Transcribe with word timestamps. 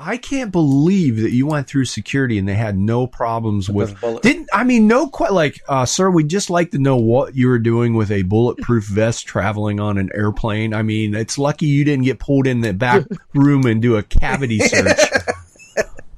I 0.00 0.16
can't 0.16 0.52
believe 0.52 1.20
that 1.22 1.32
you 1.32 1.46
went 1.46 1.66
through 1.66 1.86
security 1.86 2.38
and 2.38 2.48
they 2.48 2.54
had 2.54 2.78
no 2.78 3.08
problems 3.08 3.68
with. 3.68 4.00
With 4.00 4.22
Didn't 4.22 4.48
I 4.52 4.62
mean 4.62 4.86
no 4.86 5.08
quite 5.08 5.32
like, 5.32 5.60
uh, 5.68 5.86
sir? 5.86 6.08
We'd 6.08 6.28
just 6.28 6.50
like 6.50 6.70
to 6.70 6.78
know 6.78 6.96
what 6.96 7.34
you 7.34 7.48
were 7.48 7.58
doing 7.58 7.94
with 7.94 8.12
a 8.12 8.22
bulletproof 8.22 8.84
vest 8.88 9.26
traveling 9.26 9.80
on 9.80 9.98
an 9.98 10.10
airplane. 10.14 10.72
I 10.72 10.82
mean, 10.82 11.16
it's 11.16 11.36
lucky 11.36 11.66
you 11.66 11.84
didn't 11.84 12.04
get 12.04 12.20
pulled 12.20 12.46
in 12.46 12.60
the 12.60 12.72
back 12.72 13.06
room 13.34 13.66
and 13.66 13.82
do 13.82 13.96
a 13.96 14.04
cavity 14.04 14.58
search. 14.68 15.00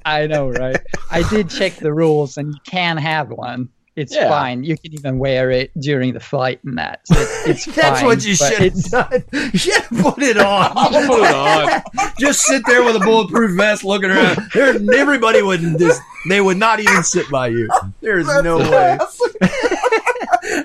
I 0.05 0.27
know, 0.27 0.49
right? 0.49 0.79
I 1.09 1.27
did 1.29 1.49
check 1.49 1.75
the 1.75 1.93
rules, 1.93 2.37
and 2.37 2.53
you 2.53 2.59
can 2.65 2.97
have 2.97 3.29
one. 3.29 3.69
It's 4.01 4.15
Yeah. 4.15 4.29
fine. 4.29 4.63
You 4.63 4.77
can 4.77 4.93
even 4.93 5.19
wear 5.19 5.51
it 5.51 5.71
during 5.79 6.13
the 6.13 6.19
flight 6.19 6.59
and 6.63 6.77
that. 6.77 7.01
So 7.07 7.15
it, 7.19 7.27
it's 7.51 7.65
That's 7.65 7.99
fine, 7.99 8.05
what 8.07 8.25
you 8.25 8.35
should 8.35 8.59
have 8.59 8.83
done. 8.85 9.23
You 9.53 9.59
should 9.59 9.81
have 9.83 9.99
put 10.01 10.23
it 10.23 10.37
on. 10.37 10.71
Put 11.07 11.29
it 11.29 11.35
on. 11.35 11.81
just 12.19 12.41
sit 12.41 12.63
there 12.65 12.83
with 12.83 12.95
a 12.95 12.99
bulletproof 12.99 13.55
vest, 13.55 13.83
looking 13.83 14.09
around. 14.09 14.37
There, 14.53 14.75
everybody 14.95 15.41
would 15.41 15.61
just. 15.77 16.01
They 16.29 16.41
would 16.41 16.57
not 16.57 16.79
even 16.79 17.03
sit 17.03 17.29
by 17.31 17.47
you. 17.47 17.67
There's 18.01 18.27
no 18.43 18.57
way. 18.57 18.97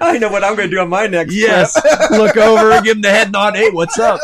I 0.01 0.19
know 0.19 0.29
what 0.31 0.43
I'm 0.45 0.57
going 0.57 0.69
to 0.71 0.77
do 0.77 0.81
on 0.81 0.89
my 0.89 1.07
next 1.07 1.35
Yes. 1.35 1.73
trip. 1.81 2.11
Look 2.11 2.37
over 2.37 2.73
and 2.73 2.85
give 2.85 2.97
him 2.97 3.03
the 3.03 3.11
head 3.11 3.33
nod. 3.33 3.57
Hey, 3.57 3.71
what's 3.71 3.99
up? 3.99 4.21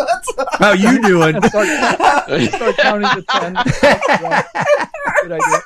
How 0.59 0.73
you 0.73 1.01
doing? 1.03 1.37
and 1.37 1.45
start, 1.47 1.69
start 1.69 2.77
counting 2.79 3.09
to 3.11 3.23
ten. 3.31 3.55
Yeah. 3.83 4.43
Good 5.23 5.33
idea. 5.33 5.63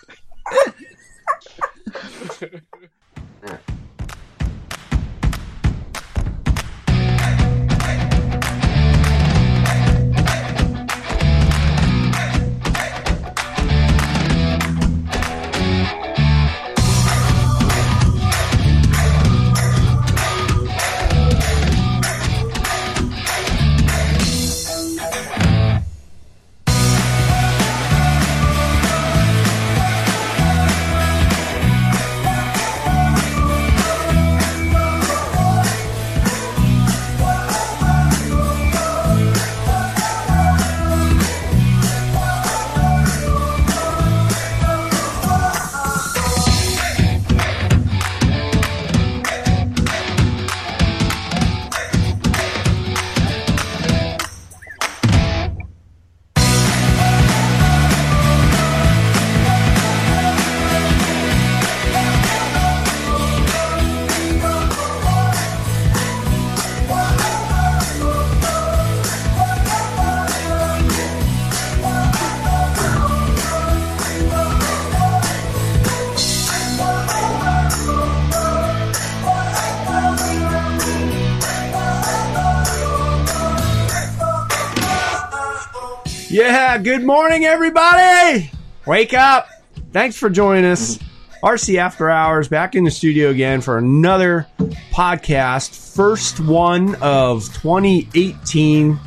Good 86.86 87.02
morning, 87.02 87.44
everybody. 87.44 88.48
Wake 88.86 89.12
up. 89.12 89.48
Thanks 89.90 90.16
for 90.16 90.30
joining 90.30 90.64
us. 90.66 91.00
RC 91.42 91.78
After 91.78 92.08
Hours 92.08 92.46
back 92.46 92.76
in 92.76 92.84
the 92.84 92.92
studio 92.92 93.30
again 93.30 93.60
for 93.60 93.76
another 93.76 94.46
podcast. 94.92 95.96
First 95.96 96.38
one 96.38 96.94
of 97.02 97.42
2018. 97.54 99.00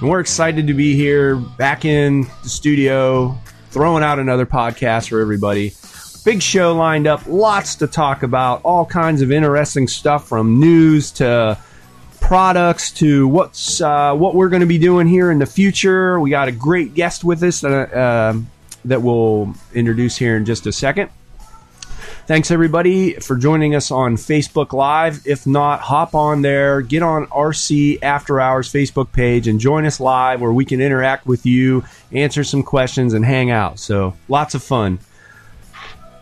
And 0.00 0.08
we're 0.08 0.20
excited 0.20 0.68
to 0.68 0.72
be 0.72 0.94
here 0.94 1.34
back 1.34 1.84
in 1.84 2.28
the 2.44 2.48
studio, 2.48 3.36
throwing 3.70 4.04
out 4.04 4.20
another 4.20 4.46
podcast 4.46 5.08
for 5.08 5.18
everybody. 5.18 5.72
Big 6.24 6.40
show 6.40 6.76
lined 6.76 7.08
up, 7.08 7.26
lots 7.26 7.74
to 7.74 7.88
talk 7.88 8.22
about, 8.22 8.60
all 8.62 8.86
kinds 8.86 9.20
of 9.20 9.32
interesting 9.32 9.88
stuff 9.88 10.28
from 10.28 10.60
news 10.60 11.10
to 11.10 11.58
products 12.26 12.90
to 12.90 13.28
what's 13.28 13.80
uh, 13.80 14.12
what 14.12 14.34
we're 14.34 14.48
going 14.48 14.60
to 14.60 14.66
be 14.66 14.78
doing 14.78 15.06
here 15.06 15.30
in 15.30 15.38
the 15.38 15.46
future. 15.46 16.18
We 16.18 16.30
got 16.30 16.48
a 16.48 16.52
great 16.52 16.92
guest 16.92 17.22
with 17.22 17.40
us 17.44 17.60
that, 17.60 17.94
uh, 17.94 18.34
that 18.84 19.00
we'll 19.00 19.54
introduce 19.72 20.16
here 20.16 20.36
in 20.36 20.44
just 20.44 20.66
a 20.66 20.72
second. 20.72 21.08
Thanks 22.26 22.50
everybody 22.50 23.12
for 23.14 23.36
joining 23.36 23.76
us 23.76 23.92
on 23.92 24.16
Facebook 24.16 24.72
Live. 24.72 25.24
If 25.24 25.46
not, 25.46 25.78
hop 25.78 26.16
on 26.16 26.42
there, 26.42 26.82
get 26.82 27.04
on 27.04 27.28
RC 27.28 28.02
After 28.02 28.40
Hours 28.40 28.72
Facebook 28.72 29.12
page, 29.12 29.46
and 29.46 29.60
join 29.60 29.86
us 29.86 30.00
live 30.00 30.40
where 30.40 30.52
we 30.52 30.64
can 30.64 30.80
interact 30.80 31.26
with 31.26 31.46
you, 31.46 31.84
answer 32.10 32.42
some 32.42 32.64
questions, 32.64 33.14
and 33.14 33.24
hang 33.24 33.52
out. 33.52 33.78
So 33.78 34.16
lots 34.26 34.56
of 34.56 34.64
fun. 34.64 34.98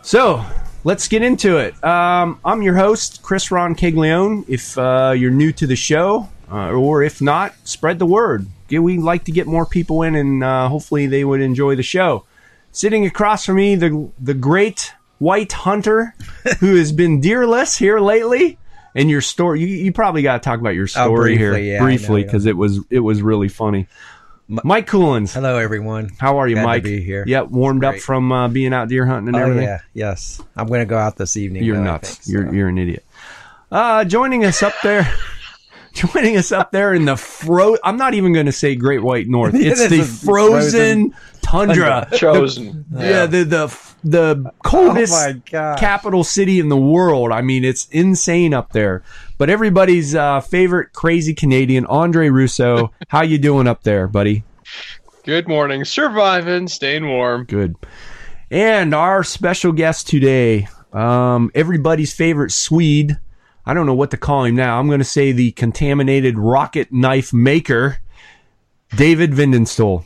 So 0.03 0.45
let's 0.85 1.07
get 1.09 1.21
into 1.21 1.57
it. 1.57 1.83
Um, 1.83 2.39
I'm 2.45 2.61
your 2.61 2.75
host, 2.75 3.21
Chris 3.21 3.51
Ron 3.51 3.75
Caglione. 3.75 4.45
If 4.47 4.77
uh, 4.77 5.13
you're 5.17 5.31
new 5.31 5.51
to 5.53 5.67
the 5.67 5.75
show, 5.75 6.29
uh, 6.49 6.71
or 6.71 7.03
if 7.03 7.21
not, 7.21 7.53
spread 7.65 7.99
the 7.99 8.05
word. 8.05 8.47
We 8.69 8.97
like 8.97 9.25
to 9.25 9.31
get 9.31 9.47
more 9.47 9.65
people 9.65 10.03
in, 10.03 10.15
and 10.15 10.43
uh, 10.43 10.69
hopefully 10.69 11.07
they 11.07 11.25
would 11.25 11.41
enjoy 11.41 11.75
the 11.75 11.83
show. 11.83 12.23
Sitting 12.71 13.05
across 13.05 13.45
from 13.45 13.57
me, 13.57 13.75
the 13.75 14.09
the 14.19 14.33
great 14.33 14.93
White 15.19 15.51
Hunter, 15.51 16.15
who 16.59 16.75
has 16.75 16.91
been 16.91 17.21
deerless 17.21 17.77
here 17.77 17.99
lately. 17.99 18.57
And 18.97 19.09
your 19.09 19.19
story, 19.19 19.59
you, 19.59 19.67
you 19.67 19.91
probably 19.91 20.21
got 20.21 20.41
to 20.41 20.49
talk 20.49 20.61
about 20.61 20.73
your 20.73 20.87
story 20.87 21.37
here 21.37 21.51
briefly, 21.51 21.71
yeah, 21.71 21.81
briefly 21.81 22.23
because 22.23 22.45
it 22.45 22.55
was 22.55 22.79
it 22.89 23.01
was 23.01 23.21
really 23.21 23.49
funny. 23.49 23.87
Mi- 24.47 24.59
Mike 24.63 24.85
Coolins, 24.87 25.33
Hello, 25.33 25.57
everyone. 25.57 26.09
how 26.19 26.37
are 26.37 26.47
you, 26.47 26.55
Glad 26.55 26.61
to 26.61 26.67
Mike? 26.67 26.83
be 26.83 27.01
here. 27.01 27.23
Yep, 27.27 27.47
warmed 27.49 27.83
up 27.83 27.97
from 27.97 28.31
uh, 28.31 28.47
being 28.47 28.73
out 28.73 28.89
deer 28.89 29.05
hunting 29.05 29.29
and 29.29 29.37
Oh 29.37 29.39
everything. 29.39 29.63
yeah, 29.63 29.79
yes. 29.93 30.41
I'm 30.55 30.67
going 30.67 30.81
to 30.81 30.85
go 30.85 30.97
out 30.97 31.17
this 31.17 31.35
evening. 31.35 31.63
You're 31.63 31.77
though, 31.77 31.83
nuts. 31.83 32.15
think, 32.17 32.27
You're 32.33 32.45
so. 32.47 32.51
you're 32.51 32.67
an 32.69 32.77
idiot. 32.77 33.03
Uh, 33.71 34.05
joining 34.05 34.45
us 34.45 34.61
up 34.61 34.73
there, 34.83 35.11
joining 35.93 36.37
us 36.37 36.51
up 36.51 36.71
there 36.71 36.93
in 36.93 37.05
the 37.05 37.15
fro. 37.17 37.75
I'm 37.83 37.97
not 37.97 38.13
even 38.13 38.33
going 38.33 38.45
to 38.45 38.51
say 38.51 38.75
Great 38.75 39.01
White 39.01 39.27
North. 39.27 39.55
It's 39.57 39.87
the 39.89 39.95
is 39.95 40.23
a 40.23 40.25
frozen, 40.25 41.15
tundra. 41.55 42.07
Chosen. 42.13 42.85
Yeah, 42.91 43.25
the 43.25 43.43
the 43.43 43.95
the 44.03 44.51
coldest 44.63 45.13
Oh 45.13 45.33
my 45.51 45.75
capital 45.77 46.23
city 46.23 46.59
in 46.59 46.69
the 46.69 46.77
world. 46.77 47.31
I 47.31 47.41
mean, 47.41 47.63
it's 47.63 47.87
insane 47.89 48.53
up 48.53 48.71
there. 48.71 49.03
But 49.37 49.49
everybody's 49.49 50.15
uh, 50.15 50.41
favorite 50.41 50.93
crazy 50.93 51.33
Canadian, 51.33 51.85
Andre 51.87 52.29
Russo. 52.29 52.91
How 53.09 53.23
you 53.23 53.37
doing 53.37 53.67
up 53.67 53.83
there, 53.83 54.07
buddy? 54.07 54.43
Good 55.23 55.47
morning. 55.47 55.85
Surviving, 55.85 56.67
staying 56.67 57.07
warm. 57.07 57.45
Good. 57.45 57.75
And 58.51 58.93
our 58.93 59.23
special 59.23 59.71
guest 59.71 60.07
today, 60.07 60.67
um, 60.93 61.49
everybody's 61.55 62.13
favorite 62.13 62.51
Swede. 62.51 63.17
I 63.65 63.73
don't 63.73 63.87
know 63.87 63.95
what 63.95 64.11
to 64.11 64.17
call 64.17 64.43
him 64.43 64.55
now. 64.55 64.79
I'm 64.79 64.87
going 64.87 64.99
to 64.99 65.03
say 65.03 65.31
the 65.31 65.51
contaminated 65.53 66.37
rocket 66.37 66.91
knife 66.93 67.33
maker, 67.33 67.97
David 68.95 69.31
Windestål. 69.31 70.05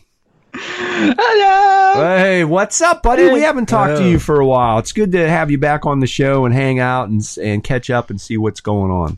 Hello. 2.04 2.18
Hey, 2.18 2.44
what's 2.46 2.82
up, 2.82 3.04
buddy? 3.04 3.30
We 3.32 3.42
haven't 3.42 3.68
talked 3.68 3.98
to 3.98 4.08
you 4.10 4.20
for 4.20 4.40
a 4.40 4.46
while. 4.46 4.80
It's 4.80 4.92
good 4.94 5.12
to 5.14 5.30
have 5.30 5.52
you 5.52 5.58
back 5.58 5.86
on 5.86 6.00
the 6.00 6.08
show 6.08 6.46
and 6.46 6.54
hang 6.54 6.80
out 6.80 7.10
and 7.10 7.22
and 7.42 7.64
catch 7.64 7.90
up 7.90 8.10
and 8.10 8.20
see 8.20 8.38
what's 8.38 8.62
going 8.62 8.92
on. 8.92 9.18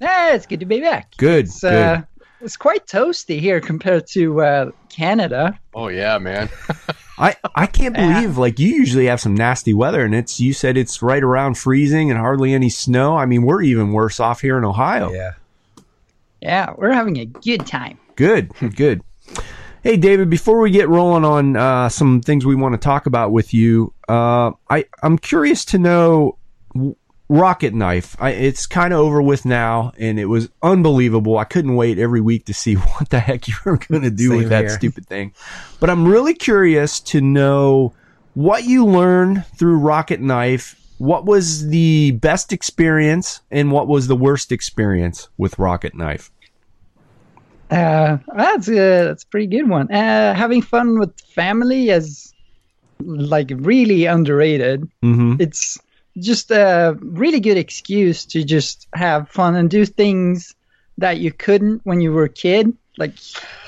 Yeah, 0.00 0.34
it's 0.34 0.46
good 0.46 0.60
to 0.60 0.66
be 0.66 0.80
back. 0.80 1.16
Good, 1.16 1.46
It's, 1.46 1.60
good. 1.60 1.72
uh, 1.74 2.02
it's 2.40 2.56
quite 2.56 2.86
toasty 2.86 3.40
here 3.40 3.60
compared 3.60 4.06
to 4.08 4.40
uh, 4.40 4.70
Canada. 4.88 5.58
Oh 5.74 5.88
yeah, 5.88 6.18
man. 6.18 6.48
I, 7.18 7.34
I 7.56 7.66
can't 7.66 7.96
Yeah. 7.96 8.20
believe 8.20 8.38
like 8.38 8.60
you 8.60 8.68
usually 8.68 9.06
have 9.06 9.20
some 9.20 9.34
nasty 9.34 9.74
weather 9.74 10.04
and 10.04 10.14
it's 10.14 10.38
you 10.38 10.52
said 10.52 10.76
it's 10.76 11.02
right 11.02 11.22
around 11.22 11.58
freezing 11.58 12.12
and 12.12 12.20
hardly 12.20 12.54
any 12.54 12.68
snow. 12.68 13.16
I 13.16 13.26
mean, 13.26 13.42
we're 13.42 13.62
even 13.62 13.92
worse 13.92 14.20
off 14.20 14.40
here 14.40 14.56
in 14.56 14.64
Ohio. 14.64 15.10
Yeah. 15.12 15.32
Yeah, 16.40 16.74
we're 16.78 16.92
having 16.92 17.16
a 17.18 17.24
good 17.24 17.66
time. 17.66 17.98
Good, 18.14 18.52
good. 18.76 19.02
Hey, 19.88 19.96
David, 19.96 20.28
before 20.28 20.60
we 20.60 20.70
get 20.70 20.86
rolling 20.90 21.24
on 21.24 21.56
uh, 21.56 21.88
some 21.88 22.20
things 22.20 22.44
we 22.44 22.54
want 22.54 22.74
to 22.74 22.78
talk 22.78 23.06
about 23.06 23.32
with 23.32 23.54
you, 23.54 23.94
uh, 24.06 24.50
I, 24.68 24.84
I'm 25.02 25.16
curious 25.16 25.64
to 25.64 25.78
know 25.78 26.36
Rocket 27.30 27.72
Knife. 27.72 28.14
I, 28.20 28.32
it's 28.32 28.66
kind 28.66 28.92
of 28.92 29.00
over 29.00 29.22
with 29.22 29.46
now, 29.46 29.94
and 29.96 30.20
it 30.20 30.26
was 30.26 30.50
unbelievable. 30.62 31.38
I 31.38 31.44
couldn't 31.44 31.74
wait 31.74 31.98
every 31.98 32.20
week 32.20 32.44
to 32.44 32.52
see 32.52 32.74
what 32.74 33.08
the 33.08 33.18
heck 33.18 33.48
you 33.48 33.54
were 33.64 33.78
going 33.78 34.02
to 34.02 34.10
do 34.10 34.28
Same 34.28 34.36
with 34.36 34.50
that 34.50 34.64
here. 34.64 34.68
stupid 34.68 35.06
thing. 35.06 35.32
But 35.80 35.88
I'm 35.88 36.06
really 36.06 36.34
curious 36.34 37.00
to 37.00 37.22
know 37.22 37.94
what 38.34 38.64
you 38.64 38.84
learned 38.84 39.46
through 39.56 39.78
Rocket 39.78 40.20
Knife. 40.20 40.78
What 40.98 41.24
was 41.24 41.66
the 41.68 42.10
best 42.10 42.52
experience, 42.52 43.40
and 43.50 43.72
what 43.72 43.88
was 43.88 44.06
the 44.06 44.16
worst 44.16 44.52
experience 44.52 45.30
with 45.38 45.58
Rocket 45.58 45.94
Knife? 45.94 46.30
Uh, 47.70 48.18
that's 48.34 48.68
a 48.68 48.74
that's 48.74 49.24
a 49.24 49.26
pretty 49.26 49.46
good 49.46 49.68
one. 49.68 49.90
Uh, 49.92 50.34
having 50.34 50.62
fun 50.62 50.98
with 50.98 51.18
family 51.20 51.90
is 51.90 52.32
like 53.00 53.50
really 53.54 54.06
underrated. 54.06 54.88
Mm-hmm. 55.02 55.36
It's 55.40 55.78
just 56.18 56.50
a 56.50 56.96
really 57.00 57.40
good 57.40 57.56
excuse 57.58 58.24
to 58.26 58.42
just 58.42 58.88
have 58.94 59.28
fun 59.28 59.54
and 59.54 59.70
do 59.70 59.84
things 59.84 60.54
that 60.96 61.18
you 61.18 61.30
couldn't 61.30 61.80
when 61.84 62.00
you 62.00 62.12
were 62.12 62.24
a 62.24 62.28
kid. 62.28 62.76
Like 62.96 63.14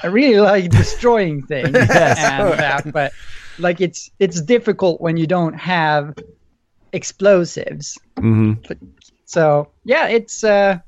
I 0.03 0.09
really 0.09 0.41
like 0.41 0.71
destroying 0.71 1.43
things 1.47 1.73
Yes. 1.73 2.19
and 2.19 2.59
that, 2.59 2.93
but 2.93 3.13
like 3.59 3.81
it's 3.81 4.11
it's 4.19 4.41
difficult 4.41 5.01
when 5.01 5.17
you 5.17 5.27
don't 5.27 5.55
have 5.55 6.17
explosives. 6.93 7.99
Mm-hmm. 8.17 8.73
So 9.27 9.69
yeah, 9.85 10.09
it's 10.09 10.43
uh, 10.43 10.81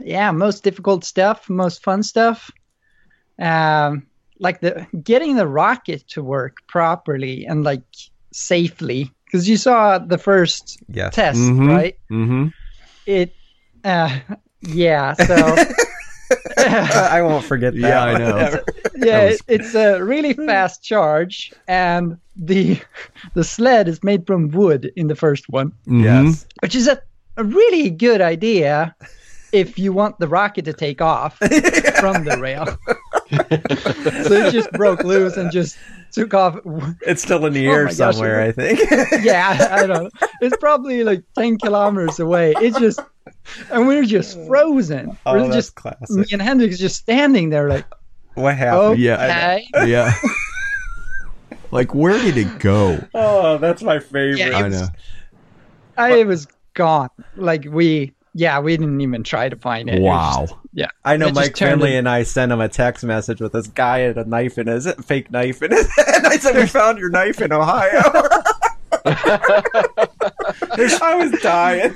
yeah, 0.00 0.30
most 0.32 0.64
difficult 0.64 1.04
stuff, 1.04 1.48
most 1.48 1.82
fun 1.82 2.02
stuff. 2.02 2.50
Um, 3.38 4.06
like 4.38 4.60
the 4.60 4.86
getting 5.02 5.36
the 5.36 5.46
rocket 5.46 6.06
to 6.08 6.22
work 6.22 6.58
properly 6.68 7.46
and 7.46 7.64
like 7.64 7.82
safely, 8.32 9.10
because 9.24 9.48
you 9.48 9.56
saw 9.56 9.98
the 9.98 10.18
first 10.18 10.78
Yes. 10.88 11.14
test, 11.14 11.38
Mhm. 11.38 11.68
right? 11.68 11.96
Mm-hmm. 12.10 12.46
It, 13.06 13.32
uh, 13.84 14.18
yeah. 14.62 15.12
So 15.14 15.34
I 16.56 17.22
won't 17.22 17.44
forget 17.44 17.74
that. 17.74 17.80
Yeah, 17.80 18.02
I 18.04 18.18
know. 18.18 18.60
Yeah, 18.96 19.24
was- 19.26 19.34
it, 19.34 19.42
it's 19.60 19.74
a 19.74 20.02
really 20.02 20.32
fast 20.46 20.82
charge, 20.82 21.52
and 21.68 22.16
the 22.36 22.80
the 23.34 23.44
sled 23.44 23.88
is 23.88 24.02
made 24.02 24.26
from 24.26 24.48
wood 24.48 24.90
in 24.96 25.08
the 25.08 25.14
first 25.16 25.48
one. 25.48 25.72
Yes. 25.86 26.46
which 26.60 26.74
is 26.74 26.88
a, 26.88 27.00
a 27.36 27.44
really 27.44 27.90
good 27.90 28.20
idea 28.20 28.94
if 29.54 29.78
you 29.78 29.92
want 29.92 30.18
the 30.18 30.26
rocket 30.28 30.64
to 30.66 30.72
take 30.72 31.00
off 31.00 31.36
from 32.00 32.24
the 32.24 32.36
rail. 32.40 32.66
so 34.24 34.32
it 34.34 34.52
just 34.52 34.70
broke 34.72 35.02
loose 35.04 35.36
and 35.36 35.50
just 35.52 35.76
took 36.12 36.34
off. 36.34 36.58
It's 37.06 37.22
still 37.22 37.46
in 37.46 37.52
the 37.52 37.68
Oh 37.68 37.72
air 37.72 37.84
my 37.84 37.90
gosh, 37.94 37.96
somewhere, 38.14 38.42
I 38.42 38.52
think. 38.52 38.80
Yeah, 39.24 39.68
I 39.70 39.86
don't 39.86 40.02
know. 40.04 40.10
It's 40.40 40.56
probably 40.58 41.04
like 41.04 41.22
10 41.38 41.58
kilometers 41.58 42.18
away. 42.20 42.54
It 42.60 42.74
just, 42.76 43.00
and 43.70 43.86
we're 43.86 44.04
just 44.04 44.38
frozen. 44.46 45.16
oh, 45.26 45.32
we're 45.34 45.42
that's 45.44 45.54
just, 45.54 45.74
classic. 45.76 46.10
me 46.10 46.24
and 46.32 46.42
Hendrix 46.42 46.78
just 46.78 46.96
standing 46.96 47.50
there 47.50 47.68
like, 47.68 47.86
What 48.34 48.56
happened? 48.56 48.98
Yeah. 49.00 49.14
okay. 49.72 49.88
Yeah. 49.90 50.12
like, 51.70 51.94
where 51.94 52.18
did 52.18 52.36
it 52.36 52.58
go? 52.58 52.98
Oh, 53.14 53.58
that's 53.58 53.82
my 53.82 53.98
favorite. 53.98 54.38
Yeah, 54.38 54.58
I 54.58 54.60
it 54.66 54.70
was- 54.70 54.80
know. 54.82 54.88
I 55.96 56.24
was 56.24 56.48
gone. 56.74 57.08
Like 57.36 57.66
we, 57.70 58.12
yeah, 58.34 58.58
we 58.60 58.76
didn't 58.76 59.00
even 59.00 59.22
try 59.22 59.48
to 59.48 59.56
find 59.56 59.88
it. 59.88 59.96
It 59.96 60.02
Wow. 60.02 60.46
just- 60.48 60.54
yeah. 60.72 60.88
I 61.04 61.16
know 61.16 61.28
It 61.28 61.34
Mike 61.34 61.54
turned 61.54 61.80
Finley 61.80 61.96
and 61.96 62.08
I 62.08 62.24
sent 62.24 62.50
him 62.50 62.60
a 62.60 62.68
text 62.68 63.04
message 63.04 63.40
with 63.40 63.52
this 63.52 63.68
guy 63.68 64.00
had 64.00 64.18
a 64.18 64.24
knife 64.24 64.58
in 64.58 64.66
his 64.66 64.90
fake 65.04 65.30
knife 65.30 65.62
in 65.62 65.70
his 65.70 65.86
and 66.14 66.26
I 66.26 66.36
said 66.36 66.56
we 66.56 66.66
found 66.66 66.98
your 66.98 67.10
knife 67.10 67.40
in 67.40 67.52
Ohio. 67.52 68.02
I 69.06 71.14
was 71.16 71.30
dying. 71.42 71.94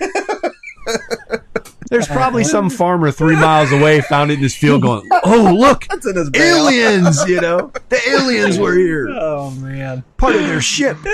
There's 1.90 2.06
probably 2.06 2.44
some 2.44 2.68
farmer 2.70 3.10
three 3.10 3.34
miles 3.34 3.72
away 3.72 4.00
found 4.02 4.30
it 4.30 4.34
in 4.34 4.40
his 4.40 4.54
field 4.54 4.82
going, 4.82 5.08
oh, 5.24 5.54
look, 5.58 5.86
It's 5.90 6.06
in 6.06 6.16
his 6.16 6.30
aliens, 6.34 7.26
you 7.28 7.40
know? 7.40 7.72
The 7.88 7.98
aliens 8.10 8.58
were 8.58 8.74
here. 8.74 9.08
Oh 9.10 9.50
man. 9.52 10.04
Part 10.18 10.36
of 10.36 10.42
their 10.46 10.60
ship. 10.60 10.98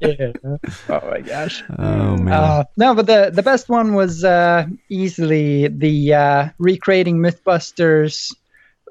Yeah. 0.00 0.32
Oh 0.88 1.00
my 1.10 1.20
gosh. 1.20 1.62
Oh, 1.78 2.16
man. 2.16 2.32
Uh, 2.32 2.64
no, 2.76 2.94
but 2.94 3.06
the 3.06 3.30
the 3.32 3.42
best 3.42 3.68
one 3.68 3.94
was 3.94 4.24
uh, 4.24 4.66
easily 4.88 5.68
the 5.68 6.14
uh, 6.14 6.48
recreating 6.58 7.18
MythBusters 7.18 8.34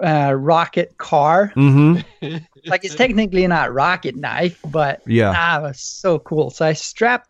uh, 0.03 0.33
rocket 0.35 0.97
car. 0.97 1.53
mm-hmm. 1.55 2.01
Like 2.65 2.83
it's 2.83 2.95
technically 2.95 3.45
not 3.47 3.71
rocket 3.73 4.15
knife, 4.15 4.59
but 4.65 5.01
Yeah. 5.05 5.33
ah, 5.35 5.59
it 5.59 5.61
was 5.61 5.79
so 5.81 6.17
cool. 6.19 6.49
So 6.49 6.65
I 6.65 6.73
strapped 6.73 7.29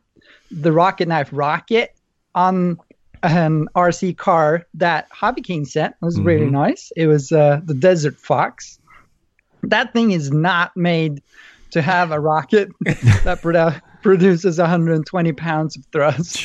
the 0.49 0.71
rocket 0.71 1.07
knife 1.09 1.29
rocket 1.33 1.91
on 2.33 2.77
an 3.21 3.67
RC 3.75 4.13
car 4.17 4.65
that 4.75 5.07
Hobby 5.11 5.41
King 5.41 5.65
sent. 5.65 5.93
It 6.01 6.05
was 6.05 6.19
really 6.21 6.45
Mhm. 6.47 6.51
nice. 6.51 6.91
It 6.95 7.07
was 7.07 7.31
uh, 7.33 7.59
the 7.65 7.73
Desert 7.73 8.19
Fox. 8.21 8.79
That 9.63 9.91
thing 9.93 10.11
is 10.11 10.31
not 10.31 10.71
made 10.77 11.21
to 11.75 11.81
have 11.81 12.11
a 12.11 12.19
rocket 12.19 12.69
that 13.23 13.41
produ- 13.41 13.79
produces 14.01 14.57
120 14.57 15.31
pounds 15.33 15.77
of 15.77 15.85
thrust. 15.91 16.43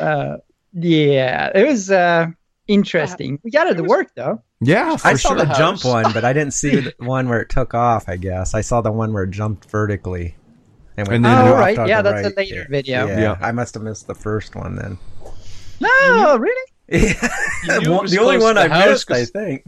Uh, 0.00 0.36
yeah, 0.72 1.50
it 1.54 1.66
was 1.66 1.90
uh, 1.90 2.26
interesting. 2.66 3.38
We 3.42 3.50
got 3.50 3.66
it 3.68 3.74
to 3.76 3.84
work 3.84 4.08
though. 4.14 4.42
Yeah, 4.60 4.96
for 4.96 5.08
I 5.08 5.14
saw 5.14 5.28
sure. 5.30 5.38
the 5.46 5.54
jump 5.54 5.84
one, 5.84 6.12
but 6.12 6.24
I 6.24 6.32
didn't 6.32 6.52
see 6.54 6.76
the 6.80 6.94
one 6.98 7.28
where 7.28 7.40
it 7.40 7.48
took 7.48 7.74
off. 7.74 8.08
I 8.08 8.16
guess 8.16 8.54
I 8.54 8.60
saw 8.60 8.80
the 8.80 8.90
one 8.92 9.12
where 9.12 9.22
it 9.22 9.30
jumped 9.30 9.70
vertically. 9.70 10.34
And 10.96 11.06
went 11.06 11.22
then- 11.22 11.46
Oh, 11.48 11.52
right. 11.54 11.76
Yeah, 11.86 12.02
the 12.02 12.10
that's 12.10 12.26
a 12.28 12.36
later 12.36 12.56
Yeah. 12.56 12.64
video. 12.68 13.06
Yeah. 13.06 13.20
Yeah. 13.20 13.38
I 13.40 13.52
must 13.52 13.74
have 13.74 13.84
missed 13.84 14.08
the 14.08 14.14
first 14.16 14.56
one 14.56 14.74
then. 14.76 14.98
No, 15.80 16.36
really? 16.38 16.72
knew 16.90 16.98
it 17.02 17.86
One- 17.88 18.02
was 18.02 18.10
the 18.10 18.18
only 18.18 18.38
one 18.38 18.58
I 18.58 18.66
missed, 18.86 19.10
I 19.10 19.18
'cause- 19.20 19.30
think. 19.30 19.64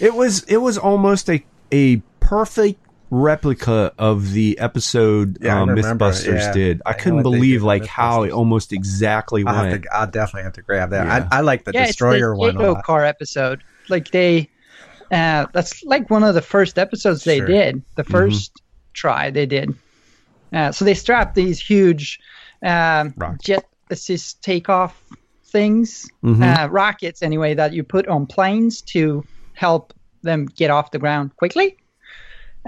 It 0.00 0.12
was 0.14 0.42
it 0.44 0.56
was 0.58 0.76
almost 0.76 1.30
a 1.30 1.44
a 1.72 1.96
perfect 2.20 2.81
replica 3.12 3.92
of 3.98 4.32
the 4.32 4.58
episode 4.58 5.36
Yeah, 5.40 5.58
I 5.58 5.60
um, 5.60 5.68
Mythbusters 5.70 6.38
yeah. 6.40 6.52
did. 6.52 6.82
I, 6.86 6.90
I 6.90 6.92
couldn't 6.94 7.16
what 7.16 7.24
they 7.24 7.30
did 7.30 7.36
believe 7.36 7.62
like 7.62 7.84
how 7.86 8.22
it 8.22 8.32
almost 8.32 8.72
exactly 8.72 9.44
I'll, 9.46 9.54
have 9.54 9.70
went. 9.70 9.82
to, 9.84 9.94
I'll 9.94 10.06
definitely 10.10 10.44
have 10.44 10.54
to 10.54 10.62
grab 10.62 10.90
that. 10.90 11.06
Yeah. 11.06 11.28
I, 11.30 11.38
I 11.38 11.40
like 11.42 11.64
the 11.64 11.72
yeah, 11.74 11.86
destroyer 11.86 12.32
it's 12.32 12.38
one 12.38 12.54
the 12.54 12.60
a 12.60 12.62
Jago 12.62 12.72
lot. 12.74 12.84
car 12.84 13.04
episode. 13.04 13.62
Like 13.90 14.10
they, 14.12 14.48
uh, 15.10 15.44
that's 15.52 15.84
like 15.84 16.08
one 16.08 16.24
of 16.24 16.34
the 16.34 16.40
first 16.40 16.78
episodes 16.78 17.24
they 17.24 17.36
Sure. 17.38 17.46
did. 17.46 17.82
The 17.96 18.04
1st 18.04 18.50
try 18.94 19.30
they 19.30 19.44
did. 19.46 19.74
Uh, 20.52 20.72
so 20.72 20.84
they 20.86 20.94
strapped 20.94 21.34
these 21.34 21.60
huge 21.60 22.18
um, 22.64 23.14
jet 23.42 23.66
assist 23.90 24.42
takeoff 24.42 24.98
things, 25.44 26.08
Mhm. 26.24 26.42
uh, 26.64 26.70
rockets 26.70 27.22
anyway, 27.22 27.52
that 27.52 27.74
you 27.74 27.82
put 27.84 28.08
on 28.08 28.24
planes 28.24 28.80
to 28.82 29.22
help 29.52 29.92
them 30.22 30.46
get 30.46 30.70
off 30.70 30.92
the 30.92 30.98
ground 30.98 31.36
quickly. 31.36 31.76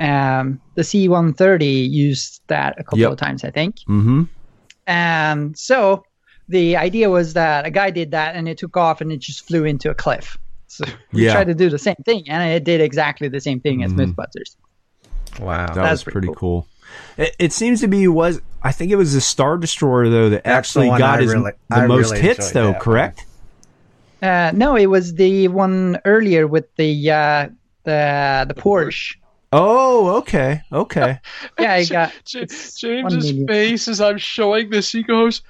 Um, 0.00 0.60
the 0.74 0.82
C-130 0.84 1.88
used 1.90 2.40
that 2.48 2.74
a 2.78 2.84
couple 2.84 2.98
Yep. 2.98 3.12
of 3.12 3.18
times, 3.18 3.44
I 3.44 3.50
think. 3.50 3.76
mm-hmm. 3.88 4.24
And 4.86 5.56
so 5.58 6.04
the 6.48 6.76
idea 6.76 7.08
was 7.10 7.32
that 7.34 7.64
a 7.64 7.70
guy 7.70 7.90
did 7.90 8.10
that 8.10 8.34
and 8.36 8.48
it 8.48 8.58
took 8.58 8.76
off 8.76 9.00
and 9.00 9.10
it 9.12 9.18
just 9.20 9.46
flew 9.46 9.64
into 9.64 9.90
a 9.90 9.94
cliff. 9.94 10.36
So 10.66 10.84
we 11.12 11.24
Yeah. 11.26 11.32
tried 11.32 11.46
to 11.46 11.54
do 11.54 11.70
the 11.70 11.78
same 11.78 11.94
thing 12.04 12.24
and 12.28 12.50
it 12.50 12.64
did 12.64 12.80
exactly 12.80 13.28
the 13.28 13.40
same 13.40 13.60
thing 13.60 13.82
as 13.84 13.92
Mhm. 13.92 14.14
Mythbusters. 14.14 14.56
Wow. 15.40 15.66
That 15.68 15.74
That's 15.76 15.90
was 15.92 16.02
pretty 16.04 16.26
pretty 16.26 16.38
cool. 16.38 16.66
It, 17.16 17.34
it 17.38 17.52
seems 17.52 17.80
to 17.80 17.88
be 17.88 18.06
was 18.08 18.40
I 18.62 18.72
think 18.72 18.90
it 18.92 18.96
was 18.96 19.14
the 19.14 19.20
Star 19.20 19.56
Destroyer 19.58 20.08
though 20.08 20.30
that 20.30 20.44
That's 20.44 20.68
actually 20.70 20.88
one 20.88 20.98
got 20.98 21.18
I 21.18 21.22
his 21.22 21.32
really- 21.34 21.52
the 21.70 21.76
I 21.76 21.86
most 21.86 22.10
really 22.10 22.22
hits 22.22 22.50
though. 22.52 22.72
that 22.72 22.80
Correct? 22.80 23.24
Uh, 24.22 24.52
no, 24.54 24.74
it 24.76 24.86
was 24.86 25.14
the 25.14 25.48
one 25.48 25.98
earlier 26.04 26.46
with 26.46 26.66
the 26.76 27.10
uh, 27.10 27.48
the 27.84 28.44
the 28.48 28.54
Porsche. 28.54 29.16
Oh, 29.56 30.16
okay, 30.18 30.62
okay. 30.72 31.20
Yeah, 31.58 31.72
I 31.74 31.84
got 31.84 32.12
J- 32.24 32.40
it's 32.40 32.78
James's 32.80 33.32
face 33.46 33.88
as 33.88 34.00
I'm 34.00 34.18
showing 34.18 34.70
this, 34.70 34.90
he 34.90 35.02
goes, 35.02 35.42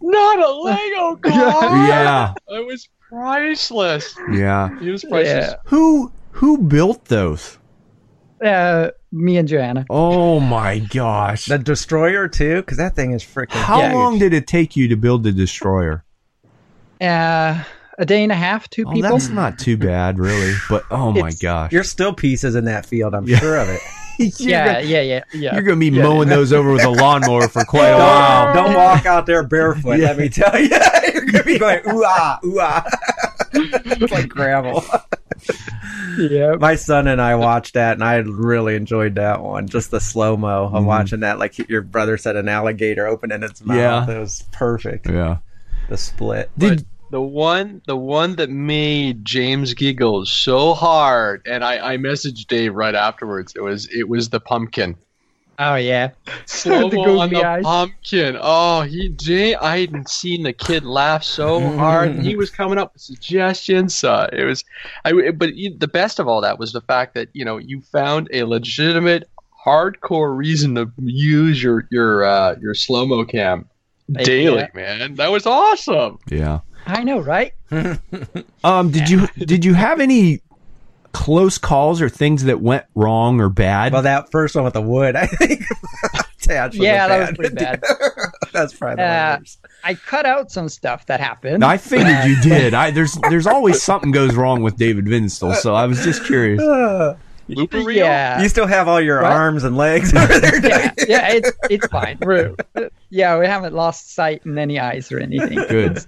"Not 0.00 0.38
a 0.38 0.52
Lego 0.52 1.16
car." 1.22 1.76
yeah, 1.76 2.34
it 2.48 2.66
was 2.66 2.88
priceless. 3.08 4.14
yeah. 4.32 4.70
It 4.80 4.90
was 4.90 5.02
priceless. 5.04 5.50
yeah. 5.50 5.54
Who 5.66 6.12
who 6.32 6.58
built 6.58 7.06
those? 7.06 7.58
Uh, 8.44 8.90
me 9.10 9.36
and 9.36 9.48
Joanna. 9.48 9.84
Oh 9.90 10.38
my 10.38 10.78
gosh! 10.78 11.46
The 11.46 11.58
destroyer 11.58 12.28
too, 12.28 12.56
because 12.62 12.78
that 12.78 12.94
thing 12.94 13.10
is 13.12 13.24
freaking. 13.24 13.60
How 13.62 13.80
Yeah. 13.80 13.94
long 13.94 14.18
did 14.20 14.32
it 14.32 14.46
take 14.46 14.76
you 14.76 14.86
to 14.88 14.96
build 14.96 15.24
the 15.24 15.32
destroyer? 15.32 16.04
Uh, 17.00 17.64
a 17.98 18.06
day 18.06 18.22
and 18.22 18.32
a 18.32 18.36
half, 18.36 18.70
two 18.70 18.84
Oh, 18.86 18.92
people. 18.92 19.10
that's 19.10 19.28
not 19.28 19.58
too 19.58 19.76
bad, 19.76 20.18
really. 20.18 20.54
But 20.70 20.84
oh 20.90 21.12
my 21.12 21.32
gosh, 21.32 21.72
You're 21.72 21.84
still 21.84 22.12
pieces 22.14 22.54
in 22.54 22.64
that 22.66 22.86
field. 22.86 23.14
I'm 23.14 23.26
Yeah. 23.26 23.38
sure 23.38 23.58
of 23.58 23.68
it. 23.68 23.80
yeah, 24.40 24.74
gonna, 24.74 24.86
yeah, 24.86 25.00
yeah, 25.00 25.22
yeah. 25.32 25.54
you're 25.54 25.62
gonna 25.62 25.76
be 25.78 25.90
mowing 25.90 26.28
those 26.28 26.52
over 26.52 26.72
with 26.72 26.82
a 26.84 26.88
lawnmower 26.90 27.46
for 27.48 27.64
quite 27.68 27.88
a 27.88 27.90
Don't, 27.90 27.98
while. 28.00 28.54
don't 28.54 28.74
walk 28.74 29.06
out 29.06 29.26
there 29.26 29.42
barefoot. 29.44 29.98
Yeah. 30.00 30.06
Let 30.08 30.18
me 30.18 30.28
tell 30.28 30.58
you, 30.60 30.68
you're 31.14 31.26
gonna 31.26 31.44
be 31.44 31.58
going 31.58 31.80
ooh 31.88 32.02
ah 32.04 32.38
ooh 32.44 32.58
ah. 32.60 32.84
it's 33.52 34.12
like 34.12 34.28
gravel. 34.28 34.84
yeah. 36.18 36.54
My 36.58 36.74
son 36.74 37.06
and 37.06 37.20
I 37.20 37.34
watched 37.36 37.74
that, 37.74 37.94
and 37.94 38.02
I 38.04 38.16
really 38.16 38.74
enjoyed 38.76 39.14
that 39.16 39.42
one. 39.42 39.68
Just 39.68 39.90
the 39.90 40.00
slow 40.00 40.36
mo 40.36 40.68
of 40.72 40.84
watching 40.84 41.20
that, 41.20 41.38
like 41.38 41.56
your 41.68 41.82
brother 41.82 42.16
said, 42.16 42.36
an 42.36 42.48
alligator 42.48 43.06
opening 43.06 43.42
its 43.42 43.64
mouth. 43.64 43.76
Yeah. 44.08 44.16
It 44.16 44.18
was 44.18 44.44
perfect. 44.52 45.08
Yeah. 45.08 45.38
The 45.88 45.96
split. 45.96 46.50
Did 46.58 46.84
The 47.10 47.20
one, 47.22 47.80
the 47.86 47.96
one 47.96 48.36
that 48.36 48.50
made 48.50 49.24
James 49.24 49.72
giggle 49.74 50.26
so 50.26 50.74
hard, 50.74 51.46
and 51.46 51.64
I, 51.64 51.94
I 51.94 51.96
messaged 51.96 52.46
Dave 52.48 52.74
right 52.74 52.94
afterwards. 52.94 53.54
It 53.56 53.60
was, 53.62 53.88
it 53.90 54.08
was 54.08 54.28
the 54.28 54.40
pumpkin. 54.40 54.96
Oh 55.60 55.74
yeah. 55.74 56.10
Slow 56.46 56.88
The 56.90 56.96
mo 56.96 57.18
on 57.18 57.30
the 57.30 57.42
eyes. 57.44 57.64
pumpkin. 57.64 58.36
Oh, 58.40 58.82
he, 58.82 59.08
Jay, 59.08 59.56
I 59.56 59.80
hadn't 59.80 60.08
seen 60.08 60.44
the 60.44 60.52
kid 60.52 60.84
laugh 60.84 61.24
so 61.24 61.58
hard. 61.76 62.14
he 62.20 62.36
was 62.36 62.48
coming 62.50 62.78
up 62.78 62.92
with 62.92 63.02
suggestions. 63.02 64.04
Uh, 64.04 64.28
it 64.32 64.44
was, 64.44 64.64
I. 65.04 65.30
But 65.32 65.56
you- 65.56 65.76
the 65.76 65.88
best 65.88 66.20
of 66.20 66.28
all 66.28 66.42
that 66.42 66.60
was 66.60 66.72
the 66.72 66.80
fact 66.82 67.14
that 67.14 67.28
you 67.32 67.44
know 67.44 67.56
you 67.58 67.80
found 67.80 68.28
a 68.32 68.44
legitimate, 68.44 69.28
hardcore 69.66 70.36
reason 70.36 70.76
to 70.76 70.92
use 71.02 71.60
your 71.60 71.88
your 71.90 72.24
uh, 72.24 72.54
your 72.60 72.74
slow 72.74 73.04
mo 73.04 73.24
cam 73.24 73.68
daily, 74.12 74.58
Yeah. 74.60 74.68
man. 74.74 75.14
That 75.16 75.32
was 75.32 75.44
awesome. 75.44 76.18
yeah. 76.30 76.60
I 76.88 77.04
know, 77.04 77.20
right? 77.20 77.52
Um. 78.64 78.90
Did 78.90 79.08
you 79.08 79.26
did 79.38 79.64
you 79.64 79.74
have 79.74 80.00
any 80.00 80.40
close 81.12 81.58
calls 81.58 82.00
or 82.02 82.08
things 82.08 82.44
that 82.44 82.60
went 82.60 82.84
wrong 82.94 83.40
or 83.40 83.48
bad? 83.48 83.92
Well, 83.92 84.02
that 84.02 84.30
first 84.30 84.54
one 84.54 84.64
with 84.64 84.74
the 84.74 84.82
wood, 84.82 85.14
I 85.16 85.26
think. 85.26 85.62
Tatch 86.40 86.74
Yeah, 86.74 87.08
that 87.08 87.20
was 87.28 87.36
pretty 87.36 87.54
bad. 87.54 87.82
That's 88.52 88.72
probably 88.74 88.96
the 88.96 89.02
Uh, 89.02 89.36
worst. 89.40 89.58
I 89.84 89.94
cut 89.94 90.24
out 90.26 90.50
some 90.50 90.68
stuff 90.68 91.06
that 91.06 91.20
happened. 91.20 91.64
I 91.64 91.76
figured 91.76 92.24
you 92.24 92.40
did. 92.42 92.74
I 92.74 92.90
there's 92.90 93.14
there's 93.30 93.46
always 93.46 93.82
something 93.82 94.10
goes 94.10 94.34
wrong 94.34 94.62
with 94.62 94.76
David 94.76 95.04
Vinstel, 95.06 95.54
so 95.54 95.74
I 95.74 95.86
was 95.86 96.02
just 96.02 96.24
curious. 96.24 96.60
Uh, 96.62 97.16
Blooper 97.48 97.84
reel. 97.84 98.04
yeah. 98.04 98.42
you 98.42 98.48
still 98.48 98.66
have 98.66 98.88
all 98.88 99.00
your 99.00 99.22
What? 99.22 99.32
arms 99.32 99.64
and 99.64 99.76
legs 99.76 100.14
over 100.14 100.38
there. 100.40 100.60
yeah, 100.66 100.92
yeah, 101.06 101.28
it's 101.32 101.50
it's 101.70 101.86
fine. 101.88 102.18
We're, 102.20 102.54
yeah, 103.08 103.38
we 103.38 103.46
haven't 103.46 103.74
lost 103.74 104.14
sight 104.14 104.42
in 104.44 104.58
any 104.58 104.78
eyes 104.78 105.10
or 105.12 105.18
anything. 105.18 105.58
Good. 105.68 105.98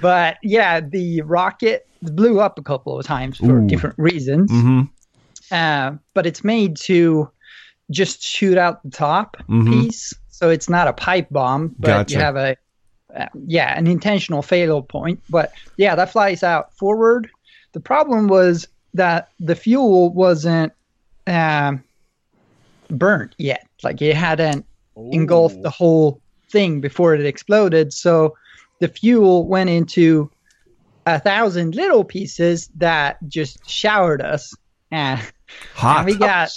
But 0.00 0.36
yeah, 0.42 0.80
the 0.80 1.22
rocket 1.22 1.86
blew 2.02 2.40
up 2.40 2.58
a 2.58 2.62
couple 2.62 2.98
of 2.98 3.06
times 3.06 3.38
for 3.38 3.60
Ooh. 3.60 3.66
different 3.66 3.98
reasons. 3.98 4.50
Mm-hmm. 4.50 4.82
Uh, 5.50 5.96
but 6.14 6.26
it's 6.26 6.44
made 6.44 6.76
to 6.76 7.30
just 7.90 8.22
shoot 8.22 8.58
out 8.58 8.82
the 8.82 8.90
top 8.90 9.36
Mhm. 9.48 9.68
piece, 9.68 10.12
so 10.28 10.50
it's 10.50 10.68
not 10.68 10.88
a 10.88 10.92
pipe 10.92 11.28
bomb, 11.30 11.74
but 11.78 11.86
Gotcha. 11.86 12.14
you 12.14 12.20
have 12.20 12.36
a 12.36 12.56
uh, 13.16 13.26
yeah 13.46 13.78
an 13.78 13.86
intentional 13.86 14.42
failure 14.42 14.82
point. 14.82 15.22
But 15.30 15.52
yeah, 15.76 15.94
that 15.94 16.10
flies 16.10 16.42
out 16.42 16.76
forward. 16.76 17.30
The 17.72 17.80
problem 17.80 18.26
was 18.26 18.66
that 18.94 19.28
the 19.40 19.54
fuel 19.54 20.12
wasn't 20.12 20.72
um, 21.26 21.82
burnt 22.90 23.34
yet. 23.38 23.66
Like 23.82 24.02
it 24.02 24.16
hadn't 24.16 24.66
engulfed 24.96 25.62
the 25.62 25.70
whole 25.70 26.20
thing 26.50 26.80
before 26.80 27.14
it 27.14 27.24
exploded. 27.24 27.92
So 27.92 28.34
the 28.80 28.88
fuel 28.88 29.46
went 29.46 29.70
into 29.70 30.30
a 31.06 31.20
thousand 31.20 31.74
little 31.74 32.04
pieces 32.04 32.68
that 32.76 33.16
just 33.28 33.68
showered 33.68 34.20
us. 34.20 34.54
And 34.90 35.20
Hot. 35.74 36.04
we 36.04 36.16
got 36.16 36.50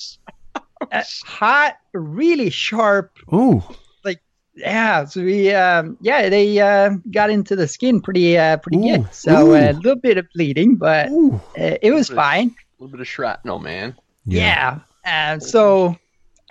uh, 0.55 1.03
hot, 1.23 1.77
really 1.93 2.49
sharp. 2.49 3.11
Ooh. 3.33 3.63
Like, 4.03 4.21
yeah, 4.55 5.05
so 5.05 5.23
we 5.23 5.51
um, 5.53 5.97
yeah 6.01 6.29
they 6.29 6.59
uh, 6.59 6.91
got 7.11 7.29
into 7.29 7.55
the 7.55 7.67
skin 7.67 8.01
pretty 8.01 8.37
uh, 8.37 8.57
pretty 8.57 8.77
Ooh, 8.77 8.97
good. 8.97 9.13
So 9.13 9.47
ooh. 9.47 9.55
uh, 9.55 9.71
a 9.71 9.73
little 9.73 9.95
bit 9.95 10.17
of 10.17 10.27
bleeding, 10.33 10.75
but 10.75 11.09
uh, 11.09 11.39
it 11.81 11.93
was 11.93 12.09
fine. 12.09 12.49
A 12.49 12.83
little 12.83 12.91
bit 12.91 13.01
of 13.01 13.07
shrapnel, 13.07 13.59
man. 13.59 13.95
Yeah. 14.25 14.79
And 15.05 15.41
so 15.41 15.97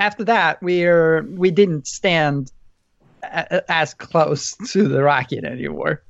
after 0.00 0.24
that, 0.24 0.62
we're 0.62 1.22
we 1.22 1.50
didn't 1.50 1.86
stand 1.86 2.52
a- 3.22 3.70
as 3.70 3.94
close 3.94 4.54
to 4.72 4.88
the 4.88 5.02
rocket 5.02 5.44
anymore. 5.44 6.02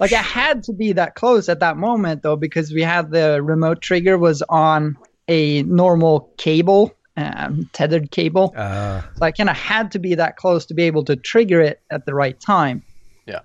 Like 0.00 0.12
I 0.12 0.22
had 0.22 0.64
to 0.64 0.72
be 0.72 0.92
that 0.92 1.14
close 1.14 1.48
at 1.48 1.60
that 1.60 1.76
moment 1.76 2.22
though 2.22 2.36
because 2.36 2.72
we 2.72 2.82
had 2.82 3.10
the 3.10 3.40
remote 3.42 3.80
trigger 3.80 4.18
was 4.18 4.42
on 4.48 4.96
a 5.28 5.62
normal 5.62 6.30
cable, 6.36 6.92
um, 7.16 7.70
tethered 7.72 8.10
cable. 8.10 8.52
Uh, 8.56 9.02
So 9.16 9.24
I 9.24 9.30
kind 9.32 9.48
of 9.48 9.56
had 9.56 9.92
to 9.92 9.98
be 9.98 10.14
that 10.16 10.36
close 10.36 10.66
to 10.66 10.74
be 10.74 10.82
able 10.82 11.04
to 11.04 11.16
trigger 11.16 11.60
it 11.60 11.80
at 11.90 12.06
the 12.06 12.14
right 12.14 12.38
time. 12.40 12.82
Yeah. 13.26 13.40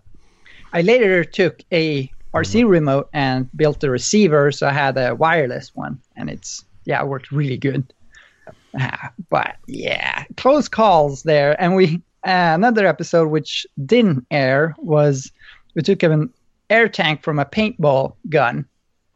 I 0.74 0.82
later 0.82 1.24
took 1.24 1.62
a 1.72 2.12
RC 2.34 2.68
remote 2.68 3.10
and 3.14 3.48
built 3.56 3.84
a 3.84 3.90
receiver, 3.90 4.52
so 4.52 4.68
I 4.68 4.72
had 4.74 4.98
a 4.98 5.16
wireless 5.16 5.72
one, 5.76 6.00
and 6.16 6.30
it's 6.30 6.64
yeah, 6.86 7.02
it 7.02 7.08
worked 7.08 7.32
really 7.32 7.58
good. 7.58 7.92
Ah, 8.80 9.12
but 9.30 9.56
yeah, 9.68 10.26
close 10.38 10.68
calls 10.68 11.24
there, 11.24 11.60
and 11.62 11.76
we 11.76 11.86
uh, 11.96 11.98
another 12.24 12.86
episode 12.86 13.30
which 13.30 13.66
didn't 13.86 14.26
air 14.32 14.76
was 14.80 15.32
we 15.76 15.82
took 15.82 16.04
an 16.04 16.32
air 16.70 16.90
tank 16.90 17.24
from 17.24 17.40
a 17.40 17.46
paintball 17.46 18.16
gun. 18.30 18.66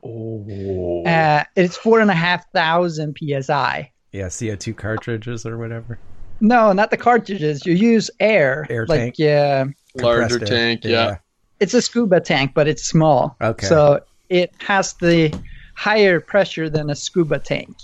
Oh. 0.04 1.04
Uh, 1.06 1.44
it's 1.56 1.78
four 1.78 2.00
and 2.00 2.12
a 2.12 2.16
half 2.16 2.50
thousand 2.52 3.18
psi. 3.18 3.92
yeah, 4.12 4.26
CO2 4.26 4.76
cartridges 4.76 5.46
or 5.46 5.58
whatever. 5.58 5.98
No, 6.40 6.74
not 6.74 6.92
the 6.92 6.98
cartridges. 6.98 7.66
You 7.66 7.74
use 7.74 8.12
air. 8.20 8.68
Air 8.70 8.86
like, 8.88 9.00
tank? 9.00 9.16
Yeah, 9.18 9.66
Larger 9.96 10.40
air. 10.42 10.46
tank, 10.46 10.84
yeah. 10.84 11.18
it's 11.60 11.74
a 11.74 11.82
scuba 11.82 12.20
tank, 12.20 12.52
but 12.54 12.68
it's 12.68 12.84
small. 12.84 13.38
Okay. 13.42 13.66
So 13.66 14.02
it 14.30 14.52
has 14.60 14.94
the 14.94 15.34
higher 15.76 16.20
pressure 16.20 16.70
than 16.70 16.90
a 16.90 16.96
scuba 16.96 17.40
tank, 17.40 17.78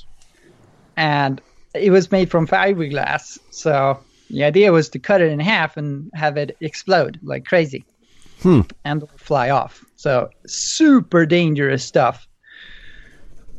and 0.98 1.42
it 1.74 1.92
was 1.92 2.12
made 2.12 2.30
from 2.30 2.48
fiberglass. 2.48 3.38
So 3.52 4.00
the 4.30 4.44
idea 4.44 4.72
was 4.72 4.90
to 4.90 5.00
cut 5.00 5.22
it 5.22 5.32
in 5.32 5.40
half 5.40 5.78
and 5.78 6.10
have 6.14 6.38
it 6.38 6.56
explode 6.62 7.20
like 7.24 7.46
crazy, 7.46 7.86
Hmm. 8.42 8.62
and 8.86 9.04
fly 9.18 9.50
off. 9.50 9.84
So 9.96 10.30
super 10.48 11.26
dangerous 11.26 11.84
stuff. 11.84 12.28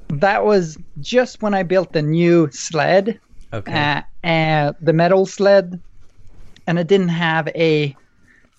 That 0.08 0.44
was 0.44 0.76
just 1.00 1.42
when 1.42 1.54
I 1.54 1.62
built 1.62 1.92
the 1.92 2.02
new 2.02 2.48
sled 2.50 3.20
Okay. 3.52 3.72
uh, 4.24 4.26
uh, 4.26 4.72
the 4.80 4.92
metal 4.92 5.26
sled, 5.26 5.80
and 6.66 6.78
it 6.78 6.86
didn't 6.86 7.08
have 7.08 7.48
a 7.48 7.96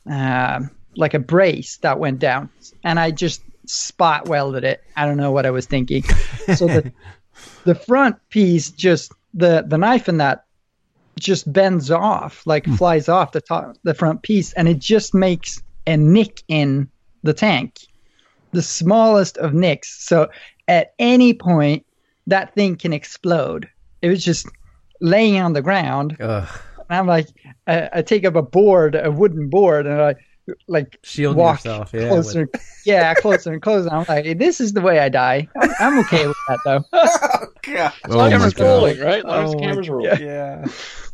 um 0.06 0.70
like 0.98 1.14
a 1.14 1.20
brace 1.20 1.78
that 1.78 2.00
went 2.00 2.20
down, 2.20 2.50
and 2.84 3.00
I 3.00 3.12
just 3.12 3.42
spot 3.66 4.28
welded 4.28 4.64
it. 4.66 4.82
I 4.98 5.06
don't 5.06 5.18
know 5.18 5.32
what 5.32 5.46
I 5.46 5.52
was 5.52 5.66
thinking. 5.66 6.04
so 6.56 6.68
the 6.68 6.92
the 7.66 7.76
front 7.76 8.18
piece 8.30 8.70
just 8.70 9.14
the 9.34 9.64
the 9.66 9.78
knife 9.78 10.10
in 10.10 10.18
that 10.18 10.46
just 11.22 11.52
bends 11.52 11.92
off, 11.92 12.46
like 12.46 12.66
hmm. 12.66 12.76
flies 12.76 13.08
off 13.08 13.32
the 13.32 13.42
top 13.42 13.76
the 13.84 13.94
front 13.94 14.24
piece, 14.24 14.54
and 14.54 14.68
it 14.68 14.80
just 14.80 15.14
makes 15.14 15.62
a 15.88 15.98
nick 15.98 16.44
in 16.48 16.90
the 17.24 17.34
tank, 17.34 17.80
the 18.52 18.62
smallest 18.62 19.38
of 19.38 19.54
nicks. 19.54 20.04
So 20.06 20.30
at 20.68 20.94
any 21.00 21.34
point, 21.34 21.86
that 22.28 22.54
thing 22.56 22.76
can 22.76 22.94
explode. 22.94 23.70
It 24.02 24.10
was 24.10 24.24
just 24.24 24.48
laying 25.00 25.40
on 25.40 25.54
the 25.54 25.62
ground. 25.62 26.18
Ugh. 26.20 26.48
And 26.90 27.00
I'm 27.00 27.08
like, 27.08 27.28
I, 27.68 27.90
I 27.94 28.02
take 28.02 28.26
up 28.26 28.36
a 28.36 28.42
board, 28.42 28.96
a 28.96 29.12
wooden 29.12 29.50
board, 29.50 29.88
and 29.88 30.02
I 30.02 30.16
like 30.68 30.98
Shield 31.04 31.36
walk 31.36 31.64
yourself. 31.64 31.92
Yeah. 31.94 32.10
closer, 32.10 32.50
yeah, 32.86 33.14
closer 33.16 33.54
and 33.54 33.62
closer. 33.62 33.90
I'm 33.92 34.06
like, 34.08 34.38
this 34.38 34.60
is 34.60 34.74
the 34.74 34.82
way 34.82 35.00
I 35.00 35.10
die. 35.10 35.48
I'm, 35.60 35.70
I'm 35.80 36.00
okay 36.00 36.28
with 36.28 36.38
that 36.48 36.60
though. 36.66 36.84
Oh, 36.94 37.48
God. 37.64 37.94
Oh 38.06 38.30
camera's 38.30 38.58
rolling, 38.58 39.00
right? 39.00 39.20
As 39.20 39.24
long 39.24 39.46
Oh 39.46 39.52
the 39.52 39.58
camera's 39.58 39.90
rolling. 39.90 40.22
Yeah. 40.22 40.66
So, 40.66 41.11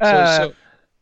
Uh, 0.00 0.36
so, 0.36 0.52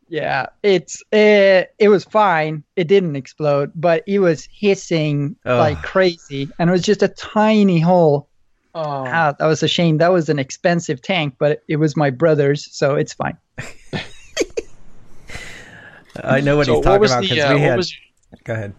yeah, 0.09 0.47
it's 0.63 1.03
it, 1.11 1.73
it 1.79 1.89
was 1.89 2.03
fine. 2.05 2.63
It 2.75 2.87
didn't 2.87 3.15
explode, 3.15 3.71
but 3.75 4.03
it 4.07 4.19
was 4.19 4.47
hissing 4.51 5.35
Ugh. 5.45 5.57
like 5.59 5.81
crazy, 5.83 6.49
and 6.59 6.69
it 6.69 6.73
was 6.73 6.81
just 6.83 7.03
a 7.03 7.09
tiny 7.09 7.79
hole. 7.79 8.29
oh, 8.73 8.81
Ah, 9.07 9.33
that 9.37 9.45
was 9.45 9.61
a 9.63 9.67
shame. 9.67 9.97
That 9.97 10.11
was 10.13 10.29
an 10.29 10.39
expensive 10.39 11.01
tank, 11.01 11.35
but 11.39 11.61
it 11.67 11.75
was 11.77 11.97
my 11.97 12.09
brother's, 12.09 12.73
so 12.75 12.95
it's 12.95 13.13
fine. 13.13 13.37
I 16.23 16.41
know 16.41 16.57
what 16.57 16.65
so 16.65 16.75
he's 16.77 16.77
what 16.77 16.83
talking 16.85 17.01
was 17.01 17.11
about 17.11 17.21
the, 17.23 17.29
because 17.29 17.51
uh, 17.51 17.53
we 17.53 17.61
had. 17.61 17.77
was, 17.77 17.95
Go 18.43 18.53
ahead. 18.53 18.73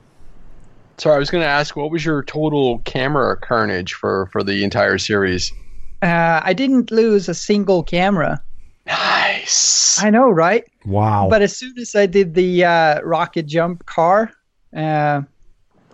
sorry, 0.97 1.17
I 1.17 1.19
was 1.19 1.31
going 1.31 1.43
to 1.43 1.49
ask, 1.49 1.77
what 1.77 1.91
was 1.91 2.05
your 2.05 2.23
total 2.25 2.79
camera 2.81 3.37
carnage 3.37 3.95
for 3.95 4.27
for 4.33 4.43
the 4.43 4.65
entire 4.65 4.99
series? 4.99 5.53
Uh, 6.03 6.41
I 6.43 6.53
didn't 6.53 6.91
lose 6.91 7.29
a 7.29 7.35
single 7.35 7.83
camera. 7.83 8.43
Nice. 8.89 10.03
I 10.03 10.11
know, 10.11 10.29
right? 10.31 10.65
Wow. 10.85 11.29
But 11.31 11.43
as 11.43 11.57
soon 11.57 11.79
as 11.79 11.95
I 11.95 12.07
did 12.07 12.35
the 12.35 12.65
uh, 12.65 13.01
rocket 13.03 13.47
jump 13.47 13.87
car, 13.87 14.31
uh, 14.75 15.23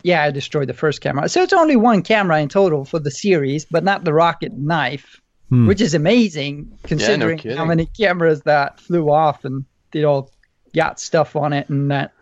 yeah, 0.02 0.22
I 0.22 0.30
destroyed 0.30 0.68
the 0.68 0.74
first 0.74 1.00
camera. 1.00 1.28
So 1.28 1.42
it's 1.42 1.52
only 1.52 1.76
one 1.76 2.02
camera 2.02 2.40
in 2.40 2.48
total 2.48 2.84
for 2.84 2.98
the 2.98 3.10
series, 3.10 3.64
but 3.64 3.84
not 3.84 4.04
the 4.04 4.12
rocket 4.12 4.52
knife, 4.52 5.20
Hmm. 5.50 5.66
which 5.66 5.82
is 5.82 5.92
amazing 5.94 6.78
considering 6.84 7.38
how 7.38 7.66
many 7.66 7.84
cameras 7.84 8.40
that 8.42 8.80
flew 8.80 9.10
off 9.10 9.44
and 9.44 9.66
did 9.92 10.04
all 10.04 10.30
got 10.74 10.98
stuff 10.98 11.36
on 11.36 11.52
it 11.52 11.68
and 11.68 11.90
that. 11.90 12.12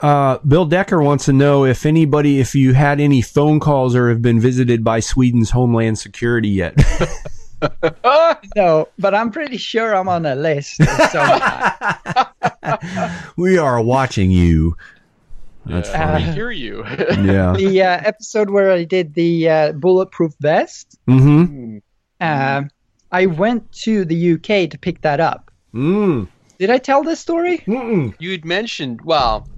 Uh, 0.00 0.38
Bill 0.46 0.66
Decker 0.66 1.02
wants 1.02 1.24
to 1.24 1.32
know 1.32 1.64
if 1.64 1.84
anybody, 1.84 2.38
if 2.38 2.54
you 2.54 2.74
had 2.74 3.00
any 3.00 3.22
phone 3.22 3.58
calls 3.58 3.96
or 3.96 4.08
have 4.10 4.22
been 4.22 4.38
visited 4.38 4.84
by 4.84 5.00
Sweden's 5.00 5.50
Homeland 5.50 5.98
Security 5.98 6.48
yet. 6.50 6.74
No, 8.54 8.88
but 8.98 9.14
I'm 9.14 9.30
pretty 9.30 9.56
sure 9.56 9.94
I'm 9.94 10.08
on 10.08 10.26
a 10.26 10.34
list. 10.34 10.80
we 13.36 13.58
are 13.58 13.80
watching 13.80 14.30
you. 14.30 14.76
That's 15.64 15.88
Yeah, 15.88 16.16
we 16.16 16.22
funny. 16.22 16.32
hear 16.34 16.50
you. 16.50 16.84
Yeah. 16.86 17.54
the 17.56 17.82
uh, 17.82 18.00
episode 18.04 18.50
where 18.50 18.70
I 18.70 18.84
did 18.84 19.14
the 19.14 19.48
uh, 19.48 19.72
bulletproof 19.72 20.32
vest, 20.40 20.96
Mm-hmm. 21.08 21.78
uh, 22.20 22.62
I 23.12 23.26
went 23.26 23.70
to 23.82 24.04
the 24.04 24.32
UK 24.34 24.70
to 24.70 24.78
pick 24.80 25.00
that 25.02 25.20
up. 25.20 25.50
Mm. 25.74 26.28
Did 26.58 26.70
I 26.70 26.78
tell 26.78 27.02
this 27.02 27.20
story? 27.20 27.58
Mm-mm. 27.58 28.14
You'd 28.18 28.44
mentioned, 28.44 29.00
well, 29.02 29.48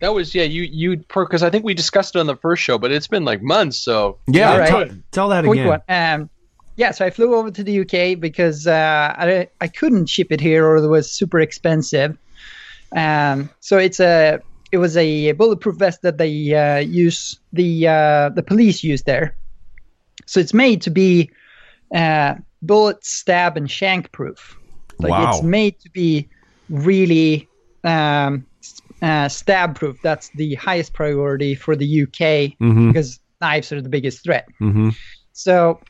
that 0.00 0.12
was 0.12 0.34
yeah. 0.34 0.42
You 0.44 0.62
you 0.62 0.96
because 0.98 1.42
I 1.42 1.48
think 1.50 1.64
we 1.64 1.72
discussed 1.72 2.16
it 2.16 2.18
on 2.18 2.26
the 2.26 2.36
first 2.36 2.62
show, 2.62 2.76
but 2.76 2.92
it's 2.92 3.06
been 3.06 3.24
like 3.24 3.42
months. 3.42 3.78
So 3.78 4.18
Yeah. 4.26 4.52
All 4.52 4.58
right. 4.58 4.68
Tell, 4.68 4.88
tell 5.10 5.28
that 5.30 5.44
Quick 5.44 5.60
again. 5.60 5.68
one. 5.68 5.82
Um, 5.88 6.30
yeah, 6.76 6.90
so 6.92 7.04
I 7.04 7.10
flew 7.10 7.34
over 7.34 7.50
to 7.50 7.64
the 7.64 7.80
UK 7.80 8.18
because 8.20 8.66
uh, 8.66 9.14
I 9.16 9.48
I 9.60 9.68
couldn't 9.68 10.06
ship 10.06 10.28
it 10.30 10.40
here 10.40 10.66
or 10.66 10.76
it 10.76 10.86
was 10.88 11.10
super 11.10 11.40
expensive. 11.40 12.16
Um, 12.94 13.50
so 13.60 13.78
it's 13.78 14.00
a 14.00 14.40
it 14.72 14.78
was 14.78 14.96
a 14.96 15.32
bulletproof 15.32 15.76
vest 15.76 16.02
that 16.02 16.18
they 16.18 16.54
uh, 16.54 16.78
use 16.78 17.38
the 17.52 17.88
uh, 17.88 18.28
the 18.30 18.42
police 18.42 18.82
use 18.84 19.02
there. 19.02 19.34
So 20.26 20.40
it's 20.40 20.54
made 20.54 20.82
to 20.82 20.90
be 20.90 21.30
uh, 21.94 22.34
bullet, 22.62 23.04
stab, 23.04 23.56
and 23.56 23.70
shank 23.70 24.12
proof. 24.12 24.56
Like 24.98 25.10
Wow. 25.10 25.30
it's 25.30 25.42
made 25.42 25.78
to 25.80 25.90
be 25.90 26.28
really 26.68 27.48
um, 27.84 28.44
uh, 29.02 29.28
stab 29.28 29.76
proof. 29.76 29.96
That's 30.02 30.30
the 30.30 30.54
highest 30.56 30.92
priority 30.94 31.54
for 31.54 31.76
the 31.76 32.02
UK 32.02 32.56
Mm-hmm. 32.58 32.88
because 32.88 33.20
knives 33.40 33.70
are 33.72 33.80
the 33.82 33.88
biggest 33.88 34.24
threat. 34.24 34.48
Mm-hmm. 34.60 34.90
So, 35.32 35.80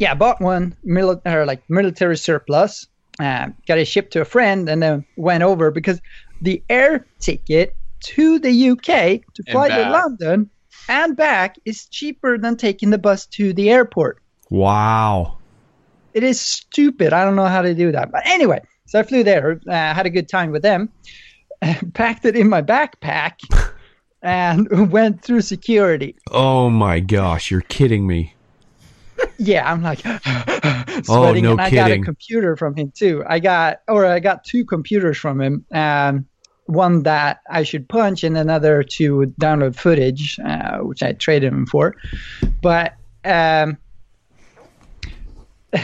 yeah, 0.00 0.14
bought 0.14 0.40
one 0.40 0.74
mili- 0.84 1.20
or 1.26 1.46
like 1.46 1.62
military 1.68 2.16
surplus. 2.16 2.88
Uh, 3.20 3.48
got 3.68 3.78
it 3.78 3.84
shipped 3.84 4.12
to 4.14 4.22
a 4.22 4.24
friend, 4.24 4.68
and 4.68 4.82
then 4.82 5.04
went 5.16 5.44
over 5.44 5.70
because 5.70 6.00
the 6.40 6.62
air 6.70 7.06
ticket 7.20 7.76
to 8.00 8.38
the 8.38 8.70
UK 8.70 9.20
to 9.34 9.42
fly 9.50 9.68
to. 9.68 9.90
London 9.90 10.50
and 10.88 11.14
back 11.14 11.56
is 11.66 11.86
cheaper 11.86 12.38
than 12.38 12.56
taking 12.56 12.88
the 12.88 12.98
bus 12.98 13.26
to 13.26 13.52
the 13.52 13.70
airport. 13.70 14.22
Wow. 14.48 15.36
It 16.14 16.24
is 16.24 16.40
stupid. 16.40 17.12
I 17.12 17.22
don't 17.24 17.36
know 17.36 17.44
how 17.44 17.60
to 17.60 17.74
do 17.74 17.92
that, 17.92 18.10
but 18.10 18.26
anyway, 18.26 18.62
so 18.86 18.98
I 18.98 19.02
flew 19.02 19.22
there, 19.22 19.60
uh, 19.68 19.94
had 19.94 20.06
a 20.06 20.10
good 20.10 20.28
time 20.28 20.50
with 20.50 20.62
them, 20.62 20.88
packed 21.94 22.24
it 22.24 22.36
in 22.36 22.48
my 22.48 22.62
backpack, 22.62 23.34
and 24.22 24.66
went 24.90 25.22
through 25.22 25.42
security. 25.42 26.16
Oh 26.30 26.70
my 26.70 27.00
gosh, 27.00 27.50
you're 27.50 27.60
kidding 27.60 28.06
me. 28.06 28.34
Yeah, 29.38 29.70
I'm 29.70 29.82
like 29.82 30.00
sweating, 30.00 31.04
Oh, 31.08 31.32
no 31.32 31.52
and 31.52 31.60
I 31.60 31.70
got 31.70 31.90
a 31.90 32.00
computer 32.00 32.56
from 32.56 32.76
him 32.76 32.92
too. 32.94 33.24
I 33.26 33.38
got, 33.38 33.80
or 33.88 34.04
I 34.06 34.20
got 34.20 34.44
two 34.44 34.64
computers 34.64 35.16
from 35.16 35.40
him. 35.40 35.64
Um, 35.72 36.26
one 36.66 37.02
that 37.02 37.40
I 37.50 37.64
should 37.64 37.88
punch, 37.88 38.22
and 38.22 38.38
another 38.38 38.82
to 38.82 39.32
download 39.40 39.74
footage, 39.76 40.38
uh, 40.44 40.78
which 40.78 41.02
I 41.02 41.12
traded 41.12 41.52
him 41.52 41.66
for. 41.66 41.96
But 42.62 42.94
um, 43.24 43.76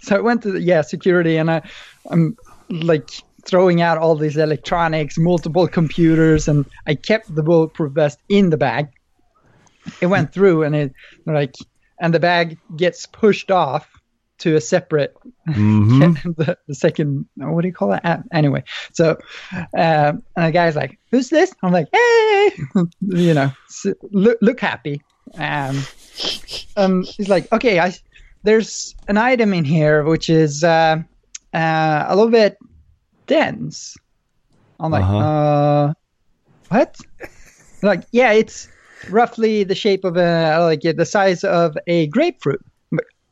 so 0.00 0.16
I 0.16 0.20
went 0.20 0.42
to 0.42 0.52
the, 0.52 0.60
yeah 0.60 0.82
security, 0.82 1.36
and 1.36 1.50
I, 1.50 1.62
I'm 2.10 2.36
like 2.68 3.10
throwing 3.44 3.80
out 3.80 3.98
all 3.98 4.16
these 4.16 4.36
electronics, 4.36 5.18
multiple 5.18 5.68
computers, 5.68 6.48
and 6.48 6.64
I 6.86 6.94
kept 6.94 7.34
the 7.34 7.42
bulletproof 7.42 7.92
vest 7.92 8.18
in 8.28 8.50
the 8.50 8.56
bag. 8.56 8.88
It 10.00 10.06
went 10.06 10.32
through, 10.32 10.62
and 10.62 10.74
it 10.74 10.92
like, 11.26 11.54
and 12.00 12.12
the 12.14 12.20
bag 12.20 12.58
gets 12.76 13.06
pushed 13.06 13.50
off 13.50 13.88
to 14.38 14.56
a 14.56 14.60
separate 14.60 15.14
Mm-hmm. 15.48 16.30
the, 16.38 16.56
the 16.66 16.74
second 16.74 17.26
what 17.36 17.60
do 17.62 17.68
you 17.68 17.74
call 17.74 17.88
that? 17.90 18.04
Uh, 18.04 18.18
anyway 18.32 18.64
so 18.92 19.18
um, 19.52 20.22
and 20.36 20.46
the 20.46 20.50
guy's 20.52 20.74
like 20.76 20.98
who's 21.10 21.28
this? 21.28 21.54
I'm 21.62 21.72
like 21.72 21.86
hey! 21.92 22.52
You 23.00 23.34
know 23.34 23.50
s 23.68 23.86
look, 24.10 24.38
look 24.40 24.60
happy. 24.60 25.02
Um, 25.38 25.82
um 26.76 27.02
he's 27.04 27.28
like 27.28 27.50
okay 27.52 27.78
i 27.80 27.92
there's 28.42 28.94
an 29.08 29.16
item 29.18 29.52
in 29.54 29.64
here 29.64 30.04
which 30.04 30.28
is 30.30 30.62
uh, 30.64 30.96
uh, 31.54 32.04
a 32.08 32.14
little 32.16 32.30
bit 32.30 32.56
dense. 33.26 33.96
I'm 34.80 34.90
like 34.92 35.04
Uh-huh. 35.04 35.18
uh 35.18 35.92
what? 36.68 36.96
Like 37.82 38.04
yeah 38.12 38.32
it's 38.32 38.68
roughly 39.10 39.64
the 39.64 39.74
shape 39.74 40.04
of 40.04 40.16
a 40.16 40.58
like 40.60 40.82
the 40.82 41.06
size 41.06 41.44
of 41.44 41.76
a 41.86 42.06
grapefruit 42.08 42.60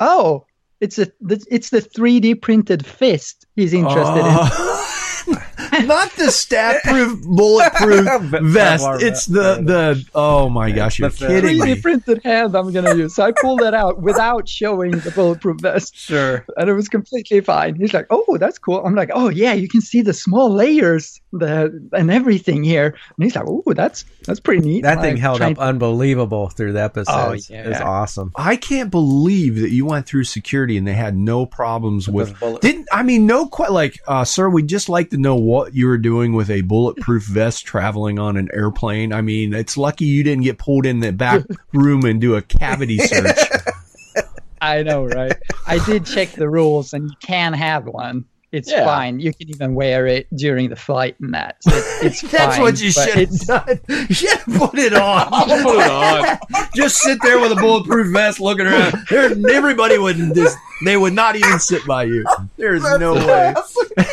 oh 0.00 0.44
it's 0.80 0.98
a 0.98 1.06
it's 1.50 1.70
the 1.70 1.80
3D 1.80 2.40
printed 2.42 2.84
fist 2.84 3.46
he's 3.56 3.72
interested 3.72 4.20
in. 4.20 4.26
Uh, 4.26 4.78
Not 5.84 6.10
the 6.16 6.30
stab 6.32 6.82
proof 6.82 7.22
bulletproof 7.24 8.04
vest. 8.52 8.84
It's 9.00 9.26
the 9.26 9.54
the 9.62 10.04
oh 10.14 10.48
my 10.48 10.72
gosh, 10.72 10.98
you're 10.98 11.08
The 11.10 11.26
kidding 11.28 11.58
3D 11.60 11.64
me. 11.76 11.80
printed 11.80 12.20
hand 12.24 12.56
I'm 12.56 12.72
gonna 12.72 12.94
use. 12.96 13.14
So 13.14 13.22
I 13.24 13.32
pulled 13.40 13.60
that 13.60 13.72
out 13.72 14.02
without 14.02 14.48
showing 14.48 14.90
the 14.90 15.12
bulletproof 15.12 15.60
vest, 15.60 15.96
Sure. 15.96 16.44
and 16.56 16.68
it 16.68 16.74
was 16.74 16.88
completely 16.88 17.40
fine. 17.40 17.76
He's 17.76 17.94
like, 17.94 18.06
"Oh, 18.10 18.36
that's 18.38 18.58
cool." 18.58 18.84
I'm 18.84 18.96
like, 18.96 19.10
"Oh 19.14 19.28
yeah, 19.30 19.52
you 19.54 19.68
can 19.68 19.80
see 19.80 20.02
the 20.02 20.12
small 20.12 20.50
layers, 20.52 21.20
the 21.32 21.88
and 21.92 22.10
everything 22.10 22.62
here." 22.62 22.86
And 22.86 23.24
he's 23.24 23.34
like, 23.34 23.44
"Oh, 23.46 23.62
that's 23.74 24.04
that's 24.26 24.40
pretty 24.40 24.64
neat." 24.66 24.82
That 24.82 24.98
I'm 24.98 25.02
thing 25.02 25.14
like, 25.14 25.20
held 25.22 25.38
trying 25.38 25.52
up 25.52 25.58
unbelievable 25.58 26.48
through 26.48 26.72
the 26.74 26.82
episodes. 26.82 27.48
yeah. 27.50 27.64
It 27.64 27.68
was 27.70 27.80
awesome. 27.80 28.32
I 28.36 28.56
can't 28.56 28.90
believe 28.90 29.56
that 29.60 29.70
you 29.70 29.86
went 29.86 30.06
through 30.06 30.24
security 30.24 30.76
and 30.76 30.86
they 30.86 30.92
had 30.94 31.16
no 31.16 31.46
problems 31.46 32.08
with. 32.08 32.28
those 32.30 32.38
bullet- 32.38 32.62
Didn't 32.62 32.88
I 32.92 33.02
mean 33.02 33.26
no 33.26 33.46
quite 33.46 33.72
like, 33.72 33.98
uh, 34.06 34.24
sir? 34.24 34.48
We'd 34.48 34.68
just 34.68 34.88
like 34.88 35.10
to 35.10 35.16
know 35.18 35.36
what 35.36 35.74
you 35.74 35.86
were 35.86 35.98
doing 35.98 36.32
with 36.34 36.50
a 36.50 36.60
bulletproof 36.60 37.24
vest 37.26 37.64
traveling 37.64 38.18
on 38.18 38.36
an 38.36 38.48
airplane. 38.52 39.12
I 39.12 39.20
mean, 39.22 39.54
it's 39.54 39.76
lucky 39.76 40.04
you 40.04 40.22
didn't 40.22 40.44
get 40.44 40.58
pulled 40.58 40.86
in 40.86 41.00
the 41.00 41.12
back 41.12 41.42
room 41.72 42.04
and 42.04 42.20
do 42.20 42.34
a 42.36 42.42
cavity 42.42 42.98
search. 43.06 43.38
I 44.60 44.82
know, 44.84 45.04
right? 45.06 45.32
I 45.66 45.84
did 45.84 46.06
check 46.06 46.30
the 46.30 46.48
rules, 46.48 46.92
and 46.92 47.10
you 47.10 47.16
can 47.20 47.52
have 47.52 47.86
one. 47.86 48.24
It's 48.52 48.70
Yeah. 48.70 48.84
fine. 48.84 49.18
You 49.18 49.32
can 49.32 49.48
even 49.48 49.74
wear 49.74 50.06
it 50.06 50.26
during 50.36 50.68
the 50.68 50.76
flight 50.76 51.16
and 51.20 51.32
that. 51.32 51.56
It- 51.66 52.06
it's 52.06 52.20
That's 52.30 52.56
fine, 52.56 52.62
what 52.62 52.80
you 52.80 52.90
should 52.90 53.14
have 53.14 53.38
done. 53.46 53.80
You 53.88 54.14
should 54.14 54.28
have 54.38 54.54
put 54.58 54.78
it 54.78 54.92
on. 54.92 55.28
put 55.62 55.78
it 55.78 55.90
on. 55.90 56.38
just 56.74 56.98
sit 56.98 57.18
there 57.22 57.40
with 57.40 57.52
a 57.52 57.56
bulletproof 57.56 58.12
vest 58.12 58.40
looking 58.40 58.66
around. 58.66 58.94
There, 59.08 59.32
everybody 59.50 59.96
would 59.96 60.16
just, 60.34 60.58
they 60.84 60.96
would 60.98 61.14
not 61.14 61.34
even 61.36 61.58
sit 61.58 61.84
by 61.86 62.04
you. 62.04 62.24
There's 62.58 62.82
no 62.98 63.14
way. 63.14 63.54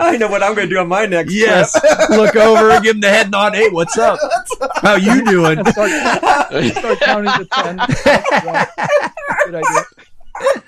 I 0.00 0.16
know 0.18 0.28
what 0.28 0.42
I'm 0.42 0.54
going 0.54 0.68
to 0.68 0.74
do 0.74 0.78
on 0.80 0.88
my 0.88 1.06
next 1.06 1.32
Yes. 1.32 1.74
Look 2.10 2.34
over 2.36 2.70
and 2.70 2.82
give 2.82 2.94
them 2.94 3.00
the 3.00 3.08
head 3.10 3.30
nod. 3.30 3.54
Hey, 3.54 3.68
what's 3.70 3.96
up? 3.96 4.18
How 4.82 4.96
you 4.96 5.24
doing? 5.24 5.64
start, 5.66 5.90
start 6.74 7.00
counting 7.00 7.32
to 7.32 7.44
ten. 7.52 7.78
Good 9.46 9.54
idea. 9.54 10.62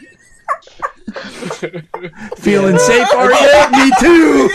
Feeling 2.39 2.79
safe? 2.79 3.09
Are 3.15 3.31
you? 3.33 3.71
Me 3.73 3.91
too. 4.01 4.49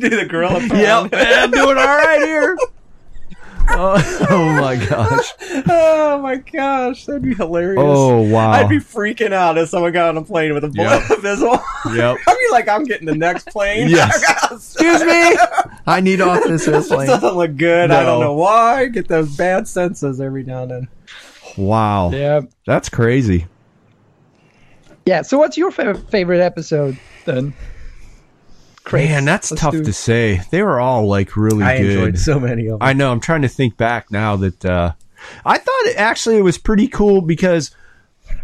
do 0.00 0.10
the 0.10 0.26
gorilla. 0.28 0.60
Yep. 0.62 1.10
I'm 1.12 1.50
doing 1.50 1.78
all 1.78 1.84
right 1.84 2.22
here. 2.22 2.56
Oh, 3.70 4.26
oh 4.30 4.60
my 4.60 4.76
gosh. 4.76 5.32
Oh 5.68 6.20
my 6.22 6.36
gosh, 6.36 7.06
that'd 7.06 7.22
be 7.22 7.34
hilarious. 7.34 7.80
Oh 7.82 8.20
wow. 8.20 8.50
I'd 8.50 8.68
be 8.68 8.76
freaking 8.78 9.32
out 9.32 9.56
if 9.56 9.70
someone 9.70 9.92
got 9.92 10.10
on 10.10 10.18
a 10.18 10.22
plane 10.22 10.52
with 10.52 10.64
a 10.64 10.68
bullet 10.68 11.02
Yeah. 11.08 11.16
visual. 11.16 11.58
Yep. 11.94 12.18
I'd 12.28 12.36
be 12.36 12.52
like, 12.52 12.68
I'm 12.68 12.84
getting 12.84 13.06
the 13.06 13.14
next 13.14 13.46
plane. 13.48 13.88
Yes. 13.88 14.22
Excuse 14.52 15.02
me. 15.02 15.36
I 15.86 16.00
need 16.00 16.20
off 16.20 16.44
this 16.44 16.66
This 16.66 16.88
doesn't 16.88 17.34
look 17.36 17.56
good. 17.56 17.90
I 17.90 18.04
don't 18.04 18.20
know 18.20 18.34
why. 18.34 18.80
I 18.82 18.86
get 18.86 19.08
those 19.08 19.34
bad 19.34 19.66
senses 19.66 20.20
every 20.20 20.44
now 20.44 20.62
and 20.62 20.70
then. 20.70 20.88
Wow. 21.56 22.10
Yeah. 22.10 22.40
That's 22.66 22.88
crazy. 22.88 23.46
Yeah. 25.06 25.22
So, 25.22 25.38
what's 25.38 25.56
your 25.56 25.70
fa- 25.70 25.94
favorite 25.94 26.40
episode 26.40 26.98
then? 27.24 27.54
Chris, 28.84 29.08
Man, 29.08 29.24
that's 29.24 29.50
let's 29.50 29.60
tough 29.62 29.72
do- 29.72 29.84
to 29.84 29.92
say. 29.92 30.42
They 30.50 30.62
were 30.62 30.78
all 30.78 31.06
like 31.06 31.36
really 31.36 31.64
I 31.64 31.78
good. 31.78 31.90
enjoyed 31.90 32.18
so 32.18 32.38
many 32.38 32.66
of 32.66 32.78
them. 32.80 32.86
I 32.86 32.92
know. 32.92 33.10
I'm 33.10 33.20
trying 33.20 33.42
to 33.42 33.48
think 33.48 33.76
back 33.78 34.10
now 34.10 34.36
that 34.36 34.64
uh, 34.64 34.92
I 35.44 35.56
thought 35.58 35.86
it, 35.86 35.96
actually 35.96 36.36
it 36.36 36.42
was 36.42 36.58
pretty 36.58 36.88
cool 36.88 37.22
because 37.22 37.70
a 38.30 38.34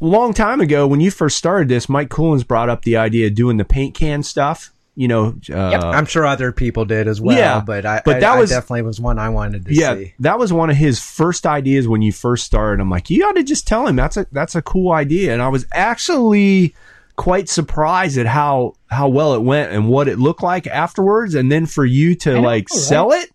long 0.00 0.32
time 0.34 0.60
ago 0.60 0.86
when 0.88 1.00
you 1.00 1.10
first 1.12 1.36
started 1.36 1.68
this, 1.68 1.88
Mike 1.88 2.08
Coolins 2.10 2.42
brought 2.42 2.68
up 2.68 2.82
the 2.82 2.96
idea 2.96 3.28
of 3.28 3.34
doing 3.36 3.58
the 3.58 3.64
paint 3.64 3.94
can 3.94 4.22
stuff. 4.24 4.72
You 5.00 5.08
know, 5.08 5.34
uh, 5.50 5.78
I'm 5.94 6.04
sure 6.04 6.26
other 6.26 6.52
people 6.52 6.84
did 6.84 7.08
as 7.08 7.22
well, 7.22 7.34
Yeah, 7.34 7.62
but 7.64 7.86
I, 7.86 8.02
but 8.04 8.20
that 8.20 8.36
I 8.36 8.38
was- 8.38 8.50
definitely 8.50 8.82
was 8.82 9.00
one 9.00 9.18
I 9.18 9.30
wanted 9.30 9.64
to 9.64 9.74
yeah, 9.74 9.94
see. 9.94 10.12
that 10.20 10.38
was 10.38 10.52
one 10.52 10.68
of 10.68 10.76
his 10.76 11.00
first 11.00 11.46
ideas 11.46 11.88
when 11.88 12.02
you 12.02 12.12
first 12.12 12.44
started. 12.44 12.82
I'm 12.82 12.90
like, 12.90 13.08
you 13.08 13.24
ought 13.26 13.36
to 13.36 13.42
just 13.42 13.66
tell 13.66 13.86
him 13.86 13.96
that's 13.96 14.18
a 14.18 14.26
that's 14.30 14.54
a 14.54 14.60
cool 14.60 14.92
idea, 14.92 15.32
and 15.32 15.40
I 15.40 15.48
was 15.48 15.64
actually 15.72 16.74
quite 17.16 17.48
surprised 17.48 18.18
at 18.18 18.26
how 18.26 18.74
how 18.90 19.08
well 19.08 19.32
it 19.32 19.40
went 19.40 19.72
and 19.72 19.88
what 19.88 20.06
it 20.06 20.18
looked 20.18 20.42
like 20.42 20.66
afterwards, 20.66 21.34
and 21.34 21.50
then 21.50 21.64
for 21.64 21.86
you 21.86 22.14
to 22.16 22.34
know, 22.34 22.40
like 22.42 22.68
right? 22.70 22.78
sell 22.80 23.12
it, 23.12 23.30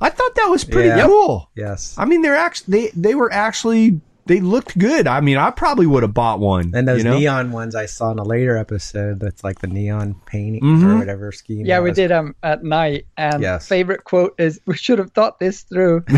I 0.00 0.10
thought 0.10 0.34
that 0.34 0.48
was 0.50 0.64
pretty 0.64 0.88
Yeah. 0.88 1.06
cool. 1.06 1.48
Yes. 1.54 1.94
I 1.96 2.06
mean, 2.06 2.22
they're 2.22 2.34
actually 2.34 2.86
they 2.86 2.90
they 2.96 3.14
were 3.14 3.32
actually 3.32 4.00
they 4.26 4.40
looked 4.40 4.78
good. 4.78 5.06
I 5.06 5.20
mean, 5.20 5.36
I 5.36 5.50
probably 5.50 5.86
would 5.86 6.02
have 6.02 6.14
bought 6.14 6.40
one. 6.40 6.72
And 6.74 6.88
those 6.88 6.98
you 6.98 7.04
know? 7.04 7.18
neon 7.18 7.52
ones 7.52 7.74
I 7.74 7.86
saw 7.86 8.10
in 8.10 8.18
a 8.18 8.24
later 8.24 8.56
episode. 8.56 9.20
That's 9.20 9.44
like 9.44 9.60
the 9.60 9.66
neon 9.66 10.14
painting 10.26 10.62
Mhm. 10.62 10.84
or 10.84 10.98
whatever 10.98 11.30
scheme. 11.32 11.66
Yeah, 11.66 11.80
we 11.80 11.92
did 11.92 12.10
them 12.10 12.34
at 12.42 12.64
night. 12.64 13.06
And 13.16 13.42
Yes. 13.42 13.68
favorite 13.68 14.04
quote 14.04 14.34
is, 14.38 14.60
"We 14.66 14.76
should 14.76 14.98
have 14.98 15.10
thought 15.12 15.38
this 15.40 15.62
through." 15.62 16.04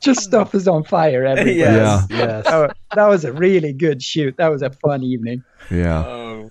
Just 0.00 0.20
stuff 0.22 0.54
is 0.54 0.68
on 0.68 0.84
fire 0.84 1.24
everywhere. 1.26 1.54
yes. 1.56 2.06
Yes. 2.10 2.44
Oh, 2.48 2.68
that 2.94 3.06
was 3.08 3.24
a 3.24 3.32
really 3.32 3.72
good 3.72 4.00
shoot. 4.02 4.36
That 4.36 4.48
was 4.48 4.62
a 4.62 4.70
fun 4.70 5.02
evening. 5.02 5.42
Yeah. 5.70 6.04
Oh. 6.06 6.50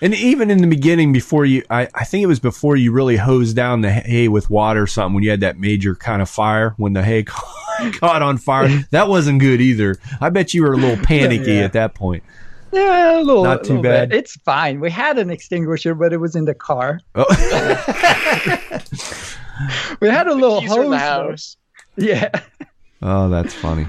And 0.00 0.14
even 0.14 0.50
in 0.50 0.58
the 0.58 0.66
beginning, 0.68 1.12
before 1.12 1.44
you, 1.44 1.64
I, 1.70 1.88
I 1.94 2.04
think 2.04 2.22
it 2.22 2.26
was 2.26 2.38
before 2.38 2.76
you 2.76 2.92
really 2.92 3.16
hosed 3.16 3.56
down 3.56 3.80
the 3.80 3.90
hay 3.90 4.28
with 4.28 4.48
water 4.48 4.82
or 4.82 4.86
something, 4.86 5.14
when 5.14 5.24
you 5.24 5.30
had 5.30 5.40
that 5.40 5.58
major 5.58 5.94
kind 5.96 6.22
of 6.22 6.28
fire, 6.30 6.74
when 6.76 6.92
the 6.92 7.02
hay 7.02 7.22
caught 7.92 8.22
on 8.22 8.38
fire, 8.38 8.68
that 8.92 9.08
wasn't 9.08 9.40
good 9.40 9.60
either. 9.60 9.96
I 10.20 10.28
bet 10.30 10.54
you 10.54 10.62
were 10.62 10.72
a 10.74 10.76
little 10.76 10.96
panicky 11.04 11.54
Yeah. 11.54 11.60
at 11.62 11.72
that 11.72 11.94
point. 11.94 12.22
Yeah, 12.70 13.18
a 13.18 13.22
little. 13.22 13.44
Not 13.44 13.64
too 13.64 13.76
little 13.76 13.82
bad. 13.82 14.10
bit. 14.10 14.18
It's 14.18 14.36
fine. 14.42 14.78
We 14.78 14.90
had 14.90 15.18
an 15.18 15.30
extinguisher, 15.30 15.94
but 15.94 16.12
it 16.12 16.18
was 16.18 16.36
in 16.36 16.44
the 16.44 16.54
car. 16.54 17.00
Oh. 17.14 17.24
We 20.00 20.08
had 20.08 20.28
a 20.28 20.34
little 20.34 20.60
Keys 20.60 20.70
are 20.72 20.84
in 20.84 20.86
hose. 20.86 20.90
the 20.90 20.98
house. 20.98 21.56
Yeah. 21.96 22.30
oh, 23.02 23.28
that's 23.28 23.54
funny. 23.54 23.86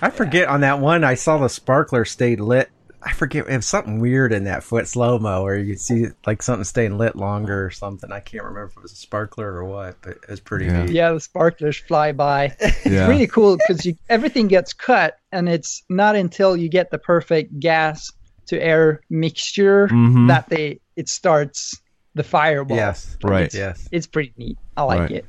I 0.00 0.08
forget 0.10 0.48
on 0.48 0.60
that 0.62 0.78
one. 0.80 1.04
I 1.04 1.14
saw 1.14 1.36
the 1.38 1.48
sparkler 1.48 2.04
stayed 2.06 2.40
lit. 2.40 2.70
I 3.02 3.12
forget 3.12 3.46
it 3.48 3.56
was 3.56 3.66
something 3.66 3.98
weird 4.00 4.32
in 4.32 4.44
that 4.44 4.62
foot 4.62 4.86
slow 4.86 5.18
mo 5.18 5.42
where 5.42 5.56
you 5.56 5.72
could 5.72 5.80
see 5.80 6.06
like 6.26 6.42
something 6.42 6.64
staying 6.64 6.98
lit 6.98 7.16
longer 7.16 7.64
or 7.64 7.70
something. 7.70 8.12
I 8.12 8.20
can't 8.20 8.44
remember 8.44 8.66
if 8.66 8.76
it 8.76 8.82
was 8.82 8.92
a 8.92 8.96
sparkler 8.96 9.46
or 9.52 9.64
what, 9.64 9.96
but 10.02 10.12
it 10.22 10.28
was 10.28 10.40
pretty 10.40 10.66
Yeah. 10.66 10.82
neat. 10.84 10.92
Yeah, 10.92 11.12
the 11.12 11.20
sparklers 11.20 11.78
fly 11.78 12.12
by. 12.12 12.54
It's 12.60 12.86
Yeah. 12.86 13.08
really 13.08 13.26
cool 13.26 13.56
because 13.56 13.86
everything 14.08 14.48
gets 14.48 14.72
cut, 14.72 15.16
and 15.32 15.48
it's 15.48 15.82
not 15.88 16.14
until 16.16 16.56
you 16.56 16.68
get 16.68 16.90
the 16.90 16.98
perfect 16.98 17.58
gas 17.58 18.10
to 18.46 18.62
air 18.62 19.00
mixture 19.10 19.88
Mhm. 19.88 20.28
that 20.28 20.48
they 20.48 20.80
it 20.96 21.08
starts 21.08 21.80
the 22.14 22.22
fireball. 22.24 22.76
Yes. 22.76 23.16
Right. 23.22 23.52
Yes. 23.54 23.88
It's 23.92 24.06
pretty 24.06 24.32
neat. 24.36 24.58
I 24.76 24.82
like 24.82 25.00
Right. 25.00 25.10
it. 25.12 25.26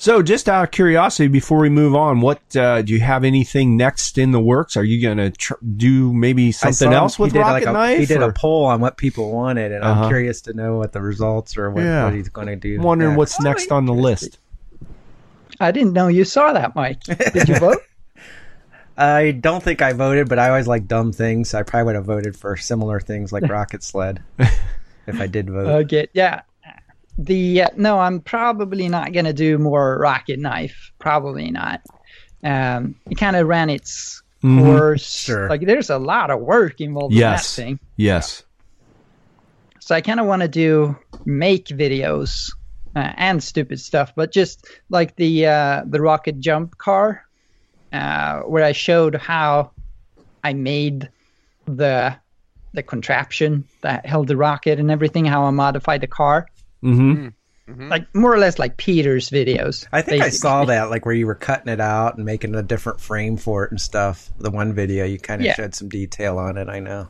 So, 0.00 0.22
just 0.22 0.48
out 0.48 0.62
of 0.62 0.70
curiosity, 0.70 1.26
before 1.26 1.58
we 1.58 1.68
move 1.68 1.96
on, 1.96 2.20
what 2.20 2.40
uh, 2.56 2.82
do 2.82 2.92
you 2.92 3.00
have 3.00 3.24
anything 3.24 3.76
next 3.76 4.16
in 4.16 4.30
the 4.30 4.38
works? 4.38 4.76
Are 4.76 4.84
you 4.84 5.02
going 5.02 5.16
to 5.16 5.30
tr- 5.30 5.54
do 5.76 6.12
maybe 6.14 6.52
something 6.52 6.92
else 6.92 7.18
with 7.18 7.34
Rocket 7.34 7.50
like 7.52 7.66
a, 7.66 7.72
Knife? 7.72 7.98
He 7.98 8.06
did 8.06 8.22
or- 8.22 8.30
a 8.30 8.32
poll 8.32 8.64
on 8.66 8.80
what 8.80 8.96
people 8.96 9.32
wanted, 9.32 9.72
and 9.72 9.82
Uh-huh. 9.82 10.04
I'm 10.04 10.08
curious 10.08 10.40
to 10.42 10.52
know 10.52 10.76
what 10.76 10.92
the 10.92 11.00
results 11.02 11.56
or 11.58 11.70
what, 11.72 11.82
Yeah. 11.82 12.04
what 12.04 12.14
he's 12.14 12.28
going 12.28 12.46
to 12.46 12.54
do. 12.54 12.80
wondering 12.80 13.10
next. 13.10 13.18
what's 13.18 13.40
next 13.40 13.72
on 13.72 13.86
the 13.86 13.92
list. 13.92 14.38
I 15.58 15.72
didn't 15.72 15.94
know 15.94 16.06
you 16.06 16.24
saw 16.24 16.52
that, 16.52 16.76
Mike. 16.76 17.02
Did 17.02 17.48
you 17.48 17.58
vote? 17.58 17.78
I 18.96 19.32
don't 19.32 19.62
think 19.62 19.82
I 19.82 19.92
voted, 19.94 20.28
but 20.28 20.38
I 20.38 20.48
always 20.48 20.68
like 20.68 20.86
dumb 20.86 21.12
things. 21.12 21.50
So 21.50 21.58
I 21.58 21.64
probably 21.64 21.86
would 21.86 21.94
have 21.96 22.04
voted 22.04 22.36
for 22.36 22.56
similar 22.56 23.00
things 23.00 23.32
like 23.32 23.42
Rocket 23.48 23.82
Sled 23.82 24.22
if 25.08 25.20
I 25.20 25.26
did 25.26 25.50
vote. 25.50 25.84
Okay, 25.86 26.06
yeah. 26.12 26.42
The 27.18 27.62
uh, 27.62 27.68
no, 27.76 27.98
I'm 27.98 28.20
probably 28.20 28.88
not 28.88 29.12
gonna 29.12 29.32
do 29.32 29.58
more 29.58 29.98
rocket 29.98 30.38
knife. 30.38 30.92
Probably 31.00 31.50
not. 31.50 31.82
Um, 32.44 32.94
it 33.10 33.16
kind 33.16 33.34
of 33.36 33.46
ran 33.48 33.70
its 33.70 34.22
Mhm. 34.44 34.62
course. 34.64 35.04
Sure. 35.24 35.48
Like 35.48 35.62
there's 35.66 35.90
a 35.90 35.98
lot 35.98 36.30
of 36.30 36.38
work 36.40 36.80
involved 36.80 37.12
Yes. 37.12 37.58
in 37.58 37.64
that 37.64 37.68
thing. 37.70 37.78
Yes. 37.96 38.44
So 39.80 39.96
I 39.96 40.00
kind 40.00 40.20
of 40.20 40.26
want 40.26 40.42
to 40.42 40.48
do 40.48 40.96
make 41.24 41.66
videos 41.68 42.52
uh, 42.94 43.12
and 43.16 43.42
stupid 43.42 43.80
stuff, 43.80 44.12
but 44.14 44.30
just 44.32 44.66
like 44.90 45.16
the 45.16 45.46
uh, 45.46 45.82
the 45.86 46.00
rocket 46.00 46.38
jump 46.38 46.78
car, 46.78 47.24
uh, 47.92 48.40
where 48.42 48.62
I 48.64 48.72
showed 48.72 49.16
how 49.16 49.72
I 50.44 50.52
made 50.52 51.08
the 51.66 52.14
the 52.74 52.82
contraption 52.84 53.64
that 53.80 54.06
held 54.06 54.28
the 54.28 54.36
rocket 54.36 54.78
and 54.78 54.90
everything, 54.90 55.24
how 55.24 55.44
I 55.44 55.50
modified 55.50 56.00
the 56.02 56.06
car, 56.06 56.46
hmm 56.82 57.28
like 57.90 58.06
more 58.14 58.32
or 58.32 58.38
less 58.38 58.58
like 58.58 58.76
Peter's 58.76 59.30
videos. 59.30 59.86
I 59.92 60.02
think 60.02 60.22
I 60.24 60.30
saw 60.30 60.64
that, 60.64 60.90
like 60.90 61.04
where 61.06 61.14
you 61.14 61.26
were 61.26 61.34
cutting 61.34 61.72
it 61.72 61.80
out 61.80 62.16
and 62.16 62.24
making 62.24 62.54
a 62.54 62.62
different 62.62 63.00
frame 63.00 63.36
for 63.36 63.64
it 63.64 63.70
and 63.70 63.80
stuff. 63.80 64.30
The 64.38 64.50
one 64.50 64.72
video 64.72 65.04
you 65.04 65.18
kind 65.18 65.40
of 65.40 65.46
Yeah. 65.46 65.54
showed 65.54 65.74
some 65.74 65.88
detail 65.88 66.38
on 66.38 66.56
it. 66.58 66.68
I 66.68 66.80
know 66.80 67.08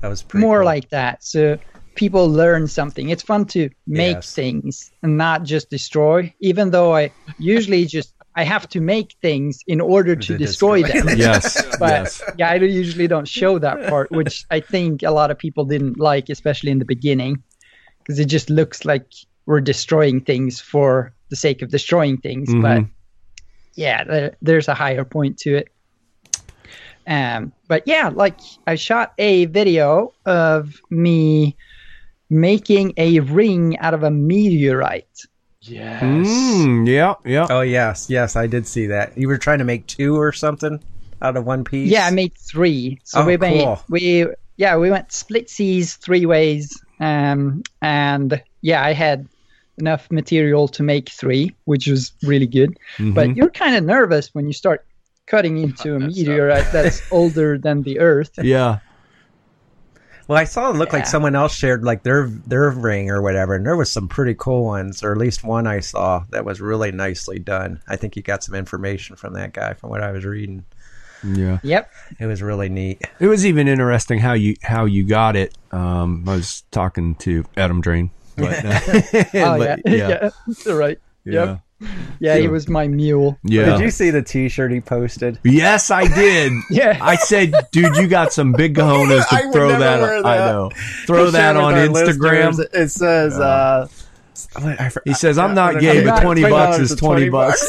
that 0.00 0.08
was 0.08 0.22
pretty 0.22 0.44
more 0.46 0.58
cool. 0.60 0.66
like 0.66 0.88
that. 0.90 1.24
So 1.24 1.58
people 1.96 2.28
learn 2.28 2.66
something. 2.66 3.08
It's 3.08 3.22
fun 3.22 3.46
to 3.46 3.68
make 3.86 4.16
Yes. 4.16 4.34
things 4.34 4.90
and 5.02 5.16
not 5.16 5.42
just 5.44 5.70
destroy. 5.70 6.32
Even 6.40 6.70
though 6.70 6.94
I 6.94 7.10
usually 7.38 7.86
just 7.86 8.12
I 8.38 8.44
have 8.44 8.68
to 8.70 8.80
make 8.82 9.16
things 9.22 9.60
in 9.66 9.80
order 9.80 10.14
to 10.14 10.26
To 10.32 10.38
destroy, 10.38 10.82
destroy. 10.82 11.00
them. 11.02 11.18
Yes. 11.18 11.64
But 11.78 11.90
yes. 12.04 12.22
yeah, 12.36 12.50
I 12.50 12.54
usually 12.56 13.08
don't 13.08 13.26
show 13.26 13.58
that 13.58 13.88
part, 13.88 14.10
which 14.12 14.44
I 14.50 14.60
think 14.60 15.02
a 15.02 15.10
lot 15.10 15.30
of 15.30 15.38
people 15.38 15.64
didn't 15.64 15.98
like, 15.98 16.28
especially 16.28 16.70
in 16.70 16.78
the 16.78 16.84
beginning, 16.84 17.42
because 18.06 18.18
it 18.20 18.26
just 18.26 18.50
looks 18.50 18.84
like 18.84 19.06
we're 19.46 19.60
destroying 19.60 20.20
things 20.20 20.60
for 20.60 21.12
the 21.30 21.36
sake 21.36 21.62
of 21.62 21.70
destroying 21.70 22.16
things. 22.18 22.52
But 22.54 22.78
Mhm. 22.82 22.90
yeah, 23.74 24.04
there, 24.04 24.36
there's 24.42 24.68
a 24.68 24.74
higher 24.74 25.04
point 25.04 25.38
to 25.38 25.56
it. 25.56 25.68
Um, 27.06 27.52
but 27.68 27.84
yeah, 27.86 28.10
like 28.12 28.38
I 28.66 28.74
shot 28.74 29.12
a 29.18 29.46
video 29.46 30.12
of 30.24 30.80
me 30.90 31.56
making 32.28 32.94
a 32.96 33.20
ring 33.20 33.78
out 33.78 33.94
of 33.94 34.02
a 34.02 34.10
meteorite. 34.10 35.06
Yes. 35.60 36.02
Mm, 36.02 36.88
yeah. 36.88 37.14
Yeah. 37.24 37.46
Oh 37.48 37.60
yes, 37.60 38.06
yes, 38.10 38.34
I 38.36 38.46
did 38.46 38.66
see 38.66 38.86
that. 38.88 39.16
You 39.16 39.28
were 39.28 39.38
trying 39.38 39.58
to 39.58 39.64
make 39.64 39.86
two 39.86 40.16
or 40.16 40.32
something 40.32 40.80
out 41.22 41.36
of 41.36 41.44
one 41.44 41.64
piece. 41.64 41.90
Yeah, 41.90 42.06
I 42.06 42.10
made 42.10 42.32
three. 42.38 43.00
So 43.04 43.22
Oh, 43.22 43.26
we 43.26 43.36
made 43.36 43.64
cool. 43.64 43.80
we 43.88 44.26
yeah 44.56 44.76
we 44.76 44.90
went 44.90 45.12
split 45.12 45.48
seas 45.48 45.94
three 45.94 46.26
ways. 46.26 46.76
Um, 47.00 47.62
and 47.82 48.42
yeah, 48.62 48.82
I 48.82 48.92
had 48.92 49.26
enough 49.78 50.10
material 50.10 50.68
to 50.68 50.82
make 50.82 51.10
three, 51.10 51.54
which 51.64 51.86
was 51.86 52.12
really 52.22 52.46
good. 52.46 52.78
Mhm. 52.96 53.14
But 53.14 53.36
you're 53.36 53.50
kind 53.50 53.76
of 53.76 53.84
nervous 53.84 54.34
when 54.34 54.46
you 54.46 54.52
start 54.52 54.84
cutting 55.26 55.58
into 55.62 55.96
a 55.96 56.00
meteorite 56.00 56.70
that's 56.72 57.02
older 57.10 57.58
than 57.58 57.82
the 57.82 57.98
Earth. 57.98 58.30
yeah. 58.42 58.78
Well, 60.28 60.38
I 60.38 60.42
saw 60.42 60.70
it 60.70 60.76
look 60.76 60.92
like 60.92 61.06
someone 61.06 61.36
else 61.36 61.54
shared 61.54 61.84
like 61.84 62.02
their 62.02 62.26
their 62.26 62.68
ring 62.70 63.10
or 63.10 63.22
whatever, 63.22 63.54
and 63.54 63.64
there 63.64 63.76
was 63.76 63.92
some 63.92 64.08
pretty 64.08 64.34
cool 64.34 64.64
ones, 64.64 65.04
or 65.04 65.12
at 65.12 65.18
least 65.18 65.44
one 65.44 65.68
I 65.68 65.78
saw 65.78 66.24
that 66.30 66.44
was 66.44 66.60
really 66.60 66.90
nicely 66.90 67.38
done. 67.38 67.80
I 67.86 67.94
think 67.94 68.16
you 68.16 68.22
got 68.22 68.42
some 68.42 68.56
information 68.56 69.14
from 69.14 69.34
that 69.34 69.52
guy 69.52 69.74
from 69.74 69.90
what 69.90 70.02
I 70.02 70.10
was 70.10 70.24
reading. 70.24 70.64
Yeah. 71.24 71.58
Yep. 71.62 71.90
It 72.20 72.26
was 72.26 72.42
really 72.42 72.68
neat. 72.68 73.02
It 73.20 73.26
was 73.26 73.46
even 73.46 73.68
interesting 73.68 74.18
how 74.18 74.34
you 74.34 74.54
how 74.62 74.84
you 74.84 75.04
got 75.04 75.36
it. 75.36 75.56
Um, 75.72 76.24
I 76.28 76.36
was 76.36 76.62
talking 76.70 77.14
to 77.16 77.44
Adam 77.56 77.80
Drain. 77.80 78.10
But, 78.36 78.64
uh, 78.64 78.80
Oh 79.34 79.58
but, 79.58 79.80
yeah, 79.86 79.94
yeah. 79.94 80.30
yeah, 80.66 80.72
right. 80.72 80.98
yeah. 81.24 81.58
Yeah, 82.20 82.36
he 82.38 82.48
was 82.48 82.68
my 82.68 82.88
mule. 82.88 83.38
Yeah. 83.44 83.72
Did 83.72 83.80
you 83.80 83.90
see 83.90 84.08
the 84.08 84.22
T-shirt 84.22 84.72
he 84.72 84.80
posted? 84.80 85.38
Yes, 85.44 85.90
I 85.90 86.06
did. 86.06 86.52
Yeah. 86.70 86.98
I 87.02 87.16
said, 87.16 87.54
dude, 87.70 87.96
you 87.96 88.08
got 88.08 88.32
some 88.32 88.52
big 88.52 88.76
cojones 88.76 89.28
to 89.28 89.52
throw 89.52 89.68
that, 89.78 90.00
on. 90.00 90.24
I 90.24 90.36
know. 90.38 90.70
Throw 91.06 91.30
that 91.30 91.56
on 91.56 91.74
Instagram. 91.74 92.56
listeners. 92.56 92.68
It 92.72 92.88
says, 92.88 93.38
uh, 93.38 93.88
for- 94.90 95.02
He 95.04 95.12
says, 95.12 95.36
I'm 95.36 95.54
not 95.54 95.76
uh, 95.76 95.80
gay, 95.80 96.02
uh, 96.02 96.14
but 96.14 96.22
20 96.22 96.42
bucks 96.42 96.78
is 96.78 96.96
20 96.96 97.28
bucks. 97.28 97.68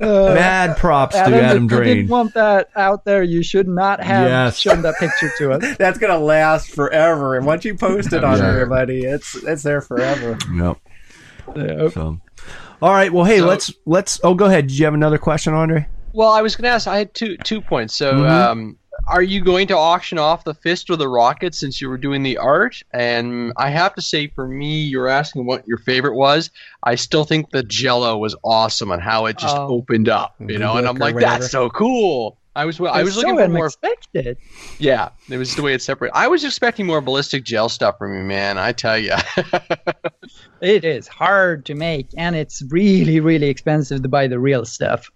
Uh, 0.00 0.32
Mad 0.34 0.76
props 0.76 1.16
Adam, 1.16 1.32
to 1.32 1.42
Adam 1.42 1.64
if 1.66 1.72
you 1.72 1.84
didn't 1.84 2.08
want 2.08 2.34
that 2.34 2.68
out 2.76 3.04
there, 3.04 3.22
you 3.22 3.42
should 3.42 3.66
not 3.66 4.02
have 4.02 4.28
Yes. 4.28 4.58
shown 4.58 4.82
that 4.82 4.94
picture 5.00 5.30
to 5.38 5.52
us. 5.52 5.76
That's 5.78 5.98
gonna 5.98 6.18
last 6.18 6.70
forever, 6.70 7.36
and 7.36 7.44
once 7.46 7.64
you 7.64 7.74
post 7.76 8.12
it 8.12 8.22
on 8.22 8.38
Yeah. 8.38 8.48
everybody, 8.48 9.04
it's 9.04 9.34
it's 9.34 9.62
there 9.64 9.80
forever. 9.80 10.38
Yep. 10.54 10.76
Yeah. 11.56 11.88
So, 11.88 12.20
all 12.80 12.90
right. 12.92 13.12
Well, 13.12 13.24
hey, 13.24 13.38
So- 13.38 13.46
let's 13.46 13.72
let's. 13.86 14.20
Oh, 14.22 14.34
go 14.34 14.44
ahead. 14.46 14.68
Did 14.68 14.78
you 14.78 14.84
have 14.84 14.94
another 14.94 15.18
question, 15.18 15.52
Andre? 15.54 15.86
Well, 16.12 16.30
I 16.30 16.42
was 16.42 16.56
going 16.56 16.64
to 16.64 16.70
ask. 16.70 16.86
I 16.86 16.98
had 16.98 17.14
two 17.14 17.36
two 17.38 17.60
points. 17.60 17.96
So, 17.96 18.12
Mhm. 18.14 18.30
um, 18.30 18.76
are 19.06 19.22
you 19.22 19.40
going 19.42 19.66
to 19.68 19.76
auction 19.76 20.18
off 20.18 20.44
the 20.44 20.54
fist 20.54 20.90
or 20.90 20.96
the 20.96 21.08
rocket 21.08 21.54
since 21.54 21.80
you 21.80 21.88
were 21.88 21.96
doing 21.98 22.22
the 22.22 22.36
art? 22.38 22.82
And 22.92 23.52
I 23.56 23.70
have 23.70 23.94
to 23.94 24.02
say, 24.02 24.26
for 24.28 24.46
me, 24.48 24.82
you 24.82 24.98
were 24.98 25.08
asking 25.08 25.46
what 25.46 25.66
your 25.66 25.78
favorite 25.78 26.14
was. 26.14 26.50
I 26.82 26.96
still 26.96 27.24
think 27.24 27.50
the 27.50 27.62
Jello 27.62 28.18
was 28.18 28.34
awesome 28.44 28.90
and 28.90 29.00
how 29.02 29.26
it 29.26 29.38
just 29.38 29.56
Oh. 29.56 29.68
opened 29.68 30.08
up. 30.08 30.34
You 30.40 30.58
know, 30.58 30.76
and 30.76 30.86
I'm 30.86 30.96
like, 30.96 31.14
whatever. 31.14 31.38
that's 31.40 31.50
so 31.50 31.70
cool. 31.70 32.36
I 32.56 32.64
was 32.64 32.80
I 32.80 33.04
was 33.04 33.10
It's 33.14 33.16
looking 33.18 33.36
for 33.36 33.48
more. 33.48 33.60
unexpected. 33.66 34.36
Yeah, 34.80 35.10
it 35.30 35.36
was 35.36 35.54
the 35.54 35.62
way 35.62 35.74
it 35.74 35.82
separated. 35.82 36.16
I 36.16 36.26
was 36.26 36.42
expecting 36.42 36.86
more 36.86 37.00
ballistic 37.00 37.44
gel 37.44 37.68
stuff 37.68 37.98
from 37.98 38.14
you, 38.18 38.24
man. 38.24 38.58
I 38.58 38.72
tell 38.72 38.98
you. 38.98 39.12
It 40.60 40.84
is 40.84 41.06
hard 41.06 41.64
to 41.66 41.74
make, 41.76 42.08
and 42.16 42.34
it's 42.34 42.62
really, 42.68 43.20
really 43.20 43.46
expensive 43.48 44.02
to 44.02 44.08
buy 44.08 44.26
the 44.26 44.40
real 44.40 44.64
stuff. 44.64 45.08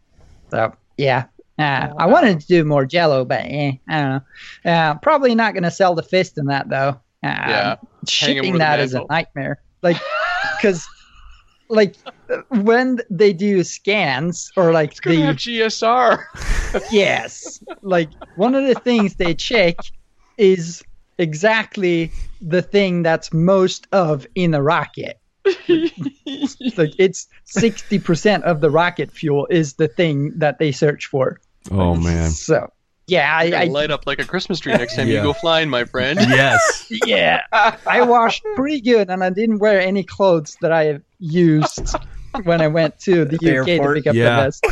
So 0.50 0.72
yeah. 0.96 1.24
Uh, 1.58 1.88
I 1.98 2.06
wanted 2.06 2.40
to 2.40 2.46
do 2.46 2.64
more 2.64 2.86
Jello, 2.86 3.24
but 3.24 3.40
eh, 3.44 3.72
I 3.88 4.00
don't 4.00 4.22
know. 4.64 4.70
Uh, 4.72 4.94
probably 4.98 5.34
not 5.34 5.52
going 5.54 5.62
to 5.64 5.70
sell 5.70 5.94
the 5.94 6.02
fist 6.02 6.38
in 6.38 6.46
that 6.46 6.68
though. 6.68 7.00
Uh, 7.22 7.48
Yeah. 7.48 7.76
shipping 8.08 8.58
that 8.58 8.80
is 8.80 8.80
a 8.80 8.82
is 8.84 8.92
a 8.92 8.96
mantle. 8.96 9.06
nightmare. 9.10 9.62
Like, 9.82 9.96
because 10.56 10.84
like 11.68 11.96
when 12.50 12.98
they 13.10 13.32
do 13.32 13.62
scans 13.64 14.50
or 14.56 14.72
like 14.72 14.92
It's 14.92 15.00
the 15.00 15.20
have 15.20 15.36
GSR. 15.36 16.26
yes, 16.90 17.62
like 17.82 18.10
one 18.36 18.54
of 18.54 18.66
the 18.66 18.74
things 18.74 19.14
they 19.16 19.34
check 19.34 19.76
is 20.38 20.82
exactly 21.18 22.10
the 22.40 22.62
thing 22.62 23.02
that's 23.02 23.32
most 23.32 23.86
of 23.92 24.26
in 24.34 24.54
a 24.54 24.62
rocket. 24.62 25.18
Like 25.44 26.94
it's 26.98 27.26
60% 27.46 28.42
of 28.42 28.60
the 28.60 28.70
rocket 28.70 29.10
fuel 29.10 29.46
is 29.50 29.74
the 29.74 29.88
thing 29.88 30.32
that 30.38 30.58
they 30.58 30.72
search 30.72 31.06
for. 31.06 31.40
Oh 31.70 31.94
man. 31.94 32.30
So, 32.30 32.72
yeah, 33.06 33.36
I, 33.36 33.52
I 33.52 33.64
light 33.64 33.90
up 33.90 34.06
like 34.06 34.18
a 34.20 34.24
Christmas 34.24 34.60
tree 34.60 34.72
next 34.72 34.96
time 34.96 35.08
Yeah. 35.08 35.18
you 35.18 35.22
go 35.22 35.32
flying, 35.32 35.68
my 35.68 35.84
friend. 35.84 36.18
Yes. 36.28 36.86
yeah, 37.06 37.42
I 37.52 38.02
washed 38.02 38.44
pretty 38.54 38.80
good 38.80 39.10
and 39.10 39.22
I 39.24 39.30
didn't 39.30 39.58
wear 39.58 39.80
any 39.80 40.02
clothes 40.04 40.56
that 40.60 40.72
I 40.72 41.00
used 41.18 41.94
when 42.44 42.60
I 42.60 42.68
went 42.68 42.98
to 43.00 43.24
the 43.24 43.36
The 43.38 43.58
UK 43.60 43.68
airport? 43.68 43.96
to 43.96 44.02
pick 44.02 44.06
up 44.08 44.14
Yeah. 44.14 44.36
the 44.36 44.42
vest. 44.44 44.66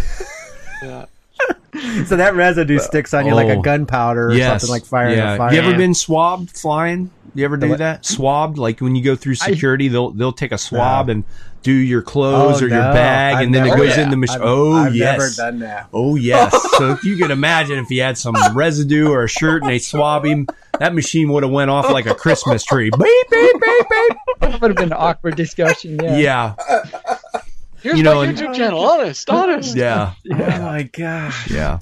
Yeah. 0.82 1.04
So 2.06 2.16
that 2.16 2.34
residue 2.34 2.78
uh, 2.78 2.80
sticks 2.80 3.14
on 3.14 3.26
you 3.26 3.34
like 3.34 3.46
a 3.48 3.54
Oh. 3.54 3.62
gunpowder 3.62 4.26
or 4.28 4.32
yes. 4.32 4.62
something 4.62 4.70
like 4.74 4.84
firing 4.84 5.16
yeah. 5.16 5.34
a 5.34 5.36
fire. 5.38 5.50
Have 5.50 5.54
you 5.64 5.70
ever 5.70 5.78
been 5.78 5.94
swabbed 5.94 6.50
flying? 6.50 7.10
You 7.34 7.44
ever 7.44 7.56
do 7.56 7.68
what? 7.68 7.78
that? 7.78 8.04
Swabbed, 8.04 8.58
like 8.58 8.80
when 8.80 8.96
you 8.96 9.04
go 9.04 9.14
through 9.14 9.34
I- 9.40 9.52
security, 9.52 9.86
they'll 9.88 10.10
they'll 10.10 10.32
take 10.32 10.50
a 10.50 10.58
swab 10.58 11.06
No. 11.06 11.12
and 11.12 11.24
do 11.62 11.72
your 11.72 12.02
clothes 12.02 12.60
Oh, 12.60 12.66
or 12.66 12.68
your 12.68 12.78
bag, 12.80 13.36
I've 13.36 13.44
and 13.44 13.54
then 13.54 13.66
it 13.68 13.76
goes 13.76 13.96
Oh, 13.96 14.02
in 14.02 14.10
the 14.10 14.16
machine. 14.16 14.38
Oh 14.42 14.72
I've 14.72 14.96
yes. 14.96 15.18
never 15.38 15.50
done 15.50 15.60
that. 15.60 15.88
Oh 15.92 16.16
yes. 16.16 16.50
so 16.78 16.90
if 16.90 17.04
you 17.04 17.16
could 17.16 17.30
imagine 17.30 17.78
if 17.78 17.86
he 17.88 17.98
had 17.98 18.18
some 18.18 18.34
residue 18.52 19.08
or 19.08 19.22
a 19.24 19.28
shirt 19.28 19.62
and 19.62 19.70
they 19.70 19.78
swab 19.78 20.24
him, 20.24 20.48
that 20.80 20.92
machine 20.92 21.30
would 21.32 21.44
have 21.44 21.52
went 21.52 21.70
off 21.70 21.88
like 21.90 22.06
a 22.06 22.14
Christmas 22.14 22.64
tree. 22.64 22.90
Beep 22.90 23.30
beep 23.30 23.52
beep 23.60 23.86
beep. 23.88 24.16
That 24.40 24.60
would 24.60 24.70
have 24.70 24.76
been 24.76 24.86
an 24.92 24.94
awkward 24.98 25.36
discussion. 25.36 26.00
Yeah. 26.02 26.16
Yeah. 26.16 27.16
Here's 27.82 27.96
You 27.96 28.02
know, 28.04 28.16
my 28.16 28.26
and- 28.26 28.36
YouTube 28.38 28.54
channel. 28.54 28.80
Honest, 28.84 29.28
honest. 29.30 29.76
Yeah. 29.76 30.12
Oh 30.32 30.36
my 30.36 30.82
gosh. 30.84 31.50
Yeah. 31.50 31.78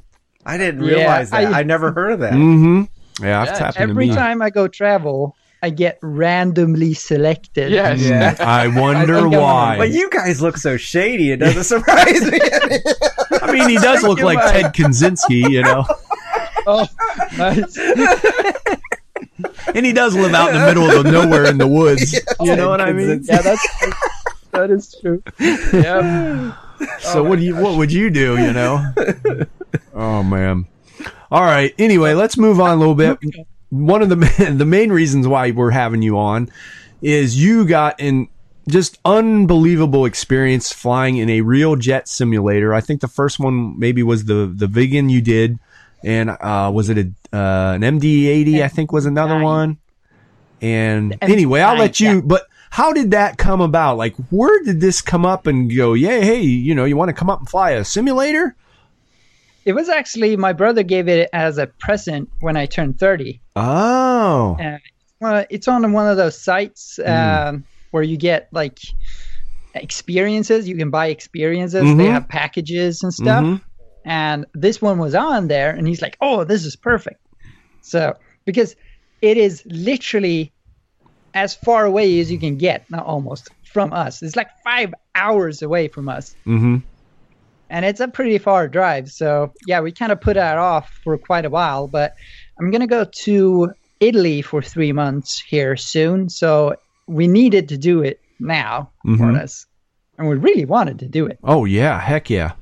I 0.47 0.57
didn't 0.57 0.85
Yeah, 0.85 0.95
realize 0.97 1.31
that. 1.31 1.45
I- 1.53 1.61
I, 1.61 1.63
never 1.63 1.93
heard 1.93 2.13
of 2.13 2.21
that. 2.21 2.33
Mm-hmm. 2.33 3.25
Yeah, 3.25 3.41
I've 3.43 3.49
Yeah, 3.49 3.55
tapped 3.55 3.77
Every 3.79 4.05
into 4.05 4.15
me. 4.15 4.19
time 4.19 4.41
I 4.43 4.51
go 4.51 4.69
travel, 4.69 5.35
I 5.63 5.71
get 5.71 5.99
randomly 6.03 6.95
selected. 6.95 7.73
Yes. 7.73 8.01
Yeah. 8.01 8.37
I 8.41 8.69
wonder 8.69 9.19
I 9.19 9.27
why. 9.27 9.75
But 9.79 9.91
you 9.91 10.09
guys 10.09 10.41
look 10.41 10.57
so 10.57 10.77
shady. 10.77 11.33
It 11.33 11.39
doesn't 11.39 11.65
surprise 11.79 12.23
me. 12.31 12.39
I 13.43 13.53
mean, 13.53 13.69
he 13.69 13.77
does 13.77 14.03
look 14.05 14.21
like 14.21 14.39
Ted 14.53 14.73
Kaczynski, 14.75 15.51
you 15.51 15.63
know, 15.63 15.85
Oh, 16.67 16.87
nice. 17.37 17.77
and 19.75 19.85
he 19.87 19.93
does 19.93 20.15
live 20.15 20.35
out 20.35 20.55
in 20.55 20.61
the 20.61 20.67
middle 20.67 20.91
of 20.91 21.05
the 21.05 21.11
nowhere 21.11 21.45
in 21.47 21.59
the 21.59 21.67
woods. 21.67 22.13
You 22.41 22.57
know 22.57 22.69
what 22.69 22.81
I 22.81 22.93
mean? 22.93 23.21
yeah, 23.25 23.41
that's 23.43 23.67
that 24.59 24.71
is 24.71 24.95
true. 25.01 25.23
Yep. 25.73 26.55
So 27.01 27.25
what 27.25 27.41
do 27.41 27.45
you? 27.45 27.57
What 27.57 27.77
would 27.77 27.93
you 27.93 28.11
do? 28.11 28.37
You 28.39 28.53
know? 28.53 28.93
Oh 29.95 30.23
man. 30.23 30.67
All 31.31 31.43
right. 31.43 31.75
Anyway, 31.77 32.15
let's 32.15 32.37
move 32.39 32.61
on 32.61 32.71
a 32.71 32.77
little 32.77 32.95
bit. 32.95 33.19
One 33.71 34.01
of 34.01 34.09
the 34.09 34.55
the 34.57 34.65
main 34.65 34.91
reasons 34.93 35.27
why 35.27 35.51
we're 35.51 35.73
having 35.73 36.03
you 36.03 36.17
on 36.17 36.49
is 37.03 37.43
you 37.43 37.67
got 37.67 38.01
an 38.01 38.29
just 38.69 38.99
unbelievable 39.05 40.05
experience 40.05 40.73
flying 40.73 41.17
in 41.17 41.29
a 41.31 41.41
real 41.41 41.75
jet 41.75 42.07
simulator. 42.07 42.73
I 42.75 42.81
think 42.81 43.01
the 43.01 43.09
first 43.09 43.41
one 43.41 43.79
maybe 43.79 44.03
was 44.03 44.25
the 44.25 44.53
the 44.55 44.67
Viggen 44.67 45.11
you 45.11 45.21
did, 45.21 45.59
and 46.05 46.31
uh, 46.31 46.71
was 46.73 46.89
it 46.89 46.99
a 46.99 47.37
uh, 47.37 47.75
an 47.75 47.83
MD80? 47.83 48.63
I 48.63 48.69
think 48.69 48.93
was 48.93 49.05
another 49.05 49.39
one. 49.41 49.79
And 50.61 51.19
anyway, 51.21 51.61
I'll 51.61 51.77
let 51.77 52.01
you. 52.01 52.23
But 52.23 52.48
how 52.71 52.93
did 52.93 53.11
that 53.13 53.39
come 53.39 53.61
about? 53.61 53.97
Like, 53.97 54.15
where 54.31 54.63
did 54.65 54.81
this 54.81 55.01
come 55.01 55.25
up 55.27 55.47
and 55.47 55.75
go? 55.75 55.95
Yeah, 55.95 56.21
hey, 56.21 56.41
you 56.43 56.75
know, 56.75 56.85
you 56.85 56.97
want 56.97 57.09
to 57.09 57.13
come 57.15 57.31
up 57.31 57.39
and 57.41 57.49
fly 57.49 57.71
a 57.73 57.85
simulator? 57.85 58.55
It 59.65 59.73
was 59.75 59.89
actually 59.89 60.37
my 60.37 60.53
brother 60.53 60.83
gave 60.83 61.09
it 61.09 61.29
as 61.33 61.59
a 61.59 61.67
present 61.67 62.31
when 62.41 62.57
I 62.57 62.67
turned 62.67 62.99
thirty. 62.99 63.41
Oh, 63.57 64.57
Uh, 64.59 64.79
well, 65.21 65.45
it's 65.51 65.69
on 65.69 65.93
one 65.93 66.09
of 66.09 66.17
those 66.17 66.41
sites 66.41 66.99
Mm. 67.03 67.49
um, 67.49 67.65
where 67.91 68.03
you 68.03 68.17
get 68.17 68.49
like 68.53 68.79
experiences. 69.75 70.69
You 70.69 70.77
can 70.77 70.91
buy 70.91 71.09
experiences. 71.09 71.83
They 71.97 72.07
Mhm. 72.07 72.13
have 72.13 72.29
packages 72.29 73.03
and 73.03 73.13
stuff. 73.13 73.45
Mhm. 73.45 73.61
And 74.05 74.47
this 74.55 74.81
one 74.81 74.99
was 74.99 75.15
on 75.15 75.49
there, 75.49 75.71
and 75.71 75.87
he's 75.87 76.01
like, 76.01 76.17
"Oh, 76.21 76.45
this 76.45 76.65
is 76.65 76.77
perfect." 76.77 77.21
So 77.83 78.15
because 78.47 78.75
it 79.21 79.37
is 79.37 79.63
literally 79.67 80.53
as 81.39 81.55
far 81.55 81.85
away 81.85 82.19
as 82.21 82.33
you 82.33 82.39
can 82.39 82.57
get, 82.57 82.85
not 82.91 83.07
almost 83.07 83.49
from 83.73 83.93
us. 83.93 84.23
It's 84.23 84.35
like 84.35 84.49
five 84.65 84.93
hours 85.15 85.63
away 85.63 85.87
from 85.89 86.09
us, 86.09 86.35
Mm-hmm. 86.47 86.77
and 87.71 87.85
it's 87.85 88.01
a 88.01 88.09
pretty 88.09 88.39
far 88.39 88.67
drive. 88.67 89.09
So 89.11 89.53
yeah, 89.67 89.81
we 89.81 89.93
kind 89.93 90.11
of 90.11 90.21
put 90.21 90.35
that 90.35 90.59
off 90.59 90.91
for 91.05 91.17
quite 91.17 91.45
a 91.45 91.51
while. 91.51 91.87
But 91.87 92.15
I'm 92.59 92.71
gonna 92.73 92.89
go 92.89 93.05
to 93.27 93.71
Italy 94.01 94.43
for 94.43 94.61
three 94.63 94.93
months 94.93 95.41
here 95.49 95.77
soon, 95.77 96.29
so 96.29 96.75
we 97.07 97.29
needed 97.29 97.69
to 97.69 97.79
do 97.79 98.03
it 98.03 98.19
now, 98.41 98.91
more 99.05 99.29
or 99.29 99.33
Mhm. 99.33 99.39
less, 99.39 99.67
and 100.19 100.29
we 100.29 100.35
really 100.37 100.65
wanted 100.65 100.99
to 101.01 101.07
do 101.09 101.27
it. 101.27 101.39
Oh 101.45 101.65
yeah, 101.67 102.01
heck 102.01 102.31
yeah. 102.31 102.53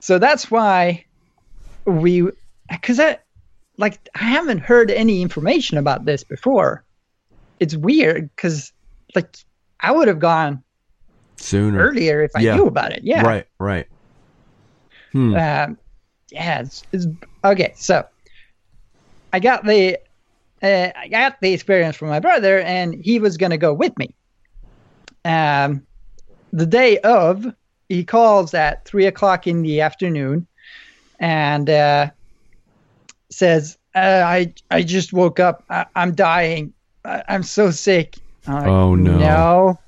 So 0.00 0.18
that's 0.18 0.50
why 0.50 1.04
we, 1.84 2.28
because 2.70 2.98
I, 3.00 3.18
like, 3.76 3.98
I 4.14 4.24
haven't 4.24 4.60
heard 4.60 4.90
any 4.90 5.20
information 5.22 5.76
about 5.76 6.04
this 6.06 6.24
before. 6.24 6.84
It's 7.60 7.76
weird 7.76 8.30
because, 8.34 8.72
like, 9.14 9.36
I 9.80 9.92
would 9.92 10.08
have 10.08 10.18
gone 10.18 10.62
Sooner. 11.36 11.78
earlier 11.78 12.22
if 12.22 12.32
I 12.36 12.40
Yeah. 12.40 12.56
knew 12.56 12.66
about 12.66 12.92
it. 12.92 13.02
Yeah. 13.04 13.22
Right, 13.22 13.46
right. 13.58 13.86
Hmm. 15.12 15.34
Um, 15.34 15.78
yeah. 16.30 16.60
It's, 16.60 16.82
it's 16.92 17.06
okay. 17.44 17.72
So 17.76 18.04
I 19.32 19.40
got 19.40 19.64
the, 19.64 19.98
uh, 20.62 20.90
I 20.96 21.08
got 21.08 21.40
the 21.40 21.52
experience 21.52 21.96
from 21.96 22.08
my 22.08 22.20
brother, 22.20 22.60
and 22.60 22.94
he 22.94 23.18
was 23.20 23.36
gonna 23.36 23.58
go 23.58 23.72
with 23.72 23.96
me. 23.98 24.14
Um, 25.24 25.86
the 26.52 26.66
day 26.66 26.98
of, 26.98 27.46
he 27.88 28.04
calls 28.04 28.54
at 28.54 28.84
three 28.84 29.06
o'clock 29.06 29.46
in 29.46 29.62
the 29.62 29.80
afternoon, 29.80 30.46
and 31.20 31.70
uh, 31.70 32.10
says, 33.30 33.78
uh, 33.94 34.22
"I 34.24 34.52
I 34.70 34.82
just 34.82 35.12
woke 35.12 35.40
up. 35.40 35.64
I, 35.70 35.86
I'm 35.94 36.14
dying. 36.14 36.72
I, 37.08 37.22
I'm 37.28 37.42
so 37.42 37.70
sick." 37.70 38.16
Like, 38.46 38.66
Oh, 38.66 38.94
no. 38.94 39.18
No, 39.18 39.78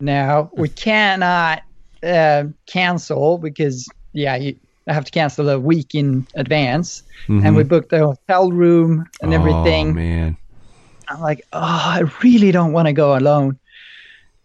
no, 0.00 0.50
we 0.54 0.68
cannot 0.68 1.62
uh, 2.02 2.44
cancel 2.66 3.38
because 3.38 3.88
yeah, 4.12 4.36
you 4.36 4.56
I 4.86 4.92
have 4.92 5.04
to 5.04 5.10
cancel 5.12 5.48
a 5.48 5.58
week 5.58 5.94
in 5.94 6.26
advance, 6.34 7.02
and 7.28 7.54
we 7.54 7.62
booked 7.62 7.90
the 7.90 7.98
hotel 7.98 8.50
room 8.50 9.06
and 9.22 9.32
everything. 9.32 9.54
Oh, 9.54 9.60
everything. 9.60 9.94
man. 9.94 10.36
I'm 11.08 11.20
like, 11.20 11.46
oh, 11.52 11.58
I 11.60 12.02
really 12.22 12.50
don't 12.50 12.72
want 12.72 12.86
to 12.86 12.92
go 12.92 13.16
alone. 13.16 13.58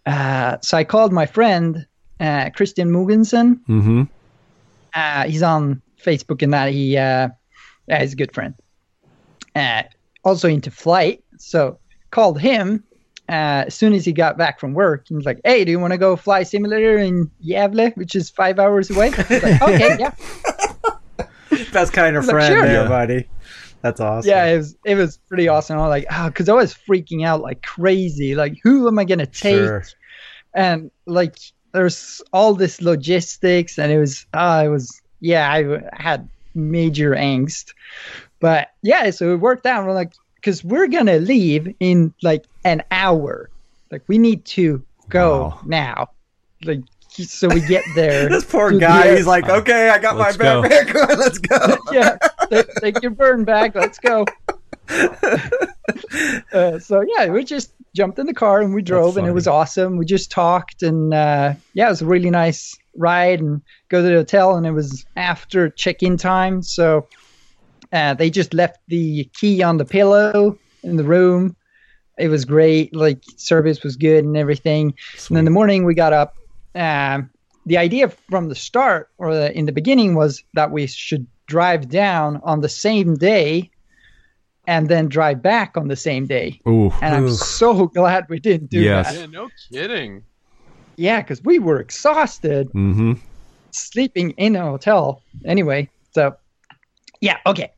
Uh, 0.05 0.57
so 0.61 0.77
I 0.77 0.83
called 0.83 1.13
my 1.13 1.25
friend 1.25 1.85
uh, 2.19 2.49
Christian 2.51 2.91
Mugensen. 2.91 3.59
Mm-hmm. 3.67 4.03
Uh, 4.93 5.23
he's 5.23 5.43
on 5.43 5.81
Facebook 6.03 6.41
and 6.41 6.53
that. 6.53 6.71
He, 6.71 6.97
uh, 6.97 7.29
yeah, 7.87 8.01
he's 8.01 8.13
a 8.13 8.15
good 8.15 8.33
friend. 8.33 8.55
Uh, 9.55 9.83
also 10.23 10.47
into 10.47 10.71
flight. 10.71 11.23
So 11.37 11.79
called 12.15 12.39
him 12.39 12.81
uh, 13.27 13.67
as 13.67 13.75
soon 13.75 13.91
as 13.93 14.05
he 14.05 14.13
got 14.13 14.37
back 14.37 14.59
from 14.59 14.73
work. 14.73 15.05
He 15.09 15.13
was 15.15 15.25
like, 15.25 15.41
"Hey, 15.43 15.65
do 15.65 15.71
you 15.71 15.79
want 15.79 15.91
to 15.91 15.97
go 15.97 16.15
fly 16.15 16.43
simulator 16.43 16.97
in 16.97 17.29
Gävle, 17.45 17.95
which 17.97 18.15
is 18.15 18.29
five 18.29 18.57
hours 18.57 18.89
away?" 18.89 19.09
Like, 19.11 19.61
"Okay, 19.61 19.97
yeah." 19.99 20.13
Best 21.71 21.93
kind 21.93 22.15
of 22.15 22.23
Like, 22.25 22.33
friend 22.33 22.53
sure. 22.53 22.61
there, 22.65 22.83
Yeah. 22.83 22.87
buddy. 22.87 23.27
That's 23.81 23.99
awesome. 23.99 24.29
Yeah, 24.29 24.45
it 24.45 24.57
was 24.57 24.77
it 24.85 24.95
was 24.95 25.17
pretty 25.27 25.47
awesome. 25.47 25.77
I 25.77 25.81
was 25.81 25.89
like, 25.89 26.05
oh, 26.11 26.27
because 26.27 26.49
I 26.49 26.53
was 26.53 26.73
freaking 26.73 27.25
out 27.25 27.41
like 27.41 27.61
crazy. 27.61 28.33
Like, 28.33 28.57
who 28.63 28.87
am 28.87 28.97
I 28.97 29.03
gonna 29.05 29.25
take? 29.27 29.55
Sure. 29.57 29.83
And 30.53 30.89
like, 31.05 31.35
there's 31.73 32.21
all 32.33 32.53
this 32.55 32.81
logistics, 32.81 33.77
and 33.77 33.91
it 33.91 33.99
was, 33.99 34.25
uh, 34.33 34.63
it 34.65 34.69
was, 34.69 35.01
yeah, 35.19 35.51
I 35.51 35.81
had 35.93 36.27
major 36.55 37.11
angst. 37.11 37.73
But 38.39 38.69
yeah, 38.81 39.09
so 39.11 39.33
it 39.33 39.37
worked 39.37 39.65
out. 39.65 39.85
We're 39.85 39.93
like, 39.93 40.13
because 40.45 40.63
we're 40.63 40.85
gonna 40.87 41.17
leave 41.17 41.73
in 41.79 42.13
like 42.21 42.45
an 42.63 42.83
hour. 42.91 43.49
Like, 43.89 44.03
we 44.07 44.19
need 44.19 44.45
to 44.45 44.83
go 45.09 45.39
Wow. 45.47 45.59
now. 45.65 46.09
Like, 46.63 46.81
so 47.09 47.47
we 47.47 47.61
get 47.61 47.83
there. 47.95 48.29
This 48.29 48.43
poor 48.45 48.69
to 48.69 48.75
the 48.75 48.79
guy, 48.79 49.15
he's 49.15 49.25
like, 49.25 49.49
okay, 49.49 49.89
I 49.89 49.97
got 49.97 50.17
my 50.17 50.25
Let's 50.25 50.37
go. 50.37 50.61
backpack 50.61 51.09
on, 51.09 51.17
let's 51.17 51.37
go. 51.39 51.77
yeah, 51.91 52.17
take, 52.51 52.75
take 52.75 53.01
your 53.01 53.09
burn 53.11 53.43
bag. 53.43 53.75
Let's 53.75 53.97
go. 53.97 54.23
uh, 56.53 56.77
so 56.77 57.01
yeah, 57.01 57.27
we 57.29 57.43
just 57.43 57.71
jumped 57.95 58.19
in 58.19 58.27
the 58.27 58.33
car 58.33 58.61
and 58.61 58.71
we 58.75 58.83
drove, 58.83 59.17
and 59.17 59.25
it 59.25 59.31
was 59.31 59.47
awesome. 59.47 59.97
We 59.97 60.05
just 60.05 60.29
talked, 60.29 60.83
and 60.83 61.11
uh, 61.11 61.55
yeah, 61.73 61.87
it 61.87 61.89
was 61.89 62.03
a 62.03 62.05
really 62.05 62.29
nice, 62.29 62.75
ride 62.95 63.39
and 63.39 63.63
go 63.89 64.03
to 64.03 64.07
the 64.07 64.13
hotel, 64.13 64.55
and 64.57 64.67
it 64.67 64.71
was 64.73 65.05
after 65.15 65.69
check-in 65.71 66.17
time, 66.17 66.61
so 66.61 67.07
uh, 67.95 68.13
they 68.13 68.29
just 68.29 68.53
left 68.53 68.79
the 68.89 69.23
key 69.39 69.63
on 69.63 69.77
the 69.77 69.85
pillow 69.85 70.59
in 70.83 70.97
the 70.97 71.03
room. 71.03 71.55
It 72.17 72.27
was 72.27 72.45
great. 72.45 72.95
Like 72.95 73.23
service 73.37 73.83
was 73.83 73.95
good 73.95 74.25
and 74.25 74.37
everything. 74.37 74.93
And 75.29 75.37
in 75.39 75.45
the 75.45 75.51
morning 75.51 75.85
we 75.85 75.95
got 75.95 76.13
up. 76.13 76.35
Um, 76.75 77.29
the 77.65 77.77
idea 77.77 78.09
from 78.29 78.49
the 78.49 78.55
start 78.55 79.09
or 79.17 79.33
the, 79.33 79.57
in 79.57 79.65
the 79.65 79.71
beginning 79.71 80.13
was 80.13 80.43
that 80.53 80.71
we 80.71 80.87
should 80.87 81.25
drive 81.47 81.89
down 81.89 82.41
on 82.43 82.61
the 82.61 82.69
same 82.69 83.15
day 83.15 83.71
and 84.67 84.87
then 84.89 85.07
drive 85.07 85.41
back 85.41 85.77
on 85.77 85.87
the 85.87 85.95
same 85.95 86.25
day. 86.27 86.59
Ooh. 86.67 86.91
And 87.01 87.15
I'm 87.15 87.27
Oof. 87.27 87.39
so 87.39 87.87
glad 87.87 88.25
we 88.29 88.39
didn't 88.39 88.69
do 88.71 88.81
Yes. 88.81 89.11
that. 89.11 89.19
Yeah, 89.19 89.25
no 89.27 89.49
kidding. 89.71 90.23
Yeah, 90.97 91.21
because 91.21 91.41
we 91.43 91.59
were 91.59 91.79
exhausted 91.79 92.67
Mm-hmm. 92.73 93.13
sleeping 93.71 94.31
in 94.31 94.55
a 94.55 94.61
hotel. 94.61 95.21
Anyway, 95.45 95.89
so 96.11 96.35
yeah, 97.21 97.37
okay. 97.45 97.71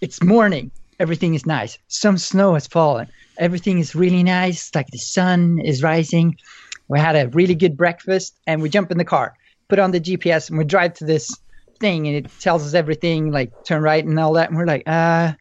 It's 0.00 0.22
morning. 0.22 0.70
Everything 0.98 1.34
is 1.34 1.44
nice. 1.44 1.76
Some 1.88 2.16
snow 2.16 2.54
has 2.54 2.66
fallen. 2.66 3.06
Everything 3.36 3.78
is 3.78 3.94
really 3.94 4.22
nice. 4.22 4.74
Like 4.74 4.86
the 4.86 4.96
sun 4.96 5.58
is 5.58 5.82
rising. 5.82 6.38
We 6.88 6.98
had 6.98 7.16
a 7.16 7.28
really 7.28 7.54
good 7.54 7.76
breakfast 7.76 8.34
and 8.46 8.62
we 8.62 8.70
jump 8.70 8.90
in 8.90 8.96
the 8.96 9.04
car, 9.04 9.34
put 9.68 9.78
on 9.78 9.90
the 9.90 10.00
GPS, 10.00 10.48
and 10.48 10.56
we 10.56 10.64
drive 10.64 10.94
to 10.94 11.04
this 11.04 11.30
thing 11.80 12.06
and 12.06 12.16
it 12.16 12.30
tells 12.40 12.66
us 12.66 12.72
everything, 12.72 13.30
like 13.30 13.64
turn 13.64 13.82
right 13.82 14.02
and 14.02 14.18
all 14.18 14.32
that. 14.32 14.48
And 14.48 14.56
we're 14.56 14.64
like, 14.64 14.84
uh, 14.86 15.32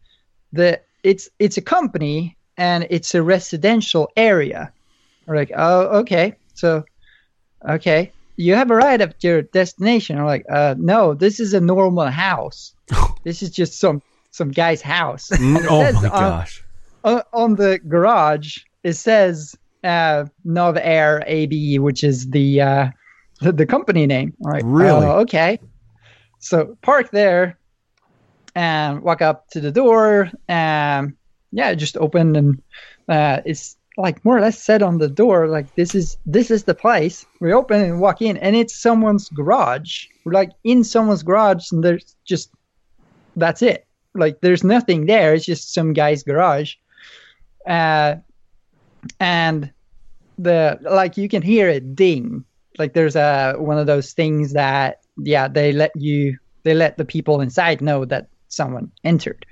the 0.51 0.81
it's 1.03 1.29
it's 1.39 1.55
a 1.55 1.61
company 1.61 2.35
and 2.57 2.85
it's 2.89 3.15
a 3.15 3.23
residential 3.23 4.11
area. 4.17 4.73
We're 5.25 5.37
like, 5.37 5.53
oh, 5.55 5.99
okay. 5.99 6.35
So 6.55 6.83
okay, 7.65 8.11
you 8.35 8.55
have 8.55 8.71
arrived 8.71 9.03
at 9.03 9.23
your 9.23 9.41
destination. 9.41 10.19
I'm 10.19 10.25
like, 10.25 10.45
uh, 10.49 10.75
no, 10.77 11.13
this 11.13 11.39
is 11.39 11.53
a 11.53 11.61
normal 11.61 12.07
house. 12.07 12.73
this 13.23 13.41
is 13.41 13.51
just 13.51 13.79
some 13.79 14.01
some 14.31 14.51
guy's 14.51 14.81
house. 14.81 15.31
And 15.31 15.57
oh 15.69 15.91
my 15.91 15.97
on- 15.97 16.03
gosh. 16.03 16.63
on, 17.03 17.21
on 17.33 17.55
the 17.55 17.79
garage, 17.87 18.59
it 18.83 18.93
says 18.93 19.55
uh, 19.83 20.25
Nov 20.43 20.77
Air 20.77 21.23
AB, 21.25 21.79
which 21.79 22.03
is 22.03 22.29
the 22.29 22.61
uh, 22.61 22.89
the, 23.41 23.51
the 23.51 23.65
company 23.65 24.05
name. 24.05 24.33
I'm 24.45 24.71
Really? 24.71 25.05
"Oh, 25.05 25.19
okay. 25.19 25.59
So 26.39 26.77
park 26.81 27.11
there 27.11 27.57
and 28.55 29.01
walk 29.01 29.21
up 29.21 29.47
to 29.49 29.61
the 29.61 29.71
door. 29.71 30.29
Um, 30.47 31.17
yeah, 31.51 31.73
just 31.73 31.97
open 31.97 32.35
and 32.35 32.61
uh, 33.07 33.41
it's 33.45 33.77
like 33.97 34.23
more 34.23 34.37
or 34.37 34.41
less 34.41 34.61
said 34.61 34.81
on 34.81 34.97
the 34.97 35.09
door, 35.09 35.47
like 35.47 35.75
this 35.75 35.93
is 35.93 36.17
this 36.25 36.49
is 36.51 36.63
the 36.63 36.73
place. 36.75 37.25
We 37.41 37.51
open 37.53 37.81
and 37.81 37.99
walk 37.99 38.21
in, 38.21 38.37
and 38.37 38.55
it's 38.55 38.73
someone's 38.75 39.27
garage. 39.29 40.05
We're 40.23 40.31
like 40.33 40.51
in 40.63 40.83
someone's 40.83 41.23
garage, 41.23 41.71
and 41.71 41.83
there's 41.83 42.15
just 42.23 42.49
that's 43.35 43.61
it. 43.61 43.85
Like 44.15 44.41
there's 44.41 44.63
nothing 44.63 45.05
there. 45.05 45.33
It's 45.33 45.45
just 45.45 45.73
some 45.73 45.93
guy's 45.93 46.23
garage. 46.23 46.75
Uh, 47.67 48.15
and 49.19 49.71
the 50.37 50.77
like 50.81 51.17
you 51.17 51.27
can 51.29 51.41
hear 51.41 51.69
it 51.69 51.95
ding. 51.95 52.43
Like 52.77 52.93
there's 52.93 53.15
a 53.15 53.53
one 53.57 53.77
of 53.77 53.87
those 53.87 54.13
things 54.13 54.53
that 54.53 54.97
yeah 55.17 55.47
they 55.47 55.71
let 55.71 55.91
you 55.95 56.37
they 56.63 56.73
let 56.73 56.97
the 56.97 57.05
people 57.05 57.41
inside 57.41 57.81
know 57.81 58.05
that 58.05 58.27
someone 58.47 58.91
entered 59.03 59.45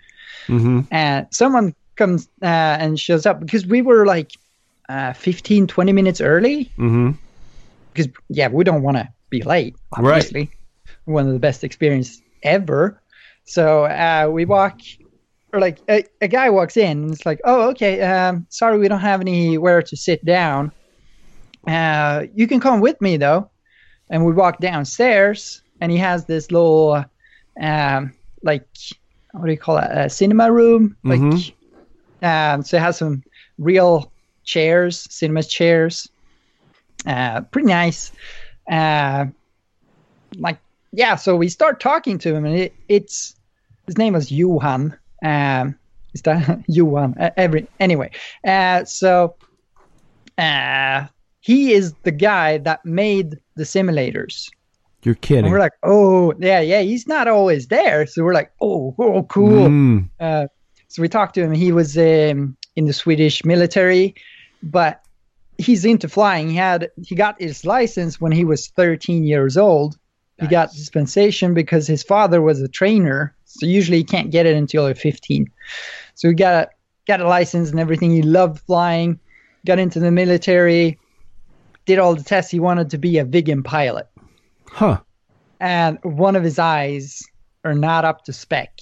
Mm-hmm. 0.48 0.80
and 0.92 1.28
someone 1.32 1.76
comes 1.98 2.28
uh, 2.42 2.46
and 2.80 2.98
shows 3.00 3.26
up 3.26 3.40
because 3.42 3.66
we 3.66 3.82
were 3.82 4.06
like 4.06 4.32
uh, 4.88 5.12
15 5.14 5.68
20 5.68 5.92
minutes 5.92 6.22
early 6.22 6.72
Mm-hmm. 6.78 7.12
because 7.94 8.12
yeah 8.30 8.48
we 8.48 8.64
don't 8.64 8.82
want 8.82 8.98
to 8.98 9.08
be 9.30 9.42
late 9.42 9.76
Right. 9.98 10.16
obviously 10.16 10.52
one 11.06 11.28
of 11.28 11.34
the 11.34 11.40
best 11.40 11.64
experience 11.66 12.22
ever 12.44 13.02
so 13.48 13.86
uh, 13.86 14.30
we 14.32 14.46
walk 14.46 14.80
or 15.54 15.60
like 15.62 15.80
a, 15.90 16.04
a 16.22 16.28
guy 16.28 16.50
walks 16.50 16.76
in 16.78 17.04
and 17.04 17.12
it's 17.14 17.26
like 17.26 17.40
oh 17.46 17.70
okay 17.70 18.02
um, 18.02 18.46
sorry 18.50 18.78
we 18.78 18.88
don't 18.90 19.00
have 19.00 19.22
anywhere 19.22 19.82
to 19.82 19.96
sit 19.96 20.24
down. 20.26 20.72
Uh, 21.66 22.26
you 22.36 22.48
can 22.48 22.60
come 22.60 22.80
with 22.82 23.00
me 23.02 23.18
though. 23.18 23.50
And 24.10 24.26
we 24.26 24.32
walk 24.32 24.60
downstairs 24.60 25.62
and 25.82 25.92
he 25.92 25.98
has 25.98 26.26
this 26.26 26.52
little 26.52 27.04
um, 27.62 28.14
like 28.44 28.66
what 29.32 29.46
do 29.46 29.52
you 29.52 29.58
call 29.58 29.78
it 29.78 29.90
a 29.92 30.10
cinema 30.10 30.52
room 30.52 30.96
like 31.04 31.20
Mhm. 31.20 31.54
um, 32.22 32.64
so 32.64 32.78
it 32.78 32.82
has 32.82 32.98
some 32.98 33.24
real 33.58 34.12
chairs 34.44 35.08
cinema 35.10 35.44
chairs. 35.44 36.10
Uh, 37.06 37.42
pretty 37.52 37.68
nice. 37.68 38.12
Uh, 38.70 39.26
like 40.38 40.60
yeah 40.92 41.16
so 41.16 41.36
we 41.36 41.48
start 41.50 41.80
talking 41.80 42.18
to 42.18 42.34
him 42.36 42.46
and 42.46 42.56
it, 42.56 42.74
it's 42.88 43.36
his 43.88 43.98
name 43.98 44.14
was 44.14 44.32
Johan 44.32 44.96
um, 45.24 45.76
is 46.14 46.22
that 46.24 46.64
Johan 46.68 47.16
uh, 47.20 47.32
every 47.38 47.68
anyway 47.80 48.12
uh, 48.46 48.86
so 48.86 49.36
uh, 50.38 51.06
he 51.40 51.74
is 51.74 51.94
the 52.04 52.12
guy 52.12 52.58
that 52.60 52.86
made 52.86 53.38
the 53.56 53.64
simulators 53.64 54.48
You're 55.04 55.16
kidding. 55.16 55.46
and 55.46 55.52
we're 55.52 55.60
like 55.60 55.74
oh 55.84 56.34
yeah 56.40 56.60
yeah 56.60 56.82
he's 56.82 57.08
not 57.08 57.28
always 57.28 57.68
there 57.68 58.06
so 58.06 58.24
we're 58.24 58.34
like 58.34 58.52
oh, 58.62 58.94
oh 59.00 59.24
cool 59.24 59.68
Mm. 59.68 60.10
uh, 60.20 60.48
so 60.90 61.02
we 61.02 61.10
talked 61.10 61.36
to 61.36 61.44
him. 61.44 61.52
He 61.52 61.74
was 61.74 61.98
um, 61.98 62.56
in 62.78 62.86
the 62.86 62.94
Swedish 62.94 63.44
military, 63.44 64.16
but 64.64 65.02
he's 65.58 65.84
into 65.84 66.08
flying. 66.08 66.50
He 66.50 66.56
had 66.56 66.90
he 67.04 67.14
got 67.14 67.40
his 67.42 67.66
license 67.66 68.22
when 68.22 68.32
he 68.32 68.46
was 68.46 68.70
13 68.70 69.26
years 69.26 69.58
old. 69.58 69.98
He 70.40 70.48
got 70.48 70.72
dispensation 70.72 71.54
because 71.54 71.88
his 71.88 72.04
father 72.04 72.42
was 72.42 72.62
a 72.62 72.68
trainer. 72.68 73.36
So 73.46 73.66
usually 73.66 73.98
he 73.98 74.04
can't 74.04 74.30
get 74.30 74.46
it 74.46 74.56
until 74.56 74.86
you're 74.86 74.94
15. 74.96 75.48
So 76.16 76.28
he 76.28 76.34
got 76.36 76.54
a 76.54 76.70
got 77.08 77.22
a 77.22 77.28
license 77.28 77.72
and 77.72 77.80
everything. 77.80 78.12
He 78.12 78.22
loved 78.22 78.60
flying. 78.60 79.20
Got 79.66 79.80
into 79.80 80.00
the 80.00 80.12
military. 80.12 81.00
Did 81.86 82.00
all 82.00 82.14
the 82.16 82.24
tests. 82.24 82.52
He 82.52 82.60
wanted 82.60 82.90
to 82.92 82.98
be 82.98 83.18
a 83.18 83.26
Viggen 83.26 83.64
pilot 83.64 84.08
Huh. 84.70 85.00
and 85.60 85.98
one 86.04 86.36
of 86.36 86.44
his 86.44 86.60
eyes 86.60 87.24
are 87.64 87.74
not 87.74 88.06
up 88.06 88.24
to 88.26 88.34
spec 88.34 88.80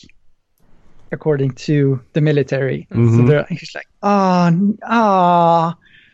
according 1.11 1.51
to 1.51 2.01
the 2.13 2.21
military 2.21 2.87
so 2.91 2.97
Mhm. 2.97 3.27
they're 3.27 3.45
he's 3.49 3.73
like 3.75 3.87
oh 4.03 4.75
oh 4.89 5.73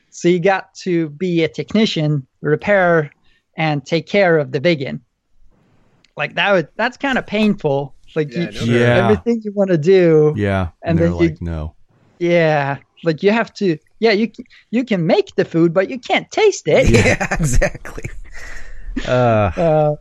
so 0.09 0.27
he 0.27 0.39
got 0.39 0.73
to 0.75 1.09
be 1.11 1.43
a 1.43 1.47
technician 1.47 2.27
repair 2.41 3.09
and 3.57 3.85
take 3.85 4.05
care 4.05 4.37
of 4.37 4.51
the 4.51 4.59
Viggen 4.59 4.99
like 6.17 6.35
that 6.35 6.51
would 6.51 6.67
that's 6.75 6.97
kind 6.97 7.17
of 7.17 7.25
painful 7.25 7.95
like 8.15 8.31
Yeah, 8.33 8.49
you, 8.51 8.71
no. 8.71 8.77
Yeah. 8.77 8.97
everything 9.03 9.41
you 9.43 9.51
want 9.53 9.69
to 9.71 9.77
do 9.77 10.33
Yeah. 10.35 10.69
And 10.83 10.97
they're 10.97 11.09
then 11.09 11.17
you- 11.17 11.29
like, 11.29 11.41
no. 11.41 11.75
yeah 12.19 12.77
like 13.03 13.23
you 13.23 13.31
have 13.31 13.51
to 13.55 13.77
yeah 13.99 14.11
you 14.11 14.27
c- 14.35 14.45
you 14.69 14.83
can 14.83 15.05
make 15.07 15.33
the 15.35 15.45
food 15.45 15.73
but 15.73 15.89
you 15.89 15.97
can't 15.99 16.29
taste 16.31 16.67
it 16.67 16.89
yeah, 16.89 17.27
exactly. 17.39 18.03
Uh, 19.07 19.11
uh, 19.57 19.95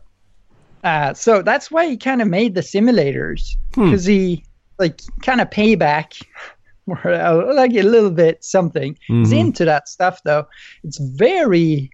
uh, 0.83 1.13
so 1.13 1.41
that's 1.41 1.71
why 1.71 1.87
he 1.87 1.97
kind 1.97 2.21
of 2.21 2.27
made 2.27 2.55
the 2.55 2.61
simulators 2.61 3.55
Hmm. 3.75 3.85
because 3.85 4.05
he 4.05 4.43
like 4.79 5.01
kind 5.21 5.39
of 5.41 5.49
payback 5.49 6.21
or 6.87 7.07
uh, 7.07 7.53
like 7.53 7.71
a 7.73 7.83
little 7.83 8.11
bit 8.11 8.43
something 8.43 8.97
he's 9.07 9.31
Mhm. 9.31 9.39
into 9.39 9.63
that 9.65 9.87
stuff 9.87 10.19
though 10.25 10.45
it's 10.83 10.99
very 10.99 11.89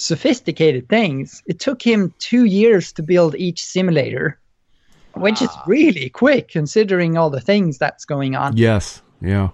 sophisticated 0.00 0.88
things 0.88 1.42
it 1.46 1.58
took 1.60 1.82
him 1.82 2.14
two 2.18 2.44
years 2.44 2.92
to 2.92 3.02
build 3.02 3.34
each 3.36 3.62
simulator 3.62 4.38
which 5.14 5.42
is 5.42 5.50
really 5.66 6.08
quick 6.08 6.48
considering 6.48 7.16
all 7.18 7.30
the 7.30 7.40
things 7.40 7.78
that's 7.78 8.04
going 8.04 8.34
on 8.34 8.56
Yes. 8.56 9.02
Yeah. 9.20 9.50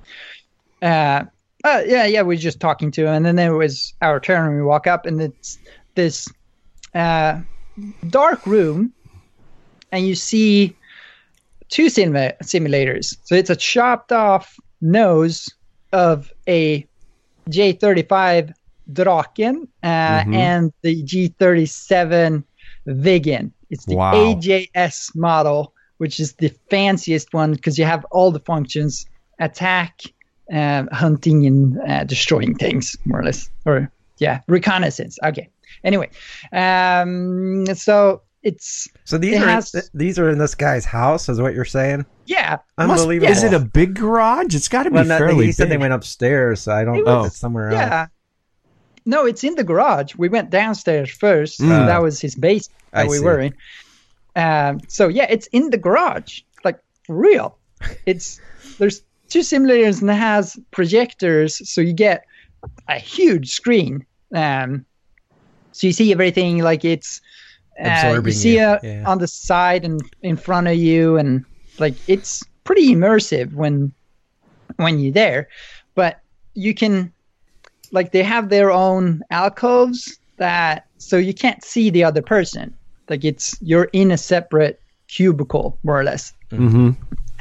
uh, 0.83 1.25
uh, 1.65 1.83
yeah, 1.85 2.05
yeah, 2.05 2.23
we 2.23 2.37
were 2.37 2.41
just 2.41 2.61
talking 2.61 2.93
to 2.93 3.07
him, 3.07 3.27
and 3.27 3.37
then 3.37 3.51
it 3.51 3.57
was 3.57 3.93
our 4.01 4.21
turn, 4.21 4.47
and 4.47 4.57
we 4.57 4.63
walk 4.63 4.87
up, 4.87 5.05
and 5.05 5.21
it's 5.21 5.59
this 5.97 6.29
uh, 6.95 7.41
dark 8.09 8.47
room, 8.47 8.93
and 9.91 10.07
you 10.07 10.15
see 10.15 10.77
two 11.69 11.87
simula- 11.87 12.39
simulators. 12.45 13.17
So 13.25 13.35
it's 13.35 13.51
a 13.51 13.57
chopped 13.57 14.13
off 14.13 14.55
nose 14.81 15.49
of 15.93 16.33
a 16.49 16.87
J35 17.51 18.53
Draken 18.92 19.66
uh, 19.83 19.87
Mhm. 19.88 20.35
and 20.35 20.72
the 20.83 21.03
G37 21.03 22.44
Viggen. 22.88 23.51
It's 23.70 23.85
the 23.85 23.96
Wow. 23.96 24.12
AJS 24.14 25.14
model, 25.16 25.72
which 25.99 26.20
is 26.20 26.35
the 26.35 26.53
fanciest 26.70 27.33
one 27.35 27.53
because 27.53 27.79
you 27.79 27.85
have 27.85 28.05
all 28.12 28.31
the 28.31 28.40
functions 28.40 29.07
attack, 29.40 30.01
uh, 30.52 30.85
hunting, 30.92 31.46
and 31.46 31.79
uh, 31.88 32.04
destroying 32.04 32.54
things, 32.54 32.96
more 33.04 33.21
or 33.21 33.25
less. 33.25 33.50
Or, 33.65 33.90
yeah, 34.19 34.40
reconnaissance. 34.46 35.19
Okay. 35.25 35.48
Anyway, 35.85 36.08
um, 36.52 37.67
so 37.75 38.23
it's, 38.42 38.88
so 39.04 39.19
these 39.19 39.35
It 39.37 39.42
are 39.42 39.48
has- 39.48 39.73
th- 39.73 39.85
these 39.94 40.19
are 40.19 40.31
in 40.31 40.38
this 40.38 40.54
guy's 40.54 40.85
house, 40.85 41.29
is 41.29 41.40
what 41.40 41.54
you're 41.54 41.65
saying? 41.65 42.06
yeah, 42.27 42.58
Must- 42.79 43.00
Unbelievable. 43.00 43.31
Is 43.33 43.42
it 43.42 43.52
a 43.52 43.58
big 43.58 43.94
garage? 43.94 44.54
It's 44.54 44.69
got 44.69 44.85
to 44.85 44.90
be 44.90 44.94
Well, 44.94 45.04
not- 45.04 45.19
fairly 45.19 45.46
he 45.46 45.52
said 45.52 45.69
they 45.69 45.77
went 45.77 45.92
upstairs, 45.92 46.61
so 46.63 46.73
I 46.73 46.85
don't 46.85 46.98
It 46.98 47.04
know 47.04 47.19
was- 47.19 47.27
it's 47.33 47.38
somewhere 47.38 47.71
else. 47.71 48.08
No, 49.07 49.25
it's 49.25 49.44
in 49.44 49.54
the 49.54 49.65
garage. 49.65 50.15
We 50.17 50.29
went 50.29 50.50
downstairs 50.50 51.11
first. 51.11 51.59
so 51.59 51.65
Mm. 51.65 51.87
that 51.87 52.02
was 52.02 52.21
his 52.21 52.35
base 52.35 52.69
that 52.92 53.07
I 53.07 53.09
we 53.09 53.19
see. 53.19 53.25
were 53.25 53.40
in. 53.40 53.54
Um, 54.35 54.81
so 54.88 55.09
yeah, 55.09 55.27
it's 55.31 55.46
in 55.52 55.71
the 55.71 55.79
garage, 55.79 56.40
like 56.65 56.79
for 57.04 57.17
real. 57.17 57.57
It's 58.07 58.40
there's 58.79 59.02
two 59.29 59.40
simulators 59.40 60.00
and 60.00 60.11
it 60.11 60.15
has 60.15 60.59
projectors, 60.71 61.69
so 61.71 61.81
you 61.81 61.92
get 61.92 62.25
a 62.88 62.98
huge 62.98 63.50
screen. 63.52 64.04
Um, 64.35 64.85
so 65.73 65.87
you 65.87 65.92
see 65.92 66.11
everything 66.13 66.59
like 66.63 66.85
it's 66.85 67.21
uh, 67.83 68.21
you 68.25 68.33
see 68.33 68.59
it 68.59 68.81
yeah. 68.83 69.04
on 69.07 69.19
the 69.19 69.29
side 69.29 69.85
and 69.85 70.00
in 70.23 70.37
front 70.37 70.67
of 70.69 70.75
you, 70.77 71.17
and 71.19 71.44
like 71.79 71.94
it's 72.09 72.42
pretty 72.65 72.94
immersive 72.94 73.52
when 73.54 73.92
when 74.77 74.98
you're 74.98 75.13
there. 75.13 75.48
But 75.94 76.21
you 76.54 76.75
can 76.75 77.13
like 77.93 78.13
they 78.13 78.23
have 78.23 78.49
their 78.49 78.71
own 78.71 79.23
alcoves 79.31 80.19
that 80.37 80.87
so 80.99 81.17
you 81.17 81.35
can't 81.35 81.63
see 81.65 81.91
the 81.91 82.05
other 82.05 82.23
person. 82.23 82.75
Like 83.09 83.25
it's 83.25 83.57
you're 83.61 83.89
in 83.93 84.11
a 84.11 84.19
separate 84.19 84.81
cubicle 85.09 85.79
more 85.83 85.99
or 86.01 86.05
less 86.05 86.33
Mm-hmm. 86.51 86.91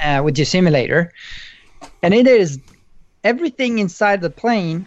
uh, 0.00 0.20
with 0.22 0.36
your 0.36 0.44
simulator, 0.44 1.12
and 2.02 2.12
it 2.12 2.26
is 2.26 2.58
everything 3.22 3.78
inside 3.78 4.20
the 4.20 4.30
plane 4.30 4.84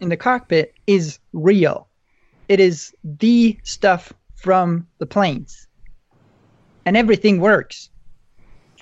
in 0.00 0.08
the 0.08 0.16
cockpit 0.16 0.72
is 0.86 1.18
real. 1.34 1.86
It 2.48 2.58
is 2.58 2.94
the 3.04 3.58
stuff 3.62 4.10
from 4.36 4.86
the 4.98 5.06
planes, 5.06 5.68
and 6.86 6.96
everything 6.96 7.40
works. 7.40 7.90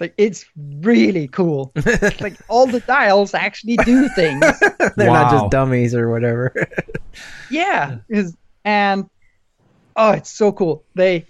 Like 0.01 0.15
it's 0.17 0.47
really 0.57 1.29
cool. 1.29 1.73
like 2.21 2.39
all 2.49 2.67
the 2.67 2.81
dials 2.81 3.35
actually 3.35 3.77
do 3.77 4.09
things. 4.09 4.41
They're 4.97 5.07
not 5.07 5.31
just 5.31 5.51
dummies 5.51 5.95
or 5.95 6.11
whatever. 6.11 6.55
Yeah, 7.51 7.99
is 8.09 8.37
and 8.65 9.11
oh, 9.97 10.13
it's 10.13 10.31
so 10.31 10.53
cool. 10.53 10.85
They 10.95 11.27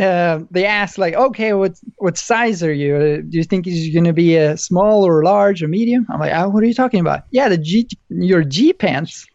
uh, 0.00 0.40
they 0.52 0.64
ask 0.64 0.98
like, 0.98 1.14
okay, 1.14 1.52
what 1.52 1.72
what 1.96 2.16
size 2.16 2.62
are 2.62 2.72
you? 2.72 2.94
Uh, 2.94 3.16
do 3.28 3.36
you 3.36 3.42
think 3.42 3.66
is 3.66 3.92
going 3.92 4.04
to 4.04 4.12
be 4.12 4.36
a 4.36 4.56
small 4.56 5.04
or 5.04 5.24
large 5.24 5.64
or 5.64 5.68
medium? 5.68 6.06
I'm 6.08 6.20
like, 6.20 6.32
oh, 6.32 6.48
what 6.50 6.62
are 6.62 6.66
you 6.66 6.74
talking 6.74 7.00
about? 7.00 7.24
Yeah, 7.32 7.48
the 7.48 7.58
G 7.58 7.88
your 8.08 8.44
G 8.44 8.72
pants. 8.72 9.26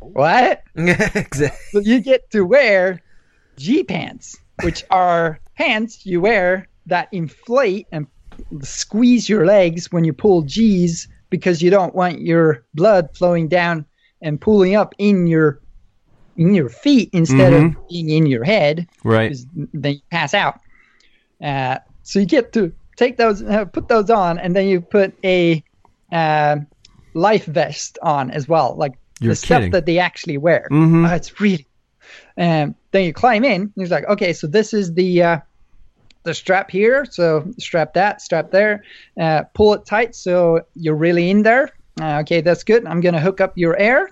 What? 0.00 0.62
exactly. 0.76 1.58
So 1.72 1.78
you 1.78 2.00
get 2.00 2.30
to 2.32 2.42
wear 2.42 3.00
G 3.56 3.82
pants, 3.82 4.36
which 4.62 4.84
are 4.90 5.40
pants 5.56 6.04
you 6.04 6.20
wear 6.20 6.68
that 6.86 7.08
inflate 7.12 7.86
and 7.92 8.06
squeeze 8.62 9.28
your 9.28 9.46
legs 9.46 9.90
when 9.92 10.04
you 10.04 10.12
pull 10.12 10.42
G's 10.42 11.08
because 11.30 11.62
you 11.62 11.70
don't 11.70 11.94
want 11.94 12.20
your 12.20 12.64
blood 12.74 13.08
flowing 13.16 13.48
down 13.48 13.84
and 14.22 14.40
pulling 14.40 14.74
up 14.76 14.94
in 14.98 15.26
your 15.26 15.60
in 16.36 16.54
your 16.54 16.68
feet 16.68 17.08
instead 17.12 17.52
of 17.52 17.74
being 17.88 18.10
in 18.10 18.26
your 18.26 18.44
head 18.44 18.86
Right. 19.04 19.34
then 19.72 19.94
you 19.94 20.00
pass 20.10 20.34
out. 20.34 20.60
Uh, 21.42 21.78
so 22.02 22.18
you 22.18 22.26
get 22.26 22.52
to 22.52 22.72
take 22.96 23.16
those, 23.16 23.42
uh, 23.42 23.64
put 23.64 23.88
those 23.88 24.10
on, 24.10 24.38
and 24.38 24.54
then 24.54 24.66
you 24.68 24.80
put 24.80 25.14
a 25.24 25.64
uh, 26.12 26.56
life 27.14 27.46
vest 27.46 27.98
on 28.02 28.30
as 28.30 28.46
well, 28.46 28.74
like 28.76 28.92
You're 29.20 29.32
the 29.32 29.36
stuff 29.36 29.70
that 29.70 29.86
they 29.86 29.98
actually 29.98 30.36
wear. 30.38 30.68
Mhm. 30.70 31.10
Oh, 31.10 31.14
it's 31.14 31.40
really. 31.40 31.66
Um, 32.38 32.74
then 32.92 33.04
you 33.04 33.12
climb 33.12 33.44
in. 33.44 33.62
And 33.62 33.72
he's 33.76 33.90
like, 33.90 34.04
okay, 34.04 34.32
so 34.32 34.46
this 34.46 34.72
is 34.74 34.92
the 34.94 35.22
uh, 35.22 35.38
the 36.26 36.34
strap 36.34 36.70
here. 36.70 37.06
So 37.10 37.50
strap 37.58 37.94
that, 37.94 38.20
strap 38.20 38.50
there. 38.50 38.84
Uh, 39.18 39.44
pull 39.54 39.72
it 39.74 39.86
tight 39.86 40.14
so 40.14 40.60
you're 40.74 40.94
really 40.96 41.30
in 41.30 41.42
there. 41.42 41.70
Uh, 41.98 42.18
okay, 42.20 42.42
that's 42.42 42.64
good. 42.64 42.84
I'm 42.84 43.00
gonna 43.00 43.20
hook 43.20 43.40
up 43.40 43.54
your 43.56 43.74
air, 43.78 44.10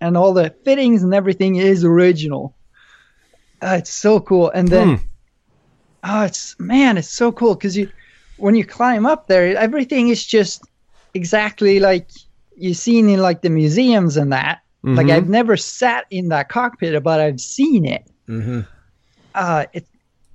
and 0.00 0.16
all 0.16 0.32
the 0.32 0.54
fittings 0.64 1.02
and 1.02 1.12
everything 1.12 1.56
is 1.56 1.84
original. 1.84 2.56
Uh, 3.60 3.76
it's 3.78 3.92
so 3.92 4.20
cool. 4.20 4.50
And 4.50 4.68
then, 4.68 4.88
Hmm. 4.96 5.04
oh, 6.04 6.22
it's 6.24 6.56
man, 6.58 6.96
it's 6.96 7.10
so 7.10 7.30
cool 7.32 7.54
because 7.54 7.76
you, 7.76 7.90
when 8.36 8.54
you 8.54 8.64
climb 8.64 9.04
up 9.04 9.26
there, 9.26 9.56
everything 9.56 10.08
is 10.08 10.24
just 10.24 10.62
exactly 11.12 11.80
like 11.80 12.08
you've 12.56 12.76
seen 12.76 13.08
in 13.08 13.20
like 13.20 13.42
the 13.42 13.50
museums 13.50 14.16
and 14.16 14.32
that. 14.32 14.60
Like 14.84 15.06
Mhm. 15.08 15.10
I've 15.10 15.28
never 15.28 15.56
sat 15.56 16.06
in 16.10 16.28
that 16.28 16.48
cockpit, 16.48 17.02
but 17.02 17.20
I've 17.20 17.40
seen 17.40 17.84
it. 17.84 18.08
hmm 18.26 18.60
Uh, 19.34 19.66
it 19.74 19.86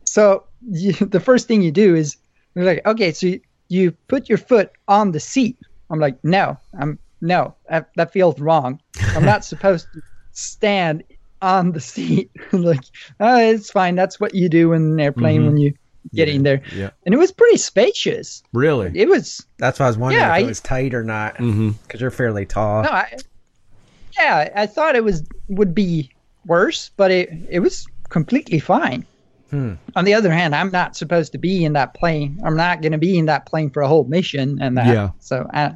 so 0.06 0.44
you, 0.70 0.92
the 1.08 1.20
first 1.20 1.48
thing 1.48 1.62
you 1.62 1.72
do 1.72 1.96
is 1.96 2.18
you're 2.56 2.66
like, 2.66 2.86
okay, 2.86 3.12
so 3.12 3.28
you, 3.28 3.42
you 3.70 3.92
put 4.08 4.30
your 4.30 4.38
foot 4.38 4.72
on 4.88 5.12
the 5.12 5.20
seat. 5.20 5.58
I'm 5.90 6.00
like, 6.00 6.22
no, 6.24 6.58
I'm 6.80 7.00
no, 7.22 7.56
that, 7.70 7.90
that 7.96 8.12
feels 8.12 8.40
wrong. 8.40 8.82
I'm 9.16 9.24
not 9.26 9.46
supposed 9.54 9.88
to 9.94 10.02
stand 10.34 11.04
on 11.42 11.72
the 11.72 11.80
seat. 11.80 12.30
like, 12.52 12.84
oh, 13.20 13.38
it's 13.40 13.72
fine. 13.72 13.96
That's 13.96 14.20
what 14.20 14.36
you 14.36 14.50
do 14.50 14.74
in 14.74 14.82
an 14.84 15.00
airplane 15.00 15.42
Mhm. 15.42 15.46
when 15.46 15.58
you 15.58 15.74
get 16.14 16.28
in 16.28 16.44
there. 16.44 16.62
Yeah. 16.76 16.90
And 17.06 17.14
it 17.16 17.18
was 17.18 17.32
pretty 17.32 17.58
spacious. 17.58 18.44
Really. 18.52 18.92
It 18.94 19.08
was 19.08 19.46
That's 19.58 19.80
why 19.80 19.86
I 19.86 19.90
was 19.90 19.98
wondering 19.98 20.22
Yeah, 20.22 20.36
if 20.36 20.44
it 20.44 20.48
was 20.48 20.60
tight 20.60 20.94
or 20.94 21.04
not. 21.04 21.36
Mm-hmm. 21.36 21.72
Because 21.84 22.02
you're 22.02 22.12
fairly 22.12 22.46
tall. 22.46 22.84
no, 22.84 22.90
I, 22.90 23.18
yeah, 24.18 24.50
I 24.56 24.66
thought 24.68 24.96
it 24.96 25.04
was 25.04 25.24
would 25.48 25.74
be 25.74 26.12
worse, 26.46 26.92
but 26.98 27.10
it 27.10 27.30
it 27.50 27.60
was 27.62 27.88
completely 28.10 28.60
fine. 28.60 29.06
Hmm. 29.54 29.74
On 29.96 30.04
the 30.04 30.16
other 30.16 30.32
hand, 30.32 30.56
I'm 30.56 30.72
not 30.72 30.96
supposed 30.96 31.32
to 31.34 31.38
be 31.38 31.64
in 31.64 31.74
that 31.74 31.94
plane. 31.94 32.42
I'm 32.44 32.58
not 32.58 32.82
going 32.82 32.94
to 32.94 32.98
be 32.98 33.20
in 33.20 33.28
that 33.28 33.46
plane 33.46 33.70
for 33.70 33.84
a 33.84 33.88
whole 33.88 34.04
mission, 34.04 34.60
and 34.60 34.76
that. 34.80 34.88
Yeah. 34.88 35.10
So, 35.20 35.48
uh, 35.54 35.74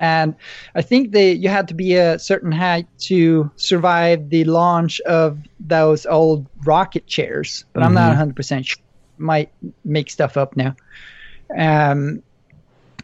and 0.00 0.34
I 0.74 0.80
think 0.80 1.12
that 1.12 1.34
you 1.36 1.50
had 1.50 1.68
to 1.68 1.74
be 1.74 1.94
a 1.96 2.18
certain 2.18 2.50
height 2.52 2.86
to 3.00 3.50
survive 3.56 4.30
the 4.30 4.44
launch 4.44 4.98
of 5.02 5.38
those 5.60 6.06
old 6.06 6.46
rocket 6.64 7.06
chairs, 7.06 7.66
but 7.74 7.82
I'm 7.82 7.92
not 7.92 8.08
100 8.08 8.34
percent 8.34 8.64
sure. 8.64 8.82
Might 9.18 9.50
make 9.84 10.08
stuff 10.08 10.38
up 10.38 10.56
now. 10.56 10.74
Um, 11.56 12.22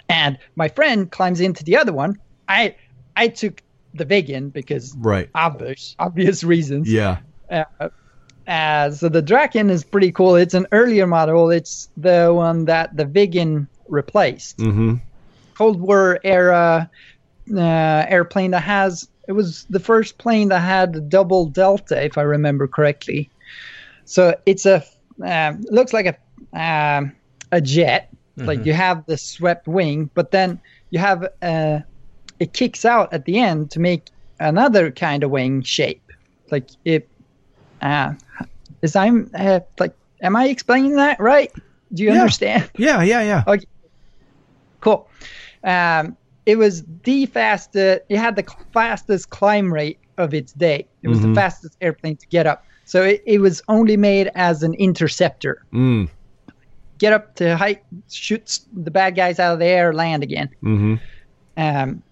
and 0.08 0.38
my 0.56 0.68
friend 0.68 1.12
climbs 1.12 1.40
into 1.40 1.62
the 1.64 1.76
other 1.76 1.92
one. 1.92 2.18
I 2.48 2.76
I 3.14 3.28
took 3.28 3.62
the 3.92 4.06
Viggen 4.06 4.50
because 4.54 4.96
Right. 4.96 5.28
obvious 5.34 5.94
obvious 5.98 6.42
reasons. 6.42 6.90
Yeah. 6.90 7.18
Uh, 7.50 7.90
uh, 8.48 8.90
so 8.90 9.08
the 9.08 9.22
Draken 9.22 9.70
is 9.70 9.84
pretty 9.84 10.10
cool. 10.10 10.36
It's 10.36 10.54
an 10.54 10.66
earlier 10.72 11.06
model. 11.06 11.50
It's 11.50 11.90
the 11.96 12.32
one 12.34 12.64
that 12.64 12.96
the 12.96 13.04
Viggen 13.04 13.68
replaced. 13.88 14.56
Mm-hmm. 14.58 14.96
Cold 15.54 15.80
War 15.80 16.18
era 16.24 16.90
uh, 17.54 18.06
airplane 18.08 18.52
that 18.52 18.62
has. 18.62 19.08
It 19.26 19.32
was 19.32 19.66
the 19.68 19.80
first 19.80 20.16
plane 20.16 20.48
that 20.48 20.60
had 20.60 20.96
a 20.96 21.00
double 21.00 21.46
delta, 21.46 22.02
if 22.02 22.16
I 22.16 22.22
remember 22.22 22.66
correctly. 22.66 23.28
So 24.06 24.34
it's 24.46 24.64
a 24.64 24.82
um, 25.22 25.62
looks 25.70 25.92
like 25.92 26.06
a 26.06 26.58
um, 26.58 27.12
a 27.52 27.60
jet. 27.60 28.10
Like 28.36 28.64
you 28.64 28.72
have 28.72 29.04
the 29.06 29.18
swept 29.18 29.66
wing, 29.66 30.10
but 30.14 30.30
then 30.30 30.60
you 30.90 31.00
have 31.00 31.28
uh, 31.42 31.80
it 32.38 32.52
kicks 32.52 32.84
out 32.84 33.12
at 33.12 33.24
the 33.24 33.40
end 33.40 33.72
to 33.72 33.80
make 33.80 34.10
another 34.38 34.92
kind 34.92 35.24
of 35.24 35.30
wing 35.30 35.62
shape. 35.62 36.12
Like 36.50 36.68
it. 36.84 37.08
Uh, 37.80 38.14
is 38.82 38.94
I'm 38.96 39.30
uh, 39.34 39.60
like, 39.78 39.94
am 40.22 40.36
I 40.36 40.48
explaining 40.48 40.96
that 40.96 41.18
right? 41.20 41.52
Do 41.92 42.02
you 42.02 42.10
Yeah. 42.12 42.20
understand? 42.20 42.70
Yeah. 42.78 43.02
Yeah. 43.02 43.22
Yeah. 43.22 43.44
Okay. 43.46 43.66
Cool. 44.80 45.08
Um, 45.64 46.16
it 46.46 46.56
was 46.56 46.84
the 47.04 47.26
fastest. 47.26 48.02
It 48.08 48.16
had 48.18 48.36
the 48.36 48.44
fastest 48.72 49.30
climb 49.30 49.72
rate 49.72 49.98
of 50.16 50.34
its 50.34 50.52
day. 50.52 50.86
It 51.02 51.08
was 51.08 51.18
Mhm. 51.20 51.28
the 51.30 51.34
fastest 51.34 51.76
airplane 51.80 52.16
to 52.16 52.26
get 52.28 52.46
up. 52.46 52.64
So 52.84 53.02
it, 53.02 53.22
it 53.26 53.38
was 53.40 53.60
only 53.68 53.96
made 53.96 54.30
as 54.34 54.62
an 54.62 54.74
interceptor. 54.74 55.62
Mm. 55.72 56.08
Get 56.98 57.12
up 57.12 57.34
to 57.36 57.56
height, 57.56 57.82
shoots 58.10 58.66
the 58.72 58.90
bad 58.90 59.14
guys 59.14 59.38
out 59.38 59.52
of 59.52 59.58
the 59.58 59.66
air, 59.66 59.92
land 59.92 60.22
again. 60.22 60.48
Mm-hmm. 60.62 60.94
Um, 61.56 62.02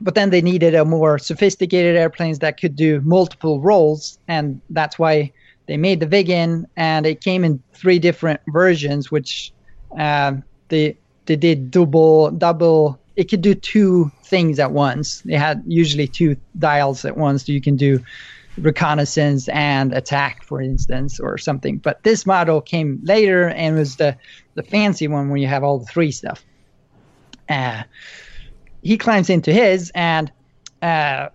but 0.00 0.14
then 0.14 0.30
they 0.30 0.42
needed 0.42 0.74
a 0.74 0.84
more 0.84 1.18
sophisticated 1.18 1.96
airplanes 1.96 2.38
that 2.40 2.60
could 2.60 2.76
do 2.76 3.00
multiple 3.02 3.60
roles, 3.60 4.18
and 4.28 4.60
that's 4.70 4.98
why 4.98 5.32
they 5.66 5.76
made 5.76 6.00
the 6.00 6.06
Viggen, 6.06 6.66
and 6.76 7.06
it 7.06 7.20
came 7.20 7.44
in 7.44 7.62
three 7.72 7.98
different 7.98 8.40
versions, 8.48 9.10
which 9.10 9.52
um, 9.98 10.42
they 10.68 10.96
they 11.26 11.36
did 11.36 11.70
double 11.70 12.30
double. 12.30 12.98
It 13.16 13.30
could 13.30 13.40
do 13.40 13.54
two 13.54 14.10
things 14.24 14.58
at 14.58 14.72
once. 14.72 15.22
They 15.22 15.36
had 15.36 15.62
usually 15.66 16.06
two 16.06 16.36
dials 16.58 17.04
at 17.04 17.16
once, 17.16 17.46
so 17.46 17.52
you 17.52 17.60
can 17.60 17.76
do 17.76 18.00
reconnaissance 18.58 19.48
and 19.48 19.92
attack, 19.92 20.42
for 20.42 20.60
instance, 20.60 21.20
or 21.20 21.38
something. 21.38 21.78
But 21.78 22.02
this 22.02 22.26
model 22.26 22.60
came 22.60 23.00
later 23.02 23.48
and 23.48 23.76
was 23.76 23.96
the 23.96 24.16
the 24.54 24.62
fancy 24.62 25.08
one 25.08 25.30
when 25.30 25.40
you 25.40 25.48
have 25.48 25.64
all 25.64 25.78
the 25.78 25.86
three 25.86 26.10
stuff. 26.10 26.44
Uh, 27.48 27.82
he 28.86 28.96
climbs 28.96 29.28
into 29.30 29.52
his 29.52 29.90
and 29.94 30.30
uh, 30.82 31.28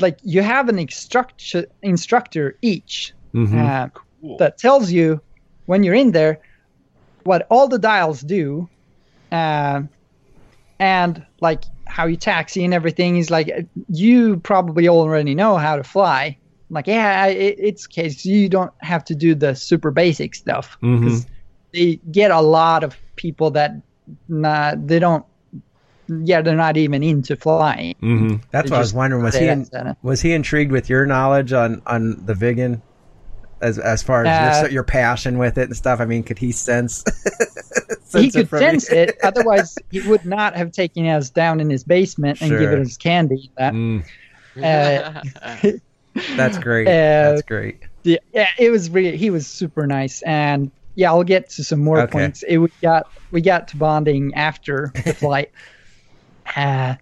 like 0.00 0.18
you 0.22 0.42
have 0.42 0.68
an 0.68 0.78
instructor 0.78 1.66
instructor 1.82 2.56
each 2.62 3.12
Mm-hmm. 3.34 3.58
uh, 3.58 3.88
Cool. 4.20 4.38
that 4.38 4.56
tells 4.56 4.90
you 4.90 5.20
when 5.66 5.82
you're 5.84 5.94
in 6.04 6.12
there 6.12 6.40
what 7.24 7.46
all 7.50 7.68
the 7.68 7.78
dials 7.78 8.20
do 8.22 8.68
uh, 9.30 9.82
and 10.78 11.26
like 11.40 11.64
how 11.86 12.06
you 12.06 12.16
taxi 12.16 12.64
and 12.64 12.72
everything. 12.72 13.14
He's 13.16 13.30
like, 13.30 13.50
you 13.88 14.38
probably 14.38 14.88
already 14.88 15.34
know 15.34 15.56
how 15.56 15.76
to 15.76 15.84
fly. 15.84 16.38
I'm 16.70 16.74
like, 16.74 16.86
yeah, 16.86 17.26
it, 17.26 17.56
it's 17.58 17.86
case 17.86 18.24
you 18.24 18.48
don't 18.48 18.72
have 18.80 19.04
to 19.06 19.14
do 19.14 19.34
the 19.34 19.54
super 19.54 19.90
basic 19.90 20.34
stuff 20.34 20.78
Mhm. 20.82 21.26
they 21.72 21.96
get 22.10 22.30
a 22.30 22.40
lot 22.40 22.84
of 22.84 22.96
people 23.16 23.50
that 23.52 23.72
not 24.28 24.86
they 24.86 24.98
don't. 24.98 25.24
Yeah, 26.08 26.42
they're 26.42 26.54
not 26.56 26.76
even 26.76 27.02
into 27.02 27.36
flying. 27.36 27.94
hmm 28.00 28.34
That's 28.52 28.70
They 28.70 28.70
what 28.70 28.76
I 28.76 28.80
was 28.80 28.94
wondering. 28.94 29.22
Was 29.22 29.36
he 29.36 29.48
in, 29.48 29.68
was 30.02 30.20
he 30.20 30.32
intrigued 30.32 30.72
with 30.72 30.88
your 30.88 31.06
knowledge 31.06 31.52
on 31.52 31.82
on 31.86 32.24
the 32.24 32.34
Viggen, 32.34 32.80
as 33.60 33.78
as 33.78 34.02
far 34.02 34.24
as 34.24 34.38
Uh, 34.38 34.60
your, 34.62 34.70
your 34.70 34.84
passion 34.84 35.38
with 35.38 35.58
it 35.58 35.64
and 35.68 35.76
stuff? 35.76 36.00
I 36.00 36.04
mean, 36.04 36.22
could 36.22 36.38
he 36.38 36.52
sense? 36.52 37.02
he 38.12 38.30
sense 38.30 38.36
it 38.36 38.38
could 38.40 38.48
from 38.48 38.60
sense 38.60 38.90
you? 38.90 38.96
it. 38.96 39.16
Otherwise, 39.22 39.76
he 39.90 40.00
would 40.00 40.24
not 40.24 40.54
have 40.56 40.72
taken 40.72 41.06
us 41.06 41.30
down 41.30 41.60
in 41.60 41.68
his 41.70 41.84
basement 41.84 42.40
and 42.40 42.50
Sure. 42.50 42.58
given 42.60 42.82
us 42.82 42.96
candy. 42.96 43.50
That 43.56 43.74
Mm. 43.74 44.04
Uh, 44.62 45.22
That's 46.36 46.58
great. 46.58 46.86
Uh, 46.88 46.92
That's 47.30 47.42
great. 47.42 47.82
yeah, 48.04 48.18
yeah, 48.32 48.48
it 48.58 48.70
was 48.70 48.88
really 48.90 49.16
he 49.16 49.30
was 49.30 49.46
super 49.46 49.86
nice, 49.86 50.22
and 50.22 50.70
yeah, 50.94 51.10
I'll 51.10 51.24
get 51.24 51.50
to 51.50 51.64
some 51.64 51.82
more 51.82 52.02
Okay. 52.02 52.12
points. 52.12 52.42
It, 52.42 52.58
we 52.58 52.68
got 52.82 53.06
we 53.30 53.40
got 53.40 53.68
to 53.68 53.76
bonding 53.76 54.32
after 54.34 54.92
the 55.04 55.12
flight. 55.14 55.50
Uh, 56.54 56.94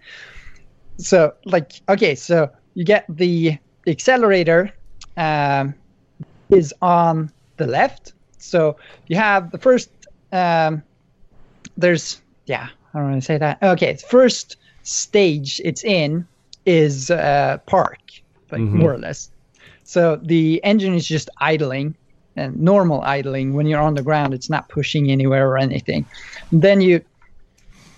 so 0.99 1.33
like 1.45 1.73
okay, 1.89 2.15
so 2.15 2.49
you 2.75 2.85
get 2.85 3.05
the 3.09 3.59
accelerator 3.87 4.71
um, 5.17 5.75
is 6.51 6.73
on 6.81 7.31
the 7.57 7.67
left. 7.67 8.13
So 8.39 8.77
you 9.09 9.17
have 9.17 9.51
the 9.51 9.59
first 9.59 9.91
um, 10.33 10.83
there's 11.77 12.21
yeah 12.47 12.69
I 12.95 12.99
don't 12.99 13.11
want 13.11 13.23
to 13.23 13.27
say 13.27 13.39
that. 13.39 13.63
Okay, 13.63 13.97
first 14.09 14.57
stage 14.83 15.61
it's 15.65 15.85
in 15.85 16.27
is 16.67 17.11
uh, 17.11 17.59
park, 17.67 17.99
like 18.51 18.63
Mhm. 18.63 18.73
more 18.73 18.93
or 18.93 18.99
less. 18.99 19.31
So 19.85 20.17
the 20.25 20.63
engine 20.65 20.95
is 20.95 21.07
just 21.07 21.29
idling, 21.41 21.97
and 22.37 22.57
normal 22.59 23.03
idling. 23.03 23.55
When 23.55 23.67
you're 23.67 23.81
on 23.81 23.95
the 23.95 24.03
ground, 24.03 24.35
it's 24.35 24.51
not 24.51 24.69
pushing 24.69 25.11
anywhere 25.11 25.49
or 25.49 25.59
anything. 25.59 26.07
Then 26.53 26.81
you 26.81 27.01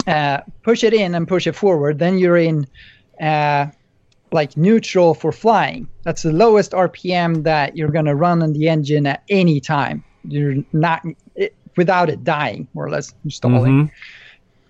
uh, 0.07 0.41
push 0.63 0.85
it 0.85 0.95
in 0.95 1.15
and 1.15 1.27
push 1.27 1.47
it 1.47 1.55
forward. 1.55 1.99
Then 1.99 2.19
you're 2.19 2.37
in 2.37 2.67
uh, 3.21 3.67
like 4.33 4.57
neutral 4.57 5.15
for 5.15 5.33
flying. 5.33 5.89
That's 6.03 6.23
the 6.23 6.33
lowest 6.33 6.73
RPM 6.73 7.43
that 7.45 7.77
you're 7.77 7.91
gonna 7.91 8.15
run 8.15 8.43
on 8.43 8.53
the 8.53 8.69
engine 8.69 9.07
at 9.07 9.23
any 9.29 9.61
time. 9.61 10.05
You're 10.25 10.57
not 10.73 11.03
it, 11.35 11.55
without 11.77 12.09
it 12.11 12.25
dying, 12.25 12.67
more 12.75 12.87
or 12.87 12.91
less 12.91 13.15
stalling. 13.29 13.91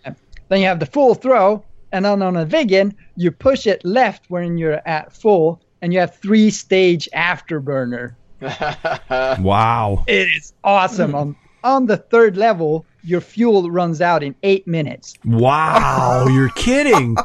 Mhm. 0.04 0.16
Then 0.48 0.60
you 0.60 0.66
have 0.66 0.78
the 0.78 0.86
full 0.86 1.14
throw, 1.14 1.64
and 1.92 2.04
then 2.04 2.22
on 2.22 2.36
a 2.36 2.46
Viggen, 2.46 2.94
you 3.16 3.30
push 3.32 3.66
it 3.66 3.84
left 3.84 4.26
when 4.28 4.56
you're 4.58 4.80
at 4.86 5.12
full, 5.12 5.60
and 5.82 5.92
you 5.92 5.98
have 5.98 6.14
three 6.16 6.50
stage 6.50 7.08
afterburner. 7.14 8.14
Wow. 9.40 10.04
It 10.06 10.28
is 10.36 10.52
awesome. 10.62 11.14
on 11.14 11.36
on 11.64 11.86
the 11.86 11.96
third 11.96 12.36
level, 12.36 12.84
your 13.06 13.20
fuel 13.20 13.70
runs 13.70 14.00
out 14.00 14.22
in 14.22 14.34
eight 14.42 14.66
minutes. 14.66 15.14
Wow. 15.24 16.26
You're 16.30 16.48
kidding. 16.50 17.16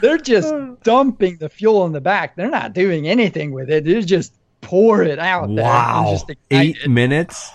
They're 0.00 0.18
just 0.18 0.54
dumping 0.82 1.36
the 1.38 1.48
fuel 1.48 1.84
in 1.86 1.92
the 1.92 2.00
back. 2.00 2.36
They're 2.36 2.50
not 2.50 2.72
doing 2.72 3.08
anything 3.08 3.52
with 3.52 3.70
it. 3.70 3.84
They 3.84 4.00
just 4.02 4.32
pour 4.60 5.02
it 5.02 5.18
out 5.18 5.48
there. 5.54 5.64
Wow. 5.64 6.18
Eight 6.50 6.88
minutes? 6.88 7.50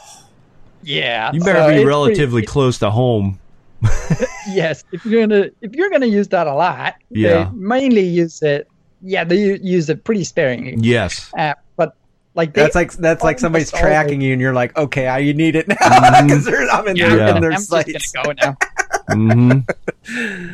Yeah. 0.83 1.31
You 1.31 1.39
better 1.41 1.59
it's 1.59 1.67
be 1.67 1.73
pretty- 1.75 1.85
relatively 1.85 2.41
close 2.43 2.77
to 2.79 2.91
home. 2.91 3.39
yes 4.49 4.83
if 4.91 5.05
you're 5.05 5.27
gonna 5.27 5.49
if 5.61 5.75
you're 5.75 5.91
gonna 5.91 6.07
use 6.07 6.27
that 6.29 6.47
a 6.47 6.53
lot 6.53 6.95
Yeah. 7.11 7.43
they 7.43 7.49
mainly 7.53 8.01
use 8.01 8.41
it 8.41 8.67
yeah 9.03 9.23
they 9.23 9.53
use 9.57 9.87
it 9.87 10.03
pretty 10.03 10.23
sparingly 10.23 10.77
Yes. 10.79 11.31
uh, 11.37 11.53
but 11.75 11.93
like 12.37 12.53
they, 12.53 12.61
That's 12.61 12.75
like 12.75 12.93
that's 12.93 13.23
like 13.23 13.39
somebody's 13.39 13.73
almost 13.73 13.83
always- 13.83 13.93
tracking 13.97 14.21
you, 14.21 14.31
and 14.31 14.39
you're 14.41 14.53
like, 14.53 14.77
okay, 14.77 15.07
I, 15.07 15.17
you 15.17 15.33
need 15.33 15.55
it 15.57 15.67
now. 15.67 15.75
Because 16.23 16.47
I'm 16.71 16.87
in 16.87 16.95
yeah, 16.95 17.09
their 17.09 17.17
Yeah. 17.17 17.35
in 17.35 17.41
their 17.41 17.51
I'm 17.51 17.59
sights. 17.59 17.91
just 17.91 18.13
gonna 18.13 18.33
go 18.35 18.45
now. 18.45 18.57
Hmm 19.09 19.59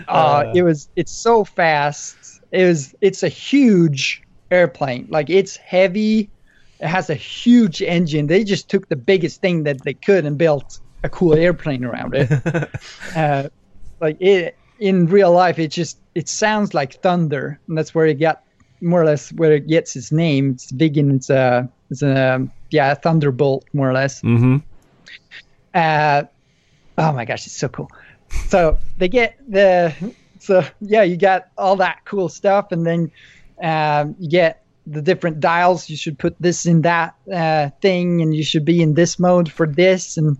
uh, 0.07 0.51
it 0.55 0.63
was 0.63 0.89
it's 0.95 1.11
so 1.11 1.43
fast. 1.43 2.41
It 2.51 2.65
was 2.65 2.95
it's 3.01 3.21
a 3.23 3.27
huge 3.29 4.23
airplane. 4.51 5.07
Like 5.09 5.29
it's 5.29 5.55
heavy. 5.57 6.29
It 6.79 6.87
has 6.87 7.09
a 7.09 7.15
huge 7.15 7.81
engine. 7.81 8.27
They 8.27 8.43
just 8.43 8.69
took 8.69 8.89
the 8.89 8.95
biggest 8.95 9.41
thing 9.41 9.63
that 9.63 9.81
they 9.83 9.93
could 9.93 10.25
and 10.25 10.37
built 10.37 10.79
a 11.03 11.09
cool 11.09 11.33
airplane 11.33 11.83
around 11.83 12.15
it. 12.15 12.29
Uh, 13.15 13.49
like 13.99 14.19
it 14.21 14.57
in 14.79 15.05
real 15.07 15.31
life 15.31 15.59
it 15.59 15.67
just 15.69 15.99
it 16.15 16.27
sounds 16.27 16.73
like 16.73 16.93
thunder 17.01 17.59
and 17.67 17.77
that's 17.77 17.93
where 17.95 18.07
it 18.07 18.15
got 18.19 18.42
more 18.83 19.01
or 19.01 19.05
less 19.05 19.31
where 19.33 19.53
it 19.53 19.67
gets 19.67 19.95
its 19.95 20.11
name 20.11 20.51
it's 20.51 20.71
big 20.71 20.97
and 20.97 21.13
it's 21.13 21.29
a 21.29 21.67
it's 21.89 22.01
a 22.01 22.47
yeah 22.69 22.91
a 22.91 22.95
thunderbolt 22.95 23.65
more 23.73 23.89
or 23.89 23.93
less 23.93 24.21
hmm 24.21 24.57
uh, 25.73 26.23
oh 26.97 27.11
my 27.11 27.25
gosh, 27.25 27.45
it's 27.45 27.55
so 27.55 27.67
cool. 27.67 27.89
So 28.47 28.77
they 28.97 29.07
get 29.07 29.37
the 29.47 29.93
so 30.39 30.63
yeah, 30.81 31.03
you 31.03 31.17
got 31.17 31.47
all 31.57 31.75
that 31.77 31.99
cool 32.05 32.29
stuff, 32.29 32.71
and 32.71 32.85
then 32.85 33.11
um, 33.61 34.15
you 34.19 34.29
get 34.29 34.63
the 34.85 35.01
different 35.01 35.39
dials. 35.39 35.89
You 35.89 35.97
should 35.97 36.19
put 36.19 36.35
this 36.39 36.65
in 36.65 36.81
that 36.81 37.15
uh, 37.31 37.69
thing, 37.81 38.21
and 38.21 38.35
you 38.35 38.43
should 38.43 38.65
be 38.65 38.81
in 38.81 38.93
this 38.93 39.19
mode 39.19 39.51
for 39.51 39.67
this. 39.67 40.17
And 40.17 40.37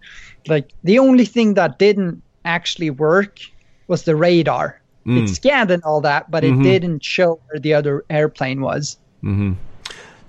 like 0.48 0.72
the 0.84 1.00
only 1.00 1.26
thing 1.26 1.56
that 1.56 1.80
didn't 1.80 2.22
actually 2.46 2.90
work 2.90 3.40
was 3.88 4.04
the 4.04 4.16
radar. 4.16 4.80
Mm. 5.06 5.24
It 5.24 5.30
scanned 5.30 5.70
and 5.72 5.84
all 5.84 6.02
that, 6.02 6.32
but 6.32 6.44
Mhm. 6.44 6.60
it 6.60 6.64
didn't 6.64 7.04
show 7.04 7.40
where 7.50 7.60
the 7.60 7.74
other 7.74 8.06
airplane 8.10 8.62
was. 8.62 8.98
hmm 9.22 9.54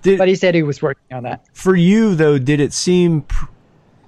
Did, 0.02 0.18
But 0.18 0.28
he 0.28 0.34
said 0.34 0.54
he 0.54 0.62
was 0.62 0.82
working 0.82 1.16
on 1.16 1.22
that. 1.22 1.44
for 1.54 1.74
you 1.76 2.14
though, 2.14 2.38
did 2.38 2.60
it 2.60 2.72
seem 2.74 3.22
pr- 3.22 3.46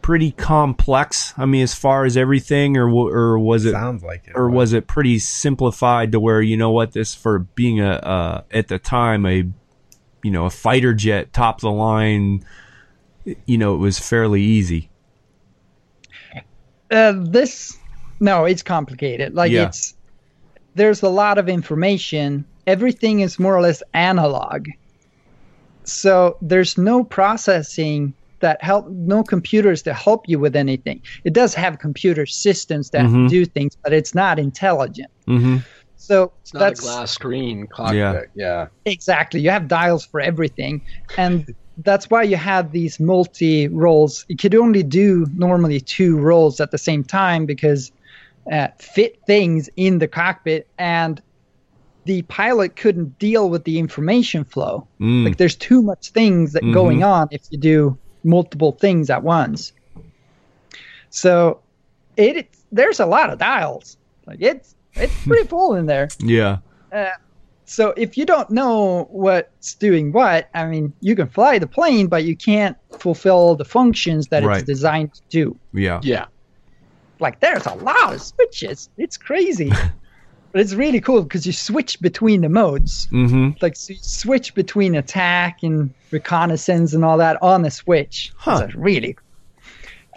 pretty 0.03 0.33
complex? 0.33 1.33
I 1.39 1.47
mean, 1.47 1.63
as 1.63 1.73
far 1.75 2.05
as 2.05 2.17
everything, 2.17 2.77
or 2.77 2.89
or 2.91 3.39
was 3.39 3.65
it, 3.65 3.73
Sounds 3.73 4.03
like 4.05 4.25
it. 4.27 4.33
or 4.35 4.51
was 4.51 4.73
it 4.73 4.87
pretty 4.87 5.19
simplified 5.19 6.13
to 6.13 6.21
where 6.21 6.43
you 6.43 6.57
know 6.57 6.71
what 6.71 6.93
this 6.93 7.15
for 7.15 7.39
being 7.41 7.81
a 7.81 7.93
uh, 7.93 8.43
at 8.53 8.69
the 8.69 8.79
time 8.79 9.25
a 9.25 9.45
you 10.23 10.31
know 10.31 10.45
a 10.47 10.51
fighter 10.51 10.93
jet 10.93 11.33
top 11.33 11.57
of 11.57 11.61
the 11.63 11.71
line, 11.71 12.45
you 13.47 13.57
know 13.57 13.75
it 13.75 13.79
was 13.79 13.99
fairly 13.99 14.43
easy. 14.43 14.91
uh, 16.91 17.13
this 17.17 17.77
no 18.21 18.45
it's 18.45 18.63
complicated 18.63 19.35
like 19.35 19.51
Yeah. 19.51 19.67
it's 19.67 19.95
there's 20.77 21.03
a 21.03 21.09
lot 21.09 21.39
of 21.39 21.49
information 21.49 22.45
everything 22.67 23.21
is 23.21 23.39
more 23.39 23.57
or 23.57 23.63
less 23.63 23.83
analog 23.95 24.67
so 25.85 26.37
there's 26.43 26.77
no 26.77 27.05
processing 27.05 28.15
that 28.41 28.63
help 28.63 28.87
no 28.91 29.23
computers 29.23 29.83
to 29.83 29.95
help 29.95 30.23
you 30.29 30.39
with 30.39 30.55
anything 30.57 31.01
it 31.25 31.33
does 31.33 31.55
have 31.55 31.79
computer 31.79 32.27
systems 32.27 32.91
that 32.91 33.07
Mhm. 33.07 33.29
do 33.29 33.45
things 33.45 33.77
but 33.83 33.93
it's 33.93 34.15
not 34.15 34.39
intelligent 34.39 35.11
hmm 35.27 35.57
so 35.99 36.31
It's 36.43 36.53
not 36.53 36.61
that's 36.61 36.81
a 36.81 36.83
glass 36.83 37.11
screen 37.11 37.67
cockpit. 37.73 37.97
Yeah. 37.97 38.21
Yeah. 38.35 38.67
Exactly. 38.85 39.41
You 39.41 39.49
have 39.51 39.67
dials 39.67 40.05
for 40.05 40.21
everything. 40.21 40.83
And 41.17 41.49
that's 41.79 42.11
why 42.11 42.23
you 42.23 42.37
have 42.37 42.71
these 42.71 43.01
multi 43.01 43.67
roles. 43.69 44.25
You 44.29 44.37
could 44.37 44.55
only 44.55 44.83
do 44.83 45.27
normally 45.35 45.81
two 45.81 46.19
roles 46.19 46.61
at 46.61 46.71
the 46.71 46.79
same 46.79 47.03
time 47.03 47.47
because 47.47 47.91
uh, 48.51 48.69
fit 48.79 49.21
things 49.27 49.69
in 49.77 49.99
the 49.99 50.09
cockpit 50.09 50.69
and 50.79 51.21
the 52.05 52.23
pilot 52.23 52.77
couldn't 52.77 53.19
deal 53.19 53.51
with 53.51 53.65
the 53.65 53.79
information 53.79 54.45
flow. 54.45 54.87
Mm. 55.01 55.25
Like 55.25 55.37
there's 55.39 55.57
too 55.57 55.83
much 55.83 56.11
things 56.11 56.53
that 56.53 56.63
Mhm. 56.63 56.73
going 56.73 57.03
on 57.03 57.27
if 57.33 57.43
you 57.51 57.59
do 57.59 57.99
multiple 58.23 58.73
things 58.73 59.11
at 59.11 59.23
once. 59.25 59.73
So 61.11 61.61
it 62.17 62.37
it's- 62.37 62.65
there's 62.73 63.01
a 63.01 63.07
lot 63.07 63.31
of 63.31 63.39
dials. 63.39 63.97
Like 64.27 64.39
it's 64.41 64.75
it's 64.95 65.15
pretty 65.25 65.47
full 65.49 65.75
in 65.75 65.87
there. 65.87 66.09
yeah. 66.21 66.59
So 67.69 67.93
if 67.97 68.17
you 68.17 68.25
don't 68.25 68.49
know 68.51 69.09
what's 69.11 69.75
doing 69.75 70.13
what, 70.13 70.49
I 70.55 70.67
mean, 70.67 70.93
you 71.01 71.17
can 71.17 71.27
fly 71.27 71.59
the 71.59 71.67
plane, 71.67 72.07
but 72.07 72.23
you 72.25 72.37
can't 72.37 72.77
fulfill 73.01 73.57
the 73.57 73.65
functions 73.65 74.29
that 74.29 74.45
Right. 74.45 74.59
it's 74.59 74.67
designed 74.67 75.15
to 75.15 75.23
do. 75.31 75.57
Yeah. 75.73 75.99
Yeah. 76.05 76.27
Like 77.19 77.41
there's 77.41 77.67
a 77.67 77.75
lot 77.75 78.15
of 78.15 78.21
switches. 78.23 78.89
It's 78.99 79.17
crazy. 79.17 79.71
but 80.53 80.61
it's 80.61 80.75
really 80.75 81.01
cool 81.01 81.23
because 81.23 81.47
you 81.47 81.53
switch 81.53 82.01
between 82.01 82.41
the 82.43 82.49
modes. 82.49 83.07
hmm 83.11 83.51
Like 83.61 83.77
so 83.77 83.93
you 83.95 83.99
switch 84.01 84.55
between 84.55 84.95
attack 84.95 85.63
and 85.63 85.93
reconnaissance 86.11 86.93
and 86.95 87.05
all 87.05 87.19
that 87.19 87.43
on 87.43 87.63
the 87.63 87.71
switch. 87.71 88.33
Huh. 88.37 88.59
So 88.69 88.69
really. 88.79 89.17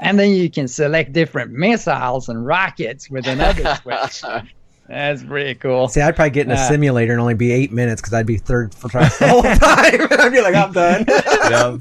And 0.01 0.17
then 0.17 0.31
you 0.31 0.49
can 0.49 0.67
select 0.69 1.11
different 1.11 1.51
missiles 1.51 2.29
and 2.29 2.45
rockets 2.45 3.09
with 3.09 3.27
another 3.27 3.75
switch. 3.81 4.23
That's 4.87 5.21
pretty 5.23 5.53
cool. 5.55 5.87
See, 5.89 6.01
I'd 6.01 6.15
probably 6.15 6.31
get 6.31 6.45
in 6.47 6.51
a 6.51 6.55
Uh, 6.55 6.67
simulator 6.69 7.11
and 7.11 7.21
only 7.21 7.33
be 7.35 7.51
eight 7.51 7.71
minutes 7.71 8.01
because 8.01 8.13
I'd 8.13 8.25
be 8.25 8.37
third 8.37 8.73
for 8.73 8.87
the 8.87 9.05
whole 9.27 9.41
time. 9.43 10.07
I'd 10.19 10.31
be 10.31 10.41
like, 10.41 10.55
I'm 10.55 10.71
done. 10.71 11.05
Yeah. 11.07 11.77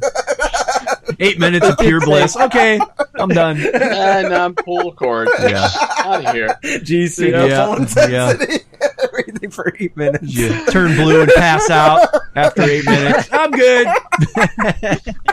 Eight 1.21 1.39
minutes 1.39 1.67
of 1.69 1.79
pure 1.79 2.01
bliss. 2.01 2.37
Okay, 2.37 2.81
I'm 3.15 3.29
done. 3.29 3.59
and 3.59 4.35
I'm 4.35 4.55
pull 4.55 4.93
cord. 4.93 5.29
Yeah. 5.41 5.69
Out 5.99 6.27
of 6.27 6.35
here. 6.35 6.57
GC, 6.63 7.31
Yeah, 7.31 7.67
full 7.67 7.77
intensity. 7.77 8.65
everything 9.03 9.51
for 9.51 9.75
eight 9.79 9.97
minutes. 9.97 10.35
You 10.35 10.67
turn 10.67 10.97
blue 10.97 11.23
and 11.23 11.31
pass 11.35 11.69
out 11.71 12.09
after 12.37 12.63
eight 12.63 12.85
minutes. 12.85 13.29
I'm 13.33 13.51
good. 13.51 13.87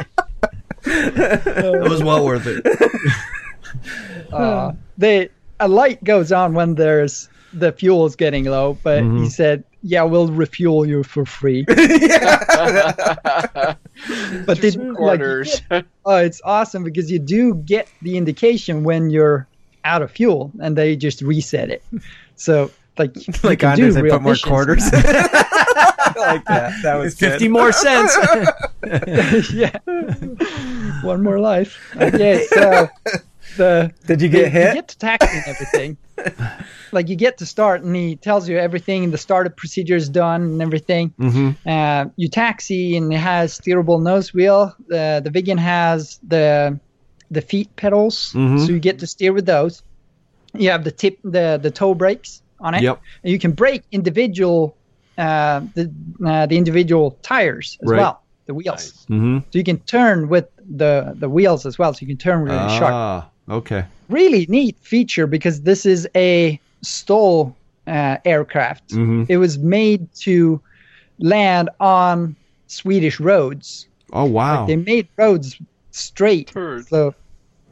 It 0.88 1.90
was 1.90 2.04
well 2.04 2.24
worth 2.24 2.46
it. 2.46 2.64
uh, 4.34 4.74
they 5.00 5.30
a 5.60 5.68
light 5.68 6.04
goes 6.04 6.32
on 6.32 6.54
when 6.54 6.76
there's 6.76 7.28
the 7.54 7.72
fuel 7.72 8.06
is 8.06 8.16
getting 8.16 8.46
low, 8.46 8.78
but 8.84 9.04
he 9.04 9.28
said, 9.30 9.64
"Yeah, 9.88 10.04
we'll 10.04 10.28
refuel 10.28 10.86
you 10.86 11.04
for 11.04 11.26
free." 11.26 11.64
but 11.68 11.78
they, 14.62 14.72
Two 14.72 14.80
like, 14.80 14.88
you 14.88 14.94
quarters. 14.96 15.62
get- 15.70 15.86
oh, 16.06 16.18
it's 16.18 16.42
awesome 16.44 16.84
because 16.84 17.10
you 17.12 17.20
do 17.20 17.56
get 17.56 17.88
the 18.02 18.18
indication 18.18 18.84
when 18.84 19.10
you're 19.10 19.48
out 19.84 20.02
of 20.02 20.12
fuel, 20.12 20.52
and 20.62 20.76
they 20.78 20.96
just 20.96 21.22
reset 21.22 21.70
it. 21.70 21.84
So, 22.36 22.72
like, 22.98 23.16
you 23.16 23.34
Like 23.44 23.60
can 23.60 23.72
Anders, 23.72 23.94
do 23.96 24.02
they 24.02 24.02
real 24.02 24.14
put 24.16 24.22
more 24.24 24.32
missions 24.34 24.50
quarters. 24.50 24.92
now. 24.92 25.02
I 25.04 26.14
like 26.18 26.46
that. 26.46 26.82
That 26.84 26.96
was 26.96 27.14
It's 27.14 27.20
50 27.20 27.46
good. 27.46 27.52
more 27.52 27.72
cents. 27.72 28.18
yeah, 29.54 29.78
one 31.04 31.22
more 31.24 31.40
life. 31.40 31.78
Okay, 31.96 32.46
so 32.50 32.90
the 33.58 33.92
Did 34.08 34.22
you 34.22 34.28
you, 34.28 34.32
get 34.32 34.52
hit? 34.52 34.68
You 34.70 34.74
get 34.76 34.88
to 34.90 34.98
taxi 34.98 35.28
and 35.38 35.44
everything. 35.48 35.98
like 36.92 37.10
you 37.10 37.16
get 37.16 37.38
to 37.40 37.46
start, 37.46 37.84
and 37.84 37.96
he 37.96 38.16
tells 38.16 38.48
you 38.50 38.58
everything, 38.58 39.04
and 39.06 39.14
the 39.14 39.18
startup 39.18 39.56
procedure 39.58 39.96
is 39.96 40.10
done, 40.10 40.42
and 40.44 40.62
everything. 40.62 41.14
hmm 41.18 41.52
Uh, 41.66 42.06
you 42.16 42.30
taxi, 42.30 42.96
and 42.98 43.12
it 43.14 43.18
has 43.18 43.60
steerable 43.60 44.02
nose 44.02 44.34
wheel. 44.34 44.74
The 44.88 45.22
the 45.24 45.30
Viggen 45.30 45.58
has 45.60 46.20
the 46.28 46.80
the 47.32 47.42
feet 47.42 47.70
pedals, 47.76 48.32
Mhm. 48.36 48.60
so 48.66 48.72
you 48.72 48.80
get 48.80 49.00
to 49.00 49.08
steer 49.08 49.34
with 49.34 49.46
those. 49.46 49.82
You 50.54 50.70
have 50.72 50.84
the 50.84 50.92
tip, 50.92 51.18
the 51.24 51.60
the 51.62 51.72
toe 51.72 51.94
brakes 51.96 52.42
on 52.60 52.76
it. 52.76 52.82
Yep. 52.84 53.02
And 53.24 53.32
you 53.34 53.40
can 53.40 53.52
brake 53.52 53.84
individual, 53.92 54.78
uh, 55.18 55.62
the 55.76 55.92
uh, 56.26 56.46
the 56.46 56.58
individual 56.58 57.20
tires 57.24 57.78
as 57.82 57.90
Right. 57.90 57.98
well, 58.00 58.22
the 58.48 58.54
wheels. 58.54 58.84
Nice. 58.84 59.06
hmm 59.08 59.40
So 59.40 59.58
you 59.60 59.64
can 59.64 59.80
turn 59.80 60.30
with 60.30 60.48
the 60.82 61.16
the 61.20 61.30
wheels 61.30 61.66
as 61.66 61.78
well. 61.80 61.94
So 61.94 62.00
you 62.02 62.08
can 62.08 62.18
turn 62.18 62.42
really 62.44 62.70
sharp 62.70 62.94
Ah, 62.94 63.30
okay. 63.50 63.86
Really 64.10 64.46
neat 64.50 64.78
feature 64.82 65.28
because 65.28 65.62
this 65.62 65.86
is 65.86 66.08
a 66.16 66.60
STOL 66.84 67.56
uh, 67.88 68.18
aircraft. 68.26 68.92
hmm 68.94 69.24
It 69.28 69.38
was 69.38 69.58
made 69.58 70.08
to 70.22 70.62
land 71.20 71.70
on 71.80 72.36
Swedish 72.68 73.20
roads. 73.20 73.88
Oh, 74.14 74.26
wow. 74.26 74.66
They 74.68 74.76
made 74.76 75.08
roads 75.18 75.60
straight. 75.92 76.52
Turd. 76.52 76.88
So, 76.88 77.16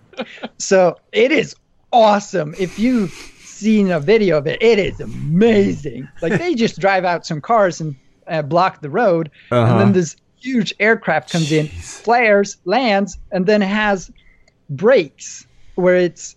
so 0.60 0.96
it 1.12 1.32
is 1.32 1.56
awesome. 1.92 2.56
If 2.58 2.80
you've 2.80 3.12
seen 3.44 3.92
a 3.92 4.00
video 4.00 4.38
of 4.38 4.48
it, 4.48 4.62
it 4.62 4.80
is 4.80 5.00
amazing. 5.00 6.08
Like 6.22 6.38
they 6.38 6.56
just 6.56 6.80
drive 6.80 7.06
out 7.06 7.26
some 7.26 7.42
cars 7.42 7.82
and 7.82 7.96
uh, 8.28 8.42
block 8.42 8.82
the 8.82 8.90
road, 8.90 9.30
Uh-huh. 9.52 9.72
and 9.72 9.80
then 9.80 9.94
this 9.94 10.16
huge 10.40 10.74
aircraft 10.80 11.30
comes 11.30 11.52
in, 11.52 11.70
flares, 12.04 12.58
lands, 12.66 13.18
and 13.32 13.46
then 13.46 13.62
has 13.62 14.10
brakes 14.70 15.46
where 15.76 15.96
it's 15.96 16.36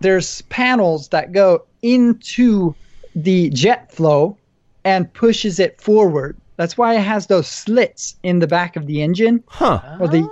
there's 0.00 0.42
panels 0.42 1.08
that 1.08 1.32
go 1.32 1.60
into 1.82 2.74
the 3.14 3.50
jet 3.50 3.92
flow 3.92 4.38
and 4.84 5.12
pushes 5.12 5.58
it 5.58 5.80
forward. 5.80 6.38
That's 6.56 6.76
why 6.78 6.94
it 6.94 7.02
has 7.02 7.26
those 7.26 7.48
slits 7.48 8.16
in 8.22 8.38
the 8.38 8.46
back 8.46 8.76
of 8.76 8.86
the 8.86 9.02
engine 9.02 9.42
Huh. 9.48 9.80
or 10.00 10.08
the 10.08 10.22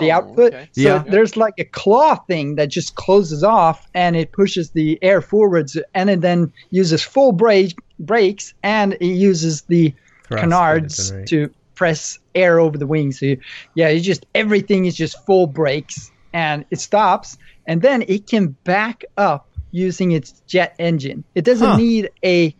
the 0.00 0.10
Oh, 0.10 0.10
output. 0.10 0.52
okay. 0.54 0.68
So 0.72 0.82
Yeah. 0.82 1.04
there's 1.08 1.36
like 1.36 1.54
a 1.58 1.64
claw 1.64 2.16
thing 2.28 2.56
that 2.56 2.68
just 2.68 2.96
closes 2.96 3.44
off 3.44 3.80
and 3.94 4.16
it 4.16 4.32
pushes 4.32 4.70
the 4.72 4.98
air 5.02 5.20
forwards 5.20 5.78
and 5.94 6.10
it 6.10 6.20
then 6.20 6.52
uses 6.70 7.02
full 7.02 7.30
brake 7.30 7.76
brakes 8.00 8.52
and 8.64 8.94
it 8.94 9.06
uses 9.06 9.62
the 9.68 9.94
Thrust 10.26 10.40
canards 10.40 10.98
engine, 10.98 11.18
right. 11.18 11.28
to 11.28 11.50
press 11.76 12.18
air 12.34 12.58
over 12.58 12.76
the 12.76 12.88
wings. 12.88 13.20
So 13.20 13.26
you, 13.26 13.36
yeah, 13.76 13.88
it's 13.88 14.04
just 14.04 14.26
everything 14.34 14.86
is 14.86 14.96
just 14.96 15.16
full 15.26 15.46
brakes 15.46 16.10
and 16.32 16.64
it 16.72 16.80
stops 16.80 17.36
and 17.66 17.82
then 17.82 18.02
it 18.08 18.26
can 18.26 18.48
back 18.64 19.04
up 19.16 19.48
using 19.70 20.12
its 20.12 20.42
jet 20.46 20.74
engine. 20.78 21.24
It 21.34 21.44
doesn't 21.44 21.66
Huh. 21.66 21.76
need 21.76 22.10
a 22.24 22.54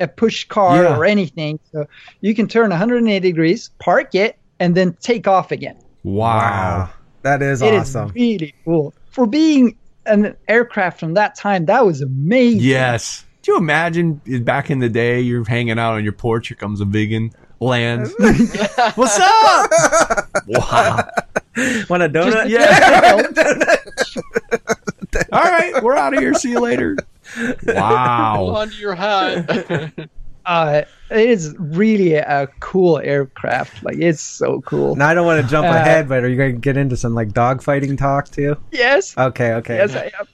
a 0.00 0.06
push 0.06 0.44
car 0.44 0.84
Yeah. 0.84 0.96
or 0.96 1.04
anything. 1.04 1.58
So 1.72 1.84
you 2.20 2.32
can 2.32 2.46
turn 2.46 2.70
180 2.70 3.18
degrees, 3.30 3.70
park 3.80 4.14
it, 4.14 4.36
and 4.60 4.76
then 4.76 4.96
take 5.00 5.26
off 5.26 5.50
again. 5.50 5.74
Wow. 6.04 6.88
That 7.22 7.42
is 7.42 7.60
It 7.62 7.74
is 7.74 7.96
awesome. 7.96 8.12
really 8.14 8.54
cool. 8.64 8.94
For 9.10 9.26
being 9.26 9.76
an 10.06 10.36
aircraft 10.46 11.00
from 11.00 11.14
that 11.14 11.34
time, 11.34 11.66
that 11.66 11.84
was 11.84 12.00
amazing. 12.00 12.60
Yes. 12.60 13.24
Do 13.42 13.52
you 13.52 13.58
imagine 13.58 14.20
back 14.44 14.70
in 14.70 14.78
the 14.78 14.88
day, 14.88 15.20
you're 15.20 15.44
hanging 15.44 15.78
out 15.80 15.94
on 15.94 16.04
your 16.04 16.12
porch, 16.12 16.46
here 16.48 16.56
comes 16.56 16.80
a 16.80 16.84
Viggen, 16.84 17.32
lands. 17.60 18.12
What's 18.94 19.18
up? 19.20 19.70
wow. 20.46 21.08
Want 21.88 22.02
a 22.02 22.08
donut? 22.08 22.48
Yeah. 22.48 23.22
Donut. 23.32 24.22
All 25.32 25.42
right, 25.42 25.82
we're 25.82 25.96
out 25.96 26.14
of 26.14 26.20
here. 26.20 26.34
See 26.34 26.50
you 26.50 26.60
later. 26.60 26.96
Hold 27.34 27.56
Wow. 27.66 28.46
on 28.56 28.70
to 28.70 28.76
your 28.76 28.94
hat. 28.94 29.92
Uh, 30.46 30.84
it 31.10 31.28
is 31.28 31.54
really 31.58 32.14
a 32.14 32.46
cool 32.60 32.98
aircraft. 32.98 33.84
Like 33.84 33.98
it's 33.98 34.22
so 34.22 34.62
cool. 34.62 34.96
Now 34.96 35.08
I 35.08 35.12
don't 35.12 35.26
want 35.26 35.44
to 35.44 35.50
jump 35.50 35.66
Uh, 35.66 35.72
ahead, 35.72 36.08
but 36.08 36.24
are 36.24 36.28
you 36.28 36.38
going 36.38 36.54
to 36.54 36.58
get 36.58 36.78
into 36.78 36.96
some 36.96 37.14
like 37.14 37.28
dogfighting 37.34 37.98
talk 37.98 38.30
too? 38.30 38.56
yes. 38.72 39.14
Okay, 39.18 39.52
okay. 39.56 39.76
Yes, 39.76 39.94
I 39.94 40.10
am. 40.18 40.26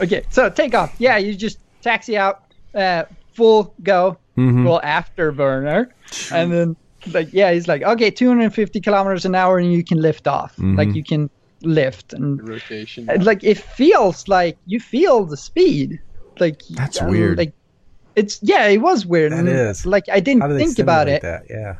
Okay, 0.00 0.22
so 0.30 0.48
take 0.48 0.74
off. 0.74 0.94
Yeah, 0.98 1.18
you 1.18 1.34
just 1.34 1.58
taxi 1.82 2.16
out, 2.16 2.44
uh, 2.74 3.04
full 3.34 3.74
go, 3.82 4.16
Mhm. 4.38 4.64
full 4.64 4.80
afterburner, 4.84 5.88
and 6.32 6.52
then 6.52 6.76
like 7.12 7.32
yeah, 7.32 7.52
he's 7.52 7.68
like 7.68 7.82
okay, 7.82 8.10
250 8.10 8.80
kilometers 8.80 9.24
an 9.24 9.34
hour, 9.34 9.58
and 9.58 9.72
you 9.72 9.84
can 9.84 10.00
lift 10.00 10.26
off. 10.26 10.56
Mhm. 10.56 10.76
Like 10.76 10.94
you 10.94 11.04
can 11.04 11.30
lift, 11.62 12.12
and 12.12 12.46
Rotation. 12.48 13.08
and, 13.10 13.24
like 13.24 13.42
it 13.42 13.58
feels 13.58 14.28
like 14.28 14.56
you 14.66 14.80
feel 14.80 15.24
the 15.24 15.36
speed. 15.36 16.00
Like 16.38 16.62
That's 16.70 17.00
um, 17.00 17.10
weird. 17.10 17.38
Like 17.38 17.52
it's 18.16 18.38
yeah, 18.42 18.66
it 18.66 18.78
was 18.78 19.06
weird. 19.06 19.32
That 19.32 19.40
and, 19.40 19.48
is. 19.48 19.86
Like 19.86 20.04
I 20.10 20.20
didn't 20.20 20.42
How 20.42 20.48
do 20.48 20.54
they 20.54 20.64
think 20.64 20.78
about 20.78 21.08
it. 21.08 21.22
That? 21.22 21.44
Yeah. 21.48 21.76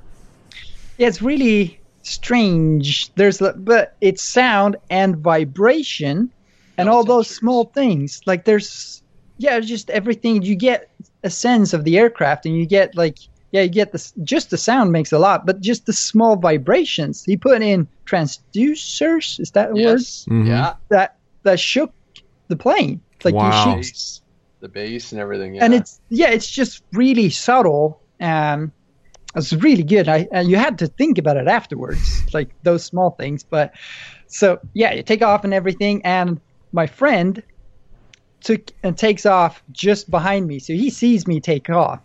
Yeah, 0.98 1.06
it's 1.08 1.22
really 1.22 1.80
strange. 2.02 3.12
There's 3.14 3.40
but 3.56 3.96
it's 4.00 4.22
sound 4.22 4.76
and 4.90 5.16
vibration 5.16 6.30
and 6.76 6.86
No 6.86 6.92
all 6.92 7.04
those 7.04 7.28
small 7.28 7.66
things. 7.66 8.20
Like 8.26 8.44
there's 8.44 9.02
yeah, 9.38 9.60
just 9.60 9.90
everything 9.90 10.42
you 10.42 10.56
get 10.56 10.90
a 11.24 11.30
sense 11.30 11.72
of 11.72 11.84
the 11.84 11.98
aircraft 11.98 12.46
and 12.46 12.56
you 12.56 12.66
get 12.66 12.94
like 12.96 13.18
yeah, 13.50 13.62
you 13.62 13.68
get 13.70 13.92
this 13.92 14.12
just 14.24 14.50
the 14.50 14.58
sound 14.58 14.92
makes 14.92 15.10
a 15.10 15.18
lot, 15.18 15.46
but 15.46 15.60
just 15.60 15.86
the 15.86 15.92
small 15.94 16.36
vibrations. 16.36 17.24
He 17.24 17.34
put 17.36 17.62
in 17.62 17.88
transducers, 18.04 19.40
is 19.40 19.50
that 19.52 19.70
a 19.70 19.74
word? 19.74 20.00
yes. 20.00 20.26
Mhm. 20.28 20.46
Yeah. 20.48 20.74
That 20.90 21.16
that 21.44 21.60
shook 21.60 21.92
the 22.48 22.56
plane. 22.56 23.00
Like 23.24 23.34
Wow. 23.34 23.46
you 23.76 23.82
shook 23.82 23.92
Base. 23.92 24.22
The 24.60 24.68
base 24.68 25.12
and 25.12 25.20
everything. 25.20 25.54
Yeah. 25.54 25.64
and 25.64 25.74
it's 25.74 26.00
yeah, 26.10 26.30
it's 26.30 26.50
just 26.50 26.82
really 26.92 27.30
subtle. 27.30 28.00
Um, 28.20 28.72
it's 29.36 29.52
really 29.52 29.82
good. 29.84 30.08
I 30.08 30.26
and 30.32 30.48
you 30.50 30.56
had 30.56 30.78
to 30.80 30.86
think 30.88 31.18
about 31.18 31.36
it 31.36 31.46
afterwards, 31.46 32.22
like 32.34 32.50
those 32.64 32.84
small 32.84 33.10
things. 33.12 33.44
But 33.44 33.72
so 34.26 34.58
yeah, 34.74 34.92
you 34.94 35.02
take 35.02 35.22
off 35.22 35.44
and 35.44 35.54
everything. 35.54 36.04
And 36.04 36.40
my 36.72 36.86
friend 36.86 37.42
took 38.40 38.70
and 38.82 38.96
takes 38.96 39.26
off 39.26 39.62
just 39.72 40.10
behind 40.10 40.46
me, 40.46 40.58
so 40.58 40.72
he 40.72 40.90
sees 40.90 41.26
me 41.26 41.40
take 41.40 41.68
off. 41.70 42.00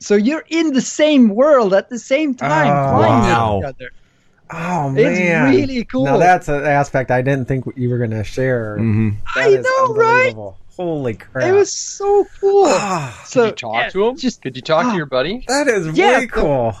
So 0.00 0.14
you're 0.14 0.44
in 0.48 0.72
the 0.72 0.80
same 0.80 1.28
world 1.30 1.74
at 1.74 1.88
the 1.90 1.98
same 1.98 2.34
time, 2.34 2.68
Oh, 2.68 2.98
flying 2.98 3.22
wow. 3.22 3.56
with 3.56 3.64
each 3.64 3.68
other. 3.68 3.90
Oh 4.50 4.94
It's 4.96 5.18
man, 5.18 5.50
really 5.54 5.84
cool. 5.84 6.04
Now 6.04 6.16
that's 6.16 6.48
an 6.48 6.64
aspect 6.64 7.10
I 7.10 7.20
didn't 7.20 7.46
think 7.48 7.64
you 7.76 7.90
were 7.90 7.98
going 7.98 8.12
to 8.12 8.24
share. 8.24 8.78
Mhm. 8.78 9.16
I 9.36 9.50
know, 9.56 9.94
right? 9.94 10.34
Holy 10.76 11.14
crap! 11.14 11.44
It 11.48 11.52
was 11.52 11.72
so 11.72 12.24
cool. 12.40 12.64
Ah, 12.68 13.22
so 13.26 13.42
Did 13.46 13.48
you 13.50 13.54
talk 13.56 13.74
yeah, 13.74 13.88
to 13.90 14.06
him? 14.06 14.16
Just 14.16 14.40
Could 14.42 14.54
you 14.56 14.62
talk 14.62 14.86
ah. 14.86 14.90
to 14.92 14.96
your 14.96 15.06
buddy? 15.06 15.44
that 15.48 15.66
is 15.66 15.88
Yeah, 15.98 16.20
way 16.20 16.28
so- 16.28 16.40
cool. 16.40 16.76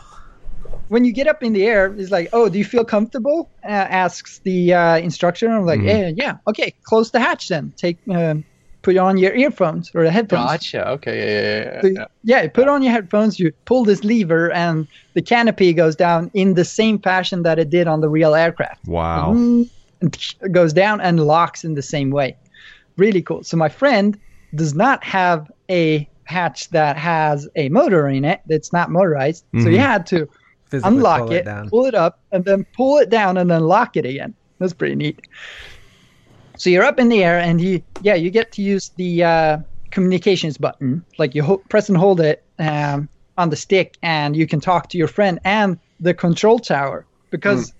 When 0.88 1.04
you 1.04 1.12
get 1.12 1.26
up 1.26 1.42
in 1.42 1.52
the 1.52 1.64
air, 1.66 1.94
it's 1.96 2.10
like, 2.10 2.28
oh, 2.32 2.48
do 2.48 2.58
you 2.58 2.64
feel 2.64 2.84
comfortable? 2.84 3.50
Uh, 3.64 3.68
asks 4.04 4.40
the 4.44 4.74
uh, 4.74 4.96
instructor. 4.98 5.48
I'm 5.48 5.64
like, 5.64 5.80
Mhm. 5.80 5.86
yeah, 5.86 6.10
yeah, 6.16 6.34
okay, 6.48 6.74
close 6.86 7.10
the 7.10 7.20
hatch 7.20 7.48
then. 7.48 7.72
Take, 7.76 7.98
um, 8.10 8.44
put 8.82 8.96
on 8.96 9.16
your 9.18 9.34
earphones 9.34 9.90
or 9.94 10.04
the 10.04 10.10
headphones. 10.10 10.46
Gotcha. 10.46 10.88
Okay. 10.90 11.18
Yeah. 11.18 11.40
Yeah. 11.40 11.72
yeah, 11.74 11.80
So, 11.82 11.88
yeah. 11.88 12.04
yeah, 12.42 12.48
put 12.48 12.68
on 12.68 12.82
your 12.82 12.92
headphones. 12.92 13.38
You 13.38 13.52
pull 13.66 13.84
this 13.84 14.02
lever, 14.04 14.50
and 14.52 14.86
the 15.14 15.22
canopy 15.22 15.72
goes 15.72 15.96
down 15.96 16.30
in 16.34 16.54
the 16.54 16.64
same 16.64 16.98
fashion 17.00 17.42
that 17.42 17.58
it 17.58 17.70
did 17.70 17.86
on 17.88 18.00
the 18.00 18.08
real 18.08 18.34
aircraft. 18.34 18.86
Wow. 18.86 19.32
And 19.32 19.66
it 20.00 20.16
goes 20.52 20.72
down 20.72 21.00
and 21.00 21.20
locks 21.20 21.64
in 21.64 21.74
the 21.74 21.82
same 21.82 22.10
way. 22.10 22.36
Really 22.96 23.20
cool. 23.22 23.42
So 23.44 23.56
my 23.56 23.68
friend 23.68 24.18
does 24.54 24.74
not 24.74 25.04
have 25.04 25.50
a 25.70 26.08
hatch 26.24 26.68
that 26.70 26.96
has 26.96 27.48
a 27.56 27.68
motor 27.70 28.06
in 28.08 28.24
it. 28.24 28.40
That's 28.46 28.72
not 28.72 28.90
motorized. 28.90 29.44
So 29.60 29.68
he 29.70 29.76
Mhm. 29.76 29.80
had 29.80 30.06
to 30.06 30.28
unlock 30.72 31.20
pull 31.22 31.32
it, 31.32 31.44
down. 31.44 31.70
pull 31.70 31.86
it 31.86 31.94
up, 31.94 32.20
and 32.32 32.44
then 32.44 32.64
pull 32.76 32.98
it 32.98 33.10
down 33.10 33.36
and 33.36 33.50
then 33.50 33.62
lock 33.64 33.96
it 33.96 34.04
again. 34.06 34.34
That's 34.58 34.72
pretty 34.72 34.94
neat. 34.94 35.20
So 36.56 36.70
you're 36.70 36.84
up 36.84 36.98
in 36.98 37.08
the 37.08 37.22
air, 37.24 37.38
and 37.38 37.60
you 37.60 37.82
yeah 38.02 38.14
you 38.14 38.30
get 38.30 38.52
to 38.52 38.62
use 38.62 38.90
the 38.96 39.24
uh, 39.24 39.58
communications 39.90 40.58
button. 40.58 41.04
Like 41.18 41.34
you 41.34 41.42
ho- 41.42 41.62
press 41.68 41.88
and 41.88 41.96
hold 41.96 42.20
it, 42.20 42.42
um, 42.58 43.08
on 43.36 43.50
the 43.50 43.56
stick, 43.56 43.96
and 44.02 44.34
you 44.36 44.46
can 44.46 44.60
talk 44.60 44.88
to 44.90 44.98
your 44.98 45.08
friend 45.08 45.38
and 45.44 45.78
the 46.00 46.14
control 46.14 46.58
tower 46.58 47.04
because 47.30 47.72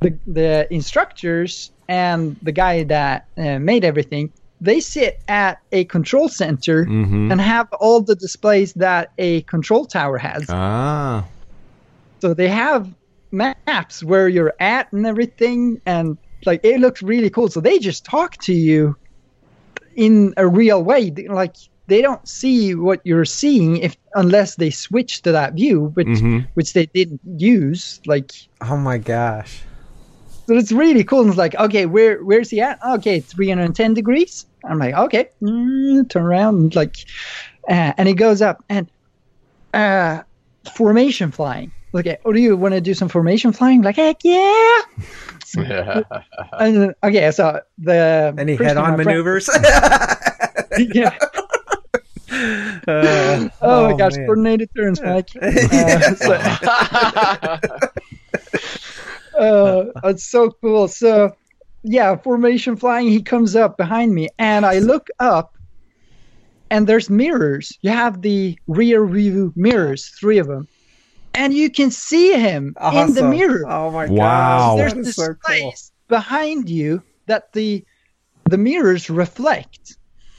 the 0.00 0.16
the 0.26 0.66
instructors 0.72 1.70
and 1.88 2.36
the 2.42 2.52
guy 2.52 2.84
that 2.84 3.26
uh, 3.36 3.58
made 3.58 3.84
everything 3.84 4.32
they 4.60 4.78
sit 4.78 5.20
at 5.26 5.58
a 5.72 5.84
control 5.86 6.28
center 6.28 6.84
Mm-hmm. 6.84 7.32
and 7.32 7.40
have 7.40 7.66
all 7.80 8.00
the 8.00 8.14
displays 8.14 8.72
that 8.74 9.10
a 9.18 9.42
control 9.42 9.84
tower 9.86 10.18
has. 10.18 10.46
Ah. 10.48 11.24
So 12.22 12.34
they 12.34 12.46
have 12.46 12.88
maps 13.32 14.04
where 14.04 14.28
you're 14.28 14.54
at 14.60 14.92
and 14.92 15.04
everything, 15.04 15.80
and 15.86 16.16
like 16.46 16.60
it 16.62 16.78
looks 16.78 17.02
really 17.02 17.28
cool. 17.28 17.48
So 17.48 17.60
they 17.60 17.80
just 17.80 18.04
talk 18.04 18.36
to 18.44 18.52
you 18.52 18.94
in 19.96 20.32
a 20.36 20.46
real 20.46 20.84
way. 20.84 21.10
Like 21.10 21.56
they 21.88 22.00
don't 22.00 22.24
see 22.28 22.76
what 22.76 23.00
you're 23.02 23.24
seeing 23.24 23.78
if 23.78 23.96
unless 24.14 24.54
they 24.54 24.70
switch 24.70 25.22
to 25.22 25.32
that 25.32 25.54
view, 25.54 25.90
which 25.94 26.06
Mhm. 26.06 26.46
which 26.54 26.74
they 26.74 26.86
didn't 26.94 27.20
use. 27.38 27.98
Like 28.06 28.30
Oh 28.60 28.76
my 28.76 28.98
gosh. 28.98 29.62
so 30.46 30.54
it's 30.56 30.70
really 30.70 31.02
cool. 31.02 31.22
And 31.22 31.30
it's 31.30 31.38
like, 31.38 31.56
okay, 31.56 31.86
where 31.86 32.22
where's 32.22 32.50
he 32.50 32.60
at? 32.60 32.78
Okay, 32.98 33.18
310 33.18 33.94
degrees. 33.94 34.46
I'm 34.64 34.78
like, 34.78 34.94
okay, 34.94 35.26
mm, 35.42 36.08
turn 36.08 36.22
around 36.22 36.54
and 36.60 36.76
like, 36.76 36.94
uh, 37.68 37.94
and 37.98 38.06
he 38.06 38.14
goes 38.14 38.40
up 38.40 38.58
and 38.68 38.88
uh, 39.74 40.22
formation 40.76 41.32
flying. 41.32 41.72
Look 41.92 42.06
at, 42.06 42.20
oh, 42.24 42.32
do 42.32 42.40
you 42.40 42.56
want 42.56 42.72
to 42.74 42.80
do 42.80 42.94
some 42.94 43.08
formation 43.08 43.52
flying? 43.52 43.82
Like, 43.82 43.96
heck 43.96 44.18
yeah. 44.24 44.80
Yeah. 45.56 46.02
And, 46.58 46.76
then- 46.76 46.94
okay, 47.04 47.30
so 47.30 47.60
the 47.76 48.34
Any 48.38 48.56
head-on 48.56 48.92
my 48.96 49.02
friend- 49.04 49.06
maneuvers? 49.06 49.50
yeah. 50.78 51.14
Uh, 52.88 53.48
Oh, 53.60 53.90
my 53.90 53.96
gosh, 53.98 54.16
man. 54.16 54.24
coordinated 54.26 54.70
turns, 54.74 55.02
Mike. 55.02 55.28
Uh, 55.42 56.14
so- 56.14 56.32
uh, 59.38 59.84
it's 60.04 60.24
so 60.24 60.50
cool. 60.62 60.88
So, 60.88 61.36
yeah, 61.82 62.16
formation 62.16 62.76
flying. 62.76 63.08
He 63.08 63.22
comes 63.22 63.56
up 63.56 63.76
behind 63.76 64.14
me, 64.14 64.28
and 64.38 64.64
I 64.64 64.78
look 64.78 65.08
up, 65.18 65.56
and 66.70 66.86
there's 66.86 67.10
mirrors. 67.10 67.76
You 67.82 67.90
have 67.90 68.22
the 68.22 68.58
rear 68.66 69.06
view 69.06 69.52
mirrors, 69.56 70.08
three 70.08 70.38
of 70.38 70.46
them, 70.46 70.68
and 71.34 71.54
you 71.54 71.70
can 71.70 71.90
see 71.90 72.32
him 72.32 72.74
in 72.92 73.14
the 73.14 73.22
mirror. 73.22 73.66
Oh 73.68 73.90
my 73.90 74.08
Wow. 74.08 74.76
gosh. 74.76 74.76
there's 74.78 74.92
that 74.94 75.00
is 75.00 75.14
so 75.16 75.22
displays 75.22 75.60
cool. 75.60 75.74
behind 76.08 76.68
you 76.68 77.02
that 77.26 77.52
the 77.52 77.84
the 78.46 78.58
mirrors 78.58 79.08
reflect. 79.10 79.96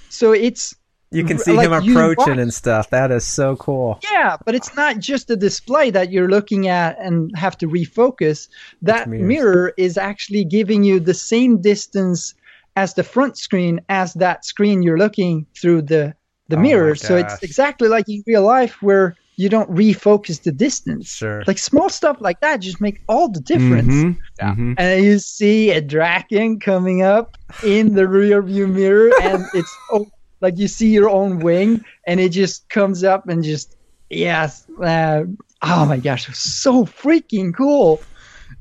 So 0.09 0.31
it's 0.31 0.75
You 1.11 1.23
can 1.23 1.37
see 1.39 1.53
like 1.53 1.65
him 1.65 1.73
you 1.81 1.93
approaching 1.93 2.39
and 2.39 2.53
stuff. 2.53 2.89
That 2.89 3.11
is 3.11 3.25
so 3.25 3.55
cool. 3.55 3.99
Yeah, 4.11 4.37
but 4.45 4.55
it's 4.55 4.75
not 4.75 4.99
just 4.99 5.29
a 5.29 5.35
display 5.35 5.89
that 5.91 6.11
you're 6.11 6.29
looking 6.29 6.67
at 6.67 6.99
and 6.99 7.35
have 7.35 7.57
to 7.59 7.67
refocus. 7.67 8.47
That 8.81 9.07
mirror 9.07 9.73
is 9.77 9.97
actually 9.97 10.43
giving 10.45 10.83
you 10.83 10.99
the 10.99 11.13
same 11.13 11.61
distance 11.61 12.33
as 12.75 12.93
the 12.93 13.03
front 13.03 13.37
screen 13.37 13.79
as 13.89 14.13
that 14.15 14.45
screen 14.45 14.81
you're 14.83 14.97
looking 14.97 15.45
through 15.59 15.83
the 15.83 16.13
the 16.49 16.57
Oh 16.57 16.61
mirror. 16.61 16.95
So 16.95 17.15
it's 17.15 17.41
exactly 17.41 17.87
like 17.87 18.09
in 18.09 18.23
real 18.27 18.43
life 18.43 18.81
where 18.81 19.15
you 19.35 19.49
don't 19.49 19.69
refocus 19.69 20.41
the 20.43 20.51
distance. 20.51 21.09
Sure. 21.09 21.43
Like 21.47 21.57
small 21.57 21.89
stuff 21.89 22.17
like 22.19 22.39
that 22.41 22.57
just 22.57 22.79
make 22.79 22.99
all 23.07 23.29
the 23.29 23.39
difference. 23.39 23.93
Mhm. 23.93 24.17
Yeah. 24.37 24.55
Mhm. 24.55 24.75
And 24.77 25.03
you 25.03 25.19
see 25.19 25.71
a 25.71 25.81
Draken 25.81 26.59
coming 26.59 27.01
up 27.01 27.35
in 27.63 27.95
the 27.95 28.07
rear 28.07 28.41
view 28.41 28.67
mirror, 28.67 29.11
and 29.21 29.45
it's 29.53 29.69
oh, 29.91 30.07
like 30.41 30.57
you 30.57 30.67
see 30.67 30.89
your 30.89 31.09
own 31.09 31.39
wing, 31.39 31.83
and 32.05 32.19
it 32.19 32.29
just 32.29 32.69
comes 32.69 33.03
up 33.03 33.27
and 33.27 33.43
just 33.43 33.75
yes, 34.09 34.65
uh, 34.83 35.23
oh 35.63 35.85
my 35.85 35.97
gosh, 35.97 36.23
it 36.23 36.29
was 36.29 36.39
so 36.39 36.85
freaking 36.85 37.53
cool. 37.55 37.99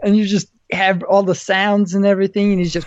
And 0.03 0.16
you 0.16 0.25
just 0.25 0.49
have 0.73 1.03
all 1.05 1.23
the 1.23 1.35
sounds 1.35 1.95
and 1.95 2.07
everything, 2.07 2.53
and 2.53 2.61
it's 2.61 2.73
just 2.73 2.87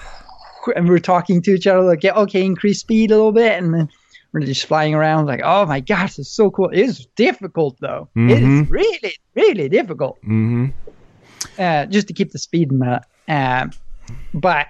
and 0.75 0.89
we're 0.89 0.97
talking 0.97 1.41
to 1.43 1.51
each 1.53 1.67
other 1.67 1.81
like, 1.81 2.03
yeah, 2.03 2.13
okay, 2.13 2.43
increase 2.43 2.79
speed 2.79 3.11
a 3.11 3.15
little 3.15 3.31
bit, 3.31 3.61
and 3.61 3.73
then 3.73 3.89
we're 4.36 4.45
just 4.45 4.65
flying 4.65 4.93
around 4.93 5.25
like, 5.27 5.41
oh 5.43 5.65
my 5.65 5.79
gosh, 5.79 6.19
it's 6.19 6.29
so 6.29 6.51
cool. 6.51 6.69
It 6.69 6.79
is 6.81 7.05
difficult 7.15 7.77
though. 7.79 8.09
It 8.15 8.31
is 8.31 8.43
Mhm. 8.43 8.69
really, 8.69 9.13
really 9.33 9.69
difficult 9.69 10.19
Mhm. 10.23 10.73
uh, 11.57 11.86
just 11.86 12.07
to 12.09 12.13
keep 12.13 12.31
the 12.31 12.39
speed 12.39 12.71
in 12.71 12.79
that. 12.79 13.05
Um, 13.27 13.71
but 14.33 14.67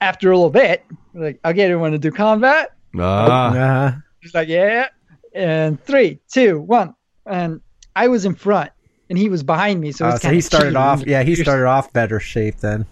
after 0.00 0.30
a 0.30 0.36
little 0.36 0.50
bit, 0.50 0.84
like, 1.14 1.38
okay, 1.44 1.64
do 1.66 1.70
you 1.70 1.78
want 1.78 1.92
to 1.92 1.98
do 1.98 2.10
combat? 2.10 2.70
Ah. 2.98 3.48
Uh-huh. 3.48 3.96
He's 4.20 4.34
like, 4.34 4.48
yeah. 4.48 4.86
And 5.34 5.78
three, 5.84 6.18
two, 6.32 6.60
one. 6.60 6.94
And 7.26 7.60
I 7.94 8.08
was 8.08 8.24
in 8.24 8.34
front, 8.34 8.70
and 9.10 9.18
he 9.18 9.28
was 9.28 9.42
behind 9.42 9.80
me. 9.80 9.92
So, 9.92 10.06
Uh, 10.06 10.18
so 10.18 10.30
he 10.30 10.40
started 10.40 10.66
cheating. 10.68 10.76
off. 10.78 11.04
Yeah, 11.06 11.22
he 11.22 11.34
started 11.34 11.66
off 11.66 11.92
better 11.92 12.18
shape 12.20 12.58
then. 12.60 12.86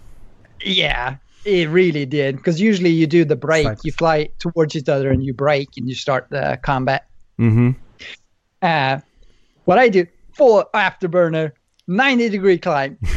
Yeah, 0.63 1.15
it 1.45 1.69
really 1.69 2.05
did. 2.05 2.37
Because 2.37 2.59
usually 2.61 2.89
you 2.89 3.07
do 3.07 3.25
the 3.25 3.35
break, 3.35 3.65
like- 3.65 3.83
you 3.83 3.91
fly 3.91 4.29
towards 4.39 4.75
each 4.75 4.89
other, 4.89 5.09
and 5.11 5.23
you 5.23 5.33
break, 5.33 5.69
and 5.77 5.87
you 5.87 5.95
start 5.95 6.27
the 6.29 6.59
combat. 6.63 7.05
Mhm. 7.39 7.75
Uh, 8.61 8.99
what 9.65 9.77
I 9.77 9.89
do, 9.89 10.05
full 10.33 10.63
afterburner, 10.73 11.51
90 11.87 12.29
degree 12.29 12.57
climb. 12.57 12.97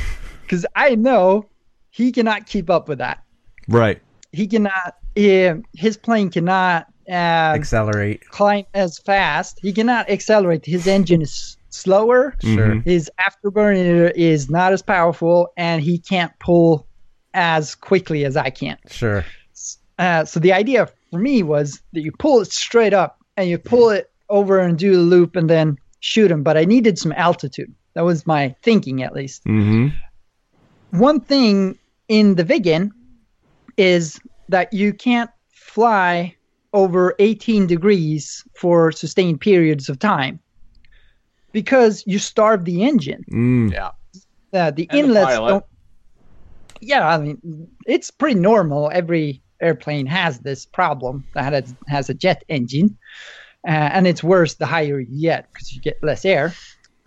Because 0.43 0.65
I 0.77 0.95
know 0.95 1.47
he 1.91 2.13
cannot 2.13 2.47
keep 2.47 2.71
up 2.71 2.89
with 2.89 2.99
that. 2.99 3.19
Right. 3.69 4.01
he 4.33 4.47
cannot 4.47 4.95
uh, 5.19 5.55
his 5.75 5.97
plane 5.97 6.31
cannot 6.31 6.87
um, 7.09 7.15
Accelerate. 7.59 8.25
climb 8.29 8.65
as 8.75 8.97
fast 9.01 9.59
he 9.61 9.73
cannot 9.73 10.09
accelerate 10.09 10.65
his 10.65 10.87
engine 10.87 11.21
is 11.23 11.57
slower 11.71 12.37
Sure. 12.45 12.81
His 12.85 13.11
afterburner 13.19 14.13
is 14.15 14.49
not 14.49 14.73
as 14.73 14.83
powerful 14.83 15.49
and 15.57 15.83
he 15.83 15.99
can't 15.99 16.31
pull 16.39 16.87
as 17.37 17.75
quickly 17.77 18.25
as 18.25 18.37
i 18.37 18.51
can 18.51 18.77
Sure. 18.91 19.25
uh, 19.99 20.25
so 20.25 20.41
the 20.41 20.53
idea 20.53 20.89
for 21.13 21.19
me 21.21 21.43
was 21.45 21.81
that 21.93 22.01
you 22.01 22.11
pull 22.19 22.41
it 22.41 22.51
straight 22.51 22.93
up 22.95 23.19
and 23.37 23.49
you 23.49 23.59
pull 23.59 23.91
it 23.91 24.11
over 24.29 24.59
and 24.59 24.77
do 24.79 24.93
the 24.97 25.03
loop 25.03 25.37
and 25.37 25.49
then 25.49 25.77
shoot 26.01 26.31
him 26.31 26.43
but 26.43 26.57
i 26.57 26.65
needed 26.65 26.99
some 26.99 27.13
altitude 27.13 27.73
that 27.95 28.03
was 28.05 28.27
my 28.27 28.55
thinking 28.63 29.03
at 29.03 29.13
least 29.15 29.45
Mhm. 29.45 29.93
one 30.91 31.21
thing 31.21 31.79
in 32.09 32.35
the 32.37 32.45
Viggen 32.45 32.91
is 33.77 34.19
that 34.49 34.73
you 34.73 34.93
can't 34.93 35.31
fly 35.51 36.35
over 36.73 37.15
18 37.19 37.67
degrees 37.67 38.45
for 38.55 38.93
sustained 38.93 39.41
periods 39.41 39.89
of 39.89 39.99
time 39.99 40.39
because 41.53 42.05
you 42.07 42.19
starve 42.19 42.65
the 42.65 42.83
engine. 42.85 43.25
Mm. 43.33 43.73
Yeah. 43.73 43.91
Uh, 44.53 44.71
the 44.71 44.87
And 44.91 44.99
inlets 45.01 45.27
pilot. 45.27 45.49
don't. 45.51 45.65
Yeah, 46.81 47.07
I 47.09 47.19
mean, 47.19 47.69
it's 47.87 48.11
pretty 48.11 48.39
normal. 48.39 48.91
Every 48.93 49.43
airplane 49.61 50.07
has 50.07 50.41
this 50.41 50.67
problem 50.67 51.25
that 51.35 51.53
has, 51.53 51.75
has 51.89 52.11
a 52.11 52.15
jet 52.15 52.45
engine, 52.49 52.97
uh, 53.67 53.71
and 53.71 54.07
it's 54.07 54.23
worse 54.23 54.55
the 54.55 54.67
higher 54.67 55.01
you 55.01 55.23
get 55.23 55.51
because 55.53 55.75
you 55.75 55.81
get 55.81 55.99
less 56.03 56.25
air. 56.25 56.53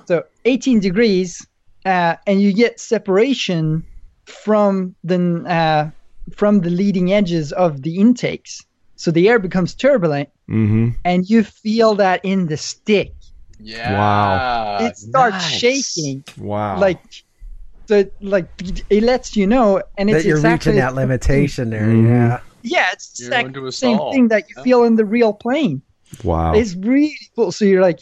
So 0.07 0.23
18 0.45 0.79
degrees, 0.79 1.45
uh, 1.85 2.15
and 2.25 2.41
you 2.41 2.53
get 2.53 2.79
separation 2.79 3.83
from 4.25 4.95
the 5.03 5.43
uh, 5.47 5.89
from 6.35 6.61
the 6.61 6.69
leading 6.69 7.11
edges 7.13 7.51
of 7.51 7.81
the 7.81 7.97
intakes. 7.97 8.61
So 8.95 9.11
the 9.11 9.29
air 9.29 9.39
becomes 9.39 9.75
turbulent, 9.75 10.29
Mhm. 10.49 10.95
and 11.05 11.29
you 11.29 11.43
feel 11.43 11.95
that 11.95 12.21
in 12.23 12.47
the 12.47 12.57
stick. 12.57 13.13
Yeah. 13.61 13.93
Wow. 13.93 14.77
it 14.79 14.95
starts 14.97 15.43
nice. 15.43 15.59
shaking 15.59 16.23
Wow. 16.37 16.79
like 16.79 17.01
so 17.89 18.05
like 18.21 18.47
it 18.91 19.01
lets 19.03 19.35
you 19.35 19.47
know 19.47 19.81
and 19.97 20.09
it's 20.11 20.21
That 20.23 20.29
you're 20.29 20.37
exactly 20.37 20.73
reaching 20.73 20.79
that 20.85 20.93
limitation 20.93 21.71
there. 21.71 21.87
Mhm. 21.87 22.05
Yeah. 22.07 22.39
yeah 22.61 22.89
it's 22.93 23.17
the 23.17 23.25
exact 23.25 23.73
same 23.73 23.97
thing 24.11 24.27
that 24.27 24.43
you 24.47 24.53
Yeah. 24.57 24.63
feel 24.63 24.83
in 24.83 24.95
the 24.95 25.05
real 25.05 25.33
plane 25.33 25.81
wow. 26.23 26.53
it's 26.53 26.75
really 26.75 27.17
cool 27.35 27.51
so 27.51 27.65
you're 27.65 27.81
like 27.81 28.01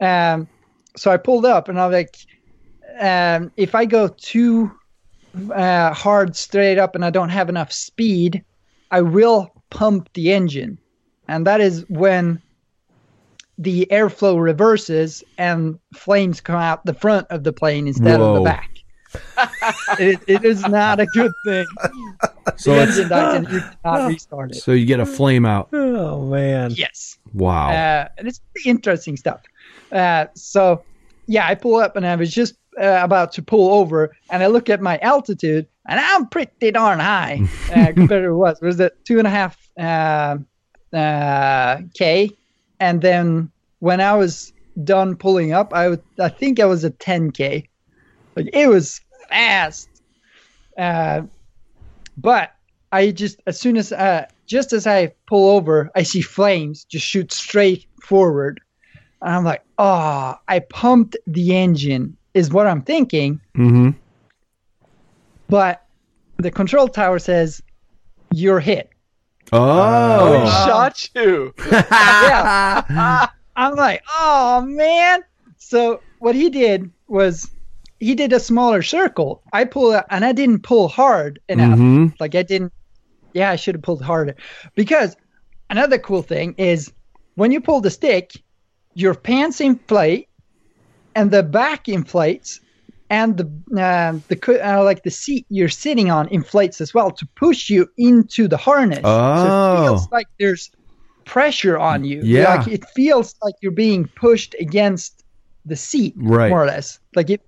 um 0.00 0.48
so 0.96 1.10
i 1.12 1.16
pulled 1.16 1.46
up 1.46 1.68
and 1.68 1.80
i'm 1.80 1.92
like 1.92 2.16
um 2.98 3.52
if 3.56 3.76
i 3.76 3.84
go 3.84 4.08
too 4.08 4.72
uh 5.54 5.92
hard 5.94 6.34
straight 6.34 6.78
up 6.78 6.94
and 6.96 7.04
i 7.04 7.10
don't 7.10 7.28
have 7.38 7.48
enough 7.48 7.72
speed 7.72 8.42
i 8.90 9.00
will 9.00 9.48
pump 9.70 10.08
the 10.14 10.32
engine 10.32 10.78
and 11.28 11.46
that 11.46 11.60
is 11.60 11.84
when 11.88 12.42
the 13.58 13.86
airflow 13.90 14.42
reverses 14.42 15.22
and 15.38 15.78
flames 15.94 16.40
come 16.40 16.56
out 16.56 16.84
the 16.84 16.94
front 16.94 17.26
of 17.30 17.44
the 17.44 17.52
plane 17.52 17.86
instead 17.86 18.20
of 18.20 18.34
the 18.34 18.40
back 18.40 18.71
it, 19.98 20.20
it 20.26 20.44
is 20.44 20.66
not 20.68 21.00
a 21.00 21.06
good 21.06 21.32
thing 21.44 21.66
so 22.56 22.74
the 22.74 22.82
engine 22.82 23.08
dies 23.08 23.34
and 23.36 23.48
you 23.50 23.60
cannot 23.82 24.08
restart 24.08 24.50
it 24.52 24.56
so 24.56 24.72
you 24.72 24.86
get 24.86 25.00
a 25.00 25.06
flame 25.06 25.44
out. 25.44 25.68
Oh 25.72 26.26
man. 26.26 26.72
yes 26.72 27.18
Wow. 27.34 27.70
uh, 27.70 28.08
and 28.18 28.28
it's 28.28 28.40
pretty 28.52 28.70
interesting 28.70 29.16
stuff. 29.16 29.40
Uh, 29.90 30.26
so, 30.34 30.82
yeah, 31.26 31.46
I 31.46 31.54
pull 31.54 31.76
up 31.76 31.96
and 31.96 32.06
I 32.06 32.16
was 32.16 32.30
just 32.30 32.54
uh, 32.80 33.00
about 33.02 33.32
to 33.32 33.42
pull 33.42 33.72
over, 33.74 34.14
and 34.30 34.42
I 34.42 34.46
look 34.46 34.70
at 34.70 34.80
my 34.80 34.98
altitude, 34.98 35.66
and 35.86 36.00
I'm 36.00 36.26
pretty 36.28 36.70
darn 36.70 36.98
high 36.98 37.40
uh, 37.74 37.92
compared 37.94 38.24
to 38.24 38.34
what 38.34 38.60
was 38.62 38.80
it 38.80 38.96
two 39.04 39.18
and 39.18 39.26
a 39.26 39.30
half 39.30 39.58
uh, 39.78 40.38
uh, 40.96 41.80
k, 41.94 42.30
and 42.80 43.02
then 43.02 43.50
when 43.80 44.00
I 44.00 44.14
was 44.14 44.52
done 44.84 45.16
pulling 45.16 45.52
up, 45.52 45.74
I 45.74 45.88
would, 45.90 46.02
I 46.18 46.28
think 46.28 46.60
I 46.60 46.64
was 46.64 46.84
a 46.84 46.90
10k. 46.90 47.68
Like 48.36 48.50
it 48.52 48.68
was 48.68 49.00
fast. 49.28 49.88
Uh, 50.78 51.22
but 52.16 52.54
I 52.92 53.10
just 53.10 53.40
as 53.46 53.58
soon 53.60 53.76
as 53.76 53.92
uh, 53.92 54.26
just 54.46 54.72
as 54.72 54.86
I 54.86 55.12
pull 55.26 55.50
over, 55.50 55.90
I 55.94 56.02
see 56.02 56.20
flames 56.20 56.84
just 56.84 57.06
shoot 57.06 57.32
straight 57.32 57.86
forward. 58.02 58.60
And 59.20 59.34
I'm 59.34 59.44
like, 59.44 59.62
oh, 59.78 60.34
I 60.48 60.58
pumped 60.60 61.16
the 61.26 61.56
engine, 61.56 62.16
is 62.34 62.50
what 62.50 62.66
I'm 62.66 62.82
thinking. 62.82 63.40
Mm-hmm. 63.56 63.90
But 65.48 65.84
the 66.38 66.50
control 66.50 66.88
tower 66.88 67.18
says, 67.18 67.62
you're 68.32 68.60
hit. 68.60 68.88
Oh, 69.52 70.32
he 70.32 70.42
Oh. 70.44 70.66
shot 70.66 71.08
you. 71.14 71.54
yeah. 71.70 73.28
I'm 73.56 73.74
like, 73.76 74.02
oh 74.16 74.62
man. 74.62 75.22
So 75.58 76.00
what 76.18 76.34
he 76.34 76.48
did 76.50 76.90
was 77.06 77.50
he 78.02 78.14
did 78.16 78.32
a 78.32 78.40
smaller 78.40 78.82
circle. 78.82 79.42
I 79.52 79.64
pull 79.64 79.92
it 79.92 80.04
and 80.10 80.24
I 80.24 80.32
didn't 80.32 80.62
pull 80.64 80.88
hard 80.88 81.38
enough. 81.48 81.78
Mhm. 81.78 82.14
Like 82.20 82.34
I 82.34 82.42
didn't 82.42 82.72
yeah, 83.34 83.50
I 83.50 83.56
should 83.56 83.74
have 83.76 83.82
pulled 83.82 84.02
harder. 84.02 84.34
Because 84.74 85.16
another 85.70 85.98
cool 85.98 86.20
thing 86.22 86.54
is 86.58 86.92
when 87.36 87.50
you 87.52 87.60
pull 87.62 87.80
the 87.80 87.90
stick, 87.90 88.32
your 88.94 89.14
pants 89.14 89.60
inflate 89.60 90.28
and 91.14 91.30
the 91.30 91.42
back 91.42 91.88
inflates 91.88 92.60
and 93.08 93.36
the 93.38 93.46
uh, 93.80 94.18
the 94.28 94.36
uh, 94.68 94.82
like 94.84 95.02
the 95.04 95.10
seat 95.10 95.46
you're 95.48 95.68
sitting 95.86 96.10
on 96.10 96.28
inflates 96.28 96.80
as 96.80 96.92
well 96.92 97.10
to 97.10 97.26
push 97.36 97.70
you 97.70 97.88
into 97.96 98.48
the 98.48 98.56
harness. 98.56 98.98
So 98.98 99.04
Oh. 99.06 99.74
it 99.74 99.86
feels 99.86 100.08
like 100.10 100.26
there's 100.40 100.70
pressure 101.24 101.78
on 101.78 102.04
you. 102.04 102.20
Yeah. 102.24 102.54
Like 102.56 102.68
it 102.68 102.84
feels 102.96 103.34
like 103.42 103.54
you're 103.62 103.72
being 103.86 104.08
pushed 104.16 104.54
against 104.60 105.22
the 105.64 105.76
seat, 105.76 106.14
Right. 106.16 106.50
more 106.50 106.62
or 106.64 106.66
less. 106.66 106.98
Like 107.14 107.30
it, 107.30 107.40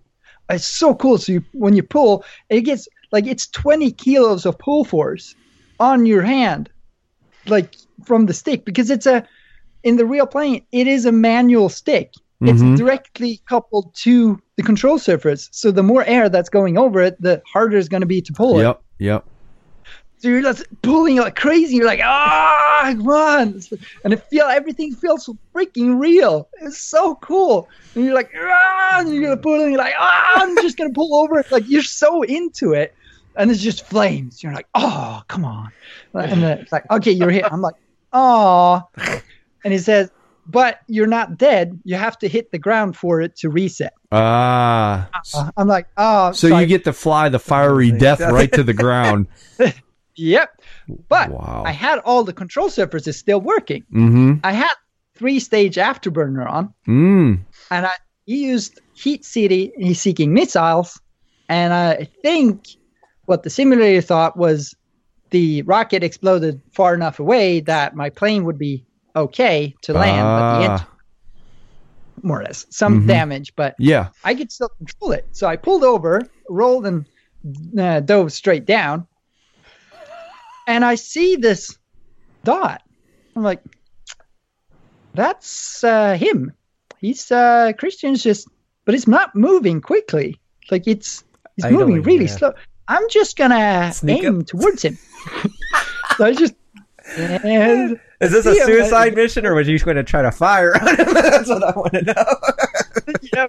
it's 0.51 0.67
so 0.67 0.95
cool. 0.95 1.19
So 1.19 1.33
you, 1.33 1.45
when 1.53 1.75
you 1.75 1.83
pull, 1.83 2.25
it 2.51 2.63
gets 2.63 2.89
like 3.13 3.27
it's 3.27 3.47
20 3.49 3.93
kilos 3.93 4.47
of 4.47 4.59
pull 4.59 4.85
force 4.85 5.35
on 5.79 6.07
your 6.07 6.23
hand, 6.23 6.71
like 7.47 7.75
from 8.05 8.27
the 8.27 8.35
stick, 8.35 8.65
because 8.65 8.91
it's 8.91 9.07
a 9.07 9.27
in 9.83 9.97
the 9.97 10.07
real 10.07 10.27
plane, 10.27 10.65
it 10.73 10.87
is 10.87 11.05
a 11.05 11.13
manual 11.13 11.69
stick. 11.69 12.11
It's 12.41 12.63
Mhm. 12.63 12.77
directly 12.77 13.41
coupled 13.49 13.95
to 13.97 14.41
the 14.57 14.63
control 14.63 14.99
surface. 14.99 15.49
So 15.53 15.71
the 15.71 15.83
more 15.83 16.05
air 16.05 16.29
that's 16.29 16.49
going 16.49 16.79
over 16.79 17.01
it, 17.01 17.21
the 17.21 17.43
harder 17.51 17.77
it's 17.77 17.89
going 17.89 18.01
to 18.01 18.07
be 18.07 18.23
to 18.23 18.33
pull 18.33 18.61
it. 18.61 18.65
Yep. 18.65 18.81
Yep. 18.99 19.25
So 20.25 20.31
you're 20.31 20.41
just 20.41 20.65
pulling 20.81 21.19
like 21.19 21.37
crazy. 21.37 21.77
You're 21.77 21.85
like, 21.85 22.01
ah, 22.03 22.95
come 22.97 23.09
on. 23.09 23.61
And 24.05 24.15
it 24.15 24.25
feel 24.31 24.47
everything 24.47 24.95
feels 24.95 25.27
so 25.27 25.37
freaking 25.55 26.01
real. 26.01 26.49
It's 26.63 26.79
so 26.79 27.17
cool. 27.17 27.69
And 27.95 28.07
you're 28.07 28.15
like, 28.15 28.31
ah, 28.35 29.01
and 29.01 29.13
you're 29.13 29.23
gonna 29.23 29.37
pull 29.37 29.61
and 29.61 29.71
you're 29.71 29.79
like, 29.79 29.93
ah, 29.99 30.33
I'm 30.37 30.57
just 30.63 30.79
gonna 30.79 30.95
pull 30.95 31.15
over. 31.15 31.39
It's 31.41 31.53
like 31.53 31.69
you're 31.69 31.83
so 31.83 32.23
into 32.23 32.73
it. 32.73 32.95
And 33.37 33.51
it's 33.51 33.61
just 33.61 33.85
flames. 33.85 34.43
You're 34.43 34.55
like, 34.55 34.67
oh, 34.75 35.21
come 35.29 35.45
on. 35.45 35.71
And 36.15 36.43
then 36.43 36.59
it's 36.59 36.73
like, 36.73 36.91
okay, 36.91 37.13
you're 37.13 37.31
hit. 37.31 37.45
I'm 37.53 37.61
like, 37.61 37.75
oh. 38.15 38.81
And 39.63 39.75
he 39.75 39.79
says, 39.79 40.11
but 40.47 40.81
you're 40.87 41.07
not 41.07 41.37
dead. 41.37 41.79
You 41.85 41.97
have 41.97 42.19
to 42.21 42.29
hit 42.29 42.51
the 42.51 42.59
ground 42.59 42.97
for 42.97 43.21
it 43.21 43.37
to 43.37 43.51
reset. 43.51 43.93
Ah. 44.11 45.11
Uh, 45.35 45.51
I'm 45.59 45.69
like, 45.69 45.87
oh, 45.99 46.33
so 46.33 46.49
sorry. 46.49 46.63
you 46.63 46.67
get 46.67 46.85
to 46.85 46.95
fly 46.95 47.29
the 47.29 47.39
fiery 47.39 47.93
death 47.93 48.21
right 48.21 48.51
to 48.53 48.63
the 48.63 48.73
ground. 48.73 49.27
Yep. 50.17 50.61
But 51.09 51.31
Wow. 51.31 51.63
I 51.67 51.73
had 51.73 51.99
all 52.01 52.25
the 52.25 52.33
control 52.33 52.69
surfaces 52.71 53.19
still 53.19 53.41
working. 53.41 53.83
Mm-hmm. 53.93 54.35
I 54.45 54.53
had 54.53 54.73
three 55.17 55.41
stage 55.41 55.77
afterburner 55.77 56.49
on, 56.49 56.75
Mm. 56.89 57.41
and 57.71 57.87
I 57.87 57.93
he 58.27 58.47
used 58.47 58.81
heat 58.95 59.25
city 59.25 59.73
seeking 59.95 60.33
missiles, 60.33 60.99
and 61.49 61.75
I 61.75 62.09
think 62.23 62.67
what 63.27 63.43
the 63.43 63.51
simulator 63.51 64.01
thought 64.01 64.37
was 64.37 64.75
the 65.31 65.63
rocket 65.63 66.03
exploded 66.03 66.61
far 66.73 66.95
enough 66.95 67.19
away 67.21 67.61
that 67.61 67.95
my 67.95 68.09
plane 68.09 68.45
would 68.45 68.59
be 68.59 68.85
okay 69.15 69.75
to 69.83 69.93
land, 69.93 70.23
but 70.25 70.59
the 70.59 70.65
engine 70.73 70.87
more 72.23 72.41
or 72.41 72.45
less 72.45 72.65
some 72.71 73.03
Mhm. 73.03 73.07
damage, 73.09 73.53
but 73.57 73.75
Yeah. 73.79 74.09
I 74.25 74.35
could 74.35 74.51
still 74.51 74.71
control 74.79 75.13
it. 75.13 75.27
So 75.33 75.47
I 75.47 75.57
pulled 75.57 75.85
over, 75.85 76.23
rolled, 76.49 76.87
and 76.87 77.05
uh, 77.79 78.01
dove 78.01 78.33
straight 78.33 78.65
down. 78.65 79.07
And 80.67 80.85
I 80.85 80.95
see 80.95 81.37
this 81.37 81.79
dot. 82.45 82.83
I'm 83.37 83.43
like, 83.43 83.63
that's 85.15 85.85
uh, 85.85 86.17
him. 86.17 86.53
He's 86.99 87.31
uh, 87.31 87.73
Christian's 87.79 88.23
just, 88.23 88.49
but 88.85 88.95
it's 88.95 89.07
not 89.07 89.35
moving 89.35 89.81
quickly. 89.81 90.41
Like 90.71 90.87
it's 90.87 91.25
he's 91.57 91.65
Idling, 91.65 91.89
moving 91.89 92.03
really 92.03 92.25
yeah. 92.25 92.31
slow. 92.31 92.55
I'm 92.89 93.09
just 93.09 93.37
gonna 93.37 93.93
Sneak 93.93 94.25
aim 94.25 94.45
towards 94.45 94.83
him. 94.83 94.99
so 96.17 96.25
I 96.25 96.33
just. 96.33 96.55
And 97.19 98.01
Is 98.21 98.33
this 98.33 98.47
a 98.47 98.55
him, 98.55 98.67
suicide 98.67 99.15
mission, 99.15 99.45
or 99.45 99.55
was 99.55 99.69
you 99.69 99.79
going 99.79 99.99
to 99.99 100.03
try 100.03 100.23
to 100.23 100.33
fire 100.33 100.75
on 100.75 100.97
him? 100.97 100.97
That's 101.15 101.51
what 101.51 101.63
I 101.63 101.73
want 101.73 101.93
to 101.93 102.03
know. 102.03 103.15
yeah, 103.35 103.47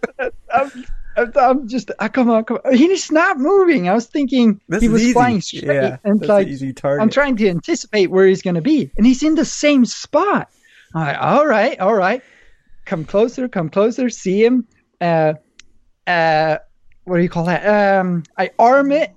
I'm, 0.54 0.86
I'm, 1.18 1.68
just, 1.68 1.92
I 2.00 2.08
come 2.10 2.30
on, 2.30 2.44
come 2.44 2.60
on. 2.66 2.74
He's 2.76 3.12
not 3.12 3.38
moving. 3.40 3.88
I 3.88 3.94
was 3.94 4.08
thinking 4.08 4.60
This 4.68 4.82
he 4.82 4.90
was 4.90 5.02
easy. 5.04 5.14
flying 5.14 5.42
straight, 5.42 5.64
Yeah, 5.66 5.98
and 6.04 6.20
like 6.28 6.48
an. 6.48 7.00
I'm 7.02 7.10
trying 7.10 7.38
to 7.38 7.48
anticipate 7.50 8.08
where 8.12 8.28
he's 8.28 8.42
going 8.42 8.56
to 8.56 8.62
be, 8.62 8.92
and 8.98 9.06
he's 9.06 9.24
in 9.24 9.36
the 9.36 9.46
same 9.46 9.86
spot. 9.86 10.50
I'm 10.94 11.02
like, 11.08 11.18
all 11.22 11.46
right, 11.48 11.80
all 11.80 11.94
right, 11.96 12.22
come 12.86 13.06
closer, 13.06 13.48
come 13.48 13.70
closer, 13.70 14.10
see 14.10 14.44
him. 14.44 14.68
Uh, 15.00 15.34
uh, 16.08 16.58
what 17.06 17.18
do 17.18 17.24
you 17.24 17.30
call 17.30 17.46
that? 17.46 18.00
Um, 18.00 18.24
I 18.38 18.52
arm 18.60 18.92
it, 18.92 19.12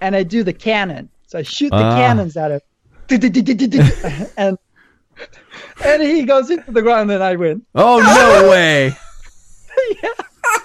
and 0.00 0.14
I 0.16 0.22
do 0.22 0.42
the 0.44 0.52
cannon. 0.52 1.08
So 1.26 1.38
I 1.38 1.42
shoot 1.42 1.70
the 1.70 1.76
Ah. 1.76 1.96
cannons 1.96 2.36
at 2.36 2.50
him, 2.52 2.60
and 4.36 4.56
and 5.84 6.02
he 6.02 6.22
goes 6.24 6.48
into 6.50 6.70
the 6.70 6.80
ground, 6.82 7.10
and 7.10 7.22
I 7.22 7.36
win. 7.36 7.66
Oh 7.74 7.98
no 8.00 8.50
way. 8.50 8.96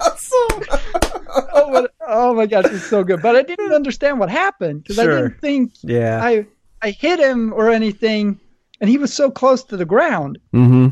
oh, 0.00 1.68
but, 1.72 1.94
oh 2.06 2.34
my 2.34 2.46
gosh, 2.46 2.66
it's 2.66 2.84
so 2.84 3.04
good. 3.04 3.22
But 3.22 3.36
I 3.36 3.42
didn't 3.42 3.72
understand 3.72 4.18
what 4.18 4.30
happened 4.30 4.82
because 4.82 4.98
I 4.98 5.06
didn't 5.06 5.40
think 5.40 5.72
yeah. 5.82 6.20
I 6.22 6.46
I 6.82 6.90
hit 6.90 7.20
him 7.20 7.52
or 7.52 7.70
anything, 7.70 8.38
and 8.80 8.90
he 8.90 8.98
was 8.98 9.12
so 9.12 9.30
close 9.30 9.64
to 9.64 9.76
the 9.76 9.84
ground. 9.84 10.38
Mm-hmm. 10.52 10.88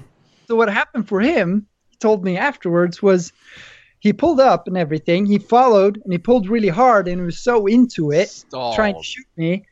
So 0.49 0.57
what 0.57 0.69
happened 0.69 1.09
for 1.09 1.21
him? 1.21 1.67
He 1.91 1.97
told 1.97 2.25
me 2.25 2.37
afterwards 2.37 3.03
was 3.03 3.33
he 4.01 4.13
pulled 4.13 4.41
up 4.41 4.67
and 4.67 4.77
everything. 4.77 5.27
He 5.27 5.39
followed 5.39 6.01
and 6.03 6.13
he 6.13 6.19
pulled 6.19 6.49
really 6.49 6.69
hard 6.69 7.07
and 7.09 7.21
he 7.21 7.25
was 7.25 7.39
so 7.39 7.67
into 7.67 8.11
it, 8.11 8.31
Stalled. 8.31 8.75
trying 8.75 8.97
to 8.97 9.03
shoot 9.03 9.27
me, 9.37 9.65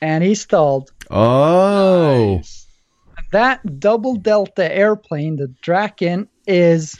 and 0.00 0.22
he 0.22 0.34
stalled. 0.34 0.92
Oh. 1.10 2.36
Nice. 2.36 2.66
That 3.30 3.80
double 3.80 4.16
delta 4.16 4.70
airplane, 4.70 5.36
the 5.36 5.48
Draken, 5.62 6.28
is 6.46 6.98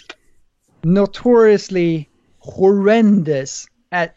notoriously 0.84 2.08
horrendous 2.38 3.66
at 3.92 4.16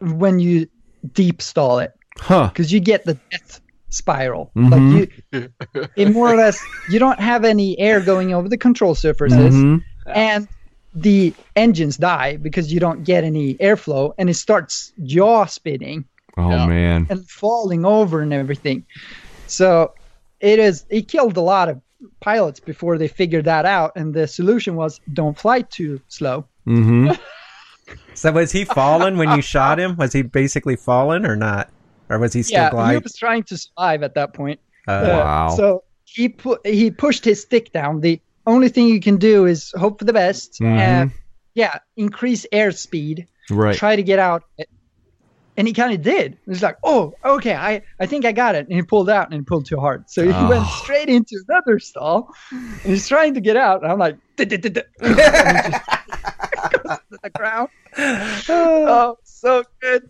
when 0.00 0.38
you 0.40 0.66
deep 1.12 1.40
stall 1.42 1.78
it 1.78 1.92
Huh. 2.18 2.48
because 2.48 2.72
you 2.72 2.80
get 2.80 3.04
the 3.04 3.14
death 3.30 3.60
spiral. 3.90 4.50
Mhm. 4.56 4.70
Like 4.70 5.12
you, 5.32 5.48
it 5.96 6.12
more 6.12 6.32
or 6.32 6.36
less, 6.36 6.60
you 6.90 6.98
don't 6.98 7.20
have 7.20 7.44
any 7.44 7.78
air 7.78 8.00
going 8.00 8.32
over 8.34 8.48
the 8.48 8.56
control 8.58 8.94
surfaces, 8.94 9.54
Mhm. 9.54 9.82
and 10.06 10.48
the 10.94 11.32
engines 11.56 11.96
die 11.96 12.36
because 12.36 12.72
you 12.72 12.78
don't 12.80 13.02
get 13.04 13.24
any 13.24 13.54
airflow, 13.56 14.12
and 14.18 14.28
it 14.30 14.34
starts 14.34 14.92
yaw 14.96 15.44
spinning 15.46 16.04
Oh 16.36 16.50
Yeah. 16.50 16.66
man. 16.66 17.06
and 17.10 17.28
falling 17.28 17.84
over 17.84 18.20
and 18.20 18.32
everything. 18.32 18.84
So 19.46 19.92
it 20.40 20.58
is 20.58 20.84
it 20.90 21.08
killed 21.08 21.36
a 21.36 21.40
lot 21.40 21.68
of 21.68 21.80
pilots 22.20 22.60
before 22.60 22.98
they 22.98 23.08
figured 23.08 23.44
that 23.46 23.64
out 23.66 23.92
and 23.96 24.14
the 24.14 24.26
solution 24.26 24.74
was 24.76 25.00
don't 25.12 25.38
fly 25.38 25.62
too 25.62 26.00
slow. 26.08 26.46
Mm-hmm. 26.66 27.12
So 28.14 28.32
was 28.32 28.50
he 28.50 28.64
fallen 28.64 29.18
when 29.18 29.30
you 29.36 29.42
shot 29.54 29.78
him? 29.78 29.96
Was 29.96 30.12
he 30.12 30.22
basically 30.22 30.76
fallen 30.76 31.26
or 31.26 31.36
not? 31.36 31.68
Or 32.08 32.18
was 32.18 32.32
he 32.32 32.42
still 32.42 32.56
yeah, 32.56 32.92
he 32.92 32.98
was 32.98 33.14
trying 33.16 33.42
to 33.44 33.58
survive 33.58 34.02
at 34.02 34.14
that 34.14 34.32
point. 34.32 34.60
Uh, 34.88 34.90
Uh, 34.90 35.06
Wow. 35.24 35.48
So 35.56 35.84
he 36.04 36.28
put 36.30 36.66
he 36.66 36.90
pushed 36.90 37.24
his 37.24 37.42
stick 37.42 37.72
down. 37.72 38.00
The 38.00 38.20
only 38.46 38.68
thing 38.70 38.88
you 38.88 39.00
can 39.00 39.16
do 39.18 39.44
is 39.46 39.72
hope 39.76 39.98
for 39.98 40.04
the 40.06 40.12
best. 40.14 40.60
Mhm. 40.60 41.06
Uh, 41.06 41.10
yeah, 41.54 41.78
increase 41.96 42.46
airspeed. 42.52 43.26
Right. 43.50 43.76
Try 43.76 43.96
to 43.96 44.02
get 44.02 44.18
out. 44.18 44.44
And 45.56 45.68
he 45.68 45.72
kind 45.72 45.94
of 45.94 46.02
did. 46.02 46.36
It's 46.48 46.62
like, 46.62 46.76
oh, 46.82 47.14
okay, 47.24 47.54
I, 47.54 47.82
I 48.00 48.06
think 48.06 48.24
I 48.24 48.32
got 48.32 48.56
it. 48.56 48.66
And 48.66 48.74
he 48.74 48.82
pulled 48.82 49.08
out 49.08 49.26
and 49.26 49.34
he 49.34 49.40
pulled 49.42 49.66
too 49.66 49.78
hard. 49.78 50.10
So 50.10 50.24
he 50.24 50.32
Oh. 50.34 50.48
went 50.48 50.66
straight 50.66 51.08
into 51.08 51.40
another 51.48 51.78
stall. 51.78 52.34
And 52.50 52.80
he's 52.82 53.06
trying 53.08 53.34
to 53.34 53.40
get 53.40 53.56
out. 53.56 53.82
And 53.82 53.92
I'm 53.92 53.98
like, 53.98 54.16
"Duh, 54.36 54.44
duh, 54.46 54.56
duh, 54.56 54.68
duh." 54.70 54.82
and 55.00 55.14
he 55.14 55.70
just 55.70 56.82
goes 56.82 56.98
to 57.10 57.18
the 57.22 57.30
ground. 57.30 57.68
Oh, 58.48 59.16
so 59.22 59.62
good. 59.80 60.08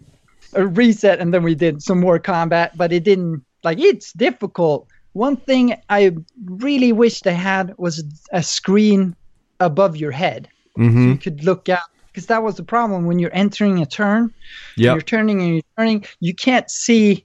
A 0.54 0.66
reset. 0.66 1.20
And 1.20 1.34
then 1.34 1.42
we 1.42 1.54
did 1.54 1.82
some 1.82 2.00
more 2.00 2.18
combat, 2.18 2.76
but 2.76 2.92
it 2.92 3.04
didn't, 3.04 3.44
like, 3.62 3.78
it's 3.78 4.12
difficult. 4.14 4.88
One 5.12 5.36
thing 5.36 5.74
I 5.90 6.16
really 6.46 6.92
wish 6.92 7.20
they 7.20 7.34
had 7.34 7.74
was 7.76 8.02
a 8.32 8.42
screen 8.42 9.14
above 9.60 9.96
your 9.96 10.10
head. 10.12 10.48
Mm-hmm. 10.78 11.08
you 11.10 11.16
could 11.18 11.44
look 11.44 11.68
out 11.68 11.84
because 12.14 12.26
that 12.26 12.44
was 12.44 12.54
the 12.54 12.62
problem 12.62 13.06
when 13.06 13.18
you're 13.18 13.34
entering 13.34 13.82
a 13.82 13.86
turn. 13.86 14.32
Yep. 14.76 14.94
You're 14.94 15.02
turning 15.02 15.42
and 15.42 15.54
you're 15.54 15.62
turning. 15.76 16.04
You 16.20 16.32
can't 16.32 16.70
see 16.70 17.24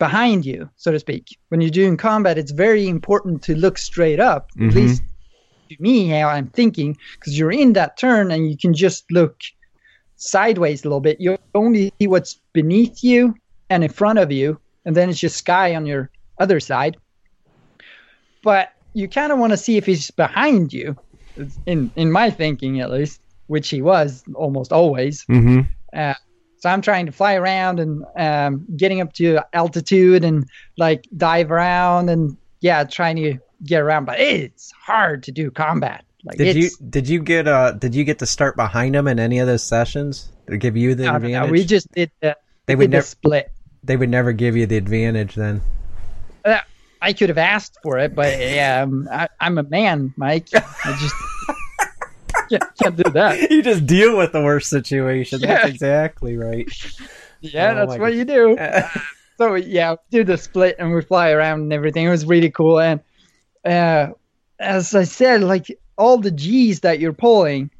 behind 0.00 0.44
you, 0.44 0.68
so 0.76 0.90
to 0.90 0.98
speak. 0.98 1.38
When 1.50 1.60
you're 1.60 1.70
doing 1.70 1.96
combat, 1.96 2.36
it's 2.36 2.50
very 2.50 2.88
important 2.88 3.42
to 3.42 3.54
look 3.54 3.78
straight 3.78 4.18
up. 4.18 4.50
Mhm. 4.56 4.68
At 4.68 4.74
least 4.74 5.02
to 5.70 5.76
me, 5.78 6.08
how 6.08 6.30
I'm 6.30 6.48
thinking, 6.48 6.98
because 7.12 7.38
you're 7.38 7.52
in 7.52 7.74
that 7.74 7.96
turn 7.96 8.32
and 8.32 8.50
you 8.50 8.56
can 8.56 8.74
just 8.74 9.04
look 9.12 9.40
sideways 10.16 10.84
a 10.84 10.88
little 10.88 11.00
bit. 11.00 11.20
You 11.20 11.38
only 11.54 11.92
see 12.00 12.08
what's 12.08 12.40
beneath 12.52 13.04
you 13.04 13.36
and 13.70 13.84
in 13.84 13.90
front 13.90 14.18
of 14.18 14.32
you, 14.32 14.58
and 14.84 14.96
then 14.96 15.10
it's 15.10 15.20
just 15.20 15.36
sky 15.36 15.76
on 15.76 15.86
your 15.86 16.10
other 16.40 16.58
side. 16.58 16.96
But 18.42 18.72
you 18.94 19.06
kind 19.06 19.30
of 19.30 19.38
want 19.38 19.52
to 19.52 19.56
see 19.56 19.76
if 19.76 19.86
he's 19.86 20.10
behind 20.10 20.72
you, 20.72 20.96
in 21.66 21.92
in 21.94 22.10
my 22.10 22.28
thinking 22.28 22.80
at 22.80 22.90
least, 22.90 23.20
which 23.46 23.68
he 23.68 23.82
was 23.82 24.24
almost 24.34 24.72
always. 24.72 25.24
Mm-hmm. 25.26 25.60
Uh, 25.92 26.14
so 26.58 26.70
I'm 26.70 26.80
trying 26.80 27.06
to 27.06 27.12
fly 27.12 27.34
around 27.34 27.80
and 27.80 28.04
um, 28.16 28.66
getting 28.76 29.00
up 29.00 29.12
to 29.14 29.40
altitude 29.52 30.24
and 30.24 30.48
like 30.78 31.06
dive 31.16 31.50
around 31.50 32.08
and 32.08 32.36
yeah, 32.60 32.84
trying 32.84 33.16
to 33.16 33.38
get 33.64 33.80
around. 33.82 34.04
But 34.04 34.20
it's 34.20 34.70
hard 34.72 35.24
to 35.24 35.32
do 35.32 35.50
combat. 35.50 36.04
Like 36.24 36.38
Did 36.38 36.54
you 36.56 36.70
did 36.88 37.08
you 37.08 37.20
get 37.20 37.48
uh 37.48 37.72
did 37.72 37.96
you 37.96 38.04
get 38.04 38.20
to 38.20 38.26
start 38.26 38.54
behind 38.54 38.94
him 38.94 39.08
in 39.08 39.18
any 39.18 39.40
of 39.40 39.48
those 39.48 39.64
sessions? 39.64 40.30
To 40.48 40.56
give 40.56 40.76
you 40.76 40.94
the 40.94 41.12
advantage? 41.12 41.32
know, 41.32 41.46
we 41.52 41.64
just 41.64 41.90
did 41.92 42.10
the, 42.20 42.36
They 42.66 42.76
would 42.76 42.90
the 42.92 42.96
never- 42.98 43.06
split. 43.06 43.50
they 43.82 43.96
would 43.96 44.08
never 44.08 44.32
give 44.32 44.56
you 44.56 44.66
the 44.66 44.76
advantage 44.76 45.34
then. 45.34 45.60
Uh, 46.44 46.60
I 47.00 47.12
could 47.12 47.28
have 47.28 47.38
asked 47.38 47.78
for 47.82 47.98
it, 47.98 48.14
but 48.14 48.38
yeah, 48.38 48.82
um, 48.82 49.08
I, 49.10 49.28
I'm 49.40 49.58
a 49.58 49.64
man, 49.64 50.14
Mike. 50.16 50.46
I 50.54 50.96
just 51.00 51.14
can't, 52.58 52.76
can't 52.76 52.96
do 52.96 53.10
that. 53.10 53.50
you 53.50 53.62
just 53.62 53.86
deal 53.86 54.16
with 54.16 54.32
the 54.32 54.42
worst 54.42 54.68
situation. 54.70 55.40
Yeah. 55.40 55.46
That's 55.48 55.70
exactly 55.70 56.36
right. 56.36 56.68
Yeah, 57.40 57.72
Oh 57.72 57.74
that's 57.74 57.98
what 57.98 58.10
God. 58.10 58.14
you 58.14 58.24
do. 58.24 58.56
so 59.38 59.54
yeah, 59.54 59.92
we 59.92 59.96
do 60.10 60.24
the 60.24 60.38
split 60.38 60.76
and 60.78 60.92
we 60.92 61.02
fly 61.02 61.30
around 61.30 61.60
and 61.60 61.72
everything. 61.72 62.06
It 62.06 62.10
was 62.10 62.24
really 62.24 62.50
cool. 62.50 62.78
And 62.80 63.00
uh, 63.64 64.12
as 64.58 64.94
I 64.94 65.04
said, 65.04 65.42
like 65.42 65.78
all 65.98 66.18
the 66.18 66.30
G's 66.30 66.80
that 66.80 67.00
you're 67.00 67.12
pulling 67.12 67.70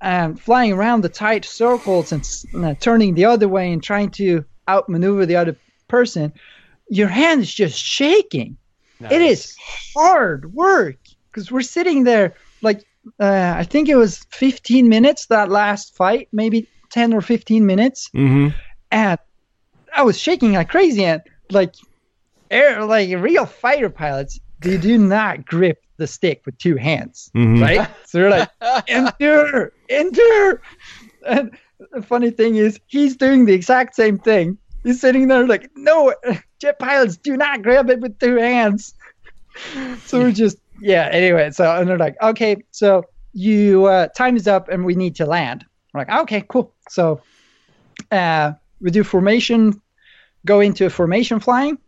and 0.00 0.40
flying 0.40 0.72
around 0.72 1.02
the 1.02 1.08
tight 1.08 1.44
circles 1.44 2.12
and 2.12 2.64
uh, 2.64 2.74
turning 2.80 3.14
the 3.14 3.24
other 3.26 3.48
way 3.48 3.72
and 3.72 3.82
trying 3.82 4.10
to 4.10 4.44
outmaneuver 4.68 5.26
the 5.26 5.36
other 5.36 5.56
person, 5.88 6.32
your 6.88 7.08
hand 7.08 7.42
is 7.42 7.52
just 7.52 7.78
shaking. 7.78 8.56
It 9.00 9.20
is 9.20 9.54
hard 9.94 10.54
work 10.54 10.96
because 11.30 11.52
we're 11.52 11.60
sitting 11.60 12.04
there 12.04 12.34
like 12.62 12.82
uh, 13.20 13.54
I 13.56 13.64
think 13.64 13.88
it 13.88 13.96
was 13.96 14.18
15 14.32 14.88
minutes 14.88 15.26
that 15.26 15.48
last 15.50 15.96
fight, 15.96 16.28
maybe 16.32 16.68
10 16.90 17.12
or 17.14 17.20
15 17.20 17.64
minutes 17.66 18.08
Mm-hmm. 18.14 18.56
and 18.90 19.18
I 19.94 20.02
was 20.02 20.18
shaking 20.18 20.52
like 20.52 20.68
crazy. 20.68 21.04
And 21.04 21.22
like, 21.50 21.72
air, 22.50 22.84
like 22.84 23.08
real 23.10 23.46
fighter 23.46 23.88
pilots, 23.90 24.38
they 24.60 24.76
do 24.78 24.98
not 24.98 25.44
grip 25.46 25.78
the 25.98 26.06
stick 26.06 26.42
with 26.44 26.58
two 26.58 26.76
hands, 26.76 27.30
Mhm. 27.34 27.62
right? 27.62 27.88
so 28.04 28.18
they're 28.18 28.30
like, 28.30 28.50
enter, 28.88 29.72
enter. 29.88 30.62
And 31.26 31.56
the 31.92 32.02
funny 32.02 32.30
thing 32.30 32.56
is, 32.56 32.78
he's 32.86 33.16
doing 33.16 33.46
the 33.46 33.54
exact 33.54 33.94
same 33.96 34.18
thing. 34.18 34.58
He's 34.84 35.00
sitting 35.00 35.28
there 35.28 35.46
like, 35.46 35.70
no, 35.74 36.14
jet 36.60 36.78
pilots 36.78 37.16
do 37.16 37.36
not 37.36 37.62
grab 37.62 37.88
it 37.90 38.00
with 38.00 38.18
two 38.18 38.36
hands. 38.36 38.94
So 40.06 40.20
we're 40.20 40.32
just, 40.32 40.58
yeah. 40.80 41.08
Anyway, 41.12 41.50
so 41.50 41.64
and 41.74 41.88
they're 41.88 41.98
like, 41.98 42.16
okay, 42.22 42.56
so 42.70 43.04
you 43.32 43.86
uh, 43.86 44.08
time 44.16 44.36
is 44.36 44.46
up 44.46 44.68
and 44.68 44.84
we 44.84 44.94
need 44.94 45.16
to 45.16 45.26
land. 45.26 45.64
We're 45.92 46.00
like, 46.00 46.10
okay, 46.22 46.44
cool. 46.48 46.74
So 46.88 47.20
uh, 48.10 48.52
we 48.80 48.90
do 48.90 49.04
formation, 49.04 49.80
go 50.44 50.60
into 50.60 50.86
a 50.86 50.90
formation 50.90 51.40
flying, 51.40 51.78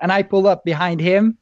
and 0.00 0.12
I 0.12 0.22
pull 0.22 0.46
up 0.46 0.64
behind 0.64 1.00
him. 1.00 1.38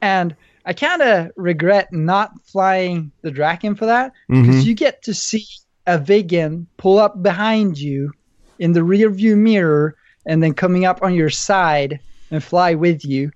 And 0.00 0.36
I 0.64 0.74
kind 0.74 1.02
of 1.02 1.30
regret 1.36 1.88
not 1.92 2.30
flying 2.44 3.10
the 3.22 3.30
Draken 3.30 3.74
for 3.74 3.86
that 3.86 4.12
because 4.28 4.64
Mhm. 4.64 4.66
you 4.66 4.74
get 4.74 5.02
to 5.04 5.14
see 5.14 5.44
a 5.86 5.98
Viggen 5.98 6.66
pull 6.76 6.98
up 6.98 7.22
behind 7.22 7.78
you 7.78 8.12
in 8.58 8.72
the 8.72 8.84
rear 8.84 9.08
view 9.10 9.34
mirror 9.36 9.96
and 10.26 10.42
then 10.42 10.52
coming 10.52 10.84
up 10.84 11.02
on 11.02 11.14
your 11.14 11.30
side 11.30 12.00
and 12.30 12.44
fly 12.44 12.74
with 12.74 13.04
you. 13.04 13.30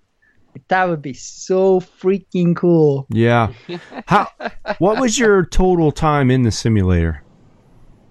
That 0.69 0.89
would 0.89 1.03
be 1.03 1.15
so 1.15 1.81
freaking 1.81 2.55
cool. 2.55 3.07
Yeah. 3.11 3.53
How? 4.07 4.29
What 4.79 5.01
was 5.01 5.19
your 5.19 5.47
total 5.47 5.93
time 5.93 6.31
in 6.31 6.43
the 6.43 6.51
simulator? 6.51 7.23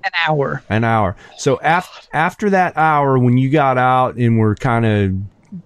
An 0.03 0.11
hour. 0.27 0.63
An 0.69 0.83
hour. 0.83 1.15
So 1.37 1.59
after 1.61 2.07
after 2.13 2.49
that 2.49 2.75
hour, 2.77 3.19
when 3.19 3.37
you 3.37 3.49
got 3.49 3.77
out 3.77 4.15
and 4.15 4.39
were 4.39 4.55
kind 4.55 4.85
of 4.85 5.61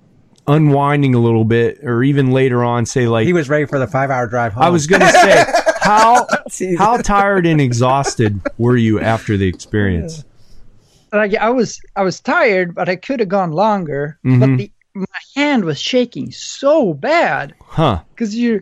unwinding 0.47 1.15
a 1.15 1.19
little 1.19 1.45
bit, 1.45 1.79
or 1.83 2.03
even 2.03 2.31
later 2.31 2.63
on, 2.63 2.85
say 2.85 3.07
like 3.07 3.25
He 3.25 3.33
was 3.33 3.49
ready 3.49 3.65
for 3.65 3.79
the 3.79 3.87
five 3.87 4.09
hour 4.09 4.27
drive 4.27 4.53
home. 4.53 4.63
I 4.63 4.69
was 4.69 4.87
gonna 4.87 5.11
say, 5.11 5.45
how 5.81 6.27
how 6.77 6.97
tired 6.97 7.45
and 7.45 7.61
exhausted 7.61 8.41
were 8.57 8.77
you 8.77 8.99
after 8.99 9.37
the 9.37 9.47
experience? 9.47 10.23
like 11.13 11.33
I 11.35 11.49
was 11.49 11.79
I 11.95 12.03
was 12.03 12.19
tired, 12.19 12.75
but 12.75 12.89
I 12.89 12.97
could 12.97 13.19
have 13.21 13.29
gone 13.29 13.51
longer. 13.51 14.19
Mhm. 14.25 14.39
But 14.39 14.57
the, 14.57 14.71
my 14.95 15.05
hand 15.35 15.65
was 15.65 15.79
shaking 15.79 16.31
so 16.31 16.93
bad 16.93 17.53
Huh? 17.61 18.01
because 18.13 18.35
you're 18.37 18.61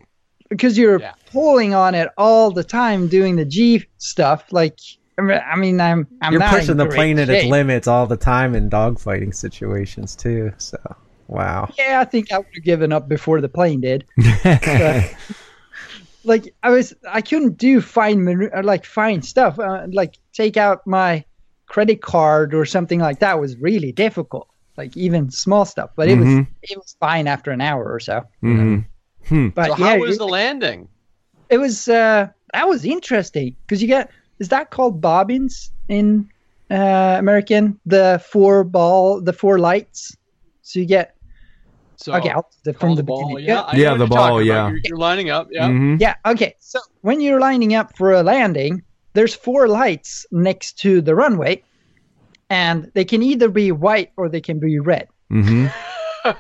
because 0.50 0.78
you're 0.78 1.00
Yeah. 1.00 1.14
pulling 1.32 1.74
on 1.74 1.96
it 1.96 2.10
all 2.18 2.52
the 2.52 2.64
time 2.64 3.08
doing 3.08 3.36
the 3.36 3.46
G 3.46 3.86
stuff. 4.00 4.46
Like 4.52 4.78
I 5.18 5.22
mean, 5.22 5.40
I 5.52 5.56
mean 5.56 5.80
I'm 5.82 6.08
I'm 6.22 6.34
You're 6.34 6.40
not 6.40 6.54
in 6.54 6.60
pushing 6.60 6.78
the 6.78 6.86
great 6.86 6.96
plane 6.96 7.20
at 7.20 7.30
its 7.30 7.46
limits 7.46 7.88
all 7.88 8.08
the 8.08 8.18
time 8.18 8.56
in 8.56 8.70
dogfighting 8.70 9.34
situations 9.36 10.16
too. 10.16 10.52
So 10.58 10.78
wow. 11.28 11.70
Yeah, 11.78 12.00
I 12.02 12.06
think 12.06 12.32
I 12.32 12.40
would 12.40 12.48
have 12.56 12.64
given 12.64 12.92
up 12.92 13.08
before 13.08 13.40
the 13.42 13.50
plane 13.50 13.82
did. 13.82 14.06
like 16.24 16.54
I 16.64 16.70
was, 16.70 16.94
I 17.08 17.22
couldn't 17.22 17.58
do 17.58 17.82
fine, 17.82 18.24
manu- 18.24 18.50
uh, 18.56 18.64
like 18.64 18.86
fine 18.86 19.22
stuff. 19.22 19.60
Uh, 19.60 19.86
like 19.92 20.16
take 20.34 20.58
out 20.58 20.86
my 20.88 21.26
credit 21.66 22.02
card 22.02 22.54
or 22.54 22.66
something 22.66 23.00
like 23.00 23.20
that 23.20 23.40
was 23.40 23.58
really 23.58 23.92
difficult. 23.92 24.48
Like 24.78 24.98
even 24.98 25.30
small 25.30 25.66
stuff, 25.66 25.92
but 25.96 26.10
it 26.10 26.18
was 26.18 26.28
Mhm. 26.28 26.48
it 26.64 26.78
was 26.78 26.96
fine 27.00 27.28
after 27.28 27.52
an 27.52 27.62
hour 27.62 27.86
or 27.92 28.00
so. 28.00 28.24
hmm 28.42 28.80
But 29.56 29.68
So 29.72 29.78
yeah, 29.78 29.86
how 29.86 30.00
was 30.00 30.12
you- 30.12 30.18
the 30.18 30.28
landing? 30.28 30.88
it 31.50 31.58
was 31.60 31.88
uh, 31.88 32.28
that 32.54 32.68
was 32.68 32.84
interesting 32.86 33.56
because 33.68 33.82
you 33.82 33.88
get 33.88 34.10
is 34.40 34.50
that 34.50 34.72
called 34.72 35.00
bobbins 35.02 35.72
in 35.88 36.30
uh, 36.72 37.16
American 37.20 37.80
the 37.86 38.24
four 38.32 38.64
ball 38.64 39.22
the 39.22 39.34
four 39.34 39.60
lights. 39.60 40.16
So 40.64 40.80
you 40.80 40.86
get 40.86 41.16
So 41.98 42.14
okay 42.14 42.30
I'll, 42.30 42.50
the, 42.64 42.74
from 42.74 42.90
call 42.90 42.96
the, 42.96 43.04
ball, 43.04 43.28
beginning. 43.28 43.46
yeah, 43.50 43.62
I 43.62 43.76
Yeah, 43.78 43.94
the 43.96 44.08
ball, 44.08 44.42
yeah. 44.42 44.70
You're, 44.70 44.80
you're 44.86 44.98
lining 44.98 45.30
up, 45.30 45.48
yeah. 45.52 45.68
hmm 45.68 45.98
Yeah, 46.00 46.16
okay. 46.26 46.56
So 46.60 46.80
when 47.02 47.22
you're 47.22 47.40
lining 47.40 47.76
up 47.76 47.96
for 47.98 48.12
a 48.14 48.24
landing, 48.24 48.82
there's 49.14 49.36
four 49.36 49.68
lights 49.68 50.26
next 50.32 50.80
to 50.80 51.02
the 51.02 51.14
runway, 51.14 51.62
and 52.50 52.92
they 52.94 53.06
can 53.06 53.22
either 53.24 53.50
be 53.50 53.72
white 53.72 54.12
or 54.18 54.30
they 54.30 54.42
can 54.42 54.60
be 54.60 54.80
red. 54.80 55.08
hmm 55.30 55.68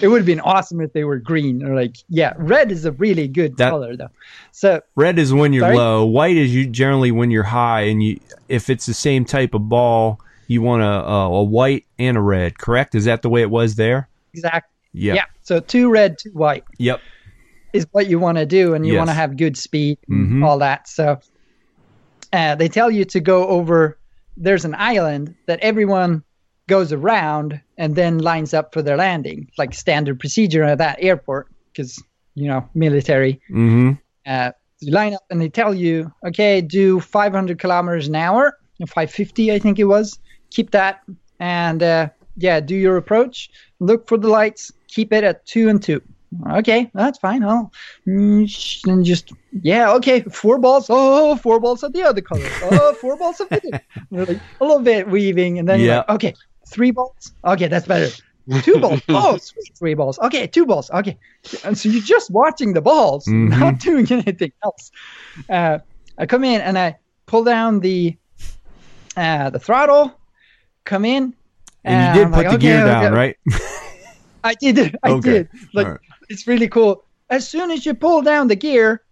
It 0.00 0.08
would 0.08 0.18
have 0.18 0.26
been 0.26 0.40
awesome 0.40 0.80
if 0.80 0.94
they 0.94 1.04
were 1.04 1.18
green 1.18 1.62
or 1.62 1.74
like, 1.74 1.96
yeah, 2.08 2.32
red 2.38 2.72
is 2.72 2.86
a 2.86 2.92
really 2.92 3.28
good 3.28 3.56
That- 3.58 3.68
color 3.70 3.96
though. 3.96 4.08
So 4.52 4.80
Red 4.96 5.18
is 5.18 5.32
when 5.34 5.52
you're 5.52 5.64
Sorry? 5.64 5.76
low. 5.76 6.06
White 6.06 6.36
is 6.38 6.54
you 6.54 6.66
generally 6.66 7.10
when 7.10 7.30
you're 7.30 7.42
high, 7.42 7.82
and 7.82 8.02
you 8.02 8.18
if 8.48 8.70
it's 8.70 8.86
the 8.86 8.94
same 8.94 9.24
type 9.26 9.52
of 9.54 9.68
ball, 9.68 10.20
you 10.46 10.62
want 10.62 10.82
a, 10.82 10.86
a, 10.86 11.30
a 11.30 11.42
white 11.42 11.84
and 11.98 12.16
a 12.16 12.20
red. 12.20 12.58
Correct? 12.58 12.94
Is 12.94 13.04
that 13.04 13.20
the 13.22 13.28
way 13.28 13.42
it 13.42 13.50
was 13.50 13.74
there? 13.76 14.08
exactly, 14.32 14.74
Yeah. 14.94 15.14
yeah. 15.14 15.24
So 15.42 15.60
two 15.60 15.90
red, 15.90 16.16
two 16.18 16.30
white 16.30 16.64
Yep. 16.78 17.00
is 17.74 17.86
what 17.92 18.06
you 18.08 18.18
want 18.18 18.38
to 18.38 18.46
do, 18.46 18.72
and 18.74 18.86
you 18.86 18.94
Yes. 18.94 18.98
want 19.00 19.10
to 19.10 19.14
have 19.14 19.36
good 19.36 19.56
speed, 19.58 19.98
and 20.08 20.32
Mhm. 20.42 20.46
all 20.46 20.58
that. 20.60 20.88
So 20.88 21.18
uh, 22.32 22.54
they 22.54 22.68
tell 22.68 22.90
you 22.90 23.04
to 23.04 23.20
go 23.20 23.46
over. 23.48 23.98
There's 24.40 24.64
an 24.64 24.74
island 24.78 25.34
that 25.46 25.58
everyone 25.60 26.22
goes 26.68 26.92
around 26.92 27.60
and 27.76 27.96
then 27.96 28.18
lines 28.18 28.54
up 28.54 28.72
for 28.72 28.82
their 28.82 28.96
landing, 28.96 29.50
like 29.58 29.74
standard 29.74 30.20
procedure 30.20 30.62
at 30.62 30.78
that 30.78 30.98
airport, 31.00 31.48
because 31.72 32.02
you 32.34 32.48
know 32.48 32.68
military. 32.74 33.40
hmm 33.48 33.92
Uh, 34.26 34.52
you 34.80 34.92
line 34.92 35.14
up 35.14 35.24
and 35.30 35.40
they 35.40 35.48
tell 35.48 35.74
you, 35.74 36.12
okay, 36.24 36.60
do 36.60 37.00
500 37.00 37.58
kilometers 37.58 38.06
an 38.08 38.14
hour, 38.14 38.56
550, 38.86 39.50
I 39.50 39.58
think 39.58 39.78
it 39.78 39.84
was. 39.84 40.18
Keep 40.50 40.70
that, 40.70 41.00
and 41.40 41.82
uh, 41.82 42.08
yeah, 42.36 42.60
do 42.60 42.76
your 42.76 42.96
approach. 42.96 43.50
Look 43.80 44.06
for 44.06 44.18
the 44.18 44.28
lights. 44.28 44.70
Keep 44.86 45.12
it 45.12 45.24
at 45.24 45.44
two 45.46 45.68
and 45.68 45.82
two. 45.82 46.00
Okay, 46.50 46.90
that's 46.94 47.18
fine. 47.18 47.42
I'll 47.42 47.72
mm, 48.06 48.86
and 48.86 49.04
just 49.04 49.32
yeah, 49.62 49.92
okay. 49.94 50.20
Four 50.22 50.58
balls. 50.58 50.86
Oh, 50.90 51.36
four 51.36 51.58
balls 51.60 51.82
of 51.82 51.92
the 51.92 52.02
other 52.02 52.20
color. 52.20 52.50
Oh, 52.62 52.94
four 53.00 53.16
balls 53.16 53.40
of 53.40 53.48
the. 53.48 53.80
Like 54.10 54.40
a 54.60 54.64
little 54.64 54.80
bit 54.82 55.08
weaving, 55.08 55.58
and 55.58 55.68
then 55.68 55.80
Yeah. 55.80 55.98
like, 55.98 56.10
okay, 56.10 56.34
three 56.68 56.90
balls. 56.90 57.32
Okay, 57.46 57.66
that's 57.68 57.86
better. 57.86 58.10
two 58.62 58.78
balls. 58.78 59.00
Oh, 59.08 59.36
sweet, 59.36 59.70
three 59.78 59.94
balls. 59.94 60.18
Okay, 60.20 60.46
two 60.46 60.64
balls. 60.66 60.90
Okay, 60.90 61.16
and 61.64 61.76
so 61.76 61.88
you're 61.88 62.02
just 62.02 62.30
watching 62.30 62.72
the 62.74 62.80
balls, 62.80 63.24
Mhm. 63.26 63.58
not 63.58 63.78
doing 63.80 64.06
anything 64.12 64.52
else. 64.64 64.90
Uh, 65.50 65.78
I 66.18 66.26
come 66.26 66.44
in 66.44 66.60
and 66.60 66.78
I 66.78 66.96
pull 67.26 67.44
down 67.44 67.80
the 67.80 68.16
uh, 69.16 69.50
the 69.50 69.58
throttle. 69.58 70.12
Come 70.84 71.04
in, 71.04 71.34
And 71.84 72.16
you 72.16 72.20
did 72.20 72.26
I'm 72.26 72.32
put 72.32 72.38
like, 72.38 72.48
the 72.48 72.54
okay, 72.56 72.60
gear 72.66 72.84
down, 72.84 73.04
okay. 73.06 73.14
right? 73.14 73.36
I 74.44 74.54
did. 74.54 74.96
I 75.02 75.10
Okay. 75.10 75.30
did. 75.32 75.48
Like 75.74 75.86
right. 75.88 76.00
It's 76.28 76.46
really 76.46 76.68
cool. 76.68 77.04
As 77.30 77.48
soon 77.48 77.70
as 77.70 77.84
you 77.86 77.94
pull 77.94 78.22
down 78.22 78.48
the 78.48 78.56
gear, 78.56 79.02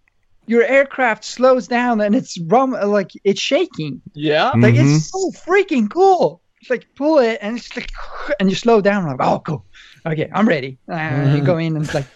your 0.47 0.63
aircraft 0.63 1.23
slows 1.25 1.67
down 1.67 2.01
and 2.01 2.15
it's 2.15 2.37
rum 2.47 2.71
like 2.71 3.11
it's 3.23 3.41
shaking. 3.41 4.01
Yeah. 4.13 4.51
Like 4.55 4.75
Mhm. 4.75 4.95
it's 4.97 5.11
so 5.11 5.31
freaking 5.45 5.89
cool. 5.91 6.41
It's 6.61 6.69
like 6.69 6.87
pull 6.95 7.19
it 7.19 7.37
and 7.41 7.57
it's 7.57 7.75
like 7.75 7.91
and 8.39 8.49
you 8.49 8.55
slow 8.55 8.81
down. 8.81 9.03
I'm 9.03 9.17
like, 9.17 9.27
oh 9.27 9.39
cool. 9.39 9.65
Okay, 10.05 10.29
I'm 10.33 10.47
ready. 10.47 10.77
Uh, 10.91 11.33
You 11.35 11.41
go 11.43 11.57
in 11.57 11.75
and 11.75 11.85
it's 11.85 11.93
like 11.93 12.07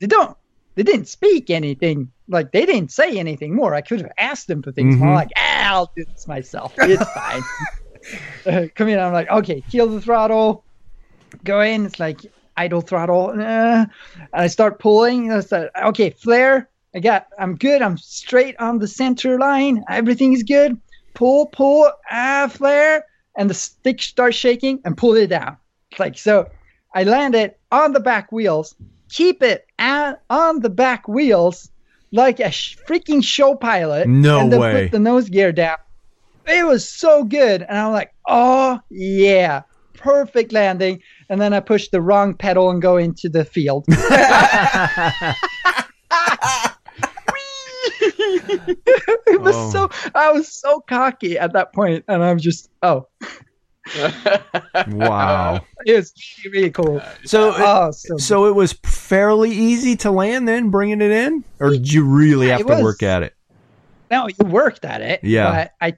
they 0.00 0.06
don't 0.06 0.36
they 0.74 0.82
didn't 0.82 1.08
speak 1.08 1.48
anything. 1.48 2.10
Like 2.28 2.52
they 2.52 2.66
didn't 2.66 2.90
say 2.90 3.18
anything 3.18 3.54
more. 3.54 3.74
I 3.74 3.80
could 3.80 4.00
have 4.02 4.12
asked 4.18 4.48
them 4.48 4.62
for 4.62 4.72
things 4.72 4.96
more. 4.96 5.08
Mhm. 5.08 5.14
Like, 5.14 5.30
ah, 5.36 5.72
I'll 5.72 5.92
do 5.96 6.04
this 6.04 6.26
myself. 6.26 6.74
It's 6.78 7.08
fine. 7.14 7.42
uh, 8.46 8.66
come 8.74 8.88
in. 8.88 8.98
I'm 8.98 9.12
like, 9.12 9.30
okay, 9.30 9.62
kill 9.70 9.86
the 9.88 10.00
throttle. 10.00 10.64
Go 11.44 11.60
in. 11.60 11.86
It's 11.86 12.00
like 12.00 12.18
idle 12.56 12.80
throttle. 12.80 13.30
Uh, 13.30 13.34
and 13.36 13.88
I 14.32 14.46
start 14.46 14.78
pulling. 14.78 15.32
I 15.32 15.40
start, 15.40 15.70
okay, 15.84 16.10
flare. 16.10 16.68
I 16.94 17.00
got. 17.00 17.26
I'm 17.38 17.56
good. 17.56 17.82
I'm 17.82 17.98
straight 17.98 18.56
on 18.58 18.78
the 18.78 18.88
center 18.88 19.38
line. 19.38 19.84
Everything 19.90 20.32
is 20.32 20.42
good. 20.42 20.80
Pull, 21.14 21.46
pull. 21.46 21.90
Ah, 22.10 22.50
flare. 22.50 23.04
And 23.36 23.50
the 23.50 23.54
stick 23.54 24.00
starts 24.00 24.36
shaking 24.36 24.80
and 24.84 24.96
pull 24.96 25.14
it 25.14 25.28
down. 25.28 25.58
Like 25.98 26.16
so. 26.18 26.48
I 26.94 27.02
land 27.04 27.34
it 27.34 27.60
on 27.70 27.92
the 27.92 28.00
back 28.00 28.32
wheels. 28.32 28.74
Keep 29.10 29.42
it 29.42 29.66
at, 29.78 30.22
on 30.30 30.60
the 30.60 30.70
back 30.70 31.06
wheels 31.06 31.70
like 32.10 32.40
a 32.40 32.50
sh- 32.50 32.78
freaking 32.88 33.22
show 33.22 33.54
pilot. 33.54 34.08
No 34.08 34.40
and 34.40 34.52
then 34.52 34.60
way. 34.60 34.84
Put 34.84 34.92
the 34.92 34.98
nose 34.98 35.28
gear 35.28 35.52
down. 35.52 35.76
It 36.46 36.64
was 36.64 36.88
so 36.88 37.24
good, 37.24 37.62
and 37.62 37.76
I'm 37.76 37.92
like, 37.92 38.14
oh 38.28 38.80
yeah, 38.88 39.62
perfect 39.94 40.52
landing. 40.52 41.02
And 41.28 41.40
then 41.40 41.52
I 41.52 41.60
push 41.60 41.88
the 41.88 42.00
wrong 42.00 42.34
pedal 42.34 42.70
and 42.70 42.80
go 42.80 42.96
into 42.96 43.28
the 43.28 43.44
field. 43.44 43.84
it 49.28 49.40
was 49.40 49.56
Oh. 49.56 49.70
so 49.70 50.10
I 50.14 50.32
was 50.32 50.52
so 50.52 50.80
cocky 50.80 51.38
at 51.38 51.52
that 51.54 51.72
point, 51.72 52.04
and 52.08 52.22
I'm 52.22 52.38
just 52.38 52.70
oh, 52.82 53.08
wow. 54.88 55.60
it 55.84 55.96
was 55.96 56.12
really, 56.44 56.58
really 56.58 56.70
cool. 56.70 56.98
Uh, 56.98 57.08
so, 57.24 57.52
Oh, 57.56 57.90
so, 57.90 58.16
so 58.16 58.46
it 58.46 58.54
was 58.54 58.72
fairly 58.84 59.50
easy 59.50 59.96
to 59.96 60.10
land 60.10 60.48
then, 60.48 60.70
bringing 60.70 61.00
it 61.00 61.10
in, 61.10 61.44
or 61.60 61.70
did 61.70 61.92
you 61.92 62.04
really 62.04 62.48
have 62.48 62.60
to 62.60 62.66
was. 62.66 62.82
work 62.82 63.02
at 63.02 63.22
it? 63.22 63.34
no, 64.10 64.28
you 64.28 64.46
worked 64.46 64.84
at 64.84 65.02
it. 65.02 65.20
Yeah. 65.22 65.50
but 65.50 65.72
I 65.80 65.96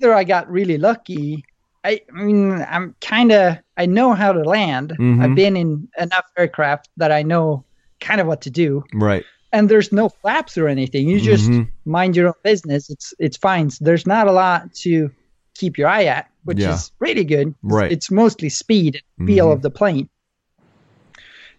either 0.00 0.14
I 0.14 0.24
got 0.24 0.50
really 0.50 0.78
lucky. 0.78 1.44
I, 1.84 2.00
I 2.14 2.22
mean, 2.22 2.52
I'm 2.68 2.94
kind 3.00 3.32
of 3.32 3.56
I 3.76 3.86
know 3.86 4.12
how 4.14 4.32
to 4.32 4.42
land. 4.42 4.92
Mhm. 4.98 5.22
I've 5.22 5.34
been 5.34 5.56
in 5.56 5.88
enough 5.98 6.26
aircraft 6.36 6.88
that 6.98 7.10
I 7.10 7.22
know 7.22 7.64
kind 8.00 8.20
of 8.20 8.26
what 8.26 8.42
to 8.42 8.50
do. 8.50 8.84
Right. 8.92 9.24
And 9.52 9.68
there's 9.68 9.90
no 9.90 10.08
flaps 10.08 10.56
or 10.58 10.68
anything. 10.68 11.08
You 11.08 11.20
just 11.20 11.50
Mhm. 11.50 11.68
mind 11.84 12.16
your 12.16 12.28
own 12.28 12.34
business. 12.44 12.90
It's 12.90 13.14
it's 13.18 13.36
fine. 13.36 13.70
So 13.70 13.84
there's 13.84 14.06
not 14.06 14.26
a 14.28 14.32
lot 14.32 14.72
to 14.84 15.10
keep 15.54 15.78
your 15.78 15.88
eye 15.88 16.04
at, 16.04 16.28
which 16.44 16.58
Yeah. 16.58 16.74
is 16.74 16.92
really 17.00 17.24
good. 17.24 17.54
Right. 17.62 17.90
It's 17.90 18.10
mostly 18.10 18.48
speed 18.50 19.02
and 19.18 19.26
feel 19.28 19.48
Mhm. 19.48 19.52
of 19.52 19.62
the 19.62 19.70
plane. 19.70 20.08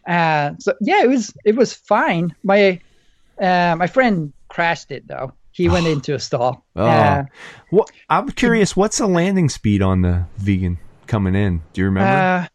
Uh, 0.08 0.52
so 0.60 0.74
yeah, 0.82 1.04
it 1.04 1.10
was 1.10 1.34
it 1.46 1.56
was 1.56 1.74
fine. 1.74 2.36
My 2.44 2.80
uh, 3.42 3.76
my 3.78 3.88
friend 3.88 4.34
crashed 4.50 4.92
it 4.92 5.08
though. 5.08 5.34
He 5.52 5.68
went 5.70 5.86
into 5.88 6.14
a 6.16 6.20
stall. 6.20 6.66
Oh. 6.76 6.86
Uh, 6.86 7.24
What? 7.70 7.92
I'm 8.10 8.30
curious. 8.30 8.76
What's 8.76 8.98
the 8.98 9.08
landing 9.08 9.50
speed 9.50 9.82
on 9.82 10.02
the 10.02 10.26
Viggen 10.42 10.78
coming 11.08 11.36
in? 11.36 11.62
Do 11.74 11.82
you 11.82 11.86
remember? 11.86 12.48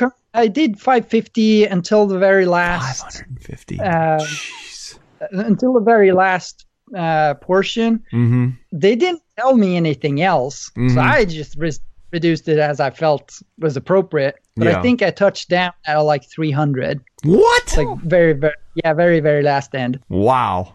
uh, 0.00 0.10
I 0.32 0.46
did 0.46 0.78
550 0.78 1.64
until 1.64 2.06
the 2.06 2.18
very 2.18 2.46
last 2.46 3.24
550. 3.46 3.80
uh, 3.80 4.24
until 5.32 5.72
the 5.74 5.80
very 5.80 6.12
last 6.12 6.66
uh, 6.96 7.34
portion. 7.34 8.02
Mm-hmm. 8.12 8.48
they 8.72 8.96
didn't 8.96 9.22
tell 9.38 9.56
me 9.56 9.76
anything 9.76 10.22
else, 10.22 10.70
Mhm. 10.76 10.94
so 10.94 11.00
I 11.00 11.24
just 11.24 11.56
re- 11.56 11.72
reduced 12.12 12.48
it 12.48 12.58
as 12.58 12.80
I 12.80 12.90
felt 12.90 13.40
was 13.58 13.76
appropriate. 13.76 14.36
But 14.56 14.66
Yeah. 14.68 14.78
I 14.78 14.82
think 14.82 15.02
I 15.02 15.10
touched 15.10 15.48
down 15.48 15.72
at 15.86 15.98
like 15.98 16.24
300, 16.28 17.00
What? 17.24 17.76
like 17.76 17.98
very, 18.04 18.32
very, 18.32 18.54
yeah, 18.74 18.92
very, 18.94 19.20
very 19.20 19.42
last 19.42 19.74
end. 19.74 20.00
wow. 20.08 20.74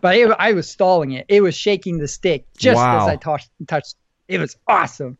But 0.00 0.16
it, 0.16 0.30
I 0.38 0.52
was 0.52 0.70
stalling 0.70 1.12
it; 1.12 1.26
it 1.28 1.40
was 1.42 1.54
shaking 1.56 1.98
the 1.98 2.08
stick 2.08 2.46
just 2.58 2.76
Wow. 2.76 3.02
as 3.02 3.08
I 3.08 3.16
touched. 3.16 3.50
Touched. 3.66 3.94
It 4.28 4.38
was 4.40 4.56
awesome. 4.66 5.16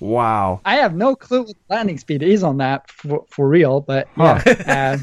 Wow. 0.00 0.60
I 0.64 0.76
have 0.76 0.94
no 0.94 1.14
clue 1.14 1.40
what 1.42 1.56
the 1.68 1.74
landing 1.74 1.98
speed 1.98 2.22
is 2.22 2.42
on 2.42 2.58
that 2.58 2.90
for, 2.90 3.24
for 3.30 3.48
real, 3.48 3.80
but 3.80 4.08
Huh. 4.16 4.40
yeah, 4.66 4.96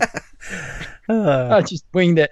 uh, 1.10 1.48
I 1.56 1.62
just 1.62 1.86
winged 1.94 2.20
it. 2.20 2.32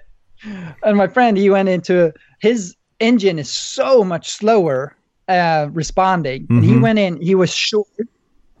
And 0.82 0.96
my 0.96 1.06
friend, 1.08 1.36
he 1.36 1.48
went 1.50 1.68
into 1.68 2.12
his 2.40 2.76
engine 3.00 3.38
is 3.38 3.50
so 3.50 4.02
much 4.04 4.28
slower 4.30 4.96
uh, 5.28 5.68
responding. 5.72 6.46
And 6.50 6.64
he 6.64 6.72
Mhm. 6.74 6.82
went 6.82 6.98
in, 6.98 7.20
he 7.20 7.34
was 7.34 7.52
short 7.52 7.86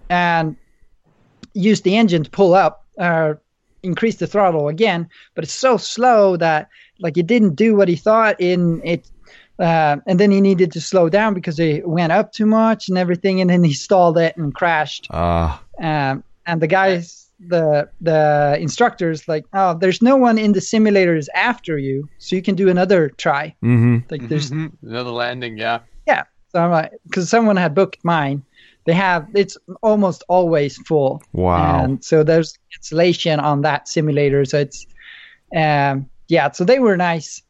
and 0.08 0.56
used 1.54 1.84
the 1.84 1.96
engine 1.96 2.24
to 2.24 2.30
pull 2.30 2.54
up, 2.54 2.82
uh, 2.98 3.34
increase 3.82 4.16
the 4.16 4.26
throttle 4.26 4.68
again, 4.68 5.08
but 5.34 5.44
it's 5.44 5.54
so 5.54 5.76
slow 5.76 6.36
that 6.36 6.68
like 7.00 7.16
it 7.16 7.26
didn't 7.26 7.54
do 7.56 7.74
what 7.76 7.88
he 7.88 7.96
thought 7.96 8.36
in 8.40 8.80
it. 8.84 9.10
Uh, 9.58 9.96
and 10.06 10.20
then 10.20 10.30
he 10.30 10.40
needed 10.40 10.70
to 10.72 10.80
slow 10.82 11.08
down 11.08 11.32
because 11.32 11.58
it 11.58 11.88
went 11.88 12.12
up 12.12 12.30
too 12.32 12.44
much 12.44 12.88
and 12.90 12.98
everything. 12.98 13.40
And 13.40 13.48
then 13.48 13.64
he 13.64 13.72
stalled 13.72 14.18
it 14.18 14.36
and 14.36 14.54
crashed 14.54 15.06
Uh, 15.10 15.56
um, 15.80 16.22
and 16.46 16.60
the 16.60 16.66
guys 16.66 17.22
the 17.48 17.86
the 18.00 18.56
instructors 18.58 19.28
like 19.28 19.44
oh 19.52 19.74
there's 19.74 20.00
no 20.00 20.16
one 20.16 20.38
in 20.38 20.52
the 20.52 20.60
simulators 20.60 21.26
after 21.34 21.76
you 21.76 22.08
so 22.16 22.34
you 22.34 22.40
can 22.40 22.54
do 22.54 22.70
another 22.70 23.10
try 23.10 23.54
mm-hmm. 23.62 23.98
like 24.08 24.26
there's 24.30 24.50
Mhm. 24.50 24.72
another 24.82 25.10
landing. 25.10 25.58
Yeah. 25.58 25.80
yeah 26.06 26.22
so 26.50 26.60
i'm 26.62 26.70
like 26.70 26.92
because 27.04 27.28
someone 27.28 27.56
had 27.58 27.74
booked 27.74 27.98
mine 28.04 28.42
they 28.86 28.94
have 28.94 29.26
it's 29.34 29.58
almost 29.82 30.24
always 30.28 30.78
full 30.88 31.22
Wow. 31.34 31.82
and 31.84 32.02
so 32.02 32.24
there's 32.24 32.58
cancellation 32.72 33.38
on 33.38 33.60
that 33.60 33.86
simulator 33.86 34.46
so 34.46 34.60
it's 34.60 34.86
um 35.54 36.08
yeah 36.28 36.50
so 36.50 36.64
they 36.64 36.78
were 36.78 36.96
nice 36.96 37.42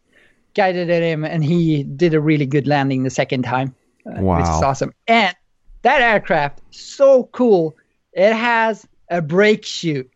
guided 0.55 0.91
at 0.91 1.03
him 1.03 1.25
and 1.25 1.45
he 1.45 1.83
did 1.83 2.15
a 2.15 2.21
really 2.21 2.47
good 2.47 2.67
landing 2.67 3.03
the 3.03 3.11
second 3.11 3.43
time 3.43 3.75
uh, 4.07 4.21
which 4.21 4.43
is 4.43 4.49
awesome 4.63 4.93
and 5.07 5.35
that 5.83 6.01
aircraft 6.01 6.61
so 6.71 7.25
cool 7.33 7.77
it 8.13 8.33
has 8.33 8.87
a 9.11 9.21
brake 9.21 9.65
chute 9.65 10.11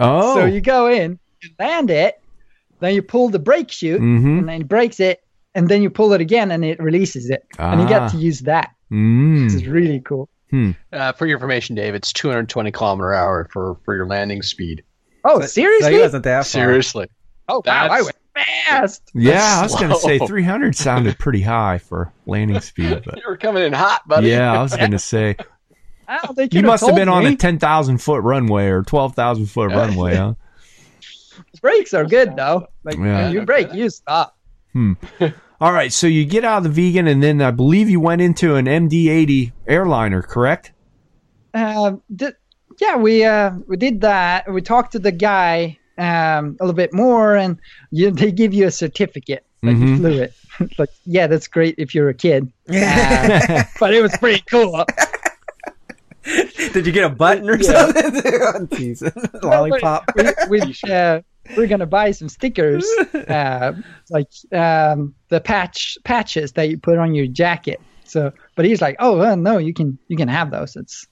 oh. 0.00 0.34
so 0.36 0.44
you 0.44 0.60
go 0.60 0.88
in 0.88 1.18
you 1.42 1.48
land 1.58 1.90
it 1.90 2.20
then 2.80 2.94
you 2.94 3.02
pull 3.02 3.28
the 3.28 3.38
brake 3.38 3.70
chute 3.70 4.00
mm-hmm. 4.00 4.38
and 4.38 4.48
then 4.48 4.60
it 4.62 4.68
breaks 4.68 5.00
it 5.00 5.22
and 5.54 5.68
then 5.68 5.82
you 5.82 5.90
pull 5.90 6.12
it 6.12 6.20
again 6.20 6.50
and 6.50 6.64
it 6.64 6.78
releases 6.80 7.30
it 7.30 7.46
and 7.58 7.80
you 7.80 7.86
Ah. 7.86 7.88
get 7.88 8.10
to 8.12 8.16
use 8.18 8.40
that 8.40 8.70
Mm. 8.90 9.44
this 9.44 9.54
is 9.54 9.66
really 9.66 10.00
cool 10.00 10.28
Uh, 10.92 11.12
for 11.12 11.24
your 11.24 11.38
information, 11.38 11.74
Dave, 11.74 11.94
it's 11.94 12.12
220 12.12 12.70
kilometer 12.72 13.14
hour 13.14 13.48
for, 13.50 13.78
for 13.86 13.96
your 13.96 14.06
landing 14.06 14.42
speed. 14.42 14.82
oh 15.24 15.40
So 15.40 15.46
seriously 15.46 15.94
he 15.94 15.98
wasn't 16.00 16.24
that 16.24 16.40
far. 16.40 16.44
Seriously. 16.44 17.06
Oh 17.48 17.62
wow 17.66 17.88
i 17.90 18.02
went 18.02 18.16
fast 18.34 19.10
Yeah, 19.14 19.58
I 19.60 19.62
was 19.62 19.74
going 19.74 19.90
to 19.90 19.96
say 19.96 20.18
300 20.18 20.74
sounded 20.74 21.18
pretty 21.18 21.42
high 21.42 21.78
for 21.78 22.12
landing 22.26 22.60
speed, 22.70 23.02
but 23.04 23.16
You 23.16 23.22
were 23.28 23.36
coming 23.36 23.62
in 23.64 23.72
hot, 23.72 24.06
buddy. 24.08 24.28
yeah, 24.28 24.52
I 24.58 24.62
was 24.62 24.74
going 24.76 24.92
to 24.92 24.98
say 24.98 25.36
Oh, 26.08 26.32
they 26.34 26.44
you 26.44 26.48
could've 26.48 26.64
must 26.64 26.80
have 26.82 26.88
told 26.90 26.96
been 26.98 27.08
on 27.08 27.24
a 27.26 27.36
10,000 27.36 27.98
foot 27.98 28.22
runway 28.22 28.66
or 28.66 28.82
12,000 28.82 29.46
foot 29.46 29.70
runway, 29.70 30.16
huh? 30.16 30.34
brakes 31.60 31.94
are 31.94 32.04
good 32.04 32.34
though 32.36 32.66
like 32.84 32.96
Yeah. 32.98 33.30
you 33.30 33.42
brake 33.42 33.72
you 33.72 33.88
stop 33.90 34.36
Hmm. 34.72 34.94
All 35.60 35.72
right, 35.72 35.92
so 35.92 36.06
you 36.06 36.24
get 36.24 36.44
out 36.46 36.64
of 36.66 36.74
the 36.74 36.92
Viggen, 36.94 37.06
and 37.08 37.22
then 37.22 37.40
I 37.42 37.50
believe 37.50 37.88
you 37.90 38.00
went 38.00 38.20
into 38.22 38.56
an 38.56 38.64
MD80 38.64 39.52
airliner, 39.68 40.22
correct? 40.22 40.72
uh, 41.54 41.92
di- 42.16 42.32
yeah 42.80 42.96
we 42.96 43.22
uh 43.24 43.52
we 43.68 43.76
did 43.76 44.00
that 44.00 44.50
we 44.50 44.62
talked 44.62 44.92
to 44.92 44.98
the 44.98 45.12
guy 45.12 45.78
um 46.02 46.56
a 46.60 46.64
little 46.64 46.74
bit 46.84 46.92
more 46.92 47.36
and 47.36 47.58
you, 47.90 48.10
they 48.10 48.32
give 48.32 48.52
you 48.52 48.66
a 48.66 48.70
certificate 48.70 49.44
that 49.62 49.74
Mhm. 49.76 49.88
you 49.90 49.96
flew 49.96 50.18
it 50.18 50.32
like 50.78 50.88
yeah 51.06 51.26
that's 51.26 51.46
great 51.48 51.74
if 51.78 51.94
you're 51.94 52.08
a 52.08 52.14
kid 52.14 52.50
Uh, 52.68 53.62
but 53.80 53.94
it 53.94 54.02
was 54.02 54.16
pretty 54.18 54.42
cool 54.50 54.84
Did 56.72 56.86
you 56.86 56.92
get 56.92 57.04
a 57.04 57.10
button 57.10 57.48
or 57.50 57.56
Yeah. 57.58 57.90
something? 57.92 58.96
Lollipop. 59.42 60.04
we, 60.14 60.24
we, 60.48 60.74
uh, 60.90 61.20
we're 61.56 61.66
gonna 61.66 61.86
buy 61.86 62.12
some 62.12 62.28
stickers, 62.28 62.86
uh, 63.28 63.72
like 64.10 64.28
um, 64.52 65.14
the 65.28 65.40
patch 65.40 65.98
patches 66.04 66.52
that 66.52 66.68
you 66.70 66.78
put 66.78 66.98
on 66.98 67.14
your 67.14 67.26
jacket. 67.26 67.80
So, 68.04 68.30
but 68.56 68.64
he's 68.64 68.80
like, 68.80 68.96
"Oh 69.00 69.20
uh, 69.20 69.34
no, 69.34 69.58
you 69.58 69.74
can 69.74 69.98
you 70.08 70.16
can 70.16 70.28
have 70.28 70.50
those. 70.52 70.76
It's 70.76 71.06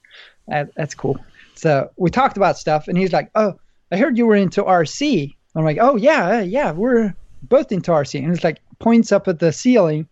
that, 0.47 0.69
that's 0.77 0.95
cool. 0.95 1.19
So 1.57 1.91
we 1.97 2.11
talked 2.11 2.37
about 2.37 2.57
stuff, 2.59 2.87
and 2.89 2.97
he's 2.97 3.13
like, 3.13 3.31
"Oh, 3.35 3.55
I 3.93 3.97
heard 3.97 4.17
you 4.19 4.27
were 4.27 4.37
into 4.37 4.63
RC." 4.63 5.35
I'm 5.55 5.65
like, 5.65 5.79
"Oh 5.81 5.97
yeah, 5.97 6.39
uh, 6.39 6.41
yeah, 6.41 6.73
we're 6.73 7.15
both 7.43 7.73
into 7.73 7.91
RC." 7.91 8.23
And 8.23 8.33
it's 8.35 8.45
like 8.45 8.61
points 8.79 9.13
up 9.13 9.29
at 9.29 9.39
the 9.41 9.53
ceiling, 9.53 10.07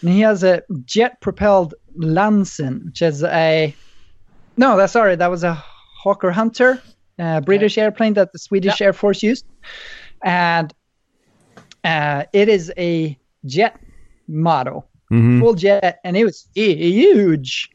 and 0.00 0.10
he 0.10 0.20
has 0.20 0.42
a 0.44 0.62
jet-propelled 0.84 1.74
Lansen, 1.98 2.86
which 2.86 3.02
is 3.02 3.22
a 3.24 3.74
no, 4.56 4.76
that's 4.76 4.92
sorry, 4.92 5.16
that 5.16 5.30
was 5.30 5.42
a 5.44 5.54
Hawker 5.54 6.30
Hunter, 6.30 6.80
a 7.18 7.40
British 7.40 7.76
airplane 7.78 8.14
that 8.14 8.32
the 8.32 8.38
Swedish 8.38 8.80
Air 8.80 8.92
Force 8.92 9.22
used, 9.22 9.44
and 10.22 10.72
uh, 11.82 12.24
it 12.32 12.48
is 12.48 12.72
a 12.78 13.18
jet 13.44 13.78
model, 14.28 14.86
Mhm. 15.10 15.40
full 15.40 15.54
jet, 15.54 15.98
and 16.04 16.16
it 16.16 16.24
was 16.24 16.46
huge. 16.54 17.68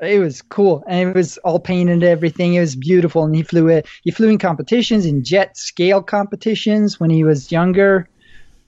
It 0.00 0.20
was 0.20 0.42
cool, 0.42 0.84
and 0.86 1.08
it 1.08 1.16
was 1.16 1.38
all 1.38 1.58
painted 1.58 1.94
and 1.94 2.04
everything. 2.04 2.54
It 2.54 2.60
was 2.60 2.76
beautiful, 2.76 3.24
and 3.24 3.34
he 3.34 3.42
flew 3.42 3.68
it. 3.68 3.86
He 4.02 4.12
flew 4.12 4.28
in 4.28 4.38
competitions, 4.38 5.04
in 5.04 5.24
jet 5.24 5.56
scale 5.56 6.02
competitions 6.02 7.00
when 7.00 7.10
he 7.10 7.24
was 7.24 7.50
younger. 7.50 8.08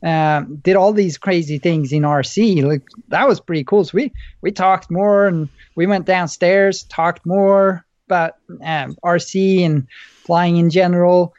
Um, 0.02 0.56
did 0.56 0.76
all 0.76 0.92
these 0.92 1.18
crazy 1.18 1.58
things 1.58 1.92
in 1.92 2.02
RC. 2.02 2.64
Like 2.64 2.82
that 3.08 3.28
was 3.28 3.38
pretty 3.38 3.64
cool. 3.64 3.84
So 3.84 3.92
we 3.94 4.12
we 4.40 4.50
talked 4.50 4.90
more, 4.90 5.26
and 5.26 5.48
we 5.76 5.86
went 5.86 6.06
downstairs, 6.06 6.82
talked 6.84 7.24
more 7.24 7.84
about 8.06 8.34
um, 8.64 8.96
RC 9.04 9.64
and 9.64 9.86
flying 10.24 10.56
in 10.56 10.68
general. 10.68 11.32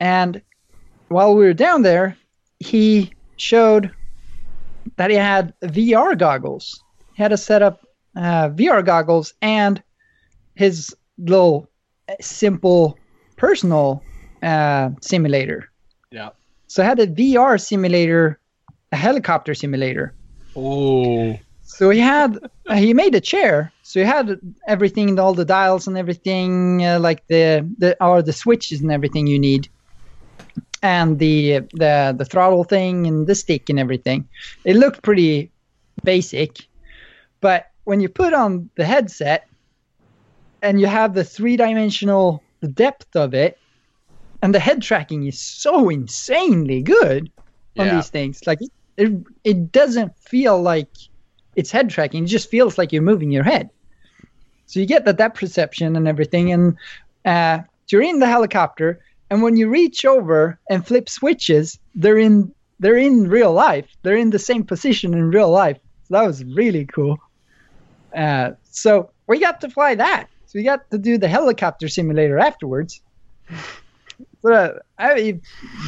And 0.00 0.42
while 1.08 1.36
we 1.36 1.44
were 1.44 1.54
down 1.54 1.82
there, 1.82 2.16
he 2.58 3.12
showed 3.36 3.92
that 4.96 5.10
he 5.10 5.16
had 5.16 5.54
VR 5.62 6.18
goggles. 6.18 6.82
He 7.14 7.22
had 7.22 7.32
a 7.32 7.36
set 7.36 7.62
up 7.62 7.85
uh, 8.16 8.48
VR 8.50 8.84
goggles 8.84 9.34
and 9.42 9.82
his 10.54 10.94
little 11.18 11.68
simple 12.20 12.98
personal 13.36 14.02
uh, 14.42 14.90
simulator. 15.00 15.70
Yeah. 16.10 16.30
So 16.66 16.82
I 16.82 16.86
had 16.86 16.98
a 16.98 17.06
VR 17.06 17.60
simulator, 17.60 18.40
a 18.92 18.96
helicopter 18.96 19.54
simulator. 19.54 20.14
Oh. 20.56 21.38
So 21.62 21.90
he 21.90 21.98
had 21.98 22.38
uh, 22.68 22.74
he 22.76 22.94
made 22.94 23.14
a 23.14 23.20
chair. 23.20 23.72
So 23.82 24.00
he 24.00 24.06
had 24.06 24.40
everything, 24.66 25.18
all 25.18 25.34
the 25.34 25.44
dials 25.44 25.86
and 25.86 25.96
everything, 25.98 26.84
uh, 26.84 26.98
like 26.98 27.26
the 27.28 27.68
the 27.78 28.02
or 28.02 28.22
the 28.22 28.32
switches 28.32 28.80
and 28.80 28.90
everything 28.90 29.26
you 29.26 29.38
need, 29.38 29.68
and 30.82 31.18
the 31.18 31.60
the 31.74 32.14
the 32.16 32.24
throttle 32.24 32.64
thing 32.64 33.06
and 33.06 33.26
the 33.26 33.34
stick 33.34 33.68
and 33.68 33.78
everything. 33.78 34.28
It 34.64 34.76
looked 34.76 35.02
pretty 35.02 35.50
basic, 36.02 36.66
but 37.40 37.70
when 37.86 38.00
you 38.00 38.08
put 38.08 38.34
on 38.34 38.68
the 38.76 38.84
headset 38.84 39.46
and 40.60 40.80
you 40.80 40.86
have 40.86 41.14
the 41.14 41.24
three 41.24 41.56
dimensional 41.56 42.42
depth 42.74 43.14
of 43.14 43.32
it, 43.32 43.58
and 44.42 44.52
the 44.52 44.58
head 44.58 44.82
tracking 44.82 45.24
is 45.26 45.40
so 45.40 45.88
insanely 45.88 46.82
good 46.82 47.30
on 47.78 47.86
Yeah. 47.86 47.94
these 47.94 48.10
things. 48.10 48.40
Like 48.44 48.58
it, 48.96 49.12
it, 49.44 49.72
doesn't 49.72 50.12
feel 50.18 50.60
like 50.60 50.90
it's 51.54 51.70
head 51.70 51.88
tracking. 51.88 52.24
It 52.24 52.26
just 52.28 52.50
feels 52.50 52.76
like 52.76 52.92
you're 52.92 53.02
moving 53.02 53.30
your 53.30 53.44
head. 53.44 53.70
So 54.66 54.80
you 54.80 54.86
get 54.86 55.04
the 55.04 55.12
depth 55.12 55.38
perception 55.38 55.94
and 55.94 56.08
everything, 56.08 56.52
and 56.52 56.76
uh, 57.24 57.60
you're 57.88 58.02
in 58.02 58.18
the 58.18 58.26
helicopter. 58.26 59.00
And 59.30 59.42
when 59.42 59.56
you 59.56 59.68
reach 59.68 60.04
over 60.04 60.58
and 60.68 60.84
flip 60.84 61.08
switches, 61.08 61.78
they're 61.94 62.18
in 62.18 62.52
they're 62.80 62.98
in 62.98 63.28
real 63.28 63.52
life. 63.52 63.88
They're 64.02 64.16
in 64.16 64.30
the 64.30 64.40
same 64.40 64.64
position 64.64 65.14
in 65.14 65.30
real 65.30 65.50
life. 65.50 65.78
So 66.04 66.14
that 66.14 66.26
was 66.26 66.44
really 66.44 66.84
cool. 66.86 67.18
Uh, 68.16 68.52
so 68.64 69.10
we 69.26 69.38
got 69.38 69.60
to 69.60 69.68
fly 69.70 69.94
that. 69.94 70.26
So 70.46 70.58
we 70.58 70.62
got 70.64 70.90
to 70.90 70.98
do 70.98 71.18
the 71.18 71.28
helicopter 71.28 71.88
simulator 71.88 72.38
afterwards. 72.38 73.02
So 74.42 74.52
uh, 74.52 74.72
I, 74.98 75.38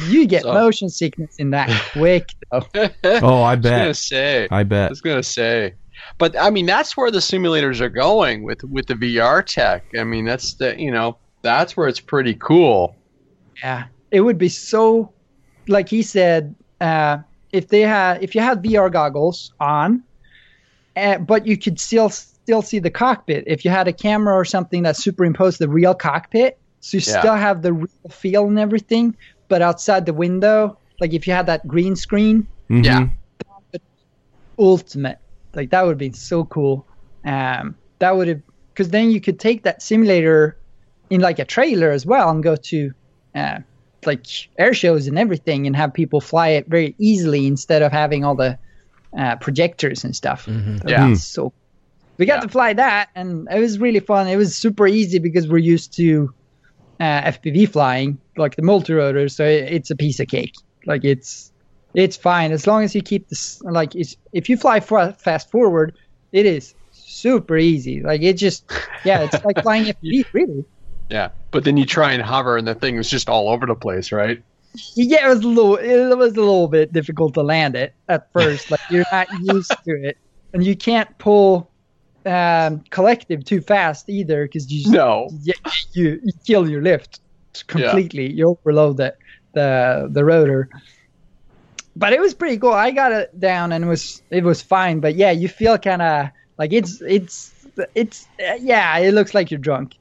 you 0.07 0.27
get 0.27 0.43
So- 0.43 0.53
motion 0.53 0.89
sickness 0.89 1.37
in 1.37 1.51
that 1.51 1.69
quick. 1.93 2.29
though. 2.51 2.65
Oh, 3.21 3.41
I 3.43 3.55
bet. 3.55 3.81
I 3.81 3.87
was 3.87 3.87
gonna 3.87 3.87
bet. 3.87 3.95
say. 3.97 4.47
I 4.51 4.63
bet. 4.63 4.85
I 4.87 4.89
was 4.89 5.01
gonna 5.01 5.23
say, 5.23 5.73
but 6.17 6.37
I 6.39 6.49
mean 6.49 6.65
that's 6.65 6.95
where 6.97 7.09
the 7.11 7.19
simulators 7.19 7.79
are 7.81 7.89
going 7.89 8.43
with 8.43 8.63
with 8.65 8.87
the 8.87 8.95
VR 8.95 9.45
tech. 9.45 9.85
I 9.97 10.03
mean 10.03 10.25
that's 10.25 10.53
the 10.55 10.79
you 10.79 10.91
know 10.91 11.17
that's 11.41 11.77
where 11.77 11.87
it's 11.87 11.99
pretty 11.99 12.35
cool. 12.35 12.95
Yeah, 13.63 13.85
it 14.11 14.21
would 14.21 14.37
be 14.37 14.49
so, 14.49 15.11
like 15.67 15.87
he 15.89 16.01
said, 16.01 16.53
uh, 16.81 17.19
if 17.51 17.67
they 17.69 17.81
had, 17.81 18.21
if 18.23 18.35
you 18.35 18.41
had 18.41 18.61
VR 18.63 18.91
goggles 18.91 19.53
on, 19.59 20.03
uh, 20.95 21.17
but 21.19 21.45
you 21.45 21.57
could 21.57 21.79
still 21.79 22.09
still 22.09 22.61
see 22.61 22.79
the 22.79 22.89
cockpit. 22.91 23.43
If 23.47 23.63
you 23.63 23.71
had 23.71 23.87
a 23.87 23.93
camera 23.93 24.33
or 24.35 24.45
something 24.45 24.83
that 24.83 24.97
superimposed 24.97 25.59
the 25.59 25.69
real 25.69 25.93
cockpit, 25.93 26.59
so 26.79 26.97
you 26.97 27.01
Yeah. 27.01 27.19
still 27.19 27.35
have 27.35 27.61
the 27.61 27.73
real 27.73 28.09
feel 28.09 28.47
and 28.47 28.57
everything, 28.59 29.15
but 29.49 29.61
outside 29.61 30.05
the 30.05 30.13
window, 30.13 30.77
like 30.99 31.13
if 31.13 31.27
you 31.27 31.33
had 31.33 31.45
that 31.47 31.67
green 31.67 31.95
screen, 31.95 32.47
Mhm. 32.71 32.85
Yeah. 32.85 33.07
ultimate. 34.59 35.17
Like 35.55 35.71
that 35.71 35.85
would 35.85 35.97
be 35.97 36.11
so 36.11 36.45
cool. 36.45 36.87
Um, 37.25 37.75
that 37.99 38.15
would 38.15 38.27
have 38.27 38.41
because 38.73 38.89
then 38.89 39.11
you 39.11 39.19
could 39.21 39.39
take 39.39 39.63
that 39.63 39.81
simulator 39.81 40.57
in 41.09 41.21
like 41.21 41.39
a 41.39 41.45
trailer 41.45 41.91
as 41.91 42.05
well 42.05 42.29
and 42.29 42.43
go 42.43 42.55
to 42.55 42.91
uh, 43.35 43.59
like 44.05 44.25
air 44.57 44.73
shows 44.73 45.07
and 45.07 45.17
everything 45.19 45.67
and 45.67 45.75
have 45.75 45.93
people 45.93 46.21
fly 46.21 46.49
it 46.49 46.65
very 46.67 46.95
easily 46.99 47.45
instead 47.47 47.81
of 47.81 47.91
having 47.91 48.23
all 48.23 48.35
the 48.35 48.57
uh, 49.17 49.35
projectors 49.37 50.03
and 50.03 50.15
stuff. 50.15 50.45
That 50.45 50.83
would 50.83 50.91
Yeah. 50.91 51.07
be 51.09 51.15
so. 51.15 51.53
We 52.17 52.25
got 52.25 52.35
Yeah. 52.35 52.41
to 52.41 52.49
fly 52.49 52.73
that 52.73 53.09
and 53.15 53.47
it 53.49 53.59
was 53.59 53.79
really 53.79 54.01
fun. 54.01 54.27
It 54.27 54.35
was 54.35 54.55
super 54.57 54.87
easy 54.87 55.19
because 55.19 55.47
we're 55.47 55.57
used 55.59 55.95
to 55.97 56.29
uh, 56.99 57.21
FPV 57.31 57.69
flying, 57.71 58.19
like 58.37 58.55
the 58.57 58.61
multi-rotor, 58.61 59.29
so 59.29 59.45
it, 59.45 59.71
it's 59.73 59.89
a 59.89 59.95
piece 59.95 60.19
of 60.19 60.27
cake. 60.27 60.51
Like 60.85 61.05
it's 61.05 61.51
it's 61.93 62.17
fine 62.17 62.51
as 62.51 62.67
long 62.67 62.83
as 62.83 62.93
you 62.93 63.01
keep 63.01 63.27
this 63.29 63.57
like 63.63 63.95
it's, 63.95 64.15
if 64.33 64.47
you 64.49 64.57
fly 64.57 64.79
fa- 64.79 65.15
fast 65.23 65.49
forward 65.49 65.95
it 66.31 66.45
is 66.45 66.75
super 66.91 67.57
easy 67.57 68.03
like 68.03 68.21
it 68.21 68.33
just 68.33 68.63
yeah 69.03 69.21
it's 69.23 69.43
like 69.43 69.59
flying 69.63 69.85
fpv 69.85 70.23
really 70.31 70.63
Yeah, 71.09 71.29
but 71.51 71.63
then 71.63 71.77
you 71.77 71.85
try 71.87 72.13
and 72.13 72.21
hover 72.21 72.57
and 72.57 72.67
the 72.67 72.75
thing 72.75 72.97
is 72.97 73.09
just 73.09 73.27
all 73.29 73.49
over 73.49 73.65
the 73.65 73.73
place, 73.75 74.11
right? 74.11 74.43
Yeah 74.95 75.25
it 75.25 75.29
was 75.29 75.43
a 75.43 75.47
little 75.47 75.75
it 75.75 76.15
was 76.15 76.33
a 76.33 76.39
little 76.39 76.67
bit 76.67 76.93
difficult 76.93 77.33
to 77.33 77.41
land 77.41 77.75
it 77.75 77.93
at 78.07 78.31
first 78.33 78.69
like 78.69 78.79
you're 78.89 79.05
not 79.11 79.27
used 79.41 79.71
to 79.85 79.91
it 80.03 80.17
and 80.53 80.65
you 80.65 80.75
can't 80.75 81.09
pull 81.17 81.71
um 82.25 82.83
collective 82.89 83.43
too 83.43 83.61
fast 83.61 84.09
either 84.09 84.45
because 84.45 84.71
you 84.71 84.83
just 84.83 84.93
No. 84.93 85.29
you, 85.43 85.53
you, 85.93 86.19
you 86.23 86.31
kill 86.45 86.69
your 86.69 86.81
lift 86.81 87.19
completely. 87.67 88.31
You 88.31 88.57
overload 88.59 88.97
the, 88.97 89.15
the 89.53 90.09
the 90.11 90.25
rotor. 90.25 90.69
But 91.95 92.13
it 92.13 92.19
was 92.21 92.33
pretty 92.33 92.57
cool. 92.57 92.73
I 92.73 92.91
got 92.91 93.11
it 93.11 93.37
down 93.39 93.71
and 93.71 93.83
it 93.83 93.87
was 93.87 94.21
it 94.31 94.43
was 94.43 94.61
fine. 94.61 94.99
But 94.99 95.15
yeah, 95.15 95.31
you 95.31 95.47
feel 95.47 95.77
kind 95.77 96.01
of 96.01 96.29
like 96.57 96.73
it's 96.73 97.01
it's 97.01 97.51
it's 97.95 98.25
uh, 98.39 98.57
yeah. 98.59 98.97
It 98.99 99.13
looks 99.13 99.33
like 99.33 99.51
you're 99.51 99.59
drunk. 99.59 99.95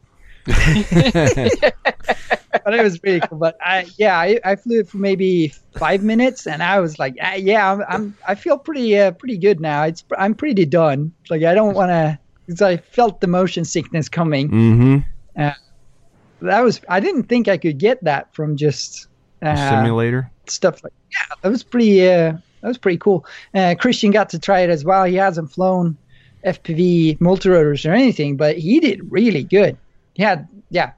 but 2.53 2.75
it 2.75 2.83
was 2.83 3.03
really 3.03 3.21
cool. 3.21 3.39
But 3.39 3.57
I 3.61 3.87
yeah, 3.97 4.19
I, 4.19 4.41
I 4.45 4.57
flew 4.57 4.81
it 4.81 4.89
for 4.89 4.99
maybe 4.99 5.53
five 5.75 6.03
minutes, 6.03 6.47
and 6.47 6.63
I 6.63 6.81
was 6.81 6.99
like, 6.99 7.17
ah, 7.23 7.35
yeah, 7.35 7.73
I'm, 7.73 7.83
I'm 7.89 8.15
I 8.27 8.35
feel 8.35 8.59
pretty 8.59 8.99
uh, 8.99 9.13
pretty 9.13 9.39
good 9.39 9.61
now. 9.61 9.85
It's 9.85 10.05
I'm 10.19 10.35
pretty 10.35 10.65
done. 10.65 11.13
Like 11.31 11.43
I 11.43 11.55
don't 11.55 11.75
want 11.75 11.91
to. 11.91 12.19
Because 12.47 12.63
I 12.63 12.79
felt 12.79 13.21
the 13.21 13.27
motion 13.27 13.65
sickness 13.67 14.09
coming 14.09 14.49
Mm-hmm. 14.51 15.49
that 16.41 16.61
was 16.61 16.81
I 16.89 17.01
didn't 17.01 17.25
think 17.25 17.47
I 17.49 17.59
could 17.59 17.79
get 17.79 18.03
that 18.05 18.33
from 18.35 18.57
just 18.57 19.07
uh, 19.43 19.71
Simulator. 19.71 20.31
stuff 20.47 20.83
like 20.83 20.93
yeah 21.13 21.35
that 21.43 21.49
was 21.51 21.63
pretty 21.63 22.03
uh, 22.09 22.33
that 22.61 22.69
was 22.69 22.79
pretty 22.79 22.99
cool. 22.99 23.27
Uh, 23.55 23.75
Christian 23.79 24.11
got 24.11 24.31
to 24.31 24.39
try 24.39 24.61
it 24.61 24.71
as 24.71 24.85
well. 24.85 25.05
He 25.05 25.17
hasn't 25.17 25.51
flown 25.53 25.97
FPV 26.45 27.19
multirotors 27.19 27.89
or 27.89 27.93
anything, 27.93 28.37
but 28.37 28.57
he 28.57 28.81
did 28.81 29.13
really 29.13 29.45
good. 29.45 29.77
He 30.15 30.23
had 30.23 30.49
yeah 30.71 30.93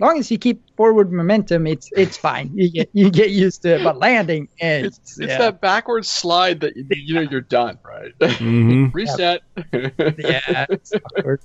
long 0.00 0.18
as 0.18 0.30
you 0.30 0.38
keep 0.38 0.62
forward 0.76 1.12
momentum, 1.12 1.66
it's 1.66 1.88
it's 1.92 2.16
fine. 2.16 2.50
You 2.54 2.70
get 2.70 2.90
you 2.92 3.10
get 3.10 3.30
used 3.30 3.62
to 3.62 3.76
it. 3.76 3.84
But 3.84 3.98
landing, 3.98 4.48
it's, 4.58 4.98
It's 4.98 5.18
it's 5.18 5.30
yeah, 5.30 5.38
that 5.38 5.60
backwards 5.60 6.08
slide 6.08 6.60
that 6.60 6.76
you, 6.76 6.84
you 6.90 7.14
know 7.14 7.20
you're 7.20 7.40
done, 7.40 7.78
right? 7.84 8.12
Mm-hmm. 8.20 8.90
Reset. 8.94 9.40
yeah, 9.72 10.66
it's 10.68 10.92
awkward. 10.94 11.40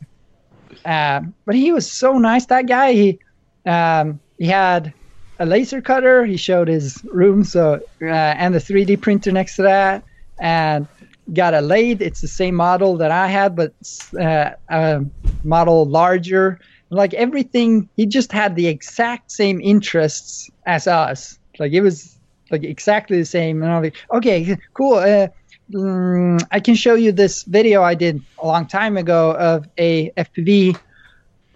Um, 0.85 1.35
but 1.45 1.55
he 1.55 1.71
was 1.71 1.91
so 1.91 2.17
nice. 2.17 2.45
That 2.47 2.67
guy, 2.67 2.93
he 2.93 3.19
um, 3.65 4.19
he 4.37 4.47
had 4.47 4.93
a 5.39 5.45
laser 5.45 5.81
cutter. 5.81 6.25
He 6.25 6.37
showed 6.37 6.67
his 6.67 7.01
room, 7.05 7.43
so 7.43 7.79
uh, 8.01 8.07
and 8.07 8.53
the 8.53 8.59
3D 8.59 9.01
printer 9.01 9.31
next 9.31 9.55
to 9.57 9.63
that, 9.63 10.03
and 10.39 10.87
got 11.33 11.53
a 11.53 11.61
lathe. 11.61 12.01
It's 12.01 12.21
the 12.21 12.27
same 12.27 12.55
model 12.55 12.97
that 12.97 13.11
I 13.11 13.27
had, 13.27 13.55
but 13.55 13.73
uh, 14.19 14.51
a 14.69 15.01
model 15.43 15.85
larger. 15.85 16.59
Like 16.89 17.13
everything, 17.13 17.89
he 17.95 18.05
just 18.05 18.31
had 18.31 18.55
the 18.55 18.67
exact 18.67 19.31
same 19.31 19.61
interests 19.61 20.49
as 20.65 20.87
us. 20.87 21.37
Like 21.59 21.71
it 21.71 21.81
was 21.81 22.17
like 22.51 22.63
exactly 22.63 23.17
the 23.19 23.25
same. 23.25 23.61
And 23.61 23.71
I'm 23.71 23.83
like, 23.83 23.95
okay, 24.11 24.57
cool. 24.73 24.95
Uh, 24.95 25.27
mm, 25.71 26.43
I 26.51 26.59
can 26.59 26.75
show 26.75 26.95
you 26.95 27.11
this 27.11 27.43
video 27.43 27.83
I 27.83 27.93
did 27.93 28.21
a 28.41 28.47
long 28.47 28.65
time 28.65 28.97
ago 28.97 29.31
of 29.31 29.67
a 29.77 30.09
FPV 30.11 30.79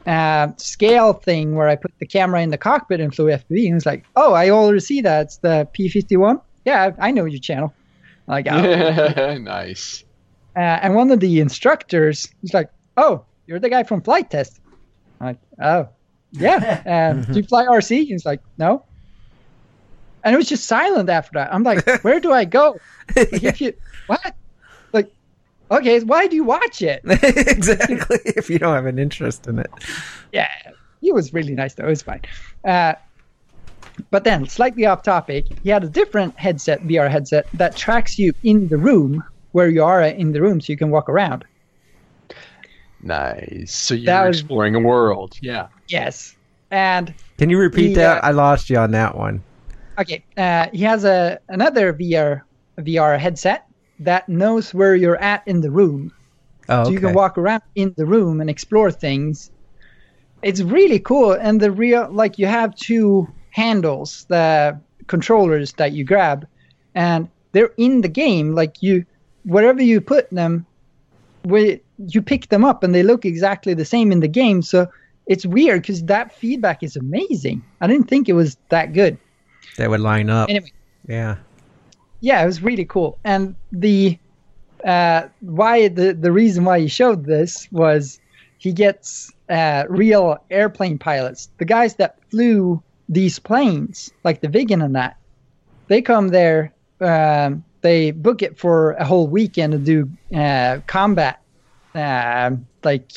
uh, 0.05 0.49
scale 0.57 1.13
thing 1.13 1.55
where 1.55 1.67
I 1.67 1.75
put 1.75 1.97
the 1.99 2.05
camera 2.05 2.41
in 2.41 2.49
the 2.49 2.57
cockpit 2.57 2.99
and 2.99 3.13
flew 3.13 3.25
FPV. 3.25 3.65
And 3.65 3.75
was 3.75 3.85
like, 3.85 4.05
"Oh, 4.15 4.33
I 4.33 4.49
already 4.49 4.79
see 4.81 5.01
that. 5.01 5.21
It's 5.23 5.37
the 5.37 5.67
P51. 5.73 6.41
Yeah, 6.65 6.91
I 6.99 7.07
I 7.07 7.11
know 7.11 7.25
your 7.25 7.39
channel." 7.39 7.73
Like, 8.27 8.47
oh. 8.49 9.37
nice. 9.41 10.03
uh, 10.55 10.59
and 10.59 10.95
one 10.95 11.11
of 11.11 11.19
the 11.19 11.39
instructors 11.39 12.29
was 12.41 12.53
like, 12.53 12.69
"Oh, 12.97 13.25
you're 13.47 13.59
the 13.59 13.69
guy 13.69 13.83
from 13.83 14.01
Flite 14.01 14.29
Test." 14.29 14.59
I'm 15.23 15.29
like, 15.29 15.39
"Oh, 15.61 15.89
yeah. 16.31 17.11
Um, 17.13 17.23
do 17.23 17.39
you 17.39 17.43
fly 17.43 17.65
RC?" 17.65 17.99
And 17.99 18.07
He's 18.07 18.25
like, 18.25 18.41
"No." 18.57 18.83
And 20.23 20.33
it 20.33 20.37
was 20.37 20.47
just 20.47 20.65
silent 20.65 21.09
after 21.09 21.31
that. 21.33 21.53
I'm 21.53 21.63
like, 21.63 21.85
"Where 22.03 22.19
do 22.19 22.31
I 22.31 22.45
go? 22.45 22.77
Like, 23.15 23.43
if 23.43 23.61
you 23.61 23.73
what? 24.07 24.35
Like, 24.91 25.11
okay, 25.71 25.99
why 26.01 26.27
do 26.27 26.35
you 26.35 26.43
watch 26.43 26.81
it?" 26.81 27.01
exactly. 27.05 28.19
If 28.25 28.49
you 28.49 28.59
don't 28.59 28.75
have 28.75 28.85
an 28.85 28.99
interest 28.99 29.47
in 29.47 29.59
it. 29.59 29.71
yeah, 30.31 30.49
he 31.01 31.11
was 31.11 31.33
really 31.33 31.53
nice 31.55 31.73
though. 31.75 31.85
It 31.85 31.89
was 31.89 32.01
fine. 32.01 32.21
Uh, 32.65 32.93
but 34.09 34.23
then, 34.23 34.47
slightly 34.47 34.85
off 34.85 35.03
topic, 35.03 35.45
he 35.63 35.69
had 35.69 35.83
a 35.83 35.89
different 35.89 36.35
headset, 36.37 36.81
VR 36.81 37.09
headset, 37.11 37.45
that 37.53 37.75
tracks 37.75 38.17
you 38.17 38.33
in 38.43 38.67
the 38.69 38.77
room 38.77 39.23
where 39.51 39.69
you 39.69 39.83
are 39.83 40.01
in 40.01 40.31
the 40.31 40.41
room, 40.41 40.59
so 40.59 40.73
you 40.73 40.77
can 40.77 40.89
walk 40.89 41.09
around. 41.09 41.45
Nice. 43.03 43.73
So 43.75 43.93
you're 43.95 44.05
That 44.05 44.27
was- 44.27 44.39
exploring 44.39 44.75
a 44.75 44.79
world. 44.79 45.35
Yeah. 45.41 45.67
Yes, 45.87 46.35
and 46.71 47.13
Can 47.37 47.49
you 47.49 47.57
repeat 47.59 47.91
Yeah. 47.91 48.15
that? 48.15 48.23
I 48.23 48.31
lost 48.31 48.69
you 48.69 48.77
on 48.77 48.91
that 48.91 49.17
one. 49.17 49.43
okay, 49.99 50.23
uh, 50.37 50.67
he 50.73 50.83
has 50.83 51.03
a 51.05 51.37
another 51.49 51.93
VR 51.93 52.41
VR 52.79 53.19
headset 53.19 53.65
that 53.99 54.27
knows 54.27 54.73
where 54.73 54.95
you're 54.95 55.17
at 55.21 55.43
in 55.45 55.61
the 55.61 55.69
room, 55.69 56.11
Oh, 56.69 56.85
so 56.85 56.89
you 56.91 56.99
can 56.99 57.13
walk 57.13 57.37
around 57.37 57.61
in 57.75 57.93
the 57.97 58.05
room 58.05 58.41
and 58.41 58.49
explore 58.49 58.89
things. 58.89 59.51
It's 60.41 60.61
really 60.61 60.99
cool, 60.99 61.33
and 61.33 61.59
the 61.61 61.71
real 61.71 62.07
like 62.11 62.39
you 62.39 62.47
have 62.47 62.73
two 62.75 63.27
handles, 63.51 64.25
the 64.29 64.79
controllers 65.07 65.73
that 65.73 65.91
you 65.91 66.03
grab, 66.05 66.47
and 66.95 67.27
they're 67.51 67.71
in 67.77 68.01
the 68.01 68.07
game. 68.09 68.55
Like 68.55 68.81
you, 68.81 69.05
wherever 69.45 69.81
you 69.83 70.01
put 70.01 70.29
them, 70.31 70.65
where 71.43 71.77
you 72.07 72.21
pick 72.21 72.49
them 72.49 72.63
up, 72.65 72.83
and 72.83 72.93
they 72.93 73.03
look 73.03 73.25
exactly 73.25 73.73
the 73.73 73.85
same 73.85 74.11
in 74.11 74.19
the 74.19 74.27
game. 74.27 74.61
So 74.61 74.87
it's 75.27 75.45
weird 75.45 75.81
because 75.81 76.03
that 76.03 76.33
feedback 76.33 76.83
is 76.83 76.95
amazing. 76.95 77.63
I 77.81 77.87
didn't 77.87 78.07
think 78.09 78.27
it 78.29 78.33
was 78.33 78.57
that 78.69 78.93
good. 78.93 79.17
That 79.77 79.89
would 79.89 80.01
line 80.01 80.29
up. 80.29 80.49
Anyway, 80.49 80.71
Yeah. 81.07 81.37
yeah, 82.19 82.43
it 82.43 82.45
was 82.45 82.61
really 82.61 82.85
cool. 82.85 83.17
And 83.23 83.55
the 83.71 84.17
uh, 84.83 85.27
why 85.39 85.87
the 85.87 86.13
the 86.13 86.31
reason 86.31 86.65
why 86.65 86.79
he 86.81 86.87
showed 86.87 87.25
this 87.25 87.67
was 87.71 88.19
he 88.57 88.73
gets 88.73 89.31
uh, 89.49 89.85
real 89.89 90.37
airplane 90.49 90.97
pilots, 90.97 91.49
the 91.57 91.65
guys 91.65 91.95
that 91.95 92.17
flew 92.29 92.81
these 93.09 93.39
planes, 93.39 94.11
like 94.23 94.41
the 94.41 94.47
Viggen 94.47 94.83
and 94.83 94.95
that. 94.95 95.17
They 95.87 96.01
come 96.01 96.29
there, 96.29 96.73
um, 97.01 97.63
they 97.81 98.11
book 98.11 98.41
it 98.41 98.57
for 98.57 98.91
a 98.93 99.05
whole 99.05 99.27
weekend 99.27 99.73
to 99.73 99.79
do 99.79 100.09
uh, 100.37 100.79
combat, 100.87 101.41
uh, 101.95 102.51
like 102.83 103.11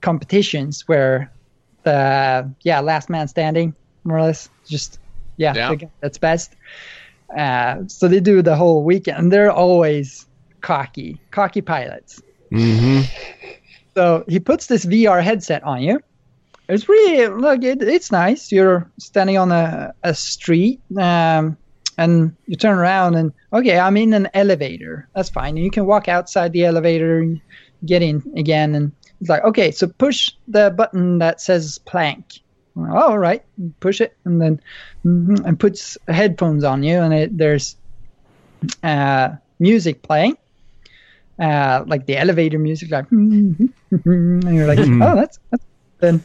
competitions 0.00 0.86
where 0.86 1.30
the 1.84 2.50
yeah 2.62 2.80
last 2.80 3.08
man 3.10 3.28
standing 3.28 3.74
more 4.04 4.18
or 4.18 4.22
less 4.22 4.48
just 4.66 4.98
yeah, 5.36 5.54
Yeah. 5.54 5.88
that's 6.00 6.18
best. 6.18 6.54
Uh, 7.36 7.82
so 7.86 8.08
they 8.08 8.20
do 8.20 8.42
the 8.42 8.56
whole 8.56 8.82
weekend, 8.82 9.18
and 9.18 9.32
they're 9.32 9.52
always 9.52 10.26
cocky, 10.60 11.20
cocky 11.30 11.60
pilots. 11.60 12.20
Mm-hmm. 12.50 13.02
So 13.94 14.24
he 14.28 14.40
puts 14.40 14.66
this 14.66 14.84
VR 14.84 15.22
headset 15.22 15.62
on 15.64 15.82
you. 15.82 16.00
It's 16.68 16.88
really 16.88 17.26
look, 17.28 17.62
it, 17.62 17.82
it's 17.82 18.10
nice. 18.10 18.50
You're 18.52 18.90
standing 18.98 19.38
on 19.38 19.52
a, 19.52 19.94
a 20.02 20.14
street, 20.14 20.80
um, 20.98 21.56
and 21.96 22.34
you 22.46 22.56
turn 22.56 22.76
around 22.78 23.14
and 23.14 23.32
okay, 23.52 23.78
I'm 23.78 23.96
in 23.96 24.12
an 24.14 24.28
elevator. 24.34 25.08
That's 25.14 25.30
fine. 25.30 25.56
And 25.56 25.64
you 25.64 25.70
can 25.70 25.86
walk 25.86 26.08
outside 26.08 26.52
the 26.52 26.64
elevator 26.64 27.18
and 27.20 27.40
get 27.84 28.02
in 28.02 28.22
again. 28.36 28.74
And 28.74 28.92
it's 29.20 29.30
like 29.30 29.44
okay, 29.44 29.70
so 29.70 29.88
push 29.88 30.30
the 30.46 30.70
button 30.70 31.18
that 31.18 31.40
says 31.40 31.78
plank. 31.78 32.40
Oh, 32.76 32.96
all 32.96 33.18
right, 33.18 33.44
push 33.80 34.00
it, 34.00 34.16
and 34.24 34.40
then 34.40 34.60
mhm, 35.04 35.44
and 35.44 35.58
puts 35.58 35.98
headphones 36.06 36.62
on 36.62 36.82
you, 36.84 36.98
and 37.00 37.12
it, 37.12 37.36
there's 37.36 37.76
uh, 38.82 39.30
music 39.58 40.02
playing, 40.02 40.36
uh, 41.40 41.84
like 41.86 42.06
the 42.06 42.16
elevator 42.16 42.58
music, 42.58 42.90
like, 42.90 43.10
and 43.10 43.72
you're 43.92 44.66
like, 44.66 44.78
oh, 44.78 45.14
that's, 45.16 45.38
that's 45.50 45.64
then 45.98 46.22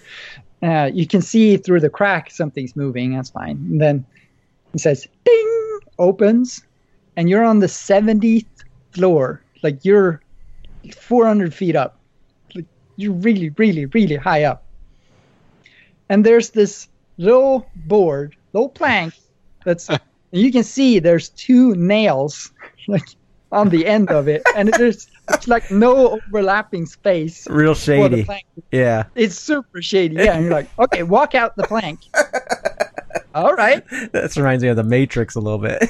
uh, 0.61 0.89
you 0.93 1.07
can 1.07 1.21
see 1.21 1.57
through 1.57 1.79
the 1.79 1.89
crack 1.89 2.31
something's 2.31 2.75
moving. 2.75 3.15
That's 3.15 3.29
fine. 3.29 3.57
And 3.71 3.81
then 3.81 4.05
it 4.73 4.79
says, 4.79 5.07
ding, 5.25 5.79
opens, 5.99 6.63
and 7.15 7.29
you're 7.29 7.43
on 7.43 7.59
the 7.59 7.67
70th 7.67 8.45
floor, 8.91 9.41
like 9.61 9.83
you're 9.83 10.21
400 10.91 11.53
feet 11.53 11.75
up, 11.75 11.99
like 12.55 12.65
you're 12.95 13.13
really, 13.13 13.49
really, 13.51 13.85
really 13.87 14.15
high 14.15 14.43
up. 14.43 14.63
And 16.09 16.25
there's 16.25 16.51
this 16.51 16.87
little 17.17 17.69
board, 17.75 18.35
little 18.53 18.69
plank 18.69 19.13
that's 19.65 19.89
and 20.33 20.41
you 20.41 20.51
can 20.51 20.63
see 20.63 20.99
there's 20.99 21.29
two 21.29 21.75
nails 21.75 22.51
like 22.87 23.07
on 23.51 23.69
the 23.69 23.85
end 23.85 24.09
of 24.09 24.27
it, 24.27 24.41
and 24.55 24.69
there's 24.73 25.07
it's 25.29 25.47
like 25.47 25.69
no 25.71 26.09
overlapping 26.09 26.85
space. 26.85 27.47
Real 27.47 27.75
for 27.75 28.09
the 28.09 28.17
shady. 28.17 28.23
plank. 28.25 28.45
Yeah. 28.71 29.03
It's 29.15 29.35
super 29.35 29.81
shady. 29.81 30.15
Yeah, 30.15 30.33
and 30.33 30.43
you're 30.43 30.53
like, 30.53 30.69
okay, 30.79 31.03
walk 31.03 31.35
out 31.35 31.55
the 31.55 31.63
plank. 31.63 31.99
All 33.35 33.53
right. 33.53 33.83
That 34.11 34.35
reminds 34.35 34.63
me 34.63 34.69
of 34.69 34.75
the 34.75 34.83
Matrix 34.83 35.35
a 35.35 35.39
little 35.39 35.59
bit. 35.59 35.89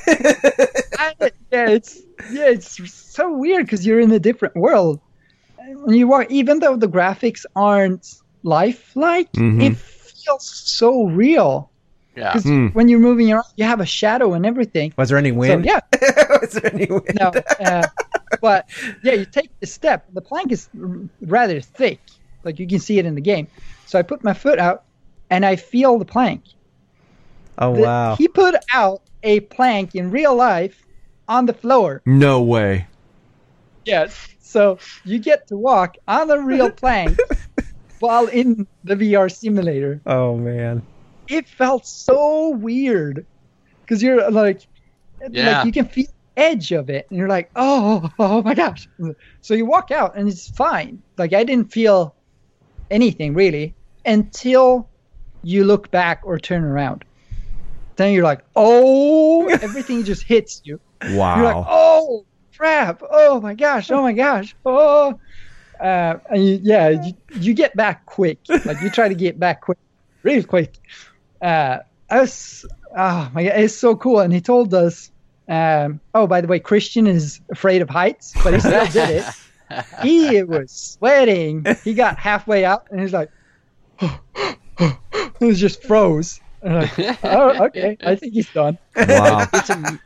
I- 1.22 1.32
yeah, 1.52 1.70
it's 1.70 2.02
yeah, 2.32 2.50
it's 2.50 2.80
so 3.14 3.38
weird 3.38 3.66
because 3.66 3.86
you're 3.86 4.00
in 4.00 4.12
a 4.12 4.20
different 4.20 4.56
world. 4.56 5.00
When 5.86 5.96
you 5.96 6.08
walk, 6.08 6.30
even 6.30 6.60
though 6.60 6.76
the 6.76 6.88
graphics 6.88 7.46
aren't 7.56 8.06
lifelike, 8.44 9.32
Mhm. 9.34 9.64
it 9.64 9.78
feels 9.78 10.46
so 10.66 11.06
real. 11.08 11.72
Yeah. 12.16 12.32
Because 12.34 12.44
Hmm. 12.44 12.68
when 12.68 12.88
you're 12.90 13.00
moving 13.00 13.32
around, 13.32 13.46
you 13.56 13.66
have 13.66 13.80
a 13.80 13.86
shadow 13.86 14.34
and 14.34 14.46
everything. 14.46 14.94
Was 14.98 15.10
there 15.10 15.18
any 15.18 15.32
So 15.32 15.36
wind? 15.38 15.66
yeah, 15.66 15.80
Was 16.42 16.52
there 16.54 16.74
any 16.74 16.86
wind? 16.86 17.18
no, 17.20 17.32
uh, 17.60 17.88
but 18.42 18.66
yeah, 19.04 19.14
you 19.14 19.26
take 19.26 19.50
the 19.62 19.68
step. 19.68 20.06
The 20.14 20.22
plank 20.22 20.52
is 20.52 20.70
r- 20.80 20.98
rather 21.22 21.60
thick, 21.62 22.00
like 22.44 22.60
you 22.60 22.68
can 22.68 22.80
see 22.80 23.00
it 23.00 23.06
in 23.06 23.16
the 23.16 23.22
game. 23.22 23.48
So 23.86 23.98
I 23.98 24.02
put 24.04 24.24
my 24.24 24.34
foot 24.34 24.60
out, 24.60 24.84
and 25.30 25.46
I 25.46 25.56
feel 25.56 25.98
the 25.98 26.06
plank. 26.06 26.44
Oh 27.58 27.74
The- 27.76 27.82
wow. 27.82 28.16
He 28.16 28.28
put 28.28 28.56
out 28.74 29.02
a 29.24 29.40
plank 29.40 29.96
in 29.96 30.12
real 30.12 30.36
life 30.36 30.83
on 31.28 31.46
the 31.46 31.54
floor. 31.54 32.02
No 32.06 32.42
way. 32.42 32.88
Yes. 33.86 34.28
So 34.40 34.78
you 35.04 35.20
get 35.20 35.48
to 35.48 35.58
walk 35.58 35.98
on 36.08 36.30
a 36.30 36.40
real 36.40 36.70
plank 36.82 37.18
while 38.00 38.28
in 38.28 38.68
the 38.84 38.96
VR 38.96 39.32
simulator. 39.34 40.02
Oh 40.06 40.38
man. 40.38 40.82
It 41.28 41.48
felt 41.48 41.86
so 41.88 42.50
weird 42.50 43.26
because 43.82 44.02
you're 44.04 44.30
like, 44.30 44.62
Yeah. 45.30 45.58
like 45.58 45.66
you 45.66 45.72
can 45.72 45.88
feel 45.88 46.06
the 46.06 46.42
edge 46.42 46.72
of 46.72 46.90
it, 46.90 47.08
and 47.10 47.18
you're 47.18 47.28
like, 47.30 47.50
oh, 47.56 48.10
oh 48.20 48.42
my 48.42 48.54
gosh. 48.54 48.88
So 49.42 49.54
you 49.54 49.66
walk 49.66 49.92
out, 49.92 50.16
and 50.18 50.28
it's 50.28 50.50
fine. 50.50 51.02
Like 51.18 51.34
I 51.34 51.44
didn't 51.44 51.72
feel 51.72 52.16
anything 52.92 53.34
really 53.34 53.74
until 54.06 54.90
you 55.44 55.64
look 55.64 55.90
back 55.92 56.22
or 56.24 56.38
turn 56.40 56.64
around. 56.64 57.04
Then 57.96 58.14
you're 58.14 58.24
like, 58.24 58.42
oh, 58.56 59.48
everything 59.48 60.04
just 60.04 60.24
hits 60.24 60.62
you. 60.64 60.80
Wow. 61.12 61.36
You're 61.36 61.46
like, 61.46 61.66
oh 61.70 62.26
crap! 62.56 63.02
Oh 63.10 63.42
my 63.42 63.56
gosh! 63.56 63.92
Oh 63.92 64.02
my 64.02 64.14
gosh! 64.14 64.56
Oh, 64.66 65.20
uh, 65.80 66.16
and 66.30 66.46
you, 66.46 66.60
yeah, 66.64 66.90
you, 66.90 67.14
you 67.34 67.54
get 67.54 67.76
back 67.76 68.06
quick. 68.06 68.40
Like 68.48 68.82
you 68.82 68.90
try 68.90 69.10
to 69.10 69.16
get 69.16 69.40
back 69.40 69.62
quick, 69.62 69.78
really 70.24 70.44
quick. 70.44 70.78
Uh, 71.42 71.80
was, 72.10 72.66
oh 72.98 73.30
my 73.34 73.44
god, 73.44 73.60
it's 73.60 73.76
so 73.76 73.96
cool. 73.96 74.20
And 74.20 74.34
he 74.34 74.42
told 74.42 74.74
us, 74.74 75.12
um, 75.48 76.00
oh, 76.14 76.28
by 76.28 76.42
the 76.42 76.48
way, 76.48 76.60
Christian 76.60 77.08
is 77.08 77.42
afraid 77.50 77.82
of 77.82 77.90
heights, 77.90 78.34
but 78.44 78.54
he 78.54 78.60
still 78.60 78.86
did 78.88 79.10
it. 79.10 79.26
He 80.04 80.44
was 80.44 80.72
sweating. 80.72 81.66
He 81.84 81.96
got 81.96 82.20
halfway 82.20 82.64
out, 82.64 82.86
and 82.92 83.00
he's 83.00 83.14
like, 83.14 83.32
he 85.40 85.46
was 85.46 85.60
just 85.60 85.82
froze. 85.82 86.40
And 86.64 86.74
I'm 86.74 86.80
like, 86.82 87.20
oh, 87.24 87.66
okay, 87.66 87.98
I 88.04 88.16
think 88.16 88.34
he's 88.34 88.50
done. 88.52 88.78
wow. 88.96 89.48
It's, 89.54 89.70
am- 89.70 89.84
Does 89.84 90.00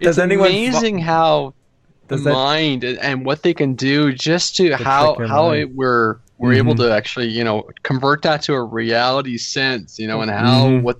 it's 0.00 0.18
anyone 0.18 0.48
fo- 0.48 0.52
amazing 0.54 0.98
how 0.98 1.54
the 2.08 2.16
Does 2.16 2.24
that- 2.24 2.32
mind 2.32 2.84
and- 2.84 2.98
and 2.98 3.24
what 3.24 3.42
they 3.42 3.54
can 3.54 3.74
do 3.74 4.12
just 4.12 4.56
to 4.56 4.72
how 4.76 5.14
how 5.26 5.52
it, 5.52 5.74
we're 5.74 6.16
we're 6.40 6.54
able 6.54 6.72
Mhm. 6.74 6.78
to 6.78 6.92
actually 6.92 7.28
you 7.28 7.44
know 7.44 7.68
convert 7.82 8.22
that 8.22 8.40
to 8.42 8.54
a 8.54 8.62
reality 8.64 9.36
sense 9.36 9.98
you 9.98 10.08
know 10.08 10.22
and 10.22 10.30
how 10.30 10.68
Mhm. 10.68 10.82
what 10.82 10.96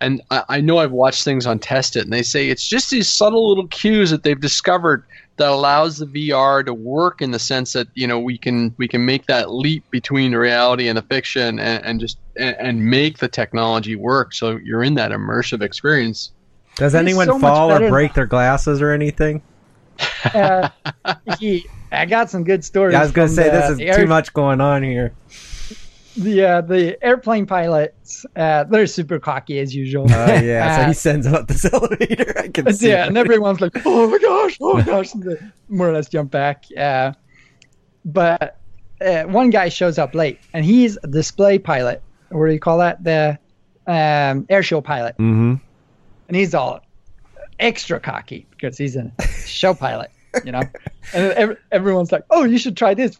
and 0.00 0.20
I, 0.30 0.42
I 0.48 0.60
know 0.60 0.78
i've 0.78 0.90
watched 0.90 1.22
things 1.24 1.46
on 1.46 1.58
test 1.60 1.94
it 1.96 2.02
and 2.02 2.12
they 2.12 2.22
say 2.24 2.48
it's 2.50 2.66
just 2.66 2.90
these 2.90 3.08
subtle 3.08 3.48
little 3.48 3.68
cues 3.68 4.10
that 4.10 4.24
they've 4.24 4.40
discovered 4.40 5.04
that 5.36 5.48
allows 5.50 5.98
the 5.98 6.06
vr 6.06 6.66
to 6.66 6.74
work 6.74 7.22
in 7.22 7.30
the 7.30 7.38
sense 7.38 7.72
that 7.74 7.86
you 7.94 8.06
know 8.08 8.18
we 8.18 8.36
can 8.36 8.74
we 8.76 8.88
can 8.88 9.06
make 9.06 9.26
that 9.26 9.50
leap 9.52 9.84
between 9.90 10.32
the 10.32 10.38
reality 10.38 10.88
and 10.88 10.98
the 10.98 11.02
fiction 11.02 11.58
and, 11.60 11.84
and 11.84 12.00
just 12.00 12.18
and, 12.36 12.56
and 12.58 12.84
make 12.84 13.18
the 13.18 13.28
technology 13.28 13.94
work 13.94 14.34
so 14.34 14.58
you're 14.64 14.82
in 14.82 14.94
that 14.94 15.12
immersive 15.12 15.62
experience 15.62 16.32
Does 16.76 16.92
He's 16.92 16.98
anyone 17.00 17.26
so 17.28 17.38
fall 17.38 17.68
better 17.68 17.84
or 17.84 17.86
than- 17.86 17.90
break 17.92 18.14
their 18.14 18.26
glasses 18.26 18.82
or 18.82 18.90
anything? 18.90 19.42
Uh, 20.34 20.68
he, 21.38 21.66
I 21.90 22.06
got 22.06 22.30
some 22.30 22.44
good 22.44 22.64
stories. 22.64 22.92
Yeah, 22.94 23.00
I 23.00 23.02
was 23.02 23.12
gonna 23.12 23.28
say 23.28 23.44
the- 23.44 23.50
this 23.58 23.70
is 23.70 23.76
the 23.78 23.88
air- 23.88 23.96
too 23.96 24.06
much 24.06 24.32
going 24.32 24.60
on 24.60 24.82
here. 24.82 25.12
The 26.16 26.44
uh, 26.44 26.60
the 26.60 27.02
airplane 27.02 27.46
pilots, 27.46 28.26
uh, 28.36 28.64
they're 28.64 28.86
super 28.86 29.18
cocky 29.18 29.58
as 29.60 29.74
usual. 29.74 30.04
Uh, 30.12 30.40
yeah, 30.42 30.82
so 30.82 30.88
he 30.88 30.92
sends 30.92 31.26
out 31.26 31.48
this 31.48 31.64
elevator. 31.72 32.38
I 32.38 32.48
can 32.48 32.70
see. 32.74 32.88
yeah, 32.90 33.04
it. 33.04 33.08
and 33.08 33.16
everyone's 33.16 33.62
like, 33.62 33.72
"Oh 33.86 34.08
my 34.10 34.18
gosh, 34.18 34.58
oh 34.60 34.74
my 34.74 34.82
gosh!" 34.82 35.12
they 35.12 35.36
more 35.70 35.88
or 35.88 35.92
less 35.94 36.10
jump 36.10 36.30
back. 36.30 36.64
Uh, 36.76 37.12
but 38.04 38.58
uh, 39.00 39.22
one 39.24 39.48
guy 39.48 39.70
shows 39.70 39.98
up 39.98 40.14
late, 40.14 40.38
and 40.52 40.66
he's 40.66 40.98
a 41.02 41.06
display 41.06 41.58
pilot. 41.58 42.02
What 42.28 42.46
do 42.46 42.52
you 42.52 42.60
call 42.60 42.76
that? 42.78 43.02
The 43.04 43.38
um, 43.86 44.44
air 44.50 44.62
show 44.62 44.82
pilot, 44.82 45.14
Mm-hmm. 45.16 45.54
and 46.28 46.36
he's 46.36 46.54
all 46.54 46.80
extra 47.62 48.00
cocky 48.00 48.46
because 48.50 48.76
he's 48.76 48.96
a 48.96 49.10
show 49.46 49.72
pilot, 49.72 50.10
you 50.44 50.52
know. 50.52 50.62
And 51.14 51.32
ev- 51.32 51.58
everyone's 51.70 52.12
like, 52.12 52.24
"Oh, 52.30 52.44
you 52.44 52.58
should 52.58 52.76
try 52.76 52.92
this." 52.94 53.16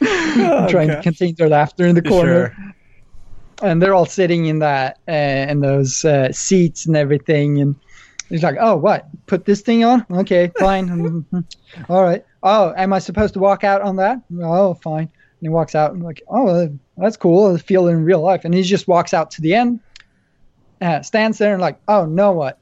Oh, 0.00 0.66
trying 0.68 0.88
to 0.88 1.00
contain 1.02 1.34
their 1.36 1.48
laughter 1.48 1.86
in 1.86 1.94
the 1.94 2.02
corner. 2.02 2.54
Sure. 2.54 2.74
and 3.62 3.80
they're 3.82 3.94
all 3.94 4.06
sitting 4.06 4.46
in 4.46 4.58
that 4.60 4.98
uh, 5.08 5.12
in 5.50 5.60
those 5.60 6.04
uh, 6.04 6.30
seats 6.32 6.86
and 6.86 6.96
everything. 6.96 7.60
And 7.60 7.74
he's 8.28 8.42
like 8.42 8.56
oh 8.60 8.76
what? 8.76 9.08
Put 9.26 9.44
this 9.44 9.62
thing 9.62 9.84
on? 9.84 10.04
Okay 10.10 10.50
fine. 10.58 11.24
All 11.88 12.02
right. 12.02 12.24
Oh 12.42 12.74
am 12.76 12.92
i 12.92 12.98
supposed 12.98 13.34
to 13.34 13.40
walk 13.40 13.64
out 13.64 13.80
on 13.82 13.96
that? 13.96 14.20
Oh 14.40 14.74
fine. 14.74 15.04
And 15.04 15.40
he 15.40 15.48
walks 15.48 15.74
out. 15.74 15.92
And 15.92 16.02
like 16.02 16.22
oh 16.28 16.68
that's 16.96 17.16
cool. 17.16 17.54
I 17.54 17.58
feel 17.58 17.86
it 17.86 17.92
in 17.92 18.04
real 18.04 18.20
life. 18.20 18.44
And 18.44 18.52
he 18.52 18.62
just 18.62 18.88
walks 18.88 19.14
out 19.14 19.30
to 19.32 19.40
the 19.40 19.54
end 19.54 19.80
uh, 20.80 21.02
stands 21.02 21.38
there 21.38 21.52
and 21.52 21.60
like 21.60 21.78
oh 21.88 22.06
no 22.06 22.32
what? 22.32 22.58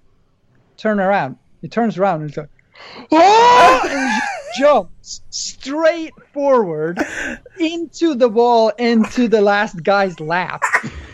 Turn 0.77 1.01
around. 1.01 1.37
He 1.61 1.69
turns 1.69 1.99
around 1.99 2.23
and 2.23 2.31
he's 2.31 2.37
like 2.37 2.49
oh! 3.13 3.81
and 3.85 4.11
he 4.11 4.61
jumps 4.63 5.23
straight 5.31 6.13
forward 6.33 6.99
into 7.59 8.15
the 8.15 8.29
wall 8.29 8.71
into 8.71 9.29
the 9.29 9.41
last 9.41 9.83
guy's 9.83 10.19
lap 10.21 10.63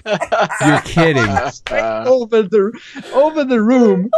You're 0.06 0.80
kidding. 0.82 1.26
straight 1.50 1.80
Uh, 1.80 2.04
over 2.06 2.42
the 2.42 2.72
over 3.14 3.44
the 3.44 3.60
room 3.62 4.10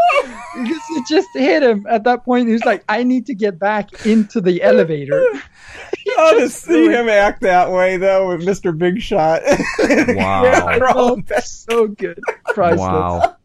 because 0.54 0.82
it 0.90 1.04
just 1.08 1.28
hit 1.34 1.62
him 1.62 1.86
at 1.88 2.04
that 2.04 2.24
point. 2.24 2.46
He 2.48 2.52
was 2.52 2.64
like, 2.64 2.84
"I 2.88 3.02
need 3.04 3.26
to 3.26 3.34
get 3.34 3.58
back 3.58 4.06
into 4.06 4.40
the 4.40 4.62
elevator." 4.62 5.24
Oh, 6.18 6.40
to 6.40 6.48
see 6.48 6.66
threw 6.66 6.90
it. 6.90 7.00
him 7.00 7.08
act 7.08 7.42
that 7.42 7.70
way 7.70 7.96
though 7.96 8.28
with 8.28 8.40
Mr. 8.44 8.76
Big 8.76 9.00
Shot. 9.00 9.42
Wow. 10.08 10.78
Oh, 10.94 11.22
that's 11.26 11.50
so 11.50 11.86
good, 11.86 12.18
priceless. 12.46 12.80
Wow. 12.80 13.36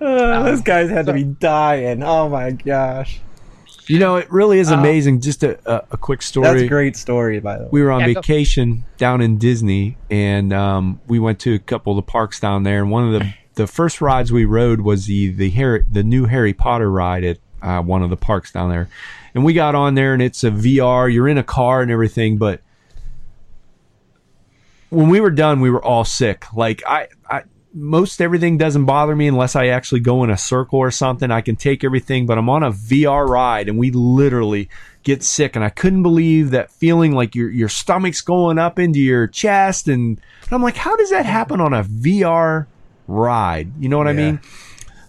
Uh, 0.00 0.42
those 0.42 0.60
guys 0.60 0.90
had 0.90 1.06
to 1.06 1.12
be 1.12 1.24
dying. 1.24 2.02
Oh 2.02 2.28
my 2.28 2.50
gosh, 2.50 3.20
You 3.86 3.98
know, 3.98 4.16
it 4.16 4.30
really 4.30 4.58
is 4.58 4.70
Uh, 4.72 4.76
amazing. 4.76 5.20
Just 5.20 5.42
a, 5.42 5.58
a, 5.70 5.84
a 5.92 5.96
quick 5.96 6.22
story. 6.22 6.46
that's 6.48 6.62
a 6.62 6.68
great 6.68 6.96
story 6.96 7.38
by 7.40 7.58
the 7.58 7.64
way. 7.64 7.68
we 7.72 7.82
were 7.82 7.90
on 7.92 8.00
Yeah, 8.00 8.12
go- 8.14 8.20
vacation 8.20 8.84
down 8.98 9.20
in 9.20 9.36
Disney, 9.38 9.96
and 10.10 10.52
um, 10.52 11.00
we 11.06 11.18
went 11.18 11.38
to 11.40 11.54
a 11.54 11.58
couple 11.58 11.92
of 11.92 11.96
the 12.04 12.10
parks 12.10 12.40
down 12.40 12.62
there. 12.62 12.80
And 12.82 12.90
one 12.90 13.06
of 13.06 13.20
the 13.20 13.34
the 13.56 13.66
first 13.66 14.00
rides 14.00 14.32
we 14.32 14.44
rode 14.44 14.80
was 14.80 15.06
the 15.06 15.28
the 15.30 15.50
Harry, 15.50 15.84
the 15.90 16.02
new 16.02 16.24
Harry 16.26 16.52
Potter 16.54 16.90
ride 16.90 17.24
at 17.24 17.38
uh, 17.62 17.80
one 17.82 18.02
of 18.02 18.10
the 18.10 18.16
parks 18.16 18.50
down 18.52 18.70
there. 18.70 18.88
And 19.34 19.44
we 19.44 19.52
got 19.52 19.74
on 19.74 19.94
there, 19.96 20.12
and 20.12 20.22
it's 20.22 20.44
a 20.44 20.50
VR. 20.50 21.12
You're 21.12 21.28
in 21.28 21.38
a 21.38 21.42
car 21.44 21.82
and 21.82 21.90
everything, 21.90 22.36
but 22.38 22.60
when 24.90 25.08
we 25.08 25.20
were 25.20 25.30
done, 25.30 25.60
we 25.60 25.70
were 25.70 25.82
all 25.84 26.04
sick. 26.04 26.44
Like 26.54 26.82
I, 26.86 27.08
I 27.28 27.42
most 27.74 28.20
everything 28.20 28.56
doesn't 28.56 28.84
bother 28.84 29.16
me 29.16 29.26
unless 29.26 29.56
I 29.56 29.66
actually 29.66 30.00
go 30.00 30.22
in 30.22 30.30
a 30.30 30.36
circle 30.38 30.78
or 30.78 30.90
something. 30.92 31.30
I 31.30 31.40
can 31.40 31.56
take 31.56 31.82
everything, 31.82 32.24
but 32.24 32.38
I'm 32.38 32.48
on 32.48 32.62
a 32.62 32.70
VR 32.70 33.26
ride 33.28 33.68
and 33.68 33.76
we 33.78 33.90
literally 33.90 34.68
get 35.02 35.22
sick. 35.24 35.56
And 35.56 35.64
I 35.64 35.70
couldn't 35.70 36.02
believe 36.04 36.50
that 36.52 36.70
feeling 36.70 37.12
like 37.12 37.34
your 37.34 37.50
your 37.50 37.68
stomach's 37.68 38.20
going 38.20 38.58
up 38.58 38.78
into 38.78 39.00
your 39.00 39.26
chest, 39.26 39.88
and, 39.88 40.18
and 40.44 40.52
I'm 40.52 40.62
like, 40.62 40.76
how 40.76 40.96
does 40.96 41.10
that 41.10 41.26
happen 41.26 41.60
on 41.60 41.72
a 41.74 41.82
VR 41.82 42.66
ride? 43.08 43.72
You 43.80 43.88
know 43.88 43.98
what 43.98 44.08
I 44.08 44.12
mean? 44.12 44.40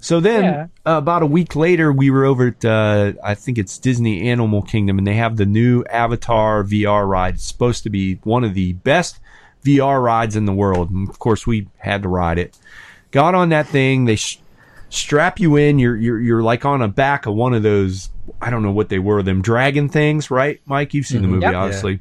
So 0.01 0.19
then, 0.19 0.43
Yeah. 0.43 0.67
uh, 0.85 0.97
about 0.97 1.23
a 1.23 1.25
week 1.25 1.55
later, 1.55 1.91
we 1.91 2.11
were 2.11 2.25
over 2.25 2.47
at 2.49 2.63
uh, 2.65 3.13
I 3.23 3.33
think 3.35 3.57
it's 3.57 3.77
Disney 3.79 4.29
Animal 4.29 4.61
Kingdom, 4.61 4.97
and 4.99 5.07
they 5.07 5.15
have 5.15 5.37
the 5.37 5.45
new 5.47 5.83
Avatar 5.85 6.63
VR 6.63 7.07
ride. 7.07 7.35
It's 7.35 7.45
supposed 7.45 7.83
to 7.83 7.89
be 7.89 8.15
one 8.23 8.43
of 8.43 8.53
the 8.53 8.73
best 8.73 9.19
VR 9.65 10.01
rides 10.01 10.35
in 10.35 10.45
the 10.45 10.53
world. 10.53 10.91
And 10.91 11.09
of 11.09 11.19
course, 11.19 11.45
we 11.45 11.67
had 11.77 12.03
to 12.03 12.09
ride 12.09 12.37
it. 12.37 12.57
Got 13.11 13.35
on 13.35 13.49
that 13.49 13.67
thing. 13.67 14.05
They 14.05 14.15
sh- 14.15 14.39
strap 14.89 15.39
you 15.39 15.55
in. 15.55 15.79
You're 15.79 15.95
you're 15.95 16.19
you're 16.19 16.43
like 16.43 16.65
on 16.65 16.81
a 16.81 16.87
back 16.87 17.25
of 17.25 17.33
one 17.33 17.53
of 17.53 17.63
those. 17.63 18.09
I 18.41 18.49
don't 18.49 18.63
know 18.63 18.71
what 18.71 18.89
they 18.89 18.99
were. 18.99 19.23
Them 19.23 19.41
dragon 19.41 19.89
things, 19.89 20.31
right, 20.31 20.61
Mike? 20.65 20.93
You've 20.93 21.05
seen 21.05 21.21
the 21.21 21.27
mm-hmm. 21.27 21.35
movie, 21.35 21.45
Yep. 21.45 21.55
obviously. 21.55 21.99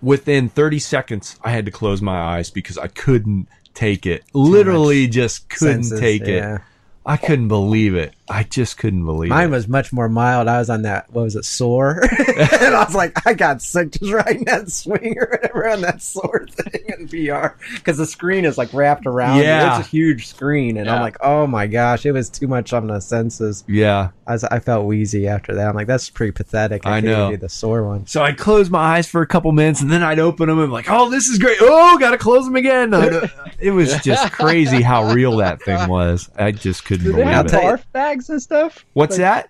Within 0.00 0.48
30 0.48 0.80
seconds, 0.80 1.38
I 1.44 1.50
had 1.52 1.64
to 1.66 1.70
close 1.70 2.02
my 2.02 2.18
eyes 2.20 2.50
because 2.50 2.76
I 2.76 2.88
couldn't 2.88 3.46
take 3.72 4.04
it. 4.04 4.24
Literally, 4.32 5.06
just 5.06 5.48
couldn't 5.48 5.84
Senses, 5.84 6.00
take 6.00 6.26
yeah. 6.26 6.56
it. 6.56 6.60
I 7.06 7.16
couldn't 7.16 7.48
believe 7.48 7.94
it. 7.94 8.14
I 8.28 8.44
just 8.44 8.78
couldn't 8.78 9.04
believe 9.04 9.30
Mine 9.30 9.48
it. 9.48 9.50
was 9.50 9.68
much 9.68 9.92
more 9.92 10.08
mild. 10.08 10.46
I 10.48 10.58
was 10.58 10.70
on 10.70 10.82
that. 10.82 11.10
What 11.12 11.22
was 11.22 11.36
it? 11.36 11.44
sore? 11.44 12.00
and 12.28 12.74
I 12.74 12.84
was 12.84 12.94
like, 12.94 13.26
I 13.26 13.34
got 13.34 13.60
sick 13.60 13.90
just 13.90 14.12
riding 14.12 14.44
that 14.44 14.70
swing 14.70 15.16
or 15.18 15.28
whatever 15.28 15.68
on 15.68 15.80
that 15.82 16.00
sore 16.00 16.46
thing 16.48 16.82
in 16.98 17.08
VR 17.08 17.54
because 17.74 17.98
the 17.98 18.06
screen 18.06 18.44
is 18.44 18.56
like 18.56 18.72
wrapped 18.72 19.06
around. 19.06 19.40
Yeah. 19.40 19.78
it's 19.78 19.86
a 19.86 19.90
huge 19.90 20.28
screen, 20.28 20.76
and 20.76 20.88
I'm 20.88 21.02
like, 21.02 21.16
oh 21.20 21.46
my 21.46 21.66
gosh, 21.66 22.06
it 22.06 22.12
was 22.12 22.30
too 22.30 22.46
much 22.46 22.72
on 22.72 22.86
the 22.86 23.00
senses. 23.00 23.64
yeah. 23.68 24.10
I, 24.24 24.32
was, 24.34 24.44
I 24.44 24.60
felt 24.60 24.86
wheezy 24.86 25.26
after 25.26 25.56
that. 25.56 25.68
I'm 25.68 25.74
like, 25.74 25.88
that's 25.88 26.08
pretty 26.08 26.30
pathetic. 26.30 26.86
I 26.86 27.00
couldn't 27.00 27.10
know. 27.10 27.30
do 27.32 27.36
the 27.36 27.48
sore 27.48 27.84
one. 27.84 28.06
So 28.06 28.22
I'd 28.22 28.38
close 28.38 28.70
my 28.70 28.78
eyes 28.78 29.08
for 29.08 29.20
a 29.20 29.26
couple 29.26 29.50
minutes 29.50 29.80
and 29.80 29.90
then 29.90 30.04
I'd 30.04 30.20
open 30.20 30.48
them 30.48 30.60
and 30.60 30.68
be 30.68 30.72
like, 30.72 30.88
oh, 30.88 31.10
this 31.10 31.26
is 31.26 31.38
great. 31.40 31.58
Oh, 31.60 31.98
got 31.98 32.12
to 32.12 32.18
close 32.18 32.44
them 32.44 32.54
again. 32.56 32.94
It 33.58 33.70
was 33.70 33.96
just 34.00 34.32
crazy 34.32 34.82
how 34.82 35.12
real 35.12 35.36
that 35.36 35.62
thing 35.62 35.88
was. 35.88 36.28
I 36.36 36.50
just 36.50 36.84
couldn't 36.84 37.04
they 37.06 37.12
believe 37.12 37.28
it. 37.46 37.48
tell 37.48 37.62
you- 37.62 37.78
barf 38.12 38.16
bags 38.16 38.30
and 38.30 38.42
stuff? 38.42 38.84
What's 38.94 39.18
Like, 39.18 39.20
that? 39.20 39.48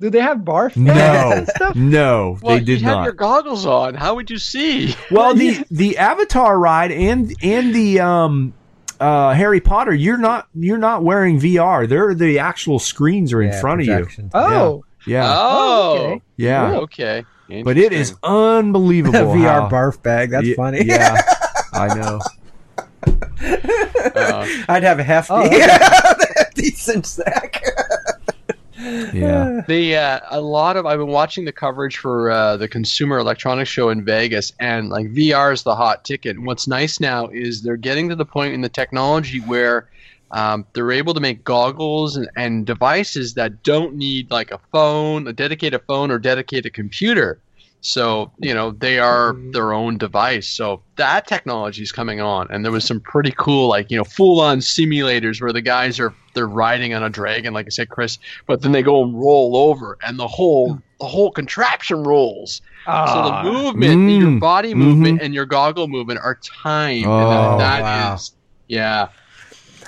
Do 0.00 0.10
they 0.10 0.20
have 0.20 0.38
barf 0.38 0.74
bags 0.74 0.76
No, 0.76 1.32
and 1.32 1.48
stuff? 1.48 1.76
no, 1.76 2.38
well, 2.42 2.58
they 2.58 2.64
did 2.64 2.80
you 2.80 2.86
have 2.86 2.96
not. 2.98 3.04
your 3.04 3.12
goggles 3.14 3.64
on. 3.64 3.94
How 3.94 4.14
would 4.16 4.28
you 4.30 4.38
see? 4.38 4.94
Well, 5.10 5.34
the 5.34 5.64
the 5.70 5.98
Avatar 5.98 6.58
ride 6.58 6.90
and 6.92 7.32
and 7.42 7.74
the 7.74 8.00
um 8.00 8.54
uh 9.00 9.32
Harry 9.34 9.60
Potter, 9.60 9.94
you're 9.94 10.16
not 10.18 10.48
you're 10.54 10.78
not 10.78 11.04
wearing 11.04 11.38
VR. 11.40 11.88
They're 11.88 12.14
the 12.14 12.38
actual 12.40 12.78
screens 12.78 13.32
are 13.32 13.40
in 13.42 13.50
Yeah, 13.50 13.60
front 13.60 13.78
projection. 13.78 14.30
Oh, 14.34 14.40
of 14.44 14.50
you. 14.52 14.56
Oh, 14.56 14.84
yeah, 15.06 15.34
Oh, 15.38 15.92
okay. 15.98 16.22
yeah. 16.36 16.72
okay. 16.76 17.24
But 17.62 17.76
it 17.76 17.92
is 17.92 18.10
Interesting. 18.10 18.18
unbelievable. 18.24 19.18
VR 19.34 19.60
how- 19.60 19.68
barf 19.68 20.02
bag. 20.02 20.30
That's 20.30 20.46
Ye- 20.46 20.54
funny. 20.54 20.82
Yeah, 20.84 21.20
I 21.72 21.94
know. 21.94 22.20
Uh, 23.06 24.46
I'd 24.68 24.82
have 24.82 24.98
a 24.98 25.02
hefty, 25.02 25.34
Oh, 25.34 26.14
decent 26.54 27.06
sack. 27.06 27.62
Yeah, 29.12 29.62
the 29.68 29.96
uh, 29.96 30.20
a 30.30 30.40
lot 30.40 30.76
of 30.76 30.86
I've 30.86 30.98
been 30.98 31.08
watching 31.08 31.44
the 31.44 31.52
coverage 31.52 31.98
for 31.98 32.30
uh, 32.30 32.56
the 32.56 32.68
Consumer 32.68 33.18
Electronics 33.18 33.70
Show 33.70 33.88
in 33.90 34.04
Vegas, 34.04 34.52
and 34.60 34.88
like 34.88 35.06
VR 35.06 35.52
is 35.52 35.62
the 35.62 35.74
hot 35.74 36.04
ticket. 36.04 36.36
And 36.36 36.46
what's 36.46 36.66
nice 36.66 37.00
now 37.00 37.28
is 37.28 37.62
they're 37.62 37.76
getting 37.76 38.08
to 38.10 38.16
the 38.16 38.26
point 38.26 38.54
in 38.54 38.60
the 38.60 38.68
technology 38.68 39.40
where 39.40 39.88
um, 40.30 40.66
they're 40.72 40.92
able 40.92 41.14
to 41.14 41.20
make 41.20 41.44
goggles 41.44 42.16
and, 42.16 42.28
and 42.36 42.66
devices 42.66 43.34
that 43.34 43.62
don't 43.62 43.94
need 43.94 44.30
like 44.30 44.50
a 44.50 44.58
phone, 44.72 45.26
a 45.28 45.32
dedicated 45.32 45.80
phone, 45.86 46.10
or 46.10 46.18
dedicated 46.18 46.74
computer. 46.74 47.38
So 47.86 48.32
you 48.38 48.54
know 48.54 48.70
they 48.70 48.98
are 48.98 49.36
their 49.52 49.74
own 49.74 49.98
device. 49.98 50.48
So 50.48 50.80
that 50.96 51.26
technology 51.26 51.82
is 51.82 51.92
coming 51.92 52.18
on, 52.18 52.46
and 52.50 52.64
there 52.64 52.72
was 52.72 52.82
some 52.84 52.98
pretty 52.98 53.34
cool, 53.36 53.68
like 53.68 53.90
you 53.90 53.98
know, 53.98 54.04
full-on 54.04 54.60
simulators 54.60 55.42
where 55.42 55.52
the 55.52 55.60
guys 55.60 56.00
are 56.00 56.14
they're 56.32 56.48
riding 56.48 56.94
on 56.94 57.02
a 57.02 57.10
dragon, 57.10 57.52
like 57.52 57.66
I 57.66 57.68
said, 57.68 57.90
Chris, 57.90 58.18
but 58.46 58.62
then 58.62 58.72
they 58.72 58.82
go 58.82 59.02
and 59.04 59.14
roll 59.14 59.54
over, 59.54 59.98
and 60.02 60.18
the 60.18 60.26
whole 60.26 60.78
the 60.98 61.06
whole 61.06 61.30
contraption 61.30 62.04
rolls. 62.04 62.62
so 62.86 62.90
Ah. 62.90 63.42
the 63.42 63.52
movement, 63.52 64.00
Mm. 64.00 64.20
your 64.20 64.40
body 64.40 64.72
movement, 64.72 65.20
and 65.20 65.34
your 65.34 65.44
goggle 65.44 65.86
movement 65.86 66.20
are 66.22 66.38
timed. 66.62 67.04
Oh, 67.06 67.52
and 67.52 67.60
that, 67.60 67.80
that 67.80 67.82
wow. 67.82 68.14
is- 68.14 68.32
yeah. 68.66 69.08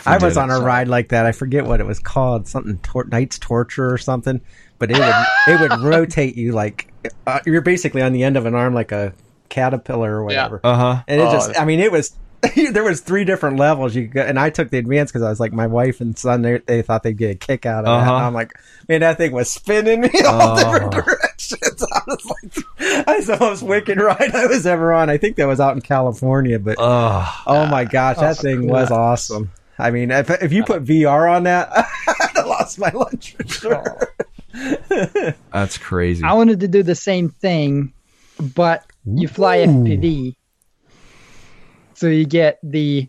I 0.04 0.18
was 0.18 0.36
on 0.36 0.50
a 0.50 0.60
ride 0.60 0.86
like 0.88 1.08
that. 1.08 1.24
I 1.26 1.32
forget 1.32 1.64
what 1.64 1.80
it 1.80 1.86
was 1.86 1.98
called, 1.98 2.46
something 2.46 2.78
tor- 2.82 3.06
Knight's 3.10 3.38
Torture 3.38 3.90
or 3.92 3.98
something. 3.98 4.40
But 4.78 4.90
it 4.90 4.98
would 4.98 5.14
it 5.48 5.60
would 5.60 5.80
rotate 5.80 6.36
you 6.36 6.52
like 6.52 6.92
uh, 7.26 7.40
you're 7.46 7.60
basically 7.62 8.02
on 8.02 8.12
the 8.12 8.22
end 8.24 8.36
of 8.36 8.46
an 8.46 8.54
arm 8.54 8.74
like 8.74 8.92
a 8.92 9.12
caterpillar 9.48 10.16
or 10.16 10.24
whatever. 10.24 10.60
Yeah. 10.64 10.70
Uh 10.70 10.76
huh. 10.76 11.02
And 11.08 11.20
it 11.20 11.24
Oh, 11.24 11.32
just, 11.32 11.58
I 11.58 11.64
mean, 11.64 11.80
it 11.80 11.90
was, 11.92 12.14
there 12.72 12.84
was 12.84 13.00
three 13.00 13.24
different 13.24 13.56
levels 13.58 13.94
you 13.96 14.08
could 14.08 14.26
and 14.26 14.38
I 14.38 14.50
took 14.50 14.70
the 14.70 14.78
advance 14.78 15.10
because 15.10 15.22
I 15.22 15.30
was 15.30 15.40
like, 15.40 15.52
my 15.52 15.66
wife 15.66 16.00
and 16.00 16.16
son, 16.18 16.42
they, 16.42 16.58
they 16.58 16.82
thought 16.82 17.02
they'd 17.02 17.16
get 17.16 17.30
a 17.30 17.34
kick 17.34 17.64
out 17.66 17.84
of 17.84 17.88
Uh-huh. 17.88 18.04
that. 18.04 18.14
And 18.16 18.24
I'm 18.26 18.34
like, 18.34 18.52
man, 18.88 19.00
that 19.00 19.16
thing 19.16 19.32
was 19.32 19.50
spinning 19.50 20.02
me 20.02 20.10
all 20.26 20.58
Oh. 20.58 20.72
different 20.72 20.92
directions. 20.92 21.84
I 21.92 22.00
was 22.06 22.24
like, 22.26 23.06
that's 23.06 23.26
the 23.26 23.36
most 23.40 23.62
wicked 23.62 23.98
ride 23.98 24.34
I 24.34 24.46
was 24.46 24.66
ever 24.66 24.92
on. 24.92 25.08
I 25.10 25.16
think 25.16 25.36
that 25.36 25.46
was 25.46 25.60
out 25.60 25.74
in 25.74 25.80
California, 25.80 26.58
but 26.58 26.76
Oh, 26.78 27.42
oh 27.46 27.66
my 27.66 27.84
gosh, 27.84 28.16
that 28.18 28.36
thing 28.38 28.66
was 28.68 28.90
awesome. 28.90 29.50
I 29.78 29.90
mean, 29.90 30.10
if, 30.10 30.30
if 30.42 30.52
you 30.52 30.64
put 30.64 30.84
VR 30.84 31.30
on 31.34 31.42
that, 31.44 31.68
I'd 31.72 32.30
have 32.36 32.46
lost 32.46 32.78
my 32.78 32.90
lunch 32.90 33.34
for 33.36 33.46
sure. 33.46 34.08
That's 35.52 35.78
crazy. 35.78 36.24
I 36.24 36.32
wanted 36.32 36.60
to 36.60 36.68
do 36.68 36.82
the 36.82 36.94
same 36.94 37.28
thing, 37.28 37.92
but 38.54 38.84
you 39.04 39.28
fly 39.28 39.58
FPV. 39.58 40.34
So 41.94 42.08
you 42.08 42.26
get 42.26 42.58
the 42.62 43.08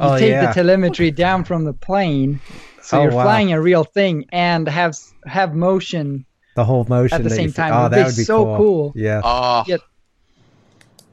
Oh, 0.00 0.18
take 0.18 0.30
yeah. 0.30 0.46
the 0.46 0.52
telemetry 0.54 1.10
down 1.10 1.44
from 1.44 1.64
the 1.64 1.72
plane. 1.72 2.40
So 2.82 2.98
Oh, 2.98 3.02
you're 3.02 3.12
wow. 3.12 3.24
flying 3.24 3.52
a 3.52 3.60
real 3.60 3.84
thing 3.84 4.26
and 4.32 4.66
have 4.68 4.94
have 5.26 5.54
motion. 5.54 6.24
The 6.54 6.64
whole 6.64 6.84
motion 6.88 7.16
At 7.16 7.24
the 7.24 7.30
same 7.30 7.52
time, 7.52 7.72
Oh, 7.74 7.80
it'd 7.80 7.92
that 7.92 7.96
be 7.96 8.04
would 8.04 8.16
be 8.16 8.24
so 8.24 8.44
cool. 8.44 8.56
cool. 8.56 8.92
Yeah. 8.96 9.20
Ah. 9.24 9.62
Oh, 9.62 9.64
Yeah. 9.68 9.76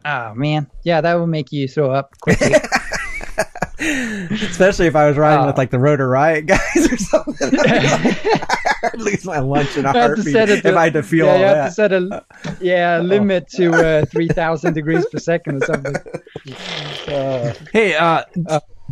Oh 0.08 0.36
man, 0.36 0.70
yeah, 0.84 1.02
that 1.02 1.16
will 1.16 1.26
make 1.28 1.52
you 1.52 1.68
throw 1.68 1.92
up 1.92 2.12
quickly. 2.22 2.54
Especially 4.32 4.88
if 4.88 4.96
I 4.96 5.08
was 5.08 5.18
riding 5.18 5.44
Uh, 5.44 5.48
with 5.48 5.58
like 5.58 5.70
the 5.72 5.80
Rotor 5.80 6.08
Riot 6.10 6.46
guys 6.48 6.92
or 6.92 6.98
something. 6.98 7.52
I'd 7.60 9.00
lose 9.00 9.26
my 9.26 9.40
lunch 9.40 9.78
in 9.78 9.86
a 9.86 9.94
You 9.94 10.00
have 10.00 10.16
to 10.16 10.16
heartbeat 10.16 10.34
set 10.34 10.50
if 10.50 10.66
I 10.66 10.84
had 10.86 10.94
to 10.94 11.04
feel 11.04 11.26
yeah, 11.26 11.32
all 11.32 11.40
you 11.40 11.46
have 11.46 11.56
that. 11.58 11.66
to 11.68 11.72
set 11.74 11.94
a 11.94 12.26
yeah 12.62 13.00
limit 13.04 13.48
to 13.56 13.72
uh, 13.74 14.06
three 14.06 14.28
thousand 14.28 14.74
degrees 14.74 15.06
per 15.12 15.18
second 15.18 15.64
or 15.64 15.66
something. 15.66 15.96
Hey, 17.74 17.96
uh, 17.96 18.24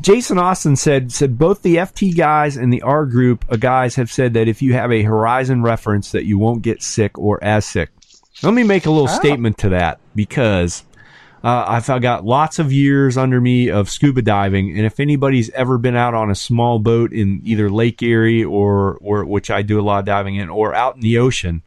Jason 0.02 0.38
Austin 0.38 0.76
said 0.76 1.12
said 1.12 1.38
both 1.38 1.62
the 1.62 1.76
FT 1.78 2.16
guys 2.16 2.58
and 2.58 2.74
the 2.74 2.82
R 2.82 3.06
group 3.06 3.46
uh, 3.50 3.56
guys 3.58 3.96
have 3.96 4.12
said 4.12 4.34
that 4.34 4.48
if 4.48 4.62
you 4.62 4.74
have 4.74 4.92
a 4.92 5.04
Horizon 5.04 5.62
reference 5.62 6.12
that 6.12 6.26
you 6.26 6.38
won't 6.38 6.62
get 6.64 6.82
sick 6.82 7.18
or 7.18 7.44
as 7.44 7.66
sick. 7.66 7.90
Let 8.42 8.54
me 8.54 8.64
make 8.64 8.86
a 8.88 8.92
little 8.92 9.08
statement 9.08 9.60
to 9.60 9.70
that 9.70 10.00
because 10.16 10.84
uh, 11.44 11.66
I've 11.68 11.90
I 11.90 12.00
got 12.00 12.24
lots 12.24 12.58
of 12.58 12.72
years 12.72 13.18
under 13.18 13.42
me 13.42 13.70
of 13.70 13.90
scuba 13.90 14.22
diving, 14.22 14.78
and 14.78 14.86
if 14.86 15.00
anybody's 15.00 15.50
ever 15.50 15.78
been 15.78 15.96
out 15.96 16.14
on 16.14 16.32
a 16.32 16.36
small 16.36 16.80
boat 16.80 17.12
in 17.12 17.42
either 17.44 17.70
Lake 17.70 18.02
Erie 18.02 18.46
or 18.46 18.98
or 19.02 19.26
which 19.26 19.52
I 19.52 19.62
do 19.62 19.80
a 19.80 19.84
lot 19.84 20.00
of 20.00 20.06
diving 20.06 20.36
in, 20.36 20.50
or 20.50 20.74
out 20.74 20.96
in 20.96 21.02
the 21.02 21.18
ocean, 21.18 21.62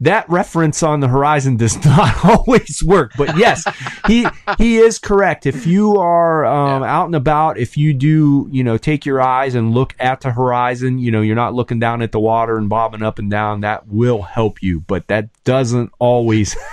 that 0.00 0.28
reference 0.28 0.82
on 0.82 1.00
the 1.00 1.08
horizon 1.08 1.56
does 1.56 1.82
not 1.84 2.22
always 2.22 2.82
work. 2.82 3.12
But 3.16 3.38
yes, 3.38 3.64
he 4.06 4.26
he 4.58 4.76
is 4.76 4.98
correct. 4.98 5.46
If 5.46 5.66
you 5.66 5.96
are 5.96 6.44
um, 6.44 6.82
out 6.82 7.06
and 7.06 7.14
about, 7.14 7.56
if 7.56 7.78
you 7.78 7.94
do, 7.94 8.48
you 8.50 8.62
know, 8.62 8.76
take 8.76 9.06
your 9.06 9.22
eyes 9.22 9.54
and 9.54 9.72
look 9.72 9.94
at 9.98 10.20
the 10.20 10.32
horizon, 10.32 10.98
you 10.98 11.10
know, 11.10 11.22
you're 11.22 11.36
not 11.36 11.54
looking 11.54 11.78
down 11.78 12.02
at 12.02 12.12
the 12.12 12.20
water 12.20 12.58
and 12.58 12.68
bobbing 12.68 13.02
up 13.02 13.18
and 13.18 13.30
down. 13.30 13.62
That 13.62 13.88
will 13.88 14.20
help 14.20 14.62
you, 14.62 14.80
but 14.80 15.06
that 15.08 15.30
doesn't 15.44 15.90
always. 15.98 16.54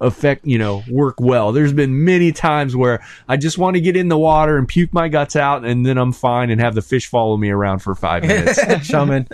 affect 0.00 0.46
you 0.46 0.58
know 0.58 0.82
work 0.90 1.20
well 1.20 1.52
there's 1.52 1.72
been 1.72 2.04
many 2.04 2.32
times 2.32 2.74
where 2.76 3.04
i 3.28 3.36
just 3.36 3.58
want 3.58 3.74
to 3.74 3.80
get 3.80 3.96
in 3.96 4.08
the 4.08 4.18
water 4.18 4.56
and 4.56 4.68
puke 4.68 4.92
my 4.92 5.08
guts 5.08 5.36
out 5.36 5.64
and 5.64 5.84
then 5.84 5.98
i'm 5.98 6.12
fine 6.12 6.50
and 6.50 6.60
have 6.60 6.74
the 6.74 6.82
fish 6.82 7.06
follow 7.06 7.36
me 7.36 7.50
around 7.50 7.78
for 7.80 7.94
five 7.94 8.22
minutes 8.26 8.58
Shaman. 8.86 9.28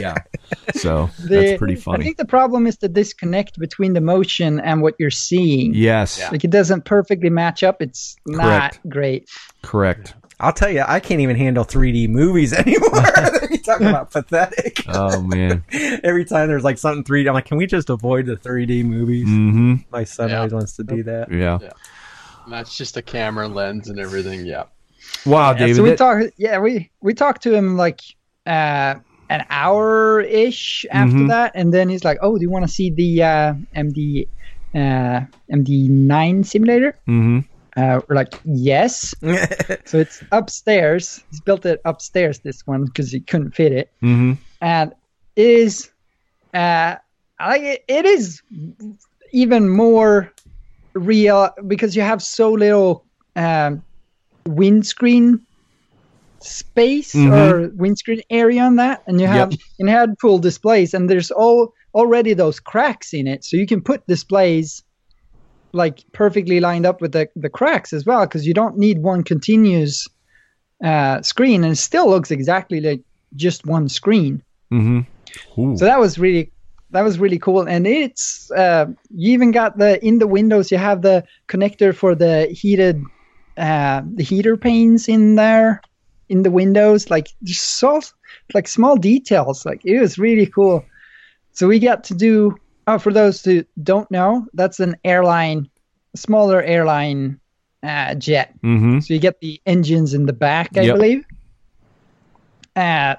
yeah 0.00 0.14
so 0.74 1.08
The- 1.20 1.28
that's 1.28 1.58
pretty 1.58 1.76
funny. 1.76 2.02
I 2.02 2.04
think 2.04 2.16
the 2.16 2.24
problem 2.24 2.66
is 2.66 2.78
the 2.78 2.88
disconnect 2.88 3.58
between 3.58 3.92
the 3.94 4.00
motion 4.00 4.60
and 4.60 4.82
what 4.82 4.94
you're 4.98 5.10
seeing. 5.10 5.74
yes 5.74 6.20
Like 6.32 6.44
it 6.44 6.50
doesn't 6.50 6.84
perfectly 6.84 7.30
match 7.30 7.62
up. 7.62 7.80
It's 7.82 8.16
not 8.26 8.78
great. 8.88 9.28
correct 9.62 10.14
I'll 10.38 10.52
tell 10.52 10.70
you, 10.70 10.84
I 10.86 11.00
can't 11.00 11.20
even 11.20 11.36
handle 11.36 11.64
3D 11.64 12.08
movies 12.08 12.52
anymore. 12.62 12.90
you 13.50 13.58
talk 13.58 13.80
about 13.80 14.10
pathetic. 14.10 14.82
oh 14.88 15.22
man 15.22 15.64
Every 16.04 16.24
time 16.24 16.48
there's 16.48 16.64
like 16.64 16.78
something 16.78 17.04
3D, 17.04 17.28
I'm 17.28 17.34
like, 17.34 17.46
can 17.46 17.56
we 17.56 17.66
just 17.66 17.88
avoid 17.90 18.26
the 18.26 18.36
3D 18.36 18.84
movies? 18.84 19.26
mm-hmm 19.26 19.74
My 19.90 20.04
son 20.04 20.28
Yeah. 20.30 20.38
always 20.38 20.52
wants 20.52 20.76
to 20.76 20.84
do 20.84 21.02
that. 21.04 21.32
yeah 21.32 21.58
that's 22.48 22.76
just 22.76 22.96
a 22.96 23.02
camera 23.02 23.48
lens 23.48 23.88
and 23.88 23.98
everything. 23.98 24.46
Yeah. 24.46 24.64
wow 25.24 25.50
Yeah, 25.52 25.58
david 25.58 25.76
so 25.76 25.82
we 25.82 25.88
that- 25.90 25.98
talk. 25.98 26.22
Yeah, 26.36 26.58
we 26.58 26.90
we 27.00 27.12
talked 27.14 27.42
to 27.42 27.52
him 27.54 27.76
like 27.76 28.00
uh, 28.46 28.94
an 29.28 29.44
hour 29.50 30.20
ish 30.20 30.86
after 30.92 31.16
Mhm. 31.16 31.28
that, 31.28 31.52
and 31.56 31.74
then 31.74 31.88
he's 31.88 32.04
like, 32.04 32.18
"Oh, 32.22 32.36
do 32.38 32.42
you 32.42 32.50
want 32.50 32.64
to 32.64 32.70
see 32.70 32.90
the 32.90 33.22
uh, 33.24 33.54
MD 33.74 34.28
uh, 34.76 35.22
MD9 35.52 36.46
simulator?" 36.46 36.94
mhm. 37.08 37.44
Uh, 37.76 38.00
we're 38.08 38.16
like, 38.16 38.40
"Yes." 38.44 39.14
so 39.84 39.98
it's 39.98 40.22
upstairs. 40.32 41.22
He's 41.30 41.40
built 41.40 41.66
it 41.66 41.80
upstairs. 41.84 42.38
This 42.40 42.66
one 42.66 42.86
because 42.86 43.10
he 43.12 43.20
couldn't 43.20 43.54
fit 43.54 43.72
it, 43.72 43.90
Mhm. 44.02 44.38
and 44.60 44.92
it 45.36 45.46
is 45.46 45.90
uh, 46.54 46.96
I 47.38 47.48
like 47.48 47.62
it. 47.62 47.84
It 47.88 48.06
is 48.06 48.40
even 49.32 49.68
more 49.68 50.32
real 50.94 51.50
because 51.66 51.94
you 51.94 52.00
have 52.02 52.22
so 52.22 52.50
little 52.52 53.04
um, 53.36 53.82
windscreen 54.46 55.40
space 56.40 57.14
Mhm. 57.14 57.32
or 57.32 57.68
windscreen 57.76 58.22
area 58.30 58.62
on 58.62 58.76
that, 58.76 59.02
and 59.06 59.20
you 59.20 59.26
have 59.26 59.52
you 59.78 59.86
had 59.86 60.14
full 60.20 60.38
displays, 60.38 60.94
and 60.94 61.10
there's 61.10 61.30
all 61.30 61.74
already 61.94 62.34
those 62.34 62.60
cracks 62.60 63.12
in 63.12 63.26
it, 63.26 63.44
so 63.44 63.56
you 63.56 63.66
can 63.66 63.80
put 63.82 64.06
displays 64.06 64.82
like 65.76 66.04
perfectly 66.12 66.58
lined 66.60 66.86
up 66.86 67.00
with 67.00 67.12
the, 67.12 67.28
the 67.36 67.48
cracks 67.48 67.92
as 67.92 68.04
well 68.04 68.26
because 68.26 68.46
you 68.46 68.54
don't 68.54 68.76
need 68.76 69.02
one 69.02 69.22
continuous 69.22 70.08
uh, 70.82 71.22
screen 71.22 71.62
and 71.64 71.72
it 71.72 71.76
still 71.76 72.08
looks 72.08 72.30
exactly 72.30 72.80
like 72.80 73.02
just 73.34 73.66
one 73.66 73.88
screen. 73.88 74.42
Mhm. 74.72 75.06
So 75.78 75.84
that 75.84 76.00
was 76.00 76.18
really 76.18 76.50
that 76.90 77.02
was 77.02 77.18
really 77.18 77.38
cool. 77.38 77.68
And 77.68 77.86
it's 77.86 78.50
uh, 78.52 78.86
you 79.14 79.32
even 79.32 79.50
got 79.50 79.78
the 79.78 80.04
in 80.04 80.18
the 80.18 80.26
windows 80.26 80.70
you 80.70 80.78
have 80.78 81.02
the 81.02 81.24
connector 81.48 81.94
for 81.94 82.14
the 82.14 82.46
heated 82.46 83.02
uh, 83.56 84.02
the 84.14 84.22
heater 84.22 84.56
panes 84.56 85.08
in 85.08 85.36
there 85.36 85.80
in 86.28 86.42
the 86.42 86.50
windows 86.50 87.08
like 87.10 87.28
just 87.42 87.62
so 87.78 88.00
like 88.54 88.68
small 88.68 88.96
details. 88.96 89.66
Like 89.66 89.84
it 89.84 90.00
was 90.00 90.18
really 90.18 90.46
cool. 90.46 90.84
So 91.52 91.68
we 91.68 91.78
got 91.78 92.04
to 92.04 92.14
do 92.14 92.56
oh 92.86 92.98
for 92.98 93.12
those 93.12 93.44
who 93.44 93.64
don't 93.82 94.10
know 94.10 94.46
that's 94.54 94.80
an 94.80 94.96
airline 95.04 95.68
smaller 96.14 96.62
airline 96.62 97.38
uh, 97.82 98.14
jet 98.14 98.54
Mhm. 98.64 99.02
so 99.02 99.14
you 99.14 99.20
get 99.20 99.40
the 99.40 99.60
engines 99.66 100.14
in 100.14 100.26
the 100.26 100.32
back, 100.32 100.76
I 100.76 100.82
Yep. 100.82 100.94
believe. 100.94 101.24
Uh, 102.74 103.14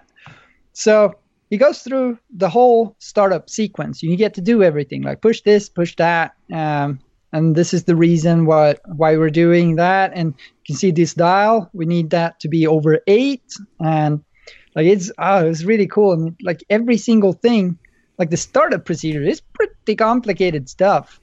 so 0.74 1.14
he 1.50 1.58
goes 1.58 1.80
through 1.82 2.18
the 2.36 2.50
whole 2.50 2.96
startup 3.00 3.50
sequence. 3.50 4.04
You 4.04 4.16
get 4.16 4.34
to 4.36 4.42
do 4.42 4.64
everything, 4.64 5.04
like 5.04 5.22
push 5.22 5.42
this, 5.42 5.70
push 5.70 5.96
that, 5.98 6.34
um, 6.54 7.00
and 7.34 7.56
this 7.56 7.74
is 7.74 7.84
the 7.84 7.96
reason 7.96 8.46
why 8.46 8.76
why 8.96 9.18
we're 9.18 9.30
doing 9.30 9.76
that. 9.78 10.12
And 10.16 10.34
you 10.38 10.64
can 10.68 10.76
see 10.76 10.92
this 10.92 11.14
dial. 11.14 11.70
We 11.74 11.86
need 11.86 12.10
that 12.12 12.40
to 12.42 12.48
be 12.50 12.68
over 12.68 13.00
eight, 13.08 13.44
and 13.80 14.22
like 14.76 14.86
it's 14.88 15.12
oh, 15.18 15.48
it's 15.48 15.64
really 15.64 15.88
cool. 15.88 16.14
And 16.14 16.36
like 16.44 16.64
every 16.70 16.98
single 16.98 17.34
thing, 17.34 17.78
like 18.18 18.30
the 18.30 18.38
startup 18.38 18.86
procedure 18.86 19.24
is 19.24 19.42
pretty 19.42 19.96
complicated 19.96 20.70
stuff. 20.70 21.20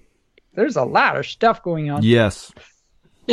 There's 0.55 0.77
a 0.77 0.85
lot 0.85 1.17
of 1.17 1.27
stuff 1.27 1.63
going 1.63 1.91
on. 1.91 2.03
yes 2.03 2.53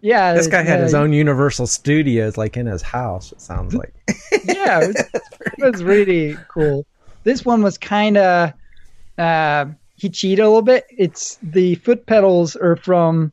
Yeah, 0.00 0.34
This 0.34 0.46
guy 0.46 0.62
had 0.62 0.80
uh, 0.80 0.84
his 0.84 0.94
own 0.94 1.12
Universal 1.12 1.66
Studios, 1.66 2.36
like 2.36 2.56
in 2.56 2.66
his 2.66 2.82
house. 2.82 3.32
It 3.32 3.40
sounds 3.40 3.74
like. 3.74 3.92
yeah, 4.44 4.80
it 4.82 4.88
was, 4.88 4.96
it 5.40 5.72
was 5.72 5.82
really 5.82 6.36
cool. 6.48 6.86
This 7.24 7.44
one 7.44 7.62
was 7.62 7.78
kind 7.78 8.16
of 8.16 8.52
uh, 9.18 9.66
he 9.96 10.08
cheated 10.08 10.40
a 10.40 10.46
little 10.46 10.62
bit. 10.62 10.86
It's 10.90 11.38
the 11.42 11.74
foot 11.76 12.06
pedals 12.06 12.54
are 12.54 12.76
from 12.76 13.32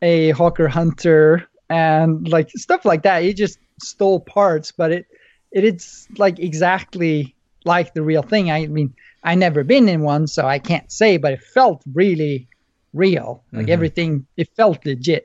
a 0.00 0.30
Hawker 0.30 0.68
Hunter 0.68 1.46
and 1.68 2.26
like 2.26 2.50
stuff 2.50 2.84
like 2.84 3.02
that. 3.02 3.22
He 3.22 3.34
just 3.34 3.58
stole 3.80 4.20
parts, 4.20 4.72
but 4.72 4.90
it 4.92 5.06
it 5.52 5.64
it's 5.64 6.08
like 6.16 6.38
exactly 6.38 7.34
like 7.64 7.94
the 7.94 8.02
real 8.02 8.22
thing. 8.22 8.50
I 8.50 8.66
mean, 8.66 8.94
I 9.24 9.34
never 9.34 9.64
been 9.64 9.88
in 9.88 10.02
one, 10.02 10.26
so 10.26 10.46
I 10.46 10.58
can't 10.58 10.90
say, 10.90 11.16
but 11.16 11.32
it 11.32 11.42
felt 11.42 11.82
really 11.92 12.48
real. 12.92 13.44
Like 13.54 13.68
everything, 13.68 14.26
it 14.36 14.48
felt 14.56 14.84
legit, 14.84 15.24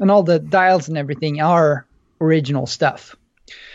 and 0.00 0.10
all 0.10 0.22
the 0.22 0.38
dials 0.38 0.88
and 0.88 0.96
everything 0.98 1.40
are 1.40 1.86
original 2.20 2.66
stuff. 2.66 3.14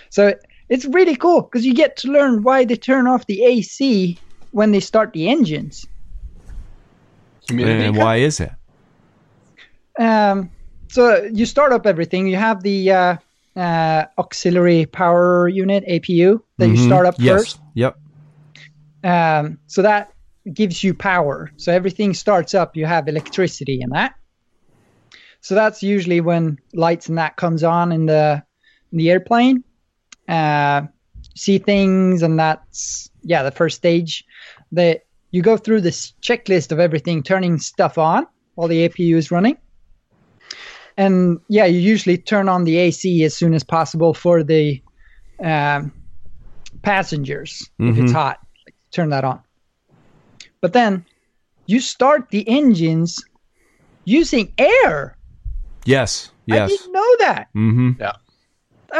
So 0.09 0.33
it's 0.69 0.85
really 0.85 1.15
cool 1.15 1.41
because 1.41 1.65
you 1.65 1.73
get 1.73 1.97
to 1.97 2.11
learn 2.11 2.43
why 2.43 2.65
they 2.65 2.75
turn 2.75 3.07
off 3.07 3.25
the 3.27 3.43
AC 3.45 4.21
when 4.51 4.71
they 4.71 4.79
start 4.79 5.13
the 5.13 5.27
engines. 5.29 5.85
and 7.49 7.95
why 7.95 8.17
is 8.17 8.39
it? 8.39 8.51
Um, 9.99 10.51
so 10.89 11.23
you 11.33 11.45
start 11.45 11.71
up 11.73 11.85
everything. 11.85 12.27
You 12.27 12.35
have 12.37 12.63
the 12.63 12.91
uh, 12.91 13.15
uh, 13.55 14.05
auxiliary 14.17 14.85
power 14.85 15.47
unit 15.47 15.83
APU 15.87 16.43
that 16.57 16.69
you 16.69 16.77
Mhm. 16.77 16.77
start 16.77 17.05
up 17.05 17.15
yes 17.17 17.45
first. 17.45 17.59
Yep 17.75 17.97
Um, 19.03 19.59
so 19.67 19.83
that 19.83 20.11
gives 20.53 20.83
you 20.83 20.93
power. 20.93 21.51
So 21.57 21.71
everything 21.71 22.13
starts 22.13 22.53
up. 22.53 22.75
You 22.75 22.85
have 22.85 23.07
electricity 23.07 23.79
in 23.81 23.89
that. 23.91 24.13
So 25.41 25.55
that's 25.55 25.83
usually 25.83 26.21
when 26.21 26.57
lights 26.73 27.07
and 27.07 27.17
that 27.17 27.35
comes 27.37 27.63
on 27.63 27.91
in 27.91 28.05
the 28.07 28.43
in 28.91 28.97
the 28.97 29.11
airplane. 29.11 29.63
Uh, 30.27 30.83
see 31.35 31.59
things, 31.59 32.23
and 32.23 32.39
that's 32.39 33.11
yeah 33.21 33.43
the 33.43 33.51
first 33.51 33.77
stage. 33.77 34.23
That 34.71 35.01
you 35.31 35.41
go 35.41 35.57
through 35.57 35.81
this 35.81 36.13
checklist 36.21 36.71
of 36.71 36.79
everything, 36.79 37.21
turning 37.21 37.59
stuff 37.59 37.97
on 37.97 38.25
while 38.55 38.67
the 38.67 38.87
APU 38.87 39.15
is 39.15 39.31
running. 39.31 39.57
And 40.97 41.39
yeah, 41.49 41.65
you 41.65 41.79
usually 41.79 42.17
turn 42.17 42.47
on 42.49 42.63
the 42.63 42.77
AC 42.77 43.23
as 43.23 43.35
soon 43.35 43.53
as 43.53 43.63
possible 43.63 44.13
for 44.13 44.43
the 44.43 44.81
um, 45.43 45.91
passengers 46.85 47.69
if 47.79 47.97
it's 47.97 48.11
Mhm. 48.11 48.13
hot. 48.13 48.37
Turn 48.91 49.09
that 49.09 49.23
on. 49.23 49.41
But 50.61 50.73
then 50.73 51.05
you 51.65 51.79
start 51.79 52.29
the 52.29 52.47
engines 52.47 53.23
using 54.05 54.53
air. 54.57 55.17
Yes. 55.85 56.31
Yes. 56.45 56.71
I 56.71 56.75
didn't 56.75 56.93
know 56.93 57.15
that. 57.19 57.47
Mm-hmm. 57.55 57.91
That 57.97 58.17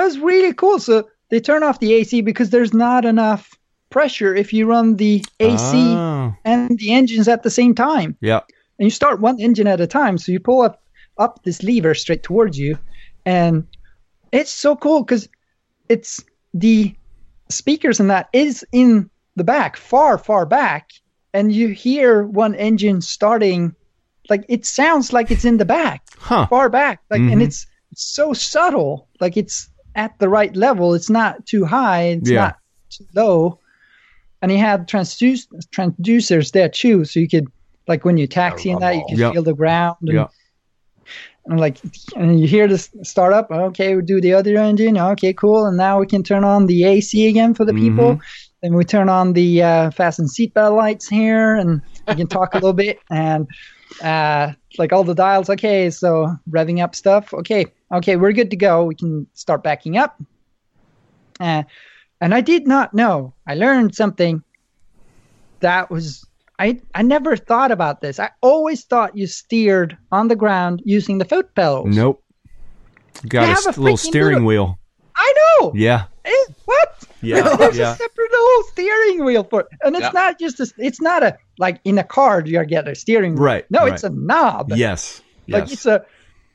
was 0.04 0.20
really 0.20 0.54
cool. 0.54 0.80
So 0.80 1.08
they 1.30 1.40
turn 1.40 1.64
off 1.64 1.80
the 1.80 1.94
AC 1.94 2.22
because 2.22 2.50
there's 2.50 2.74
not 2.74 3.06
enough 3.06 3.50
pressure 3.90 4.36
if 4.36 4.52
you 4.52 4.66
run 4.66 4.96
the 4.98 5.24
AC 5.40 5.96
Oh, 5.96 6.34
and 6.44 6.78
the 6.78 6.92
engines 6.92 7.28
at 7.28 7.44
the 7.44 7.50
same 7.50 7.74
time. 7.76 8.18
yeah. 8.20 8.42
And 8.78 8.86
you 8.88 8.90
start 8.90 9.22
one 9.22 9.40
engine 9.40 9.68
at 9.68 9.80
a 9.80 9.88
time. 9.88 10.18
So 10.18 10.32
you 10.32 10.40
pull 10.40 10.62
up 10.62 10.82
up 11.18 11.44
this 11.44 11.64
lever 11.64 11.94
straight 11.96 12.24
towards 12.24 12.60
you, 12.60 12.78
and 13.26 13.66
it's 14.34 14.52
so 14.52 14.76
cool 14.76 15.02
because 15.02 15.30
it's 15.88 16.22
the 16.54 16.94
speakers 17.50 18.00
and 18.00 18.10
that 18.10 18.30
is 18.34 18.66
in 18.72 19.10
the 19.36 19.44
back, 19.44 19.78
far 19.78 20.18
far 20.18 20.46
back, 20.46 20.90
and 21.34 21.52
you 21.52 21.70
hear 21.70 22.24
one 22.24 22.56
engine 22.56 23.02
starting, 23.02 23.76
like 24.30 24.46
it 24.50 24.66
sounds 24.66 25.14
like 25.14 25.30
it's 25.32 25.46
in 25.46 25.58
the 25.58 25.66
back 25.66 26.02
Huh. 26.18 26.48
far 26.48 26.70
back 26.70 27.02
like 27.12 27.22
and 27.22 27.42
Mhm. 27.42 27.44
it's, 27.44 27.68
it's 27.92 28.04
so 28.16 28.34
subtle 28.34 29.08
like 29.22 29.38
it's 29.38 29.70
at 29.94 30.18
the 30.18 30.28
right 30.28 30.56
level 30.56 30.96
it's 30.96 31.10
not 31.10 31.46
too 31.46 31.64
high 31.66 32.04
it's 32.04 32.30
Yeah. 32.32 32.40
not 32.40 32.58
too 32.90 33.06
low 33.14 33.60
and 34.42 34.50
he 34.50 34.58
had 34.58 34.88
transduce, 34.88 35.46
transducers 35.72 36.52
there 36.52 36.68
too 36.70 37.06
so 37.06 37.20
you 37.20 37.30
could 37.30 37.48
like 37.88 38.04
when 38.06 38.18
you 38.18 38.26
taxi 38.26 38.72
and 38.72 38.82
that 38.82 38.96
you 38.96 39.04
can 39.08 39.20
Yeah. 39.20 39.32
feel 39.32 39.44
the 39.44 39.54
ground 39.54 39.98
and, 40.02 40.14
Yeah. 40.14 40.28
And 41.48 41.60
like 41.60 41.78
and 42.16 42.40
you 42.40 42.48
hear 42.48 42.68
this 42.68 42.90
startup 43.04 43.52
okay 43.52 43.96
we 43.96 44.02
do 44.02 44.20
the 44.20 44.34
other 44.34 44.58
engine 44.58 44.98
okay 44.98 45.34
cool 45.34 45.66
and 45.66 45.78
now 45.78 46.00
we 46.00 46.06
can 46.08 46.24
turn 46.24 46.44
on 46.44 46.66
the 46.66 46.84
ac 46.84 47.28
again 47.28 47.54
for 47.54 47.66
the 47.66 47.74
people. 47.74 48.14
Mm-hmm. 48.14 48.22
then 48.62 48.74
we 48.74 48.84
turn 48.84 49.10
on 49.10 49.34
the 49.34 49.62
uh, 49.62 49.92
fasten 49.92 50.26
seatbelt 50.26 50.76
lights 50.76 51.08
here 51.08 51.56
and 51.56 51.82
we 52.08 52.16
can 52.16 52.28
talk 52.28 52.54
a 52.54 52.58
little 52.58 52.74
bit 52.74 53.00
and 53.10 53.48
uh, 54.04 54.52
like 54.78 54.92
all 54.92 55.04
the 55.04 55.16
dials 55.16 55.50
okay 55.50 55.90
so 55.90 56.36
revving 56.50 56.84
up 56.84 56.96
stuff 56.96 57.34
okay 57.34 57.66
okay 57.92 58.16
we're 58.16 58.32
good 58.32 58.50
to 58.52 58.58
go. 58.58 58.86
We 58.86 58.96
can 58.96 59.28
start 59.34 59.64
backing 59.64 59.98
up. 59.98 60.22
Uh, 61.40 61.64
and 62.22 62.34
i 62.34 62.42
did 62.42 62.66
not 62.68 62.94
know. 62.94 63.34
I 63.46 63.56
learned 63.56 63.94
something 63.94 64.44
that 65.60 65.92
was 65.92 66.26
I, 66.60 66.80
I 66.94 67.02
never 67.02 67.36
thought 67.36 67.72
about 67.72 68.02
this 68.02 68.20
i 68.20 68.30
always 68.42 68.84
thought 68.86 69.18
you 69.18 69.28
steered 69.28 69.98
on 70.12 70.28
the 70.30 70.36
ground 70.36 70.82
using 70.86 71.18
the 71.18 71.26
foot 71.26 71.54
pedals 71.56 71.96
Nope. 71.96 72.22
Got 73.28 73.42
They 73.42 73.52
a 73.52 73.56
have 73.56 73.68
s- 73.68 73.78
a 73.78 73.82
little 73.82 73.98
steering 73.98 74.44
little- 74.46 74.48
wheel. 74.48 74.80
i 75.16 75.34
know 75.60 75.72
Yeah. 75.76 76.06
Eh, 76.26 76.32
what 76.66 77.04
Yeah. 77.22 77.56
there's 77.56 77.78
yeah. 77.78 77.94
a 77.94 77.96
separate 77.96 78.32
little 78.32 78.64
steering 78.72 79.24
wheel 79.26 79.44
for 79.44 79.62
it. 79.62 79.68
And 79.84 79.96
it's 79.96 80.04
Yeah. 80.04 80.12
not 80.14 80.40
just 80.40 80.60
a, 80.60 80.68
it's 80.78 81.02
not 81.02 81.24
a 81.24 81.38
like 81.60 81.80
in 81.86 81.98
a 81.98 82.04
car 82.04 82.42
you 82.46 82.64
get 82.66 82.88
a 82.88 82.96
steering 82.96 83.34
wheel. 83.36 83.44
Right, 83.44 83.66
No, 83.72 83.80
right. 83.82 83.94
it's 83.94 84.04
a 84.04 84.10
knob. 84.10 84.72
Yes. 84.76 85.22
Like 85.48 85.64
Yes. 85.64 85.74
it's 85.74 85.86
a 85.86 86.06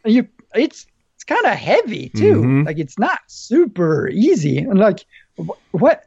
you 0.05 0.27
it's 0.55 0.87
it's 1.15 1.25
kind 1.25 1.45
of 1.47 1.53
heavy 1.53 2.11
too. 2.17 2.43
Mhm. 2.43 2.67
Like 2.67 2.79
it's 2.79 2.99
not 2.99 3.21
super 3.29 4.09
easy. 4.09 4.59
And 4.59 4.79
like 4.79 5.05
wh- 5.39 5.59
what 5.75 6.05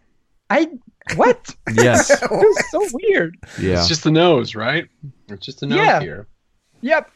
I 0.49 0.70
what? 1.16 1.56
yes. 1.74 2.10
it 2.24 2.32
was 2.32 2.70
so 2.72 2.88
weird. 2.94 3.38
Yeah. 3.60 3.74
It's 3.80 3.88
just 3.88 4.04
the 4.04 4.12
nose, 4.12 4.56
right? 4.56 4.88
It's 5.30 5.46
just 5.46 5.60
the 5.60 5.68
nose 5.68 5.78
Yeah. 5.80 6.00
here. 6.00 6.28
Yep. 6.82 7.12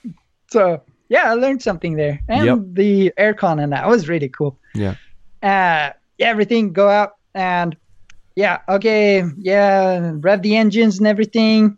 So 0.52 0.82
yeah, 1.10 1.32
I 1.32 1.34
learned 1.36 1.62
something 1.62 1.96
there. 1.96 2.20
And 2.28 2.46
Yep. 2.46 2.60
the 2.74 3.14
aircon 3.18 3.62
and 3.64 3.72
that 3.74 3.88
was 3.88 4.08
really 4.10 4.30
cool. 4.30 4.60
Yeah. 4.76 4.96
uh, 5.44 5.92
everything 6.20 6.74
go 6.74 6.90
out 6.90 7.14
and 7.34 7.76
yeah, 8.36 8.60
okay, 8.70 9.24
yeah, 9.38 10.12
rev 10.16 10.42
the 10.44 10.56
engines 10.58 11.00
and 11.00 11.08
everything. 11.08 11.76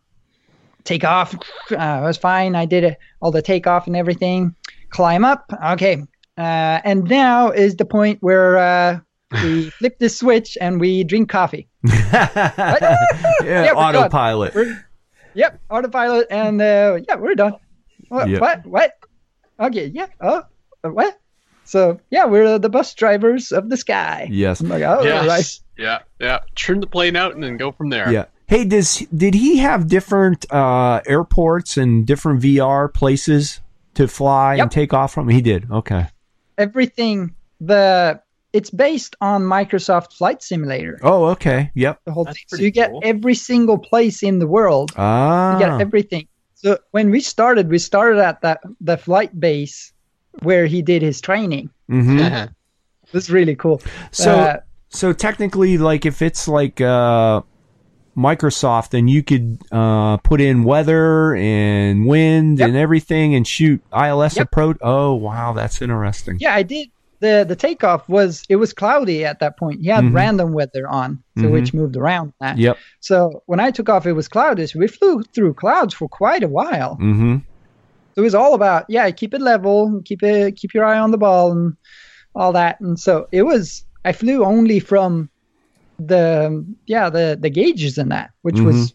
Take 0.83 1.05
off. 1.05 1.33
Uh, 1.71 1.99
it 2.01 2.05
was 2.05 2.17
fine. 2.17 2.53
I 2.55 2.65
did 2.65 2.83
it, 2.83 2.97
all 3.21 3.31
the 3.31 3.41
takeoff 3.41 3.87
and 3.87 3.95
everything. 3.95 4.53
Climb 4.89 5.23
up. 5.23 5.45
Okay. 5.67 6.03
Uh, 6.37 6.81
and 6.83 7.03
now 7.05 7.49
is 7.49 7.75
the 7.77 7.85
point 7.85 8.17
where 8.21 8.57
uh, 8.57 8.99
we 9.43 9.69
flip 9.79 9.99
the 9.99 10.09
switch 10.09 10.57
and 10.59 10.81
we 10.81 11.03
drink 11.05 11.29
coffee. 11.29 11.68
yeah, 11.83 13.03
we're 13.43 13.73
autopilot. 13.73 14.53
Yep, 15.33 15.61
autopilot, 15.69 16.27
and 16.29 16.61
uh, 16.61 16.99
yeah, 17.07 17.15
we're 17.15 17.35
done. 17.35 17.55
What? 18.09 18.27
Yeah. 18.27 18.39
What? 18.39 18.65
What? 18.65 18.99
Okay, 19.59 19.85
yeah. 19.85 20.07
Oh, 20.19 20.43
uh, 20.83 20.89
what? 20.89 21.19
So 21.63 21.99
yeah, 22.09 22.25
we're 22.25 22.57
the 22.57 22.69
bus 22.69 22.93
drivers 22.95 23.51
of 23.51 23.69
the 23.69 23.77
sky. 23.77 24.27
Yes. 24.31 24.59
I'm 24.59 24.69
like, 24.69 24.81
oh, 24.81 25.03
yes. 25.03 25.27
right. 25.27 25.59
Yeah. 25.77 25.99
Yeah. 26.19 26.39
Turn 26.55 26.79
the 26.79 26.87
plane 26.87 27.15
out 27.15 27.35
and 27.35 27.43
then 27.43 27.57
go 27.57 27.71
from 27.71 27.89
there. 27.89 28.11
Yeah. 28.11 28.25
Hey, 28.47 28.65
does 28.65 29.05
did 29.15 29.35
he 29.35 29.57
have 29.57 29.87
different 29.87 30.51
uh, 30.51 31.01
airports 31.05 31.77
and 31.77 32.07
different 32.07 32.41
VR 32.41 32.91
places 32.91 33.61
to 33.93 34.07
fly 34.07 34.55
and 34.55 34.71
take 34.71 34.93
off 34.93 35.13
from? 35.13 35.29
He 35.29 35.41
did. 35.41 35.69
Okay. 35.69 36.07
Everything 36.57 37.35
the 37.61 38.21
it's 38.53 38.69
based 38.69 39.15
on 39.21 39.43
Microsoft 39.43 40.13
Flight 40.13 40.41
Simulator. 40.41 40.99
Oh, 41.03 41.25
okay. 41.25 41.71
Yep. 41.75 42.01
The 42.05 42.11
whole 42.11 42.23
That's 42.25 42.37
thing. 42.37 42.45
So 42.47 42.55
pretty 42.57 42.65
you 42.65 42.71
get 42.71 42.89
cool. 42.91 43.01
every 43.03 43.35
single 43.35 43.77
place 43.77 44.23
in 44.23 44.39
the 44.39 44.47
world. 44.47 44.91
Ah. 44.97 45.53
You 45.53 45.59
get 45.59 45.81
everything. 45.81 46.27
So 46.55 46.77
when 46.91 47.09
we 47.11 47.19
started, 47.21 47.69
we 47.69 47.77
started 47.79 48.19
at 48.19 48.41
that 48.41 48.61
the 48.81 48.97
flight 48.97 49.37
base 49.39 49.93
where 50.41 50.65
he 50.65 50.81
did 50.81 51.01
his 51.01 51.21
training. 51.21 51.69
Mm-hmm. 51.89 52.49
It 53.09 53.13
was 53.13 53.31
really 53.31 53.55
cool. 53.55 53.81
So, 54.11 54.31
Uh, 54.35 54.57
so 54.89 55.13
technically, 55.13 55.79
like 55.79 56.05
if 56.05 56.21
it's 56.21 56.47
like 56.47 56.79
uh, 56.79 57.41
Microsoft, 58.15 58.89
then 58.89 59.07
you 59.07 59.23
could 59.23 59.57
uh, 59.71 60.17
put 60.17 60.41
in 60.41 60.63
weather 60.63 61.33
and 61.35 62.05
wind 62.05 62.59
Yep. 62.59 62.67
and 62.67 62.77
everything 62.77 63.33
and 63.33 63.47
shoot 63.47 63.81
ILS 63.91 64.35
Yep. 64.37 64.45
approach. 64.45 64.77
Oh, 64.81 65.13
wow, 65.15 65.53
that's 65.53 65.81
interesting. 65.81 66.37
Yeah, 66.39 66.53
I 66.53 66.63
did. 66.63 66.89
The 67.19 67.45
The 67.47 67.55
takeoff 67.55 68.07
was 68.09 68.43
it 68.49 68.55
was 68.57 68.73
cloudy 68.73 69.25
at 69.25 69.39
that 69.39 69.57
point. 69.57 69.81
He 69.81 69.87
had 69.89 70.03
Mhm. 70.05 70.13
random 70.15 70.53
weather 70.53 70.87
on, 70.87 71.21
so 71.37 71.43
Mhm. 71.43 71.51
which 71.51 71.73
moved 71.73 71.95
around 71.97 72.33
that. 72.41 72.57
Yep. 72.57 72.77
So 73.01 73.43
when 73.45 73.59
I 73.59 73.71
took 73.71 73.89
off, 73.89 74.05
it 74.05 74.13
was 74.13 74.27
cloudy. 74.27 74.65
So 74.67 74.79
we 74.79 74.87
flew 74.87 75.23
through 75.33 75.53
clouds 75.55 75.93
for 75.93 76.07
quite 76.07 76.43
a 76.43 76.47
while. 76.47 76.95
Mm-hmm. 77.01 77.37
So 78.15 78.21
it 78.21 78.21
was 78.21 78.35
all 78.35 78.53
about 78.53 78.85
yeah, 78.89 79.09
keep 79.11 79.33
it 79.33 79.41
level, 79.41 80.01
keep 80.05 80.23
it, 80.23 80.55
keep 80.55 80.73
your 80.73 80.85
eye 80.85 80.99
on 80.99 81.11
the 81.11 81.17
ball, 81.17 81.51
and 81.51 81.75
all 82.35 82.51
that. 82.53 82.79
And 82.79 82.99
so 82.99 83.27
it 83.31 83.43
was. 83.43 83.83
I 84.05 84.11
flew 84.13 84.45
only 84.45 84.79
from 84.79 85.29
the 85.99 86.65
yeah 86.87 87.09
the 87.09 87.37
the 87.39 87.49
gauges 87.49 87.97
in 87.97 88.09
that, 88.09 88.31
which 88.43 88.55
Mm-hmm. 88.55 88.65
was 88.65 88.93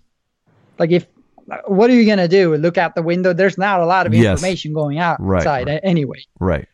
like 0.79 0.91
if 0.91 1.07
what 1.67 1.91
are 1.91 1.93
you 1.93 2.07
gonna 2.07 2.27
do? 2.27 2.57
Look 2.57 2.79
out 2.79 2.95
the 2.95 3.03
window. 3.03 3.35
There's 3.35 3.59
not 3.59 3.81
a 3.81 3.85
lot 3.87 4.07
of 4.07 4.15
Yes. 4.15 4.39
information 4.39 4.73
going 4.73 4.99
out 4.99 5.19
Right, 5.21 5.39
outside 5.41 5.67
right. 5.69 5.81
anyway. 5.83 6.21
Right. 6.41 6.67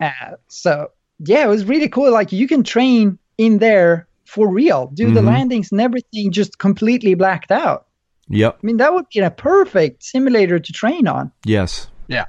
Uh, 0.00 0.36
so 0.48 0.90
yeah, 1.20 1.44
it 1.44 1.48
was 1.48 1.64
really 1.64 1.88
cool. 1.88 2.12
Like 2.12 2.32
you 2.32 2.46
can 2.46 2.62
train 2.62 3.18
in 3.38 3.58
there 3.58 4.06
for 4.24 4.48
real, 4.48 4.90
do 4.94 5.10
the 5.10 5.20
Mhm. 5.20 5.26
landings 5.26 5.72
and 5.72 5.80
everything 5.80 6.30
just 6.30 6.58
completely 6.58 7.14
blacked 7.14 7.50
out. 7.50 7.86
Yep. 8.28 8.58
I 8.62 8.66
mean, 8.66 8.76
that 8.76 8.92
would 8.92 9.06
be 9.12 9.20
a 9.20 9.30
perfect 9.30 10.04
simulator 10.04 10.58
to 10.58 10.72
train 10.72 11.08
on. 11.08 11.32
Yes. 11.44 11.88
Yeah. 12.08 12.26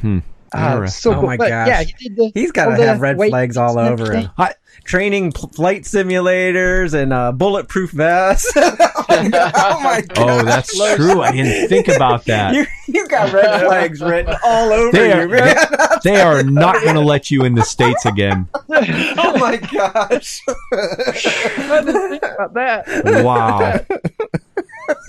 Hmm. 0.00 0.20
Uh, 0.52 0.70
Interesting. 0.72 1.12
so 1.12 1.16
Oh 1.16 1.20
cool. 1.20 1.26
my 1.28 1.36
But 1.36 1.48
gosh. 1.48 1.68
yeah, 1.68 1.82
he 1.82 1.92
did 2.08 2.16
the, 2.16 2.30
He's 2.34 2.50
got 2.52 2.68
all 2.68 2.74
to 2.76 2.80
the 2.82 2.86
have 2.88 3.00
red 3.00 3.16
flags 3.16 3.56
all 3.56 3.78
over 3.78 3.86
him. 3.88 3.92
everything. 4.08 4.30
Hi. 4.36 4.54
Training 4.84 5.32
pl- 5.32 5.50
flight 5.50 5.82
simulators 5.82 6.94
and 6.94 7.12
uh, 7.12 7.32
bulletproof 7.32 7.90
vests. 7.90 8.50
oh 8.56 9.80
my 9.82 10.00
god! 10.08 10.16
Oh, 10.16 10.42
that's 10.44 10.76
true. 10.96 11.20
I 11.22 11.32
didn't 11.32 11.68
think 11.68 11.88
about 11.88 12.24
that. 12.26 12.54
You 12.54 12.66
you 12.88 13.06
got 13.08 13.32
red 13.32 13.60
flags 13.66 14.00
written 14.00 14.34
all 14.44 14.72
over 14.72 14.90
They 14.92 15.08
you, 15.08 15.20
are, 15.22 15.28
man. 15.28 15.56
they 16.02 16.20
are 16.20 16.42
not 16.42 16.82
going 16.82 16.94
to 16.94 17.00
let 17.00 17.30
you 17.30 17.44
in 17.44 17.54
the 17.54 17.62
states 17.62 18.04
again. 18.06 18.48
oh 18.54 19.36
my 19.38 19.56
gosh! 19.56 20.40
I 20.72 21.82
didn't 21.84 22.10
think 22.10 22.22
about 22.22 22.54
that. 22.54 23.22
Wow. 23.24 23.80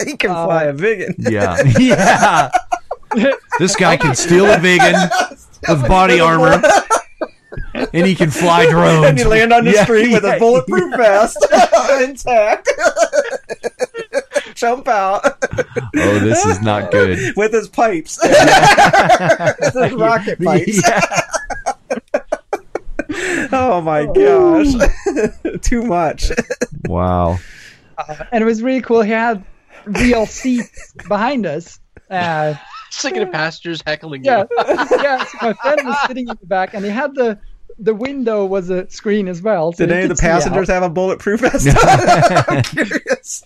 he 0.05 0.15
can 0.17 0.31
Uh, 0.31 0.45
fly 0.45 0.63
a 0.65 0.73
Viggen. 0.73 1.15
Yeah. 1.17 1.57
Yeah. 1.79 2.51
This 3.59 3.75
guy 3.75 3.97
can 3.97 4.15
steal 4.15 4.45
a 4.45 4.55
Viggen 4.57 5.09
with 5.67 5.87
body 5.87 6.19
armor, 6.19 6.61
and 7.93 8.05
he 8.07 8.15
can 8.15 8.31
fly 8.31 8.65
drones. 8.69 9.05
and 9.05 9.19
you 9.19 9.27
land 9.27 9.51
on 9.53 9.65
the 9.65 9.71
Yeah, 9.71 9.83
street 9.83 10.11
with 10.13 10.23
a 10.23 10.37
bulletproof 10.39 10.95
vest 10.97 11.37
intact. 12.01 12.69
jump 14.55 14.87
out 14.87 15.21
Oh, 15.95 16.19
this 16.19 16.45
is 16.45 16.61
not 16.61 16.91
good. 16.91 17.35
with 17.35 17.51
his 17.53 17.67
pipes. 17.67 18.19
With 18.21 19.73
his 19.73 19.93
rocket 19.93 20.39
pipes. 20.41 20.81
Oh 23.53 23.81
my 23.81 24.05
gosh. 24.05 24.89
Too 25.61 25.83
much. 25.83 26.31
Wow. 26.87 27.39
and 28.31 28.41
it 28.41 28.45
was 28.45 28.61
really 28.63 28.81
cool. 28.81 29.01
He 29.01 29.11
had 29.11 29.43
real 29.85 30.25
seats 30.25 30.93
behind 31.07 31.45
us. 31.45 31.79
Uh, 32.09 32.55
Second 32.91 33.21
of 33.23 33.27
the 33.29 33.31
passengers 33.31 33.81
heckling 33.85 34.23
yeah, 34.23 34.43
you. 34.49 34.57
yeah. 35.01 35.23
So 35.31 35.37
my 35.41 35.53
friend 35.53 35.81
was 35.87 35.97
sitting 36.07 36.27
in 36.27 36.37
the 36.39 36.45
back, 36.45 36.73
and 36.73 36.83
he 36.85 36.91
had 36.91 37.15
the 37.15 37.39
the 37.79 37.95
window 37.95 38.45
was 38.45 38.69
a 38.69 38.87
screen 38.89 39.27
as 39.27 39.41
well. 39.41 39.71
So 39.71 39.85
Did 39.85 39.93
any 39.93 40.03
of 40.03 40.09
the 40.09 40.15
could 40.15 40.19
see 40.19 40.27
out. 40.27 40.41
passengers 40.41 40.67
have 40.69 40.83
a 40.83 40.89
bulletproof 40.89 41.39
vest? 41.41 41.67
I'm 42.49 42.61
curious. 42.63 43.43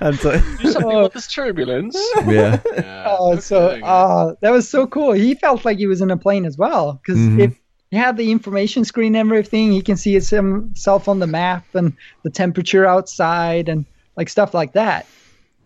I'm 0.00 0.14
so- 0.14 0.40
Do 0.60 0.72
something 0.72 1.02
with 1.02 1.12
this 1.12 1.26
turbulence. 1.32 1.96
Yeah. 2.26 2.60
Yeah, 2.74 3.04
Oh, 3.18 3.34
no 3.34 3.40
so 3.40 3.68
kidding. 3.70 3.84
uh, 3.84 4.34
that 4.40 4.50
was 4.50 4.68
so 4.68 4.86
cool. 4.86 5.12
He 5.12 5.34
felt 5.34 5.64
like 5.64 5.78
he 5.78 5.86
was 5.86 6.00
in 6.00 6.10
a 6.10 6.16
plane 6.16 6.44
as 6.44 6.56
well 6.56 6.94
because 6.94 7.18
Mhm. 7.20 7.40
if 7.40 7.60
he 7.90 7.98
had 7.98 8.16
the 8.16 8.30
information 8.32 8.84
screen 8.84 9.14
and 9.14 9.28
everything, 9.30 9.70
he 9.70 9.82
can 9.82 9.96
see 9.96 10.14
his- 10.14 10.30
himself 10.30 11.08
on 11.08 11.18
the 11.18 11.26
map 11.26 11.66
and 11.74 11.92
the 12.22 12.30
temperature 12.30 12.86
outside 12.86 13.68
and 13.68 13.84
like 14.16 14.28
stuff 14.30 14.54
like 14.54 14.72
that. 14.72 15.06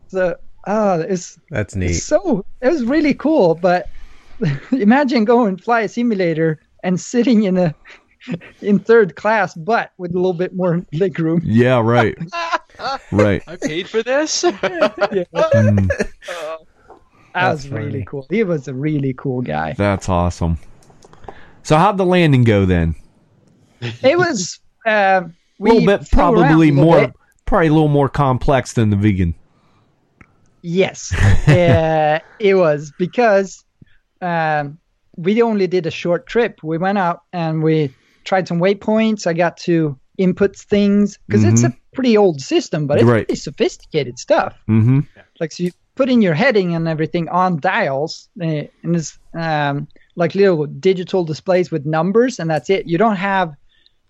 So, 0.08 0.36
uh, 0.66 1.04
it's, 1.08 1.38
That's 1.50 1.74
it's 1.74 1.76
neat. 1.76 1.94
so 1.94 2.44
it 2.60 2.68
was 2.68 2.84
really 2.84 3.14
cool. 3.14 3.54
But 3.54 3.88
imagine 4.72 5.24
going 5.24 5.56
fly 5.56 5.82
a 5.82 5.88
simulator 5.88 6.60
and 6.82 7.00
sitting 7.00 7.44
in 7.44 7.56
a 7.56 7.74
in 8.62 8.78
third 8.78 9.16
class, 9.16 9.54
but 9.54 9.92
with 9.98 10.12
a 10.12 10.16
little 10.16 10.32
bit 10.34 10.54
more 10.54 10.84
leg 10.92 11.18
room. 11.18 11.40
Yeah, 11.44 11.80
right. 11.80 12.16
Right. 13.10 13.42
I 13.46 13.56
paid 13.56 13.88
for 13.88 14.02
this. 14.02 14.42
Yeah, 14.42 14.50
Mm, 14.60 15.88
that 15.88 16.58
That's 17.32 17.62
was 17.64 17.68
really 17.70 17.90
funny. 17.90 18.04
cool. 18.04 18.26
He 18.28 18.44
was 18.44 18.68
a 18.68 18.74
really 18.74 19.14
cool 19.14 19.40
guy. 19.40 19.72
that's 19.72 20.10
awesome. 20.10 20.58
So 21.62 21.78
how'd 21.78 21.96
the 21.96 22.04
landing 22.04 22.44
go 22.44 22.66
then? 22.66 22.94
It 23.80 24.18
was 24.18 24.60
uh, 24.86 25.22
A 25.22 25.30
little 25.58 25.86
bit, 25.86 26.06
flew 26.06 26.20
around 26.22 26.34
a 26.34 26.36
probably 26.40 26.70
little 26.70 26.84
more, 26.84 27.00
bit. 27.06 27.12
probably 27.46 27.68
a 27.68 27.72
little 27.72 27.88
more 27.88 28.10
complex 28.10 28.74
than 28.74 28.90
the 28.90 28.96
Viggen. 28.96 29.32
Yes, 30.68 31.12
uh, 31.48 32.18
it 32.40 32.54
was 32.54 32.92
because 32.98 33.64
um, 34.20 34.78
we 35.16 35.40
only 35.40 35.68
did 35.68 35.86
a 35.86 35.92
short 35.92 36.26
trip. 36.26 36.58
We 36.64 36.76
went 36.76 36.98
out 36.98 37.20
and 37.32 37.62
we 37.62 37.94
tried 38.24 38.48
some 38.48 38.58
waypoints. 38.58 39.28
I 39.28 39.32
got 39.32 39.56
to 39.58 39.96
input 40.18 40.56
things 40.56 41.18
because 41.28 41.44
it's 41.44 41.62
a 41.62 41.72
pretty 41.94 42.16
old 42.16 42.40
system, 42.40 42.88
but 42.88 42.98
it's 42.98 43.04
Right. 43.04 43.26
pretty 43.28 43.38
sophisticated 43.38 44.18
stuff. 44.18 44.56
Mm-hmm. 44.68 45.00
Like 45.38 45.52
so, 45.52 45.62
you 45.62 45.70
put 45.94 46.08
in 46.08 46.20
your 46.20 46.34
heading 46.34 46.74
and 46.74 46.88
everything 46.88 47.28
on 47.28 47.60
dials, 47.60 48.28
uh, 48.40 48.64
and 48.82 48.96
it's 48.96 49.16
um, 49.34 49.86
like 50.16 50.34
little 50.34 50.66
digital 50.66 51.22
displays 51.24 51.70
with 51.70 51.86
numbers, 51.86 52.40
and 52.40 52.50
that's 52.50 52.70
it. 52.70 52.86
You 52.88 52.98
don't 52.98 53.16
have 53.16 53.54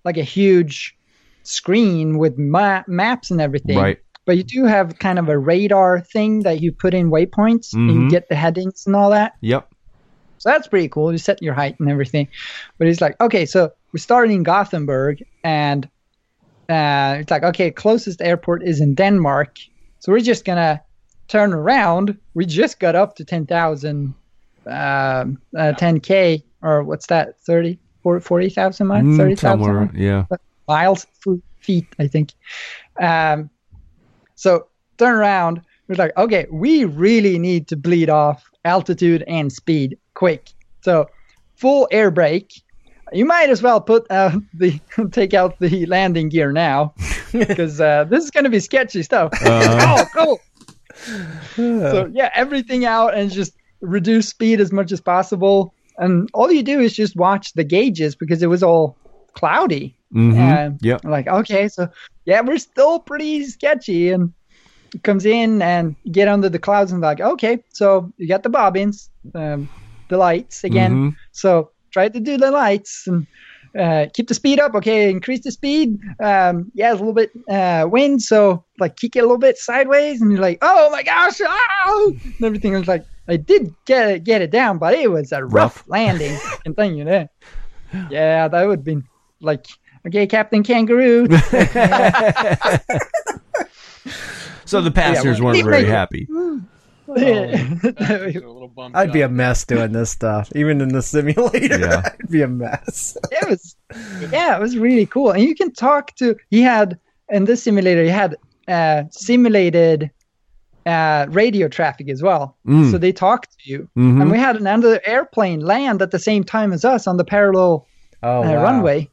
like 0.07 0.17
a 0.17 0.23
huge 0.25 0.97
screen 1.43 2.19
with 2.19 2.39
ma- 2.39 2.83
maps 2.89 3.31
and 3.31 3.41
everything 3.41 3.77
Right. 3.77 3.99
But 4.27 4.37
you 4.37 4.43
do 4.43 4.65
have 4.65 4.99
kind 4.99 5.19
of 5.19 5.29
a 5.29 5.39
radar 5.39 6.01
thing 6.01 6.43
that 6.43 6.61
you 6.61 6.73
put 6.73 6.93
in 6.95 7.11
waypoints 7.11 7.73
and 7.73 7.91
Mhm. 7.91 8.03
you 8.03 8.11
get 8.11 8.29
the 8.29 8.35
headings 8.35 8.87
and 8.87 8.95
all 8.97 9.11
that. 9.11 9.33
Yep. 9.41 9.69
So 10.39 10.51
that's 10.51 10.69
pretty 10.69 10.89
cool. 10.89 11.13
You 11.13 11.19
set 11.19 11.41
your 11.43 11.55
height 11.55 11.77
and 11.81 11.89
everything. 11.89 12.29
But 12.79 12.89
it's 12.89 13.01
like, 13.01 13.19
okay, 13.21 13.47
so 13.47 13.71
we're 13.93 13.99
starting 13.99 14.37
in 14.37 14.43
Gothenburg 14.43 15.23
and 15.45 15.89
uh, 16.69 17.19
it's 17.21 17.31
like, 17.31 17.45
okay, 17.45 17.71
closest 17.71 18.21
airport 18.21 18.63
is 18.65 18.81
in 18.81 18.95
Denmark. 18.95 19.57
So 20.01 20.13
we're 20.13 20.21
just 20.21 20.45
going 20.45 20.59
to 20.59 20.81
turn 21.29 21.53
around. 21.53 22.17
We 22.35 22.45
just 22.45 22.81
got 22.81 22.95
up 22.97 23.15
to 23.17 23.25
10,000, 23.25 24.13
um, 24.67 25.39
uh, 25.57 25.73
10K, 25.79 26.43
or 26.63 26.83
what's 26.83 27.07
that, 27.07 27.39
30, 27.47 27.79
40,000 28.03 28.87
miles? 28.89 29.05
Mm, 29.05 29.17
30,000 29.17 29.65
somewhere. 29.65 29.91
Yeah. 29.95 30.25
miles, 30.69 31.07
feet, 31.61 31.87
I 32.01 32.09
think. 32.09 32.33
Um, 33.01 33.49
so 34.37 34.69
turn 34.99 35.17
around. 35.17 35.63
We're 35.89 35.97
like, 35.97 36.17
okay, 36.17 36.47
we 36.51 36.85
really 36.85 37.39
need 37.39 37.69
to 37.69 37.77
bleed 37.77 38.11
off 38.11 38.49
altitude 38.65 39.25
and 39.27 39.53
speed 39.53 39.99
quick. 40.15 40.51
So 40.83 41.09
full 41.57 41.89
air 41.91 42.11
brake. 42.11 42.63
You 43.13 43.25
might 43.25 43.51
as 43.51 43.63
well 43.63 43.81
put 43.81 44.07
uh, 44.11 44.39
the 44.55 44.79
take 45.13 45.35
out 45.35 45.59
the 45.59 45.87
landing 45.87 46.29
gear 46.29 46.53
now 46.53 46.95
because 47.33 47.81
uh, 47.81 48.05
this 48.05 48.25
is 48.25 48.31
going 48.31 48.45
to 48.45 48.51
be 48.51 48.61
sketchy 48.61 49.03
stuff. 49.03 49.33
Uh, 49.43 49.79
oh, 49.81 50.07
cool. 50.15 50.41
so 51.57 52.11
yeah, 52.13 52.31
everything 52.35 52.85
out 52.85 53.15
and 53.15 53.31
just 53.31 53.55
reduce 53.81 54.29
speed 54.29 54.61
as 54.61 54.73
much 54.73 54.93
as 54.93 55.01
possible. 55.01 55.73
And 55.99 56.29
all 56.35 56.53
you 56.53 56.63
do 56.63 56.81
is 56.81 56.95
just 56.95 57.17
watch 57.17 57.55
the 57.55 57.65
gauges 57.65 58.15
because 58.15 58.43
it 58.43 58.49
was 58.49 58.63
all 58.63 58.97
cloudy. 59.33 59.96
Mhm. 60.15 60.67
Um, 60.69 60.79
Yep. 60.81 61.05
Like, 61.05 61.27
okay, 61.29 61.69
so 61.69 61.89
yeah, 62.25 62.41
we're 62.41 62.59
still 62.59 62.99
pretty 63.01 63.45
sketchy. 63.45 64.11
And 64.11 64.33
comes 65.03 65.27
in 65.27 65.61
and 65.61 65.95
get 66.11 66.29
under 66.29 66.49
the 66.49 66.59
clouds 66.59 66.93
and 66.93 67.03
like, 67.03 67.21
okay, 67.21 67.63
so 67.71 68.11
you 68.17 68.29
got 68.29 68.43
the 68.43 68.49
bobbins, 68.49 69.11
um, 69.35 69.69
the 70.09 70.17
lights 70.17 70.65
again. 70.65 70.95
Mhm. 70.95 71.17
So 71.33 71.71
try 71.91 72.09
to 72.09 72.21
do 72.21 72.37
the 72.39 72.51
lights 72.51 73.07
and 73.07 73.27
uh, 73.79 74.07
keep 74.15 74.29
the 74.29 74.35
speed 74.35 74.59
up. 74.59 74.75
Okay, 74.75 75.11
increase 75.11 75.43
the 75.45 75.51
speed. 75.53 75.99
Um, 76.23 76.71
yeah, 76.75 76.93
it's 76.93 77.01
a 77.01 77.05
little 77.05 77.13
bit 77.13 77.31
uh, 77.51 77.87
wind, 77.91 78.23
so 78.23 78.65
like 78.79 78.97
kick 78.97 79.17
it 79.17 79.19
a 79.19 79.23
little 79.23 79.37
bit 79.39 79.59
sideways, 79.59 80.23
and 80.23 80.31
you're 80.33 80.41
like, 80.41 80.59
oh 80.63 80.89
my 80.91 81.03
gosh, 81.03 81.41
ah! 81.45 82.07
and 82.07 82.43
everything 82.43 82.73
was 82.73 82.89
like, 82.89 83.05
I 83.29 83.37
did 83.37 83.75
get 83.85 84.09
it, 84.09 84.25
get 84.25 84.41
it 84.41 84.51
down, 84.51 84.79
but 84.79 84.95
it 84.95 85.11
was 85.11 85.31
a 85.33 85.45
rough, 85.45 85.53
Rough. 85.53 85.85
landing. 85.89 86.39
Can 86.65 86.75
tell 86.75 86.91
you 86.91 87.05
know, 87.05 87.29
Yeah, 88.09 88.49
that 88.49 88.65
would 88.67 88.79
have 88.79 88.85
been 88.85 89.05
like, 89.43 89.67
okay, 90.07 90.27
Captain 90.27 90.63
Kangaroo. 90.63 91.27
So 94.65 94.81
the 94.81 94.91
passengers 94.91 95.41
well, 95.41 95.53
weren't 95.55 95.65
very 95.65 95.83
made 95.85 95.89
happy. 95.89 96.27
Passengers 97.07 98.37
are 98.43 98.47
a 98.49 98.53
little 98.53 98.67
bummed 98.69 98.97
I'd 98.97 99.13
be 99.13 99.21
a 99.21 99.29
mess 99.29 99.65
doing 99.65 99.93
this 99.93 100.11
stuff, 100.11 100.51
even 100.57 100.81
in 100.81 100.89
the 100.89 101.03
simulator. 101.03 101.79
Yeah. 101.79 102.03
I'd 102.21 102.29
be 102.31 102.43
a 102.43 102.49
mess. 102.49 103.17
it 103.31 103.49
was 103.49 103.77
yeah 104.33 104.57
it 104.57 104.61
was 104.61 104.77
really 104.77 105.07
cool 105.07 105.31
and 105.31 105.41
you 105.43 105.55
can 105.55 105.73
talk 105.73 106.15
to 106.17 106.35
he 106.51 106.63
had 106.63 106.99
in 107.29 107.45
this 107.45 107.63
simulator 107.63 108.03
he 108.03 108.09
had 108.09 108.35
uh 108.67 109.05
simulated 109.13 110.11
uh 110.85 111.27
radio 111.31 111.69
traffic 111.69 112.09
as 112.09 112.21
well 112.23 112.57
Mm. 112.67 112.91
so 112.91 112.99
they 112.99 113.13
talked 113.13 113.57
to 113.61 113.71
you 113.71 113.89
Mhm. 113.97 114.21
and 114.23 114.31
we 114.33 114.39
had 114.39 114.57
another 114.57 115.01
airplane 115.07 115.61
land 115.61 116.03
at 116.03 116.11
the 116.11 116.19
same 116.19 116.43
time 116.43 116.73
as 116.73 116.85
us 116.85 117.07
on 117.07 117.17
the 117.17 117.25
parallel 117.25 117.87
Oh, 118.25 118.43
uh, 118.43 118.47
wow. 118.47 118.63
runway 118.65 119.09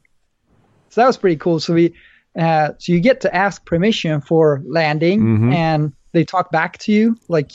so 0.94 1.00
that 1.00 1.06
was 1.08 1.16
pretty 1.16 1.36
cool. 1.36 1.58
So 1.60 1.74
we 1.74 1.94
uh 2.38 2.70
so 2.78 2.92
you 2.92 3.00
get 3.00 3.20
to 3.22 3.34
ask 3.34 3.64
permission 3.66 4.20
for 4.20 4.62
landing 4.66 5.20
Mhm. 5.20 5.52
and 5.54 5.92
they 6.12 6.24
talk 6.24 6.50
back 6.52 6.78
to 6.78 6.92
you. 6.92 7.16
Like 7.28 7.50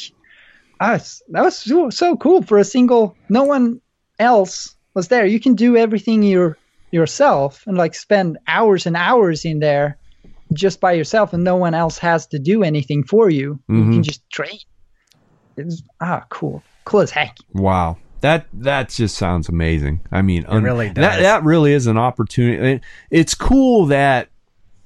us 0.79 1.21
that 1.29 1.43
was 1.43 1.57
so, 1.57 1.89
so 1.89 2.15
cool 2.17 2.41
for 2.41 2.57
a 2.57 2.63
single 2.63 3.17
no 3.29 3.43
one 3.43 3.81
else 4.17 4.75
was 4.95 5.07
there. 5.07 5.25
You 5.25 5.39
can 5.39 5.55
do 5.55 5.75
everything 5.77 6.23
your 6.23 6.57
yourself 6.91 7.63
and 7.67 7.77
like 7.77 7.93
spend 7.95 8.37
hours 8.47 8.85
and 8.85 8.95
hours 8.95 9.45
in 9.45 9.59
there 9.59 9.97
just 10.53 10.79
by 10.81 10.93
yourself 10.93 11.33
and 11.33 11.43
no 11.43 11.55
one 11.55 11.75
else 11.75 11.97
has 11.99 12.27
to 12.27 12.39
do 12.39 12.63
anything 12.63 13.03
for 13.03 13.29
you. 13.29 13.59
You 13.69 13.75
Mhm. 13.75 13.93
can 13.93 14.03
just 14.03 14.27
train. 14.29 14.59
It's 15.57 15.83
ah 16.01 16.25
cool. 16.29 16.63
Cool 16.85 17.01
as 17.01 17.11
heck. 17.11 17.35
Wow. 17.53 17.97
That 18.21 18.47
that 18.53 18.89
just 18.89 19.17
sounds 19.17 19.49
amazing. 19.49 20.01
I 20.11 20.21
mean, 20.21 20.45
un- 20.47 20.63
really 20.63 20.89
That 20.89 21.21
that 21.21 21.43
really 21.43 21.73
is 21.73 21.87
an 21.87 21.97
opportunity. 21.97 22.73
It- 22.73 22.81
it's 23.09 23.33
cool 23.35 23.85
that 23.87 24.29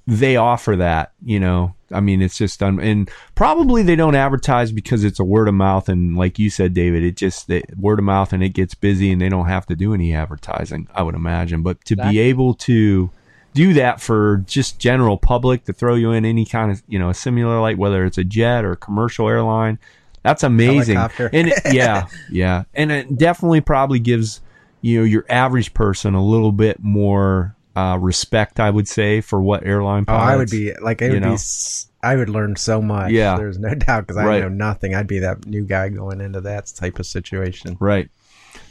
they 0.05 0.35
offer 0.35 0.75
that. 0.75 1.13
You 1.23 1.39
know, 1.39 1.75
I 1.91 1.99
mean, 2.01 2.21
it's 2.21 2.37
just 2.37 2.61
un- 2.61 2.79
and 2.79 3.09
probably 3.35 3.83
they 3.83 3.95
don't 3.95 4.15
advertise 4.15 4.71
because 4.71 5.03
it's 5.03 5.19
a 5.19 5.23
word 5.23 5.47
of 5.47 5.53
mouth 5.53 5.89
and 5.89 6.17
like 6.17 6.37
you 6.39 6.49
said, 6.49 6.73
David, 6.73 7.03
it 7.03 7.15
just 7.15 7.47
they, 7.47 7.63
word 7.77 7.99
of 7.99 8.05
mouth 8.05 8.33
and 8.33 8.43
it 8.43 8.49
gets 8.49 8.75
busy 8.75 9.11
and 9.11 9.21
they 9.21 9.29
don't 9.29 9.47
have 9.47 9.65
to 9.67 9.75
do 9.75 9.93
any 9.93 10.13
advertising. 10.13 10.87
I 10.93 11.03
would 11.03 11.15
imagine, 11.15 11.61
but 11.63 11.83
to 11.85 11.95
be 11.95 12.19
able 12.19 12.53
to 12.55 13.09
do 13.53 13.73
that 13.75 14.01
for 14.01 14.37
just 14.47 14.79
general 14.79 15.15
public 15.17 15.63
to 15.65 15.73
throw 15.73 15.93
you 15.95 16.11
in 16.11 16.25
any 16.25 16.43
kind 16.43 16.71
of 16.71 16.81
you 16.87 16.97
know 16.97 17.09
a 17.09 17.13
simulator 17.13 17.61
like 17.61 17.77
whether 17.77 18.03
it's 18.03 18.17
a 18.17 18.23
jet 18.23 18.65
or 18.65 18.71
a 18.71 18.77
commercial 18.77 19.29
airline 19.29 19.77
that's 20.23 20.41
amazing 20.43 20.95
Helicopter. 20.95 21.29
and 21.33 21.49
it, 21.49 21.59
yeah 21.71 22.07
yeah 22.31 22.63
and 22.73 22.91
it 22.91 23.17
definitely 23.17 23.61
probably 23.61 23.99
gives 23.99 24.41
you 24.81 24.99
know 24.99 25.05
your 25.05 25.25
average 25.29 25.73
person 25.73 26.13
a 26.15 26.23
little 26.25 26.51
bit 26.51 26.81
more 26.81 27.55
uh, 27.75 27.97
respect 27.99 28.59
i 28.59 28.69
would 28.69 28.87
say 28.87 29.19
for 29.21 29.41
what 29.41 29.65
airline 29.65 30.05
Oh, 30.07 30.13
I 30.13 30.35
would 30.35 30.49
be 30.49 30.73
like 30.81 31.01
it 31.01 31.05
you 31.07 31.11
would 31.13 31.21
know? 31.21 31.29
be. 31.29 31.33
s- 31.35 31.87
I 32.05 32.17
would 32.17 32.27
learn 32.29 32.57
so 32.57 32.81
much. 32.81 33.11
Yeah. 33.11 33.37
there's 33.37 33.57
no 33.57 33.73
doubt 33.73 34.01
because 34.01 34.17
I 34.17 34.25
Right. 34.25 34.41
know 34.41 34.49
nothing. 34.49 34.93
I'd 34.93 35.07
be 35.07 35.19
that 35.19 35.45
new 35.45 35.63
guy 35.63 35.87
going 35.87 36.19
into 36.19 36.41
that 36.41 36.67
type 36.75 36.99
of 36.99 37.05
situation. 37.05 37.77
right 37.79 38.09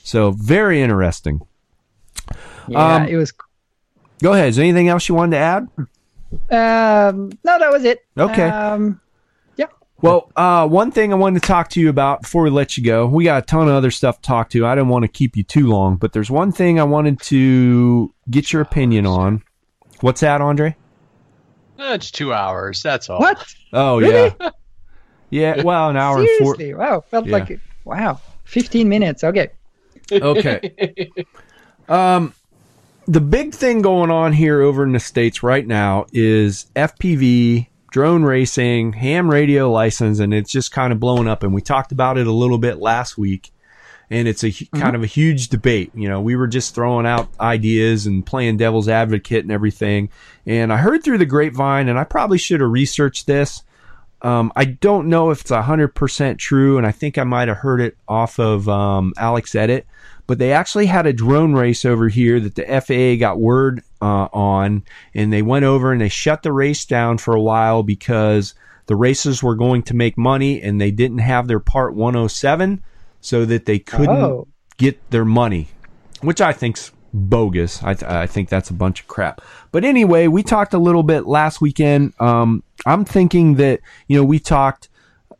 so 0.04 0.30
very 0.32 0.80
interesting 0.82 1.40
yeah 2.68 2.96
Um, 2.96 3.06
it 3.08 3.16
was 3.16 3.32
go 4.22 4.32
ahead 4.34 4.48
is 4.50 4.56
there 4.56 4.64
anything 4.64 4.88
else 4.88 5.08
you 5.08 5.14
wanted 5.14 5.36
to 5.36 5.42
add 5.42 5.68
Um, 6.50 7.30
no, 7.44 7.58
that 7.58 7.70
was 7.70 7.84
it. 7.84 8.00
Okay. 8.16 8.48
Um, 8.48 9.00
Well, 10.02 10.30
uh, 10.34 10.66
one 10.68 10.90
thing 10.90 11.12
I 11.12 11.16
wanted 11.16 11.40
to 11.42 11.46
talk 11.48 11.68
to 11.70 11.80
you 11.80 11.88
about 11.88 12.22
before 12.22 12.42
we 12.42 12.50
let 12.50 12.76
you 12.76 12.82
go, 12.84 13.06
we 13.06 13.24
got 13.24 13.42
a 13.42 13.46
ton 13.46 13.68
of 13.68 13.74
other 13.74 13.92
stuff 13.92 14.16
to 14.16 14.22
talk 14.22 14.50
to. 14.50 14.66
I 14.66 14.74
didn't 14.74 14.88
want 14.88 15.04
to 15.04 15.08
keep 15.08 15.36
you 15.36 15.44
too 15.44 15.68
long, 15.68 15.96
but 15.96 16.12
there's 16.12 16.30
one 16.30 16.50
thing 16.50 16.80
I 16.80 16.84
wanted 16.84 17.20
to 17.22 18.12
get 18.28 18.52
your 18.52 18.62
opinion 18.62 19.06
on. 19.06 19.42
What's 20.00 20.20
that, 20.20 20.40
Andre? 20.40 20.74
Eh, 21.78 21.94
It's 21.94 22.10
two 22.10 22.32
hours. 22.34 22.82
That's 22.82 23.08
all. 23.08 23.20
What? 23.20 23.54
Oh 23.72 24.00
Really? 24.00 24.34
yeah, 24.40 24.50
yeah. 25.30 25.62
Well, 25.62 25.88
an 25.90 25.96
hour 25.96 26.18
and 26.18 26.28
four. 26.38 26.56
Seriously? 26.56 26.74
Wow. 26.74 27.00
Felt 27.02 27.26
Yeah. 27.26 27.32
like 27.32 27.50
it. 27.50 27.60
Wow. 27.84 28.20
15 28.44 28.88
minutes. 28.88 29.22
Okay. 29.22 29.50
Okay. 30.10 31.10
um, 31.88 32.34
the 33.06 33.20
big 33.20 33.54
thing 33.54 33.82
going 33.82 34.10
on 34.10 34.32
here 34.32 34.60
over 34.60 34.82
in 34.84 34.92
the 34.92 35.00
states 35.00 35.42
right 35.44 35.66
now 35.66 36.06
is 36.12 36.66
FPV, 36.76 37.68
drone 37.92 38.24
racing, 38.24 38.94
ham 38.94 39.30
radio 39.30 39.70
license, 39.70 40.18
and 40.18 40.34
it's 40.34 40.50
just 40.50 40.72
kind 40.72 40.92
of 40.92 40.98
blowing 40.98 41.28
up. 41.28 41.44
And 41.44 41.54
we 41.54 41.60
talked 41.60 41.92
about 41.92 42.18
it 42.18 42.26
a 42.26 42.32
little 42.32 42.58
bit 42.58 42.78
last 42.78 43.16
week, 43.16 43.52
and 44.10 44.26
it's 44.26 44.42
a 44.42 44.50
hu- 44.50 44.66
kind 44.74 44.96
of 44.96 45.02
a 45.02 45.06
huge 45.06 45.48
debate. 45.48 45.92
You 45.94 46.08
know, 46.08 46.20
we 46.20 46.34
were 46.34 46.48
just 46.48 46.74
throwing 46.74 47.06
out 47.06 47.28
ideas 47.38 48.06
and 48.06 48.26
playing 48.26 48.56
devil's 48.56 48.88
advocate 48.88 49.44
and 49.44 49.52
everything. 49.52 50.08
And 50.46 50.72
I 50.72 50.78
heard 50.78 51.04
through 51.04 51.18
the 51.18 51.26
grapevine, 51.26 51.88
and 51.88 51.98
I 51.98 52.04
probably 52.04 52.38
should 52.38 52.62
have 52.62 52.70
researched 52.70 53.26
this. 53.26 53.62
Um, 54.22 54.52
I 54.56 54.64
don't 54.64 55.08
know 55.08 55.30
if 55.30 55.42
it's 55.42 55.50
hundred 55.50 55.94
percent 55.94 56.38
true, 56.38 56.78
and 56.78 56.86
I 56.86 56.92
think 56.92 57.18
I 57.18 57.24
might 57.24 57.48
have 57.48 57.58
heard 57.58 57.80
it 57.80 57.96
off 58.08 58.40
of 58.40 58.68
um, 58.68 59.12
Alex 59.18 59.54
Edit, 59.54 59.86
but 60.26 60.38
they 60.38 60.52
actually 60.52 60.86
had 60.86 61.06
a 61.06 61.12
drone 61.12 61.52
race 61.52 61.84
over 61.84 62.08
here 62.08 62.40
that 62.40 62.54
the 62.54 62.64
FAA 62.64 63.20
got 63.20 63.38
word 63.38 63.82
uh, 64.02 64.28
on, 64.34 64.82
and 65.14 65.32
they 65.32 65.40
went 65.42 65.64
over 65.64 65.92
and 65.92 66.00
they 66.00 66.08
shut 66.10 66.42
the 66.42 66.52
race 66.52 66.84
down 66.84 67.16
for 67.18 67.34
a 67.34 67.40
while 67.40 67.82
because 67.82 68.54
the 68.86 68.96
races 68.96 69.42
were 69.42 69.54
going 69.54 69.82
to 69.84 69.94
make 69.94 70.18
money 70.18 70.60
and 70.60 70.80
they 70.80 70.90
didn't 70.90 71.18
have 71.18 71.46
their 71.48 71.60
Part 71.60 71.94
107, 71.94 72.82
so 73.20 73.44
that 73.46 73.64
they 73.64 73.78
couldn't 73.78 74.10
Oh. 74.10 74.48
get 74.76 74.98
their 75.10 75.24
money, 75.24 75.68
which 76.20 76.40
I 76.40 76.52
think's 76.52 76.90
bogus. 77.14 77.82
I, 77.84 77.94
th- 77.94 78.10
I 78.10 78.26
think 78.26 78.48
that's 78.48 78.70
a 78.70 78.74
bunch 78.74 79.00
of 79.00 79.06
crap. 79.06 79.40
But 79.70 79.84
anyway, 79.84 80.26
we 80.26 80.42
talked 80.42 80.74
a 80.74 80.78
little 80.78 81.02
bit 81.04 81.26
last 81.26 81.60
weekend. 81.60 82.12
Um, 82.18 82.62
I'm 82.84 83.04
thinking 83.04 83.54
that 83.56 83.80
you 84.08 84.16
know 84.18 84.24
we 84.24 84.38
talked 84.40 84.88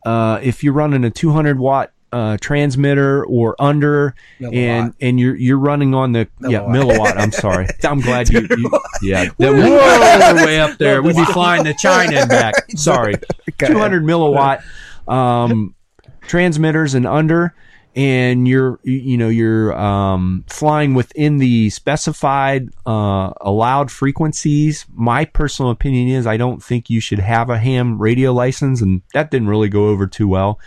uh, 0.06 0.38
if 0.42 0.62
you're 0.62 0.72
running 0.74 1.02
a 1.04 1.10
200 1.10 1.58
watt 1.58 1.91
uh, 2.12 2.36
transmitter 2.40 3.24
or 3.26 3.56
under, 3.58 4.14
and 4.40 4.52
Milliwatt. 4.52 4.94
and 5.00 5.18
you're 5.20 5.34
you're 5.36 5.58
running 5.58 5.94
on 5.94 6.12
the 6.12 6.28
yeah 6.40 6.60
Milliwatt. 6.60 6.96
milliwatt. 6.98 7.16
I'm 7.16 7.32
sorry. 7.32 7.66
I'm 7.84 8.00
glad 8.00 8.28
you, 8.28 8.40
you 8.50 8.70
yeah. 9.02 9.30
The, 9.38 9.52
whoa, 9.52 10.44
way 10.44 10.60
up 10.60 10.78
there. 10.78 11.02
We'd 11.02 11.16
be 11.16 11.24
flying 11.26 11.64
to 11.64 11.74
China 11.74 12.16
and 12.20 12.28
back. 12.28 12.54
Sorry, 12.76 13.14
200 13.58 14.04
milliwatt 14.04 14.62
um, 15.08 15.74
transmitters 16.22 16.94
and 16.94 17.06
under 17.06 17.54
and 17.94 18.48
you're 18.48 18.80
you- 18.84 19.00
you 19.00 19.18
know 19.18 19.28
you're 19.28 19.76
um, 19.78 20.44
flying 20.48 20.94
within 20.94 21.36
the 21.36 21.68
specified 21.70 22.68
uh, 22.86 23.32
allowed 23.42 23.90
frequencies 23.90 24.86
my 24.94 25.26
personal 25.26 25.70
opinion 25.70 26.08
is 26.08 26.26
i 26.26 26.38
don't 26.38 26.62
think 26.62 26.88
you 26.88 27.00
should 27.00 27.18
have 27.18 27.50
a 27.50 27.58
ham 27.58 28.00
radio 28.00 28.32
license 28.32 28.80
and 28.80 29.02
that 29.12 29.30
didn't 29.30 29.48
really 29.48 29.68
go 29.68 29.88
over 29.88 30.06
too 30.06 30.26
well 30.26 30.58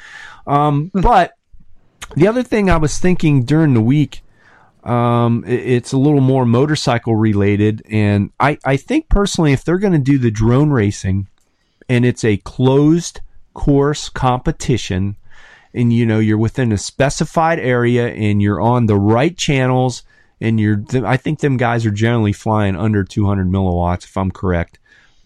um, 0.48 0.92
but 0.94 1.34
the 2.16 2.28
other 2.28 2.44
thing 2.44 2.70
i 2.70 2.78
was 2.78 3.00
thinking 3.00 3.44
during 3.44 3.74
the 3.74 3.82
week 3.82 4.22
um, 4.84 5.44
i- 5.48 5.52
it's 5.52 5.92
a 5.94 5.98
little 5.98 6.22
more 6.22 6.46
motorcycle 6.46 7.16
related. 7.16 7.82
And 7.90 8.32
i, 8.40 8.58
I 8.64 8.78
think 8.78 9.10
personally 9.10 9.52
if 9.54 9.64
they're 9.64 9.80
going 9.80 9.94
to 9.94 10.00
do 10.00 10.18
the 10.18 10.32
drone 10.32 10.70
racing 10.70 11.28
and 11.90 12.06
it's 12.06 12.24
a 12.24 12.38
closed 12.38 13.22
course 13.54 14.10
competition 14.10 15.16
and 15.74 15.92
you 15.92 16.06
know 16.06 16.20
you're 16.20 16.38
within 16.38 16.72
a 16.72 16.78
specified 16.78 17.58
area 17.60 18.08
and 18.10 18.42
you're 18.42 18.62
on 18.62 18.86
the 18.86 18.98
right 18.98 19.36
channels 19.38 20.04
and 20.42 20.60
you're 20.60 20.76
th- 20.78 21.04
i 21.04 21.16
think 21.18 21.40
them 21.40 21.58
guys 21.58 21.86
are 21.86 21.92
generally 21.92 22.34
flying 22.34 22.76
under 22.76 23.04
200 23.04 23.48
milliwatts 23.48 24.04
if 24.06 24.16
i'm 24.18 24.32
correct. 24.32 24.78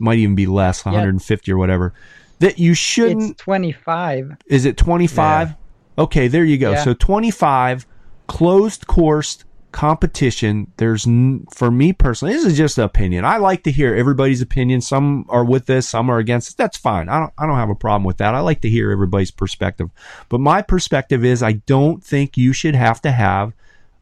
Might 0.02 0.20
even 0.20 0.36
be 0.36 0.46
less 0.46 0.86
150 0.86 1.52
or 1.52 1.58
whatever 1.58 1.94
that 2.40 2.60
you 2.60 2.74
shouldn't 2.74 3.32
It's 3.32 3.42
25. 3.44 4.38
is 4.48 4.66
it 4.66 4.78
25 4.78 5.56
okay 5.98 6.28
there 6.28 6.46
you 6.46 6.58
go. 6.58 6.72
Yeah. 6.72 6.84
so 6.84 6.94
25 6.94 7.86
closed 8.28 8.88
course 8.88 9.44
competition. 9.72 10.72
There's 10.78 11.06
n- 11.06 11.46
for 11.54 11.70
me 11.70 11.94
personally 11.94 12.34
this 12.34 12.46
is 12.46 12.58
just 12.58 12.78
an 12.78 12.84
opinion. 12.86 13.24
I 13.26 13.38
like 13.38 13.64
to 13.64 13.72
hear 13.72 13.94
everybody's 13.96 14.42
opinion. 14.42 14.82
Some 14.82 15.26
are 15.30 15.46
with 15.46 15.66
this 15.68 15.88
some 15.88 16.10
are 16.10 16.18
against 16.18 16.52
it. 16.52 16.58
That's 16.58 16.78
fine. 16.78 17.08
I 17.10 17.20
don't 17.20 17.34
i 17.38 17.46
don't 17.46 17.58
have 17.58 17.70
a 17.70 17.76
problem 17.76 18.04
with 18.04 18.18
that. 18.18 18.34
I 18.34 18.40
like 18.40 18.62
to 18.62 18.70
hear 18.70 18.92
everybody's 18.92 19.32
perspective. 19.32 19.90
But 20.28 20.40
my 20.40 20.62
perspective 20.62 21.24
is 21.24 21.44
i 21.44 21.54
don't 21.54 22.04
think 22.04 22.38
you 22.38 22.52
should 22.54 22.76
have 22.76 23.02
to 23.02 23.12
have 23.12 23.54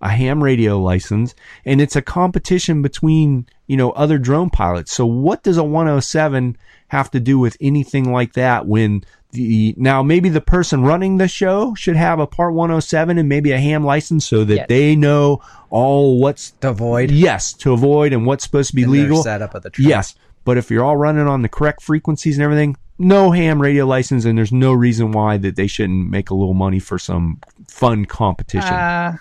a 0.01 0.09
ham 0.09 0.43
radio 0.43 0.79
license 0.79 1.33
and 1.65 1.81
it's 1.81 1.95
a 1.95 2.01
competition 2.01 2.81
between 2.81 3.45
you 3.65 3.75
know 3.75 3.91
other 3.91 4.17
drone 4.17 4.49
pilots 4.49 4.91
so 4.93 5.05
what 5.05 5.41
does 5.43 5.57
a 5.57 5.63
107 5.63 6.55
have 6.89 7.09
to 7.11 7.19
do 7.19 7.39
with 7.39 7.57
anything 7.59 8.11
like 8.11 8.33
that 8.33 8.65
when 8.67 9.03
the 9.31 9.73
now 9.77 10.01
maybe 10.03 10.29
the 10.29 10.39
person 10.39 10.83
running 10.83 11.17
the 11.17 11.27
show 11.27 11.73
should 11.75 11.95
have 11.95 12.19
a 12.19 12.27
part 12.27 12.53
107 12.53 13.17
and 13.17 13.27
maybe 13.27 13.51
a 13.51 13.59
ham 13.59 13.83
license 13.83 14.25
so 14.25 14.43
that 14.45 14.55
Yes. 14.55 14.65
they 14.69 14.95
know 14.95 15.41
all 15.69 16.19
what's 16.19 16.51
to 16.61 16.69
avoid 16.69 17.11
yes 17.11 17.51
to 17.53 17.73
avoid 17.73 18.13
and 18.13 18.25
what's 18.25 18.43
supposed 18.43 18.69
to 18.69 18.75
be 18.75 18.85
legal 18.85 19.23
setup 19.23 19.53
of 19.55 19.63
the 19.63 19.69
truck. 19.69 19.87
yes 19.87 20.15
but 20.45 20.57
if 20.57 20.71
you're 20.71 20.83
all 20.83 20.95
running 20.95 21.27
on 21.27 21.41
the 21.41 21.49
correct 21.49 21.81
frequencies 21.81 22.37
and 22.37 22.43
everything 22.43 22.77
no 22.99 23.31
ham 23.31 23.61
radio 23.61 23.85
license 23.85 24.23
and 24.25 24.37
there's 24.37 24.51
no 24.53 24.71
reason 24.73 25.11
why 25.11 25.37
that 25.37 25.55
they 25.55 25.67
shouldn't 25.67 26.09
make 26.09 26.29
a 26.29 26.33
little 26.35 26.53
money 26.53 26.79
for 26.79 26.97
some 26.97 27.39
fun 27.67 28.05
competition 28.05 28.73
Uh, 28.73 29.17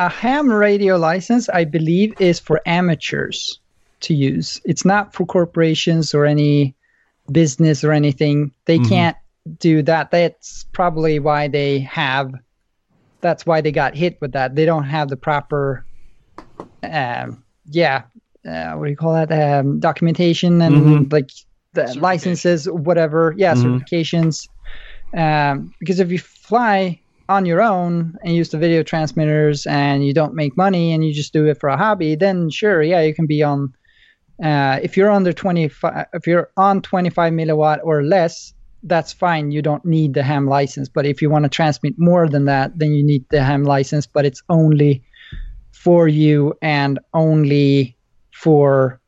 a 0.00 0.08
ham 0.08 0.50
radio 0.50 0.96
license, 0.96 1.48
I 1.50 1.64
believe, 1.64 2.14
is 2.18 2.40
for 2.40 2.60
amateurs 2.64 3.60
to 4.00 4.14
use. 4.14 4.58
It's 4.64 4.84
not 4.84 5.14
for 5.14 5.26
corporations 5.26 6.14
or 6.14 6.24
any 6.24 6.74
business 7.30 7.84
or 7.84 7.92
anything. 7.92 8.50
They 8.64 8.78
Mm-hmm. 8.78 8.88
can't 8.88 9.16
do 9.58 9.82
that. 9.82 10.10
That's 10.10 10.64
probably 10.72 11.18
why 11.18 11.48
they 11.48 11.80
have. 11.80 12.32
That's 13.20 13.44
why 13.44 13.60
they 13.60 13.72
got 13.72 13.94
hit 13.94 14.16
with 14.22 14.32
that. 14.32 14.54
They 14.54 14.64
don't 14.64 14.84
have 14.84 15.08
the 15.10 15.18
proper, 15.18 15.84
um, 16.82 17.44
yeah, 17.66 18.04
uh, 18.48 18.72
what 18.72 18.84
do 18.86 18.90
you 18.90 18.96
call 18.96 19.12
that? 19.12 19.30
Um, 19.30 19.80
documentation 19.80 20.62
and 20.62 20.76
Mhm. 21.10 21.12
like 21.12 21.28
the 21.74 21.94
licenses, 22.00 22.66
whatever. 22.70 23.34
Yeah, 23.36 23.52
Mhm. 23.52 23.82
certifications. 23.82 24.48
Um, 25.14 25.74
because 25.78 26.00
if 26.00 26.10
you 26.10 26.18
fly 26.18 27.00
on 27.30 27.46
your 27.46 27.62
own 27.62 28.16
and 28.22 28.34
use 28.34 28.50
the 28.50 28.58
video 28.58 28.82
transmitters 28.82 29.66
and 29.66 30.04
you 30.04 30.12
don't 30.12 30.34
make 30.34 30.56
money 30.56 30.92
and 30.92 31.04
you 31.04 31.14
just 31.14 31.32
do 31.32 31.46
it 31.46 31.58
for 31.58 31.68
a 31.68 31.76
hobby, 31.76 32.16
then 32.16 32.50
sure, 32.50 32.82
yeah, 32.82 33.00
you 33.00 33.14
can 33.14 33.26
be 33.26 33.42
on. 33.42 33.72
Uh, 34.42 34.80
if 34.82 34.96
you're 34.96 35.10
under 35.10 35.32
25, 35.32 36.06
if 36.14 36.26
you're 36.26 36.50
on 36.56 36.80
25 36.80 37.32
milliwatt 37.32 37.78
or 37.84 38.02
less, 38.02 38.54
that's 38.82 39.12
fine. 39.12 39.50
You 39.50 39.60
don't 39.60 39.84
need 39.84 40.14
the 40.14 40.22
ham 40.22 40.46
license. 40.46 40.88
But 40.88 41.06
if 41.06 41.20
you 41.20 41.28
want 41.30 41.44
to 41.44 41.50
transmit 41.50 41.94
more 41.98 42.26
than 42.26 42.46
that, 42.46 42.78
then 42.78 42.94
you 42.94 43.04
need 43.04 43.24
the 43.30 43.44
ham 43.44 43.64
license. 43.64 44.06
But 44.06 44.24
it's 44.24 44.42
only 44.48 45.04
for 45.72 46.08
you 46.08 46.54
and 46.62 46.98
only 47.12 47.96
for 48.32 49.00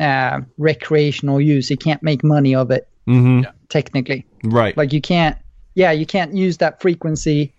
uh, 0.00 0.40
recreational 0.58 1.40
use. 1.40 1.70
You 1.70 1.76
can't 1.76 2.02
make 2.02 2.24
money 2.24 2.54
of 2.54 2.70
it 2.70 2.88
hmm 3.06 3.42
technically. 3.68 4.26
right 4.44 4.76
Like 4.76 4.92
you 4.92 5.00
can't, 5.00 5.36
yeah, 5.78 5.92
you 5.92 6.06
can't 6.06 6.34
use 6.34 6.56
that 6.56 6.82
frequency. 6.82 7.54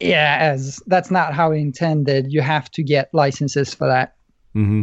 Yeah, 0.00 0.36
as 0.38 0.82
that's 0.86 1.10
not 1.10 1.32
how 1.32 1.50
intended. 1.50 2.30
You 2.30 2.42
have 2.42 2.70
to 2.72 2.82
get 2.82 3.08
licenses 3.14 3.72
for 3.72 3.86
that. 3.88 4.16
hmm 4.52 4.82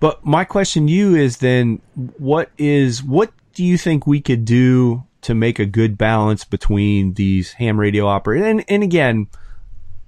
But 0.00 0.24
my 0.24 0.44
question 0.44 0.86
to 0.86 0.92
you 0.92 1.14
is 1.14 1.36
then, 1.36 1.82
what 2.16 2.50
is 2.56 3.02
what 3.02 3.32
do 3.52 3.62
you 3.62 3.76
think 3.76 4.06
we 4.06 4.22
could 4.22 4.46
do 4.46 5.04
to 5.20 5.34
make 5.34 5.58
a 5.58 5.66
good 5.66 5.98
balance 5.98 6.42
between 6.42 7.12
these 7.14 7.52
ham 7.52 7.78
radio 7.78 8.06
operators? 8.06 8.46
And 8.46 8.64
and 8.66 8.82
again, 8.82 9.26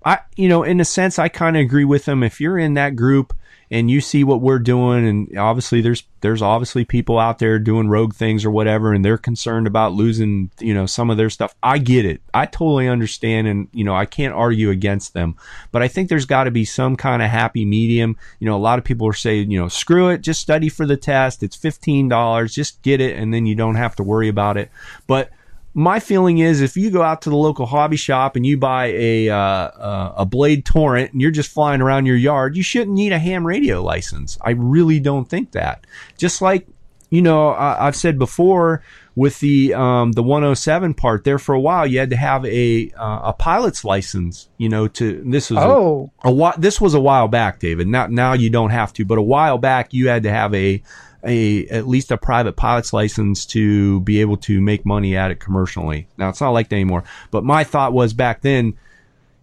I 0.02 0.20
you 0.36 0.48
know 0.48 0.62
in 0.62 0.80
a 0.80 0.84
sense 0.86 1.18
I 1.18 1.28
kind 1.28 1.58
of 1.58 1.60
agree 1.60 1.84
with 1.84 2.06
them. 2.06 2.22
If 2.22 2.40
you're 2.40 2.58
in 2.58 2.72
that 2.74 2.96
group 2.96 3.34
and 3.72 3.88
you 3.88 4.00
see 4.00 4.24
what 4.24 4.40
we're 4.40 4.58
doing, 4.58 5.06
and 5.06 5.38
obviously 5.38 5.80
there's 5.80 6.02
there's 6.22 6.42
obviously 6.42 6.84
people 6.84 7.18
out 7.18 7.38
there 7.38 7.58
doing 7.58 7.88
rogue 7.88 8.14
things 8.14 8.44
or 8.44 8.50
whatever, 8.50 8.92
and 8.92 9.04
they're 9.04 9.16
concerned 9.16 9.68
about 9.68 9.92
losing 9.92 10.50
you 10.58 10.74
know 10.74 10.86
some 10.86 11.08
of 11.08 11.16
their 11.16 11.30
stuff. 11.30 11.54
I 11.62 11.78
get 11.78 12.04
it. 12.04 12.20
I 12.34 12.46
totally 12.46 12.88
understand, 12.88 13.46
and 13.46 13.68
you 13.72 13.84
know 13.84 13.94
I 13.94 14.06
can't 14.06 14.34
argue 14.34 14.70
against 14.70 15.14
them. 15.14 15.36
But 15.70 15.82
I 15.82 15.88
think 15.88 16.08
there's 16.08 16.26
got 16.26 16.44
to 16.44 16.50
be 16.50 16.64
some 16.64 16.96
kind 16.96 17.22
of 17.22 17.30
happy 17.30 17.64
medium. 17.64 18.16
You 18.40 18.46
know, 18.46 18.56
a 18.56 18.58
lot 18.58 18.78
of 18.78 18.84
people 18.84 19.06
are 19.06 19.12
saying, 19.12 19.50
you 19.52 19.60
know, 19.60 19.68
screw 19.68 20.08
it, 20.08 20.20
just 20.20 20.40
study 20.40 20.68
for 20.68 20.84
the 20.84 20.96
test. 20.96 21.42
It's 21.44 21.56
fifteen 21.56 22.08
dollars, 22.08 22.54
just 22.54 22.82
get 22.82 23.00
it, 23.00 23.16
and 23.16 23.32
then 23.32 23.46
you 23.46 23.54
don't 23.54 23.76
have 23.76 23.94
to 23.96 24.02
worry 24.02 24.28
about 24.28 24.56
it. 24.56 24.70
But 25.06 25.30
my 25.72 26.00
feeling 26.00 26.38
is 26.38 26.60
if 26.60 26.76
you 26.76 26.90
go 26.90 27.02
out 27.02 27.22
to 27.22 27.30
the 27.30 27.36
local 27.36 27.66
hobby 27.66 27.96
shop 27.96 28.34
and 28.36 28.44
you 28.44 28.56
buy 28.56 28.86
a 28.86 29.28
uh, 29.28 29.36
uh, 29.36 30.14
a 30.18 30.26
blade 30.26 30.64
torrent 30.64 31.12
and 31.12 31.20
you're 31.20 31.30
just 31.30 31.50
flying 31.50 31.80
around 31.80 32.06
your 32.06 32.16
yard, 32.16 32.56
you 32.56 32.62
shouldn't 32.62 32.94
need 32.96 33.12
a 33.12 33.18
ham 33.18 33.46
radio 33.46 33.82
license. 33.82 34.36
I 34.42 34.50
really 34.50 34.98
don't 35.00 35.26
think 35.28 35.52
that. 35.52 35.86
Just 36.18 36.42
like 36.42 36.66
you 37.10 37.22
know, 37.22 37.48
I, 37.50 37.88
I've 37.88 37.96
said 37.96 38.18
before, 38.20 38.82
with 39.16 39.40
the 39.40 39.74
um, 39.74 40.12
the 40.12 40.22
107 40.22 40.94
part 40.94 41.24
there 41.24 41.38
for 41.40 41.54
a 41.54 41.60
while 41.60 41.84
you 41.86 41.98
had 41.98 42.10
to 42.10 42.16
have 42.16 42.44
a 42.46 42.90
uh, 42.96 43.20
a 43.24 43.32
pilot's 43.32 43.84
license 43.84 44.48
you 44.58 44.68
know 44.68 44.86
to 44.86 45.20
this 45.26 45.50
was 45.50 45.58
a- 45.58 45.62
Oh, 45.66 46.12
a 46.22 46.30
while, 46.32 46.54
this 46.56 46.80
was 46.80 46.94
a 46.94 47.00
while 47.00 47.26
back, 47.28 47.58
David. 47.58 47.86
Now, 47.88 48.06
now 48.06 48.32
you 48.34 48.48
don't 48.50 48.70
have 48.70 48.92
to, 48.94 49.04
but 49.04 49.18
a 49.18 49.22
while 49.22 49.58
back 49.58 49.92
you 49.92 50.08
had 50.08 50.22
to 50.22 50.30
have 50.30 50.54
a, 50.54 50.82
a, 51.24 51.66
at 51.68 51.86
least 51.88 52.10
a 52.10 52.16
private 52.16 52.56
pilot's 52.56 52.92
license 52.92 53.46
to 53.46 54.00
be 54.00 54.20
able 54.20 54.36
to 54.38 54.60
make 54.60 54.84
money 54.86 55.16
at 55.16 55.30
it 55.30 55.40
commercially. 55.40 56.06
Now 56.16 56.28
it's 56.28 56.40
not 56.40 56.50
like 56.50 56.68
that 56.68 56.76
anymore, 56.76 57.04
but 57.30 57.44
my 57.44 57.64
thought 57.64 57.92
was 57.92 58.12
back 58.14 58.40
then, 58.42 58.74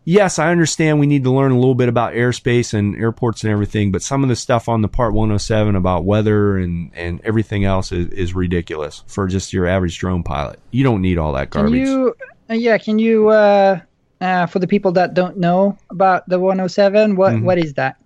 yes, 0.05 0.39
I 0.39 0.49
understand 0.51 0.99
we 0.99 1.05
need 1.07 1.23
to 1.25 1.31
learn 1.31 1.51
a 1.51 1.55
little 1.59 1.75
bit 1.75 1.89
about 1.89 2.13
airspace 2.13 2.73
and 2.73 2.95
airports 2.95 3.43
and 3.43 3.51
everything, 3.51 3.91
but 3.91 4.01
some 4.01 4.23
of 4.23 4.29
the 4.29 4.35
stuff 4.35 4.69
on 4.69 4.81
the 4.81 4.87
part 4.87 5.13
107 5.13 5.75
about 5.75 6.05
weather 6.05 6.57
and, 6.57 6.91
and 6.95 7.21
everything 7.23 7.65
else 7.65 7.91
is, 7.91 8.07
is 8.09 8.33
ridiculous 8.33 9.03
for 9.07 9.27
just 9.27 9.53
your 9.53 9.65
average 9.67 9.97
drone 9.99 10.23
pilot. 10.23 10.59
You 10.71 10.83
don't 10.83 11.01
need 11.01 11.17
all 11.17 11.33
that 11.33 11.51
can 11.51 11.63
garbage. 11.63 11.87
you? 11.87 12.15
Uh, 12.49 12.53
yeah, 12.53 12.77
can 12.77 12.97
you? 12.99 13.29
Uh, 13.29 13.81
uh, 14.19 14.47
for 14.47 14.57
the 14.57 14.67
people 14.67 14.93
that 14.93 15.13
don't 15.13 15.37
know 15.37 15.77
about 15.91 16.27
the 16.27 16.39
107, 16.39 17.15
what 17.15 17.33
Mm-hmm. 17.33 17.45
what 17.45 17.57
is 17.59 17.73
that? 17.73 17.97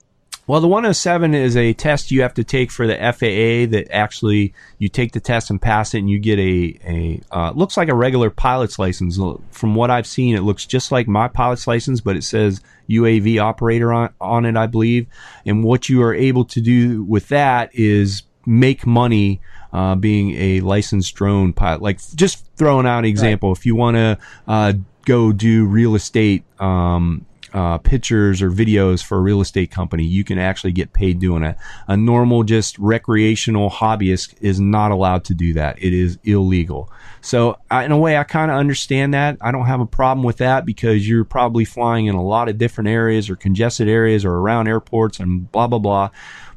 Well, 0.52 0.60
the 0.60 0.68
107 0.68 1.34
is 1.34 1.56
a 1.56 1.72
test 1.72 2.12
you 2.12 2.24
have 2.24 2.34
to 2.34 2.44
take 2.44 2.72
for 2.72 2.86
the 2.86 2.96
FAA 2.98 3.72
that 3.72 3.88
actually 3.90 4.54
you 4.80 4.90
take 4.90 5.14
the 5.14 5.22
test 5.22 5.50
and 5.50 5.62
pass 5.62 5.94
it 5.94 6.00
and 6.00 6.10
you 6.10 6.20
get 6.20 6.40
a, 6.40 6.78
a 6.86 7.22
uh, 7.32 7.52
looks 7.52 7.78
like 7.78 7.88
a 7.88 7.96
regular 7.96 8.30
pilot's 8.30 8.78
license. 8.78 9.18
From 9.52 9.76
what 9.76 9.90
I've 9.90 10.06
seen, 10.06 10.36
it 10.36 10.42
looks 10.42 10.66
just 10.66 10.92
like 10.92 11.08
my 11.08 11.30
pilot's 11.30 11.68
license, 11.68 12.02
but 12.02 12.18
it 12.18 12.26
says 12.26 12.60
UAV 12.90 13.42
operator 13.42 13.94
on, 13.94 14.14
on 14.20 14.44
it, 14.44 14.58
I 14.58 14.68
believe. 14.68 15.08
And 15.46 15.64
what 15.64 15.88
you 15.88 16.04
are 16.04 16.14
able 16.14 16.44
to 16.44 16.60
do 16.60 17.02
with 17.04 17.30
that 17.30 17.70
is 17.74 18.24
make 18.46 18.86
money 18.86 19.40
uh, 19.72 19.96
being 19.96 20.36
a 20.36 20.60
licensed 20.60 21.16
drone 21.16 21.54
pilot. 21.54 21.82
Like 21.82 22.02
just 22.16 22.46
throwing 22.58 22.86
out 22.86 23.00
an 23.00 23.06
example, 23.06 23.54
if 23.54 23.66
you 23.66 23.78
want 23.78 23.96
to 23.96 24.18
uh, 24.50 24.74
go 25.06 25.32
do 25.32 25.66
real 25.66 25.96
estate 25.96 26.44
um, 26.60 27.26
uh, 27.54 27.78
pictures 27.80 28.42
or 28.42 28.50
videos 28.50 29.04
for 29.04 29.18
a 29.18 29.22
real 29.22 29.42
estate 29.42 29.72
company, 29.72 30.04
you 30.04 30.24
can 30.24 30.38
actually 30.38 30.72
get 30.72 30.94
paid 30.94 31.20
doing 31.20 31.44
it. 31.44 31.58
A 31.88 31.98
normal, 31.98 32.44
just 32.44 32.78
recreational 32.80 33.70
hobbyist 33.70 34.36
is 34.42 34.60
not 34.60 34.92
allowed 34.92 35.26
to 35.26 35.34
do 35.34 35.54
that. 35.54 35.82
It 35.82 35.94
is 35.94 36.18
illegal. 36.24 36.92
So, 37.22 37.58
I, 37.70 37.86
in 37.86 37.92
a 37.92 37.98
way, 37.98 38.18
I 38.18 38.24
kind 38.24 38.52
of 38.52 38.58
understand 38.58 39.14
that. 39.14 39.38
I 39.42 39.52
don't 39.52 39.66
have 39.66 39.82
a 39.82 39.86
problem 39.86 40.24
with 40.24 40.38
that 40.38 40.66
because 40.66 41.08
you're 41.08 41.26
probably 41.26 41.66
flying 41.66 42.08
in 42.08 42.16
a 42.16 42.24
lot 42.24 42.50
of 42.50 42.58
different 42.58 42.90
areas 42.90 43.30
or 43.30 43.36
congested 43.36 43.88
areas 43.88 44.26
or 44.26 44.34
around 44.34 44.68
airports 44.68 45.20
and 45.20 45.52
blah, 45.52 45.68
blah, 45.68 45.80
blah. 45.80 46.10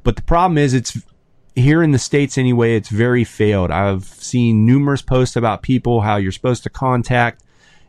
But 0.03 0.17
the 0.17 0.23
problem 0.23 0.59
is, 0.59 0.75
it's 0.75 0.97
here 1.55 1.83
in 1.83 1.93
the 1.93 1.99
States 1.99 2.37
anyway, 2.37 2.77
it's 2.77 2.89
very 2.89 3.25
failed. 3.25 3.71
I've 3.71 4.05
seen 4.05 4.67
numerous 4.67 5.03
posts 5.03 5.37
about 5.37 5.63
people, 5.63 6.01
how 6.01 6.17
you're 6.17 6.33
supposed 6.33 6.63
to 6.65 6.71
contact 6.71 7.43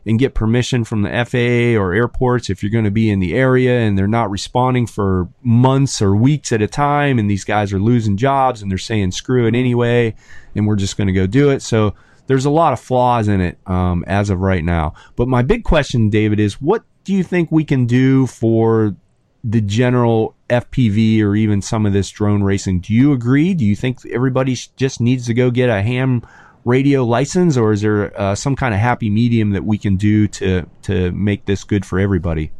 and 0.06 0.20
get 0.20 0.34
permission 0.34 0.84
from 0.84 1.02
the 1.02 1.10
FAA 1.10 1.78
or 1.78 1.92
airports 1.92 2.48
if 2.48 2.62
you're 2.62 2.70
going 2.70 2.84
to 2.84 2.90
be 2.92 3.10
in 3.10 3.18
the 3.18 3.34
area 3.34 3.80
and 3.80 3.98
they're 3.98 4.06
not 4.06 4.30
responding 4.30 4.86
for 4.86 5.28
months 5.42 6.00
or 6.00 6.14
weeks 6.14 6.52
at 6.52 6.62
a 6.62 6.68
time 6.68 7.18
and 7.18 7.28
these 7.28 7.44
guys 7.44 7.72
are 7.72 7.80
losing 7.80 8.16
jobs 8.16 8.62
and 8.62 8.70
they're 8.70 8.78
saying 8.78 9.10
screw 9.10 9.46
it 9.46 9.54
anyway 9.56 10.14
and 10.54 10.66
we're 10.66 10.76
just 10.76 10.96
going 10.96 11.08
to 11.08 11.12
go 11.12 11.26
do 11.26 11.50
it. 11.50 11.60
So 11.60 11.94
there's 12.28 12.44
a 12.44 12.50
lot 12.50 12.72
of 12.72 12.78
flaws 12.80 13.26
in 13.26 13.40
it 13.40 13.58
um, 13.66 14.04
as 14.06 14.30
of 14.30 14.40
right 14.40 14.64
now. 14.64 14.94
But 15.16 15.26
my 15.26 15.42
big 15.42 15.64
question, 15.64 16.08
David, 16.08 16.38
is 16.38 16.60
what 16.60 16.84
do 17.02 17.12
you 17.12 17.24
think 17.24 17.50
we 17.50 17.64
can 17.64 17.86
do 17.86 18.26
for 18.28 18.94
the 19.42 19.60
general 19.60 20.34
FPV 20.50 21.20
or 21.22 21.34
even 21.34 21.62
some 21.62 21.84
of 21.84 21.92
this 21.92 22.10
drone 22.10 22.44
racing? 22.44 22.80
Do 22.80 22.94
you 22.94 23.12
agree? 23.12 23.54
Do 23.54 23.64
you 23.64 23.76
think 23.76 24.04
everybody 24.06 24.56
just 24.76 25.00
needs 25.00 25.26
to 25.26 25.34
go 25.34 25.50
get 25.50 25.68
a 25.68 25.82
ham 25.82 26.22
radio 26.66 27.04
license, 27.04 27.56
or 27.56 27.72
is 27.72 27.80
there 27.80 28.12
uh, 28.20 28.34
some 28.34 28.56
kind 28.56 28.74
of 28.74 28.80
happy 28.80 29.08
medium 29.08 29.50
that 29.50 29.64
we 29.64 29.78
can 29.78 29.96
do 29.96 30.26
to 30.28 30.66
to 30.82 31.12
make 31.12 31.46
this 31.46 31.64
good 31.64 31.86
for 31.86 31.98
everybody? 31.98 32.50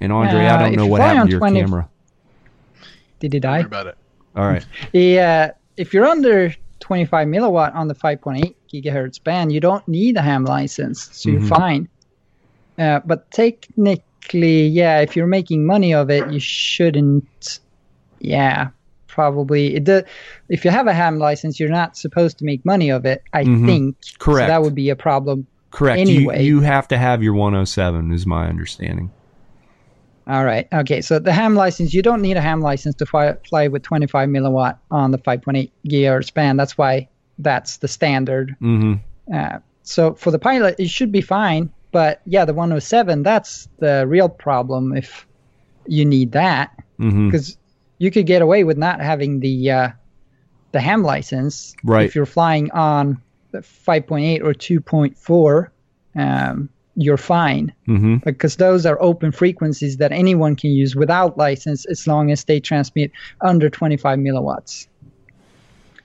And 0.00 0.12
Andre, 0.12 0.40
I 0.46 0.54
Uh, 0.56 0.58
don't 0.58 0.74
know 0.76 0.86
what 0.86 1.00
happened 1.00 1.30
to 1.30 1.30
your 1.30 1.38
20 1.40 1.60
camera. 1.60 1.88
Did 3.20 3.34
it 3.34 3.42
Sorry 3.44 3.62
die? 3.62 3.66
about 3.66 3.86
it. 3.86 3.96
All 4.36 4.44
right. 4.44 4.66
Yeah, 4.92 5.52
if 5.76 5.94
you're 5.94 6.04
under 6.06 6.52
25 6.80 7.28
milliwatt 7.28 7.74
on 7.74 7.86
the 7.86 7.94
5.8 7.94 8.54
gigahertz 8.72 9.22
band, 9.22 9.52
you 9.52 9.60
don't 9.60 9.86
need 9.86 10.16
a 10.16 10.22
ham 10.22 10.44
license, 10.44 11.08
so 11.12 11.28
Mhm. 11.28 11.32
you're 11.32 11.42
fine. 11.48 11.88
Uh, 12.78 13.00
but 13.04 13.30
technically, 13.30 14.66
yeah, 14.66 14.98
if 15.00 15.14
you're 15.14 15.28
making 15.28 15.64
money 15.64 15.94
of 15.94 16.10
it, 16.10 16.28
you 16.32 16.40
shouldn't. 16.40 17.60
Yeah, 18.18 18.68
probably. 19.12 19.76
It, 19.76 20.06
if 20.48 20.64
you 20.64 20.70
have 20.70 20.86
a 20.88 20.92
ham 20.92 21.18
license, 21.18 21.60
you're 21.60 21.68
not 21.68 21.96
supposed 21.96 22.38
to 22.38 22.44
make 22.44 22.64
money 22.64 22.90
of 22.90 23.04
it. 23.04 23.22
I 23.32 23.44
Mhm. 23.44 23.66
think. 23.66 23.96
Correct. 24.18 24.44
So 24.44 24.46
that 24.48 24.62
would 24.62 24.74
be 24.74 24.90
a 24.90 24.96
problem. 24.96 25.46
Correct. 25.70 26.00
Anyway. 26.00 26.42
You, 26.42 26.56
you 26.56 26.60
have 26.62 26.88
to 26.88 26.98
have 26.98 27.22
your 27.22 27.34
107, 27.34 28.12
is 28.12 28.26
my 28.26 28.48
understanding. 28.48 29.10
All 30.26 30.44
right. 30.44 30.68
Okay. 30.72 31.00
So 31.00 31.18
the 31.18 31.32
ham 31.32 31.54
license, 31.54 31.92
you 31.92 32.02
don't 32.02 32.22
need 32.22 32.36
a 32.36 32.40
ham 32.40 32.60
license 32.60 32.94
to 32.96 33.06
fly, 33.06 33.34
fly 33.48 33.68
with 33.68 33.82
25 33.82 34.28
milliwatt 34.28 34.78
on 34.90 35.10
the 35.10 35.18
5.8 35.18 35.70
gigahertz 35.88 36.32
band. 36.32 36.58
That's 36.58 36.78
why 36.78 37.08
that's 37.38 37.78
the 37.78 37.88
standard. 37.88 38.54
hmm 38.60 38.94
Uh, 39.32 39.58
so 39.82 40.14
for 40.14 40.30
the 40.30 40.38
pilot, 40.38 40.76
it 40.78 40.88
should 40.90 41.10
be 41.10 41.20
fine. 41.20 41.70
But 41.90 42.22
yeah, 42.24 42.44
the 42.44 42.54
107, 42.54 43.22
that's 43.22 43.68
the 43.78 44.06
real 44.06 44.28
problem 44.28 44.96
if 44.96 45.26
you 45.86 46.04
need 46.04 46.32
that 46.32 46.70
hmm 46.98 47.26
because 47.26 47.58
you 48.02 48.10
could 48.10 48.26
get 48.26 48.42
away 48.42 48.64
with 48.64 48.76
not 48.76 49.00
having 49.00 49.38
the 49.38 49.70
uh, 49.70 49.88
the 50.72 50.80
ham 50.80 51.02
license 51.04 51.74
Right. 51.84 52.04
if 52.04 52.16
you're 52.16 52.26
flying 52.26 52.70
on 52.72 53.22
5.8 53.54 54.42
or 54.42 54.54
2.4. 54.54 55.68
Um, 56.14 56.68
you're 56.94 57.16
fine 57.16 57.72
hmm 57.86 58.16
because 58.16 58.56
those 58.56 58.84
are 58.84 59.00
open 59.00 59.32
frequencies 59.32 59.96
that 59.96 60.12
anyone 60.12 60.54
can 60.56 60.70
use 60.70 60.94
without 60.94 61.38
license 61.38 61.86
as 61.86 62.06
long 62.06 62.30
as 62.30 62.44
they 62.44 62.60
transmit 62.60 63.10
under 63.40 63.70
25 63.70 64.18
milliwatts. 64.18 64.88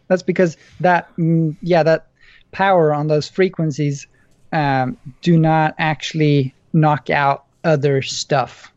That's 0.08 0.24
because 0.24 0.56
that, 0.80 1.14
mm, 1.18 1.58
yeah, 1.62 1.84
that 1.84 2.08
power 2.52 2.94
on 2.94 3.08
those 3.08 3.28
frequencies 3.28 4.08
um, 4.54 4.96
do 5.22 5.38
not 5.38 5.76
actually 5.78 6.54
knock 6.72 7.10
out 7.10 7.44
other 7.66 8.02
stuff, 8.02 8.72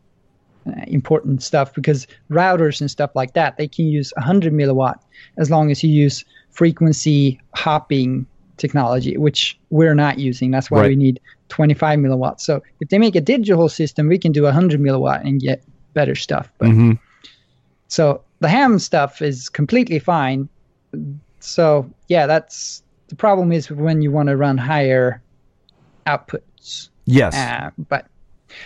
important 0.87 1.41
stuff, 1.41 1.73
because 1.73 2.07
routers 2.29 2.81
and 2.81 2.89
stuff 2.89 3.11
like 3.15 3.33
that, 3.33 3.57
they 3.57 3.67
can 3.67 3.85
use 3.87 4.13
100 4.17 4.53
milliwatt 4.53 4.95
as 5.37 5.49
long 5.49 5.71
as 5.71 5.83
you 5.83 5.89
use 5.89 6.23
frequency 6.51 7.39
hopping 7.55 8.25
technology, 8.57 9.17
which 9.17 9.57
we're 9.69 9.95
not 9.95 10.19
using. 10.19 10.51
That's 10.51 10.69
why 10.69 10.81
Right. 10.81 10.89
we 10.89 10.95
need 10.95 11.19
25 11.49 11.99
milliwatts. 11.99 12.41
So 12.41 12.61
if 12.79 12.89
they 12.89 12.99
make 12.99 13.15
a 13.15 13.21
digital 13.21 13.69
system, 13.69 14.07
we 14.07 14.17
can 14.19 14.31
do 14.31 14.43
100 14.43 14.79
milliwatt 14.79 15.21
and 15.21 15.39
get 15.41 15.63
better 15.93 16.15
stuff. 16.15 16.51
But 16.57 16.69
hmm 16.69 16.93
so 17.87 18.23
the 18.39 18.47
ham 18.47 18.79
stuff 18.79 19.21
is 19.21 19.49
completely 19.49 19.99
fine. 19.99 20.47
So 21.41 21.89
yeah, 22.07 22.25
that's 22.25 22.83
the 23.09 23.15
problem 23.15 23.51
is 23.51 23.69
when 23.69 24.01
you 24.01 24.11
want 24.11 24.29
to 24.29 24.37
run 24.37 24.57
higher 24.57 25.21
outputs. 26.07 26.89
Yes. 27.05 27.35
Uh, 27.35 27.69
but 27.89 28.05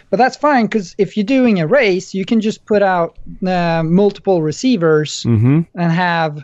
but 0.10 0.18
that's 0.18 0.38
fine 0.38 0.66
because 0.66 0.96
if 0.98 1.16
you're 1.16 1.24
doing 1.24 1.60
a 1.60 1.68
race, 1.68 2.14
you 2.14 2.26
can 2.26 2.42
just 2.42 2.66
put 2.66 2.82
out 2.82 3.18
uh, 3.46 3.84
multiple 3.84 4.42
receivers 4.42 5.24
hmm 5.24 5.62
and 5.76 5.92
have 5.92 6.44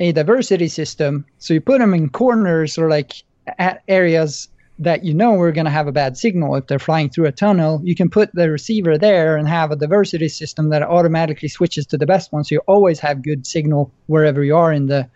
a 0.00 0.12
diversity 0.12 0.68
system. 0.68 1.24
So 1.38 1.54
you 1.54 1.60
put 1.60 1.78
them 1.78 1.94
in 1.94 2.08
corners 2.08 2.78
or 2.78 2.88
like 2.88 3.14
at 3.58 3.82
areas 3.88 4.48
that 4.78 5.04
you 5.04 5.14
know 5.14 5.34
we're 5.34 5.52
going 5.52 5.64
to 5.64 5.70
have 5.70 5.86
a 5.86 5.92
bad 5.92 6.16
signal. 6.16 6.56
If 6.56 6.66
they're 6.66 6.78
flying 6.78 7.08
through 7.10 7.26
a 7.26 7.32
tunnel, 7.32 7.80
you 7.84 7.94
can 7.94 8.10
put 8.10 8.30
the 8.34 8.50
receiver 8.50 8.98
there 8.98 9.36
and 9.36 9.46
have 9.48 9.70
a 9.70 9.76
diversity 9.76 10.28
system 10.28 10.70
that 10.70 10.82
automatically 10.82 11.48
switches 11.48 11.86
to 11.86 11.98
the 11.98 12.06
best 12.06 12.32
one. 12.32 12.44
So 12.44 12.56
you 12.56 12.62
always 12.66 12.98
have 13.00 13.22
good 13.22 13.46
signal 13.46 13.92
wherever 14.06 14.42
you 14.42 14.56
are 14.56 14.72
in 14.72 14.86
the 14.86 15.08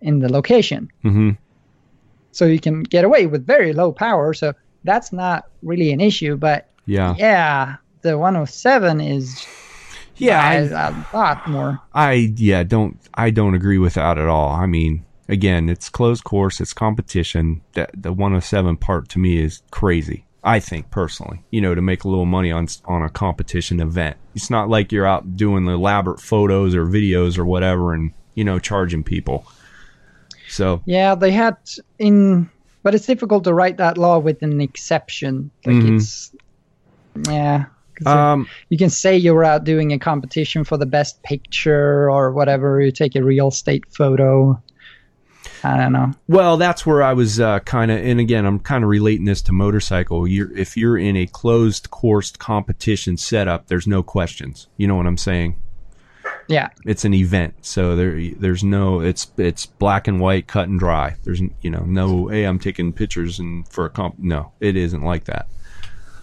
in 0.00 0.18
the 0.18 0.32
location. 0.32 0.88
hmm 1.02 1.30
So 2.32 2.46
you 2.46 2.58
can 2.58 2.82
get 2.82 3.04
away 3.04 3.26
with 3.26 3.46
very 3.46 3.72
low 3.72 3.92
power. 3.92 4.34
So 4.34 4.54
that's 4.84 5.12
not 5.12 5.44
really 5.62 5.92
an 5.92 6.00
issue. 6.00 6.36
But 6.36 6.71
Yeah. 6.86 7.14
yeah, 7.18 7.76
the 8.02 8.18
107 8.18 9.00
is 9.00 9.46
Yeah. 10.16 10.40
I- 10.40 10.54
a, 10.54 11.16
lot 11.16 11.48
more. 11.48 11.80
I 11.94 12.32
yeah 12.36 12.62
don't 12.62 12.98
I 13.14 13.30
don't 13.30 13.54
agree 13.54 13.78
with 13.78 13.94
that 13.94 14.18
at 14.18 14.28
all. 14.28 14.50
I 14.50 14.66
mean, 14.66 15.04
again, 15.28 15.68
it's 15.68 15.88
closed 15.88 16.24
course, 16.24 16.60
it's 16.60 16.72
competition. 16.74 17.60
That 17.74 17.90
the 17.94 18.12
107 18.12 18.76
part 18.78 19.08
to 19.10 19.18
me 19.18 19.38
is 19.38 19.62
crazy. 19.70 20.24
I 20.44 20.58
think 20.58 20.90
personally, 20.90 21.44
you 21.50 21.60
know, 21.60 21.72
to 21.74 21.80
make 21.80 22.02
a 22.02 22.08
little 22.08 22.26
money 22.26 22.50
on 22.50 22.66
on 22.86 23.02
a 23.02 23.08
competition 23.08 23.80
event. 23.80 24.16
It's 24.34 24.50
not 24.50 24.68
like 24.68 24.90
you're 24.90 25.06
out 25.06 25.36
doing 25.36 25.64
the 25.66 25.72
elaborate 25.72 26.20
photos 26.20 26.74
or 26.74 26.84
videos 26.86 27.38
or 27.38 27.44
whatever, 27.44 27.94
and 27.94 28.12
you 28.34 28.42
know, 28.44 28.58
charging 28.58 29.04
people. 29.04 29.46
So 30.48 30.82
Yeah, 30.84 31.14
they 31.14 31.30
had 31.30 31.56
in, 31.98 32.50
but 32.82 32.94
it's 32.94 33.06
difficult 33.06 33.44
to 33.44 33.54
write 33.54 33.76
that 33.76 33.96
law 33.98 34.18
with 34.18 34.42
an 34.42 34.60
exception. 34.60 35.50
Like 35.64 35.76
Mhm. 35.76 35.96
it's, 35.96 36.31
yeah. 37.28 37.66
um, 38.06 38.48
you 38.68 38.78
can 38.78 38.90
say 38.90 39.16
you're 39.16 39.44
out 39.44 39.64
doing 39.64 39.92
a 39.92 39.98
competition 39.98 40.64
for 40.64 40.76
the 40.76 40.86
best 40.86 41.22
picture 41.22 42.10
or 42.10 42.32
whatever. 42.32 42.80
You 42.80 42.90
take 42.92 43.14
a 43.16 43.22
real 43.22 43.48
estate 43.48 43.84
photo. 43.90 44.60
I 45.64 45.76
don't 45.76 45.92
know. 45.92 46.12
Well, 46.26 46.56
that's 46.56 46.84
where 46.84 47.02
I 47.02 47.12
was 47.12 47.38
uh, 47.38 47.60
kind 47.60 47.90
of, 47.90 47.98
and 47.98 48.18
again, 48.18 48.44
I'm 48.46 48.58
kind 48.58 48.82
of 48.82 48.90
relating 48.90 49.26
this 49.26 49.42
to 49.42 49.52
motorcycle. 49.52 50.26
You're, 50.26 50.56
if 50.56 50.76
you're 50.76 50.98
in 50.98 51.16
a 51.16 51.26
closed 51.26 51.90
course 51.90 52.32
competition 52.32 53.16
setup, 53.16 53.68
there's 53.68 53.86
no 53.86 54.02
questions. 54.02 54.66
You 54.76 54.88
know 54.88 54.96
what 54.96 55.06
I'm 55.06 55.18
saying? 55.18 55.56
Yeah, 56.48 56.70
It's 56.84 57.04
an 57.04 57.14
event, 57.14 57.54
so 57.64 57.94
there, 57.94 58.20
there's 58.36 58.64
no, 58.64 59.00
it's 59.00 59.30
it's 59.36 59.64
black 59.64 60.08
and 60.08 60.20
white, 60.20 60.48
cut 60.48 60.68
and 60.68 60.78
dry. 60.78 61.16
There's, 61.22 61.40
you 61.40 61.70
know, 61.70 61.84
no, 61.86 62.26
hey, 62.26 62.44
I'm 62.44 62.58
taking 62.58 62.92
pictures 62.92 63.38
and 63.38 63.66
for 63.68 63.84
a 63.84 63.90
comp. 63.90 64.18
No, 64.18 64.52
it 64.58 64.76
isn't 64.76 65.02
like 65.02 65.24
that. 65.24 65.46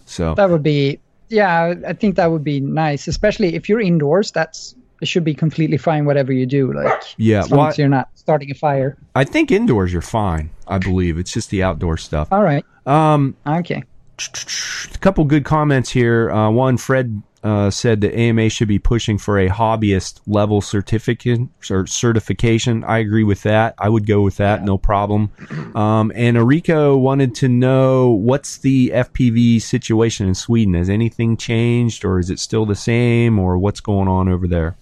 So 0.09 0.33
that 0.35 0.49
would 0.49 0.63
be. 0.63 0.99
Yeah, 1.29 1.75
I 1.87 1.93
think 1.93 2.15
that 2.15 2.31
would 2.31 2.43
be 2.43 2.59
nice, 2.59 3.07
especially 3.07 3.53
if 3.53 3.69
you're 3.69 3.79
indoors. 3.79 4.31
That's 4.31 4.75
it 5.01 5.07
should 5.07 5.23
be 5.23 5.35
completely 5.35 5.77
fine 5.77 6.05
whatever 6.05 6.33
you 6.33 6.45
do. 6.47 6.73
Like 6.73 7.03
Yeah, 7.17 7.41
as 7.41 7.51
long 7.51 7.59
well, 7.59 7.67
as 7.69 7.77
you're 7.77 7.87
not 7.87 8.09
starting 8.15 8.49
a 8.51 8.55
fire. 8.55 8.97
I 9.15 9.23
think 9.23 9.51
indoors 9.51 9.93
you're 9.93 10.01
fine. 10.01 10.49
I 10.67 10.79
believe 10.79 11.17
it's 11.19 11.31
just 11.31 11.51
the 11.51 11.63
outdoor 11.63 11.97
stuff. 11.97 12.29
All 12.31 12.43
right. 12.43 12.65
Um, 12.85 13.35
Okay. 13.45 13.83
a 14.93 14.97
couple 14.97 15.23
good 15.25 15.45
comments 15.45 15.89
here. 15.91 16.31
Uh, 16.31 16.49
one, 16.49 16.77
Fred 16.77 17.21
uh, 17.43 17.69
said 17.69 18.01
that 18.01 18.15
AMA 18.15 18.49
should 18.49 18.67
be 18.67 18.79
pushing 18.79 19.17
for 19.17 19.39
a 19.39 19.47
hobbyist 19.47 20.19
level 20.27 20.61
certificate 20.61 21.39
or 21.69 21.87
certification. 21.87 22.83
I 22.83 22.97
agree 22.97 23.23
with 23.23 23.43
that. 23.43 23.75
I 23.77 23.89
would 23.89 24.05
go 24.05 24.21
with 24.21 24.37
that, 24.37 24.63
no 24.63 24.77
problem. 24.77 25.31
Um, 25.75 26.11
and 26.15 26.37
Enrico 26.37 26.97
wanted 26.97 27.35
to 27.35 27.47
know 27.47 28.09
what's 28.09 28.57
the 28.57 28.89
FPV 28.89 29.61
situation 29.61 30.27
in 30.27 30.35
Sweden. 30.35 30.73
Has 30.73 30.89
anything 30.89 31.37
changed, 31.37 32.03
or 32.03 32.19
is 32.19 32.29
it 32.29 32.39
still 32.39 32.65
the 32.65 32.75
same, 32.75 33.39
or 33.39 33.57
what's 33.57 33.79
going 33.79 34.07
on 34.07 34.27
over 34.27 34.47
there? 34.47 34.75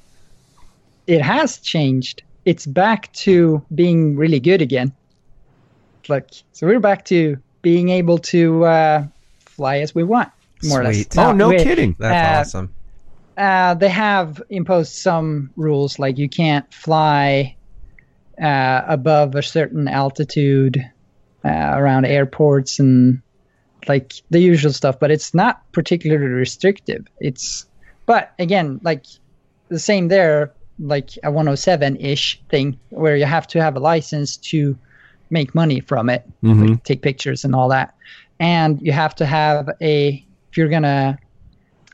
It 1.05 1.21
has 1.21 1.57
changed. 1.57 2.23
It's 2.45 2.65
back 2.65 3.11
to 3.13 3.63
being 3.75 4.15
really 4.15 4.39
good 4.39 4.61
again. 4.61 4.93
Look, 6.09 6.29
so 6.53 6.65
we're 6.67 6.79
back 6.79 7.05
to 7.05 7.37
being 7.61 7.89
able 7.89 8.17
to 8.17 8.65
uh, 8.65 9.05
fly 9.39 9.79
as 9.79 9.93
we 9.93 10.03
want, 10.03 10.31
more 10.63 10.81
or 10.81 10.83
less. 10.85 11.05
Oh, 11.17 11.31
no 11.33 11.49
we- 11.49 11.57
kidding. 11.63 11.95
That's 11.99 12.55
Uh, 12.55 12.57
awesome. 12.57 12.73
Uh, 13.37 13.75
they 13.75 13.89
have 13.89 14.41
imposed 14.49 14.93
some 14.93 15.51
rules, 15.55 15.99
like 15.99 16.17
you 16.17 16.27
can't 16.27 16.71
fly 16.73 17.55
uh, 18.41 18.81
above 18.87 19.35
a 19.35 19.41
certain 19.43 19.87
altitude 19.87 20.83
uh, 21.45 21.49
around 21.75 22.05
airports 22.05 22.79
and 22.79 23.21
like 23.87 24.13
the 24.31 24.39
usual 24.39 24.73
stuff. 24.73 24.99
But 24.99 25.11
it's 25.11 25.33
not 25.33 25.61
particularly 25.71 26.25
restrictive. 26.25 27.05
It's, 27.19 27.65
but 28.05 28.31
again, 28.39 28.79
like 28.83 29.05
the 29.69 29.79
same 29.79 30.07
there, 30.07 30.51
like 30.79 31.11
a 31.23 31.29
107 31.31 31.97
ish 31.97 32.41
thing, 32.49 32.79
where 32.89 33.15
you 33.15 33.25
have 33.25 33.47
to 33.47 33.61
have 33.61 33.75
a 33.75 33.79
license 33.79 34.37
to 34.37 34.77
make 35.29 35.53
money 35.53 35.79
from 35.81 36.09
it, 36.09 36.23
Mhm. 36.43 36.69
like 36.69 36.83
take 36.83 37.01
pictures 37.01 37.43
and 37.43 37.53
all 37.53 37.69
that, 37.69 37.93
and 38.39 38.81
you 38.81 38.91
have 38.93 39.13
to 39.15 39.25
have 39.25 39.69
a 39.81 40.09
if 40.09 40.26
you're 40.57 40.69
gonna 40.69 41.17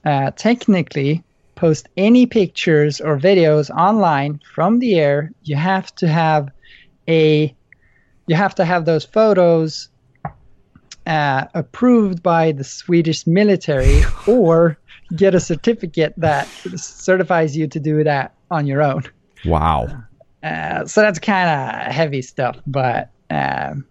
uh, 0.06 0.32
technically 0.32 1.24
post 1.56 1.88
any 1.98 2.26
pictures 2.26 3.00
or 3.00 3.18
videos 3.18 3.70
online 3.70 4.40
from 4.56 4.80
the 4.80 4.96
air, 4.96 5.32
you 5.44 5.56
have 5.56 5.94
to 5.96 6.08
have 6.08 6.50
a 7.08 7.56
you 8.28 8.36
have 8.36 8.56
to 8.56 8.66
have 8.66 8.86
those 8.86 9.06
photos 9.06 9.90
uh, 11.06 11.46
approved 11.54 12.24
by 12.24 12.54
the 12.54 12.64
Swedish 12.64 13.28
military 13.28 14.04
or 14.26 14.78
get 15.16 15.36
a 15.36 15.40
certificate 15.40 16.14
that 16.18 16.54
certifies 16.76 17.56
you 17.56 17.68
to 17.68 17.80
do 17.80 18.04
that 18.04 18.34
on 18.50 18.66
your 18.66 18.82
own. 18.82 19.04
Wow. 19.46 19.88
Uh, 20.42 20.86
so 20.86 21.02
that's 21.02 21.20
kind 21.20 21.50
of 21.50 21.94
heavy 21.94 22.22
stuff, 22.22 22.58
but 22.66 23.10
um 23.30 23.86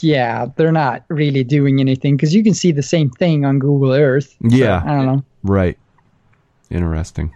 yeah, 0.00 0.46
they're 0.56 0.72
not 0.72 1.04
really 1.08 1.44
doing 1.44 1.80
anything 1.80 2.16
because 2.16 2.34
you 2.34 2.42
can 2.42 2.54
see 2.54 2.72
the 2.72 2.82
same 2.82 3.10
thing 3.10 3.44
on 3.44 3.58
Google 3.58 3.92
Earth. 3.92 4.30
So, 4.50 4.56
Yeah. 4.56 4.82
I 4.84 4.88
don't 4.88 5.06
know. 5.06 5.24
Right. 5.42 5.78
Interesting. 6.70 7.34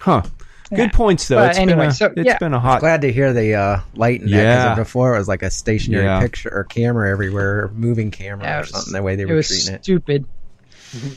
Huh. 0.00 0.22
Yeah. 0.70 0.76
Good 0.78 0.92
points 0.94 1.28
though. 1.28 1.36
But 1.36 1.50
It's 1.50 1.58
anyway, 1.58 1.80
been 1.80 1.88
a, 1.88 1.92
so, 1.92 2.06
it's 2.16 2.26
yeah. 2.26 2.38
been 2.38 2.54
a 2.54 2.60
hot 2.60 2.80
Glad 2.80 3.02
to 3.02 3.12
hear 3.12 3.32
the 3.34 3.54
uh, 3.54 3.80
light 3.94 4.22
in 4.22 4.30
that 4.30 4.36
Yeah. 4.70 4.74
before 4.74 5.14
it 5.14 5.18
was 5.18 5.28
like 5.28 5.42
a 5.42 5.50
stationary 5.50 6.04
Yeah. 6.04 6.20
picture 6.20 6.48
or 6.50 6.64
camera 6.64 7.10
everywhere, 7.10 7.70
moving 7.74 8.10
camera 8.10 8.44
Yeah, 8.44 8.52
it 8.52 8.56
or 8.56 8.60
was- 8.60 8.70
something. 8.70 8.92
The 8.94 9.02
way 9.02 9.16
they 9.16 9.26
were 9.26 9.34
was 9.34 9.48
treating 9.48 9.74
it. 9.74 9.84
stupid. 9.84 10.24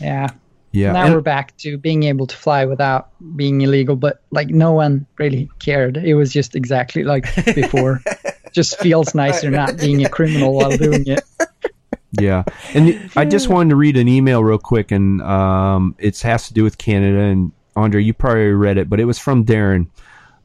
Yeah. 0.02 0.28
yeah. 0.72 0.92
now 0.92 1.06
and- 1.06 1.14
we're 1.14 1.22
back 1.22 1.56
to 1.58 1.78
being 1.78 2.04
able 2.04 2.28
to 2.28 2.36
fly 2.36 2.66
without 2.66 3.10
being 3.38 3.62
illegal, 3.62 3.96
but 3.96 4.22
like 4.32 4.50
no 4.50 4.74
one 4.74 5.06
really 5.18 5.50
cared. 5.60 5.96
It 5.98 6.16
was 6.16 6.34
just 6.34 6.54
exactly 6.56 7.04
like 7.06 7.34
before. 7.56 8.02
Just 8.56 8.80
feels 8.80 9.14
nicer 9.16 9.52
not 9.52 9.78
being 9.78 10.06
a 10.06 10.10
criminal 10.10 10.56
while 10.56 10.76
doing 10.76 11.06
it. 11.06 11.22
Yeah, 12.20 12.44
and 12.74 13.12
I 13.18 13.26
just 13.26 13.50
wanted 13.50 13.72
to 13.72 13.76
read 13.76 13.98
an 13.98 14.08
email 14.08 14.42
real 14.44 14.58
quick, 14.58 14.92
and 14.92 15.22
um, 15.22 15.96
it 16.00 16.20
has 16.22 16.48
to 16.48 16.54
do 16.54 16.64
with 16.64 16.78
Canada. 16.78 17.20
And 17.20 17.52
Andre, 17.76 18.02
you 18.02 18.14
probably 18.14 18.52
read 18.52 18.78
it, 18.78 18.90
but 18.90 19.00
it 19.00 19.06
was 19.06 19.20
from 19.20 19.44
Darren. 19.44 19.88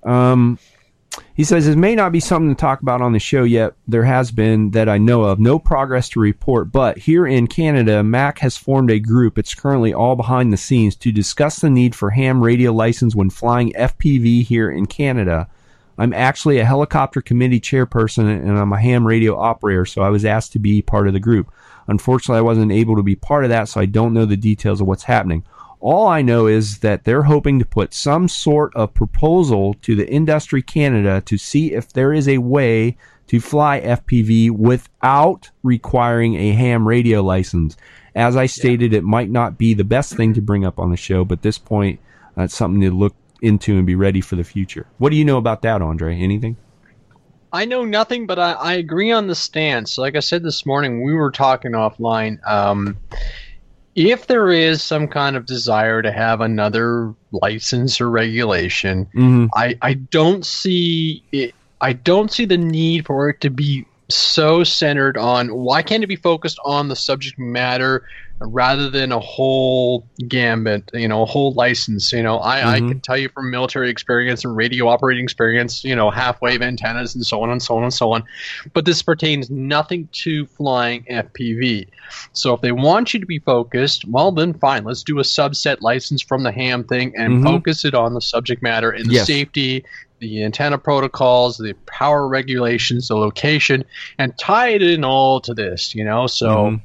Um, 0.03 0.59
he 1.35 1.45
says 1.45 1.67
it 1.67 1.79
may 1.79 1.95
not 1.95 2.13
be 2.13 2.21
something 2.21 2.55
to 2.55 2.61
talk 2.61 2.83
about 2.83 3.01
on 3.01 3.13
the 3.13 3.19
show 3.19 3.45
yet. 3.45 3.75
There 3.89 4.05
has 4.05 4.31
been 4.31 4.71
that 4.73 4.89
I 4.89 4.99
know 4.99 5.25
of 5.25 5.41
no 5.41 5.59
progress 5.59 6.09
to 6.11 6.21
report, 6.21 6.71
but 6.71 6.99
here 6.99 7.27
in 7.27 7.47
Canada, 7.47 8.03
MAAC 8.03 8.39
has 8.41 8.57
formed 8.57 8.91
a 8.91 9.01
group. 9.01 9.39
It's 9.39 9.55
currently 9.55 9.93
all 9.93 10.17
behind 10.17 10.53
the 10.53 10.57
scenes 10.57 10.97
to 10.97 11.13
discuss 11.13 11.61
the 11.61 11.71
need 11.71 11.95
for 11.95 12.11
ham 12.11 12.43
radio 12.43 12.73
license 12.73 13.15
when 13.15 13.31
flying 13.31 13.73
FPV 13.73 14.45
here 14.45 14.71
in 14.71 14.87
Canada. 14.87 15.49
I'm 16.01 16.15
actually 16.15 16.59
a 16.59 16.65
helicopter 16.65 17.21
committee 17.21 17.61
chairperson 17.61 18.27
and 18.27 18.59
I'm 18.59 18.73
a 18.73 18.81
ham 18.81 19.07
radio 19.07 19.39
operator, 19.39 19.85
so 19.85 20.01
I 20.01 20.09
was 20.09 20.25
asked 20.25 20.53
to 20.53 20.59
be 20.59 20.81
part 20.81 21.07
of 21.07 21.13
the 21.13 21.21
group. 21.21 21.53
Unfortunately, 21.89 22.39
I 22.39 22.43
wasn't 22.43 22.73
able 22.73 22.97
to 22.97 23.03
be 23.03 23.17
part 23.17 23.45
of 23.45 23.51
that, 23.51 23.69
so 23.69 23.83
I 23.83 23.85
don't 23.85 24.15
know 24.15 24.25
the 24.25 24.35
details 24.35 24.81
of 24.81 24.87
what's 24.87 25.03
happening. 25.03 25.45
All 25.79 26.07
I 26.07 26.23
know 26.23 26.47
is 26.47 26.79
that 26.79 27.05
they're 27.05 27.25
hoping 27.25 27.59
to 27.59 27.67
put 27.67 27.93
some 27.93 28.29
sort 28.29 28.75
of 28.75 28.95
proposal 28.95 29.75
to 29.83 29.95
the 29.95 30.11
Industry 30.11 30.63
Canada 30.63 31.21
to 31.27 31.37
see 31.37 31.75
if 31.75 31.93
there 31.93 32.15
is 32.15 32.29
a 32.29 32.39
way 32.39 32.97
to 33.27 33.39
fly 33.39 33.83
FPV 33.83 34.53
without 34.53 35.51
requiring 35.63 36.35
a 36.35 36.53
ham 36.53 36.89
radio 36.89 37.21
license. 37.21 37.77
As 38.15 38.37
I 38.37 38.47
stated, 38.47 38.95
it 38.95 39.05
might 39.05 39.29
not 39.29 39.59
be 39.59 39.75
the 39.75 39.85
best 39.85 40.15
thing 40.15 40.33
to 40.33 40.41
bring 40.41 40.65
up 40.65 40.79
on 40.79 40.91
the 40.91 40.97
show, 40.97 41.27
but 41.27 41.41
at 41.41 41.43
this 41.43 41.59
point, 41.59 42.01
that's 42.37 42.57
something 42.57 42.81
to 42.81 42.91
look 42.91 43.15
into 43.43 43.77
and 43.77 43.87
be 43.87 43.95
ready 43.95 44.21
for 44.21 44.37
the 44.37 44.45
future. 44.45 44.87
What 44.99 45.11
do 45.11 45.17
you 45.17 45.25
know 45.25 45.39
about 45.39 45.63
that, 45.63 45.83
Andre? 45.83 46.17
Anything? 46.19 46.57
I 47.53 47.65
know 47.65 47.85
nothing, 47.85 48.27
but 48.27 48.39
I, 48.39 48.53
I 48.53 48.75
agree 48.75 49.11
on 49.11 49.27
the 49.27 49.35
stance. 49.35 49.99
Like 49.99 50.15
I 50.15 50.21
said 50.21 50.43
this 50.43 50.65
morning, 50.65 51.03
we 51.03 51.15
were 51.15 51.33
talking 51.33 51.73
offline. 51.73 52.39
Um, 52.49 52.97
if 53.97 54.29
there 54.29 54.51
is 54.51 54.83
some 54.83 55.09
kind 55.09 55.37
of 55.37 55.47
desire 55.47 56.01
to 56.01 56.13
have 56.13 56.41
another 56.41 57.13
license 57.33 58.01
or 58.01 58.09
regulation, 58.09 59.07
Mm-hmm. 59.07 59.47
I, 59.55 59.77
I 59.83 59.95
don't 59.95 60.47
see 60.47 61.25
it. 61.33 61.55
I 61.81 61.95
don't 61.95 62.31
see 62.31 62.45
the 62.45 62.59
need 62.59 63.07
for 63.07 63.31
it 63.31 63.41
to 63.41 63.51
be 63.51 63.87
so 64.09 64.63
centered 64.65 65.17
on 65.17 65.49
why 65.55 65.83
can't 65.83 66.05
it 66.05 66.09
be 66.09 66.17
focused 66.17 66.59
on 66.65 66.89
the 66.89 66.97
subject 66.97 67.39
matter 67.39 68.05
rather 68.41 68.89
than 68.89 69.13
a 69.13 69.19
whole 69.21 70.09
gambit, 70.29 70.91
you 70.95 71.07
know, 71.07 71.23
a 71.23 71.27
whole 71.27 71.53
license. 71.53 72.11
You 72.13 72.23
know, 72.23 72.39
I, 72.39 72.77
I 72.77 72.81
Mhm. 72.81 72.89
can 72.89 73.01
tell 73.01 73.17
you 73.19 73.29
from 73.29 73.51
military 73.51 73.91
experience 73.91 74.45
and 74.45 74.57
radio 74.57 74.89
operating 74.89 75.25
experience, 75.25 75.85
you 75.85 75.95
know, 75.95 76.11
half 76.11 76.41
wave 76.41 76.63
antennas 76.63 77.15
and 77.15 77.25
so 77.25 77.43
on 77.43 77.51
and 77.51 77.63
so 77.63 77.77
on 77.77 77.83
and 77.83 77.93
so 77.93 78.13
on. 78.13 78.25
But 78.73 78.87
this 78.87 79.03
pertains 79.03 79.51
nothing 79.51 80.09
to 80.23 80.47
flying 80.47 81.05
FPV. 81.11 81.89
So 82.33 82.55
if 82.55 82.63
they 82.63 82.73
want 82.73 83.13
you 83.13 83.21
to 83.21 83.27
be 83.27 83.41
focused, 83.41 84.05
well, 84.09 84.33
then 84.33 84.55
fine. 84.55 84.85
Let's 84.85 85.03
do 85.03 85.19
a 85.19 85.23
subset 85.23 85.79
license 85.83 86.23
from 86.23 86.43
the 86.43 86.53
ham 86.53 86.85
thing 86.85 87.13
and 87.17 87.35
Mhm. 87.35 87.45
focus 87.45 87.85
it 87.85 87.95
on 87.95 88.15
the 88.15 88.21
subject 88.23 88.63
matter 88.63 88.91
and 88.91 89.05
the 89.09 89.15
Yes. 89.15 89.27
safety, 89.27 89.85
the 90.21 90.45
antenna 90.45 90.79
protocols, 90.79 91.59
the 91.59 91.75
power 91.87 92.27
regulations, 92.27 93.09
the 93.09 93.17
location, 93.17 93.85
and 94.19 94.37
tie 94.39 94.69
it 94.71 94.83
in 94.83 95.05
all 95.05 95.41
to 95.41 95.53
this, 95.55 95.95
you 95.95 96.05
know? 96.05 96.27
So 96.27 96.47
Mhm. 96.49 96.83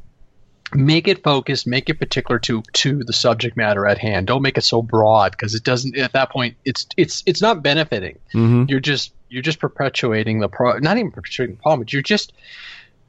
Make 0.76 1.08
it 1.08 1.24
focused, 1.24 1.66
make 1.68 1.90
it 1.90 1.96
particular 2.00 2.40
to 2.40 2.62
to 2.74 3.04
the 3.04 3.14
subject 3.14 3.58
matter 3.58 3.86
at 3.88 3.98
hand. 3.98 4.28
Don't 4.28 4.42
make 4.42 4.58
it 4.58 4.64
so 4.64 4.82
broad 4.82 5.32
because 5.32 5.56
it 5.56 5.64
doesn't 5.64 5.98
at 5.98 6.14
that 6.14 6.30
point 6.32 6.56
it's 6.66 6.86
it's 6.98 7.24
it's 7.26 7.42
not 7.42 7.64
benefiting 7.64 8.18
Mm-hmm. 8.34 8.66
you're 8.68 8.80
just 8.80 9.14
you're 9.30 9.42
just 9.42 9.60
perpetuating 9.60 10.40
the 10.40 10.50
pro 10.50 10.78
not 10.80 10.98
even 10.98 11.12
perpetuating 11.12 11.56
the 11.56 11.62
problem 11.62 11.80
but 11.82 11.94
you're 11.94 12.02
just 12.02 12.34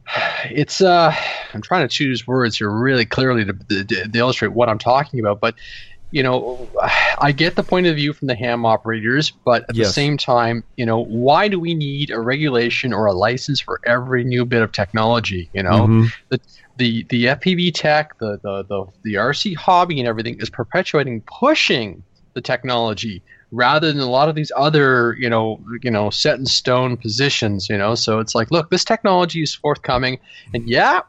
it's 0.44 0.80
uh 0.80 1.12
i'm 1.52 1.62
trying 1.62 1.86
to 1.86 1.92
choose 1.92 2.26
words 2.26 2.58
here 2.58 2.70
really 2.70 3.04
clearly 3.04 3.44
to, 3.44 3.52
to, 3.52 3.84
to 3.84 4.18
illustrate 4.18 4.52
what 4.52 4.68
i'm 4.68 4.78
talking 4.78 5.18
about 5.20 5.40
but 5.40 5.54
you 6.16 6.22
know 6.22 6.70
i 7.18 7.30
get 7.30 7.56
the 7.56 7.62
point 7.62 7.86
of 7.86 7.94
view 7.94 8.12
from 8.12 8.26
the 8.26 8.34
ham 8.34 8.64
operators 8.64 9.32
but 9.44 9.64
at 9.68 9.74
the 9.76 9.84
same 9.84 10.16
time 10.16 10.64
you 10.76 10.86
know 10.86 11.04
why 11.04 11.46
do 11.46 11.60
we 11.60 11.74
need 11.74 12.10
a 12.10 12.18
regulation 12.18 12.92
or 12.92 13.04
a 13.06 13.12
license 13.12 13.60
for 13.60 13.80
every 13.84 14.24
new 14.24 14.44
bit 14.46 14.62
of 14.62 14.72
technology 14.72 15.50
you 15.52 15.62
know 15.62 15.86
Mhm. 15.88 16.08
the 16.30 16.40
the 16.78 17.06
the 17.08 17.24
FPV 17.26 17.72
tech, 17.74 18.18
the, 18.18 18.38
the 18.42 18.64
the 18.68 18.84
the 19.04 19.14
RC 19.14 19.54
hobby 19.56 19.98
and 19.98 20.08
everything 20.08 20.36
is 20.40 20.50
perpetuating, 20.50 21.22
pushing 21.40 22.02
the 22.34 22.40
technology 22.42 23.22
rather 23.50 23.92
than 23.92 24.02
a 24.02 24.10
lot 24.10 24.28
of 24.28 24.34
these 24.34 24.52
other, 24.56 25.16
you 25.18 25.30
know, 25.30 25.58
you 25.82 25.90
know, 25.90 26.10
set 26.10 26.38
in 26.38 26.44
stone 26.44 26.96
positions, 26.98 27.68
you 27.70 27.78
know. 27.78 27.94
So 27.94 28.18
it's 28.20 28.34
like, 28.34 28.50
look, 28.50 28.68
this 28.70 28.84
technology 28.84 29.42
is 29.42 29.54
forthcoming, 29.54 30.18
and 30.52 30.68
yeah, 30.68 31.00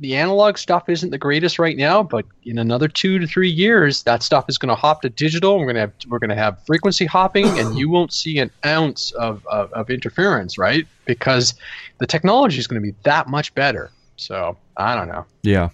the 0.00 0.16
analog 0.16 0.58
stuff 0.58 0.88
isn't 0.88 1.10
the 1.10 1.18
greatest 1.18 1.58
right 1.58 1.76
now, 1.76 2.02
but 2.02 2.24
in 2.44 2.58
another 2.58 2.88
two 2.88 3.18
to 3.20 3.26
three 3.26 3.50
years, 3.50 4.02
that 4.02 4.22
stuff 4.22 4.46
is 4.48 4.58
going 4.58 4.68
to 4.70 4.74
hop 4.74 5.02
to 5.02 5.08
digital. 5.08 5.56
We're 5.58 5.66
going 5.66 5.76
to 5.76 5.80
have 5.82 5.92
we're 6.08 6.18
going 6.18 6.30
to 6.30 6.36
have 6.36 6.58
frequency 6.66 7.06
hopping, 7.06 7.58
and 7.58 7.78
you 7.78 7.88
won't 7.88 8.12
see 8.12 8.38
an 8.38 8.50
ounce 8.66 9.12
of, 9.12 9.46
of, 9.50 9.72
of 9.72 9.90
interference, 9.90 10.58
right? 10.58 10.84
Because 11.06 11.54
the 12.00 12.06
technology 12.06 12.58
is 12.58 12.66
going 12.66 12.82
to 12.82 12.86
be 12.92 12.94
that 13.04 13.28
much 13.28 13.54
better. 13.54 13.90
So 14.16 14.56
I 14.76 14.94
don't 14.96 15.08
know. 15.08 15.24
Yeah. 15.42 15.68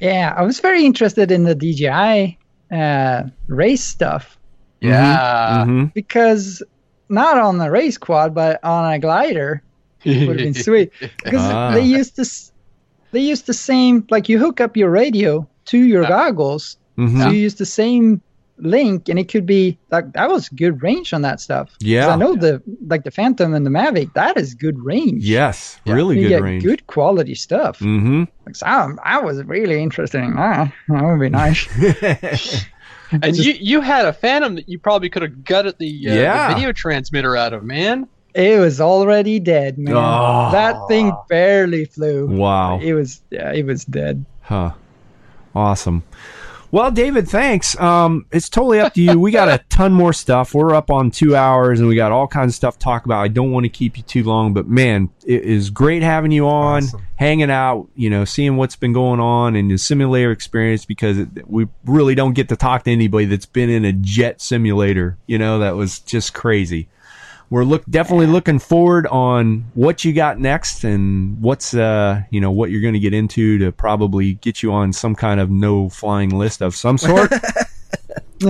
Yeah, 0.00 0.32
I 0.36 0.42
was 0.42 0.60
very 0.60 0.84
interested 0.86 1.32
in 1.32 1.42
the 1.42 1.56
DJI 1.56 2.38
uh, 2.70 3.24
race 3.48 3.82
stuff 3.84 4.38
Yeah. 4.80 5.64
hmm 5.64 5.84
because 5.94 6.62
not 7.08 7.38
on 7.38 7.58
the 7.58 7.70
race 7.70 7.98
quad, 7.98 8.34
but 8.34 8.62
on 8.62 8.92
a 8.92 8.98
glider 9.00 9.62
it 10.04 10.28
would 10.28 10.38
have 10.38 10.44
been 10.54 10.62
sweet. 10.62 10.92
Because 11.00 11.40
Ah. 11.42 11.72
they 11.72 11.80
used 11.82 12.14
this, 12.16 12.52
they 13.12 13.20
used 13.20 13.46
the 13.46 13.54
same 13.54 14.06
like 14.10 14.28
you 14.28 14.38
hook 14.38 14.60
up 14.60 14.76
your 14.76 14.90
radio 14.90 15.48
to 15.66 15.78
your 15.78 16.02
Yeah. 16.02 16.08
goggles, 16.08 16.76
hmm 16.96 17.20
so 17.20 17.28
you 17.30 17.38
use 17.38 17.54
the 17.56 17.66
same 17.66 18.20
link, 18.60 19.08
and 19.08 19.20
it 19.20 19.28
could 19.30 19.46
be 19.46 19.78
like 19.90 20.12
that 20.14 20.28
was 20.28 20.48
good 20.48 20.82
range 20.82 21.12
on 21.12 21.22
that 21.22 21.38
stuff. 21.40 21.70
Yeah. 21.80 22.08
I 22.08 22.16
know 22.16 22.34
the 22.34 22.60
like 22.88 23.04
the 23.04 23.10
Phantom 23.12 23.54
and 23.54 23.64
the 23.64 23.70
Mavic 23.70 24.12
that 24.14 24.36
is 24.36 24.54
good 24.54 24.76
range. 24.82 25.24
Yes. 25.24 25.78
Yeah. 25.84 25.94
Really 25.94 26.16
you 26.16 26.22
good 26.24 26.28
get 26.28 26.42
range. 26.42 26.64
good 26.64 26.86
quality 26.88 27.34
stuff. 27.36 27.78
hmm 27.78 28.24
Like, 28.46 28.56
so 28.56 28.66
I, 28.66 28.88
I 29.04 29.18
was 29.20 29.42
really 29.44 29.80
interested 29.82 30.22
in 30.24 30.34
that. 30.34 30.72
That 30.88 31.02
would 31.04 31.20
be 31.20 31.28
nice. 31.28 32.64
And 33.10 33.34
you 33.38 33.52
you 33.58 33.80
had 33.80 34.04
a 34.04 34.12
Phantom 34.12 34.54
that 34.56 34.68
you 34.68 34.78
probably 34.78 35.08
could 35.08 35.22
have 35.22 35.42
gutted 35.42 35.76
the, 35.78 35.86
uh, 36.10 36.14
Yeah. 36.14 36.48
the 36.48 36.54
video 36.56 36.72
transmitter 36.72 37.36
out 37.36 37.54
of, 37.54 37.62
man. 37.64 38.06
It 38.38 38.60
was 38.60 38.80
already 38.80 39.40
dead, 39.40 39.78
man. 39.78 39.96
Oh. 39.96 40.50
That 40.52 40.76
thing 40.88 41.12
barely 41.28 41.86
flew. 41.86 42.28
wow. 42.28 42.78
It 42.78 42.94
was 42.94 43.20
yeah, 43.30 43.52
it 43.52 43.66
was 43.66 43.84
dead. 43.84 44.24
Huh. 44.42 44.72
Awesome. 45.54 46.04
Well, 46.70 46.90
David, 46.90 47.26
thanks. 47.28 47.80
Um, 47.80 48.26
it's 48.30 48.50
totally 48.50 48.78
up 48.78 48.92
to 48.94 49.00
you. 49.02 49.18
We 49.18 49.30
got 49.30 49.48
a 49.48 49.64
ton 49.70 49.90
more 49.92 50.12
stuff. 50.12 50.54
We're 50.54 50.74
up 50.74 50.90
on 50.90 51.10
two 51.10 51.34
hours 51.34 51.80
and 51.80 51.88
we 51.88 51.96
got 51.96 52.12
all 52.12 52.28
kinds 52.28 52.50
of 52.52 52.54
stuff 52.56 52.74
to 52.74 52.84
talk 52.84 53.06
about. 53.06 53.22
I 53.22 53.28
don't 53.28 53.50
want 53.52 53.64
to 53.64 53.70
keep 53.70 53.96
you 53.96 54.02
too 54.02 54.22
long, 54.22 54.52
but 54.52 54.68
man, 54.68 55.08
it 55.26 55.44
is 55.44 55.70
great 55.70 56.02
having 56.02 56.30
you 56.30 56.46
on, 56.46 56.84
Awesome. 56.84 57.06
hanging 57.16 57.50
out, 57.50 57.88
you 57.96 58.10
know, 58.10 58.26
seeing 58.26 58.58
what's 58.58 58.76
been 58.76 58.92
going 58.92 59.18
on 59.18 59.56
in 59.56 59.68
the 59.68 59.78
simulator 59.78 60.30
experience 60.30 60.84
because 60.84 61.18
it, 61.18 61.28
we 61.48 61.68
really 61.86 62.14
don't 62.14 62.34
get 62.34 62.50
to 62.50 62.56
talk 62.56 62.84
to 62.84 62.90
anybody 62.92 63.24
that's 63.24 63.46
been 63.46 63.70
in 63.70 63.86
a 63.86 63.92
jet 63.94 64.42
simulator, 64.42 65.16
you 65.26 65.38
know, 65.38 65.58
that 65.60 65.74
was 65.74 65.98
just 66.00 66.34
crazy 66.34 66.88
we're 67.50 67.64
look 67.64 67.84
definitely 67.88 68.26
looking 68.26 68.58
forward 68.58 69.06
on 69.06 69.64
what 69.74 70.04
you 70.04 70.12
got 70.12 70.38
next 70.38 70.84
and 70.84 71.40
what's 71.40 71.74
uh 71.74 72.20
you 72.30 72.40
know 72.40 72.50
what 72.50 72.70
you're 72.70 72.80
going 72.82 72.94
to 72.94 73.00
get 73.00 73.14
into 73.14 73.58
to 73.58 73.72
probably 73.72 74.34
get 74.34 74.62
you 74.62 74.72
on 74.72 74.92
some 74.92 75.14
kind 75.14 75.40
of 75.40 75.50
no 75.50 75.88
flying 75.88 76.30
list 76.30 76.60
of 76.62 76.74
some 76.76 76.98
sort. 76.98 77.32
Oh, 77.32 77.38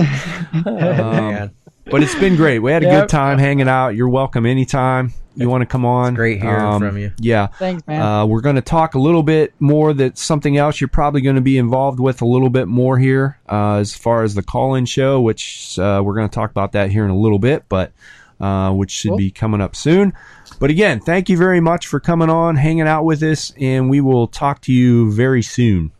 Um, 0.53 0.63
man. 0.63 1.51
but 1.85 2.03
it's 2.03 2.15
been 2.15 2.35
great. 2.35 2.59
We 2.59 2.71
had 2.71 2.83
a 2.83 2.85
Yep. 2.87 3.01
good 3.03 3.09
time 3.09 3.37
hanging 3.39 3.67
out. 3.67 3.89
You're 3.95 4.09
welcome 4.09 4.45
anytime 4.45 5.13
you 5.35 5.49
want 5.49 5.61
to 5.61 5.65
come 5.65 5.85
on. 5.85 6.13
great 6.15 6.41
hearing 6.41 6.79
from 6.79 6.97
you. 6.97 7.11
Yeah. 7.17 7.47
Thanks, 7.47 7.87
man. 7.87 8.01
Uh, 8.01 8.25
we're 8.25 8.41
going 8.41 8.57
to 8.57 8.61
talk 8.61 8.93
a 8.95 8.99
little 8.99 9.23
bit 9.23 9.53
more 9.59 9.93
that 9.93 10.17
something 10.17 10.57
else 10.57 10.81
you're 10.81 10.89
probably 10.89 11.21
going 11.21 11.37
to 11.37 11.41
be 11.41 11.57
involved 11.57 11.99
with 11.99 12.21
a 12.21 12.25
little 12.25 12.49
bit 12.49 12.67
more 12.67 12.97
here 12.99 13.39
uh, 13.49 13.75
as 13.75 13.95
far 13.95 14.23
as 14.23 14.35
the 14.35 14.43
call-in 14.43 14.85
show, 14.85 15.21
which 15.21 15.79
uh, 15.79 16.01
we're 16.03 16.15
going 16.15 16.27
to 16.29 16.33
talk 16.35 16.51
about 16.51 16.73
that 16.73 16.91
here 16.91 17.05
in 17.05 17.09
a 17.09 17.17
little 17.17 17.39
bit, 17.39 17.63
but 17.69 17.91
uh, 18.39 18.71
which 18.71 18.91
should 18.91 19.09
Cool. 19.09 19.17
be 19.17 19.31
coming 19.31 19.61
up 19.61 19.75
soon. 19.75 20.13
But 20.59 20.69
again, 20.69 20.99
thank 20.99 21.29
you 21.29 21.37
very 21.37 21.59
much 21.59 21.87
for 21.87 21.99
coming 21.99 22.29
on, 22.29 22.55
hanging 22.55 22.87
out 22.87 23.03
with 23.05 23.21
us, 23.23 23.53
and 23.59 23.89
we 23.89 24.01
will 24.01 24.27
talk 24.27 24.61
to 24.63 24.73
you 24.73 25.11
very 25.11 25.41
soon. 25.41 25.91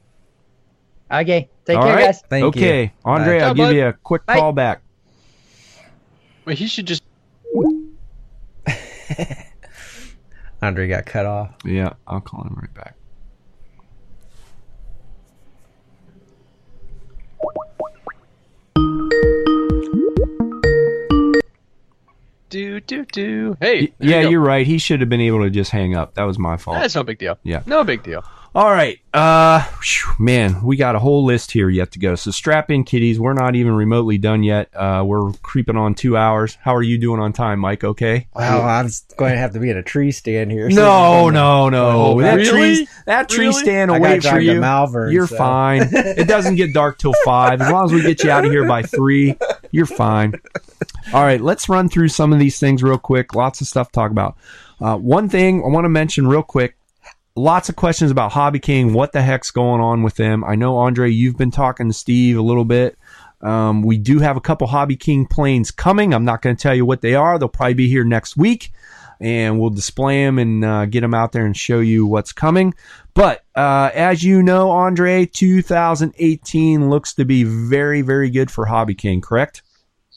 okay. 1.12 1.50
Take 1.66 1.78
All 1.78 1.84
care, 1.84 1.96
right? 1.96 2.06
guys. 2.06 2.22
Thank 2.30 2.42
you. 2.44 2.48
okay, 2.62 2.94
Andre, 3.06 3.40
Bye. 3.40 3.46
I'll 3.46 3.54
Bye, 3.54 3.58
give 3.58 3.68
bud. 3.68 3.76
you 3.76 3.86
a 3.88 3.94
quick 3.94 4.26
Bye. 4.26 4.36
call 4.40 4.52
back. 4.54 4.82
Well, 6.46 6.56
he 6.56 6.66
should 6.68 6.88
just 6.88 7.04
Andre 10.64 10.88
got 10.88 11.06
cut 11.06 11.26
off. 11.28 11.52
Yeah, 11.64 11.94
I'll 12.08 12.22
call 12.22 12.44
him 12.44 12.56
right 12.60 12.74
back. 12.74 12.96
Do 22.50 22.80
do 22.80 23.06
do. 23.06 23.58
Hey, 23.60 23.94
yeah, 24.00 24.22
you 24.22 24.30
you're 24.32 24.42
right. 24.42 24.66
He 24.66 24.78
should 24.78 25.00
have 25.00 25.10
been 25.10 25.22
able 25.22 25.44
to 25.44 25.50
just 25.50 25.72
hang 25.72 25.96
up. 25.96 26.16
That 26.16 26.24
was 26.24 26.38
my 26.38 26.58
fault. 26.58 26.78
That's 26.78 26.96
no 26.96 27.04
big 27.04 27.20
deal. 27.20 27.38
Yeah. 27.44 27.64
no 27.66 27.84
big 27.84 28.04
deal. 28.04 28.24
All 28.56 28.72
right. 28.72 29.00
Uh 29.14 29.62
phew, 29.82 30.12
man, 30.20 30.64
we 30.64 30.76
got 30.76 30.96
a 30.96 31.00
whole 31.00 31.24
list 31.24 31.52
here 31.52 31.70
yet 31.70 31.92
to 31.92 32.00
go. 32.00 32.16
So 32.16 32.32
strap 32.32 32.70
in 32.72 32.84
kiddies. 32.84 33.20
We're 33.20 33.34
not 33.34 33.56
even 33.56 33.74
remotely 33.76 34.18
done 34.18 34.42
yet. 34.44 34.70
Uh 34.76 35.04
we're 35.06 35.32
creeping 35.44 35.78
on 35.78 35.94
2 35.94 36.18
hours. 36.18 36.58
How 36.62 36.76
are 36.76 36.82
you 36.82 36.98
doing 36.98 37.20
on 37.20 37.32
time, 37.32 37.60
Mike? 37.60 37.84
Okay? 37.84 38.28
Wow, 38.36 38.62
I'm 38.68 38.90
going 39.18 39.34
to 39.34 39.38
have 39.38 39.54
to 39.54 39.60
be 39.60 39.70
in 39.70 39.78
a 39.78 39.84
tree 39.84 40.12
stand 40.12 40.52
here. 40.52 40.68
No, 40.70 41.30
no, 41.30 41.70
no. 41.70 42.20
That 42.22 42.36
really? 42.36 42.50
tree 42.76 42.88
that 43.06 43.30
tree 43.30 43.48
Really? 43.48 43.62
stand 43.62 43.92
I 43.92 44.00
will 44.00 44.20
got 44.20 44.34
for 44.34 44.40
you. 44.40 44.60
Malvern. 44.60 45.12
You're 45.14 45.28
so- 45.28 45.38
fine. 45.38 45.88
It 45.92 46.28
doesn't 46.28 46.56
get 46.56 46.74
dark 46.74 46.98
till 46.98 47.14
5. 47.26 47.62
As 47.62 47.72
long 47.72 47.86
as 47.86 47.94
we 47.94 48.02
get 48.02 48.24
you 48.24 48.32
out 48.32 48.46
of 48.46 48.52
here 48.52 48.68
by 48.68 48.82
3, 48.84 49.36
you're 49.72 49.86
fine. 49.86 50.34
All 51.14 51.24
right, 51.24 51.40
let's 51.42 51.70
run 51.70 51.88
through 51.90 52.10
some 52.10 52.34
of 52.34 52.40
these 52.40 52.60
things 52.60 52.82
real 52.84 52.98
quick. 52.98 53.36
Lots 53.36 53.62
of 53.62 53.68
stuff 53.68 53.88
to 53.90 53.94
talk 53.94 54.12
about. 54.12 54.38
Uh, 54.82 54.96
one 54.98 55.30
thing 55.30 55.64
I 55.64 55.68
want 55.68 55.86
to 55.86 55.90
mention 55.90 56.28
real 56.28 56.42
quick 56.44 56.76
lots 57.36 57.70
of 57.70 57.76
questions 57.76 58.12
about 58.12 58.32
Hobby 58.32 58.60
King. 58.60 58.94
What 58.94 59.12
the 59.12 59.22
heck's 59.22 59.52
going 59.52 59.82
on 59.82 60.04
with 60.04 60.16
them? 60.16 60.44
I 60.44 60.56
know, 60.56 60.78
Andre, 60.78 61.12
you've 61.12 61.38
been 61.38 61.52
talking 61.52 61.88
to 61.88 61.94
Steve 61.94 62.38
a 62.38 62.42
little 62.42 62.66
bit. 62.66 62.98
Um, 63.42 63.84
we 63.84 63.98
do 63.98 64.20
have 64.20 64.38
a 64.38 64.42
couple 64.42 64.68
Hobby 64.68 64.98
King 64.98 65.26
planes 65.26 65.72
coming. 65.72 66.14
I'm 66.14 66.26
not 66.26 66.42
going 66.42 66.56
to 66.56 66.62
tell 66.62 66.76
you 66.76 66.86
what 66.86 67.02
they 67.02 67.16
are. 67.16 67.40
They'll 67.40 67.48
probably 67.48 67.76
be 67.76 67.88
here 67.88 68.04
next 68.04 68.36
week, 68.36 68.72
and 69.22 69.60
we'll 69.60 69.70
display 69.70 70.26
them 70.26 70.38
and 70.38 70.66
uh, 70.66 70.86
get 70.86 71.02
them 71.02 71.14
out 71.14 71.32
there 71.32 71.46
and 71.46 71.56
show 71.56 71.80
you 71.80 72.06
what's 72.06 72.34
coming. 72.34 72.74
But 73.14 73.46
uh, 73.56 73.92
as 73.94 74.24
you 74.24 74.44
know, 74.44 74.72
Andre, 74.72 75.26
2018 75.26 76.90
looks 76.90 77.14
to 77.16 77.26
be 77.26 77.44
very, 77.44 78.02
very 78.02 78.30
good 78.30 78.52
for 78.52 78.66
Hobby 78.66 78.96
King, 78.96 79.22
correct? 79.22 79.62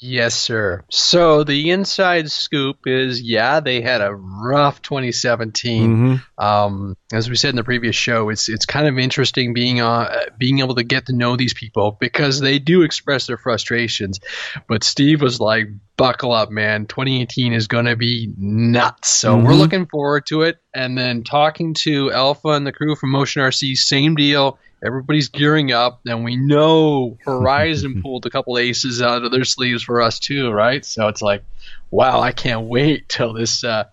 Yes, 0.04 0.34
sir. 0.34 0.82
So 0.90 1.44
the 1.44 1.70
inside 1.70 2.28
scoop 2.28 2.78
is, 2.86 3.22
yeah, 3.22 3.60
they 3.60 3.80
had 3.80 4.00
a 4.00 4.12
rough 4.12 4.82
2017. 4.82 5.88
Mm-hmm. 5.96 6.44
Um, 6.44 6.96
as 7.12 7.30
we 7.30 7.36
said 7.36 7.50
in 7.50 7.56
the 7.56 7.62
previous 7.62 7.94
show, 7.94 8.28
it's 8.28 8.48
it's 8.48 8.66
kind 8.66 8.88
of 8.88 8.98
interesting 8.98 9.54
being 9.54 9.80
uh, 9.80 10.24
being 10.38 10.58
able 10.58 10.74
to 10.74 10.82
get 10.82 11.06
to 11.06 11.12
know 11.14 11.36
these 11.36 11.54
people 11.54 11.96
because 12.00 12.40
they 12.40 12.58
do 12.58 12.82
express 12.82 13.28
their 13.28 13.36
frustrations. 13.38 14.18
But 14.66 14.82
Steve 14.82 15.22
was 15.22 15.38
like, 15.38 15.68
"Buckle 15.96 16.32
up, 16.32 16.50
man! 16.50 16.86
2018 16.86 17.52
is 17.52 17.68
going 17.68 17.84
to 17.84 17.94
be 17.94 18.32
nuts." 18.36 19.08
So 19.08 19.36
we're 19.36 19.52
Mhm. 19.52 19.58
looking 19.58 19.86
forward 19.86 20.26
to 20.26 20.42
it. 20.42 20.58
And 20.74 20.98
then 20.98 21.22
talking 21.22 21.74
to 21.74 22.10
Alpha 22.10 22.48
and 22.48 22.66
the 22.66 22.72
crew 22.72 22.96
from 22.96 23.10
Motion 23.10 23.42
RC, 23.42 23.76
same 23.76 24.16
deal. 24.16 24.58
Everybody's 24.84 25.28
gearing 25.28 25.70
up, 25.72 26.00
and 26.06 26.24
we 26.24 26.36
know 26.36 27.16
Horizon 27.24 28.00
pulled 28.04 28.26
a 28.26 28.30
couple 28.30 28.59
aces 28.59 29.00
out 29.00 29.22
of 29.24 29.30
their 29.30 29.44
sleeves 29.44 29.82
for 29.82 30.02
us 30.02 30.18
too, 30.18 30.50
right? 30.50 30.84
So 30.84 31.09
it's 31.09 31.22
like, 31.22 31.44
wow, 31.90 32.20
I 32.20 32.32
can't 32.32 32.62
wait 32.62 33.09
till 33.09 33.32
this. 33.32 33.62
Uh, 33.62 33.84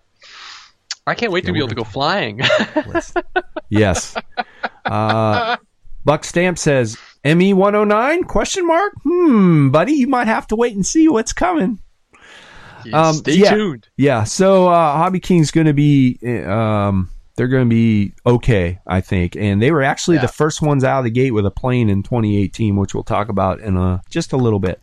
I 1.06 1.14
can't 1.14 1.32
wait 1.32 1.44
Yeah, 1.44 1.48
to 1.48 1.52
be 1.52 1.58
able 1.60 1.68
to 1.68 1.74
go 1.74 1.84
flying. 1.84 2.40
Yes. 3.72 4.16
Uh, 4.84 5.56
Buck 6.04 6.24
Stamp 6.24 6.58
says 6.58 6.98
ME 7.24 7.52
109 7.54 8.24
question 8.24 8.66
mark. 8.66 8.92
Hmm, 9.04 9.70
buddy, 9.70 9.92
you 9.92 10.08
might 10.08 10.26
have 10.26 10.48
to 10.48 10.56
wait 10.56 10.74
and 10.74 10.84
see 10.84 11.06
what's 11.06 11.32
coming. 11.32 11.80
Um, 12.92 13.14
Stay 13.14 13.34
yeah. 13.34 13.54
tuned. 13.54 13.88
Yeah. 13.96 14.24
So 14.24 14.66
uh, 14.68 14.96
Hobby 14.96 15.20
King's 15.20 15.52
going 15.52 15.66
to 15.68 15.72
be 15.72 16.18
um, 16.46 17.10
they're 17.40 17.48
going 17.48 17.64
to 17.64 17.74
be 17.74 18.12
okay, 18.26 18.80
I 18.86 19.00
think. 19.00 19.34
And 19.34 19.62
they 19.62 19.70
were 19.72 19.82
actually 19.82 20.16
Yeah. 20.16 20.22
the 20.22 20.28
first 20.28 20.60
ones 20.60 20.84
out 20.84 20.98
of 20.98 21.04
the 21.04 21.10
gate 21.10 21.30
with 21.30 21.46
a 21.46 21.50
plane 21.50 21.88
in 21.88 22.02
2018, 22.02 22.76
which 22.76 22.92
we'll 22.92 23.02
talk 23.02 23.30
about 23.30 23.60
in 23.60 23.78
a, 23.78 24.02
just 24.10 24.34
a 24.34 24.36
little 24.36 24.58
bit. 24.58 24.78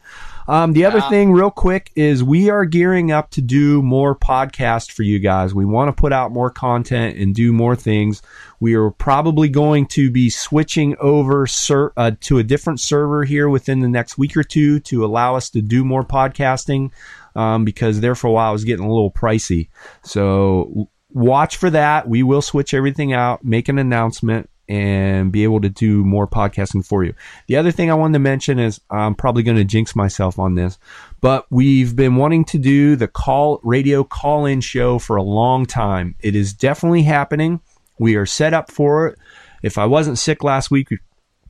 Um, 0.48 0.74
the 0.74 0.84
other 0.86 0.98
Yeah. 0.98 1.10
thing, 1.10 1.34
real 1.34 1.52
quick, 1.52 1.92
is 1.96 2.24
we 2.24 2.50
are 2.50 2.66
gearing 2.66 3.12
up 3.12 3.30
to 3.32 3.44
do 3.44 3.84
more 3.84 4.16
podcasts 4.16 4.90
for 4.92 5.04
you 5.04 5.20
guys. 5.20 5.54
We 5.54 5.66
want 5.66 5.90
to 5.90 6.02
put 6.02 6.12
out 6.12 6.32
more 6.32 6.50
content 6.50 7.18
and 7.20 7.36
do 7.36 7.54
more 7.54 7.76
things. 7.76 8.24
We 8.60 8.74
are 8.74 8.90
probably 8.90 9.50
going 9.50 9.86
to 9.90 10.10
be 10.10 10.32
switching 10.32 10.96
over 11.00 11.46
ser- 11.46 11.94
uh, 11.96 12.14
to 12.22 12.40
a 12.40 12.44
different 12.44 12.80
server 12.80 13.24
here 13.24 13.50
within 13.50 13.82
the 13.82 13.88
next 13.88 14.18
week 14.18 14.36
or 14.36 14.44
two 14.44 14.80
to 14.80 15.06
allow 15.06 15.36
us 15.36 15.52
to 15.52 15.62
do 15.62 15.86
more 15.86 16.04
podcasting 16.04 16.90
um, 17.36 17.66
because 17.66 18.00
there 18.00 18.16
for 18.16 18.26
a 18.28 18.32
while 18.32 18.50
it 18.50 18.54
was 18.54 18.64
getting 18.64 18.84
a 18.86 18.90
little 18.92 19.12
pricey. 19.12 19.68
So 20.04 20.90
watch 21.12 21.58
for 21.58 21.70
that. 21.70 22.08
We 22.08 22.24
will 22.24 22.42
switch 22.42 22.74
everything 22.74 23.14
out, 23.14 23.44
make 23.44 23.70
an 23.70 23.78
announcement 23.78 24.50
and 24.70 25.32
be 25.32 25.44
able 25.44 25.62
to 25.62 25.70
do 25.70 26.04
more 26.04 26.28
podcasting 26.28 26.86
for 26.86 27.04
you. 27.04 27.14
The 27.48 27.56
other 27.56 27.72
thing 27.72 27.90
I 27.90 27.94
wanted 27.94 28.14
to 28.14 28.20
mention 28.20 28.60
is 28.60 28.82
I'm 28.90 29.16
probably 29.16 29.44
going 29.44 29.58
to 29.58 29.64
jinx 29.64 29.96
myself 29.96 30.38
on 30.40 30.56
this, 30.56 30.78
but 31.22 31.46
we've 31.50 31.96
been 31.96 32.18
wanting 32.18 32.44
to 32.46 32.58
do 32.58 32.96
the 32.96 33.08
call 33.08 33.62
radio 33.64 34.04
call 34.04 34.46
in 34.46 34.60
show 34.62 35.00
for 35.00 35.16
a 35.16 35.24
long 35.24 35.66
time. 35.66 36.16
It 36.20 36.36
is 36.36 36.54
definitely 36.54 37.04
happening. 37.04 37.62
We 37.98 38.16
are 38.16 38.26
set 38.26 38.54
up 38.54 38.70
for 38.70 39.08
it. 39.08 39.20
If 39.64 39.78
I 39.78 39.86
wasn't 39.86 40.20
sick 40.20 40.44
last 40.44 40.70
week, 40.70 40.90
we 40.92 41.00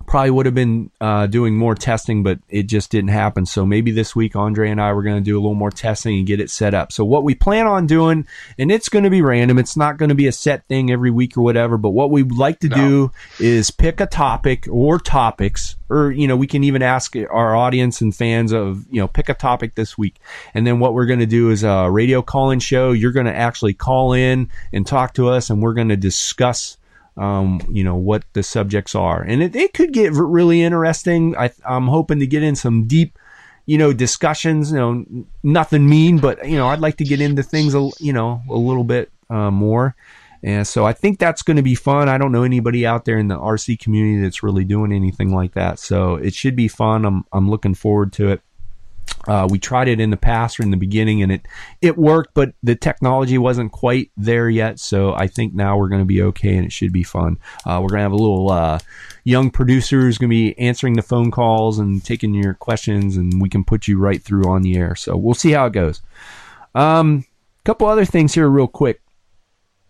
probably 0.07 0.31
would 0.31 0.45
have 0.45 0.55
been 0.55 0.89
uh, 1.01 1.27
doing 1.27 1.55
more 1.55 1.75
testing, 1.75 2.23
but 2.23 2.39
it 2.49 2.63
just 2.63 2.89
didn't 2.89 3.09
happen. 3.09 3.45
So 3.45 3.65
maybe 3.65 3.91
this 3.91 4.15
week, 4.15 4.35
Andre 4.35 4.71
and 4.71 4.81
I 4.81 4.93
were 4.93 5.03
going 5.03 5.17
to 5.17 5.21
do 5.21 5.35
a 5.35 5.41
little 5.41 5.53
more 5.53 5.69
testing 5.69 6.17
and 6.17 6.25
get 6.25 6.39
it 6.39 6.49
set 6.49 6.73
up. 6.73 6.93
So 6.93 7.03
what 7.03 7.23
we 7.23 7.35
plan 7.35 7.67
on 7.67 7.85
doing, 7.85 8.25
and 8.57 8.71
it's 8.71 8.87
going 8.87 9.03
to 9.03 9.09
be 9.09 9.21
random. 9.21 9.59
It's 9.59 9.75
not 9.75 9.97
going 9.97 10.09
to 10.09 10.15
be 10.15 10.27
a 10.27 10.31
set 10.31 10.65
thing 10.67 10.91
every 10.91 11.11
week 11.11 11.37
or 11.37 11.41
whatever. 11.41 11.77
But 11.77 11.89
what 11.89 12.09
we'd 12.09 12.31
like 12.31 12.59
to 12.61 12.69
do 12.69 13.11
is 13.39 13.69
pick 13.69 13.99
a 13.99 14.05
topic 14.05 14.65
or 14.71 14.97
topics, 14.97 15.75
or 15.89 16.11
you 16.11 16.27
know, 16.27 16.37
we 16.37 16.47
can 16.47 16.63
even 16.63 16.81
ask 16.81 17.15
our 17.15 17.55
audience 17.55 17.99
and 17.99 18.15
fans 18.15 18.53
of 18.53 18.85
you 18.89 19.01
know, 19.01 19.07
pick 19.07 19.27
a 19.27 19.33
topic 19.33 19.75
this 19.75 19.97
week, 19.97 20.15
and 20.53 20.65
then 20.65 20.79
what 20.79 20.93
we're 20.93 21.05
going 21.05 21.19
to 21.19 21.25
do 21.25 21.49
is 21.49 21.63
a 21.63 21.91
radio 21.91 22.21
call-in 22.21 22.59
show. 22.59 22.93
You're 22.93 23.11
going 23.11 23.25
to 23.25 23.35
actually 23.35 23.73
call 23.73 24.13
in 24.13 24.49
and 24.71 24.87
talk 24.87 25.13
to 25.15 25.27
us, 25.29 25.49
and 25.49 25.61
we're 25.61 25.73
going 25.73 25.89
to 25.89 25.97
discuss 25.97 26.77
um, 27.17 27.61
you 27.69 27.83
know 27.83 27.95
what 27.95 28.23
the 28.33 28.43
subjects 28.43 28.95
are, 28.95 29.21
and 29.21 29.41
it, 29.41 29.55
it 29.55 29.73
could 29.73 29.93
get 29.93 30.13
really 30.13 30.61
interesting. 30.61 31.35
I, 31.37 31.51
I'm 31.65 31.87
hoping 31.87 32.19
to 32.19 32.27
get 32.27 32.43
in 32.43 32.55
some 32.55 32.87
deep, 32.87 33.17
you 33.65 33.77
know, 33.77 33.93
discussions. 33.93 34.71
You 34.71 34.77
know, 34.77 35.05
nothing 35.43 35.87
mean, 35.87 36.19
but 36.19 36.47
you 36.47 36.57
know, 36.57 36.67
I'd 36.67 36.79
like 36.79 36.97
to 36.97 37.03
get 37.03 37.21
into 37.21 37.43
things, 37.43 37.73
a, 37.73 37.89
you 37.99 38.13
know, 38.13 38.41
a 38.49 38.57
little 38.57 38.83
bit 38.83 39.11
uh, 39.29 39.51
more. 39.51 39.95
And 40.43 40.67
so 40.67 40.85
I 40.85 40.93
think 40.93 41.17
that's 41.17 41.41
going 41.41 41.57
to 41.57 41.63
be 41.63 41.75
fun. 41.75 42.09
I 42.09 42.17
don't 42.17 42.31
know 42.31 42.43
anybody 42.43 42.85
out 42.85 43.05
there 43.05 43.17
in 43.17 43.27
the 43.27 43.37
RC 43.37 43.79
community 43.79 44.21
that's 44.21 44.43
really 44.43 44.63
doing 44.63 44.91
anything 44.91 45.33
like 45.33 45.53
that, 45.53 45.79
so 45.79 46.15
it 46.15 46.33
should 46.33 46.55
be 46.55 46.67
fun. 46.67 47.05
I'm 47.05 47.25
I'm 47.33 47.49
looking 47.49 47.73
forward 47.73 48.13
to 48.13 48.29
it. 48.29 48.41
Uh, 49.27 49.47
we 49.49 49.59
tried 49.59 49.87
it 49.87 49.99
in 49.99 50.09
the 50.09 50.17
past 50.17 50.59
or 50.59 50.63
in 50.63 50.71
the 50.71 50.77
beginning, 50.77 51.21
and 51.21 51.31
it 51.31 51.47
it 51.81 51.97
worked, 51.97 52.33
but 52.33 52.53
the 52.63 52.75
technology 52.75 53.37
wasn't 53.37 53.71
quite 53.71 54.11
there 54.15 54.49
yet. 54.49 54.79
So 54.79 55.13
I 55.13 55.27
think 55.27 55.53
now 55.53 55.77
we're 55.77 55.89
going 55.89 56.01
to 56.01 56.05
be 56.05 56.21
okay, 56.21 56.55
and 56.55 56.65
it 56.65 56.71
should 56.71 56.93
be 56.93 57.03
fun. 57.03 57.37
Uh, 57.65 57.79
we're 57.81 57.89
going 57.89 57.99
to 57.99 58.03
have 58.03 58.11
a 58.13 58.15
little 58.15 58.49
uh, 58.51 58.79
young 59.23 59.51
producer 59.51 60.01
who's 60.01 60.17
going 60.17 60.29
to 60.29 60.35
be 60.35 60.57
answering 60.57 60.93
the 60.93 61.01
phone 61.01 61.31
calls 61.31 61.79
and 61.79 62.03
taking 62.03 62.33
your 62.33 62.53
questions, 62.53 63.17
and 63.17 63.41
we 63.41 63.49
can 63.49 63.63
put 63.63 63.87
you 63.87 63.97
right 63.97 64.23
through 64.23 64.47
on 64.47 64.61
the 64.61 64.77
air. 64.77 64.95
So 64.95 65.17
we'll 65.17 65.33
see 65.33 65.51
how 65.51 65.65
it 65.65 65.73
goes. 65.73 66.01
Um, 66.73 67.25
couple 67.67 67.87
other 67.87 68.05
things 68.05 68.33
here, 68.33 68.47
real 68.47 68.67
quick. 68.67 69.01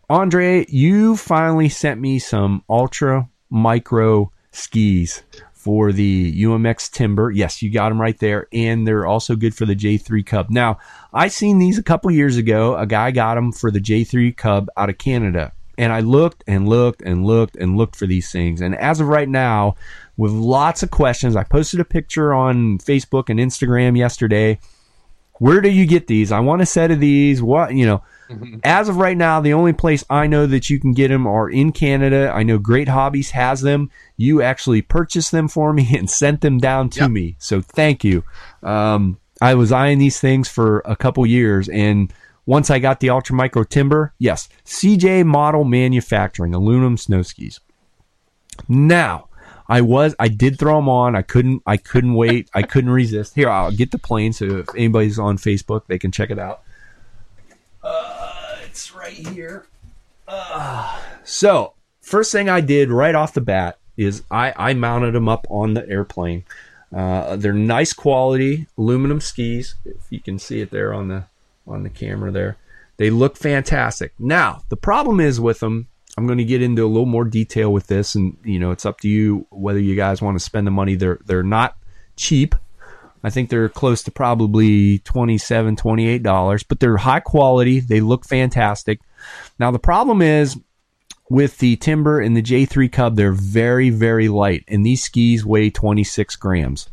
Andre, 0.09 0.65
you 0.67 1.15
finally 1.15 1.69
sent 1.69 2.01
me 2.01 2.17
some 2.17 2.63
ultra 2.67 3.29
micro 3.51 4.31
skis 4.51 5.21
for 5.67 5.91
the 5.91 6.43
UMX 6.43 6.89
Timber. 6.89 7.29
Yes, 7.29 7.61
you 7.61 7.69
got 7.69 7.89
them 7.89 7.99
right 7.99 8.17
there, 8.19 8.47
and 8.53 8.87
they're 8.87 9.05
also 9.05 9.35
good 9.35 9.53
for 9.53 9.65
the 9.65 9.75
J3 9.75 10.25
Cub. 10.25 10.49
Now, 10.49 10.79
I 11.11 11.27
seen 11.27 11.59
these 11.59 11.77
a 11.77 11.83
couple 11.83 12.09
years 12.09 12.37
ago. 12.37 12.77
A 12.77 12.85
guy 12.85 13.11
got 13.11 13.35
them 13.35 13.51
for 13.51 13.69
the 13.69 13.81
J3 13.81 14.37
Cub 14.37 14.69
out 14.77 14.89
of 14.89 14.97
Canada, 14.97 15.51
and 15.77 15.91
I 15.91 15.99
looked 15.99 16.41
and 16.47 16.69
looked 16.69 17.01
and 17.01 17.25
looked 17.25 17.57
and 17.57 17.75
looked 17.75 17.97
for 17.97 18.07
these 18.07 18.31
things. 18.31 18.61
And 18.61 18.77
as 18.77 19.01
of 19.01 19.09
right 19.09 19.27
now, 19.27 19.75
with 20.15 20.31
lots 20.31 20.83
of 20.83 20.89
questions, 20.89 21.35
I 21.35 21.43
posted 21.43 21.81
a 21.81 21.85
picture 21.85 22.33
on 22.33 22.77
Facebook 22.77 23.27
and 23.27 23.37
Instagram 23.37 23.97
yesterday. 23.97 24.59
Where 25.39 25.59
do 25.59 25.69
you 25.69 25.85
get 25.85 26.07
these? 26.07 26.31
I 26.31 26.39
want 26.39 26.61
a 26.61 26.65
set 26.65 26.91
of 26.91 27.01
these. 27.01 27.43
What 27.43 27.75
you 27.75 27.85
know? 27.85 28.01
As 28.63 28.89
of 28.89 28.97
right 28.97 29.15
now, 29.17 29.39
the 29.39 29.53
only 29.53 29.73
place 29.73 30.03
I 30.09 30.27
know 30.27 30.45
that 30.47 30.69
you 30.69 30.79
can 30.79 30.93
get 30.93 31.07
them 31.09 31.25
are 31.27 31.49
in 31.49 31.71
Canada. 31.71 32.31
I 32.33 32.43
know 32.43 32.57
Great 32.57 32.87
Hobbies 32.89 33.31
has 33.31 33.61
them. 33.61 33.89
You 34.17 34.41
actually 34.41 34.81
purchased 34.81 35.31
them 35.31 35.47
for 35.47 35.71
me 35.73 35.87
and 35.97 36.09
sent 36.09 36.41
them 36.41 36.57
down 36.57 36.89
to 36.91 37.01
Yep. 37.01 37.11
me. 37.11 37.35
So 37.39 37.61
thank 37.61 38.03
you. 38.03 38.23
Um, 38.63 39.19
I 39.41 39.53
was 39.55 39.71
eyeing 39.71 39.99
these 39.99 40.19
things 40.19 40.49
for 40.49 40.81
a 40.85 40.95
couple 40.95 41.25
years, 41.25 41.69
and 41.69 42.11
once 42.45 42.69
I 42.69 42.79
got 42.79 42.99
the 42.99 43.09
Ultra 43.11 43.35
Micro 43.35 43.63
Timber, 43.63 44.13
yes, 44.19 44.49
CJ 44.65 45.25
Model 45.25 45.63
Manufacturing 45.63 46.53
aluminum 46.55 46.97
snow 46.97 47.21
skis. 47.21 47.59
Now, 48.67 49.27
I 49.69 49.81
was 49.81 50.15
I 50.19 50.27
did 50.29 50.57
throw 50.57 50.77
them 50.77 50.89
on. 50.89 51.15
I 51.15 51.21
couldn't 51.21 51.61
I 51.65 51.77
couldn't 51.77 52.13
wait. 52.15 52.49
I 52.53 52.61
couldn't 52.63 52.89
resist. 52.89 53.35
Here, 53.35 53.49
I'll 53.49 53.71
get 53.71 53.91
the 53.91 53.99
plane 53.99 54.33
so 54.33 54.45
if 54.59 54.67
anybody's 54.75 55.19
on 55.19 55.37
Facebook, 55.37 55.81
they 55.87 55.99
can 55.99 56.11
check 56.11 56.29
it 56.31 56.39
out. 56.39 56.61
Right 58.95 59.27
here. 59.29 59.65
Uh, 60.27 60.99
so, 61.23 61.73
first 62.01 62.31
thing 62.31 62.49
I 62.49 62.61
did 62.61 62.89
right 62.91 63.15
off 63.15 63.33
the 63.33 63.41
bat 63.41 63.79
is 63.97 64.23
I 64.29 64.53
I 64.55 64.73
mounted 64.73 65.13
them 65.13 65.27
up 65.27 65.47
on 65.49 65.73
the 65.73 65.87
airplane. 65.89 66.43
Uh, 66.95 67.35
they're 67.35 67.53
nice 67.53 67.91
quality 67.91 68.67
aluminum 68.77 69.19
skis. 69.19 69.75
If 69.83 70.05
you 70.09 70.19
can 70.19 70.39
see 70.39 70.61
it 70.61 70.71
there 70.71 70.93
on 70.93 71.07
the 71.07 71.25
on 71.65 71.83
the 71.83 71.89
camera 71.89 72.31
there, 72.31 72.57
they 72.97 73.09
look 73.09 73.35
fantastic. 73.35 74.13
Now 74.19 74.61
the 74.69 74.77
problem 74.77 75.19
is 75.19 75.39
with 75.39 75.59
them. 75.59 75.87
I'm 76.17 76.25
going 76.25 76.39
to 76.39 76.45
get 76.45 76.63
into 76.63 76.83
a 76.83 76.87
little 76.87 77.05
more 77.05 77.25
detail 77.25 77.71
with 77.71 77.87
this, 77.87 78.15
and 78.15 78.37
you 78.43 78.59
know 78.59 78.71
it's 78.71 78.85
up 78.85 78.99
to 79.01 79.09
you 79.09 79.45
whether 79.49 79.79
you 79.79 79.95
guys 79.95 80.21
want 80.21 80.37
to 80.37 80.43
spend 80.43 80.67
the 80.67 80.71
money. 80.71 80.95
They're 80.95 81.19
they're 81.25 81.43
not 81.43 81.77
cheap. 82.15 82.55
I 83.23 83.29
think 83.29 83.49
they're 83.49 83.69
close 83.69 84.03
to 84.03 84.11
probably 84.11 84.99
$27, 84.99 85.77
$28, 85.77 86.65
but 86.67 86.79
they're 86.79 86.97
high 86.97 87.19
quality. 87.19 87.79
They 87.79 87.99
look 87.99 88.25
fantastic. 88.25 88.99
Now, 89.59 89.71
the 89.71 89.79
problem 89.79 90.21
is 90.21 90.57
with 91.29 91.57
the 91.57 91.75
Timber 91.77 92.19
and 92.19 92.37
the 92.37 92.41
J3 92.41 92.91
Cub, 92.91 93.15
they're 93.15 93.33
very, 93.33 93.89
very 93.89 94.29
light, 94.29 94.63
and 94.67 94.85
these 94.85 95.03
skis 95.03 95.45
weigh 95.45 95.69
26 95.69 96.35
grams. 96.37 96.89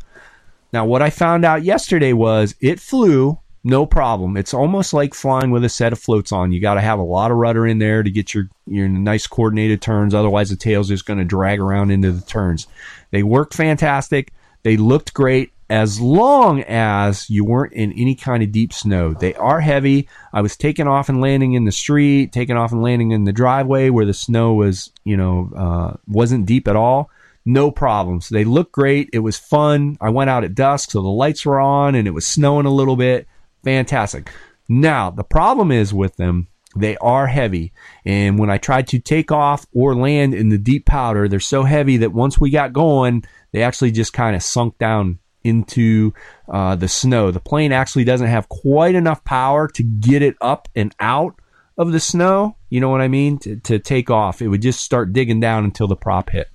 Now, 0.72 0.84
what 0.84 1.02
I 1.02 1.10
found 1.10 1.44
out 1.44 1.62
yesterday 1.62 2.12
was 2.12 2.55
it 2.60 2.80
flew 2.80 3.38
no 3.66 3.86
problem. 3.86 4.36
It's 4.36 4.52
almost 4.52 4.92
like 4.92 5.14
flying 5.14 5.51
with 5.51 5.64
a 5.64 5.70
set 5.70 5.92
of 5.92 5.98
floats 5.98 6.32
on. 6.32 6.52
You 6.52 6.60
got 6.60 6.74
to 6.74 6.82
have 6.82 6.98
a 6.98 7.02
lot 7.02 7.30
of 7.30 7.38
rudder 7.38 7.66
in 7.66 7.78
there 7.78 8.02
to 8.02 8.10
get 8.10 8.34
your 8.34 8.51
your 8.66 8.88
nice 8.88 9.26
coordinated 9.26 9.80
turns. 9.80 10.14
Otherwise, 10.14 10.51
the 10.51 10.56
tail's 10.56 10.88
just 10.88 11.06
going 11.06 11.18
to 11.18 11.24
drag 11.24 11.60
around 11.60 11.90
into 11.90 12.12
the 12.12 12.20
turns. 12.20 12.66
They 13.10 13.22
work 13.22 13.55
fantastic. 13.55 14.32
They 14.64 14.76
looked 14.76 15.14
great 15.14 15.53
as 15.70 16.01
long 16.01 16.62
as 16.62 17.28
you 17.31 17.45
weren't 17.45 17.73
in 17.73 17.93
any 17.93 18.15
kind 18.15 18.43
of 18.43 18.53
deep 18.53 18.73
snow. 18.73 19.15
They 19.15 19.35
are 19.35 19.61
heavy. 19.61 20.09
I 20.32 20.41
was 20.41 20.57
taking 20.57 20.86
off 20.86 21.09
and 21.09 21.20
landing 21.20 21.55
in 21.55 21.65
the 21.65 21.73
street, 21.73 22.32
taking 22.32 22.57
off 22.57 22.73
and 22.73 22.82
landing 22.82 23.12
in 23.12 23.24
the 23.24 23.32
driveway 23.32 23.91
where 23.91 24.07
the 24.07 24.15
snow 24.15 24.55
was, 24.55 24.93
you 25.05 25.16
know, 25.16 25.51
uh, 25.57 25.97
wasn't 26.07 26.47
deep 26.47 26.69
at 26.69 26.77
all. 26.77 27.11
No 27.47 27.70
problems. 27.70 28.28
They 28.28 28.45
looked 28.45 28.73
great. 28.73 29.11
It 29.12 29.19
was 29.19 29.39
fun. 29.39 29.99
I 30.01 30.11
went 30.11 30.31
out 30.31 30.45
at 30.45 30.55
dusk, 30.55 30.91
so 30.91 31.03
the 31.03 31.09
lights 31.09 31.45
were 31.45 31.61
on 31.61 31.95
and 31.95 32.09
it 32.09 32.12
was 32.12 32.27
snowing 32.27 32.66
a 32.66 32.73
little 32.73 32.97
bit. 32.97 33.27
Fantastic. 33.65 34.31
Now, 34.69 35.11
the 35.11 35.24
problem 35.24 35.70
is 35.70 35.93
with 35.93 36.16
them, 36.16 36.49
they 36.77 36.97
are 36.99 37.27
heavy. 37.27 37.73
And 38.05 38.39
when 38.39 38.51
I 38.51 38.59
tried 38.59 38.89
to 38.89 38.99
take 38.99 39.31
off 39.31 39.66
or 39.73 39.95
land 39.95 40.35
in 40.35 40.49
the 40.49 40.59
deep 40.59 40.86
powder, 40.86 41.28
they're 41.28 41.41
so 41.41 41.62
heavy 41.65 41.99
that 41.99 42.12
once 42.12 42.41
we 42.41 42.51
got 42.51 42.73
going, 42.73 43.24
they 43.53 43.62
actually 43.62 43.93
just 43.93 44.12
kind 44.12 44.35
of 44.35 44.43
sunk 44.43 44.78
down 44.78 45.19
into 45.44 46.12
uh, 46.48 46.74
the 46.74 46.88
snow. 46.88 47.30
The 47.30 47.40
plane 47.40 47.70
actually 47.72 48.04
doesn't 48.04 48.26
have 48.26 48.48
quite 48.48 48.94
enough 48.94 49.22
power 49.24 49.68
to 49.68 49.82
get 49.82 50.22
it 50.22 50.36
up 50.40 50.68
and 50.74 50.94
out 50.98 51.36
of 51.78 51.92
the 51.92 52.00
snow. 52.00 52.56
You 52.70 52.80
know 52.80 52.88
what 52.88 53.00
I 53.00 53.08
mean? 53.08 53.38
To, 53.40 53.56
to 53.56 53.78
take 53.78 54.10
off, 54.10 54.42
it 54.42 54.48
would 54.48 54.62
just 54.62 54.80
start 54.80 55.12
digging 55.12 55.40
down 55.40 55.64
until 55.64 55.86
the 55.86 55.96
prop 55.96 56.30
hit. 56.30 56.48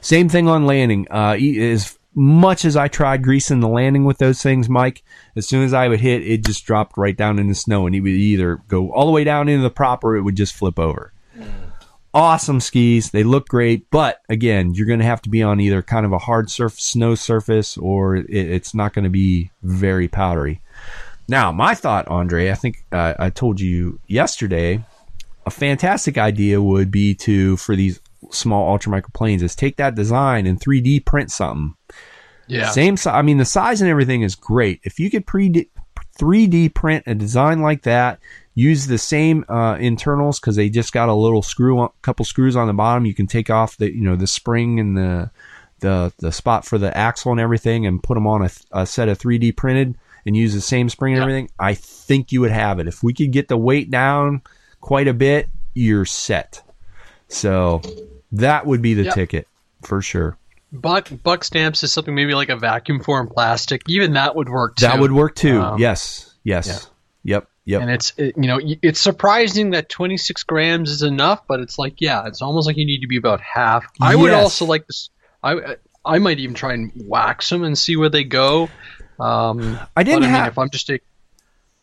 Same 0.00 0.28
thing 0.28 0.48
on 0.48 0.66
landing. 0.66 1.06
Uh, 1.10 1.36
as 1.36 1.98
much 2.14 2.64
as 2.64 2.76
I 2.76 2.88
tried 2.88 3.22
greasing 3.22 3.60
the 3.60 3.68
landing 3.68 4.04
with 4.04 4.18
those 4.18 4.40
things, 4.42 4.68
Mike, 4.68 5.02
as 5.36 5.46
soon 5.46 5.64
as 5.64 5.74
I 5.74 5.88
would 5.88 6.00
hit, 6.00 6.26
it 6.26 6.44
just 6.44 6.64
dropped 6.64 6.96
right 6.96 7.16
down 7.16 7.38
in 7.38 7.48
the 7.48 7.54
snow, 7.54 7.86
and 7.86 7.94
it 7.94 8.00
would 8.00 8.08
either 8.08 8.56
go 8.68 8.90
all 8.92 9.06
the 9.06 9.12
way 9.12 9.24
down 9.24 9.48
into 9.48 9.62
the 9.62 9.70
prop 9.70 10.02
or 10.02 10.16
it 10.16 10.22
would 10.22 10.36
just 10.36 10.54
flip 10.54 10.78
over. 10.78 11.12
Awesome 12.16 12.60
skis. 12.60 13.10
They 13.10 13.24
look 13.24 13.46
great, 13.46 13.90
but 13.90 14.22
again, 14.30 14.72
you're 14.72 14.86
going 14.86 15.00
to 15.00 15.04
have 15.04 15.20
to 15.22 15.28
be 15.28 15.42
on 15.42 15.60
either 15.60 15.82
kind 15.82 16.06
of 16.06 16.12
a 16.12 16.18
hard 16.18 16.50
surf 16.50 16.80
snow 16.80 17.14
surface 17.14 17.76
or 17.76 18.16
it, 18.16 18.30
it's 18.30 18.72
not 18.72 18.94
going 18.94 19.04
to 19.04 19.10
be 19.10 19.50
very 19.62 20.08
powdery. 20.08 20.62
Now, 21.28 21.52
my 21.52 21.74
thought, 21.74 22.08
Andre, 22.08 22.50
I 22.50 22.54
think 22.54 22.86
uh, 22.90 23.12
I 23.18 23.28
told 23.28 23.60
you 23.60 24.00
yesterday, 24.06 24.82
a 25.44 25.50
fantastic 25.50 26.16
idea 26.16 26.62
would 26.62 26.90
be 26.90 27.14
to 27.16 27.58
for 27.58 27.76
these 27.76 28.00
small 28.30 28.70
ultra 28.70 28.92
micro 28.92 29.10
planes 29.12 29.42
is 29.42 29.54
take 29.54 29.76
that 29.76 29.94
design 29.94 30.46
and 30.46 30.58
3D 30.58 31.04
print 31.04 31.30
something. 31.30 31.74
Yeah. 32.46 32.70
Same 32.70 32.96
size. 32.96 33.14
I 33.14 33.20
mean, 33.20 33.36
the 33.36 33.44
size 33.44 33.82
and 33.82 33.90
everything 33.90 34.22
is 34.22 34.34
great. 34.34 34.80
If 34.84 34.98
you 34.98 35.10
could 35.10 35.26
pre 35.26 35.68
3D 36.18 36.72
print 36.72 37.04
a 37.06 37.14
design 37.14 37.60
like 37.60 37.82
that, 37.82 38.20
use 38.56 38.86
the 38.88 38.98
same 38.98 39.44
uh, 39.48 39.76
internals 39.78 40.40
because 40.40 40.56
they 40.56 40.68
just 40.68 40.92
got 40.92 41.08
a 41.08 41.14
little 41.14 41.42
screw, 41.42 41.78
on, 41.78 41.90
couple 42.02 42.24
screws 42.24 42.56
on 42.56 42.66
the 42.66 42.72
bottom. 42.72 43.06
You 43.06 43.14
can 43.14 43.28
take 43.28 43.50
off 43.50 43.76
the 43.76 43.94
you 43.94 44.02
know 44.02 44.16
the 44.16 44.26
spring 44.26 44.80
and 44.80 44.96
the 44.96 45.30
the 45.80 46.12
the 46.18 46.32
spot 46.32 46.64
for 46.64 46.78
the 46.78 46.96
axle 46.96 47.30
and 47.30 47.40
everything, 47.40 47.86
and 47.86 48.02
put 48.02 48.14
them 48.14 48.26
on 48.26 48.42
a, 48.42 48.50
a 48.72 48.86
set 48.86 49.08
of 49.08 49.18
3D 49.18 49.54
printed 49.56 49.96
and 50.24 50.36
use 50.36 50.54
the 50.54 50.60
same 50.60 50.88
spring 50.88 51.12
and 51.12 51.18
Yeah. 51.18 51.22
everything. 51.24 51.50
I 51.60 51.74
think 51.74 52.32
you 52.32 52.40
would 52.40 52.50
have 52.50 52.80
it 52.80 52.88
if 52.88 53.02
we 53.04 53.14
could 53.14 53.30
get 53.30 53.46
the 53.46 53.56
weight 53.56 53.90
down 53.92 54.42
quite 54.80 55.06
a 55.06 55.14
bit. 55.14 55.48
You're 55.74 56.04
set. 56.06 56.62
So 57.28 57.82
That 58.32 58.66
would 58.66 58.82
be 58.82 58.94
the 58.94 59.04
Yep. 59.04 59.14
ticket 59.14 59.48
for 59.82 60.02
sure. 60.02 60.36
Buck 60.72 61.08
buck 61.22 61.44
stamps 61.44 61.82
is 61.84 61.92
something 61.92 62.14
maybe 62.14 62.34
like 62.34 62.48
a 62.48 62.56
vacuum 62.56 63.00
form 63.00 63.28
plastic. 63.28 63.82
Even 63.88 64.14
that 64.14 64.34
would 64.34 64.48
work 64.48 64.76
too. 64.76 64.86
That 64.86 64.98
would 64.98 65.12
work 65.12 65.34
too. 65.36 65.60
Um, 65.60 65.78
yes. 65.78 66.34
Yes. 66.42 66.90
Yep. 67.22 67.48
Yep. 67.66 67.82
And 67.82 67.90
it's 67.90 68.12
it, 68.16 68.34
you 68.36 68.46
know 68.46 68.60
it's 68.80 69.00
surprising 69.00 69.70
that 69.70 69.88
26 69.88 70.44
grams 70.44 70.90
is 70.90 71.02
enough, 71.02 71.42
but 71.48 71.60
it's 71.60 71.78
like 71.78 72.00
yeah, 72.00 72.26
it's 72.26 72.40
almost 72.40 72.66
like 72.66 72.76
you 72.76 72.86
need 72.86 73.00
to 73.00 73.08
be 73.08 73.16
about 73.16 73.40
half. 73.40 73.84
I 74.00 74.14
would 74.14 74.32
also 74.32 74.64
like 74.64 74.86
this. 74.86 75.10
I 75.42 75.76
I 76.04 76.18
might 76.18 76.38
even 76.38 76.54
try 76.54 76.74
and 76.74 76.92
wax 76.94 77.50
them 77.50 77.64
and 77.64 77.76
see 77.76 77.96
where 77.96 78.08
they 78.08 78.22
go. 78.24 78.70
Um, 79.18 79.78
I 79.96 80.04
didn't 80.04 80.22
I 80.22 80.26
mean, 80.26 80.30
have- 80.30 80.52
if 80.52 80.58
I'm 80.58 80.70
just 80.70 80.88
a, 80.90 81.00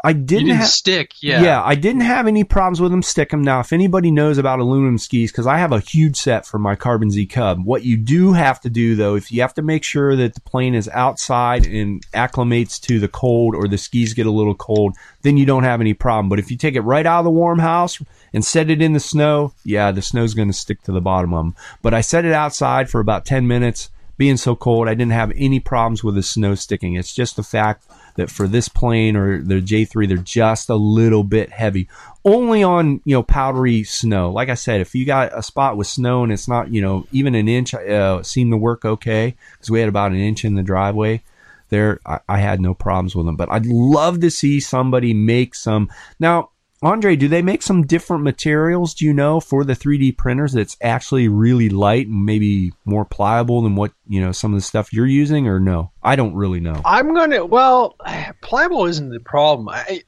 I 0.06 0.12
didn't 0.12 0.48
didn't 0.48 0.58
have. 0.58 0.68
stick, 0.68 1.12
yeah. 1.22 1.42
Yeah. 1.42 1.64
I 1.64 1.76
didn't 1.76 2.02
have 2.02 2.28
any 2.28 2.44
problems 2.44 2.82
with 2.82 2.92
them 2.92 3.02
stick 3.02 3.34
'em. 3.34 3.42
Now, 3.42 3.62
if 3.62 3.72
anybody 3.72 4.12
knows 4.12 4.38
about 4.38 4.60
aluminum 4.60 4.98
skis, 4.98 5.32
because 5.32 5.48
I 5.48 5.58
have 5.58 5.72
a 5.72 5.80
huge 5.80 6.18
set 6.18 6.46
for 6.46 6.60
my 6.60 6.76
Carbon 6.76 7.10
Z 7.10 7.26
Cub, 7.28 7.64
what 7.64 7.84
you 7.84 7.96
do 7.96 8.34
have 8.34 8.60
to 8.62 8.70
do 8.70 8.96
though, 8.96 9.16
if 9.16 9.32
you 9.32 9.40
have 9.42 9.54
to 9.54 9.62
make 9.62 9.84
sure 9.84 10.16
that 10.18 10.34
the 10.36 10.42
plane 10.42 10.76
is 10.76 10.90
outside 10.90 11.66
and 11.66 12.06
acclimates 12.12 12.82
to 12.82 13.00
the 13.00 13.08
cold, 13.08 13.56
or 13.56 13.68
the 13.68 13.78
skis 13.78 14.14
get 14.14 14.26
a 14.26 14.32
little 14.32 14.56
cold, 14.56 14.96
then 15.22 15.38
you 15.38 15.46
don't 15.46 15.64
have 15.64 15.80
any 15.80 15.94
problem. 15.94 16.28
But 16.28 16.40
if 16.40 16.52
you 16.52 16.58
take 16.58 16.76
it 16.76 16.82
right 16.82 17.06
out 17.06 17.20
of 17.20 17.26
the 17.26 17.32
warm 17.32 17.60
house 17.60 18.02
and 18.34 18.44
set 18.44 18.70
it 18.70 18.82
in 18.82 18.92
the 18.92 19.00
snow, 19.00 19.54
yeah, 19.64 19.92
the 19.92 20.02
snow's 20.02 20.34
going 20.34 20.50
to 20.50 20.54
stick 20.54 20.82
to 20.84 20.92
the 20.92 21.00
bottom 21.00 21.34
of 21.34 21.46
them. 21.46 21.56
But 21.82 21.94
I 21.94 22.02
set 22.02 22.26
it 22.26 22.34
outside 22.34 22.90
for 22.90 23.00
about 23.00 23.26
ten 23.26 23.48
minutes. 23.48 23.90
Being 24.16 24.38
so 24.38 24.56
cold, 24.56 24.88
I 24.88 24.94
didn't 24.94 25.14
have 25.14 25.32
any 25.36 25.60
problems 25.60 26.04
with 26.04 26.14
the 26.14 26.22
snow 26.22 26.54
sticking. 26.54 26.94
It's 26.94 27.16
just 27.16 27.36
the 27.36 27.42
fact 27.42 27.86
that 28.16 28.30
for 28.30 28.48
this 28.48 28.68
plane 28.68 29.16
or 29.16 29.42
the 29.42 29.56
J3, 29.56 30.08
they're 30.08 30.18
just 30.18 30.70
a 30.70 30.76
little 30.76 31.24
bit 31.24 31.52
heavy. 31.52 31.88
Only 32.26 32.64
on, 32.64 33.02
you 33.06 33.16
know, 33.16 33.24
powdery 33.24 33.84
snow. 33.84 34.32
Like 34.32 34.50
I 34.50 34.54
said, 34.54 34.82
if 34.82 34.96
you 34.96 35.06
got 35.06 35.38
a 35.38 35.44
spot 35.44 35.78
with 35.78 35.88
snow 35.88 36.24
and 36.24 36.32
it's 36.32 36.48
not, 36.48 36.72
you 36.72 36.82
know, 36.82 37.06
even 37.12 37.36
an 37.36 37.48
inch, 37.48 37.74
uh, 37.74 38.24
seemed 38.24 38.52
to 38.52 38.58
work 38.58 38.86
okay 38.86 39.36
because 39.54 39.70
we 39.70 39.80
had 39.80 39.90
about 39.90 40.12
an 40.12 40.20
inch 40.20 40.46
in 40.46 40.56
the 40.56 40.64
driveway 40.64 41.22
there. 41.70 42.00
I, 42.06 42.20
I 42.30 42.38
had 42.38 42.62
no 42.62 42.74
problems 42.74 43.16
with 43.16 43.26
them, 43.26 43.36
but 43.36 43.52
I'd 43.52 43.66
love 43.66 44.22
to 44.22 44.32
see 44.32 44.60
somebody 44.60 45.14
make 45.14 45.56
some. 45.56 45.90
Now, 46.20 46.50
Andre, 46.84 47.16
do 47.16 47.30
they 47.30 47.42
make 47.42 47.62
some 47.62 47.88
different 47.88 48.24
materials, 48.24 48.94
do 48.94 49.06
you 49.06 49.14
know, 49.14 49.40
for 49.40 49.64
the 49.64 49.74
3D 49.74 50.18
printers 50.18 50.52
that's 50.52 50.76
actually 50.82 51.30
really 51.30 51.70
light 51.70 52.08
and 52.08 52.26
maybe 52.26 52.74
more 52.84 53.06
pliable 53.06 53.62
than 53.62 53.76
what, 53.76 53.94
you 54.08 54.20
know, 54.20 54.34
some 54.34 54.54
of 54.54 54.58
the 54.58 54.64
stuff 54.64 54.92
you're 54.92 55.08
using 55.08 55.48
or 55.48 55.62
no? 55.62 55.92
I 56.04 56.18
don't 56.18 56.36
really 56.36 56.60
know. 56.60 56.82
I'm 56.84 57.14
gonna. 57.14 57.46
Well, 57.46 57.96
pliable 58.42 58.86
isn't 58.86 59.10
the 59.10 59.22
problem. 59.22 59.70
I 59.70 60.02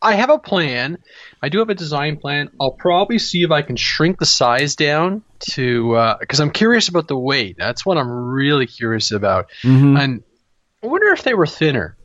I 0.00 0.14
have 0.14 0.30
a 0.30 0.38
plan. 0.38 0.98
I 1.42 1.48
do 1.48 1.58
have 1.58 1.68
a 1.70 1.74
design 1.74 2.16
plan. 2.16 2.50
I'll 2.60 2.70
probably 2.70 3.18
see 3.18 3.42
if 3.42 3.50
I 3.50 3.62
can 3.62 3.76
shrink 3.76 4.18
the 4.18 4.26
size 4.26 4.76
down 4.76 5.22
to 5.50 6.16
because 6.20 6.40
I'm 6.40 6.52
curious 6.52 6.88
about 6.88 7.08
the 7.08 7.18
weight. 7.18 7.56
That's 7.58 7.84
what 7.84 7.98
I'm 7.98 8.08
really 8.10 8.66
curious 8.66 9.10
about. 9.10 9.50
Mhm. 9.62 10.00
And 10.00 10.22
I 10.82 10.86
wonder 10.86 11.08
if 11.08 11.24
they 11.24 11.34
were 11.34 11.46
thinner. 11.46 11.96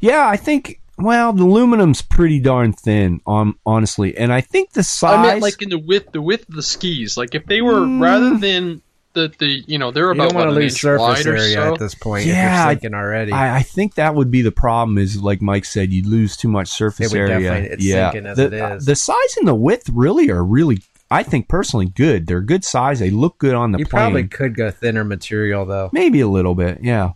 Yeah, 0.00 0.28
I 0.28 0.36
think. 0.36 0.80
Well, 0.96 1.32
the 1.32 1.42
aluminum's 1.44 2.02
pretty 2.02 2.38
darn 2.38 2.72
thin, 2.72 3.20
um, 3.26 3.58
honestly, 3.66 4.16
and 4.16 4.32
I 4.32 4.40
think 4.40 4.72
the 4.72 4.82
size. 4.84 5.18
I 5.18 5.22
meant 5.22 5.42
like 5.42 5.60
in 5.60 5.68
the 5.70 5.78
width, 5.78 6.12
the 6.12 6.22
width 6.22 6.48
of 6.48 6.54
the 6.54 6.62
skis. 6.62 7.16
Like 7.16 7.34
if 7.34 7.46
they 7.46 7.60
were 7.62 7.80
Mm. 7.80 8.00
rather 8.00 8.36
than 8.38 8.80
the 9.12 9.32
the 9.38 9.62
you 9.66 9.78
know 9.78 9.90
they're 9.90 10.06
You 10.06 10.10
about 10.12 10.30
don't 10.30 10.38
want 10.38 10.50
to 10.50 10.54
lose 10.54 10.72
inch 10.74 10.80
surface 10.82 11.00
wide 11.24 11.26
or 11.26 11.36
area 11.36 11.54
so. 11.54 11.72
at 11.74 11.78
this 11.80 11.94
point 11.96 12.26
Yeah, 12.26 12.32
if 12.32 12.38
I- 12.38 12.62
you're 12.70 12.72
sinking 12.80 12.94
already. 12.94 13.32
I, 13.32 13.56
I 13.58 13.62
think 13.62 13.94
that 13.94 14.14
would 14.14 14.30
be 14.30 14.42
the 14.42 14.52
problem. 14.52 14.98
Is 14.98 15.20
like 15.20 15.42
Mike 15.42 15.64
said, 15.64 15.92
you'd 15.92 16.06
lose 16.06 16.36
too 16.36 16.48
much 16.48 16.68
surface 16.68 17.12
It 17.12 17.18
would 17.18 17.30
area. 17.30 17.40
definitely- 17.50 17.68
it's 17.74 17.84
yeah, 17.84 18.10
sinking 18.12 18.26
as 18.30 18.36
the, 18.36 18.44
it 18.46 18.52
is. 18.76 18.86
the 18.86 18.96
size 18.96 19.36
and 19.38 19.48
the 19.48 19.54
width 19.54 19.88
really 19.92 20.30
are 20.30 20.44
really. 20.44 20.78
I 21.10 21.22
think 21.22 21.48
personally 21.48 21.86
good. 21.86 22.26
They're 22.26 22.40
good 22.40 22.64
size. 22.64 22.98
They 22.98 23.10
look 23.10 23.38
good 23.38 23.54
on 23.54 23.70
the 23.72 23.78
you 23.78 23.84
plane. 23.86 24.00
probably 24.02 24.26
could 24.28 24.56
go 24.56 24.70
thinner 24.70 25.04
material 25.04 25.64
though. 25.64 25.90
Maybe 25.92 26.20
a 26.20 26.28
little 26.28 26.54
bit. 26.54 26.78
Yeah. 26.82 27.10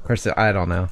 Of 0.00 0.04
course, 0.04 0.26
I 0.36 0.52
don't 0.52 0.68
know. 0.68 0.88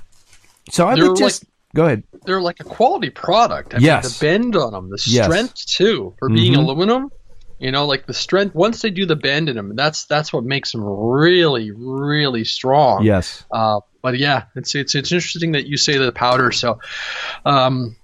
So 0.70 0.88
I 0.88 0.96
They're 0.96 1.08
would 1.10 1.16
just 1.18 1.44
go 1.74 1.84
ahead. 1.86 2.02
They're 2.24 2.40
like 2.40 2.60
a 2.60 2.64
quality 2.64 3.10
product. 3.10 3.74
I 3.74 3.78
Yes. 3.78 4.04
mean, 4.04 4.12
the 4.12 4.18
bend 4.20 4.56
on 4.56 4.72
them, 4.72 4.88
the 4.90 5.02
Yes. 5.06 5.24
strength 5.26 5.66
too, 5.66 6.14
for 6.18 6.28
being 6.30 6.54
Mhm. 6.54 6.58
aluminum. 6.58 7.08
You 7.58 7.70
know, 7.70 7.86
like 7.86 8.06
the 8.06 8.14
strength. 8.14 8.54
Once 8.54 8.82
they 8.82 8.90
do 8.90 9.06
the 9.06 9.14
bend 9.16 9.48
in 9.48 9.56
them, 9.56 9.76
that's 9.76 10.06
that's 10.06 10.32
what 10.32 10.44
makes 10.44 10.72
them 10.72 10.82
really, 10.84 11.70
really 11.70 12.44
strong. 12.44 13.04
Yes. 13.04 13.44
Uh, 13.50 13.80
but 14.02 14.18
yeah, 14.18 14.44
it's 14.56 14.74
it's 14.74 14.94
it's 14.94 15.12
interesting 15.12 15.52
that 15.52 15.66
you 15.66 15.76
say 15.76 15.96
the 15.96 16.10
powder. 16.12 16.50
So, 16.50 16.78
um, 17.44 17.96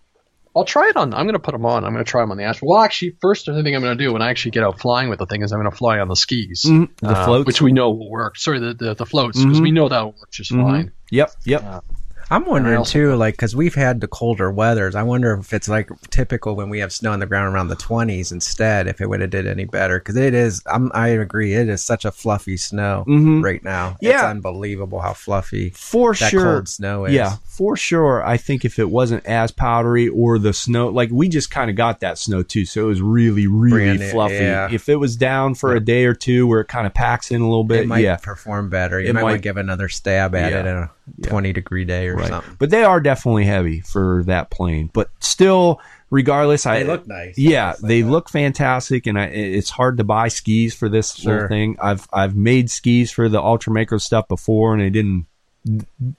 I'll 0.57 0.65
try 0.65 0.89
it 0.89 0.97
on. 0.97 1.15
I'm 1.15 1.25
going 1.27 1.35
to 1.35 1.39
put 1.41 1.53
them 1.53 1.65
on. 1.67 1.85
I'm 1.85 1.93
going 1.93 2.05
to 2.05 2.11
try 2.11 2.23
them 2.23 2.31
on 2.33 2.37
the 2.37 2.45
ash. 2.45 2.61
Well, 2.63 2.81
actually, 2.81 3.17
first 3.21 3.47
thing 3.47 3.57
I'm 3.57 3.83
going 3.83 3.97
to 3.97 4.05
do 4.05 4.13
when 4.13 4.23
I 4.23 4.31
actually 4.31 4.51
get 4.53 4.65
out 4.65 4.81
flying 4.81 5.09
with 5.09 5.19
the 5.21 5.27
thing 5.27 5.43
is 5.43 5.53
I'm 5.53 5.61
going 5.61 5.71
to 5.71 5.77
fly 5.77 5.99
on 6.01 6.09
the 6.09 6.17
skis, 6.17 6.65
Mhm. 6.67 6.89
The 7.01 7.09
uh, 7.11 7.25
floats. 7.25 7.47
which 7.47 7.61
we 7.63 7.73
know 7.73 7.91
will 7.91 8.11
work. 8.11 8.37
Sorry, 8.39 8.59
the 8.61 8.75
the, 8.75 8.95
the 8.95 9.07
floats 9.07 9.43
because 9.43 9.59
Mhm. 9.59 9.63
we 9.63 9.71
know 9.73 9.89
that 9.89 10.01
will 10.01 10.13
work 10.19 10.31
just 10.33 10.53
Mhm. 10.53 10.63
fine. 10.63 10.93
Yep. 11.11 11.33
Yep. 11.45 11.85
I'm 12.31 12.45
wondering 12.47 12.85
too, 12.85 13.15
like, 13.17 13.35
because 13.35 13.57
we've 13.57 13.75
had 13.75 14.01
the 14.01 14.07
colder 14.09 14.51
weathers. 14.51 14.95
I 14.95 15.03
wonder 15.03 15.33
if 15.35 15.53
it's 15.53 15.69
like 15.69 15.91
typical 16.11 16.55
when 16.55 16.69
we 16.69 16.79
have 16.79 16.93
snow 16.93 17.13
on 17.13 17.19
the 17.21 17.27
ground 17.27 17.53
around 17.53 17.69
the 17.69 17.77
20s 17.77 18.31
instead. 18.31 18.87
If 18.87 19.01
it 19.01 19.09
would 19.09 19.21
have 19.21 19.31
did 19.31 19.47
any 19.47 19.65
better, 19.65 19.99
because 19.99 20.17
it 20.17 20.33
is. 20.33 20.63
I'm, 20.67 20.91
I 20.95 21.09
agree. 21.09 21.55
It 21.55 21.69
is 21.69 21.83
such 21.83 22.05
a 22.05 22.13
fluffy 22.13 22.57
snow 22.57 23.05
Mhm. 23.09 23.43
right 23.43 23.63
now. 23.65 23.97
it's 24.01 24.13
Yeah. 24.13 24.27
unbelievable 24.29 25.01
how 25.01 25.13
fluffy 25.13 25.71
For 25.71 26.15
that 26.15 26.31
sure. 26.31 26.43
cold 26.45 26.69
snow 26.69 27.05
is. 27.07 27.15
Yeah, 27.15 27.37
for 27.47 27.77
sure. 27.77 28.25
I 28.25 28.37
think 28.37 28.65
if 28.65 28.79
it 28.79 28.89
wasn't 28.91 29.27
as 29.27 29.51
powdery 29.51 30.09
or 30.09 30.39
the 30.39 30.53
snow, 30.53 30.89
like 30.89 31.11
we 31.13 31.29
just 31.29 31.51
kind 31.51 31.69
of 31.71 31.77
got 31.77 32.01
that 32.01 32.17
snow 32.19 32.43
too, 32.43 32.65
so 32.65 32.85
it 32.85 32.87
was 32.89 33.03
really, 33.03 33.47
really 33.49 33.97
Brand 33.99 34.03
fluffy. 34.05 34.35
yeah. 34.35 34.69
If 34.71 34.89
it 34.89 34.97
was 34.97 35.17
down 35.17 35.55
for 35.57 35.75
a 35.75 35.81
day 35.81 36.05
or 36.05 36.15
two 36.15 36.47
where 36.47 36.61
it 36.61 36.69
kind 36.69 36.87
of 36.87 36.95
packs 36.95 37.31
in 37.31 37.41
a 37.41 37.49
little 37.49 37.65
bit, 37.65 37.81
it 37.83 37.89
might 37.89 38.05
yeah, 38.05 38.17
perform 38.17 38.69
better. 38.71 39.01
You 39.01 39.09
It 39.09 39.15
might, 39.15 39.23
might- 39.23 39.43
give 39.43 39.57
another 39.57 39.89
stab 39.89 40.35
at 40.35 40.53
Yeah. 40.53 40.61
it 40.61 40.67
in 40.67 40.77
a 40.77 40.91
Yeah. 41.19 41.29
20 41.31 41.53
degree 41.53 41.85
day 41.85 42.07
or 42.09 42.17
right. 42.21 42.29
something. 42.29 42.57
But 42.59 42.71
they 42.71 42.85
are 42.85 43.01
definitely 43.01 43.45
heavy 43.45 43.81
for 43.81 44.23
that 44.27 44.51
plane. 44.51 44.91
But 44.93 45.11
still, 45.21 45.81
regardless, 46.11 46.67
I 46.67 46.83
look 46.83 47.07
nice. 47.07 47.37
Yeah, 47.39 47.75
I'll 47.81 47.89
they 47.89 48.03
that. 48.03 48.11
look 48.11 48.29
fantastic, 48.31 49.07
and 49.07 49.19
I, 49.19 49.25
it's 49.27 49.71
hard 49.71 49.99
to 49.99 50.05
buy 50.05 50.29
skis 50.29 50.75
for 50.75 50.89
this 50.89 51.15
Sure. 51.15 51.35
little 51.35 51.49
thing. 51.49 51.77
I've 51.81 52.07
I've 52.13 52.37
made 52.37 52.71
skis 52.71 53.11
for 53.11 53.29
the 53.29 53.41
Ultra 53.43 53.73
Micro 53.73 53.99
stuff 53.99 54.29
before, 54.29 54.73
and 54.73 54.83
they 54.83 54.91
didn't 54.91 55.27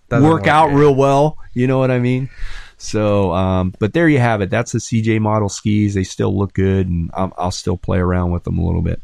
Doesn't 0.09 0.27
work 0.29 0.47
out 0.47 0.69
yeah. 0.71 0.77
real 0.77 0.95
well. 0.95 1.37
You 1.53 1.67
know 1.67 1.79
what 1.79 1.91
I 1.91 1.99
mean? 1.99 2.29
So, 2.77 3.31
um, 3.33 3.75
but 3.77 3.93
there 3.93 4.09
you 4.09 4.17
have 4.17 4.41
it. 4.41 4.49
That's 4.49 4.71
the 4.71 4.79
CJ 4.79 5.19
model 5.19 5.49
skis. 5.49 5.93
They 5.93 6.03
still 6.03 6.35
look 6.35 6.53
good, 6.53 6.87
and 6.87 7.11
I'll, 7.13 7.31
I'll 7.37 7.51
still 7.51 7.77
play 7.77 7.99
around 7.99 8.31
with 8.31 8.43
them 8.43 8.57
a 8.57 8.65
little 8.65 8.81
bit. 8.81 8.99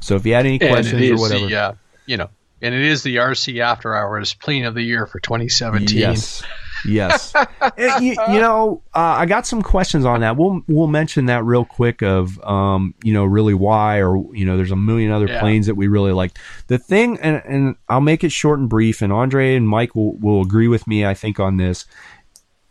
So, 0.00 0.14
if 0.14 0.24
you 0.24 0.34
had 0.34 0.46
any 0.46 0.60
questions 0.60 1.02
it 1.02 1.10
or 1.10 1.16
whatever, 1.18 1.48
yeah, 1.48 1.66
uh, 1.68 1.74
you 2.06 2.16
know, 2.16 2.28
and 2.62 2.74
it 2.74 2.82
is 2.82 3.02
the 3.02 3.16
RC 3.16 3.60
After 3.60 3.94
Hours 3.94 4.34
Plane 4.34 4.64
of 4.64 4.74
the 4.74 4.82
Year 4.82 5.06
for 5.06 5.20
2017. 5.20 5.96
Yes. 5.98 6.42
Yes. 6.86 7.32
Eh, 7.78 7.98
you, 7.98 8.16
you 8.30 8.40
know, 8.40 8.80
uh, 8.94 8.98
I 9.18 9.26
got 9.26 9.46
some 9.46 9.60
questions 9.60 10.04
on 10.04 10.20
that. 10.20 10.36
We'll 10.36 10.62
we'll 10.68 10.86
mention 10.86 11.26
that 11.26 11.42
real 11.44 11.64
quick. 11.64 12.00
Of 12.02 12.38
um, 12.42 12.94
you 13.02 13.12
know, 13.12 13.24
really 13.24 13.54
why, 13.54 14.00
or 14.00 14.34
you 14.34 14.44
know, 14.46 14.56
there's 14.56 14.70
a 14.70 14.76
million 14.76 15.10
other 15.10 15.26
Yeah. 15.26 15.40
planes 15.40 15.66
that 15.66 15.74
we 15.74 15.88
really 15.88 16.12
like. 16.12 16.38
The 16.68 16.78
thing, 16.78 17.18
and, 17.20 17.42
and 17.44 17.76
I'll 17.88 18.00
make 18.00 18.22
it 18.24 18.30
short 18.30 18.60
and 18.60 18.68
brief. 18.68 19.02
And 19.02 19.12
Andre 19.12 19.56
and 19.56 19.68
Mike 19.68 19.94
will 19.94 20.16
will 20.18 20.42
agree 20.42 20.68
with 20.68 20.86
me, 20.86 21.04
I 21.04 21.12
think, 21.14 21.40
on 21.40 21.56
this. 21.56 21.86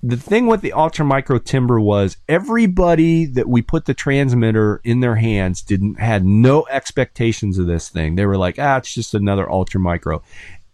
The 0.07 0.17
thing 0.17 0.45
with 0.45 0.61
the 0.61 0.73
Ultra 0.73 1.03
Micro 1.03 1.39
Timber 1.39 1.79
was 1.79 2.17
everybody 2.29 3.25
that 3.25 3.49
we 3.49 3.61
put 3.61 3.85
the 3.85 3.93
transmitter 3.93 4.79
in 4.83 4.99
their 4.99 5.15
hands 5.15 5.61
didn't 5.61 5.99
had 5.99 6.23
no 6.23 6.67
expectations 6.69 7.57
of 7.57 7.65
this 7.65 7.89
thing. 7.89 8.15
They 8.15 8.25
were 8.25 8.37
like, 8.37 8.59
ah, 8.59 8.77
it's 8.77 8.93
just 8.93 9.15
another 9.15 9.49
Ultra 9.49 9.79
Micro 9.79 10.21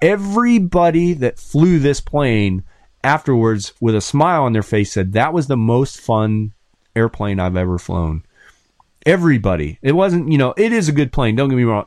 everybody 0.02 1.14
that 1.14 1.40
flew 1.40 1.80
this 1.80 2.02
plane 2.02 2.64
afterwards 3.04 3.74
with 3.80 3.96
a 3.96 4.02
smile 4.02 4.44
on 4.44 4.54
their 4.54 4.64
face 4.64 4.92
said 4.92 5.14
that 5.14 5.34
was 5.34 5.48
the 5.48 5.58
most 5.58 6.00
fun 6.00 6.54
airplane 6.96 7.40
I've 7.40 7.56
ever 7.56 7.78
flown. 7.78 8.24
Everybody. 9.06 9.80
It 9.82 9.94
wasn't, 9.94 10.32
you 10.32 10.38
know, 10.38 10.54
it 10.58 10.74
is 10.74 10.90
a 10.90 10.94
good 10.94 11.12
plane, 11.12 11.36
don't 11.36 11.50
get 11.50 11.56
me 11.56 11.64
wrong. 11.64 11.86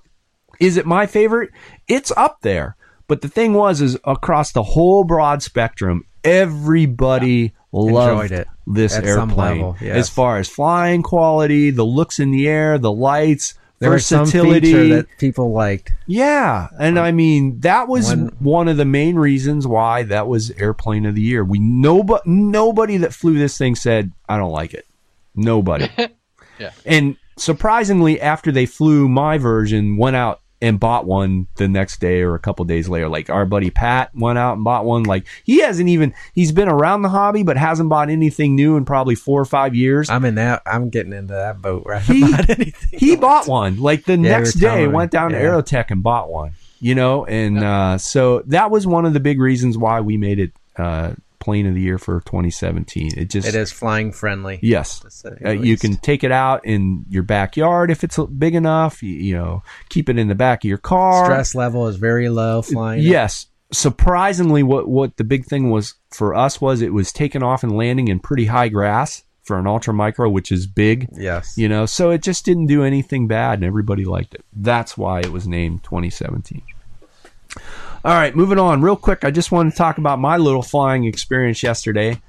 Is 0.60 0.76
it 0.76 0.86
my 0.86 1.06
favorite? 1.06 1.50
It's 1.88 2.12
up 2.16 2.40
there. 2.42 2.76
But 3.06 3.20
the 3.20 3.28
thing 3.28 3.52
was 3.55 3.81
is 3.81 3.98
across 4.05 4.52
the 4.52 4.62
whole 4.62 5.05
broad 5.05 5.43
spectrum, 5.43 6.05
everybody 6.24 7.52
loved 7.72 8.22
Enjoyed 8.24 8.32
it 8.40 8.48
this 8.66 8.97
at 8.97 9.05
airplane. 9.05 9.36
level, 9.60 9.76
yes. 9.81 9.97
As 9.97 10.09
far 10.09 10.39
as 10.39 10.48
flying 10.48 11.02
quality, 11.02 11.70
the 11.70 11.85
looks 11.85 12.18
in 12.18 12.31
the 12.31 12.48
air, 12.48 12.78
the 12.78 12.93
lights, 12.93 13.55
There 13.81 13.90
was 13.90 14.06
some 14.06 14.20
versatility. 14.24 14.90
that 14.90 15.06
people 15.18 15.52
liked. 15.52 15.93
Yeah, 16.06 16.68
and 16.78 16.98
I 16.98 17.12
mean 17.12 17.60
that 17.60 17.89
was 17.89 18.09
One- 18.09 18.32
one 18.39 18.68
of 18.68 18.76
the 18.78 18.85
main 18.86 19.16
reasons 19.16 19.66
why 19.66 20.05
that 20.05 20.26
was 20.28 20.51
airplane 20.52 21.05
of 21.05 21.14
the 21.14 21.20
year. 21.20 21.44
We 21.44 21.59
nobody 21.59 22.22
nobody 22.24 22.97
that 22.98 23.12
flew 23.12 23.35
this 23.39 23.59
thing 23.59 23.74
said 23.74 24.12
I 24.28 24.39
don't 24.39 24.52
like 24.52 24.72
it. 24.74 24.86
Nobody. 25.35 25.89
Yeah. 26.56 26.70
And 26.86 27.16
surprisingly, 27.36 28.20
after 28.20 28.52
they 28.52 28.64
flew 28.64 29.09
my 29.09 29.39
version, 29.39 29.97
went 29.97 30.14
out 30.14 30.40
and 30.64 30.80
bought 30.80 31.04
one 31.06 31.46
the 31.56 31.68
next 31.68 32.00
day 32.00 32.22
or 32.22 32.34
a 32.34 32.38
couple 32.38 32.64
days 32.64 32.88
later. 32.88 33.08
Like 33.08 33.30
our 33.30 33.44
buddy 33.46 33.70
Pat 33.70 34.10
went 34.14 34.38
out 34.38 34.54
and 34.54 34.64
bought 34.64 34.84
one. 34.84 35.02
Like 35.04 35.26
he 35.44 35.58
hasn't 35.60 35.88
even 35.88 36.14
he's 36.34 36.52
been 36.52 36.68
around 36.68 37.02
the 37.02 37.08
hobby, 37.08 37.42
but 37.42 37.56
hasn't 37.56 37.88
bought 37.88 38.08
anything 38.10 38.56
new 38.56 38.76
in 38.76 38.84
probably 38.84 39.14
four 39.14 39.40
or 39.40 39.44
five 39.44 39.74
years. 39.74 40.08
I'm 40.10 40.24
in 40.24 40.36
that. 40.36 40.62
I'm 40.66 40.88
getting 40.90 41.12
into 41.12 41.34
that 41.34 41.60
boat 41.60 41.84
right 41.86 42.02
He- 42.02 42.22
about 42.32 42.50
anything. 42.50 42.98
he 42.98 43.16
bought 43.16 43.46
one. 43.46 43.80
Like 43.80 44.04
the 44.04 44.12
you 44.12 44.18
next 44.18 44.54
day, 44.54 44.86
me. 44.86 44.92
went 44.92 45.10
down 45.12 45.30
to 45.32 45.36
Yeah. 45.36 45.44
Aerotech 45.44 45.90
and 45.90 46.02
bought 46.02 46.30
one. 46.30 46.52
You 46.80 46.94
know, 46.94 47.24
and 47.24 47.62
uh, 47.62 47.98
so 47.98 48.40
that 48.46 48.70
was 48.70 48.86
one 48.86 49.06
of 49.06 49.12
the 49.14 49.20
big 49.20 49.40
reasons 49.40 49.78
why 49.78 50.00
we 50.00 50.16
made 50.16 50.38
it 50.38 50.52
uh, 50.76 51.12
plane 51.44 51.66
of 51.66 51.74
the 51.74 51.80
year 51.80 51.98
for 51.98 52.20
2017. 52.20 53.10
It 53.18 53.30
just 53.30 53.46
It 53.46 53.54
is 53.54 53.70
flying 53.70 54.12
friendly. 54.12 54.58
yes. 54.62 55.24
Uh, 55.44 55.50
you 55.50 55.76
can 55.76 55.96
take 55.96 56.24
it 56.24 56.32
out 56.32 56.64
in 56.64 57.04
your 57.08 57.22
backyard 57.22 57.90
if 57.90 58.02
it's 58.02 58.18
big 58.38 58.54
enough. 58.54 59.02
You, 59.02 59.14
you 59.14 59.34
know, 59.36 59.62
keep 59.90 60.08
it 60.08 60.18
in 60.18 60.28
the 60.28 60.34
back 60.34 60.64
of 60.64 60.68
your 60.68 60.78
car. 60.78 61.26
stress 61.26 61.54
level 61.54 61.86
is 61.88 61.96
very 61.96 62.28
low 62.28 62.62
flying. 62.62 63.02
Yes. 63.02 63.46
Surprisingly, 63.72 64.62
what 64.62 64.88
what 64.88 65.16
the 65.16 65.24
big 65.24 65.44
thing 65.44 65.70
was 65.70 65.94
for 66.10 66.34
us 66.34 66.60
was 66.60 66.80
it 66.80 66.92
was 66.92 67.12
taking 67.12 67.42
off 67.42 67.62
and 67.62 67.76
landing 67.76 68.08
in 68.08 68.20
pretty 68.20 68.46
high 68.46 68.68
grass 68.68 69.24
for 69.42 69.58
an 69.58 69.66
ultra 69.66 69.92
micro, 69.92 70.28
which 70.30 70.50
is 70.50 70.66
big. 70.66 71.08
Yes. 71.12 71.58
You 71.58 71.68
know, 71.68 71.84
so 71.84 72.10
it 72.10 72.22
just 72.22 72.44
didn't 72.44 72.66
do 72.66 72.82
anything 72.82 73.26
bad, 73.26 73.54
and 73.58 73.64
everybody 73.64 74.04
liked 74.04 74.34
it. 74.34 74.44
That's 74.54 74.96
why 74.96 75.20
it 75.20 75.32
was 75.32 75.46
named 75.46 75.82
2017. 75.84 76.62
All 78.05 78.12
right, 78.12 78.36
moving 78.36 78.59
on 78.59 78.82
real 78.82 78.97
quick. 78.97 79.24
I 79.24 79.31
just 79.31 79.51
want 79.51 79.72
to 79.72 79.78
talk 79.78 79.97
about 79.97 80.18
my 80.18 80.36
little 80.36 80.60
flying 80.60 81.05
experience 81.05 81.62
yesterday. 81.62 82.20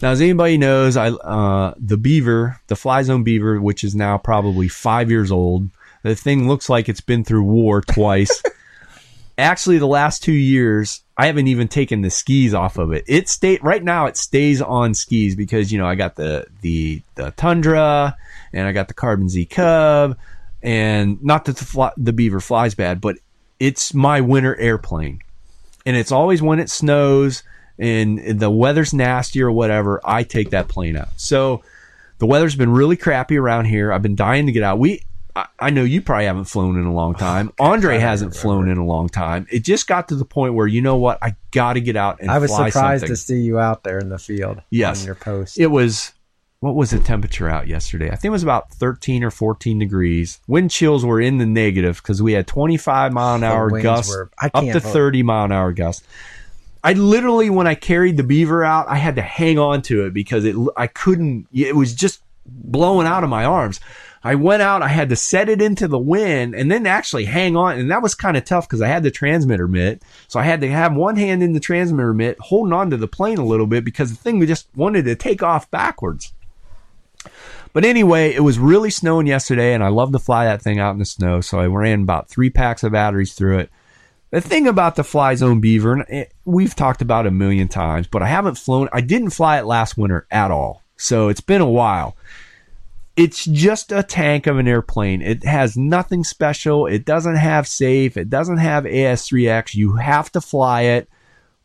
Now, 0.00 0.12
as 0.12 0.20
anybody 0.20 0.58
knows, 0.58 0.96
I 0.96 1.08
uh, 1.08 1.74
the 1.76 1.96
Beaver, 1.96 2.60
the 2.68 2.76
Fly 2.76 3.02
Zone 3.02 3.24
Beaver, 3.24 3.60
which 3.60 3.82
is 3.82 3.96
now 3.96 4.16
probably 4.16 4.68
five 4.68 5.10
years 5.10 5.32
old. 5.32 5.70
The 6.04 6.14
thing 6.14 6.46
looks 6.46 6.68
like 6.68 6.88
it's 6.88 7.00
been 7.00 7.24
through 7.24 7.42
war 7.42 7.80
twice. 7.80 8.44
Actually, 9.38 9.78
the 9.78 9.88
last 9.88 10.22
two 10.22 10.32
years, 10.32 11.02
I 11.16 11.26
haven't 11.26 11.48
even 11.48 11.66
taken 11.66 12.02
the 12.02 12.10
skis 12.10 12.54
off 12.54 12.78
of 12.78 12.92
it. 12.92 13.02
It 13.08 13.28
stay 13.28 13.58
right 13.60 13.82
now. 13.82 14.06
It 14.06 14.16
stays 14.16 14.62
on 14.62 14.94
skis 14.94 15.34
because 15.34 15.72
you 15.72 15.78
know 15.78 15.86
I 15.86 15.96
got 15.96 16.14
the 16.14 16.46
the 16.60 17.02
the 17.16 17.32
Tundra 17.32 18.16
and 18.52 18.68
I 18.68 18.72
got 18.72 18.86
the 18.86 18.94
Carbon 18.94 19.28
Z 19.28 19.46
Cub, 19.46 20.16
and 20.62 21.20
not 21.24 21.46
that 21.46 21.56
the 21.56 21.64
fly, 21.64 21.90
the 21.96 22.12
Beaver 22.12 22.38
flies 22.38 22.76
bad, 22.76 23.00
but 23.00 23.16
it's 23.64 23.94
my 23.94 24.20
winter 24.20 24.54
airplane, 24.60 25.22
and 25.86 25.96
it's 25.96 26.12
always 26.12 26.42
when 26.42 26.60
it 26.60 26.68
snows 26.68 27.42
and 27.78 28.38
the 28.38 28.50
weather's 28.50 28.92
nasty 28.92 29.40
or 29.40 29.50
whatever. 29.50 30.02
I 30.04 30.22
take 30.22 30.50
that 30.50 30.68
plane 30.68 30.98
out. 30.98 31.08
So 31.16 31.62
the 32.18 32.26
weather's 32.26 32.56
been 32.56 32.70
really 32.70 32.98
crappy 32.98 33.38
around 33.38 33.64
here. 33.64 33.90
I've 33.90 34.02
been 34.02 34.16
dying 34.16 34.44
to 34.46 34.52
get 34.52 34.62
out. 34.62 34.78
We 34.78 35.02
I, 35.34 35.46
I 35.58 35.70
know 35.70 35.82
you 35.82 36.02
probably 36.02 36.26
haven't 36.26 36.44
flown 36.44 36.78
in 36.78 36.84
a 36.84 36.92
long 36.92 37.14
time. 37.14 37.52
Andre 37.58 37.98
hasn't 37.98 38.36
flown 38.36 38.68
in 38.68 38.76
a 38.76 38.84
long 38.84 39.08
time. 39.08 39.46
It 39.50 39.60
just 39.60 39.88
got 39.88 40.08
to 40.08 40.16
the 40.16 40.26
point 40.26 40.52
where 40.52 40.66
you 40.66 40.82
know 40.82 40.96
what? 40.96 41.18
I 41.22 41.34
got 41.50 41.72
to 41.72 41.80
get 41.80 41.96
out 41.96 42.20
and 42.20 42.30
I 42.30 42.38
was 42.38 42.50
surprised 42.50 43.00
something. 43.00 43.08
to 43.08 43.16
see 43.16 43.40
you 43.40 43.58
out 43.58 43.82
there 43.82 43.98
in 43.98 44.10
the 44.10 44.18
field. 44.18 44.60
Yes. 44.68 45.00
On 45.00 45.06
your 45.06 45.14
post. 45.14 45.58
It 45.58 45.68
was 45.68 46.12
what 46.64 46.74
was 46.76 46.92
the 46.92 46.98
temperature 46.98 47.46
out 47.46 47.68
yesterday? 47.68 48.06
I 48.06 48.16
think 48.16 48.24
it 48.24 48.30
was 48.30 48.42
about 48.42 48.70
13 48.70 49.22
or 49.22 49.30
14 49.30 49.78
degrees. 49.78 50.40
Wind 50.46 50.70
chills 50.70 51.04
were 51.04 51.20
in 51.20 51.36
the 51.36 51.44
negative 51.44 51.98
because 51.98 52.22
we 52.22 52.32
had 52.32 52.46
25 52.46 53.12
mile 53.12 53.34
an 53.34 53.44
hour 53.44 53.68
gusts 53.82 54.10
were- 54.16 54.30
up 54.42 54.64
to 54.64 54.80
vote. 54.80 54.90
30 54.92 55.22
mile 55.22 55.44
an 55.44 55.52
hour 55.52 55.72
gusts. 55.72 56.06
I 56.82 56.94
literally, 56.94 57.50
when 57.50 57.66
I 57.66 57.74
carried 57.74 58.16
the 58.16 58.22
beaver 58.22 58.64
out, 58.64 58.88
I 58.88 58.96
had 58.96 59.16
to 59.16 59.22
hang 59.22 59.58
on 59.58 59.82
to 59.82 60.06
it 60.06 60.14
because 60.14 60.46
it, 60.46 60.56
I 60.74 60.86
couldn't, 60.86 61.48
it 61.52 61.76
was 61.76 61.94
just 61.94 62.20
blowing 62.46 63.06
out 63.06 63.24
of 63.24 63.30
my 63.30 63.44
arms. 63.44 63.78
I 64.22 64.36
went 64.36 64.62
out, 64.62 64.80
I 64.80 64.88
had 64.88 65.10
to 65.10 65.16
set 65.16 65.50
it 65.50 65.60
into 65.60 65.86
the 65.86 65.98
wind 65.98 66.54
and 66.54 66.72
then 66.72 66.86
actually 66.86 67.26
hang 67.26 67.56
on. 67.56 67.78
And 67.78 67.90
that 67.90 68.00
was 68.00 68.14
kind 68.14 68.38
of 68.38 68.46
tough 68.46 68.66
because 68.66 68.80
I 68.80 68.88
had 68.88 69.02
the 69.02 69.10
transmitter 69.10 69.68
mitt. 69.68 70.02
So 70.28 70.40
I 70.40 70.44
had 70.44 70.62
to 70.62 70.70
have 70.70 70.94
one 70.94 71.16
hand 71.16 71.42
in 71.42 71.52
the 71.52 71.60
transmitter 71.60 72.14
mitt 72.14 72.38
holding 72.40 72.72
on 72.72 72.88
to 72.88 72.96
the 72.96 73.06
plane 73.08 73.36
a 73.36 73.44
little 73.44 73.66
bit 73.66 73.84
because 73.84 74.08
the 74.08 74.16
thing 74.16 74.38
we 74.38 74.46
just 74.46 74.66
wanted 74.74 75.04
to 75.04 75.14
take 75.14 75.42
off 75.42 75.70
backwards. 75.70 76.32
But 77.74 77.84
anyway, 77.84 78.32
it 78.32 78.40
was 78.40 78.58
really 78.58 78.88
snowing 78.88 79.26
yesterday, 79.26 79.74
and 79.74 79.82
I 79.82 79.88
love 79.88 80.12
to 80.12 80.18
fly 80.20 80.44
that 80.44 80.62
thing 80.62 80.78
out 80.78 80.92
in 80.92 81.00
the 81.00 81.04
snow. 81.04 81.40
So 81.40 81.58
I 81.58 81.66
ran 81.66 82.02
about 82.02 82.28
three 82.28 82.48
packs 82.48 82.84
of 82.84 82.92
batteries 82.92 83.34
through 83.34 83.58
it. 83.58 83.70
The 84.30 84.40
thing 84.40 84.68
about 84.68 84.94
the 84.94 85.04
Fly 85.04 85.34
Zone 85.34 85.60
Beaver, 85.60 85.92
and 85.92 86.04
it, 86.08 86.32
we've 86.44 86.74
talked 86.74 87.02
about 87.02 87.26
a 87.26 87.32
million 87.32 87.66
times, 87.66 88.06
but 88.06 88.22
I 88.22 88.28
haven't 88.28 88.58
flown. 88.58 88.88
I 88.92 89.00
didn't 89.00 89.30
fly 89.30 89.58
it 89.58 89.64
last 89.64 89.98
winter 89.98 90.26
at 90.30 90.52
all, 90.52 90.82
so 90.96 91.28
it's 91.28 91.40
been 91.40 91.60
a 91.60 91.68
while. 91.68 92.16
It's 93.16 93.44
just 93.44 93.92
a 93.92 94.02
tank 94.02 94.46
of 94.46 94.58
an 94.58 94.66
airplane. 94.66 95.20
It 95.20 95.44
has 95.44 95.76
nothing 95.76 96.24
special. 96.24 96.86
It 96.86 97.04
doesn't 97.04 97.36
have 97.36 97.68
safe. 97.68 98.16
It 98.16 98.30
doesn't 98.30 98.58
have 98.58 98.84
AS3X. 98.84 99.74
You 99.74 99.96
have 99.96 100.32
to 100.32 100.40
fly 100.40 100.82
it. 100.82 101.08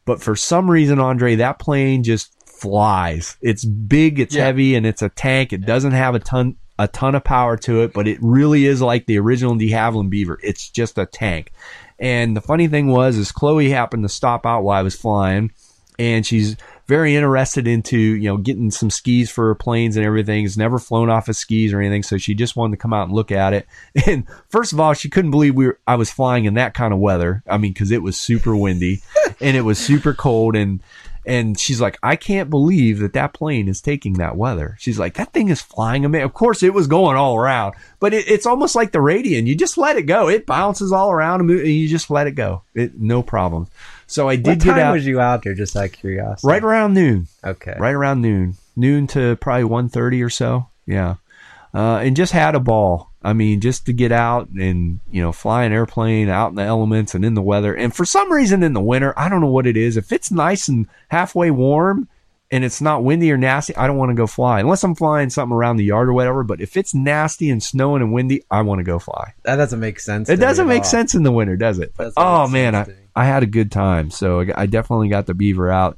But 0.06 0.22
for 0.22 0.36
some 0.36 0.70
reason, 0.70 1.00
Andre, 1.00 1.36
that 1.36 1.60
plane 1.60 2.04
just 2.04 2.36
flies. 2.60 3.38
It's 3.42 3.66
big, 3.66 4.20
it's 4.20 4.36
Yeah. 4.36 4.46
heavy, 4.46 4.76
and 4.76 4.86
it's 4.86 5.02
a 5.02 5.10
tank. 5.10 5.54
It 5.54 5.66
doesn't 5.66 5.94
have 5.94 6.16
a 6.16 6.20
ton 6.20 6.56
a 6.78 6.88
ton 6.88 7.14
of 7.14 7.26
power 7.26 7.58
to 7.58 7.82
it, 7.82 7.92
but 7.92 8.08
it 8.08 8.18
really 8.22 8.66
is 8.66 8.82
like 8.82 9.06
the 9.06 9.20
original 9.20 9.54
De 9.54 9.70
Havilland 9.70 10.10
Beaver. 10.10 10.40
It's 10.42 10.70
just 10.70 10.98
a 10.98 11.06
tank. 11.06 11.52
And 12.00 12.38
the 12.38 12.42
funny 12.42 12.70
thing 12.70 12.88
was, 12.88 13.18
is 13.18 13.34
Chloe 13.34 13.70
happened 13.70 14.04
to 14.04 14.10
stop 14.10 14.46
out 14.46 14.64
while 14.64 14.80
I 14.80 14.82
was 14.82 14.96
flying, 14.96 15.52
and 15.98 16.26
she's 16.26 16.56
very 16.88 17.16
interested 17.18 17.68
into 17.68 17.98
you 18.00 18.30
know 18.30 18.38
getting 18.38 18.72
some 18.72 18.90
skis 18.90 19.30
for 19.30 19.48
her 19.48 19.56
planes 19.56 19.98
and 19.98 20.06
everything. 20.06 20.44
Has 20.44 20.58
never 20.58 20.80
flown 20.80 21.10
off 21.10 21.28
of 21.28 21.36
skis 21.36 21.74
or 21.74 21.82
anything, 21.82 22.02
so 22.02 22.18
she 22.18 22.34
just 22.34 22.56
wanted 22.56 22.78
to 22.78 22.82
come 22.82 22.94
out 22.94 23.08
and 23.10 23.14
look 23.16 23.32
at 23.32 23.52
it. 23.54 23.68
And 24.08 24.26
first 24.48 24.72
of 24.72 24.80
all, 24.80 24.94
she 24.94 25.10
couldn't 25.10 25.32
believe 25.32 25.56
we 25.56 25.68
were 25.68 25.80
I 25.86 25.96
was 25.96 26.10
flying 26.10 26.46
in 26.46 26.54
that 26.54 26.74
kind 26.74 26.94
of 26.94 27.00
weather. 27.00 27.44
I 27.46 27.58
mean, 27.58 27.74
because 27.74 27.92
it 27.92 28.02
was 28.02 28.16
super 28.16 28.56
windy 28.56 29.02
and 29.42 29.58
it 29.58 29.62
was 29.64 29.78
super 29.78 30.14
cold 30.14 30.56
and. 30.56 30.80
And 31.26 31.60
she's 31.60 31.80
like, 31.82 31.98
I 32.02 32.16
can't 32.16 32.50
believe 32.50 33.00
that 33.00 33.14
that 33.14 33.34
plane 33.34 33.68
is 33.68 33.82
taking 33.82 34.14
that 34.14 34.36
weather. 34.38 34.76
She's 34.80 34.98
like, 34.98 35.16
that 35.16 35.32
thing 35.34 35.50
is 35.50 35.62
flying. 35.62 36.06
a 36.06 36.24
Of 36.26 36.34
course, 36.34 36.64
it 36.64 36.74
was 36.74 36.88
going 36.88 37.18
all 37.18 37.36
around, 37.38 37.76
but 38.00 38.14
it, 38.14 38.28
it's 38.28 38.46
almost 38.46 38.76
like 38.76 38.92
the 38.92 39.00
Radian. 39.00 39.46
You 39.46 39.56
just 39.56 39.78
let 39.78 39.98
it 39.98 40.04
go. 40.04 40.30
It 40.30 40.46
bounces 40.46 40.92
all 40.92 41.12
around 41.12 41.42
and 41.42 41.50
you 41.68 41.88
just 41.88 42.10
let 42.10 42.28
it 42.28 42.32
go. 42.32 42.64
It, 42.74 43.00
no 43.00 43.22
problem. 43.22 43.68
So 44.08 44.28
I 44.28 44.38
did 44.38 44.48
What 44.48 44.60
get 44.60 44.72
time 44.72 44.80
out 44.80 44.94
was 44.94 45.06
you 45.06 45.20
out 45.20 45.44
there? 45.44 45.54
Just 45.54 45.76
out 45.76 45.86
of 45.86 45.92
curiosity. 45.92 46.48
right 46.48 46.64
around 46.64 46.94
noon 46.96 47.28
Okay. 47.44 47.76
right 47.78 47.94
around 47.94 48.22
noon, 48.22 48.56
noon 48.76 49.06
to 49.08 49.36
probably 49.36 49.70
1.30 49.70 50.26
or 50.26 50.30
so. 50.32 50.68
Yeah, 50.88 51.16
uh, 51.76 51.98
and 51.98 52.16
just 52.16 52.32
had 52.32 52.56
a 52.56 52.60
ball. 52.60 53.09
I 53.22 53.34
mean, 53.34 53.60
just 53.60 53.86
to 53.86 53.94
get 53.94 54.12
out 54.12 54.48
and 54.50 55.00
you 55.12 55.22
know 55.22 55.32
fly 55.32 55.66
an 55.66 55.74
airplane 55.74 56.30
out 56.30 56.50
in 56.50 56.56
the 56.56 56.64
elements 56.64 57.14
and 57.16 57.26
in 57.26 57.34
the 57.34 57.42
weather. 57.42 57.74
And 57.74 57.94
for 57.94 58.06
some 58.06 58.32
reason, 58.32 58.64
in 58.64 58.74
the 58.74 58.82
winter, 58.82 59.14
I 59.18 59.28
don't 59.28 59.42
know 59.42 59.48
what 59.48 59.68
it 59.68 59.76
is. 59.76 59.98
If 59.98 60.12
it's 60.12 60.32
nice 60.32 60.68
and 60.68 60.88
halfway 61.10 61.52
warm 61.52 62.08
and 62.50 62.64
it's 62.64 62.80
not 62.80 63.04
windy 63.04 63.32
or 63.32 63.38
nasty, 63.38 63.76
I 63.76 63.88
don't 63.88 63.98
want 63.98 64.12
to 64.12 64.16
go 64.16 64.26
fly 64.26 64.62
unless 64.62 64.84
I'm 64.84 64.96
flying 64.96 65.30
something 65.30 65.56
around 65.56 65.78
the 65.78 65.84
yard 65.84 66.08
or 66.08 66.14
whatever. 66.14 66.44
But 66.44 66.62
if 66.62 66.78
it's 66.78 66.94
nasty 66.94 67.50
and 67.50 67.62
snowing 67.62 68.02
and 68.02 68.14
windy, 68.14 68.44
I 68.50 68.62
want 68.62 68.80
to 68.80 68.84
go 68.84 69.00
fly. 69.00 69.34
That 69.44 69.58
doesn't 69.58 69.82
make 69.82 70.00
sense. 70.00 70.30
It 70.30 70.38
doesn't 70.38 70.68
make 70.68 70.84
all. 70.84 70.90
sense 70.90 71.14
in 71.14 71.24
the 71.24 71.32
winter, 71.32 71.58
does 71.58 71.78
it? 71.78 71.94
But 71.98 72.14
oh 72.16 72.48
man, 72.48 72.74
I, 72.74 72.84
sense 72.86 72.96
to 72.96 73.02
me. 73.02 73.08
I 73.18 73.26
had 73.26 73.44
a 73.44 73.48
good 73.48 73.70
time. 73.70 74.12
So 74.12 74.42
I, 74.42 74.62
I 74.62 74.66
definitely 74.66 75.10
got 75.10 75.26
the 75.26 75.34
beaver 75.34 75.70
out. 75.70 75.98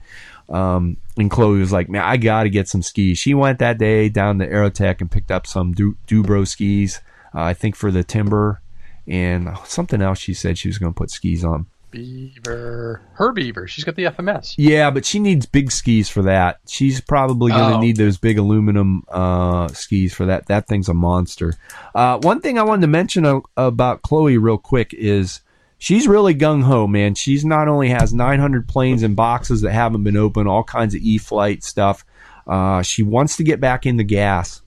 Um, 0.49 0.97
and 1.17 1.29
Chloe 1.29 1.59
was 1.59 1.71
like, 1.71 1.87
"Man, 1.87 2.03
I 2.03 2.17
got 2.17 2.43
to 2.43 2.49
get 2.49 2.67
some 2.67 2.81
skis." 2.81 3.19
She 3.19 3.33
went 3.33 3.59
that 3.59 3.77
day 3.77 4.09
down 4.09 4.39
to 4.39 4.47
Aerotech 4.47 5.01
and 5.01 5.09
picked 5.09 5.31
up 5.31 5.45
some 5.45 5.73
du- 5.73 5.95
Du-Bro 6.07 6.45
skis. 6.45 6.99
Uh, 7.33 7.41
I 7.41 7.53
think 7.53 7.75
for 7.75 7.91
the 7.91 8.03
timber 8.03 8.61
and 9.07 9.49
something 9.65 10.01
else. 10.01 10.19
She 10.19 10.33
said 10.33 10.57
she 10.57 10.67
was 10.67 10.77
going 10.77 10.93
to 10.93 10.97
put 10.97 11.09
skis 11.11 11.43
on. 11.43 11.65
Beaver. 11.91 13.01
Her 13.13 13.31
beaver. 13.31 13.67
She's 13.67 13.83
got 13.83 13.95
the 13.95 14.05
FMS. 14.05 14.53
Yeah, 14.57 14.91
but 14.91 15.05
she 15.05 15.19
needs 15.19 15.45
big 15.45 15.71
skis 15.71 16.09
for 16.09 16.21
that. 16.23 16.59
She's 16.67 17.01
probably 17.01 17.51
going 17.51 17.71
to 17.71 17.77
Oh. 17.77 17.81
need 17.81 17.97
those 17.97 18.17
big 18.17 18.37
aluminum 18.37 19.03
uh, 19.09 19.67
skis 19.69 20.13
for 20.13 20.25
that. 20.25 20.47
That 20.47 20.67
thing's 20.67 20.89
a 20.89 20.93
monster. 20.93 21.55
Uh, 21.93 22.19
one 22.21 22.39
thing 22.41 22.57
I 22.57 22.63
wanted 22.63 22.81
to 22.81 22.87
mention 22.87 23.25
uh, 23.25 23.41
about 23.57 24.01
Chloe 24.03 24.37
real 24.37 24.57
quick 24.57 24.93
is 24.93 25.41
she's 25.77 26.07
really 26.07 26.33
gung 26.35 26.63
ho, 26.63 26.87
man. 26.87 27.15
She's 27.15 27.43
not 27.43 27.67
only 27.67 27.89
has 27.89 28.13
900 28.13 28.67
planes 28.67 29.03
and 29.03 29.15
boxes 29.15 29.61
that 29.61 29.71
haven't 29.71 30.03
been 30.03 30.17
open, 30.17 30.47
all 30.47 30.63
kinds 30.63 30.95
of 30.95 31.01
E-flite 31.01 31.63
stuff. 31.63 32.05
Uh, 32.47 32.81
she 32.81 33.03
wants 33.03 33.37
to 33.37 33.43
get 33.43 33.59
back 33.59 33.85
into 33.85 34.03
gas, 34.03 34.61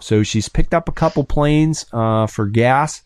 so 0.00 0.22
she's 0.22 0.48
picked 0.48 0.74
up 0.74 0.88
a 0.88 0.92
couple 0.92 1.24
planes 1.24 1.86
uh, 1.92 2.26
for 2.26 2.46
gas. 2.46 3.02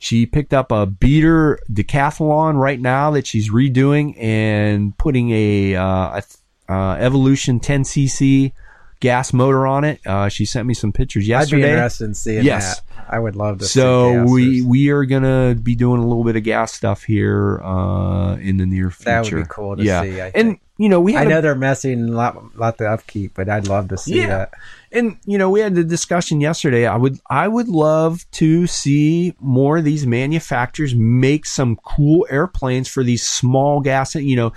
She 0.00 0.26
picked 0.26 0.54
up 0.54 0.70
a 0.70 0.86
beater 0.86 1.58
decathlon 1.72 2.54
right 2.54 2.80
now 2.80 3.10
that 3.12 3.26
she's 3.26 3.50
redoing 3.50 4.14
and 4.22 4.96
putting 4.96 5.30
a, 5.30 5.74
uh, 5.74 6.20
a 6.68 6.72
uh, 6.72 6.94
Evolution 6.96 7.58
10cc 7.60 8.52
gas 9.00 9.32
motor 9.32 9.66
on 9.66 9.84
it. 9.84 10.00
Uh, 10.06 10.28
she 10.28 10.44
sent 10.44 10.66
me 10.66 10.74
some 10.74 10.92
pictures 10.92 11.26
yesterday. 11.26 11.62
I'd 11.62 11.66
be 11.66 11.72
interested 11.72 12.04
in 12.04 12.14
seeing 12.14 12.44
Yes. 12.44 12.80
that. 12.80 12.84
I 13.10 13.18
would 13.18 13.36
love 13.36 13.58
to. 13.60 13.64
see 13.64 13.80
So 13.80 14.24
we 14.24 14.60
we 14.62 14.90
are 14.90 15.04
gonna 15.06 15.54
be 15.60 15.74
doing 15.74 16.00
a 16.00 16.06
little 16.06 16.24
bit 16.24 16.36
of 16.36 16.42
gas 16.42 16.72
stuff 16.74 17.04
here 17.04 17.58
uh, 17.62 18.36
in 18.36 18.58
the 18.58 18.66
near 18.66 18.90
future. 18.90 19.04
That 19.10 19.24
would 19.32 19.42
be 19.44 19.48
cool 19.48 19.76
to 19.78 19.82
yeah. 19.82 20.02
see, 20.02 20.20
I 20.20 20.26
and 20.26 20.32
think. 20.34 20.60
you 20.76 20.88
know, 20.90 21.00
we 21.00 21.16
I 21.16 21.22
a- 21.22 21.28
know 21.28 21.40
they're 21.40 21.54
messing 21.54 22.04
a 22.10 22.12
lot, 22.12 22.56
lot 22.56 22.76
the 22.76 22.86
upkeep, 22.86 23.32
but 23.34 23.48
I'd 23.48 23.66
love 23.66 23.88
to 23.88 23.96
see 23.98 24.18
Yeah. 24.18 24.26
that. 24.26 24.54
And 24.92 25.18
you 25.24 25.38
know 25.38 25.50
we 25.50 25.60
had 25.60 25.74
the 25.74 25.84
discussion 25.84 26.40
yesterday. 26.40 26.86
I 26.86 26.96
would 26.96 27.18
i 27.28 27.46
would 27.46 27.68
love 27.68 28.24
to 28.32 28.66
see 28.66 29.34
more 29.40 29.78
of 29.78 29.84
these 29.84 30.06
manufacturers 30.06 30.94
make 30.94 31.46
some 31.46 31.76
cool 31.76 32.26
airplanes 32.30 32.88
for 32.88 33.02
these 33.02 33.26
small 33.26 33.80
gas 33.80 34.14
you 34.14 34.36
know 34.36 34.52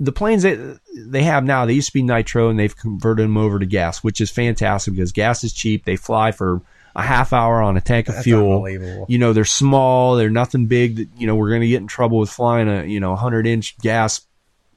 the 0.00 0.12
planes 0.12 0.42
that 0.42 0.80
they 0.96 1.22
have 1.22 1.44
now 1.44 1.66
they 1.66 1.74
used 1.74 1.88
to 1.88 1.94
be 1.94 2.02
nitro 2.02 2.48
and 2.48 2.58
they've 2.58 2.76
converted 2.76 3.24
them 3.24 3.36
over 3.36 3.58
to 3.58 3.66
gas 3.66 4.02
which 4.02 4.20
is 4.20 4.30
fantastic 4.30 4.94
because 4.94 5.12
gas 5.12 5.44
is 5.44 5.52
cheap. 5.52 5.84
They 5.84 5.96
fly 5.96 6.32
for 6.32 6.62
a 6.94 7.02
half 7.02 7.34
hour 7.34 7.60
on 7.60 7.76
a 7.76 7.80
tank 7.80 8.08
of 8.08 8.14
That's 8.14 8.24
fuel. 8.24 8.66
you 9.08 9.18
know 9.18 9.32
they're 9.34 9.44
small. 9.44 10.16
They're 10.16 10.30
nothing 10.30 10.66
big 10.66 10.96
that 10.96 11.08
you 11.18 11.26
know 11.26 11.34
we're 11.34 11.50
going 11.50 11.60
to 11.60 11.68
get 11.68 11.82
in 11.82 11.86
trouble 11.86 12.18
with 12.18 12.30
flying 12.30 12.68
a 12.68 12.84
you 12.84 13.00
know 13.00 13.10
100 13.10 13.46
inch 13.46 13.76
gas 13.78 14.22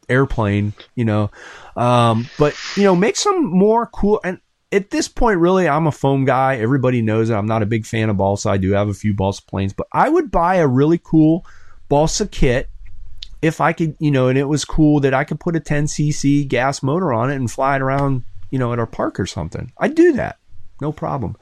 airplane 0.10 0.74
you 0.96 1.06
know. 1.06 1.32
Um, 1.78 2.28
but 2.38 2.56
you 2.76 2.84
know 2.84 2.96
make 2.96 3.16
some 3.16 3.46
more 3.46 3.86
cool 3.86 4.20
and 4.24 4.40
at 4.72 4.92
this 4.92 5.08
point 5.08 5.40
really 5.40 5.68
i'm 5.68 5.88
a 5.88 5.92
foam 5.92 6.26
guy. 6.26 6.58
Everybody 6.58 7.02
knows 7.02 7.30
it 7.30 7.36
i'm 7.36 7.48
not 7.48 7.64
a 7.64 7.68
big 7.68 7.86
fan 7.86 8.10
of 8.10 8.18
balsa. 8.18 8.50
I 8.50 8.58
do 8.58 8.72
have 8.72 8.90
a 8.90 8.94
few 8.94 9.14
balsa 9.14 9.44
planes 9.44 9.74
but 9.74 9.88
i 9.92 10.10
would 10.10 10.32
buy 10.32 10.56
a 10.56 10.68
really 10.68 11.00
cool 11.04 11.46
balsa 11.88 12.28
kit 12.28 12.70
if 13.42 13.62
i 13.62 13.74
could 13.74 13.96
you 14.00 14.12
know 14.12 14.28
and 14.28 14.38
it 14.38 14.46
was 14.46 14.66
cool 14.66 15.00
that 15.00 15.14
i 15.14 15.24
could 15.24 15.40
put 15.40 15.56
a 15.56 15.60
10cc 15.60 16.48
gas 16.48 16.84
motor 16.84 17.14
on 17.14 17.32
it 17.32 17.36
and 17.36 17.50
fly 17.50 17.76
it 17.76 17.82
around 17.82 18.24
you 18.52 18.60
know 18.60 18.74
at 18.74 18.80
our 18.80 18.88
park 18.88 19.20
or 19.20 19.26
something. 19.26 19.72
I'd 19.78 19.96
do 19.96 20.14
that. 20.14 20.38
No 20.82 20.92
problem 20.92 21.36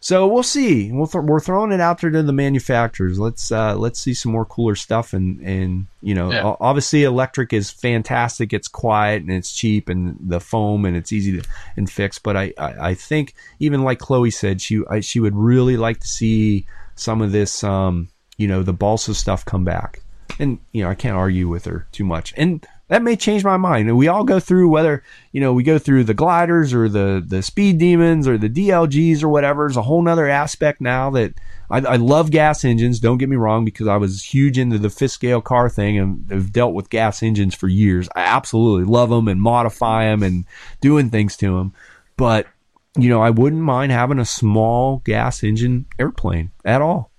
so 0.00 0.26
we'll 0.26 0.42
see. 0.42 0.90
We'll 0.92 1.06
th- 1.06 1.24
we're 1.24 1.40
throwing 1.40 1.72
it 1.72 1.80
out 1.80 2.00
there 2.00 2.10
to 2.10 2.22
the 2.22 2.32
manufacturers. 2.32 3.18
Let's 3.18 3.50
uh, 3.52 3.76
let's 3.76 3.98
see 3.98 4.14
some 4.14 4.32
more 4.32 4.44
cooler 4.44 4.74
stuff. 4.74 5.12
And 5.12 5.40
and 5.40 5.86
you 6.02 6.14
know, 6.14 6.32
Yeah. 6.32 6.54
obviously, 6.60 7.04
electric 7.04 7.52
is 7.52 7.70
fantastic. 7.70 8.52
It's 8.52 8.68
quiet 8.68 9.22
and 9.22 9.32
it's 9.32 9.52
cheap, 9.54 9.88
and 9.88 10.16
the 10.20 10.40
foam 10.40 10.84
and 10.84 10.96
it's 10.96 11.12
easy 11.12 11.40
to 11.40 11.46
and 11.76 11.90
fix. 11.90 12.18
But 12.18 12.36
I, 12.36 12.52
I, 12.58 12.90
I 12.90 12.94
think 12.94 13.34
even 13.58 13.82
like 13.82 13.98
Chloe 13.98 14.30
said, 14.30 14.60
she 14.60 14.82
I, 14.90 15.00
she 15.00 15.20
would 15.20 15.34
really 15.36 15.76
like 15.76 16.00
to 16.00 16.06
see 16.08 16.66
some 16.94 17.22
of 17.22 17.32
this, 17.32 17.62
um, 17.64 18.08
you 18.36 18.48
know, 18.48 18.62
the 18.62 18.72
balsa 18.72 19.14
stuff 19.14 19.44
come 19.44 19.64
back. 19.64 20.00
And 20.38 20.58
you 20.72 20.82
know, 20.84 20.90
I 20.90 20.94
can't 20.94 21.16
argue 21.16 21.48
with 21.48 21.64
her 21.64 21.86
too 21.92 22.04
much. 22.04 22.32
And 22.36 22.64
that 22.88 23.02
may 23.02 23.16
change 23.16 23.44
my 23.44 23.56
mind. 23.56 23.88
And 23.88 23.96
we 23.96 24.08
all 24.08 24.24
go 24.24 24.40
through 24.40 24.68
whether 24.68 25.02
you 25.32 25.40
know 25.40 25.52
we 25.52 25.62
go 25.62 25.78
through 25.78 26.04
the 26.04 26.14
gliders 26.14 26.74
or 26.74 26.88
the 26.88 27.22
the 27.24 27.42
speed 27.42 27.78
demons 27.78 28.26
or 28.26 28.36
the 28.36 28.48
DLGs 28.48 29.22
or 29.22 29.28
whatever. 29.28 29.66
It's 29.66 29.76
a 29.76 29.82
whole 29.82 30.02
nother 30.02 30.28
aspect 30.28 30.80
now 30.80 31.10
that 31.10 31.34
I, 31.70 31.78
I 31.78 31.96
love 31.96 32.30
gas 32.30 32.64
engines. 32.64 32.98
Don't 33.00 33.18
get 33.18 33.28
me 33.28 33.36
wrong, 33.36 33.64
because 33.64 33.86
I 33.86 33.96
was 33.96 34.24
huge 34.24 34.58
into 34.58 34.78
the 34.78 34.90
fifth 34.90 35.12
scale 35.12 35.40
car 35.40 35.68
thing 35.68 35.98
and 35.98 36.30
have 36.30 36.52
dealt 36.52 36.74
with 36.74 36.90
gas 36.90 37.22
engines 37.22 37.54
for 37.54 37.68
years. 37.68 38.08
I 38.16 38.22
absolutely 38.22 38.90
love 38.90 39.10
them 39.10 39.28
and 39.28 39.40
modify 39.40 40.04
them 40.04 40.22
and 40.22 40.44
doing 40.80 41.10
things 41.10 41.36
to 41.38 41.56
them. 41.56 41.74
But 42.16 42.46
you 42.96 43.08
know, 43.08 43.22
I 43.22 43.30
wouldn't 43.30 43.62
mind 43.62 43.92
having 43.92 44.18
a 44.18 44.24
small 44.24 44.98
gas 45.04 45.44
engine 45.44 45.86
airplane 45.98 46.50
at 46.64 46.82
all. 46.82 47.12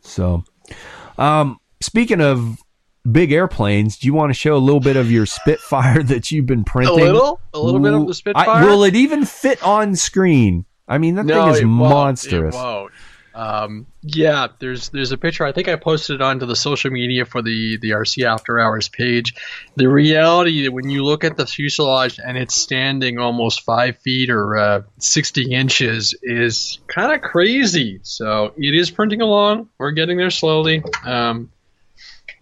So, 0.00 0.44
um, 1.18 1.58
speaking 1.80 2.20
of 2.20 2.58
big 3.10 3.32
airplanes, 3.32 3.98
do 3.98 4.06
you 4.06 4.14
want 4.14 4.30
to 4.30 4.34
show 4.34 4.56
a 4.56 4.58
little 4.58 4.80
bit 4.80 4.96
of 4.96 5.10
your 5.10 5.26
Spitfire 5.26 6.02
that 6.04 6.30
you've 6.30 6.46
been 6.46 6.64
printing? 6.64 7.00
A 7.00 7.12
little, 7.12 7.40
a 7.52 7.58
little 7.58 7.80
bit 7.80 7.92
of 7.92 8.02
the 8.02 8.08
I- 8.08 8.12
Spitfire. 8.12 8.66
will 8.66 8.84
it 8.84 8.94
even 8.96 9.24
fit 9.24 9.62
on 9.62 9.96
screen? 9.96 10.64
I 10.86 10.98
mean, 10.98 11.14
that 11.14 11.26
thing 11.26 11.48
is 11.48 11.60
it 11.60 11.64
won't. 11.64 11.78
monstrous. 11.78 12.54
It 12.54 12.58
won't. 12.58 12.92
Um, 13.34 13.86
yeah, 14.02 14.46
there's 14.60 14.90
there's 14.90 15.10
a 15.10 15.18
picture. 15.18 15.44
I 15.44 15.50
think 15.50 15.66
I 15.66 15.74
posted 15.74 16.16
it 16.16 16.22
onto 16.22 16.46
the 16.46 16.54
social 16.54 16.92
media 16.92 17.24
for 17.24 17.42
the 17.42 17.78
the 17.82 17.90
RC 17.90 18.24
After 18.24 18.60
Hours 18.60 18.88
page. 18.88 19.34
The 19.74 19.88
reality 19.88 20.62
that 20.64 20.72
when 20.72 20.88
you 20.88 21.04
look 21.04 21.24
at 21.24 21.36
the 21.36 21.44
fuselage 21.44 22.20
and 22.24 22.38
it's 22.38 22.54
standing 22.54 23.18
almost 23.18 23.62
five 23.62 23.98
feet 23.98 24.30
or 24.30 24.56
uh, 24.56 24.82
60 24.98 25.50
inches 25.52 26.14
is 26.22 26.78
kind 26.86 27.12
of 27.12 27.22
crazy. 27.22 27.98
So 28.04 28.52
it 28.56 28.74
is 28.76 28.92
printing 28.92 29.20
along. 29.20 29.68
We're 29.78 29.90
getting 29.92 30.16
there 30.16 30.30
slowly. 30.30 30.84
Um, 31.04 31.50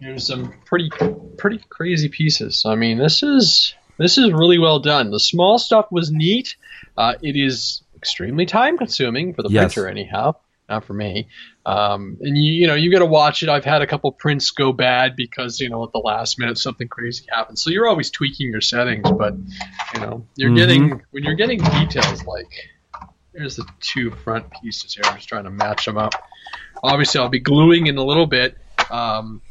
there's 0.03 0.27
some 0.27 0.53
pretty 0.65 0.91
pretty 1.37 1.59
crazy 1.69 2.09
pieces. 2.09 2.63
I 2.65 2.75
mean, 2.75 2.97
this 2.97 3.23
is 3.23 3.73
this 3.97 4.17
is 4.17 4.31
really 4.31 4.57
well 4.59 4.79
done. 4.79 5.11
The 5.11 5.19
small 5.19 5.57
stuff 5.57 5.87
was 5.91 6.11
neat. 6.11 6.55
Uh, 6.97 7.13
it 7.21 7.35
is 7.35 7.83
extremely 7.95 8.45
time 8.45 8.77
consuming 8.77 9.33
for 9.33 9.43
the 9.43 9.49
Yes. 9.49 9.73
printer, 9.73 9.89
anyhow. 9.89 10.35
Not 10.69 10.85
for 10.85 10.93
me. 10.93 11.27
Um, 11.65 12.17
and 12.21 12.37
you, 12.37 12.53
you 12.53 12.67
know, 12.67 12.73
you 12.75 12.89
got 12.91 12.99
to 12.99 13.05
watch 13.05 13.43
it. 13.43 13.49
I've 13.49 13.65
had 13.65 13.81
a 13.81 13.87
couple 13.87 14.11
prints 14.13 14.51
go 14.51 14.71
bad 14.71 15.15
because 15.15 15.59
you 15.59 15.69
know 15.69 15.83
at 15.83 15.91
the 15.91 15.99
last 15.99 16.39
minute 16.39 16.57
something 16.57 16.87
crazy 16.87 17.25
happens. 17.29 17.61
So 17.61 17.69
you're 17.69 17.87
always 17.87 18.09
tweaking 18.09 18.49
your 18.49 18.61
settings, 18.61 19.09
but 19.11 19.35
you 19.93 19.99
know 19.99 20.25
you're 20.35 20.51
Mhm. 20.51 20.55
getting 20.55 21.01
when 21.11 21.23
you're 21.23 21.35
getting 21.35 21.59
details 21.59 22.25
like 22.25 22.47
there's 23.33 23.55
the 23.57 23.65
two 23.81 24.11
front 24.11 24.45
pieces 24.61 24.93
here. 24.93 25.03
I'm 25.05 25.15
just 25.17 25.27
trying 25.27 25.43
to 25.45 25.49
match 25.51 25.85
them 25.85 25.97
up. 25.97 26.13
Obviously, 26.81 27.19
I'll 27.19 27.29
be 27.29 27.39
gluing 27.39 27.87
in 27.87 27.97
a 27.97 28.03
little 28.03 28.27
bit. 28.27 28.57
Um, 28.89 29.41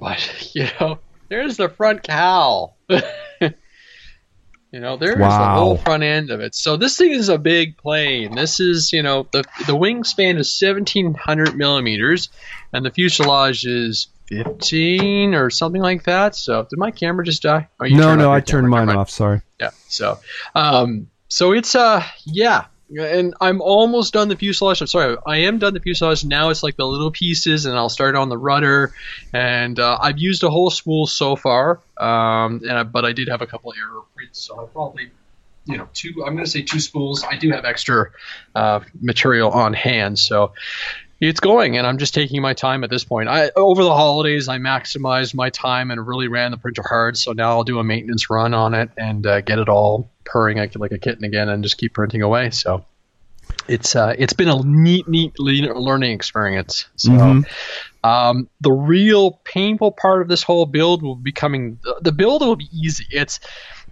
but 0.00 0.50
you 0.54 0.66
know, 0.80 1.00
there's 1.30 1.56
the 1.56 1.68
front 1.68 2.02
cowl. 2.02 2.76
you 2.90 4.80
know, 4.80 4.96
there's 4.96 5.16
the 5.16 5.22
Wow. 5.22 5.54
whole 5.54 5.76
front 5.76 6.02
end 6.02 6.30
of 6.30 6.40
it. 6.40 6.54
So 6.54 6.76
this 6.76 6.96
thing 6.96 7.12
is 7.12 7.28
a 7.28 7.38
big 7.38 7.76
plane. 7.78 8.34
This 8.34 8.60
is, 8.60 8.92
you 8.92 9.02
know, 9.02 9.28
the 9.32 9.44
the 9.66 9.76
wingspan 9.76 10.38
is 10.38 10.58
1700 10.60 11.56
millimeters, 11.56 12.28
and 12.72 12.84
the 12.84 12.90
fuselage 12.90 13.64
is 13.64 14.08
15 14.28 15.34
or 15.34 15.50
something 15.50 15.80
like 15.80 16.04
that. 16.04 16.34
So 16.34 16.62
did 16.68 16.78
my 16.78 16.90
camera 16.90 17.24
just 17.24 17.42
die? 17.42 17.68
Oh, 17.80 17.84
you 17.84 17.96
No, 17.96 18.16
no, 18.16 18.30
I 18.32 18.36
your 18.36 18.42
turned 18.42 18.68
mine 18.68 18.88
off. 18.90 19.08
Sorry. 19.10 19.40
yeah 19.60 19.70
so 19.88 20.18
um 20.54 21.06
so 21.28 21.52
it's 21.52 21.74
uh 21.74 22.02
yeah 22.26 22.66
and 22.94 23.34
i'm 23.40 23.60
almost 23.60 24.12
done 24.12 24.28
the 24.28 24.36
fuselage. 24.36 24.80
I'm 24.80 24.86
sorry 24.86 25.16
i 25.26 25.38
am 25.38 25.58
done 25.58 25.74
the 25.74 25.80
fuselage. 25.80 26.24
Now 26.24 26.50
it's 26.50 26.62
like 26.62 26.76
the 26.76 26.86
little 26.86 27.10
pieces 27.10 27.66
and 27.66 27.76
i'll 27.76 27.88
start 27.88 28.14
on 28.14 28.28
the 28.28 28.38
rudder. 28.38 28.92
And 29.32 29.78
uh, 29.78 29.98
i've 30.00 30.18
used 30.18 30.42
a 30.44 30.50
whole 30.50 30.70
spool 30.70 31.06
so 31.06 31.36
far 31.36 31.80
um 31.98 32.60
and 32.62 32.72
I, 32.72 32.82
but 32.84 33.04
i 33.04 33.12
did 33.12 33.28
have 33.28 33.42
a 33.42 33.46
couple 33.46 33.72
error 33.76 34.02
prints 34.14 34.40
so 34.40 34.62
i 34.62 34.66
probably 34.66 35.10
you 35.64 35.76
know 35.76 35.88
two 35.94 36.12
i'm 36.24 36.34
going 36.34 36.44
to 36.44 36.50
say 36.50 36.62
two 36.62 36.80
spools. 36.80 37.24
I 37.24 37.36
do 37.36 37.50
have 37.50 37.64
extra 37.64 38.10
uh, 38.54 38.80
material 39.00 39.50
on 39.50 39.72
hand 39.72 40.18
so 40.18 40.52
it's 41.20 41.40
going 41.40 41.78
and 41.78 41.86
i'm 41.86 41.98
just 41.98 42.14
taking 42.14 42.40
my 42.42 42.52
time 42.52 42.84
at 42.84 42.90
this 42.90 43.04
point. 43.04 43.28
I 43.28 43.50
over 43.56 43.82
the 43.82 43.94
holidays 43.94 44.48
i 44.48 44.58
maximized 44.58 45.34
my 45.34 45.50
time 45.50 45.90
and 45.90 46.06
really 46.06 46.28
ran 46.28 46.52
the 46.52 46.56
printer 46.56 46.84
hard 46.86 47.16
so 47.16 47.32
now 47.32 47.50
i'll 47.50 47.64
do 47.64 47.80
a 47.80 47.84
maintenance 47.84 48.30
run 48.30 48.54
on 48.54 48.74
it 48.74 48.90
and 48.96 49.26
uh, 49.26 49.40
get 49.40 49.58
it 49.58 49.68
all 49.68 50.08
purring 50.26 50.58
like, 50.58 50.76
like 50.76 50.92
a 50.92 50.98
kitten 50.98 51.24
again 51.24 51.48
and 51.48 51.62
just 51.62 51.78
keep 51.78 51.94
printing 51.94 52.20
away 52.22 52.50
so 52.50 52.84
it's 53.68 53.94
uh, 53.94 54.12
it's 54.18 54.32
been 54.32 54.48
a 54.48 54.60
neat 54.64 55.06
neat 55.08 55.38
learning 55.38 56.12
experience 56.12 56.86
so 56.96 57.10
Mhm. 57.10 57.46
um, 58.02 58.48
the 58.60 58.72
real 58.72 59.40
painful 59.44 59.92
part 59.92 60.20
of 60.20 60.28
this 60.28 60.42
whole 60.42 60.66
build 60.66 61.00
will 61.02 61.14
be 61.14 61.30
coming. 61.32 61.78
The, 62.00 62.10
build 62.12 62.42
will 62.42 62.56
be 62.56 62.68
easy. 62.72 63.04
It's 63.10 63.38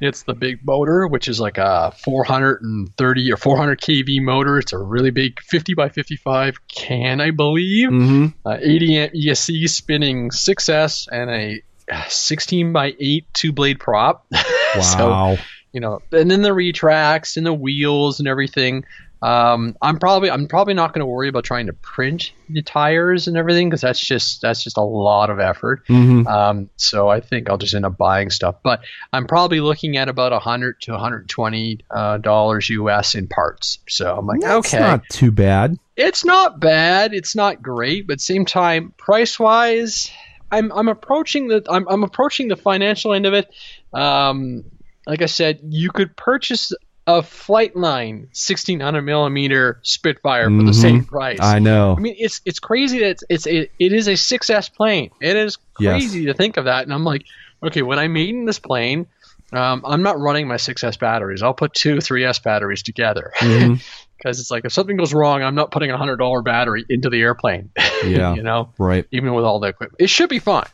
it's 0.01 0.25
the 0.25 0.35
big 0.35 0.67
motor, 0.67 1.07
which 1.07 1.29
is 1.29 1.39
like 1.39 1.59
a 1.59 1.93
430 2.05 3.33
or 3.33 3.37
400 3.37 3.81
kV 3.81 4.23
motor. 4.23 4.59
It's 4.59 4.73
a 4.73 4.79
really 4.79 5.11
big 5.11 5.41
50 5.41 5.75
by 5.75 5.89
55 5.89 6.67
can, 6.69 7.21
I 7.21 7.31
believe. 7.31 7.91
Mm-hmm. 7.91 8.27
Uh, 8.45 8.59
80 8.61 8.99
amp 8.99 9.13
ESC 9.15 9.69
spinning 9.69 10.31
6S 10.31 11.07
and 11.11 11.31
a 11.31 11.63
16 12.09 12.73
by 12.73 12.95
8 12.99 13.25
two 13.35 13.53
blade 13.53 13.79
prop. 13.79 14.27
so 14.83 15.11
Wow. 15.11 15.39
You 15.75 15.81
know, 15.81 16.01
and 16.13 16.31
then 16.31 16.41
the 16.43 16.55
retracts 16.55 17.37
and 17.37 17.45
the 17.45 17.53
wheels 17.53 18.21
and 18.21 18.29
everything. 18.29 18.85
Um, 19.23 19.75
I'm 19.81 19.99
probably 19.99 20.31
I'm 20.31 20.47
probably 20.49 20.75
not 20.75 20.93
going 20.93 21.01
to 21.01 21.07
worry 21.07 21.29
about 21.29 21.45
trying 21.45 21.67
to 21.67 21.73
print 21.73 22.33
the 22.51 22.61
tires 22.61 23.27
and 23.27 23.39
everything 23.39 23.71
because 23.71 23.81
that's 23.81 23.99
just 23.99 24.43
that's 24.43 24.63
just 24.63 24.77
a 24.77 24.83
lot 24.83 25.31
of 25.31 25.41
effort. 25.41 25.87
mm-hmm. 25.89 26.27
Um, 26.27 26.69
so 26.77 27.09
I 27.09 27.21
think 27.21 27.49
I'll 27.49 27.57
just 27.57 27.75
end 27.75 27.87
up 27.87 27.97
buying 27.97 28.29
stuff. 28.29 28.57
But 28.63 28.85
I'm 29.15 29.27
probably 29.27 29.61
looking 29.61 29.97
at 29.97 30.11
about 30.11 30.33
100 30.33 30.81
to 30.83 30.93
120 30.93 31.81
uh, 31.91 32.19
dollars 32.19 32.69
US 32.69 33.15
in 33.15 33.27
parts. 33.27 33.79
So 33.89 34.15
I'm 34.15 34.27
like, 34.27 34.41
That's 34.41 34.75
okay, 34.75 34.79
not 34.81 35.03
too 35.09 35.33
bad. 35.33 35.79
it's 35.97 36.25
not 36.25 36.61
bad. 36.61 37.15
It's 37.15 37.35
not 37.35 37.63
great, 37.63 38.07
but 38.07 38.21
same 38.21 38.45
time, 38.45 38.93
price 38.99 39.41
wise, 39.41 40.11
I'm 40.53 40.71
I'm 40.71 40.89
approaching 40.89 41.49
the 41.49 41.65
I'm 41.69 41.89
I'm 41.89 42.05
approaching 42.05 42.49
the 42.49 42.57
financial 42.57 43.15
end 43.15 43.25
of 43.25 43.33
it. 43.33 43.51
Um, 43.95 44.65
like 45.07 45.23
I 45.23 45.27
said, 45.27 45.61
you 45.69 45.91
could 45.91 46.17
purchase 46.17 46.73
a 47.07 47.21
Flightline 47.21 48.21
1600 48.33 49.03
millimeter 49.03 49.79
Spitfire 49.83 50.47
for 50.47 50.51
Mhm. 50.63 50.67
the 50.67 50.73
same 50.73 51.05
price. 51.05 51.39
I 51.43 51.59
know. 51.59 51.95
I 51.97 52.01
mean, 52.01 52.15
it's 52.19 52.41
it's 52.47 52.59
crazy 52.59 53.01
that 53.01 53.11
it's, 53.11 53.25
it's 53.29 53.47
it, 53.47 53.71
it 53.79 53.93
is 53.93 54.09
a 54.09 54.13
6S 54.17 54.69
plane. 54.75 55.11
It 55.21 55.37
is 55.37 55.59
Yes. 55.79 55.93
crazy 55.93 56.27
to 56.27 56.35
think 56.35 56.57
of 56.57 56.65
that. 56.67 56.85
And 56.85 56.95
I'm 56.95 57.05
like, 57.05 57.25
okay, 57.63 57.83
when 57.83 57.99
I'm 57.99 58.17
in 58.17 58.47
this 58.47 58.59
plane, 58.59 59.07
um, 59.53 59.83
I'm 59.85 60.03
not 60.03 60.19
running 60.19 60.49
my 60.49 60.57
6S 60.57 60.97
batteries. 60.99 61.43
I'll 61.43 61.53
put 61.55 61.75
two 61.75 61.97
3S 62.01 62.39
batteries 62.43 62.83
together 62.83 63.33
Mhm. 63.39 63.83
because 64.17 64.41
it's 64.41 64.51
like 64.51 64.65
if 64.65 64.73
something 64.73 64.97
goes 64.97 65.13
wrong, 65.13 65.43
I'm 65.43 65.55
not 65.55 65.71
putting 65.71 65.91
a 65.91 65.99
hundred 65.99 66.17
dollar 66.17 66.41
battery 66.43 66.85
into 66.89 67.11
the 67.11 67.21
airplane. 67.21 67.71
Yeah. 68.05 68.35
you 68.35 68.43
know, 68.43 68.73
Right. 68.79 69.07
even 69.13 69.33
with 69.35 69.45
all 69.45 69.61
the 69.61 69.69
equipment, 69.69 70.01
it 70.01 70.09
should 70.11 70.29
be 70.31 70.39
fine. 70.39 70.67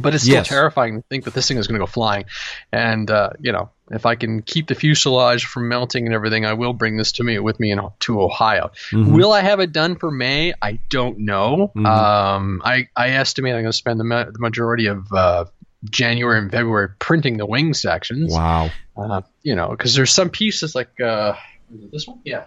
But 0.00 0.14
it's 0.14 0.24
still 0.24 0.36
Yes. 0.36 0.48
terrifying 0.48 1.02
to 1.02 1.08
think 1.08 1.24
that 1.24 1.34
this 1.34 1.48
thing 1.48 1.56
is 1.58 1.66
going 1.66 1.78
to 1.80 1.82
go 1.84 1.90
flying. 1.90 2.24
And 2.72 3.10
uh, 3.10 3.30
you 3.40 3.52
know, 3.52 3.70
if 3.90 4.04
I 4.06 4.14
can 4.16 4.42
keep 4.42 4.66
the 4.68 4.74
fuselage 4.74 5.46
from 5.46 5.68
melting 5.68 6.06
and 6.06 6.14
everything, 6.14 6.44
I 6.44 6.52
will 6.54 6.72
bring 6.72 6.96
this 6.96 7.12
to 7.12 7.24
me 7.24 7.38
with 7.38 7.58
me 7.60 7.70
in, 7.70 7.80
to 8.00 8.20
Ohio. 8.22 8.70
Mhm. 8.90 9.12
Will 9.12 9.32
I 9.32 9.40
have 9.40 9.60
it 9.60 9.72
done 9.72 9.96
for 9.96 10.10
May? 10.10 10.52
I 10.60 10.78
don't 10.90 11.20
know. 11.20 11.72
Mhm. 11.76 11.86
Um, 11.86 12.62
I 12.64 12.88
I 12.96 13.10
estimate 13.10 13.54
I'm 13.54 13.62
going 13.62 13.72
to 13.72 13.76
spend 13.76 13.98
the, 14.00 14.04
ma- 14.04 14.24
the 14.24 14.38
majority 14.38 14.86
of 14.86 15.12
uh, 15.12 15.44
January 15.84 16.38
and 16.38 16.50
February 16.50 16.88
printing 16.98 17.36
the 17.36 17.46
wing 17.46 17.72
sections. 17.74 18.32
Wow. 18.34 18.70
Uh, 18.96 19.22
you 19.42 19.54
know, 19.54 19.68
because 19.70 19.94
there's 19.94 20.12
some 20.12 20.28
pieces 20.28 20.74
like 20.74 21.00
uh, 21.00 21.34
this 21.92 22.06
one, 22.06 22.18
yeah, 22.24 22.44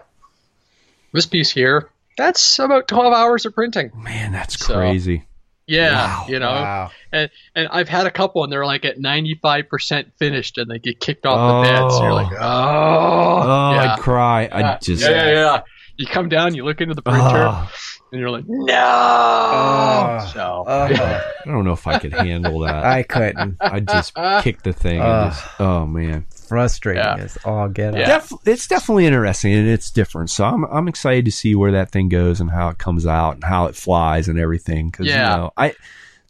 this 1.14 1.26
piece 1.26 1.50
here. 1.50 1.90
That's 2.18 2.60
about 2.60 2.88
12 2.90 3.14
hours 3.14 3.46
of 3.46 3.56
printing. 3.56 3.92
Man, 3.96 4.32
that's 4.34 4.60
So- 4.64 4.76
crazy. 4.76 5.24
Yeah, 5.72 5.94
Wow. 5.94 6.26
you 6.28 6.40
know, 6.40 6.50
Wow. 6.52 6.92
and 7.12 7.30
and 7.56 7.68
I've 7.72 7.88
had 7.90 8.06
a 8.08 8.12
couple 8.12 8.44
and 8.44 8.52
they're 8.52 8.66
like 8.66 8.84
at 8.86 8.98
95% 9.00 10.12
finished 10.20 10.58
and 10.58 10.70
they 10.70 10.80
get 10.80 11.00
kicked 11.00 11.26
off 11.26 11.64
the 11.66 11.70
bed. 11.70 11.92
So 11.92 12.04
you're 12.04 12.14
like, 12.14 12.32
oh, 12.34 12.38
Oh, 12.40 13.42
oh 13.44 13.74
yeah. 13.76 13.94
I'd 13.94 14.00
cry. 14.00 14.44
yeah. 14.44 14.58
I'd 14.74 14.82
just. 14.82 15.02
yeah, 15.02 15.10
yeah, 15.10 15.32
yeah. 15.32 15.62
You 15.98 16.06
come 16.08 16.30
down, 16.30 16.56
you 16.56 16.66
look 16.66 16.82
into 16.82 16.96
the 16.96 17.02
printer, 17.02 17.22
Oh, 17.24 17.50
ah. 17.52 17.72
and 18.12 18.20
you're 18.20 18.32
like, 18.32 18.46
ah. 18.50 20.26
no. 20.26 20.26
Oh. 20.26 20.32
so 20.34 20.64
Oh, 20.68 20.84
I 21.46 21.46
don't 21.46 21.64
know 21.66 21.74
if 21.74 21.86
I 21.88 22.00
could 22.00 22.14
handle 22.14 22.60
that. 22.62 22.84
I 22.84 23.04
couldn't. 23.04 23.58
I'd 23.62 23.88
just 23.88 24.14
kick 24.42 24.64
the 24.64 24.74
thing. 24.74 25.00
and 25.00 25.32
just, 25.32 25.46
oh 25.60 25.86
man, 25.86 26.26
Frustrating 26.52 27.02
Yeah. 27.04 27.16
as 27.16 27.38
all 27.46 27.68
get 27.70 27.96
Yeah. 27.96 28.16
out. 28.16 28.30
Def- 28.30 28.40
it's 28.46 28.68
definitely 28.68 29.06
interesting 29.06 29.54
and 29.54 29.68
it's 29.70 29.90
different. 29.90 30.30
So 30.30 30.44
I'm 30.44 30.66
I'm 30.66 30.88
excited 30.90 31.24
to 31.26 31.32
see 31.32 31.56
where 31.56 31.72
that 31.72 31.92
thing 31.92 32.10
goes 32.10 32.42
and 32.42 32.52
how 32.52 32.68
it 32.70 32.78
comes 32.78 33.08
out 33.08 33.36
and 33.36 33.44
how 33.46 33.68
it 33.68 33.76
flies 33.76 34.28
and 34.28 34.38
everything. 34.38 34.88
Because 34.90 35.08
Yeah. 35.08 35.32
you 35.32 35.38
know, 35.38 35.52
I 35.56 35.74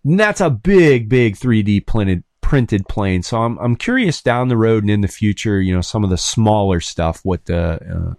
and 0.05 0.19
that's 0.19 0.39
a 0.41 0.49
big 0.51 1.09
big 1.09 1.35
3D 1.37 1.79
printed 1.87 2.23
printed 2.41 2.87
plane. 2.87 3.23
So 3.23 3.41
I'm 3.41 3.57
I'm 3.59 3.75
curious 3.75 4.21
down 4.21 4.47
the 4.49 4.57
road 4.57 4.83
and 4.83 4.91
in 4.91 5.01
the 5.01 5.07
future, 5.07 5.59
you 5.59 5.73
know, 5.73 5.81
some 5.81 6.03
of 6.03 6.09
the 6.11 6.17
smaller 6.17 6.79
stuff, 6.81 7.21
what 7.23 7.45
the 7.45 7.79
uh, 7.81 8.13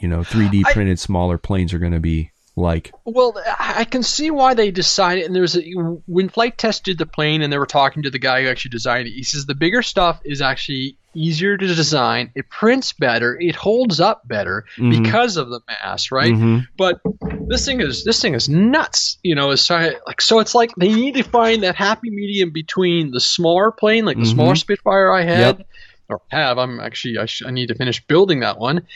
you 0.00 0.06
know 0.08 0.20
3D 0.20 0.62
printed 0.72 1.00
smaller 1.00 1.38
planes 1.38 1.74
are 1.74 1.78
going 1.80 1.92
to 1.92 1.98
be 2.00 2.30
like. 2.58 2.92
Well, 3.04 3.34
I 3.58 3.84
can 3.84 4.02
see 4.02 4.30
why 4.30 4.54
they 4.54 4.70
decided. 4.70 5.24
And 5.24 5.34
there's 5.34 5.56
a, 5.56 5.62
when 6.06 6.28
Flite 6.28 6.58
Test 6.58 6.84
did 6.84 6.98
the 6.98 7.06
plane, 7.06 7.42
and 7.42 7.52
they 7.52 7.58
were 7.58 7.66
talking 7.66 8.02
to 8.02 8.10
the 8.10 8.18
guy 8.18 8.42
who 8.42 8.48
actually 8.48 8.70
designed 8.70 9.06
it. 9.08 9.12
He 9.12 9.22
says 9.22 9.46
the 9.46 9.54
bigger 9.54 9.82
stuff 9.82 10.20
is 10.24 10.42
actually 10.42 10.96
easier 11.14 11.56
to 11.56 11.66
design. 11.66 12.30
It 12.34 12.48
prints 12.50 12.92
better. 12.92 13.36
It 13.40 13.54
holds 13.56 13.98
up 14.00 14.28
better 14.28 14.64
Mhm. 14.76 15.02
because 15.02 15.36
of 15.36 15.48
the 15.48 15.60
mass, 15.66 16.12
right? 16.12 16.32
Mhm. 16.32 16.66
But 16.76 17.00
this 17.48 17.64
thing 17.64 17.80
is 17.80 18.04
this 18.04 18.20
thing 18.20 18.34
is 18.34 18.48
nuts. 18.48 19.18
You 19.22 19.34
know, 19.34 19.50
it's 19.50 19.68
like 19.70 20.20
so. 20.20 20.38
It's 20.40 20.54
like 20.54 20.70
they 20.76 20.92
need 20.92 21.14
to 21.14 21.22
find 21.22 21.62
that 21.62 21.74
happy 21.76 22.10
medium 22.10 22.50
between 22.50 23.10
the 23.10 23.20
smaller 23.20 23.70
plane, 23.72 24.04
like 24.04 24.16
the 24.18 24.24
Mhm. 24.24 24.32
smaller 24.32 24.54
Spitfire 24.54 25.12
I 25.12 25.22
had 25.22 25.38
Yep. 25.58 25.66
or 26.10 26.20
have. 26.30 26.58
I'm 26.58 26.78
actually 26.78 27.18
I, 27.18 27.26
sh- 27.26 27.42
I 27.46 27.50
need 27.50 27.68
to 27.68 27.74
finish 27.74 28.04
building 28.06 28.40
that 28.40 28.58
one, 28.58 28.86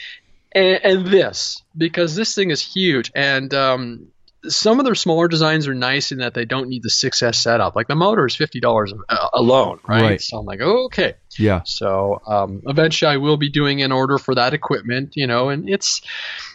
and, 0.55 0.79
and 0.83 1.07
this 1.07 1.61
because 1.77 2.15
this 2.15 2.35
thing 2.35 2.51
is 2.51 2.61
huge 2.61 3.11
and. 3.15 3.53
um 3.53 4.07
some 4.45 4.77
of 4.77 4.83
their 4.85 4.93
smaller 4.93 5.29
designs 5.29 5.69
are 5.69 5.73
nice 5.73 6.11
in 6.11 6.17
that 6.17 6.33
they 6.33 6.43
don't 6.43 6.67
need 6.67 6.83
the 6.83 6.89
6S 6.89 7.35
setup. 7.35 7.77
Like 7.77 7.87
the 7.87 7.95
motor 7.95 8.25
is 8.25 8.35
fifty 8.35 8.59
dollars 8.59 8.93
alone, 9.31 9.79
right? 9.87 10.01
Right. 10.01 10.21
So 10.21 10.37
I'm 10.37 10.45
like, 10.45 10.59
oh, 10.61 10.87
okay. 10.87 11.13
Yeah. 11.39 11.61
So 11.63 12.21
um, 12.27 12.61
eventually, 12.67 13.09
I 13.13 13.15
will 13.15 13.37
be 13.37 13.47
doing 13.49 13.81
an 13.83 13.93
order 13.93 14.17
for 14.17 14.35
that 14.35 14.53
equipment, 14.53 15.13
you 15.15 15.27
know, 15.27 15.47
and 15.47 15.69
it's 15.69 16.01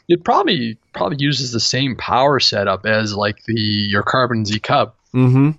it 0.07 0.23
probably 0.23 0.77
probably 0.93 1.17
uses 1.18 1.51
the 1.52 1.60
same 1.60 1.97
power 1.97 2.39
setup 2.41 2.85
as 2.85 3.15
like 3.15 3.43
the 3.44 3.55
your 3.59 4.02
Carbon 4.02 4.44
Z 4.44 4.59
Cub, 4.59 4.93
Mm-hmm. 5.15 5.52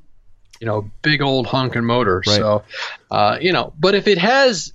you 0.61 0.67
know, 0.67 0.91
big 1.01 1.23
old 1.23 1.47
honking 1.47 1.83
motor. 1.83 2.21
Right. 2.27 2.37
So, 2.37 2.63
uh, 3.09 3.39
you 3.41 3.53
know, 3.53 3.73
but 3.79 3.95
if 3.95 4.07
it 4.07 4.19
has 4.19 4.71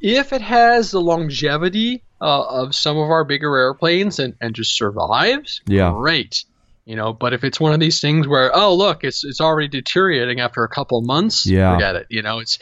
if 0.00 0.32
it 0.32 0.40
has 0.40 0.92
the 0.92 1.00
longevity 1.02 2.04
uh, 2.20 2.42
of 2.62 2.74
some 2.74 2.96
of 2.96 3.10
our 3.10 3.24
bigger 3.24 3.56
airplanes 3.56 4.18
and, 4.18 4.34
and 4.40 4.54
just 4.54 4.76
survives, 4.76 5.60
Yeah. 5.66 5.92
great. 5.92 6.44
You 6.88 6.94
know, 6.94 7.12
but 7.12 7.32
if 7.32 7.42
it's 7.42 7.58
one 7.58 7.72
of 7.72 7.80
these 7.80 8.00
things 8.00 8.28
where, 8.28 8.52
oh 8.54 8.72
look, 8.76 9.02
it's 9.02 9.24
it's 9.24 9.40
already 9.40 9.66
deteriorating 9.66 10.38
after 10.38 10.62
a 10.62 10.68
couple 10.68 10.98
of 10.98 11.04
months, 11.04 11.44
Yeah. 11.44 11.74
forget 11.74 11.96
it. 11.96 12.06
You 12.10 12.22
know, 12.22 12.38
it's. 12.38 12.60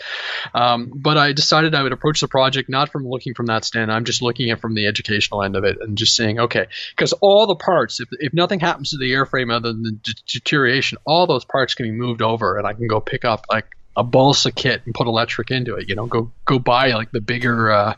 Um, 0.54 0.90
but 0.94 1.18
I 1.18 1.32
decided 1.32 1.74
I 1.74 1.82
would 1.82 1.92
approach 1.92 2.22
the 2.22 2.28
project 2.28 2.70
not 2.70 2.90
from 2.90 3.06
looking 3.06 3.34
from 3.34 3.44
that 3.46 3.66
stand. 3.66 3.92
I'm 3.92 4.06
just 4.06 4.22
looking 4.22 4.50
at 4.50 4.62
from 4.62 4.74
the 4.74 4.86
educational 4.86 5.42
end 5.42 5.56
of 5.56 5.64
it 5.64 5.76
and 5.78 5.98
just 5.98 6.16
saying, 6.16 6.40
okay, 6.40 6.68
because 6.96 7.12
all 7.20 7.46
the 7.46 7.54
parts, 7.54 8.00
if 8.00 8.08
if 8.12 8.32
nothing 8.32 8.60
happens 8.60 8.90
to 8.92 8.96
the 8.96 9.12
airframe 9.12 9.52
other 9.52 9.74
than 9.74 9.82
the 9.82 9.92
d- 9.92 10.12
deterioration, 10.26 10.96
all 11.04 11.26
those 11.26 11.44
parts 11.44 11.74
can 11.74 11.84
be 11.84 11.92
moved 11.92 12.22
over, 12.22 12.56
and 12.56 12.66
I 12.66 12.72
can 12.72 12.86
go 12.88 13.00
pick 13.02 13.26
up 13.26 13.44
like 13.50 13.76
a 13.96 14.02
balsa 14.04 14.50
kit 14.52 14.82
and 14.86 14.94
put 14.94 15.06
electric 15.06 15.50
into 15.50 15.76
it. 15.76 15.88
You 15.88 15.94
know, 15.94 16.06
go 16.06 16.30
go 16.44 16.58
buy 16.58 16.92
like 16.92 17.10
the 17.12 17.20
bigger 17.20 17.70
uh, 17.70 17.94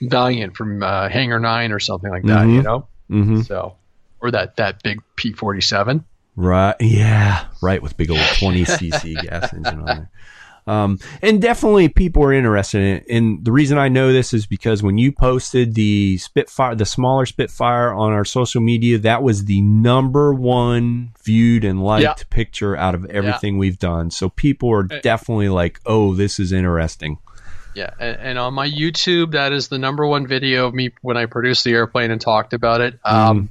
Valiant 0.00 0.56
from 0.56 0.82
uh, 0.82 1.08
Hangar 1.08 1.40
Nine 1.40 1.72
or 1.72 1.80
something 1.80 2.10
like 2.10 2.22
that. 2.24 2.46
Mhm. 2.46 2.54
You 2.54 2.62
know, 2.62 2.86
Mm-hmm. 3.10 3.40
so 3.42 3.74
or 4.20 4.30
that 4.30 4.56
that 4.56 4.82
big 4.82 5.00
P47. 5.16 6.04
Right. 6.36 6.76
Yeah. 6.80 7.46
Right. 7.60 7.82
With 7.82 7.96
big 7.96 8.10
old 8.10 8.20
20 8.38 8.64
cc 8.64 9.22
gas 9.22 9.52
engine 9.52 9.80
on 9.80 9.84
there. 9.86 10.10
Um, 10.66 10.98
and 11.22 11.40
definitely 11.40 11.88
people 11.88 12.22
are 12.24 12.32
interested 12.32 12.78
in 12.80 12.96
it. 12.96 13.06
And 13.10 13.44
the 13.44 13.52
reason 13.52 13.78
I 13.78 13.88
know 13.88 14.12
this 14.12 14.32
is 14.32 14.46
because 14.46 14.82
when 14.82 14.98
you 14.98 15.10
posted 15.12 15.74
the 15.74 16.18
Spitfire, 16.18 16.74
the 16.74 16.86
smaller 16.86 17.26
Spitfire 17.26 17.92
on 17.92 18.12
our 18.12 18.24
social 18.24 18.60
media, 18.60 18.98
that 18.98 19.22
was 19.22 19.46
the 19.46 19.60
number 19.62 20.32
one 20.34 21.12
viewed 21.24 21.64
and 21.64 21.82
liked 21.82 22.02
Yeah. 22.02 22.14
picture 22.30 22.76
out 22.76 22.94
of 22.94 23.04
everything 23.06 23.58
we've 23.58 23.78
done. 23.78 24.10
So 24.10 24.28
people 24.28 24.70
are 24.72 24.86
Uh, 24.90 24.98
definitely 25.02 25.48
like, 25.48 25.80
oh, 25.86 26.14
this 26.14 26.38
is 26.38 26.52
interesting. 26.52 27.18
Yeah, 27.72 27.90
and, 28.00 28.16
and 28.18 28.38
on 28.38 28.54
my 28.54 28.68
YouTube, 28.68 29.30
that 29.32 29.52
is 29.52 29.68
the 29.68 29.78
number 29.78 30.04
one 30.04 30.26
video 30.26 30.66
of 30.66 30.74
me 30.74 30.90
when 31.02 31.16
I 31.16 31.26
produced 31.26 31.62
the 31.62 31.70
airplane 31.72 32.10
and 32.10 32.20
talked 32.20 32.52
about 32.52 32.80
it. 32.80 32.98
Um, 33.04 33.50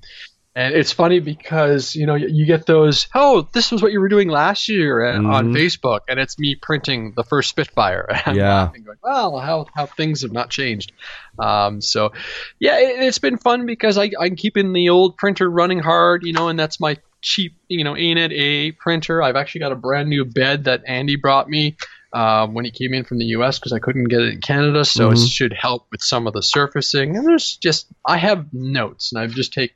And 0.59 0.75
it's 0.75 0.91
funny 0.91 1.21
because 1.21 1.95
you 1.95 2.05
know 2.05 2.15
you, 2.15 2.45
get 2.45 2.65
those. 2.65 3.07
Oh, 3.15 3.47
this 3.53 3.71
was 3.71 3.81
what 3.81 3.93
you 3.93 4.01
were 4.01 4.09
doing 4.09 4.27
last 4.27 4.67
year 4.67 5.05
uh, 5.05 5.17
on 5.23 5.53
Mhm. 5.53 5.55
Facebook, 5.55 6.01
and 6.09 6.19
it's 6.19 6.38
me 6.38 6.55
printing 6.61 7.13
the 7.15 7.23
first 7.23 7.47
Spitfire. 7.49 8.07
And 8.25 8.35
Yeah. 8.35 8.65
going, 8.67 8.97
"Well, 9.01 9.39
how 9.39 9.67
how 9.73 9.85
things 9.85 10.23
have 10.23 10.33
not 10.33 10.49
changed." 10.49 10.91
Um, 11.39 11.79
so, 11.79 12.11
yeah, 12.59 12.77
it, 12.77 12.99
it's 13.03 13.19
been 13.19 13.38
fun 13.38 13.65
because 13.65 13.97
I 13.97 14.11
I'm 14.19 14.35
keeping 14.35 14.73
the 14.73 14.89
old 14.89 15.15
printer 15.15 15.49
running 15.49 15.79
hard, 15.79 16.23
you 16.25 16.33
know, 16.33 16.49
and 16.49 16.59
that's 16.59 16.77
my 16.81 16.97
cheap, 17.21 17.53
you 17.69 17.85
know, 17.85 17.93
ANET 17.95 18.33
A 18.33 18.73
printer. 18.73 19.23
I've 19.23 19.38
actually 19.38 19.61
got 19.61 19.71
a 19.71 19.75
brand 19.77 20.09
new 20.09 20.25
bed 20.25 20.65
that 20.65 20.81
Andy 20.85 21.15
brought 21.15 21.47
me 21.49 21.77
uh, 22.11 22.47
when 22.47 22.65
he 22.65 22.71
came 22.71 22.93
in 22.93 23.05
from 23.05 23.19
the 23.19 23.25
U.S. 23.38 23.59
because 23.59 23.71
I 23.71 23.79
couldn't 23.79 24.09
get 24.09 24.19
it 24.21 24.33
in 24.33 24.41
Canada, 24.41 24.83
so 24.83 25.11
it 25.11 25.15
Mhm. 25.15 25.31
should 25.31 25.53
help 25.53 25.88
with 25.89 26.01
some 26.01 26.27
of 26.27 26.33
the 26.33 26.43
surfacing. 26.43 27.15
And 27.15 27.25
there's 27.25 27.55
just 27.55 27.88
I 28.05 28.17
have 28.17 28.47
notes, 28.51 29.13
and 29.13 29.21
I've 29.21 29.31
just 29.31 29.53
take 29.53 29.71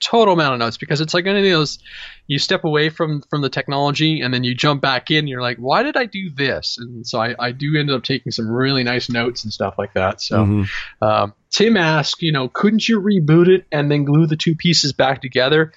total 0.00 0.34
amount 0.34 0.52
of 0.54 0.58
notes 0.60 0.76
because 0.76 1.00
it's 1.00 1.14
like 1.14 1.26
any 1.26 1.38
of 1.38 1.44
those 1.44 1.78
you 2.26 2.38
step 2.38 2.64
away 2.64 2.90
from 2.90 3.22
from 3.30 3.40
the 3.40 3.48
technology 3.48 4.20
and 4.20 4.32
then 4.34 4.44
you 4.44 4.54
jump 4.54 4.82
back 4.82 5.10
in 5.10 5.26
you're 5.26 5.40
like 5.40 5.56
why 5.56 5.82
did 5.82 5.96
i 5.96 6.04
do 6.04 6.28
this 6.30 6.76
and 6.78 7.06
so 7.06 7.18
i, 7.18 7.34
I 7.38 7.52
do 7.52 7.76
end 7.78 7.90
up 7.90 8.02
taking 8.02 8.30
some 8.30 8.50
really 8.50 8.84
nice 8.84 9.08
notes 9.08 9.44
and 9.44 9.52
stuff 9.52 9.76
like 9.78 9.94
that 9.94 10.20
so 10.20 10.44
Mhm. 10.44 10.68
um, 11.00 11.32
Tim 11.50 11.78
asked, 11.78 12.20
you 12.20 12.32
know, 12.32 12.48
couldn't 12.48 12.86
you 12.86 13.00
reboot 13.00 13.48
it 13.48 13.64
and 13.72 13.90
then 13.90 14.04
glue 14.04 14.26
the 14.26 14.36
two 14.36 14.54
pieces 14.54 14.92
back 14.92 15.22
together? 15.22 15.72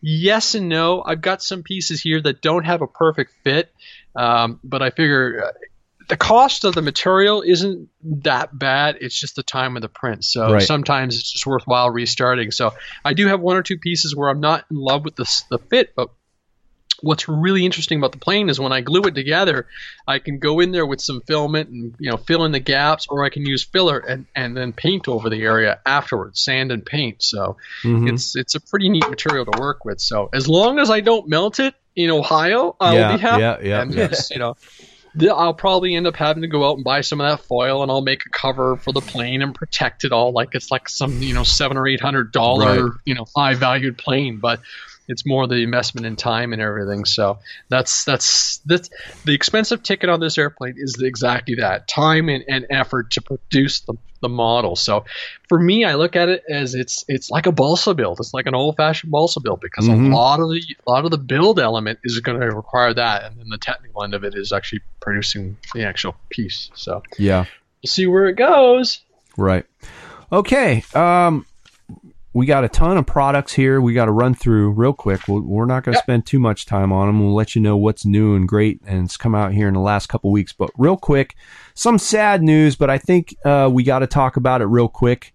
Yes 0.00 0.56
and 0.56 0.68
no. 0.68 1.04
I've 1.06 1.20
got 1.20 1.40
some 1.40 1.62
pieces 1.62 2.00
here 2.00 2.20
that 2.22 2.40
don't 2.40 2.64
have 2.64 2.82
a 2.82 2.88
perfect 2.88 3.32
fit, 3.44 3.72
um, 4.16 4.58
but 4.64 4.82
I 4.82 4.90
figure 4.90 5.44
uh, 5.46 5.52
the 6.10 6.16
cost 6.16 6.64
of 6.64 6.74
the 6.74 6.82
material 6.82 7.40
isn't 7.42 7.88
that 8.24 8.56
bad. 8.58 8.98
It's 9.00 9.18
just 9.18 9.36
the 9.36 9.42
time 9.42 9.76
of 9.76 9.82
the 9.82 9.88
print. 9.88 10.24
So 10.24 10.52
Right. 10.52 10.62
sometimes 10.62 11.16
it's 11.16 11.32
just 11.32 11.46
worthwhile 11.46 11.90
restarting. 11.90 12.50
So 12.50 12.72
I 13.04 13.14
do 13.14 13.28
have 13.28 13.40
one 13.40 13.56
or 13.56 13.62
two 13.62 13.78
pieces 13.78 14.14
where 14.14 14.28
I'm 14.28 14.40
not 14.40 14.64
in 14.70 14.76
love 14.76 15.04
with 15.04 15.16
the, 15.16 15.24
the 15.50 15.58
fit, 15.58 15.94
but 15.94 16.08
what's 17.02 17.28
really 17.28 17.64
interesting 17.64 17.98
about 17.98 18.12
the 18.12 18.18
plane 18.18 18.50
is 18.50 18.60
when 18.60 18.72
I 18.72 18.80
glue 18.82 19.02
it 19.02 19.14
together, 19.14 19.66
I 20.06 20.18
can 20.18 20.38
go 20.38 20.60
in 20.60 20.72
there 20.72 20.84
with 20.84 21.00
some 21.00 21.22
filament 21.26 21.70
and 21.70 21.94
you 21.98 22.10
know 22.10 22.16
fill 22.18 22.44
in 22.44 22.52
the 22.52 22.60
gaps, 22.60 23.06
or 23.08 23.24
I 23.24 23.30
can 23.30 23.46
use 23.46 23.64
filler 23.64 23.98
and, 23.98 24.26
and 24.34 24.56
then 24.56 24.72
paint 24.72 25.08
over 25.08 25.30
the 25.30 25.42
area 25.42 25.80
afterwards, 25.86 26.42
sand 26.42 26.72
and 26.72 26.84
paint. 26.84 27.22
So 27.22 27.56
Mhm. 27.84 28.12
it's 28.12 28.36
it's 28.36 28.54
a 28.56 28.60
pretty 28.60 28.88
neat 28.90 29.08
material 29.08 29.46
to 29.46 29.60
work 29.60 29.84
with. 29.84 30.00
So 30.00 30.28
as 30.34 30.48
long 30.48 30.78
as 30.78 30.90
I 30.90 31.00
don't 31.00 31.28
melt 31.28 31.60
it 31.60 31.74
in 31.96 32.10
Ohio, 32.10 32.76
I'll 32.80 32.94
yeah, 32.96 33.16
be 33.16 33.18
happy. 33.22 33.40
yeah, 33.42 33.56
yeah, 33.62 33.80
and 33.82 33.94
yeah. 33.94 34.08
just, 34.08 34.30
you 34.32 34.38
know. 34.40 34.56
I'll 35.34 35.54
probably 35.54 35.94
end 35.94 36.06
up 36.06 36.16
having 36.16 36.42
to 36.42 36.48
go 36.48 36.68
out 36.68 36.76
and 36.76 36.84
buy 36.84 37.00
some 37.00 37.20
of 37.20 37.28
that 37.30 37.44
foil, 37.46 37.82
and 37.82 37.90
I'll 37.90 38.00
make 38.02 38.24
a 38.26 38.30
cover 38.30 38.76
for 38.76 38.92
the 38.92 39.02
plane 39.02 39.42
and 39.42 39.54
protect 39.54 40.04
it 40.04 40.12
all 40.12 40.32
like 40.32 40.50
it's 40.52 40.70
like 40.70 40.88
some 40.88 41.20
you 41.22 41.34
know 41.34 41.42
seven 41.42 41.76
or 41.76 41.86
eight 41.86 42.00
hundred 42.00 42.32
dollar 42.32 42.84
Right. 42.84 42.92
you 43.04 43.14
know 43.14 43.26
high 43.36 43.54
valued 43.54 43.98
plane. 43.98 44.38
But 44.40 44.60
It's 45.08 45.26
more 45.26 45.48
the 45.48 45.56
investment 45.56 46.06
in 46.06 46.14
time 46.14 46.52
and 46.52 46.62
everything. 46.62 47.04
So 47.04 47.40
that's 47.68 48.04
that's 48.04 48.58
that's 48.66 48.88
the 49.24 49.34
expensive 49.34 49.82
ticket 49.82 50.08
on 50.08 50.20
this 50.20 50.38
airplane 50.38 50.74
is 50.76 51.02
exactly 51.02 51.56
that 51.56 51.88
time 51.88 52.28
and, 52.28 52.44
and 52.48 52.66
effort 52.70 53.10
to 53.12 53.22
produce 53.22 53.80
the, 53.80 53.94
the 54.20 54.28
model. 54.28 54.76
So 54.76 55.04
for 55.48 55.58
me, 55.58 55.84
I 55.84 55.94
look 55.94 56.16
at 56.16 56.28
it 56.28 56.42
as 56.48 56.74
it's 56.74 57.04
it's 57.08 57.30
like 57.30 57.46
a 57.46 57.52
balsa 57.52 57.94
build. 57.94 58.18
It's 58.20 58.34
like 58.34 58.46
an 58.46 58.54
old 58.54 58.76
fashioned 58.76 59.10
balsa 59.10 59.40
build 59.40 59.60
because 59.60 59.88
Mhm. 59.88 60.12
a 60.12 60.14
lot 60.14 60.40
of 60.40 60.48
the 60.50 60.62
a 60.86 60.90
lot 60.90 61.04
of 61.04 61.10
the 61.10 61.18
build 61.18 61.58
element 61.58 61.98
is 62.04 62.18
going 62.20 62.38
to 62.40 62.46
require 62.46 62.92
that, 62.94 63.24
and 63.24 63.38
then 63.38 63.48
the 63.48 63.58
technical 63.58 64.04
end 64.04 64.14
of 64.14 64.24
it 64.24 64.34
is 64.34 64.52
actually 64.52 64.80
producing 65.00 65.56
the 65.74 65.84
actual 65.84 66.14
piece. 66.28 66.70
So 66.74 67.02
Yeah. 67.18 67.44
we'll 67.82 67.88
see 67.88 68.06
where 68.06 68.26
it 68.26 68.34
goes. 68.36 69.00
Right. 69.36 69.64
Okay. 70.32 70.84
Um, 70.94 71.46
we 72.32 72.46
got 72.46 72.62
a 72.64 72.68
ton 72.68 72.96
of 72.96 73.06
products 73.06 73.52
here. 73.52 73.80
We 73.80 73.92
got 73.92 74.04
to 74.04 74.12
run 74.12 74.34
through 74.34 74.70
real 74.70 74.92
quick. 74.92 75.26
We'll, 75.26 75.40
we're 75.40 75.66
not 75.66 75.82
going 75.84 75.94
to 75.94 75.98
Yep. 75.98 76.04
spend 76.04 76.26
too 76.26 76.38
much 76.38 76.64
time 76.66 76.92
on 76.92 77.08
them. 77.08 77.20
We'll 77.20 77.34
let 77.34 77.54
you 77.56 77.60
know 77.60 77.76
what's 77.76 78.04
new 78.06 78.34
and 78.34 78.46
great, 78.48 78.80
and 78.86 79.04
it's 79.04 79.16
come 79.16 79.34
out 79.34 79.52
here 79.52 79.66
in 79.66 79.74
the 79.74 79.80
last 79.80 80.08
couple 80.08 80.30
weeks. 80.30 80.52
But 80.52 80.70
real 80.78 80.96
quick, 80.96 81.34
some 81.74 81.98
sad 81.98 82.42
news, 82.42 82.76
but 82.76 82.88
I 82.90 82.98
think 82.98 83.34
uh, 83.44 83.68
we 83.72 83.82
got 83.82 83.98
to 84.00 84.06
talk 84.06 84.36
about 84.36 84.62
it 84.62 84.66
real 84.66 84.88
quick. 84.88 85.34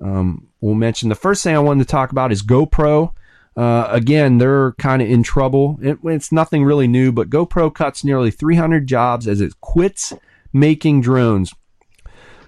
Um, 0.00 0.48
we'll 0.60 0.74
mention 0.74 1.08
the 1.08 1.14
first 1.14 1.42
thing 1.42 1.54
I 1.56 1.60
wanted 1.60 1.84
to 1.84 1.90
talk 1.90 2.10
about 2.10 2.30
is 2.32 2.42
GoPro. 2.42 3.14
Uh, 3.56 3.86
again, 3.90 4.38
they're 4.38 4.72
kind 4.72 5.00
of 5.00 5.08
in 5.08 5.22
trouble. 5.22 5.78
It, 5.80 5.98
it's 6.04 6.32
nothing 6.32 6.64
really 6.64 6.88
new, 6.88 7.12
but 7.12 7.30
GoPro 7.30 7.72
cuts 7.72 8.02
nearly 8.04 8.30
300 8.32 8.86
jobs 8.86 9.28
as 9.28 9.40
it 9.40 9.60
quits 9.60 10.12
making 10.52 11.00
drones. 11.00 11.54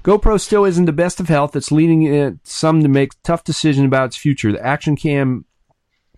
GoPro 0.07 0.41
still 0.41 0.65
isn't 0.65 0.85
the 0.85 0.93
best 0.93 1.19
of 1.19 1.27
health. 1.27 1.57
It's 1.57 1.73
leading 1.73 2.05
it, 2.05 2.37
some 2.45 2.81
to 2.81 2.89
make 2.89 3.21
tough 3.25 3.43
decisions 3.43 3.87
about 3.87 4.07
its 4.07 4.17
future. 4.17 4.53
The 4.53 4.65
Action 4.65 4.95
Cam 4.95 5.47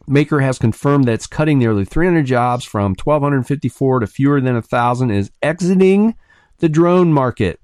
maker 0.07 0.41
has 0.41 0.59
confirmed 0.59 1.07
that 1.07 1.15
it's 1.15 1.27
cutting 1.27 1.59
nearly 1.59 1.87
300 1.87 2.27
jobs 2.27 2.67
from 2.67 2.95
1,254 3.03 4.01
to 4.01 4.07
fewer 4.07 4.43
than 4.43 4.53
1,000 4.53 5.11
is 5.11 5.31
exiting 5.43 6.17
the 6.59 6.69
drone 6.69 7.15
market. 7.15 7.61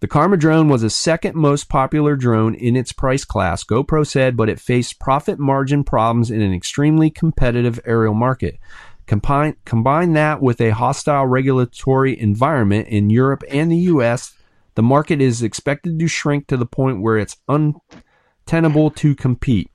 The 0.00 0.08
Karma 0.08 0.38
drone 0.38 0.70
was 0.70 0.80
the 0.80 0.88
second 0.88 1.34
most 1.34 1.68
popular 1.68 2.16
drone 2.16 2.54
in 2.54 2.74
its 2.74 2.92
price 2.92 3.26
class, 3.26 3.62
GoPro 3.62 4.06
said, 4.06 4.34
but 4.34 4.48
it 4.48 4.58
faced 4.58 4.98
profit 4.98 5.38
margin 5.38 5.84
problems 5.84 6.30
in 6.30 6.40
an 6.40 6.54
extremely 6.54 7.10
competitive 7.10 7.78
aerial 7.84 8.14
market. 8.14 8.58
Combine, 9.06 9.56
combine 9.66 10.14
that 10.14 10.40
with 10.40 10.58
a 10.62 10.70
hostile 10.70 11.26
regulatory 11.26 12.18
environment 12.18 12.88
in 12.88 13.10
Europe 13.10 13.44
and 13.50 13.70
the 13.70 13.76
US, 13.76 14.32
the 14.76 14.82
market 14.82 15.20
is 15.20 15.42
expected 15.42 15.98
to 15.98 16.06
shrink 16.06 16.46
to 16.46 16.56
the 16.56 16.66
point 16.66 17.00
where 17.00 17.18
it's 17.18 17.36
untenable 17.48 18.90
to 18.90 19.14
compete. 19.14 19.70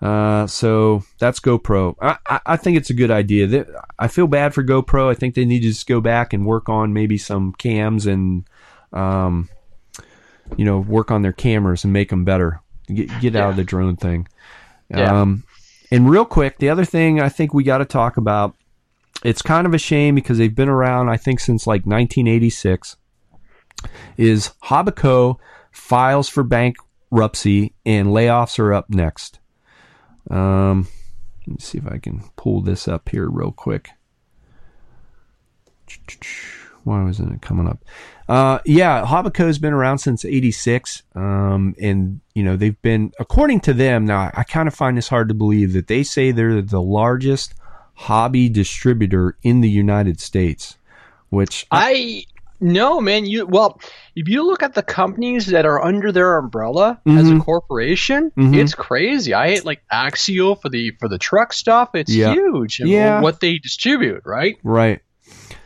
Uh, 0.00 0.46
so 0.46 1.02
that's 1.18 1.40
GoPro. 1.40 1.96
I, 2.00 2.40
I, 2.46 2.56
think 2.56 2.76
it's 2.76 2.88
a 2.88 2.94
good 2.94 3.10
idea. 3.10 3.66
I 3.98 4.06
feel 4.06 4.28
bad 4.28 4.54
for 4.54 4.62
GoPro. 4.62 5.10
I 5.10 5.14
think 5.14 5.34
they 5.34 5.44
need 5.44 5.62
to 5.62 5.68
just 5.68 5.88
go 5.88 6.00
back 6.00 6.32
and 6.32 6.46
work 6.46 6.68
on 6.68 6.92
maybe 6.92 7.18
some 7.18 7.52
cams 7.54 8.06
and, 8.06 8.44
um, 8.92 9.48
you 10.56 10.64
know, 10.64 10.78
work 10.78 11.10
on 11.10 11.22
their 11.22 11.32
cameras 11.32 11.82
and 11.82 11.92
make 11.92 12.10
them 12.10 12.24
better. 12.24 12.60
Get 12.86 13.10
get 13.20 13.36
out 13.36 13.50
of 13.50 13.56
the 13.56 13.64
drone 13.64 13.96
thing. 13.96 14.28
Yeah. 14.88 15.20
Um, 15.20 15.42
and 15.90 16.08
real 16.08 16.24
quick, 16.24 16.58
the 16.58 16.70
other 16.70 16.84
thing 16.84 17.20
I 17.20 17.28
think 17.28 17.52
we 17.52 17.64
got 17.64 17.78
to 17.78 17.84
talk 17.84 18.16
about. 18.16 18.54
It's 19.24 19.42
kind 19.42 19.66
of 19.66 19.74
a 19.74 19.78
shame 19.78 20.14
because 20.14 20.38
they've 20.38 20.54
been 20.54 20.68
around, 20.68 21.08
I 21.08 21.16
think, 21.16 21.40
since 21.40 21.66
like 21.66 21.84
1986. 21.84 22.96
Is 24.16 24.52
Hobbico 24.64 25.36
files 25.70 26.28
for 26.28 26.42
bankruptcy 26.42 27.74
and 27.86 28.08
layoffs 28.08 28.58
are 28.58 28.72
up 28.72 28.90
next. 28.90 29.38
Um, 30.30 30.88
let 31.46 31.48
me 31.48 31.56
see 31.60 31.78
if 31.78 31.86
I 31.86 31.98
can 31.98 32.22
pull 32.36 32.60
this 32.60 32.86
up 32.86 33.08
here 33.08 33.28
real 33.28 33.52
quick. 33.52 33.90
Why 36.84 37.02
wasn't 37.02 37.32
it 37.32 37.42
coming 37.42 37.66
up? 37.66 37.84
Uh, 38.28 38.58
yeah, 38.64 39.04
Hobbico's 39.04 39.58
been 39.58 39.72
around 39.72 39.98
since 39.98 40.24
'86, 40.24 41.02
um, 41.14 41.74
and 41.80 42.20
you 42.34 42.42
know 42.42 42.56
they've 42.56 42.80
been, 42.82 43.12
according 43.18 43.60
to 43.60 43.72
them. 43.72 44.04
Now, 44.04 44.30
I 44.34 44.44
kind 44.44 44.68
of 44.68 44.74
find 44.74 44.96
this 44.96 45.08
hard 45.08 45.28
to 45.28 45.34
believe 45.34 45.72
that 45.72 45.86
they 45.86 46.02
say 46.02 46.30
they're 46.30 46.60
the 46.60 46.82
largest 46.82 47.54
hobby 47.94 48.48
distributor 48.48 49.36
in 49.42 49.60
the 49.60 49.70
United 49.70 50.20
States, 50.20 50.76
which 51.30 51.66
I 51.70 52.24
no 52.60 53.00
man. 53.00 53.24
You 53.26 53.46
well, 53.46 53.80
if 54.16 54.28
you 54.28 54.44
look 54.46 54.62
at 54.62 54.74
the 54.74 54.82
companies 54.82 55.46
that 55.46 55.64
are 55.66 55.82
under 55.84 56.12
their 56.12 56.36
umbrella 56.38 57.00
as 57.06 57.28
a 57.28 57.34
Mhm. 57.34 57.44
corporation, 57.44 58.32
Mhm. 58.36 58.56
it's 58.56 58.74
crazy. 58.74 59.34
I 59.34 59.48
hate 59.48 59.64
like 59.64 59.82
Axial 59.92 60.56
for 60.60 60.68
the 60.68 60.92
for 61.00 61.08
the 61.08 61.18
truck 61.18 61.52
stuff. 61.52 61.90
It's 61.94 62.12
Yeah. 62.14 62.32
huge. 62.32 62.80
Yeah. 62.84 63.20
what 63.20 63.40
they 63.40 63.58
distribute, 63.58 64.22
right? 64.24 64.56
Right. 64.62 65.00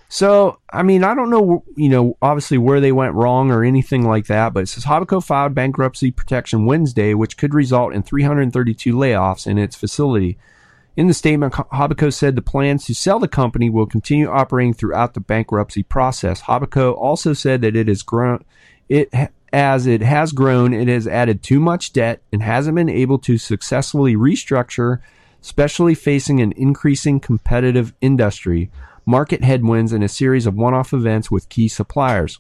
So, 0.08 0.58
I 0.70 0.82
mean, 0.82 1.04
I 1.04 1.14
don't 1.14 1.30
know, 1.30 1.64
you 1.74 1.88
know, 1.88 2.18
obviously 2.20 2.58
where 2.58 2.80
they 2.80 2.92
went 2.92 3.14
wrong 3.14 3.50
or 3.50 3.64
anything 3.64 4.06
like 4.06 4.26
that, 4.26 4.52
but 4.52 4.64
it 4.64 4.66
says 4.68 4.84
Hobbico 4.84 5.24
filed 5.24 5.54
bankruptcy 5.54 6.10
protection 6.10 6.66
Wednesday, 6.66 7.14
which 7.14 7.38
could 7.38 7.54
result 7.54 7.94
in 7.94 8.02
332 8.02 8.94
layoffs 8.94 9.46
in 9.46 9.56
its 9.56 9.74
facility. 9.74 10.36
In 10.94 11.06
the 11.06 11.14
statement, 11.14 11.54
Hobbico 11.54 12.12
said 12.12 12.36
the 12.36 12.42
plans 12.42 12.84
to 12.84 12.94
sell 12.94 13.18
the 13.18 13.28
company 13.28 13.70
will 13.70 13.86
continue 13.86 14.28
operating 14.28 14.74
throughout 14.74 15.14
the 15.14 15.20
bankruptcy 15.20 15.82
process. 15.82 16.42
Hobbico 16.42 16.94
also 16.96 17.32
said 17.32 17.62
that 17.62 17.76
it 17.76 17.88
has 17.88 18.02
grown, 18.02 18.44
it 18.88 19.10
as 19.52 19.86
it 19.86 20.02
has 20.02 20.32
grown, 20.32 20.74
it 20.74 20.88
has 20.88 21.06
added 21.06 21.42
too 21.42 21.60
much 21.60 21.92
debt 21.92 22.22
and 22.30 22.42
hasn't 22.42 22.74
been 22.74 22.90
able 22.90 23.18
to 23.20 23.38
successfully 23.38 24.16
restructure, 24.16 25.00
especially 25.40 25.94
facing 25.94 26.40
an 26.40 26.52
increasing 26.52 27.20
competitive 27.20 27.94
industry 28.02 28.70
market 29.04 29.42
headwinds, 29.42 29.92
and 29.92 30.04
a 30.04 30.08
series 30.08 30.46
of 30.46 30.54
one 30.54 30.74
off 30.74 30.92
events 30.92 31.30
with 31.30 31.48
key 31.48 31.68
suppliers. 31.68 32.38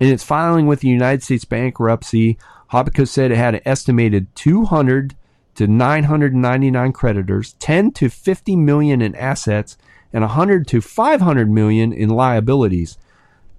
In 0.00 0.08
its 0.08 0.24
filing 0.24 0.66
with 0.66 0.80
the 0.80 0.88
United 0.88 1.22
States 1.22 1.44
bankruptcy, 1.44 2.38
Hobbico 2.70 3.06
said 3.06 3.30
it 3.30 3.36
had 3.36 3.54
an 3.54 3.62
estimated 3.64 4.34
200 4.34 5.14
to 5.54 5.66
999 5.66 6.92
creditors, 6.92 7.54
10 7.54 7.92
to 7.92 8.08
50 8.08 8.56
million 8.56 9.02
in 9.02 9.14
assets, 9.14 9.76
and 10.12 10.22
100 10.22 10.66
to 10.68 10.80
500 10.80 11.50
million 11.50 11.92
in 11.92 12.08
liabilities. 12.08 12.98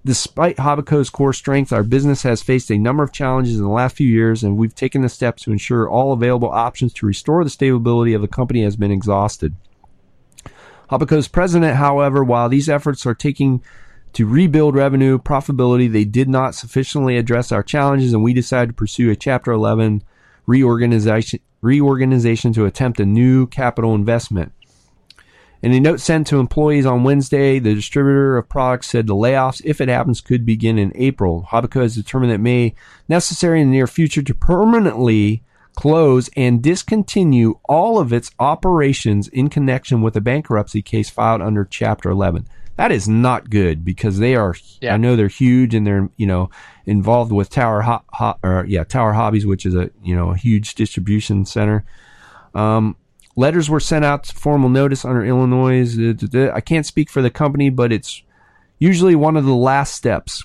Despite 0.04 0.58
Hobbico's 0.58 1.08
core 1.08 1.32
strength, 1.32 1.72
our 1.72 1.82
business 1.82 2.24
has 2.24 2.42
faced 2.42 2.70
a 2.70 2.78
number 2.78 3.02
of 3.02 3.12
challenges 3.12 3.56
in 3.56 3.62
the 3.62 3.70
last 3.70 3.96
few 3.96 4.06
years, 4.06 4.44
and 4.44 4.56
we've 4.56 4.74
taken 4.74 5.00
the 5.00 5.08
steps 5.08 5.44
to 5.44 5.52
ensure 5.52 5.88
all 5.88 6.12
available 6.12 6.50
options 6.50 6.92
to 6.94 7.06
restore 7.06 7.42
the 7.42 7.48
stability 7.48 8.12
of 8.12 8.20
the 8.20 8.28
company 8.28 8.62
has 8.62 8.76
been 8.76 8.90
exhausted. 8.90 9.54
Hobbico's 10.90 11.28
president, 11.28 11.76
however, 11.76 12.22
while 12.22 12.50
these 12.50 12.68
efforts 12.68 13.06
are 13.06 13.14
taking 13.14 13.62
to 14.12 14.26
rebuild 14.26 14.74
revenue 14.74 15.18
profitability, 15.18 15.90
they 15.90 16.04
did 16.04 16.28
not 16.28 16.54
sufficiently 16.54 17.16
address 17.16 17.50
our 17.50 17.62
challenges, 17.62 18.12
and 18.12 18.22
we 18.22 18.34
decided 18.34 18.68
to 18.68 18.74
pursue 18.74 19.10
a 19.10 19.16
Chapter 19.16 19.52
11 19.52 20.02
reorganization 20.46 21.40
reorganization 21.64 22.52
to 22.52 22.66
attempt 22.66 23.00
a 23.00 23.06
new 23.06 23.46
capital 23.46 23.94
investment. 23.94 24.52
In 25.62 25.72
a 25.72 25.80
note 25.80 26.00
sent 26.00 26.26
to 26.26 26.40
employees 26.40 26.84
on 26.84 27.04
Wednesday, 27.04 27.58
the 27.58 27.74
distributor 27.74 28.36
of 28.36 28.50
products 28.50 28.88
said 28.88 29.06
the 29.06 29.14
layoffs, 29.14 29.62
if 29.64 29.80
it 29.80 29.88
happens, 29.88 30.20
could 30.20 30.44
begin 30.44 30.78
in 30.78 30.92
April. 30.94 31.48
Hobbico 31.50 31.80
has 31.80 31.94
determined 31.94 32.30
that 32.30 32.36
it 32.36 32.40
may 32.42 32.74
necessary 33.08 33.62
in 33.62 33.70
the 33.70 33.76
near 33.76 33.86
future 33.86 34.22
to 34.22 34.34
permanently 34.34 35.42
close 35.74 36.28
and 36.36 36.62
discontinue 36.62 37.58
all 37.64 37.98
of 37.98 38.12
its 38.12 38.30
operations 38.38 39.26
in 39.28 39.48
connection 39.48 40.02
with 40.02 40.14
a 40.16 40.20
bankruptcy 40.20 40.82
case 40.82 41.08
filed 41.08 41.40
under 41.40 41.64
Chapter 41.64 42.10
11. 42.10 42.46
That 42.76 42.92
is 42.92 43.08
not 43.08 43.50
good 43.50 43.84
because 43.84 44.18
they 44.18 44.34
are. 44.34 44.54
Yeah. 44.82 44.94
I 44.94 44.96
know 44.98 45.16
they're 45.16 45.28
huge 45.28 45.74
and 45.74 45.86
they're 45.86 46.10
you 46.16 46.26
know 46.26 46.50
involved 46.86 47.32
with 47.32 47.50
Tower 47.50 47.82
Ho- 47.82 48.04
Ho- 48.12 48.38
or 48.42 48.64
yeah 48.68 48.84
Tower 48.84 49.12
Hobbies, 49.12 49.46
which 49.46 49.66
is 49.66 49.74
a 49.74 49.90
you 50.02 50.14
know 50.14 50.30
a 50.30 50.36
huge 50.36 50.74
distribution 50.74 51.44
center. 51.44 51.84
Um, 52.54 52.96
letters 53.36 53.68
were 53.68 53.80
sent 53.80 54.04
out 54.04 54.24
to 54.24 54.34
formal 54.34 54.68
notice 54.68 55.04
under 55.04 55.24
Illinois. 55.24 56.14
I 56.52 56.60
can't 56.60 56.86
speak 56.86 57.10
for 57.10 57.22
the 57.22 57.30
company, 57.30 57.70
but 57.70 57.92
it's 57.92 58.22
usually 58.78 59.14
one 59.14 59.36
of 59.36 59.44
the 59.44 59.54
last 59.54 59.94
steps. 59.94 60.44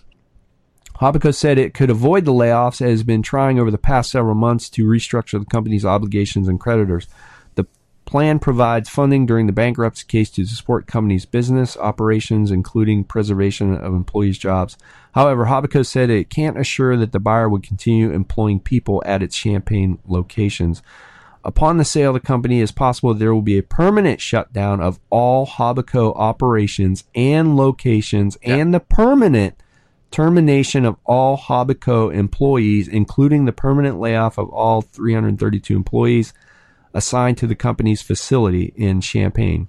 Hobbico 1.00 1.34
said 1.34 1.58
it 1.58 1.74
could 1.74 1.90
avoid 1.90 2.26
the 2.26 2.34
layoffs 2.34 2.82
it 2.82 2.90
has 2.90 3.04
been 3.04 3.22
trying 3.22 3.58
over 3.58 3.72
the 3.72 3.78
past 3.78 4.12
several 4.12 4.36
months 4.36 4.70
to 4.72 4.84
restructure 4.84 5.40
the 5.40 5.46
company's 5.46 5.86
obligations 5.86 6.48
and 6.48 6.60
creditors. 6.60 7.08
The 8.10 8.14
plan 8.14 8.40
provides 8.40 8.90
funding 8.90 9.28
during 9.28 9.46
the 9.46 9.54
bankruptcy 9.54 10.04
case 10.08 10.32
to 10.32 10.46
support 10.48 10.88
company's 10.88 11.28
business 11.28 11.78
operations, 11.78 12.50
including 12.50 13.04
preservation 13.04 13.76
of 13.76 13.94
employees' 13.94 14.40
jobs. 14.40 14.80
However, 15.12 15.46
Hobbico 15.46 15.86
said 15.86 16.10
it 16.10 16.32
can't 16.32 16.58
assure 16.58 16.98
that 16.98 17.12
the 17.12 17.20
buyer 17.20 17.48
would 17.48 17.62
continue 17.62 18.10
employing 18.12 18.62
people 18.62 19.04
at 19.06 19.22
its 19.22 19.38
Champaign 19.38 20.00
locations. 20.08 20.82
Upon 21.44 21.78
the 21.78 21.86
sale 21.86 22.10
of 22.10 22.16
the 22.16 22.28
company, 22.28 22.62
it's 22.62 22.72
possible 22.72 23.14
there 23.14 23.32
will 23.32 23.44
be 23.44 23.60
a 23.60 23.64
permanent 23.64 24.20
shutdown 24.20 24.82
of 24.82 25.00
all 25.12 25.46
Hobbico 25.46 26.12
operations 26.16 27.04
and 27.14 27.56
locations 27.56 28.40
and 28.42 28.74
the 28.74 28.80
permanent 28.80 29.54
termination 30.10 30.84
of 30.84 30.96
all 31.06 31.38
Hobbico 31.38 32.12
employees, 32.12 32.88
including 32.88 33.46
the 33.46 33.54
permanent 33.54 34.00
layoff 34.00 34.40
of 34.40 34.50
all 34.50 34.82
332 34.82 35.76
employees. 35.76 36.34
Assigned 36.94 37.38
to 37.38 37.48
the 37.48 37.56
company's 37.56 38.02
facility 38.02 38.74
in 38.76 39.02
Champaign. 39.02 39.68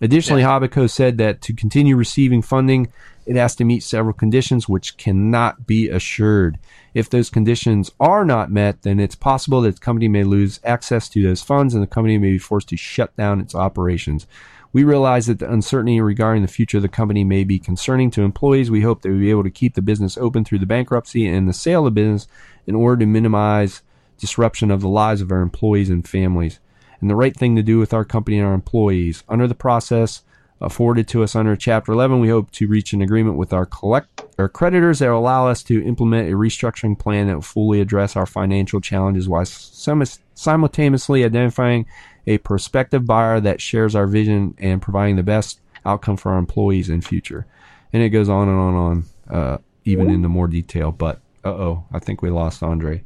Additionally, 0.00 0.42
Hobbico 0.42 0.90
said 0.90 1.16
that 1.18 1.40
to 1.42 1.52
continue 1.52 1.94
receiving 1.94 2.42
funding, 2.42 2.88
it 3.24 3.36
has 3.36 3.54
to 3.54 3.64
meet 3.64 3.84
several 3.84 4.12
conditions 4.12 4.68
which 4.68 4.96
cannot 4.96 5.64
be 5.64 5.88
assured. 5.88 6.58
If 6.92 7.08
those 7.08 7.30
conditions 7.30 7.92
are 8.00 8.24
not 8.24 8.50
met, 8.50 8.82
then 8.82 8.98
it's 8.98 9.14
possible 9.14 9.60
that 9.62 9.76
the 9.76 9.80
company 9.80 10.08
may 10.08 10.24
lose 10.24 10.58
access 10.64 11.08
to 11.10 11.22
those 11.22 11.40
funds 11.40 11.72
and 11.72 11.82
the 11.82 11.86
company 11.86 12.18
may 12.18 12.32
be 12.32 12.38
forced 12.38 12.68
to 12.70 12.76
shut 12.76 13.16
down 13.16 13.40
its 13.40 13.54
operations. 13.54 14.26
We 14.72 14.82
realize 14.82 15.26
that 15.26 15.38
the 15.38 15.52
uncertainty 15.52 16.00
regarding 16.00 16.42
the 16.42 16.48
future 16.48 16.78
of 16.78 16.82
the 16.82 16.88
company 16.88 17.22
may 17.22 17.44
be 17.44 17.58
concerning 17.60 18.10
to 18.12 18.22
employees. 18.22 18.70
We 18.70 18.80
hope 18.80 19.02
that 19.02 19.10
we'll 19.10 19.18
be 19.18 19.30
able 19.30 19.44
to 19.44 19.50
keep 19.50 19.74
the 19.74 19.82
business 19.82 20.18
open 20.18 20.44
through 20.44 20.60
the 20.60 20.66
bankruptcy 20.66 21.28
and 21.28 21.48
the 21.48 21.52
sale 21.52 21.86
of 21.86 21.94
the 21.94 22.00
business 22.00 22.26
in 22.66 22.74
order 22.74 23.00
to 23.00 23.06
minimize 23.06 23.82
disruption 24.22 24.70
of 24.70 24.80
the 24.80 24.88
lives 24.88 25.20
of 25.20 25.32
our 25.32 25.42
employees 25.42 25.90
and 25.90 26.08
families 26.08 26.60
and 27.00 27.10
the 27.10 27.16
right 27.16 27.36
thing 27.36 27.56
to 27.56 27.62
do 27.62 27.78
with 27.78 27.92
our 27.92 28.04
company 28.04 28.38
and 28.38 28.46
our 28.46 28.54
employees. 28.54 29.24
Under 29.28 29.48
the 29.48 29.54
process 29.54 30.22
afforded 30.60 31.08
to 31.08 31.24
us 31.24 31.34
under 31.34 31.56
Chapter 31.56 31.90
11, 31.90 32.20
we 32.20 32.28
hope 32.28 32.52
to 32.52 32.68
reach 32.68 32.92
an 32.92 33.02
agreement 33.02 33.36
with 33.36 33.52
our 33.52 33.66
collect 33.66 34.22
our 34.38 34.48
creditors 34.48 35.00
that 35.00 35.10
will 35.10 35.18
allow 35.18 35.48
us 35.48 35.62
to 35.64 35.84
implement 35.84 36.32
a 36.32 36.36
restructuring 36.36 36.96
plan 36.96 37.26
that 37.26 37.34
will 37.34 37.42
fully 37.42 37.80
address 37.80 38.14
our 38.14 38.24
financial 38.26 38.80
challenges 38.80 39.28
while 39.28 39.44
sim- 39.44 40.04
simultaneously 40.34 41.24
identifying 41.24 41.84
a 42.26 42.38
prospective 42.38 43.04
buyer 43.04 43.40
that 43.40 43.60
shares 43.60 43.96
our 43.96 44.06
vision 44.06 44.54
and 44.58 44.80
providing 44.80 45.16
the 45.16 45.22
best 45.22 45.60
outcome 45.84 46.16
for 46.16 46.32
our 46.32 46.38
employees 46.38 46.88
in 46.88 47.00
future. 47.00 47.44
And 47.92 48.02
it 48.02 48.10
goes 48.10 48.28
on 48.28 48.48
and 48.48 48.58
on 48.58 48.74
and 48.74 49.04
on, 49.28 49.36
uh, 49.36 49.58
even 49.84 50.10
into 50.10 50.28
more 50.28 50.46
detail. 50.46 50.92
But 50.92 51.20
uh 51.44 51.50
oh, 51.50 51.84
I 51.92 51.98
think 51.98 52.22
we 52.22 52.30
lost 52.30 52.62
Andre. 52.62 53.04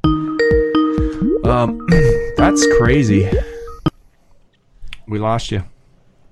Um, 1.45 1.87
that's 2.37 2.67
crazy. 2.79 3.31
We 5.07 5.19
lost 5.19 5.51
you. 5.51 5.65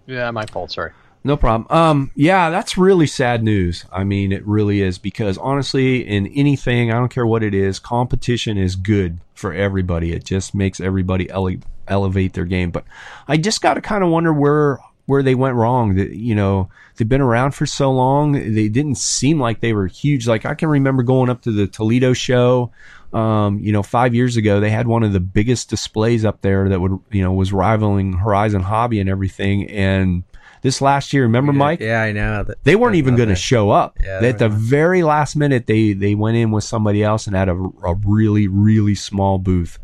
Yeah, 0.06 0.30
my 0.30 0.46
fault. 0.46 0.72
Sorry. 0.72 0.92
No 1.26 1.38
problem. 1.38 1.66
Um, 1.70 2.10
yeah, 2.14 2.50
that's 2.50 2.76
really 2.76 3.06
sad 3.06 3.42
news. 3.42 3.86
I 3.90 4.04
mean, 4.04 4.30
it 4.30 4.46
really 4.46 4.82
is 4.82 4.98
because 4.98 5.38
honestly, 5.38 6.06
in 6.06 6.26
anything, 6.26 6.90
I 6.90 6.96
don't 6.96 7.08
care 7.08 7.26
what 7.26 7.42
it 7.42 7.54
is, 7.54 7.78
competition 7.78 8.58
is 8.58 8.76
good 8.76 9.18
for 9.34 9.54
everybody. 9.54 10.12
It 10.12 10.24
just 10.24 10.54
makes 10.54 10.80
everybody 10.80 11.30
ele- 11.30 11.62
elevate 11.88 12.34
their 12.34 12.44
game. 12.44 12.70
But 12.70 12.84
I 13.26 13.38
just 13.38 13.62
got 13.62 13.74
to 13.74 13.80
kind 13.80 14.04
of 14.04 14.10
wonder 14.10 14.34
where 14.34 14.78
where 15.06 15.22
they 15.22 15.34
went 15.34 15.54
wrong. 15.54 15.94
That 15.94 16.10
you 16.10 16.34
know, 16.34 16.68
they've 16.96 17.08
been 17.08 17.22
around 17.22 17.52
for 17.52 17.64
so 17.64 17.90
long. 17.90 18.32
They 18.32 18.68
didn't 18.68 18.98
seem 18.98 19.40
like 19.40 19.60
they 19.60 19.72
were 19.72 19.86
huge. 19.86 20.28
Like 20.28 20.44
I 20.44 20.54
can 20.54 20.68
remember 20.68 21.02
going 21.02 21.30
up 21.30 21.40
to 21.42 21.52
the 21.52 21.66
Toledo 21.66 22.12
show. 22.12 22.70
Um, 23.14 23.60
you 23.60 23.70
know, 23.70 23.84
five 23.84 24.12
years 24.12 24.36
ago, 24.36 24.58
they 24.58 24.70
had 24.70 24.88
one 24.88 25.04
of 25.04 25.12
the 25.12 25.20
biggest 25.20 25.70
displays 25.70 26.24
up 26.24 26.40
there 26.42 26.68
that 26.68 26.80
would, 26.80 26.98
you 27.12 27.22
know, 27.22 27.32
was 27.32 27.52
rivaling 27.52 28.14
Horizon 28.14 28.62
Hobby 28.62 28.98
and 28.98 29.08
everything. 29.08 29.70
And 29.70 30.24
this 30.62 30.80
last 30.80 31.12
year, 31.12 31.22
remember, 31.22 31.52
Mike? 31.52 31.78
Yeah, 31.78 32.02
I 32.02 32.10
know. 32.10 32.42
That, 32.42 32.64
They 32.64 32.74
weren't 32.74 32.96
even 32.96 33.16
going 33.16 33.28
to 33.28 33.36
show 33.36 33.70
up. 33.70 33.98
Yeah, 34.02 34.20
At 34.20 34.38
the 34.38 34.48
very 34.48 35.02
last 35.02 35.36
minute, 35.36 35.66
they 35.66 35.92
they 35.92 36.14
went 36.14 36.38
in 36.38 36.50
with 36.50 36.64
somebody 36.64 37.04
else 37.04 37.26
and 37.26 37.36
had 37.36 37.48
a, 37.48 37.52
a 37.52 37.94
really 38.04 38.48
really 38.48 38.94
small 38.94 39.38
booth. 39.38 39.78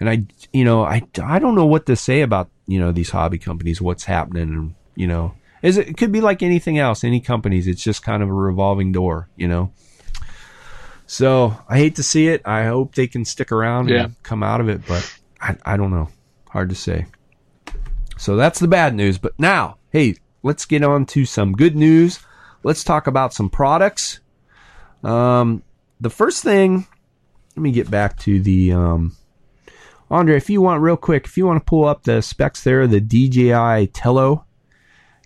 And 0.00 0.08
I, 0.10 0.24
you 0.52 0.64
know, 0.64 0.84
I, 0.84 1.02
I 1.22 1.38
don't 1.38 1.54
know 1.54 1.66
what 1.66 1.86
to 1.86 1.94
say 1.94 2.22
about 2.22 2.50
you 2.66 2.80
know 2.80 2.90
these 2.90 3.10
hobby 3.10 3.38
companies. 3.38 3.80
What's 3.80 4.04
happening? 4.04 4.48
And 4.48 4.74
you 4.96 5.06
know, 5.06 5.34
is 5.60 5.76
it, 5.76 5.90
it 5.90 5.96
could 5.98 6.10
be 6.10 6.20
like 6.22 6.42
anything 6.42 6.78
else. 6.78 7.04
Any 7.04 7.20
companies, 7.20 7.66
it's 7.66 7.84
just 7.84 8.02
kind 8.02 8.22
of 8.22 8.28
a 8.30 8.34
revolving 8.34 8.90
door. 8.90 9.28
You 9.36 9.48
know. 9.48 9.72
So 11.12 11.54
I 11.68 11.76
hate 11.76 11.96
to 11.96 12.02
see 12.02 12.28
it. 12.28 12.40
I 12.46 12.64
hope 12.64 12.94
they 12.94 13.06
can 13.06 13.26
stick 13.26 13.52
around 13.52 13.90
Yeah. 13.90 14.04
and 14.04 14.22
come 14.22 14.42
out 14.42 14.62
of 14.62 14.70
it, 14.70 14.80
but 14.88 15.14
I, 15.42 15.54
I 15.62 15.76
don't 15.76 15.90
know. 15.90 16.08
Hard 16.48 16.70
to 16.70 16.74
say. 16.74 17.04
So 18.16 18.36
that's 18.36 18.58
the 18.58 18.66
bad 18.66 18.94
news. 18.94 19.18
But 19.18 19.38
now, 19.38 19.76
hey, 19.90 20.14
let's 20.42 20.64
get 20.64 20.82
on 20.82 21.04
to 21.06 21.26
some 21.26 21.52
good 21.52 21.76
news. 21.76 22.20
Let's 22.62 22.82
talk 22.82 23.06
about 23.08 23.34
some 23.34 23.50
products. 23.50 24.20
Um, 25.04 25.62
the 26.00 26.08
first 26.08 26.42
thing, 26.42 26.86
let 27.56 27.62
me 27.62 27.72
get 27.72 27.90
back 27.90 28.18
to 28.20 28.40
the 28.40 28.72
um, 28.72 29.14
Andre. 30.10 30.38
If 30.38 30.48
you 30.48 30.62
want, 30.62 30.80
real 30.80 30.96
quick, 30.96 31.26
if 31.26 31.36
you 31.36 31.44
want 31.44 31.60
to 31.60 31.64
pull 31.68 31.84
up 31.84 32.04
the 32.04 32.22
specs 32.22 32.64
there, 32.64 32.86
the 32.86 33.02
DJI 33.02 33.88
Tello, 33.88 34.46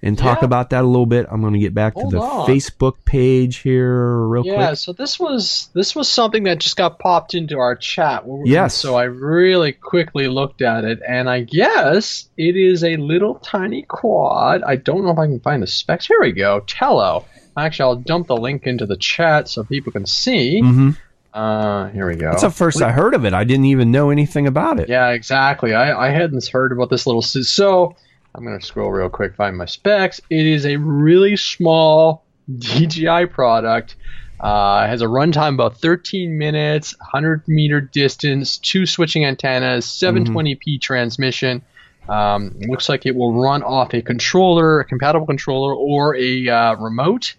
and 0.06 0.16
talk 0.16 0.40
Yeah. 0.40 0.46
about 0.46 0.70
that 0.70 0.82
a 0.84 0.86
little 0.86 1.06
bit. 1.06 1.26
I'm 1.30 1.40
going 1.40 1.52
to 1.54 1.58
get 1.58 1.74
back 1.74 1.94
Hold 1.94 2.10
to 2.10 2.16
the 2.16 2.22
on. 2.22 2.48
Facebook 2.48 2.94
page 3.04 3.58
here 3.58 4.16
real 4.26 4.44
Yeah, 4.46 4.54
quick. 4.54 4.66
Yeah, 4.68 4.74
so 4.74 4.92
this 4.92 5.18
was 5.18 5.68
this 5.74 5.94
was 5.96 6.08
something 6.08 6.44
that 6.44 6.58
just 6.58 6.76
got 6.76 6.98
popped 6.98 7.34
into 7.34 7.58
our 7.58 7.74
chat. 7.76 8.24
Yes. 8.44 8.74
So 8.74 8.94
I 8.96 9.04
really 9.04 9.72
quickly 9.72 10.28
looked 10.28 10.62
at 10.62 10.84
it, 10.84 11.00
and 11.06 11.28
I 11.28 11.40
guess 11.40 12.28
it 12.36 12.56
is 12.56 12.84
a 12.84 12.96
little 12.96 13.36
tiny 13.36 13.82
quad. 13.82 14.62
I 14.62 14.76
don't 14.76 15.04
know 15.04 15.10
if 15.10 15.18
I 15.18 15.26
can 15.26 15.40
find 15.40 15.62
the 15.62 15.66
specs. 15.66 16.06
Here 16.06 16.20
we 16.20 16.32
go, 16.32 16.60
Tello. 16.66 17.24
Actually, 17.56 17.84
I'll 17.84 17.96
dump 17.96 18.26
the 18.26 18.36
link 18.36 18.66
into 18.66 18.86
the 18.86 18.96
chat 18.96 19.48
so 19.48 19.64
people 19.64 19.90
can 19.90 20.04
see. 20.06 20.60
Mm-hmm. 20.62 20.90
Uh, 21.32 21.88
here 21.90 22.06
we 22.08 22.16
go. 22.16 22.30
That's 22.30 22.42
the 22.42 22.50
first 22.50 22.80
I 22.80 22.92
heard 22.92 23.14
of 23.14 23.24
it. 23.26 23.34
I 23.34 23.44
didn't 23.44 23.66
even 23.66 23.90
know 23.90 24.08
anything 24.10 24.46
about 24.46 24.80
it. 24.80 24.88
Yeah, 24.88 25.10
exactly. 25.10 25.74
I, 25.74 26.06
I 26.06 26.10
hadn't 26.10 26.46
heard 26.46 26.72
about 26.72 26.88
this 26.88 27.06
little. 27.06 27.20
So 27.20 27.94
I'm 28.36 28.44
going 28.44 28.58
to 28.58 28.64
scroll 28.64 28.90
real 28.90 29.08
quick, 29.08 29.34
find 29.34 29.56
my 29.56 29.64
specs. 29.64 30.20
It 30.28 30.46
is 30.46 30.66
a 30.66 30.76
really 30.76 31.36
small 31.36 32.22
DJI 32.54 33.26
product. 33.26 33.96
Uh, 34.38 34.86
has 34.86 35.00
a 35.00 35.06
runtime 35.06 35.54
about 35.54 35.78
13 35.78 36.36
minutes, 36.36 36.94
100 36.98 37.48
meter 37.48 37.80
distance, 37.80 38.58
two 38.58 38.84
switching 38.84 39.24
antennas, 39.24 39.86
720p 39.86 40.78
transmission. 40.78 41.62
Um, 42.10 42.54
looks 42.68 42.90
like 42.90 43.06
it 43.06 43.16
will 43.16 43.32
run 43.42 43.62
off 43.62 43.94
a 43.94 44.02
controller, 44.02 44.80
a 44.80 44.84
compatible 44.84 45.26
controller, 45.26 45.74
or 45.74 46.14
a 46.14 46.48
uh, 46.48 46.74
remote. 46.76 47.34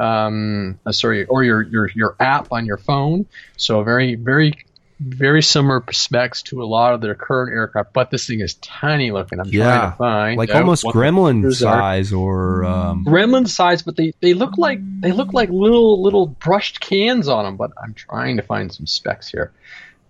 Um, 0.00 0.80
uh, 0.84 0.90
sorry, 0.90 1.26
or 1.26 1.44
your, 1.44 1.62
your 1.62 1.90
your 1.94 2.16
app 2.18 2.50
on 2.50 2.66
your 2.66 2.78
phone. 2.78 3.26
So 3.56 3.82
very 3.84 4.16
very 4.16 4.64
very 5.00 5.42
similar 5.42 5.82
specs 5.92 6.42
to 6.42 6.62
a 6.62 6.66
lot 6.66 6.92
of 6.92 7.00
their 7.00 7.14
current 7.14 7.52
aircraft, 7.54 7.94
but 7.94 8.10
this 8.10 8.26
thing 8.26 8.40
is 8.40 8.54
tiny 8.54 9.10
looking. 9.10 9.40
I'm 9.40 9.48
Yeah, 9.48 9.64
trying 9.64 9.90
to 9.90 9.96
find 9.96 10.38
Like 10.38 10.54
almost 10.54 10.84
gremlin 10.84 11.46
are. 11.46 11.52
size 11.52 12.12
or 12.12 12.64
um, 12.64 13.04
Gremlin 13.06 13.48
size, 13.48 13.80
but 13.82 13.96
they, 13.96 14.12
they 14.20 14.34
look 14.34 14.58
like 14.58 14.78
they 15.00 15.12
look 15.12 15.32
like 15.32 15.48
little 15.48 16.02
little 16.02 16.26
brushed 16.26 16.80
cans 16.80 17.28
on 17.28 17.44
them. 17.46 17.56
But 17.56 17.70
I'm 17.82 17.94
trying 17.94 18.36
to 18.36 18.42
find 18.42 18.70
some 18.72 18.86
specs 18.86 19.28
here. 19.28 19.52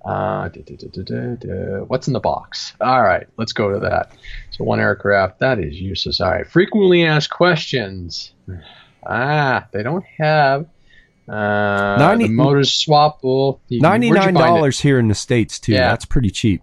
Uh, 0.05 0.49
da, 0.49 0.63
da, 0.63 1.35
da. 1.37 1.85
What's 1.85 2.07
in 2.09 2.15
the 2.15 2.21
box? 2.21 2.73
All 2.81 3.03
right, 3.03 3.27
let's 3.37 3.53
go 3.53 3.73
to 3.75 3.81
that. 3.81 4.11
So 4.51 4.65
one 4.65 4.81
aircraft 4.81 5.39
that 5.41 5.59
is 5.61 5.79
useless. 5.81 6.21
All 6.21 6.31
right, 6.31 6.47
frequently 6.47 7.05
asked 7.05 7.31
questions. 7.31 8.33
Ah, 9.07 9.67
they 9.73 9.83
don't 9.83 10.05
have 10.19 10.67
uh, 11.31 11.97
90 11.99 12.27
the 12.27 12.33
motors 12.33 12.71
swappable. 12.71 13.61
You- 13.69 13.81
where'd 13.81 14.03
you 14.03 14.11
ninety 14.11 14.13
find 14.13 14.35
nine 14.35 14.45
it? 14.45 14.49
dollars 14.49 14.81
here 14.81 14.99
in 14.99 15.09
the 15.09 15.15
states 15.15 15.59
too. 15.61 15.73
Yeah. 15.73 15.89
That's 15.91 16.05
pretty 16.05 16.31
cheap. 16.31 16.63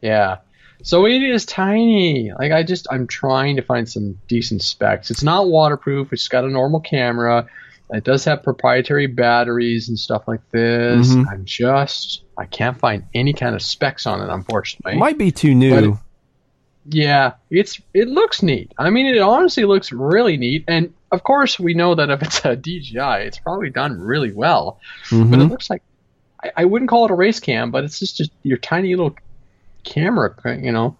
Yeah. 0.00 0.38
So 0.84 1.06
it 1.06 1.22
is 1.22 1.44
tiny. 1.46 2.32
Like 2.36 2.52
I 2.52 2.62
just 2.62 2.86
I'm 2.90 3.06
trying 3.06 3.56
to 3.56 3.62
find 3.62 3.88
some 3.88 4.18
decent 4.28 4.62
specs. 4.62 5.10
It's 5.10 5.22
not 5.22 5.48
waterproof. 5.48 6.12
It's 6.12 6.28
got 6.28 6.44
a 6.44 6.48
normal 6.48 6.80
camera. 6.80 7.46
It 7.90 8.04
does 8.04 8.24
have 8.24 8.42
proprietary 8.42 9.06
batteries 9.06 9.88
and 9.88 9.98
stuff 9.98 10.26
like 10.26 10.40
this. 10.50 11.08
Mhm. 11.14 11.26
I'm 11.30 11.44
just 11.44 12.22
I 12.38 12.46
can't 12.46 12.78
find 12.78 13.04
any 13.14 13.32
kind 13.32 13.54
of 13.54 13.62
specs 13.62 14.06
on 14.06 14.20
it 14.22 14.32
unfortunately. 14.32 14.92
It 14.94 14.98
might 14.98 15.18
be 15.18 15.30
too 15.30 15.54
new. 15.54 15.98
yeah, 16.88 17.34
it's 17.50 17.80
it 17.94 18.08
looks 18.08 18.42
neat. 18.42 18.72
I 18.78 18.90
mean, 18.90 19.06
it 19.06 19.20
honestly 19.20 19.64
looks 19.64 19.92
really 19.92 20.36
neat. 20.36 20.64
And 20.66 20.92
of 21.12 21.22
course, 21.22 21.60
we 21.60 21.74
know 21.74 21.94
that 21.94 22.10
if 22.10 22.22
it's 22.22 22.44
a 22.44 22.56
DJI, 22.56 23.26
it's 23.26 23.38
probably 23.38 23.70
done 23.70 24.00
really 24.00 24.32
well. 24.32 24.80
But 25.10 25.16
it 25.16 25.24
Mhm. 25.46 25.50
looks 25.50 25.70
like 25.70 25.82
I, 26.42 26.50
I 26.56 26.64
wouldn't 26.64 26.88
call 26.90 27.04
it 27.04 27.10
a 27.10 27.14
race 27.14 27.38
cam, 27.38 27.70
but 27.70 27.84
it's 27.84 28.00
just, 28.00 28.16
just 28.16 28.30
your 28.42 28.58
tiny 28.58 28.90
little 28.96 29.14
camera. 29.84 30.34
You 30.60 30.72
know, 30.72 30.96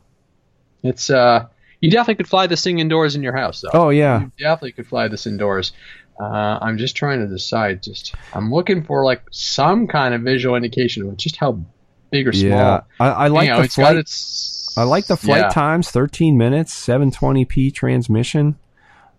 it's 0.83 1.11
uh, 1.11 1.47
you 1.81 1.91
definitely 1.91 2.17
could 2.17 2.29
fly 2.29 2.47
this 2.47 2.63
thing 2.63 2.79
indoors 2.79 3.17
in 3.17 3.23
your 3.23 3.37
house, 3.37 3.61
though. 3.63 3.71
Oh 3.73 3.89
yeah, 3.91 4.21
You 4.21 4.33
definitely 4.39 4.73
could 4.73 4.87
fly 4.87 5.09
this 5.09 5.27
indoors. 5.27 5.73
Uh, 6.21 6.59
I'm 6.61 6.79
just 6.79 6.95
trying 6.95 7.21
to 7.21 7.27
decide. 7.27 7.83
Just 7.83 8.15
I'm 8.35 8.53
looking 8.53 8.85
for 8.85 9.05
like 9.05 9.23
some 9.33 9.87
kind 9.89 10.15
of 10.15 10.21
visual 10.23 10.55
indication 10.57 11.09
of 11.09 11.17
just 11.17 11.37
how 11.37 11.59
big 12.11 12.29
or 12.29 12.33
small. 12.33 12.51
yeah. 12.51 12.81
I, 13.01 13.09
I 13.09 13.27
like 13.29 13.47
you 13.47 13.51
know, 13.53 13.59
the 13.59 13.65
it's 13.65 13.77
got 13.77 13.83
flight. 13.85 13.97
its. 13.97 14.75
I 14.77 14.85
like 14.85 15.07
the 15.07 15.17
flight 15.17 15.41
yeah, 15.43 15.49
times. 15.49 15.91
Thirteen 15.91 16.37
minutes, 16.39 16.73
seven 16.73 17.11
twenty 17.11 17.45
p 17.45 17.71
transmission. 17.71 18.57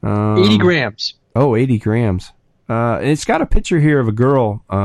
Um, 0.04 0.38
80 0.44 0.58
grams. 0.58 1.14
Oh, 1.36 1.56
80 1.56 1.80
grams. 1.80 2.32
Uh, 2.70 2.98
and 3.00 3.08
it's 3.08 3.26
got 3.26 3.42
a 3.42 3.46
picture 3.46 3.80
here 3.80 4.00
of 4.00 4.08
a 4.08 4.12
girl, 4.12 4.64
uh, 4.72 4.76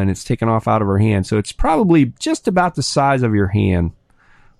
and 0.00 0.10
it's 0.10 0.22
taken 0.24 0.48
off 0.48 0.68
out 0.68 0.82
of 0.82 0.88
her 0.88 0.98
hand. 0.98 1.26
So 1.26 1.38
it's 1.38 1.52
probably 1.52 2.06
just 2.18 2.46
about 2.48 2.74
the 2.74 2.82
size 2.82 3.22
of 3.22 3.34
your 3.34 3.48
hand, 3.48 3.92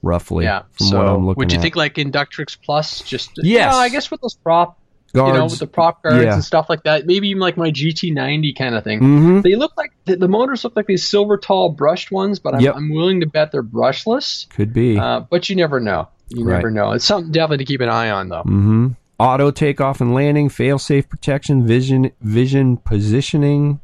roughly. 0.02 0.44
Yeah. 0.44 0.62
From 0.72 0.86
so 0.86 0.96
what 0.98 1.06
I'm 1.06 1.26
looking 1.26 1.38
would 1.38 1.52
you 1.52 1.58
at. 1.58 1.62
think 1.62 1.76
like 1.76 1.94
Inductrix 1.96 2.56
Plus? 2.62 3.00
Just 3.02 3.32
Yes. 3.36 3.72
Yeah, 3.72 3.74
I 3.76 3.88
guess 3.88 4.10
with 4.10 4.20
those 4.22 4.34
prop 4.34 4.78
you 5.14 5.20
know, 5.20 5.44
with 5.44 5.58
the 5.58 5.66
prop 5.66 6.02
guards 6.02 6.24
Yeah. 6.24 6.32
and 6.32 6.42
stuff 6.42 6.70
like 6.70 6.84
that. 6.84 7.04
Maybe 7.06 7.28
even 7.28 7.40
like 7.40 7.58
my 7.58 7.70
GT90 7.70 8.56
kind 8.56 8.74
of 8.74 8.82
thing. 8.82 8.98
hmm 9.00 9.40
They 9.42 9.56
look 9.56 9.76
like 9.76 9.92
the, 10.06 10.16
the 10.16 10.26
motors 10.28 10.64
look 10.64 10.74
like 10.74 10.86
these 10.86 11.06
silver 11.06 11.36
tall 11.36 11.68
brushed 11.68 12.10
ones, 12.10 12.38
but 12.38 12.54
I'm, 12.54 12.60
Yep. 12.62 12.74
I'm 12.76 12.88
willing 12.90 13.20
to 13.20 13.26
bet 13.26 13.52
they're 13.52 13.62
brushless. 13.62 14.48
Could 14.48 14.72
be. 14.72 14.98
Uh, 14.98 15.20
but 15.20 15.50
you 15.50 15.56
never 15.56 15.80
know. 15.80 16.08
You 16.30 16.46
Right. 16.46 16.56
never 16.56 16.70
know. 16.70 16.92
It's 16.92 17.04
something 17.04 17.30
definitely 17.30 17.58
to 17.58 17.64
keep 17.66 17.82
an 17.82 17.90
eye 17.90 18.08
on, 18.08 18.30
though. 18.30 18.40
hmm 18.44 18.88
Auto 19.22 19.52
takeoff 19.52 20.00
and 20.00 20.14
landing, 20.14 20.48
fail 20.48 20.80
safe 20.80 21.08
protection, 21.08 21.64
vision 21.64 22.10
vision 22.20 22.76
positioning. 22.76 23.78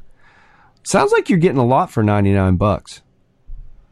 Sounds 0.83 1.13
like 1.13 1.29
you're 1.29 1.39
getting 1.39 1.57
a 1.57 1.65
lot 1.65 1.89
for 1.89 2.03
ninety 2.03 2.33
nine 2.33 2.57
bucks. 2.57 3.01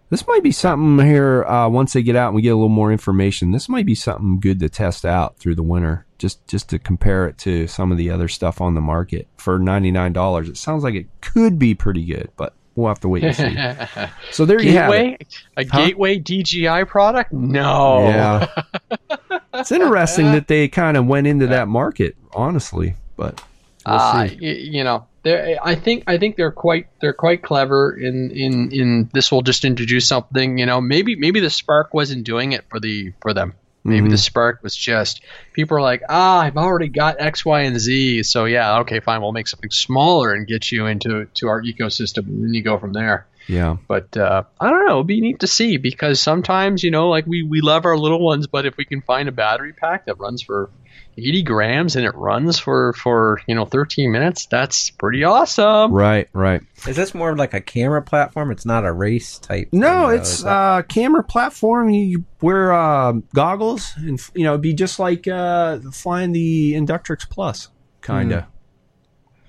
This 0.10 0.28
might 0.28 0.44
be 0.44 0.52
something 0.52 1.06
here. 1.06 1.46
Uh, 1.46 1.70
once 1.70 1.94
they 1.94 2.04
get 2.04 2.18
out 2.18 2.28
and 2.28 2.36
we 2.36 2.42
get 2.42 2.50
a 2.50 2.56
little 2.56 2.68
more 2.68 2.92
information, 2.92 3.52
this 3.52 3.70
might 3.70 3.86
be 3.86 3.96
something 3.96 4.42
good 4.42 4.60
to 4.60 4.68
test 4.68 5.06
out 5.06 5.40
through 5.40 5.56
the 5.56 5.64
winter, 5.64 6.06
just 6.18 6.46
just 6.48 6.70
to 6.72 6.80
compare 6.80 7.30
it 7.30 7.38
to 7.38 7.66
some 7.66 7.94
of 7.94 7.98
the 7.98 8.10
other 8.10 8.28
stuff 8.28 8.60
on 8.60 8.76
the 8.76 8.82
market 8.82 9.30
for 9.38 9.58
ninety 9.58 9.90
nine 9.90 10.12
dollars. 10.12 10.50
It 10.50 10.58
sounds 10.58 10.84
like 10.84 10.96
it 10.96 11.08
could 11.22 11.58
be 11.58 11.74
pretty 11.74 12.04
good, 12.04 12.30
but 12.36 12.57
we'll 12.78 12.88
have 12.88 13.00
to 13.02 13.10
wait 13.10 13.24
and 13.24 13.36
see. 13.36 14.08
so 14.32 14.46
there 14.46 14.62
you 14.62 14.72
have 14.74 14.92
it. 14.94 15.26
a 15.58 15.66
Huh? 15.66 15.86
gateway 15.86 16.20
DJI 16.20 16.86
product? 16.86 17.34
No. 17.34 18.04
Yeah. 18.08 18.64
it's 19.56 19.72
interesting 19.72 20.32
that 20.32 20.48
they 20.48 20.68
kind 20.68 20.96
of 20.96 21.06
went 21.06 21.28
into 21.28 21.48
that 21.48 21.68
market, 21.68 22.16
honestly. 22.34 22.94
But 23.18 23.42
we'll 23.86 23.96
uh, 23.98 24.30
you 24.40 24.84
know, 24.84 25.08
I 25.26 25.76
think 25.76 26.04
I 26.08 26.18
think 26.18 26.36
they're 26.36 26.52
quite 26.52 26.88
they're 27.02 27.14
quite 27.14 27.42
clever 27.42 27.92
in 27.98 28.32
in 28.32 28.72
in 28.72 29.10
this 29.12 29.32
will 29.32 29.42
just 29.42 29.66
introduce 29.66 30.08
something. 30.08 30.58
You 30.60 30.68
know, 30.68 30.80
maybe 30.80 31.16
maybe 31.16 31.40
the 31.40 31.50
Spark 31.50 31.94
wasn't 31.94 32.24
doing 32.24 32.52
it 32.52 32.66
for 32.70 32.80
the 32.80 33.14
for 33.22 33.34
them. 33.34 33.54
Maybe 33.88 34.08
Mhm. 34.08 34.12
the 34.12 34.18
Spark 34.18 34.60
was 34.62 34.76
just 34.76 35.22
people 35.54 35.78
are 35.78 35.82
like, 35.82 36.04
ah, 36.10 36.40
I've 36.42 36.58
already 36.58 36.90
got 36.90 37.16
X, 37.20 37.44
Y, 37.46 37.62
and 37.62 37.80
Z. 37.80 38.24
So 38.24 38.46
yeah, 38.46 38.80
okay, 38.80 39.00
fine, 39.00 39.22
we'll 39.22 39.32
make 39.32 39.48
something 39.48 39.70
smaller 39.72 40.34
and 40.34 40.46
get 40.46 40.72
you 40.72 40.86
into 40.86 41.26
to 41.36 41.48
our 41.48 41.62
ecosystem, 41.64 42.28
and 42.28 42.44
then 42.44 42.54
you 42.54 42.62
go 42.62 42.78
from 42.78 42.94
there. 42.94 43.26
Yeah. 43.48 43.78
But 43.88 44.16
uh, 44.18 44.44
I 44.60 44.70
don't 44.70 44.86
know. 44.88 44.96
It'd 44.98 45.08
be 45.08 45.22
neat 45.22 45.40
to 45.40 45.48
see 45.48 45.78
because 45.78 46.20
sometimes, 46.20 46.84
you 46.84 46.92
know, 46.92 47.08
like 47.10 47.26
we, 47.26 47.44
we 47.44 47.62
love 47.62 47.86
our 47.86 47.98
little 47.98 48.20
ones, 48.20 48.46
but 48.46 48.66
if 48.66 48.76
we 48.76 48.84
can 48.84 49.02
find 49.02 49.30
a 49.30 49.32
battery 49.32 49.72
pack 49.72 50.06
that 50.08 50.20
runs 50.20 50.42
for 50.42 50.70
80 51.18 51.42
grams 51.44 51.96
and 51.96 52.06
it 52.06 52.14
runs 52.16 52.60
for, 52.60 52.94
for 52.94 53.42
you 53.48 53.56
know, 53.56 53.66
13 53.66 54.12
minutes, 54.12 54.46
that's 54.46 54.92
pretty 54.92 55.24
awesome. 55.24 55.92
Right, 55.92 56.30
right. 56.34 56.62
Is 56.88 56.96
this 56.96 57.16
more 57.16 57.36
like 57.36 57.54
a 57.54 57.62
camera 57.62 58.02
platform? 58.02 58.52
It's 58.52 58.66
not 58.66 58.86
a 58.86 58.92
race 58.92 59.40
type. 59.40 59.70
No, 59.72 60.10
thing, 60.10 60.20
it's 60.20 60.30
is 60.36 60.44
that- 60.44 60.50
uh, 60.50 60.82
camera 60.84 61.24
platform. 61.24 61.90
You, 61.90 62.04
you 62.04 62.26
wear 62.42 62.72
uh, 62.72 63.14
goggles, 63.34 63.92
and 63.98 64.20
you 64.36 64.44
know, 64.44 64.52
it'd 64.52 64.62
be 64.62 64.74
just 64.74 65.00
like 65.00 65.28
uh, 65.28 65.80
flying 65.92 66.32
the 66.34 66.74
Inductrix 66.74 67.28
Plus, 67.30 67.70
kind 68.02 68.32
of. 68.32 68.44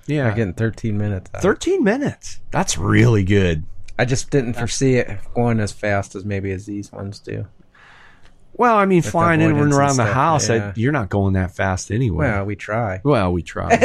Yeah, 0.07 0.29
I'm 0.29 0.35
getting 0.35 0.53
13 0.55 0.97
minutes. 0.97 1.29
out. 1.35 1.41
thirteen 1.43 1.83
minutes. 1.83 2.39
That's 2.49 2.79
really 2.79 3.23
good. 3.23 3.63
I 3.99 4.05
just 4.05 4.31
didn't 4.31 4.53
foresee 4.55 4.95
it 4.95 5.19
going 5.35 5.59
as 5.59 5.71
fast 5.71 6.15
as 6.15 6.25
maybe 6.25 6.51
as 6.51 6.65
these 6.65 6.91
ones 6.91 7.19
do. 7.19 7.45
Well, 8.59 8.75
I 8.75 8.85
mean, 8.85 9.01
flying 9.01 9.39
in 9.39 9.47
and 9.51 9.55
avoidance 9.55 9.73
and 9.75 9.79
around 9.79 9.87
the 9.97 10.03
stuff, 10.03 10.13
house, 10.13 10.49
yeah. 10.49 10.67
I- 10.69 10.73
you're 10.75 10.91
not 10.91 11.07
going 11.09 11.33
that 11.33 11.55
fast 11.55 11.91
anyway. 11.91 12.27
Well, 12.27 12.43
we 12.45 12.55
try. 12.57 12.99
Well, 13.05 13.31
we 13.31 13.41
try. 13.41 13.69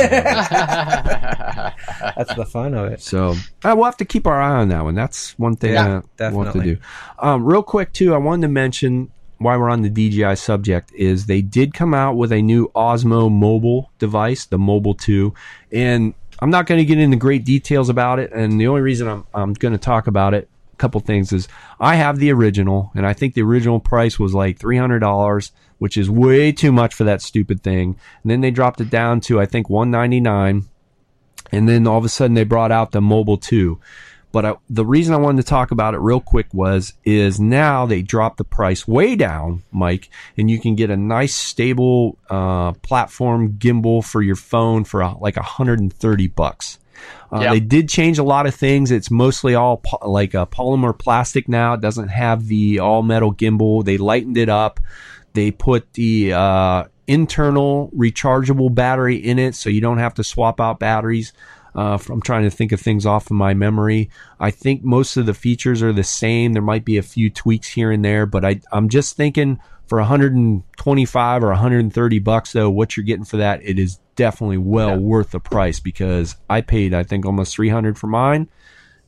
That's 2.16 2.34
the 2.34 2.44
fun 2.44 2.74
of 2.74 2.90
it. 2.92 3.00
So 3.00 3.30
uh, 3.64 3.74
we'll 3.76 3.84
have 3.84 3.96
to 3.98 4.04
keep 4.04 4.26
our 4.26 4.40
eye 4.40 4.56
on 4.60 4.68
that 4.68 4.82
one. 4.84 4.94
That's 4.94 5.38
one 5.38 5.56
thing 5.56 5.72
Yeah, 5.74 5.86
uh, 5.98 6.02
we'll 6.32 6.44
have 6.44 6.52
to 6.54 6.58
definitely. 6.58 6.74
do. 6.74 6.80
Um, 7.18 7.44
real 7.44 7.62
quick 7.62 7.92
too, 7.92 8.14
I 8.14 8.18
wanted 8.18 8.42
to 8.48 8.52
mention 8.52 9.10
while 9.38 9.58
we're 9.58 9.70
on 9.70 9.82
the 9.82 9.90
DJI 9.90 10.36
subject 10.36 10.92
is 10.92 11.26
they 11.26 11.42
did 11.42 11.74
come 11.74 11.92
out 11.94 12.16
with 12.16 12.32
a 12.32 12.40
new 12.42 12.68
Osmo 12.74 13.30
mobile 13.30 13.90
device, 13.98 14.46
the 14.46 14.58
Mobile 14.58 14.94
Two, 14.94 15.34
and 15.72 16.14
I'm 16.40 16.50
not 16.50 16.66
going 16.66 16.78
to 16.78 16.84
get 16.84 16.98
into 16.98 17.16
great 17.16 17.44
details 17.44 17.88
about 17.88 18.18
it. 18.18 18.32
And 18.32 18.60
the 18.60 18.66
only 18.68 18.80
reason 18.80 19.06
I'm 19.08 19.24
I'm 19.34 19.52
going 19.54 19.72
to 19.72 19.78
talk 19.78 20.06
about 20.06 20.34
it, 20.34 20.48
couple 20.78 21.00
things 21.00 21.32
is 21.32 21.48
I 21.80 21.96
have 21.96 22.18
the 22.18 22.32
original, 22.32 22.90
and 22.94 23.06
I 23.06 23.12
think 23.12 23.34
the 23.34 23.42
original 23.42 23.80
price 23.80 24.18
was 24.18 24.34
like 24.34 24.58
three 24.58 24.76
hundred 24.76 25.00
dollars, 25.00 25.52
which 25.78 25.96
is 25.96 26.10
way 26.10 26.52
too 26.52 26.72
much 26.72 26.94
for 26.94 27.04
that 27.04 27.22
stupid 27.22 27.62
thing. 27.62 27.96
And 28.22 28.30
then 28.30 28.40
they 28.40 28.50
dropped 28.50 28.80
it 28.80 28.90
down 28.90 29.20
to 29.22 29.40
I 29.40 29.46
think 29.46 29.70
one 29.70 29.90
ninety 29.90 30.20
nine 30.20 30.68
and 31.52 31.68
then 31.68 31.86
all 31.86 31.98
of 31.98 32.04
a 32.04 32.08
sudden 32.08 32.34
they 32.34 32.44
brought 32.44 32.72
out 32.72 32.92
the 32.92 33.00
mobile 33.00 33.36
2 33.36 33.78
but 34.32 34.44
I, 34.44 34.54
the 34.68 34.84
reason 34.84 35.14
i 35.14 35.18
wanted 35.18 35.42
to 35.42 35.48
talk 35.48 35.70
about 35.70 35.94
it 35.94 35.98
real 35.98 36.20
quick 36.20 36.52
was 36.52 36.94
is 37.04 37.38
now 37.38 37.86
they 37.86 38.02
dropped 38.02 38.38
the 38.38 38.44
price 38.44 38.86
way 38.86 39.16
down 39.16 39.62
mike 39.70 40.10
and 40.36 40.50
you 40.50 40.58
can 40.58 40.74
get 40.74 40.90
a 40.90 40.96
nice 40.96 41.34
stable 41.34 42.18
uh, 42.28 42.72
platform 42.72 43.52
gimbal 43.54 44.04
for 44.04 44.22
your 44.22 44.36
phone 44.36 44.84
for 44.84 45.02
uh, 45.02 45.14
like 45.20 45.36
130 45.36 46.26
bucks 46.28 46.78
uh, 47.32 47.40
Yep. 47.40 47.52
They 47.52 47.60
did 47.60 47.88
change 47.88 48.18
a 48.18 48.22
lot 48.22 48.46
of 48.46 48.54
things. 48.54 48.90
It's 48.90 49.10
mostly 49.10 49.54
all 49.54 49.78
po- 49.78 50.08
like 50.08 50.34
a 50.34 50.46
polymer 50.46 50.96
plastic 50.96 51.48
now. 51.48 51.74
It 51.74 51.80
doesn't 51.80 52.08
have 52.08 52.46
the 52.46 52.78
all 52.78 53.02
metal 53.02 53.34
gimbal. 53.34 53.84
They 53.84 53.98
lightened 53.98 54.38
it 54.38 54.48
up. 54.48 54.80
They 55.32 55.50
put 55.50 55.94
the 55.94 56.32
uh, 56.32 56.84
internal 57.06 57.90
rechargeable 57.96 58.74
battery 58.74 59.16
in 59.16 59.38
it, 59.38 59.54
so 59.56 59.68
you 59.68 59.80
don't 59.80 59.98
have 59.98 60.14
to 60.14 60.24
swap 60.24 60.60
out 60.60 60.78
batteries. 60.78 61.32
Uh, 61.74 61.98
I'm 62.08 62.20
trying 62.22 62.44
to 62.44 62.50
think 62.50 62.72
of 62.72 62.80
things 62.80 63.04
off 63.04 63.26
of 63.26 63.32
my 63.32 63.52
memory. 63.54 64.10
I 64.38 64.50
think 64.50 64.84
most 64.84 65.16
of 65.16 65.26
the 65.26 65.34
features 65.34 65.82
are 65.82 65.92
the 65.92 66.04
same. 66.04 66.52
There 66.52 66.62
might 66.62 66.84
be 66.84 66.98
a 66.98 67.02
few 67.02 67.30
tweaks 67.30 67.68
here 67.68 67.90
and 67.90 68.04
there, 68.04 68.26
but 68.26 68.44
I, 68.44 68.60
I'm 68.72 68.88
just 68.88 69.16
thinking 69.16 69.58
for 69.86 69.98
125 69.98 71.44
or 71.44 71.48
130 71.48 72.18
bucks 72.20 72.52
though, 72.52 72.70
what 72.70 72.96
you're 72.96 73.04
getting 73.04 73.24
for 73.24 73.36
that, 73.38 73.60
it 73.62 73.78
is 73.78 73.98
definitely 74.16 74.58
well 74.58 74.90
Yeah. 74.90 74.96
worth 74.96 75.30
the 75.32 75.40
price 75.40 75.80
because 75.80 76.36
I 76.48 76.60
paid 76.60 76.94
I 76.94 77.02
think 77.02 77.26
almost 77.26 77.54
300 77.54 77.98
for 77.98 78.06
mine. 78.06 78.48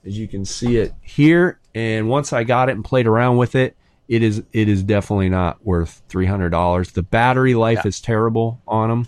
As 0.04 0.18
you 0.18 0.28
can 0.28 0.44
see 0.44 0.76
it 0.76 0.92
here, 1.02 1.58
and 1.74 2.08
once 2.08 2.32
I 2.32 2.44
got 2.44 2.68
it 2.68 2.72
and 2.72 2.84
played 2.84 3.06
around 3.06 3.38
with 3.38 3.54
it, 3.56 3.76
it 4.08 4.22
is 4.22 4.40
it 4.52 4.68
is 4.68 4.84
definitely 4.84 5.28
not 5.28 5.64
worth 5.66 6.00
three 6.08 6.26
hundred 6.26 6.50
dollars. 6.50 6.92
The 6.92 7.02
battery 7.02 7.54
life 7.56 7.80
Yeah. 7.82 7.88
is 7.88 8.00
terrible 8.00 8.60
on 8.68 8.88
them. 8.88 9.06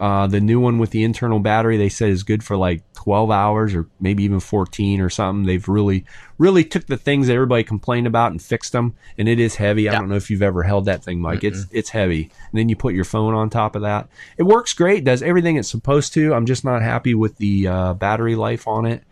Uh, 0.00 0.26
the 0.26 0.40
new 0.40 0.58
one 0.58 0.78
with 0.78 0.90
the 0.90 1.04
internal 1.04 1.38
battery, 1.38 1.76
they 1.76 1.90
said 1.90 2.08
is 2.08 2.22
good 2.22 2.42
for 2.42 2.56
like 2.56 2.82
twelve 2.94 3.30
hours 3.30 3.74
or 3.74 3.86
maybe 4.00 4.22
even 4.24 4.40
fourteen 4.40 5.00
or 5.00 5.10
something. 5.10 5.44
They've 5.46 5.68
really 5.68 6.06
really 6.38 6.64
took 6.64 6.86
the 6.86 6.96
things 6.96 7.26
that 7.26 7.34
everybody 7.34 7.62
complained 7.62 8.06
about 8.06 8.30
and 8.32 8.40
fixed 8.40 8.72
them. 8.72 8.94
And 9.18 9.28
it 9.28 9.38
is 9.38 9.56
heavy. 9.56 9.88
I 9.88 9.92
don't 10.00 10.08
know 10.08 10.16
if 10.16 10.30
you've 10.30 10.42
ever 10.42 10.62
held 10.62 10.86
that 10.86 11.04
thing, 11.04 11.20
Mike. 11.20 11.44
It's 11.44 11.66
it's 11.70 11.90
heavy. 11.90 12.22
And 12.22 12.58
then 12.58 12.68
you 12.70 12.76
put 12.76 12.94
your 12.94 13.04
phone 13.04 13.34
on 13.34 13.50
top 13.50 13.76
of 13.76 13.82
that. 13.82 14.08
It 14.38 14.44
works 14.44 14.72
great. 14.72 15.04
Does 15.04 15.22
everything 15.22 15.56
it's 15.56 15.68
supposed 15.68 16.14
to. 16.14 16.32
I'm 16.32 16.46
just 16.46 16.64
not 16.64 16.80
happy 16.80 17.14
with 17.14 17.36
the 17.36 17.68
uh, 17.68 17.94
battery 17.94 18.36
life 18.36 18.66
on 18.66 18.86
it 18.86 19.04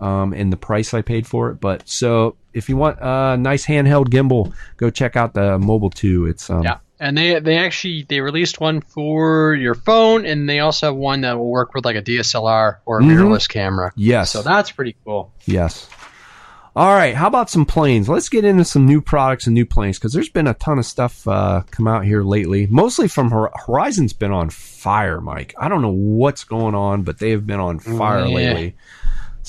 um, 0.00 0.32
and 0.32 0.52
the 0.52 0.56
price 0.56 0.94
I 0.94 1.02
paid 1.02 1.26
for 1.26 1.50
it. 1.50 1.60
But 1.60 1.88
so 1.88 2.36
if 2.52 2.68
you 2.68 2.76
want 2.76 2.98
a 3.00 3.36
nice 3.36 3.66
handheld 3.66 4.06
gimbal, 4.08 4.54
go 4.76 4.90
check 4.90 5.16
out 5.16 5.34
the 5.34 5.58
Mobile 5.58 5.90
2. 5.90 6.26
It's 6.26 6.48
um, 6.50 6.62
Yeah. 6.62 6.78
And 7.00 7.16
they 7.16 7.38
they 7.38 7.58
actually 7.58 8.04
they 8.08 8.20
released 8.20 8.60
one 8.60 8.80
for 8.80 9.54
your 9.54 9.74
phone, 9.74 10.26
and 10.26 10.48
they 10.48 10.58
also 10.60 10.86
have 10.86 10.96
one 10.96 11.20
that 11.20 11.38
will 11.38 11.48
work 11.50 11.72
with 11.74 11.84
like 11.84 11.96
a 11.96 12.02
DSLR 12.02 12.78
or 12.86 12.98
a 12.98 13.02
Mhm. 13.02 13.10
mirrorless 13.10 13.48
camera. 13.48 13.92
yes, 13.94 14.30
So 14.30 14.42
that's 14.42 14.70
pretty 14.72 14.96
cool. 15.04 15.32
yes. 15.46 15.88
All 16.76 16.92
right, 16.94 17.14
how 17.16 17.26
about 17.26 17.50
some 17.50 17.64
planes? 17.66 18.08
Let's 18.08 18.28
get 18.28 18.44
into 18.44 18.64
some 18.64 18.86
new 18.86 19.00
products 19.00 19.46
and 19.46 19.54
new 19.54 19.66
planes 19.66 19.98
because 19.98 20.12
there's 20.12 20.28
been 20.28 20.46
a 20.46 20.54
ton 20.54 20.78
of 20.78 20.86
stuff 20.86 21.26
uh, 21.26 21.62
come 21.72 21.88
out 21.88 22.04
here 22.04 22.22
lately. 22.22 22.68
Mostly 22.68 23.08
from 23.08 23.30
Hor- 23.32 23.50
Horizon's 23.66 24.12
been 24.12 24.30
on 24.30 24.48
fire, 24.50 25.20
Mike. 25.20 25.54
I 25.58 25.68
don't 25.68 25.82
know 25.82 25.90
what's 25.90 26.44
going 26.44 26.76
on, 26.76 27.02
but 27.02 27.18
they 27.18 27.30
have 27.30 27.46
been 27.48 27.58
on 27.58 27.80
fire 27.80 28.26
Yeah. 28.26 28.34
lately. 28.34 28.76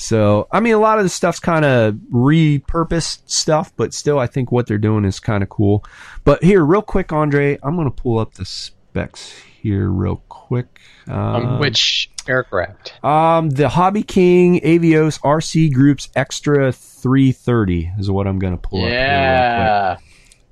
So, 0.00 0.48
I 0.50 0.60
mean, 0.60 0.74
a 0.74 0.78
lot 0.78 0.98
of 0.98 1.04
the 1.04 1.10
stuff's 1.10 1.40
kind 1.40 1.64
of 1.64 1.94
repurposed 2.12 3.20
stuff, 3.26 3.72
but 3.76 3.92
still, 3.94 4.18
I 4.18 4.26
think 4.26 4.50
what 4.50 4.66
they're 4.66 4.78
doing 4.78 5.04
is 5.04 5.20
kind 5.20 5.42
of 5.42 5.48
cool. 5.48 5.84
But 6.24 6.42
here, 6.42 6.64
real 6.64 6.82
quick, 6.82 7.12
Andre, 7.12 7.58
I'm 7.62 7.76
going 7.76 7.90
to 7.90 7.94
pull 7.94 8.18
up 8.18 8.34
the 8.34 8.44
specs 8.44 9.32
here 9.60 9.88
real 9.90 10.22
quick. 10.28 10.80
On 11.06 11.44
Um, 11.46 11.58
which 11.60 12.10
aircraft? 12.26 12.94
um, 13.04 13.50
the 13.50 13.68
Hobby 13.68 14.02
King 14.02 14.60
Avios 14.60 15.20
RC 15.20 15.72
Group's 15.72 16.08
Extra 16.16 16.72
330 16.72 17.92
is 17.98 18.10
what 18.10 18.26
I'm 18.26 18.38
going 18.38 18.56
to 18.56 18.68
pull 18.68 18.82
up. 18.84 18.88
Here 18.88 19.98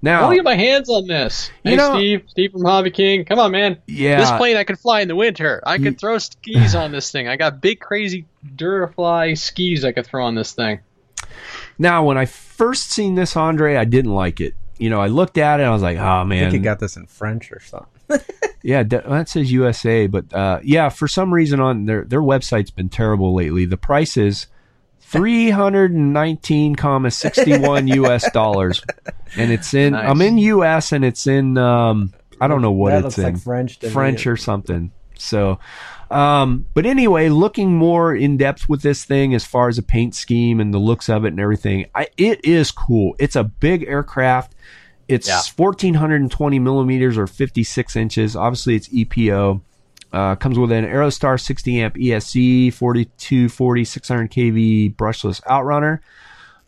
now, 0.01 0.21
I 0.21 0.23
want 0.23 0.33
to 0.33 0.37
get 0.37 0.45
my 0.45 0.55
hands 0.55 0.89
on 0.89 1.09
this. 1.09 1.51
You 1.65 1.73
hey, 1.73 1.77
know, 1.77 1.95
Steve, 1.95 2.23
Steve 2.29 2.53
from 2.53 2.65
Hobby 2.65 2.91
King. 2.91 3.25
Come 3.25 3.41
on, 3.41 3.51
man. 3.51 3.79
Yeah. 3.87 4.21
This 4.21 4.31
plane 4.33 4.57
I 4.57 4.63
can 4.63 4.77
fly 4.77 5.01
in 5.01 5.09
the 5.09 5.17
winter. 5.17 5.61
I 5.67 5.79
can 5.79 5.97
throw 5.97 6.19
skis 6.19 6.77
on 6.77 6.93
this 6.93 7.11
thing. 7.11 7.27
I 7.27 7.37
got 7.37 7.61
big, 7.61 7.81
crazy 7.81 8.27
Durafly 8.55 9.37
skis 9.37 9.85
I 9.85 9.91
could 9.91 10.07
throw 10.07 10.25
on 10.25 10.37
this 10.37 10.53
thing. 10.53 10.81
Now, 11.79 12.05
when 12.05 12.17
I 12.17 12.27
first 12.27 12.91
seen 12.91 13.17
this, 13.17 13.37
Andre, 13.37 13.75
I 13.75 13.85
didn't 13.85 14.15
like 14.15 14.41
it. 14.41 14.55
You 14.79 14.91
know, 14.91 15.01
I 15.01 15.09
looked 15.09 15.37
at 15.37 15.59
it. 15.59 15.65
I 15.65 15.71
was 15.71 15.83
like, 15.83 15.99
oh 15.99 16.25
man. 16.25 16.39
I 16.39 16.51
think 16.51 16.53
he 16.53 16.59
got 16.61 16.79
this 16.79 16.97
in 16.97 17.07
French 17.07 17.51
or 17.51 17.61
something. 17.61 18.21
yeah, 18.63 18.85
that 18.85 19.29
says 19.29 19.51
USA, 19.51 20.07
but 20.07 20.33
uh, 20.33 20.61
yeah, 20.63 20.89
for 20.89 21.09
some 21.09 21.35
reason 21.35 21.61
on 21.61 21.85
their 21.85 22.05
their 22.05 22.23
website's 22.23 22.71
been 22.71 22.89
terrible 22.89 23.35
lately. 23.35 23.65
The 23.65 23.77
prices 23.77 24.47
319 25.09 27.11
61 27.11 27.89
US 28.05 28.31
dollars. 28.31 28.83
And 29.37 29.51
it's 29.51 29.73
in 29.73 29.93
nice. 29.93 30.09
I'm 30.09 30.21
in 30.21 30.39
US 30.39 30.93
and 30.93 31.05
it's 31.05 31.27
in 31.27 31.57
um 31.57 32.13
I 32.41 32.47
don't 32.47 32.63
know 32.63 32.73
what 32.73 32.91
that 32.91 33.07
it's 33.07 33.19
in. 33.19 33.25
Like 33.25 33.39
French 33.39 33.79
French 33.79 34.27
or 34.27 34.37
something. 34.37 34.93
So 35.17 35.59
um 36.11 36.67
but 36.75 36.85
anyway, 36.85 37.31
looking 37.31 37.75
more 37.75 38.15
in 38.15 38.37
depth 38.37 38.69
with 38.69 38.83
this 38.83 39.05
thing 39.05 39.35
as 39.35 39.47
far 39.47 39.69
as 39.69 39.77
the 39.77 39.83
paint 39.83 40.15
scheme 40.15 40.61
and 40.61 40.75
the 40.75 40.79
looks 40.79 41.09
of 41.09 41.25
it 41.25 41.29
and 41.29 41.41
everything. 41.41 41.87
I 41.95 42.09
it 42.19 42.45
is 42.45 42.71
cool. 42.71 43.17
It's 43.19 43.37
a 43.37 43.45
big 43.45 43.85
aircraft. 43.85 44.55
It's 45.09 45.27
yeah. 45.27 45.41
1420 45.57 46.59
millimeters 46.59 47.17
or 47.17 47.27
56 47.27 47.97
inches. 47.97 48.37
Obviously, 48.37 48.77
it's 48.77 48.89
EPO. 48.89 49.63
Uh, 50.13 50.35
comes 50.37 50.59
with 50.59 50.73
an 50.73 50.87
Aerostar 50.87 51.39
60 51.41 51.81
amp 51.81 51.95
ESC, 51.97 52.73
4240 52.73 53.85
600 53.85 54.31
kV 54.31 54.97
brushless 54.97 55.43
outrunner. 55.43 56.01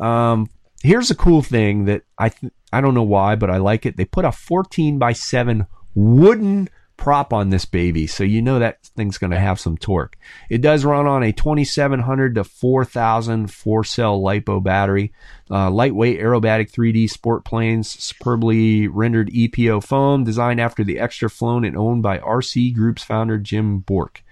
Um, 0.04 0.50
here's 0.82 1.10
a 1.10 1.14
cool 1.14 1.42
thing 1.42 1.86
that 1.86 2.02
I 2.18 2.28
th- 2.28 2.52
I 2.72 2.80
don't 2.80 2.94
know 2.94 3.02
why, 3.02 3.36
but 3.36 3.50
I 3.50 3.56
like 3.56 3.86
it. 3.86 3.96
They 3.96 4.04
put 4.04 4.24
a 4.24 4.32
14 4.32 4.98
by 4.98 5.12
7 5.12 5.66
wooden 5.94 6.68
prop 7.00 7.32
on 7.32 7.50
this 7.50 7.64
baby, 7.64 8.06
so 8.06 8.22
you 8.22 8.40
know 8.40 8.60
that 8.60 8.84
thing's 8.96 9.18
going 9.18 9.32
to 9.32 9.38
have 9.40 9.58
some 9.58 9.76
torque. 9.76 10.16
It 10.48 10.60
does 10.60 10.84
run 10.84 11.06
on 11.08 11.22
a 11.24 11.32
2700 11.32 12.36
to 12.36 12.44
4000 12.44 13.50
four 13.52 13.82
cell 13.82 14.20
lipo 14.20 14.62
battery, 14.62 15.12
uh, 15.50 15.70
lightweight 15.70 16.20
aerobatic 16.20 16.70
3D 16.70 17.10
sport 17.10 17.44
planes, 17.44 17.88
superbly 17.88 18.86
rendered 18.86 19.30
EPO 19.30 19.82
foam, 19.82 20.22
designed 20.22 20.60
after 20.60 20.84
the 20.84 20.98
extra 21.00 21.28
flown 21.28 21.64
and 21.64 21.76
owned 21.76 22.02
by 22.02 22.18
RC 22.18 22.74
Group's 22.74 23.02
founder 23.02 23.38
Jim 23.38 23.78
Bourke. 23.78 24.22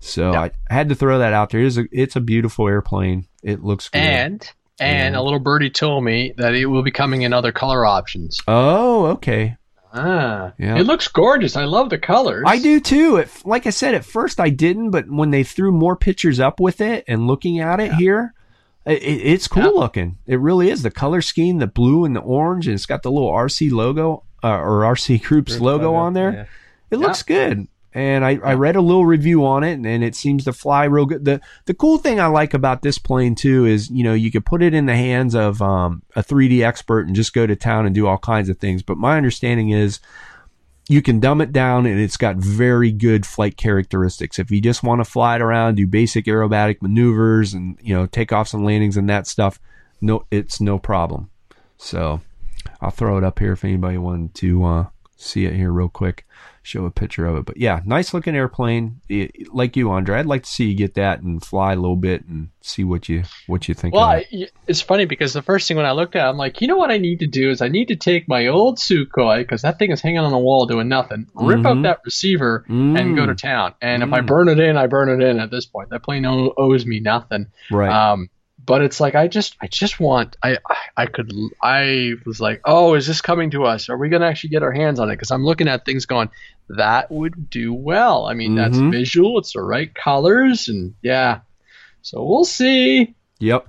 So 0.00 0.32
Yeah. 0.32 0.40
I 0.70 0.74
had 0.74 0.88
to 0.88 0.94
throw 0.94 1.18
that 1.20 1.32
out 1.32 1.50
there. 1.50 1.60
It 1.60 1.66
is 1.66 1.78
a, 1.78 1.84
it's 1.92 2.16
a 2.16 2.20
beautiful 2.20 2.66
airplane. 2.68 3.26
It 3.42 3.62
looks 3.62 3.88
good. 3.88 4.00
And 4.00 4.52
and 4.80 5.14
Yeah. 5.14 5.20
a 5.20 5.22
little 5.22 5.38
birdie 5.38 5.70
told 5.70 6.02
me 6.04 6.32
that 6.36 6.54
it 6.54 6.66
will 6.66 6.82
be 6.82 6.90
coming 6.90 7.22
in 7.22 7.32
other 7.32 7.52
color 7.52 7.86
options. 7.86 8.38
oh, 8.48 9.06
okay. 9.06 9.56
Ah, 9.94 10.52
Yeah. 10.58 10.76
it 10.76 10.82
looks 10.86 11.06
gorgeous. 11.08 11.56
I 11.56 11.64
love 11.64 11.88
the 11.88 11.98
colors. 11.98 12.42
I 12.46 12.58
do 12.58 12.80
too. 12.80 13.16
It, 13.18 13.30
like 13.44 13.66
I 13.66 13.70
said, 13.70 13.94
at 13.94 14.04
first 14.04 14.40
I 14.40 14.50
didn't, 14.50 14.90
but 14.90 15.08
when 15.08 15.30
they 15.30 15.44
threw 15.44 15.70
more 15.72 15.94
pictures 15.96 16.40
up 16.40 16.58
with 16.60 16.80
it 16.80 17.04
and 17.06 17.26
looking 17.28 17.60
at 17.60 17.78
it 17.80 17.92
here, 17.94 18.34
it, 18.84 19.02
it- 19.02 19.22
it's 19.26 19.46
cool 19.48 19.62
Yeah. 19.62 19.68
looking. 19.80 20.18
It 20.26 20.40
really 20.40 20.68
is. 20.70 20.82
The 20.82 20.90
color 20.90 21.22
scheme, 21.22 21.58
the 21.58 21.66
blue 21.68 22.04
and 22.04 22.14
the 22.16 22.20
orange, 22.20 22.66
and 22.66 22.74
it's 22.74 22.86
got 22.86 23.02
the 23.02 23.10
little 23.10 23.30
RC 23.30 23.70
logo 23.70 24.24
uh, 24.42 24.48
or 24.58 24.80
RC 24.82 25.22
Group's 25.22 25.60
logo 25.60 25.94
on 25.94 26.12
there. 26.12 26.32
Yeah. 26.32 26.44
It 26.90 26.96
looks 26.98 27.22
good. 27.22 27.66
And 27.94 28.24
I, 28.24 28.40
I 28.44 28.54
read 28.54 28.74
a 28.74 28.80
little 28.80 29.06
review 29.06 29.46
on 29.46 29.62
it, 29.62 29.74
and, 29.74 29.86
and 29.86 30.02
it 30.02 30.16
seems 30.16 30.44
to 30.44 30.52
fly 30.52 30.84
real 30.84 31.06
good. 31.06 31.24
the 31.24 31.40
The 31.66 31.74
cool 31.74 31.96
thing 31.96 32.18
I 32.18 32.26
like 32.26 32.52
about 32.52 32.82
this 32.82 32.98
plane 32.98 33.36
too 33.36 33.66
is, 33.66 33.88
you 33.88 34.02
know, 34.02 34.14
you 34.14 34.32
could 34.32 34.44
put 34.44 34.62
it 34.62 34.74
in 34.74 34.86
the 34.86 34.96
hands 34.96 35.36
of 35.36 35.62
um, 35.62 36.02
a 36.16 36.22
3D 36.22 36.64
expert 36.64 37.06
and 37.06 37.14
just 37.14 37.32
go 37.32 37.46
to 37.46 37.54
town 37.54 37.86
and 37.86 37.94
do 37.94 38.08
all 38.08 38.18
kinds 38.18 38.48
of 38.48 38.58
things. 38.58 38.82
But 38.82 38.98
my 38.98 39.16
understanding 39.16 39.70
is, 39.70 40.00
you 40.88 41.00
can 41.02 41.20
dumb 41.20 41.40
it 41.40 41.52
down, 41.52 41.86
and 41.86 41.98
it's 41.98 42.16
got 42.16 42.36
very 42.36 42.92
good 42.92 43.24
flight 43.24 43.56
characteristics. 43.56 44.38
If 44.38 44.50
you 44.50 44.60
just 44.60 44.82
want 44.82 45.02
to 45.02 45.10
fly 45.10 45.36
it 45.36 45.42
around, 45.42 45.76
do 45.76 45.86
basic 45.86 46.26
aerobatic 46.26 46.82
maneuvers, 46.82 47.54
and 47.54 47.78
you 47.80 47.94
know, 47.94 48.06
takeoffs 48.06 48.52
and 48.52 48.64
landings 48.64 48.96
and 48.96 49.08
that 49.08 49.26
stuff, 49.26 49.58
no, 50.00 50.26
it's 50.30 50.60
no 50.60 50.78
problem. 50.78 51.30
So 51.78 52.20
I'll 52.80 52.90
throw 52.90 53.16
it 53.18 53.24
up 53.24 53.38
here 53.38 53.52
if 53.52 53.64
anybody 53.64 53.98
wanted 53.98 54.34
to 54.34 54.64
uh, 54.64 54.86
see 55.16 55.46
it 55.46 55.54
here 55.54 55.72
real 55.72 55.88
quick. 55.88 56.26
Show 56.66 56.86
a 56.86 56.90
picture 56.90 57.26
of 57.26 57.36
it. 57.36 57.44
But 57.44 57.58
yeah, 57.58 57.80
nice 57.84 58.14
looking 58.14 58.34
airplane. 58.34 59.02
It- 59.10 59.52
like 59.54 59.76
you, 59.76 59.90
Andre, 59.90 60.18
I'd 60.18 60.24
like 60.24 60.44
to 60.44 60.50
see 60.50 60.64
you 60.70 60.74
get 60.74 60.94
that 60.94 61.20
and 61.20 61.44
fly 61.44 61.74
a 61.74 61.76
little 61.76 61.94
bit 61.94 62.24
and 62.26 62.48
see 62.62 62.82
what 62.84 63.06
you 63.06 63.24
what 63.46 63.68
you 63.68 63.74
think. 63.74 63.92
Well. 63.94 64.04
I, 64.04 64.24
it's 64.66 64.80
funny 64.80 65.04
because 65.04 65.34
the 65.34 65.42
first 65.42 65.68
thing 65.68 65.76
when 65.76 65.84
I 65.84 65.92
looked 65.92 66.16
at, 66.16 66.24
it, 66.24 66.28
I'm 66.30 66.38
like, 66.38 66.62
you 66.62 66.66
know 66.66 66.78
what 66.78 66.90
I 66.90 66.96
need 66.96 67.20
to 67.20 67.26
do 67.26 67.50
is 67.50 67.60
I 67.60 67.68
need 67.68 67.88
to 67.88 67.96
take 67.96 68.26
my 68.28 68.46
old 68.46 68.78
Sukhoi 68.78 69.40
because 69.42 69.60
that 69.60 69.78
thing 69.78 69.90
is 69.90 70.00
hanging 70.00 70.20
on 70.20 70.30
the 70.32 70.38
wall 70.38 70.64
doing 70.64 70.88
nothing. 70.88 71.26
Rip 71.34 71.58
Mhm. 71.60 71.66
out 71.66 71.82
that 71.82 71.98
receiver 72.02 72.64
and 72.68 73.14
go 73.14 73.26
to 73.26 73.34
town. 73.34 73.74
And 73.82 74.02
if 74.02 74.10
I 74.14 74.20
Mm. 74.20 74.26
burn 74.26 74.48
it 74.48 74.58
in, 74.58 74.78
I 74.78 74.86
burn 74.86 75.10
it 75.10 75.22
in. 75.22 75.38
At 75.40 75.50
this 75.50 75.66
point, 75.66 75.90
that 75.90 76.02
plane 76.02 76.24
owes 76.24 76.86
me 76.86 76.98
nothing. 77.00 77.48
right. 77.70 77.90
Um, 78.12 78.30
but 78.64 78.82
it's 78.82 79.00
like 79.00 79.14
I 79.14 79.28
just, 79.28 79.56
I 79.60 79.66
just 79.66 80.00
want, 80.00 80.36
I, 80.42 80.58
I, 80.96 81.06
could, 81.06 81.32
I 81.62 82.14
was 82.24 82.40
like, 82.40 82.60
oh, 82.64 82.94
is 82.94 83.06
this 83.06 83.20
coming 83.20 83.50
to 83.50 83.64
us? 83.64 83.88
Are 83.88 83.96
we 83.98 84.08
gonna 84.08 84.26
actually 84.26 84.50
get 84.50 84.62
our 84.62 84.72
hands 84.72 85.00
on 85.00 85.10
it? 85.10 85.14
Because 85.14 85.30
I'm 85.30 85.44
looking 85.44 85.68
at 85.68 85.84
things 85.84 86.06
going, 86.06 86.30
that 86.70 87.10
would 87.10 87.50
do 87.50 87.74
well. 87.74 88.26
I 88.26 88.34
mean, 88.34 88.54
that's 88.54 88.76
Mhm. 88.78 88.90
visual. 88.90 89.38
It's 89.38 89.52
the 89.52 89.60
right 89.62 89.94
colors, 89.94 90.68
and 90.68 90.94
yeah. 91.02 91.40
So 92.02 92.24
we'll 92.24 92.44
see. 92.44 93.14
Yep. 93.40 93.66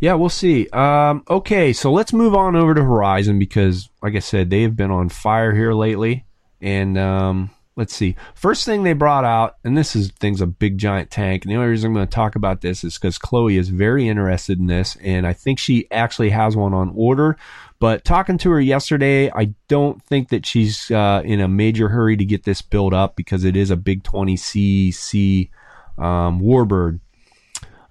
Yeah, 0.00 0.14
we'll 0.14 0.30
see. 0.30 0.66
Um, 0.70 1.22
okay, 1.28 1.74
so 1.74 1.92
let's 1.92 2.14
move 2.14 2.34
on 2.34 2.56
over 2.56 2.74
to 2.74 2.82
Horizon 2.82 3.38
because, 3.38 3.90
like 4.02 4.14
I 4.16 4.20
said, 4.20 4.48
they 4.48 4.62
have 4.62 4.74
been 4.74 4.90
on 4.90 5.10
fire 5.10 5.54
here 5.54 5.74
lately. 5.74 6.24
And 6.62 6.96
um, 6.96 7.50
let's 7.80 7.96
see. 7.96 8.14
First 8.34 8.66
thing 8.66 8.82
they 8.82 8.92
brought 8.92 9.24
out, 9.24 9.56
and 9.64 9.76
this 9.76 9.96
is 9.96 10.10
thing's 10.10 10.42
a 10.42 10.46
big 10.46 10.76
giant 10.76 11.10
tank. 11.10 11.44
And 11.44 11.50
the 11.50 11.56
only 11.56 11.70
reason 11.70 11.88
I'm 11.88 11.94
going 11.94 12.06
to 12.06 12.14
talk 12.14 12.36
about 12.36 12.60
this 12.60 12.84
is 12.84 12.98
because 12.98 13.16
Chloe 13.16 13.56
is 13.56 13.70
very 13.70 14.06
interested 14.06 14.58
in 14.58 14.66
this, 14.66 14.96
and 14.96 15.26
I 15.26 15.32
think 15.32 15.58
she 15.58 15.90
actually 15.90 16.28
has 16.28 16.54
one 16.54 16.74
on 16.74 16.92
order. 16.94 17.38
But 17.78 18.04
talking 18.04 18.36
to 18.36 18.50
her 18.50 18.60
yesterday, 18.60 19.30
I 19.30 19.54
don't 19.68 20.02
think 20.02 20.28
that 20.28 20.44
she's 20.44 20.90
uh, 20.90 21.22
in 21.24 21.40
a 21.40 21.48
major 21.48 21.88
hurry 21.88 22.18
to 22.18 22.24
get 22.26 22.44
this 22.44 22.60
built 22.60 22.92
up 22.92 23.16
because 23.16 23.44
it 23.44 23.56
is 23.56 23.70
a 23.70 23.76
big 23.76 24.04
20cc 24.04 25.48
um, 25.96 26.38
Warbird. 26.42 27.00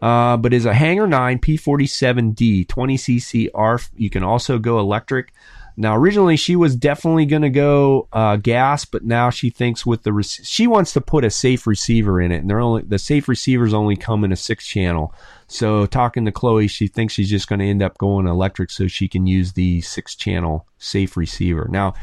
Uh, 0.03 0.37
but 0.37 0.53
is 0.53 0.65
a 0.65 0.73
Hangar 0.73 1.07
9 1.07 1.39
P47D 1.39 2.67
20cc 2.67 3.49
ARF. 3.55 3.89
You 3.97 4.11
can 4.11 4.23
also 4.23 4.59
go 4.59 4.79
electric. 4.79 5.33
Now, 5.81 5.95
originally 5.95 6.35
she 6.35 6.57
was 6.57 6.75
definitely 6.75 7.25
going 7.25 7.41
to 7.43 7.49
go 7.49 8.09
uh, 8.11 8.35
gas, 8.35 8.83
but 8.83 9.05
now 9.05 9.29
she 9.29 9.49
thinks 9.49 9.85
with 9.85 10.03
the 10.03 10.11
rec- 10.11 10.25
she 10.25 10.67
wants 10.67 10.91
to 10.91 10.99
put 10.99 11.23
a 11.23 11.29
safe 11.29 11.65
receiver 11.65 12.19
in 12.19 12.33
it, 12.33 12.39
and 12.41 12.49
they're 12.49 12.59
only 12.59 12.81
the 12.83 12.99
safe 12.99 13.29
receivers 13.29 13.73
only 13.73 13.95
come 13.95 14.25
in 14.25 14.33
a 14.33 14.35
six 14.35 14.67
channel. 14.67 15.13
So, 15.47 15.85
talking 15.85 16.25
to 16.25 16.33
Chloe, 16.33 16.67
she 16.67 16.87
thinks 16.87 17.13
she's 17.13 17.29
just 17.29 17.47
going 17.47 17.59
to 17.59 17.65
end 17.65 17.81
up 17.81 17.97
going 17.97 18.27
electric 18.27 18.71
so 18.71 18.87
she 18.87 19.07
can 19.07 19.25
use 19.25 19.53
the 19.53 19.79
six 19.79 20.15
channel 20.15 20.67
safe 20.79 21.15
receiver. 21.15 21.67
Now, 21.71 21.93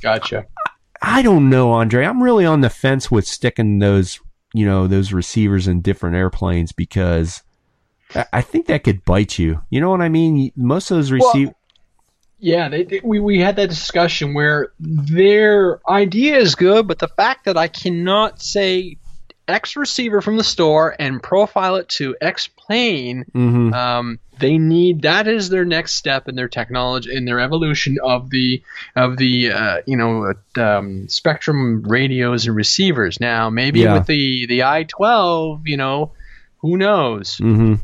Gotcha. 0.00 0.46
I 1.02 1.20
don't 1.20 1.50
know, 1.50 1.72
Andre. 1.72 2.06
I'm 2.06 2.22
really 2.22 2.46
on 2.46 2.62
the 2.62 2.70
fence 2.70 3.10
with 3.10 3.26
sticking 3.26 3.78
those, 3.78 4.20
you 4.54 4.64
know, 4.64 4.86
those 4.86 5.12
receivers 5.12 5.68
in 5.68 5.82
different 5.82 6.16
airplanes 6.16 6.72
because 6.72 7.42
I- 8.14 8.24
I 8.32 8.40
think 8.40 8.66
that 8.66 8.84
could 8.84 9.04
bite 9.04 9.38
you. 9.38 9.60
You 9.68 9.82
know 9.82 9.90
what 9.90 10.00
I 10.00 10.08
mean? 10.08 10.50
Most 10.56 10.90
of 10.90 10.96
those 10.96 11.12
receive. 11.12 11.50
Yeah, 12.40 12.68
they, 12.68 12.84
they- 12.84 13.00
we 13.02 13.18
we 13.20 13.40
had 13.40 13.56
that 13.56 13.68
discussion 13.68 14.32
where 14.34 14.72
their 14.78 15.80
idea 15.88 16.36
is 16.38 16.54
good, 16.54 16.86
but 16.86 16.98
the 16.98 17.08
fact 17.08 17.46
that 17.46 17.56
I 17.56 17.68
cannot 17.68 18.40
say 18.40 18.96
X 19.48 19.76
receiver 19.76 20.20
from 20.20 20.36
the 20.36 20.44
store 20.44 20.94
and 20.98 21.22
profile 21.22 21.76
it 21.76 21.88
to 21.88 22.14
X 22.20 22.46
plane, 22.48 23.24
Mhm. 23.34 23.72
um, 23.74 24.18
they 24.38 24.56
need 24.58 25.02
that 25.02 25.26
is 25.26 25.48
their 25.48 25.64
next 25.64 25.94
step 25.94 26.28
in 26.28 26.36
their 26.36 26.48
technology 26.48 27.12
in 27.12 27.24
their 27.24 27.40
evolution 27.40 27.96
of 28.04 28.30
the 28.30 28.62
of 28.94 29.16
the 29.16 29.50
uh, 29.50 29.76
you 29.86 29.96
know 29.96 30.26
uh, 30.56 30.60
um, 30.62 31.06
Spektrum 31.08 31.82
radios 31.90 32.46
and 32.46 32.54
receivers. 32.54 33.18
Now 33.20 33.50
maybe 33.50 33.80
Yeah. 33.80 33.94
with 33.94 34.06
the 34.06 34.46
the 34.46 34.60
i12, 34.60 35.62
you 35.66 35.76
know, 35.78 36.12
who 36.58 36.76
knows? 36.76 37.38
Mhm. 37.38 37.80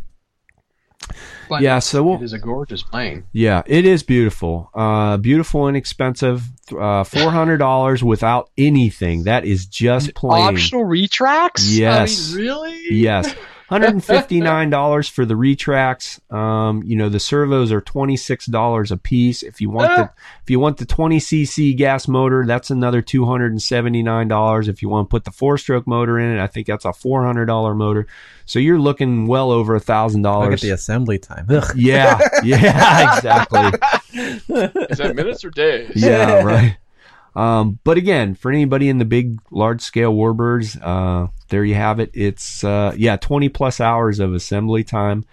But 1.49 1.63
Yeah, 1.63 1.79
so 1.79 2.03
we'll, 2.03 2.17
it 2.17 2.23
is 2.23 2.33
a 2.33 2.39
gorgeous 2.39 2.83
plane. 2.83 3.25
Yeah, 3.33 3.63
it 3.67 3.85
is 3.85 4.03
beautiful. 4.03 4.71
Uh, 4.75 5.17
beautiful, 5.17 5.69
inexpensive. 5.69 6.43
Uh, 6.71 7.05
four 7.05 7.31
hundred 7.31 7.59
dollars 7.59 8.03
without 8.03 8.51
anything. 8.57 9.25
That 9.25 9.45
is 9.45 9.67
just 9.67 10.15
plain. 10.15 10.55
Optional 10.55 10.85
retracts? 10.85 11.71
Yes. 11.77 12.33
I 12.33 12.37
mean, 12.37 12.47
really? 12.47 12.83
Yes. 12.91 13.35
$159 13.71 15.11
for 15.13 15.25
the 15.25 15.37
retracts. 15.37 16.21
Um, 16.31 16.83
you 16.85 16.97
know, 16.97 17.09
the 17.09 17.21
servos 17.21 17.73
are 17.73 17.81
$26 17.81 18.91
a 18.91 18.97
piece. 18.97 19.43
If 19.43 19.61
you 19.61 19.71
want 19.71 19.97
the 19.97 20.11
if 20.43 20.51
you 20.51 20.61
want 20.61 20.77
the 20.77 20.87
20 20.87 21.19
cc 21.19 21.77
gas 21.77 22.07
motor, 22.09 22.45
that's 22.47 22.71
another 22.71 23.03
$279. 23.03 24.69
If 24.69 24.83
you 24.83 24.89
want 24.89 25.09
to 25.09 25.11
put 25.11 25.25
the 25.25 25.31
four-stroke 25.31 25.87
motor 25.87 26.19
in 26.19 26.37
it, 26.37 26.43
I 26.43 26.47
think 26.47 26.67
that's 26.67 26.85
a 26.85 26.89
$400 26.93 27.77
motor. 27.77 28.07
So 28.47 28.59
you're 28.59 28.79
looking 28.79 29.27
well 29.27 29.51
over 29.51 29.75
a 29.75 29.81
thousand 29.81 30.23
Look 30.23 30.31
at 30.31 30.33
dollars. 30.45 30.61
the 30.61 30.71
assembly 30.71 31.19
time. 31.19 31.47
Ugh. 31.49 31.65
Yeah, 31.77 32.19
yeah, 32.45 33.15
exactly. 33.17 33.61
Is 34.13 34.99
that 34.99 35.13
minutes 35.15 35.45
or 35.45 35.51
days? 35.51 35.93
yeah, 35.95 36.43
right. 36.43 36.77
Um, 37.37 37.79
but 37.85 37.97
again, 37.97 38.35
for 38.35 38.51
anybody 38.51 38.89
in 38.89 38.99
the 38.99 39.05
big, 39.05 39.41
large 39.51 39.83
scale 39.83 40.15
warbirds, 40.15 40.79
uh, 40.81 41.29
there 41.49 41.65
you 41.65 41.75
have 41.75 41.99
it. 42.01 42.11
It's 42.15 42.63
uh, 42.63 42.95
yeah, 42.97 43.17
twenty 43.17 43.49
plus 43.49 43.81
hours 43.81 44.21
of 44.21 44.35
assembly 44.35 44.85
time. 44.85 45.25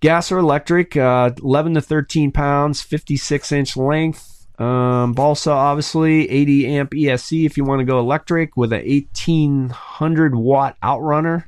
Gas 0.00 0.30
or 0.30 0.38
electric, 0.38 0.96
uh, 0.96 1.30
eleven 1.42 1.74
to 1.74 1.80
thirteen 1.80 2.32
pounds, 2.32 2.82
fifty 2.82 3.16
six 3.16 3.50
inch 3.52 3.76
length. 3.76 4.30
Um, 4.60 5.14
balsa, 5.14 5.52
obviously, 5.52 6.28
80 6.28 6.66
amp 6.66 6.90
ESC 6.90 7.46
if 7.46 7.56
you 7.56 7.64
want 7.64 7.78
to 7.78 7.86
go 7.86 7.98
electric 7.98 8.58
with 8.58 8.74
a 8.74 8.76
1800 8.76 10.34
watt 10.34 10.76
outrunner. 10.82 11.44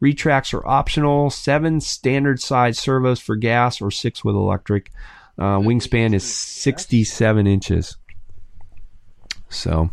Retracts 0.00 0.52
are 0.52 0.66
optional. 0.66 1.30
Seven 1.30 1.80
standard 1.80 2.40
size 2.40 2.76
servos 2.76 3.20
for 3.20 3.36
gas 3.36 3.80
or 3.80 3.92
six 3.92 4.24
with 4.24 4.34
electric. 4.34 4.90
Uh, 5.38 5.58
wingspan 5.58 6.14
is 6.14 6.24
67 6.24 7.46
inches. 7.46 7.96
So, 9.48 9.90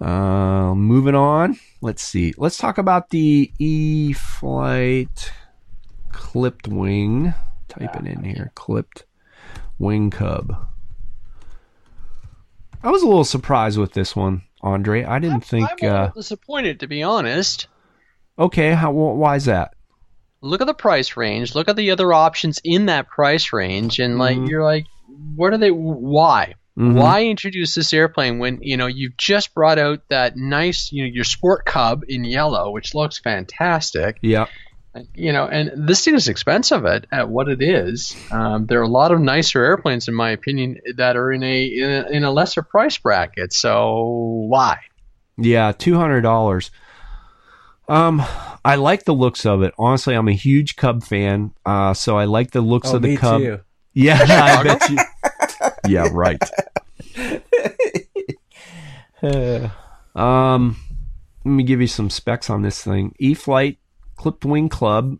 Uh, 0.00 0.74
moving 0.74 1.14
on. 1.14 1.56
Let's 1.80 2.02
see. 2.02 2.34
Let's 2.36 2.56
talk 2.56 2.76
about 2.78 3.10
the 3.10 3.52
E 3.60 4.12
Flight 4.12 5.32
clipped 6.10 6.66
wing. 6.66 7.34
Type 7.68 7.94
it 7.96 8.06
in 8.06 8.24
here. 8.24 8.50
Clipped 8.56 9.04
wing 9.78 10.10
cub. 10.10 10.56
I 12.82 12.90
was 12.90 13.02
a 13.02 13.06
little 13.06 13.22
surprised 13.24 13.78
with 13.78 13.92
this 13.92 14.16
one, 14.16 14.42
Andre. 14.60 15.04
I 15.04 15.20
didn't 15.20 15.44
think. 15.44 15.68
I'm 15.70 15.88
a 15.88 15.92
Uh, 15.92 16.00
little 16.06 16.14
disappointed, 16.22 16.80
to 16.80 16.88
be 16.88 17.02
honest. 17.04 17.68
okay, 18.38 18.72
how? 18.74 18.90
wh- 18.90 19.16
Why 19.16 19.36
is 19.36 19.44
that? 19.44 19.74
Look 20.40 20.60
at 20.60 20.66
the 20.66 20.74
price 20.74 21.16
range. 21.16 21.54
Look 21.54 21.68
at 21.68 21.76
the 21.76 21.92
other 21.92 22.12
options 22.12 22.60
in 22.64 22.86
that 22.86 23.06
price 23.08 23.52
range, 23.52 24.00
and 24.00 24.18
like 24.18 24.36
Mhm. 24.36 24.48
you're 24.48 24.64
like, 24.64 24.86
what 25.36 25.52
are 25.52 25.58
they? 25.58 25.70
Why? 25.70 26.54
Mhm. 26.78 26.94
Why 26.94 27.24
introduce 27.24 27.74
this 27.74 27.92
airplane 27.92 28.38
when 28.38 28.58
you 28.62 28.76
know 28.78 28.86
you've 28.86 29.16
just 29.18 29.54
brought 29.54 29.78
out 29.78 30.00
that 30.08 30.36
nice, 30.36 30.90
you 30.90 31.02
know, 31.04 31.10
your 31.12 31.24
Sport 31.24 31.66
Cub 31.66 32.02
in 32.08 32.24
yellow, 32.24 32.70
which 32.70 32.94
looks 32.94 33.18
fantastic. 33.18 34.16
Yeah. 34.22 34.46
You 35.14 35.32
know, 35.32 35.46
and 35.46 35.70
this 35.88 36.04
thing 36.04 36.14
is 36.14 36.28
expensive 36.28 36.84
at, 36.84 37.06
at 37.10 37.28
what 37.30 37.48
it 37.48 37.62
is. 37.62 38.14
Um, 38.30 38.66
there 38.66 38.78
are 38.80 38.82
a 38.84 38.88
lot 38.88 39.10
of 39.10 39.20
nicer 39.20 39.62
airplanes, 39.64 40.06
in 40.06 40.12
my 40.14 40.30
opinion, 40.30 40.78
that 40.96 41.16
are 41.16 41.32
in 41.32 41.42
a 41.42 41.64
in 41.64 41.90
a, 41.90 42.08
in 42.10 42.24
a 42.24 42.30
lesser 42.30 42.62
price 42.62 42.98
bracket. 42.98 43.52
So 43.54 44.46
why? 44.48 44.78
Yeah, 45.38 45.72
two 45.72 45.96
hundred 45.96 46.20
dollars. 46.22 46.70
Um, 47.88 48.22
I 48.64 48.76
like 48.76 49.04
the 49.04 49.14
looks 49.14 49.44
of 49.44 49.62
it. 49.62 49.74
Honestly, 49.78 50.14
I'm 50.14 50.28
a 50.28 50.32
huge 50.34 50.76
Cub 50.76 51.02
fan. 51.02 51.52
Uh, 51.66 51.94
so 51.94 52.16
I 52.16 52.24
like 52.26 52.52
the 52.52 52.60
looks 52.60 52.90
Oh, 52.92 52.96
of 52.96 53.02
the 53.02 53.08
me 53.08 53.16
Cub. 53.16 53.40
too. 53.40 53.60
Yeah, 53.94 54.18
I 54.22 54.62
bet 54.62 54.88
you. 54.90 54.98
Yeah, 55.86 56.08
right. 56.12 56.42
Um, 60.14 60.76
let 61.44 61.52
me 61.52 61.62
give 61.62 61.80
you 61.80 61.86
some 61.86 62.10
specs 62.10 62.50
on 62.50 62.62
this 62.62 62.82
thing. 62.82 63.14
E 63.18 63.34
Flight 63.34 63.78
clipped 64.16 64.44
wing 64.44 64.68
club, 64.68 65.18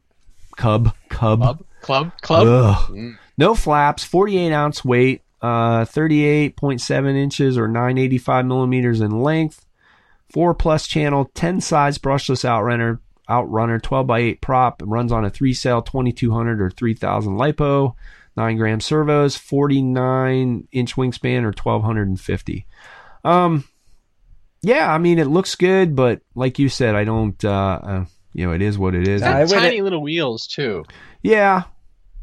cub, 0.57 0.95
cub. 1.09 1.41
Club, 1.41 1.65
club, 1.81 2.13
club. 2.21 2.77
Mm. 2.91 3.19
No 3.39 3.55
flaps, 3.55 4.05
48 4.05 4.53
ounce 4.53 4.85
weight, 4.85 5.23
uh, 5.41 5.85
38.7 5.85 7.17
inches 7.17 7.59
or 7.59 7.67
985 7.67 8.47
millimeters 8.47 9.01
in 9.01 9.23
length, 9.23 9.65
four 10.33 10.55
plus 10.55 10.87
channel, 10.87 11.31
10 11.35 11.61
size 11.61 11.99
brushless 11.99 12.45
outrunner, 12.45 13.01
outrunner, 13.29 13.83
12 13.83 14.07
by 14.07 14.19
8 14.21 14.41
prop, 14.41 14.83
runs 14.85 15.11
on 15.11 15.25
a 15.25 15.31
three 15.31 15.55
cell 15.55 15.83
2200 15.83 16.61
or 16.61 16.71
3000 16.71 17.37
lipo, 17.37 17.95
9 18.37 18.57
gram 18.57 18.81
servos, 18.81 19.37
49 19.37 20.69
inch 20.73 20.97
wingspan 20.97 21.43
or 21.43 21.53
1250. 21.53 22.67
Um, 23.25 23.65
yeah, 24.63 24.93
I 24.93 24.99
mean, 24.99 25.19
it 25.19 25.27
looks 25.27 25.55
good, 25.55 25.95
but 25.97 26.21
like 26.35 26.59
you 26.59 26.69
said, 26.69 26.95
I 26.95 27.05
don't, 27.05 27.43
uh, 27.45 27.81
uh 27.83 28.05
you 28.35 28.47
know, 28.47 28.53
it 28.53 28.63
is 28.63 28.79
what 28.79 28.95
it 28.95 29.07
is. 29.07 29.21
It's 29.21 29.29
got 29.29 29.37
I 29.37 29.41
would- 29.45 29.51
tiny 29.51 29.83
little 29.83 30.03
wheels 30.03 30.47
too. 30.47 30.85
yeah, 31.23 31.65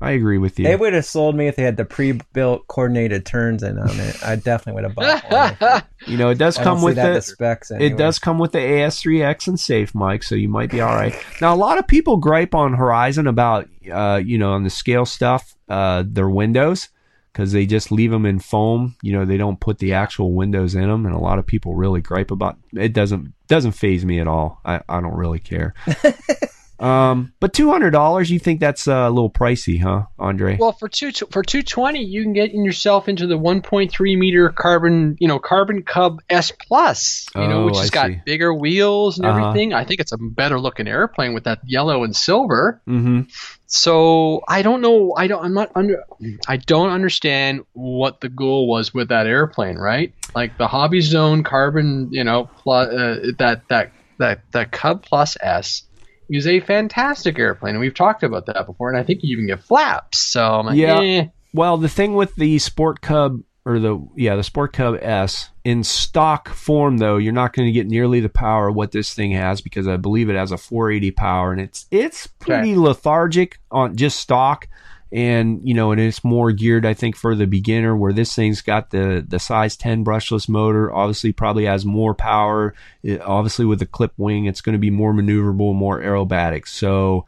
I 0.01 0.11
agree 0.11 0.37
with 0.37 0.57
you. 0.57 0.65
They 0.65 0.75
would 0.75 0.93
have 0.93 1.05
sold 1.05 1.35
me 1.35 1.47
if 1.47 1.57
they 1.57 1.63
had 1.63 1.75
the 1.75 1.83
pre-built 1.83 2.67
coordinated 2.67 3.25
turns 3.25 3.63
in 3.63 3.77
on 3.77 3.99
it. 3.99 4.23
I 4.23 4.37
definitely 4.37 4.81
would 4.81 4.83
have 4.85 4.95
bought 4.95 5.59
one. 5.59 5.83
You 6.07 6.17
know, 6.17 6.29
it 6.29 6.37
does 6.37 6.57
I 6.57 6.63
come 6.63 6.81
with 6.81 6.95
the 6.95 7.15
the 7.15 7.21
specs. 7.21 7.71
Anyway. 7.71 7.91
It 7.91 7.97
does 7.97 8.19
come 8.19 8.39
with 8.39 8.53
the 8.53 8.59
AS3X 8.59 9.49
and 9.49 9.59
Safe 9.59 9.93
mic, 9.93 10.23
so 10.23 10.33
you 10.33 10.47
might 10.47 10.71
be 10.71 10.79
all 10.79 10.95
right. 10.95 11.13
Now, 11.41 11.53
a 11.53 11.57
lot 11.57 11.77
of 11.77 11.87
people 11.87 12.15
gripe 12.15 12.55
on 12.55 12.73
Horizon 12.73 13.27
about, 13.27 13.67
uh, 13.91 14.21
you 14.23 14.37
know, 14.37 14.53
on 14.53 14.63
the 14.63 14.69
scale 14.69 15.05
stuff, 15.05 15.57
uh, 15.67 16.05
their 16.07 16.29
windows, 16.29 16.87
because 17.33 17.51
they 17.51 17.65
just 17.65 17.91
leave 17.91 18.11
them 18.11 18.25
in 18.25 18.39
foam. 18.39 18.95
You 19.01 19.11
know, 19.11 19.25
they 19.25 19.35
don't 19.35 19.59
put 19.59 19.79
the 19.79 19.91
actual 19.91 20.31
windows 20.31 20.73
in 20.73 20.87
them, 20.87 21.05
and 21.05 21.13
a 21.13 21.19
lot 21.19 21.37
of 21.37 21.45
people 21.45 21.75
really 21.75 21.99
gripe 21.99 22.31
about. 22.31 22.57
It 22.73 22.93
doesn't 22.93 23.33
doesn't 23.47 23.73
phase 23.73 24.05
me 24.05 24.21
at 24.21 24.27
all. 24.27 24.61
I, 24.63 24.81
I 24.87 25.01
don't 25.01 25.17
really 25.17 25.39
care. 25.39 25.73
um, 26.79 27.33
but 27.39 27.53
two 27.53 27.69
hundred 27.71 27.91
dollars, 27.91 28.29
you 28.31 28.39
think 28.39 28.59
that's 28.59 28.87
uh, 28.87 28.93
a 28.93 29.09
little 29.09 29.29
pricey, 29.29 29.81
huh, 29.81 30.03
Andre? 30.17 30.57
Well, 30.59 30.71
for 30.71 30.87
two 30.87 31.11
for 31.31 31.43
two 31.43 31.61
twenty, 31.63 32.03
you 32.03 32.23
can 32.23 32.33
get 32.33 32.53
yourself 32.53 33.07
into 33.09 33.27
the 33.27 33.37
one 33.37 33.61
point 33.61 33.91
three 33.91 34.15
meter 34.15 34.49
carbon, 34.49 35.17
you 35.19 35.27
know, 35.27 35.39
carbon 35.39 35.83
Cub 35.83 36.19
S 36.29 36.51
plus, 36.51 37.27
you 37.35 37.41
know, 37.47 37.63
Oh, 37.63 37.65
which 37.65 37.77
has 37.77 37.89
I 37.91 37.93
got 37.93 38.07
see. 38.09 38.21
bigger 38.25 38.53
wheels 38.53 39.17
and 39.17 39.27
Uh-huh. 39.27 39.47
everything. 39.49 39.73
I 39.73 39.83
think 39.83 39.99
it's 39.99 40.11
a 40.13 40.17
better 40.17 40.59
looking 40.59 40.87
airplane 40.87 41.33
with 41.33 41.43
that 41.45 41.59
yellow 41.65 42.03
and 42.03 42.15
silver. 42.15 42.81
mm-hmm. 42.87 43.21
So 43.67 44.41
I 44.47 44.61
don't 44.63 44.81
know. 44.81 45.13
I 45.15 45.27
don't. 45.27 45.43
I'm 45.45 45.53
not 45.53 45.71
under. 45.75 46.03
I 46.47 46.57
don't 46.57 46.89
understand 46.89 47.61
what 47.73 48.19
the 48.19 48.29
goal 48.29 48.67
was 48.67 48.93
with 48.95 49.09
that 49.09 49.27
airplane. 49.27 49.77
Right, 49.77 50.11
like 50.33 50.57
the 50.57 50.67
Hobby 50.67 51.01
Zone 51.01 51.43
Carbon. 51.43 52.09
You 52.11 52.23
know, 52.23 52.49
plus 52.63 52.89
uh, 52.91 53.31
that 53.37 53.67
that 53.69 53.91
that 54.17 54.41
that 54.53 54.71
Cub 54.71 55.03
Plus 55.03 55.37
S 55.39 55.83
is 56.29 56.47
a 56.47 56.59
fantastic 56.59 57.37
airplane, 57.39 57.71
and 57.75 57.79
we've 57.79 57.93
talked 57.93 58.23
about 58.23 58.45
that 58.47 58.65
before. 58.65 58.89
And 58.89 58.97
I 58.97 59.03
think 59.03 59.19
you 59.23 59.33
even 59.33 59.47
get 59.47 59.63
flaps. 59.63 60.19
So 60.19 60.61
like, 60.61 60.77
Yeah. 60.77 60.99
eh. 61.01 61.25
Well, 61.53 61.77
the 61.77 61.89
thing 61.89 62.13
with 62.13 62.35
the 62.35 62.59
Sport 62.59 63.01
Cub 63.01 63.41
or 63.65 63.79
the 63.79 63.99
yeah 64.15 64.35
the 64.35 64.43
Sport 64.43 64.73
Cub 64.73 64.97
S 65.01 65.49
in 65.63 65.83
stock 65.83 66.49
form 66.49 66.97
though, 66.97 67.17
you're 67.17 67.33
not 67.33 67.53
going 67.53 67.67
to 67.67 67.71
get 67.71 67.87
nearly 67.87 68.19
the 68.19 68.29
power 68.29 68.71
what 68.71 68.91
this 68.91 69.13
thing 69.13 69.31
has 69.31 69.59
because 69.61 69.87
I 69.87 69.97
believe 69.97 70.29
it 70.29 70.35
has 70.35 70.51
a 70.51 70.57
480 70.57 71.11
power 71.11 71.51
and 71.51 71.59
it's 71.61 71.85
it's 71.91 72.27
pretty 72.27 72.75
lethargic 72.75 73.59
on 73.71 73.95
just 73.95 74.19
stock. 74.19 74.67
And 75.11 75.67
you 75.67 75.73
know, 75.73 75.91
and 75.91 75.99
it's 75.99 76.23
more 76.23 76.51
geared, 76.51 76.85
I 76.85 76.93
think, 76.93 77.15
for 77.15 77.33
the 77.33 77.47
beginner. 77.47 77.95
Where 77.95 78.13
this 78.13 78.35
thing's 78.35 78.61
got 78.61 78.91
the 78.91 79.25
the 79.27 79.39
size 79.39 79.75
10 79.75 80.05
brushless 80.05 80.47
motor, 80.47 80.93
obviously 80.93 81.31
probably 81.31 81.65
has 81.65 81.85
more 81.85 82.13
power. 82.13 82.75
It, 83.01 83.21
obviously, 83.21 83.65
with 83.65 83.79
the 83.79 83.85
clip 83.85 84.13
wing, 84.17 84.45
it's 84.45 84.61
going 84.61 84.73
to 84.73 84.79
be 84.79 84.91
more 84.91 85.13
maneuverable, 85.13 85.73
more 85.73 85.99
aerobatic. 85.99 86.67
So, 86.67 87.25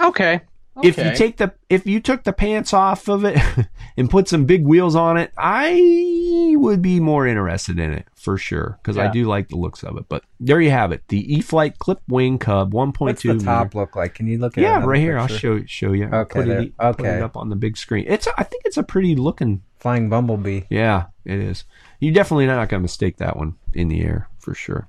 Okay. 0.00 0.40
If 0.82 0.98
you 0.98 1.14
take 1.14 1.38
the 1.38 1.54
if 1.70 1.86
you 1.86 2.00
took 2.00 2.24
the 2.24 2.32
pants 2.32 2.74
off 2.74 3.08
of 3.08 3.24
it 3.24 3.38
and 3.96 4.10
put 4.10 4.28
some 4.28 4.44
big 4.44 4.64
wheels 4.64 4.94
on 4.94 5.16
it, 5.16 5.32
I 5.36 6.54
would 6.56 6.82
be 6.82 7.00
more 7.00 7.26
interested 7.26 7.78
in 7.78 7.92
it 7.92 8.06
for 8.14 8.36
sure 8.36 8.78
because 8.82 8.98
I 8.98 9.08
do 9.08 9.24
like 9.24 9.48
the 9.48 9.56
looks 9.56 9.82
of 9.82 9.96
it. 9.96 10.04
But 10.08 10.24
there 10.38 10.60
you 10.60 10.70
have 10.70 10.92
it, 10.92 11.02
the 11.08 11.34
E-flite 11.34 11.78
Clip 11.78 12.00
Wing 12.08 12.38
Cub 12.38 12.72
1.2. 12.72 13.00
What's 13.00 13.22
the 13.22 13.38
top 13.38 13.68
meter. 13.68 13.78
look 13.78 13.96
like? 13.96 14.14
Can 14.14 14.26
you 14.26 14.38
look 14.38 14.58
at 14.58 14.62
Yeah, 14.62 14.84
right 14.84 15.00
here. 15.00 15.18
I'll 15.18 15.28
show 15.28 15.64
show 15.64 15.92
you. 15.92 16.06
Okay, 16.06 16.40
put 16.40 16.48
it, 16.48 16.76
put 16.76 17.06
it 17.06 17.22
up 17.22 17.36
on 17.36 17.48
the 17.48 17.56
big 17.56 17.76
screen. 17.76 18.04
It's 18.06 18.28
I 18.36 18.42
think 18.42 18.62
it's 18.66 18.76
a 18.76 18.82
pretty 18.82 19.16
looking. 19.16 19.62
Flying 19.78 20.08
Bumblebee. 20.08 20.62
Yeah, 20.68 21.06
it 21.24 21.38
is. 21.38 21.64
You're 22.00 22.14
definitely 22.14 22.46
not 22.46 22.68
going 22.68 22.80
to 22.80 22.82
mistake 22.82 23.18
that 23.18 23.36
one 23.36 23.54
in 23.72 23.88
the 23.88 24.02
air 24.02 24.28
for 24.38 24.54
sure. 24.54 24.88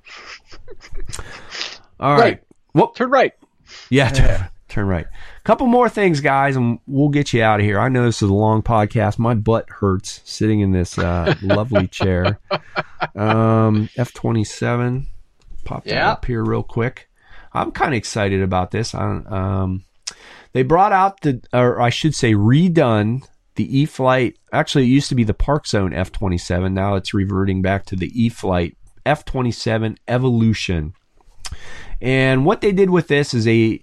All 2.00 2.12
right. 2.12 2.20
Right. 2.20 2.42
Whoop. 2.72 2.94
Turn 2.94 3.10
right. 3.10 3.32
Yeah, 3.90 4.10
turn, 4.10 4.48
turn 4.68 4.86
right. 4.86 5.06
Couple 5.48 5.66
more 5.66 5.88
things, 5.88 6.20
guys, 6.20 6.56
and 6.56 6.78
we'll 6.86 7.08
get 7.08 7.32
you 7.32 7.42
out 7.42 7.58
of 7.58 7.64
here. 7.64 7.80
I 7.80 7.88
know 7.88 8.04
this 8.04 8.20
is 8.20 8.28
a 8.28 8.34
long 8.34 8.60
podcast. 8.60 9.18
My 9.18 9.32
butt 9.32 9.64
hurts 9.70 10.20
sitting 10.26 10.60
in 10.60 10.72
this 10.72 10.98
uh, 10.98 11.34
lovely 11.42 11.86
chair. 11.88 12.38
Um, 13.16 13.88
F 13.96 14.12
twenty 14.12 14.44
seven. 14.44 15.06
Pop 15.64 15.84
that 15.84 15.94
Yeah. 15.94 16.10
up 16.10 16.26
here 16.26 16.44
real 16.44 16.62
quick. 16.62 17.08
I'm 17.54 17.70
kind 17.70 17.94
of 17.94 17.96
excited 17.96 18.42
about 18.42 18.72
this. 18.72 18.94
I, 18.94 19.22
um, 19.26 19.84
they 20.52 20.64
brought 20.64 20.92
out 20.92 21.22
the, 21.22 21.40
or 21.54 21.80
I 21.80 21.88
should 21.88 22.14
say, 22.14 22.34
redone 22.34 23.26
the 23.54 23.74
E 23.78 23.86
Flight. 23.86 24.36
Actually, 24.52 24.84
it 24.84 24.88
used 24.88 25.08
to 25.08 25.14
be 25.14 25.24
the 25.24 25.32
Park 25.32 25.66
Zone 25.66 25.94
F 25.94 26.12
twenty 26.12 26.36
seven. 26.36 26.74
Now 26.74 26.94
it's 26.96 27.14
reverting 27.14 27.62
back 27.62 27.86
to 27.86 27.96
the 27.96 28.10
E 28.14 28.28
Flight 28.28 28.76
F 29.06 29.24
twenty 29.24 29.52
seven 29.52 29.96
Evolution. 30.06 30.92
And 32.02 32.44
what 32.44 32.60
they 32.60 32.70
did 32.72 32.90
with 32.90 33.08
this 33.08 33.32
is 33.32 33.48
a 33.48 33.82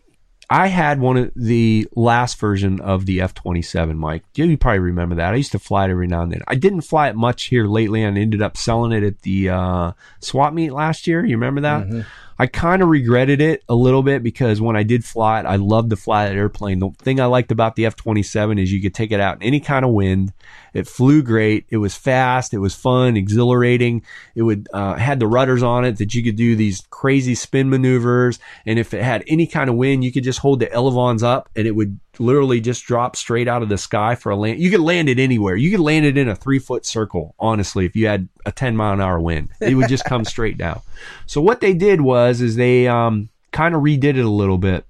I 0.49 0.67
had 0.67 0.99
one 0.99 1.17
of 1.17 1.31
the 1.35 1.87
last 1.95 2.39
version 2.39 2.79
of 2.79 3.05
the 3.05 3.21
F 3.21 3.33
twenty 3.33 3.61
seven, 3.61 3.97
Mike. 3.97 4.23
You 4.35 4.57
probably 4.57 4.79
remember 4.79 5.15
that. 5.15 5.33
I 5.33 5.37
used 5.37 5.51
to 5.53 5.59
fly 5.59 5.85
it 5.85 5.91
every 5.91 6.07
now 6.07 6.21
and 6.21 6.31
then. 6.31 6.41
I 6.47 6.55
didn't 6.55 6.81
fly 6.81 7.09
it 7.09 7.15
much 7.15 7.45
here 7.45 7.65
lately 7.65 8.03
and 8.03 8.17
ended 8.17 8.41
up 8.41 8.55
selling 8.57 8.91
it 8.91 9.03
at 9.03 9.21
the 9.23 9.49
uh, 9.49 9.91
swap 10.19 10.53
meet 10.53 10.71
last 10.71 11.07
year. 11.07 11.25
You 11.25 11.35
remember 11.37 11.61
that? 11.61 12.05
I 12.37 12.47
kind 12.47 12.81
of 12.81 12.89
regretted 12.89 13.39
it 13.39 13.63
a 13.69 13.75
little 13.75 14.03
bit 14.03 14.21
because 14.21 14.59
when 14.59 14.75
I 14.75 14.83
did 14.83 15.05
fly 15.05 15.39
it, 15.39 15.45
I 15.45 15.55
loved 15.55 15.89
to 15.91 15.95
fly 15.95 16.27
that 16.27 16.35
airplane. 16.35 16.79
The 16.79 16.89
thing 16.99 17.19
I 17.19 17.25
liked 17.25 17.51
about 17.51 17.75
the 17.75 17.85
F 17.85 17.95
27 17.95 18.59
is 18.59 18.71
you 18.71 18.81
could 18.81 18.93
take 18.93 19.11
it 19.11 19.21
out 19.21 19.37
in 19.37 19.43
any 19.43 19.59
kind 19.61 19.85
of 19.85 19.91
wind. 19.91 20.33
It 20.73 20.87
flew 20.87 21.23
great. 21.23 21.65
It 21.69 21.77
was 21.77 21.95
fast. 21.95 22.53
It 22.53 22.59
was 22.59 22.75
fun, 22.75 23.15
exhilarating. 23.15 24.03
It 24.35 24.41
would 24.43 24.67
uh, 24.73 24.95
had 24.95 25.19
the 25.19 25.27
rudders 25.27 25.63
on 25.63 25.85
it 25.85 25.97
that 25.99 26.13
you 26.13 26.23
could 26.23 26.35
do 26.35 26.57
these 26.57 26.81
crazy 26.89 27.35
spin 27.35 27.69
maneuvers. 27.69 28.39
And 28.65 28.77
if 28.77 28.93
it 28.93 29.01
had 29.01 29.23
any 29.27 29.47
kind 29.47 29.69
of 29.69 29.77
wind, 29.77 30.03
you 30.03 30.11
could 30.11 30.25
just 30.25 30.39
hold 30.39 30.59
the 30.59 30.71
elevons 30.71 31.23
up 31.23 31.49
and 31.55 31.65
it 31.65 31.71
would 31.71 31.97
literally 32.19 32.59
just 32.59 32.85
drop 32.85 33.15
straight 33.15 33.47
out 33.47 33.63
of 33.63 33.69
the 33.69 33.77
sky 33.77 34.15
for 34.15 34.31
a 34.31 34.35
land. 34.35 34.59
You 34.59 34.69
could 34.69 34.79
land 34.79 35.09
it 35.09 35.19
anywhere. 35.19 35.55
You 35.55 35.71
could 35.71 35.79
land 35.79 36.05
it 36.05 36.17
in 36.17 36.27
a 36.27 36.35
three 36.35 36.59
foot 36.59 36.85
circle, 36.85 37.35
honestly, 37.39 37.85
if 37.85 37.95
you 37.95 38.07
had 38.07 38.27
a 38.45 38.51
10 38.51 38.75
mile 38.75 38.93
an 38.93 39.01
hour 39.01 39.19
wind. 39.19 39.49
It 39.59 39.75
would 39.75 39.89
just 39.89 40.05
come 40.05 40.25
straight 40.25 40.57
down. 40.57 40.81
So 41.27 41.41
what 41.41 41.59
they 41.59 41.73
did 41.73 42.01
was 42.01 42.39
is 42.39 42.55
they 42.55 42.87
um, 42.87 43.29
kind 43.51 43.75
of 43.75 43.81
redid 43.81 44.03
it 44.03 44.25
a 44.25 44.29
little 44.29 44.57
bit. 44.57 44.85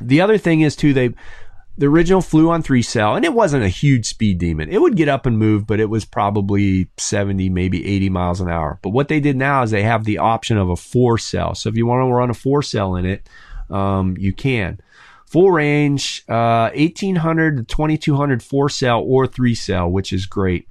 The 0.00 0.20
other 0.20 0.38
thing 0.38 0.60
is 0.62 0.74
too 0.74 0.92
they 0.92 1.10
the 1.78 1.86
original 1.86 2.22
flew 2.22 2.50
on 2.50 2.62
three 2.62 2.82
cell, 2.82 3.14
and 3.14 3.24
it 3.24 3.34
wasn't 3.34 3.64
a 3.64 3.68
huge 3.68 4.06
speed 4.06 4.38
demon. 4.38 4.70
It 4.70 4.80
would 4.80 4.96
get 4.96 5.08
up 5.08 5.26
and 5.26 5.38
move, 5.38 5.66
but 5.66 5.80
it 5.80 5.90
was 5.90 6.04
probably 6.04 6.88
70, 6.96 7.50
maybe 7.50 7.86
80 7.86 8.08
miles 8.08 8.40
an 8.40 8.48
hour. 8.48 8.78
But 8.82 8.90
what 8.90 9.08
they 9.08 9.20
did 9.20 9.36
now 9.36 9.62
is 9.62 9.70
they 9.70 9.82
have 9.82 10.04
the 10.04 10.18
option 10.18 10.56
of 10.56 10.70
a 10.70 10.76
four 10.76 11.18
cell. 11.18 11.54
So 11.54 11.68
if 11.68 11.76
you 11.76 11.86
want 11.86 12.06
to 12.06 12.14
run 12.14 12.30
a 12.30 12.34
four 12.34 12.62
cell 12.62 12.96
in 12.96 13.04
it, 13.04 13.28
um, 13.68 14.16
you 14.18 14.32
can. 14.32 14.80
Full 15.36 15.50
range, 15.50 16.24
uh, 16.30 16.70
1800 16.74 17.58
to 17.58 17.64
2200 17.64 18.42
four 18.42 18.70
cell 18.70 19.04
or 19.06 19.26
three 19.26 19.54
cell, 19.54 19.86
which 19.86 20.10
is 20.10 20.24
great. 20.24 20.66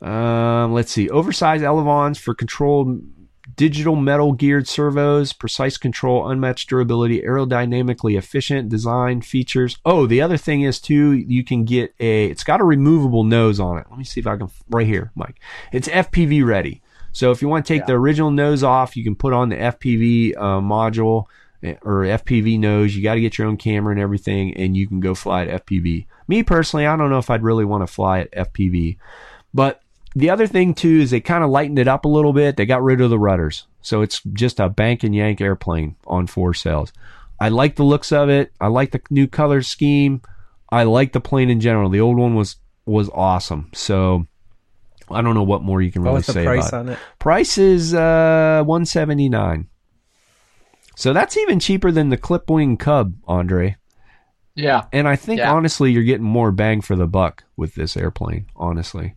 Um, 0.00 0.72
let's 0.72 0.90
see. 0.90 1.10
Oversized 1.10 1.62
elevons 1.62 2.16
for 2.16 2.32
controlled 2.32 3.02
digital 3.54 3.94
metal 3.94 4.32
geared 4.32 4.66
servos, 4.66 5.34
precise 5.34 5.76
control, 5.76 6.26
unmatched 6.30 6.70
durability, 6.70 7.20
aerodynamically 7.20 8.16
efficient 8.16 8.70
design 8.70 9.20
features. 9.20 9.76
Oh, 9.84 10.06
the 10.06 10.22
other 10.22 10.38
thing 10.38 10.62
is 10.62 10.80
too, 10.80 11.12
you 11.12 11.44
can 11.44 11.66
get 11.66 11.94
a. 12.00 12.24
It's 12.30 12.42
got 12.42 12.62
a 12.62 12.64
removable 12.64 13.22
nose 13.22 13.60
on 13.60 13.76
it. 13.76 13.84
Let 13.90 13.98
me 13.98 14.04
see 14.04 14.20
if 14.20 14.26
I 14.26 14.38
can 14.38 14.48
right 14.70 14.86
here, 14.86 15.12
Mike. 15.14 15.40
It's 15.72 15.88
FPV 15.88 16.42
ready. 16.42 16.80
So 17.12 17.32
if 17.32 17.42
you 17.42 17.48
want 17.48 17.66
to 17.66 17.74
take 17.74 17.84
the 17.84 17.92
original 17.92 18.30
nose 18.30 18.62
off, 18.62 18.96
you 18.96 19.04
can 19.04 19.14
put 19.14 19.34
on 19.34 19.50
the 19.50 19.56
FPV 19.56 20.38
uh, 20.38 20.60
module 20.60 21.26
or 21.82 22.02
FPV 22.04 22.58
nose. 22.58 22.94
You 22.96 23.02
got 23.02 23.14
to 23.14 23.20
get 23.20 23.38
your 23.38 23.46
own 23.46 23.56
camera 23.56 23.92
and 23.92 24.00
everything, 24.00 24.54
and 24.56 24.76
you 24.76 24.86
can 24.86 25.00
go 25.00 25.14
fly 25.14 25.46
at 25.46 25.66
FPV. 25.66 26.06
Me 26.28 26.42
personally, 26.42 26.86
I 26.86 26.96
don't 26.96 27.10
know 27.10 27.18
if 27.18 27.30
I'd 27.30 27.42
really 27.42 27.64
want 27.64 27.86
to 27.86 27.92
fly 27.92 28.20
at 28.20 28.32
FPV, 28.52 28.98
but 29.54 29.80
the 30.14 30.30
other 30.30 30.46
thing 30.46 30.74
too 30.74 31.00
is 31.00 31.10
they 31.10 31.20
kind 31.20 31.44
of 31.44 31.50
lightened 31.50 31.78
it 31.78 31.88
up 31.88 32.04
a 32.04 32.08
little 32.08 32.32
bit. 32.32 32.56
They 32.56 32.66
got 32.66 32.82
rid 32.82 33.00
of 33.00 33.10
the 33.10 33.18
rudders, 33.18 33.66
so 33.82 34.02
it's 34.02 34.22
just 34.32 34.58
a 34.60 34.68
bank 34.68 35.02
and 35.04 35.14
yank 35.14 35.40
airplane 35.40 35.96
on 36.06 36.26
four 36.26 36.54
cells. 36.54 36.92
I 37.38 37.50
like 37.50 37.76
the 37.76 37.84
looks 37.84 38.12
of 38.12 38.28
it. 38.30 38.50
I 38.60 38.68
like 38.68 38.92
the 38.92 39.00
new 39.10 39.26
color 39.26 39.60
scheme. 39.62 40.22
I 40.70 40.84
like 40.84 41.12
the 41.12 41.20
plane 41.20 41.50
in 41.50 41.60
general. 41.60 41.90
The 41.90 42.00
old 42.00 42.16
one 42.16 42.34
was 42.34 42.56
was 42.86 43.10
awesome. 43.12 43.70
So 43.74 44.26
I 45.10 45.20
don't 45.22 45.34
know 45.34 45.42
what 45.42 45.62
more 45.62 45.82
you 45.82 45.92
can 45.92 46.02
What 46.02 46.10
really 46.12 46.22
say 46.22 46.44
price 46.44 46.68
about 46.68 46.76
it. 46.78 46.80
on 46.80 46.88
it? 46.94 46.98
Price 47.18 47.58
is 47.58 47.94
uh 47.94 48.62
179. 48.64 49.68
So 50.96 51.12
that's 51.12 51.36
even 51.36 51.60
cheaper 51.60 51.92
than 51.92 52.08
the 52.08 52.16
Clipwing 52.16 52.78
Cub, 52.78 53.14
Andre. 53.28 53.76
Yeah. 54.54 54.84
And 54.92 55.06
I 55.06 55.14
think 55.14 55.38
Yeah. 55.40 55.52
honestly, 55.52 55.92
you're 55.92 56.02
getting 56.02 56.24
more 56.24 56.50
bang 56.50 56.80
for 56.80 56.96
the 56.96 57.06
buck 57.06 57.44
with 57.56 57.74
this 57.74 57.96
airplane. 57.96 58.46
Honestly, 58.56 59.14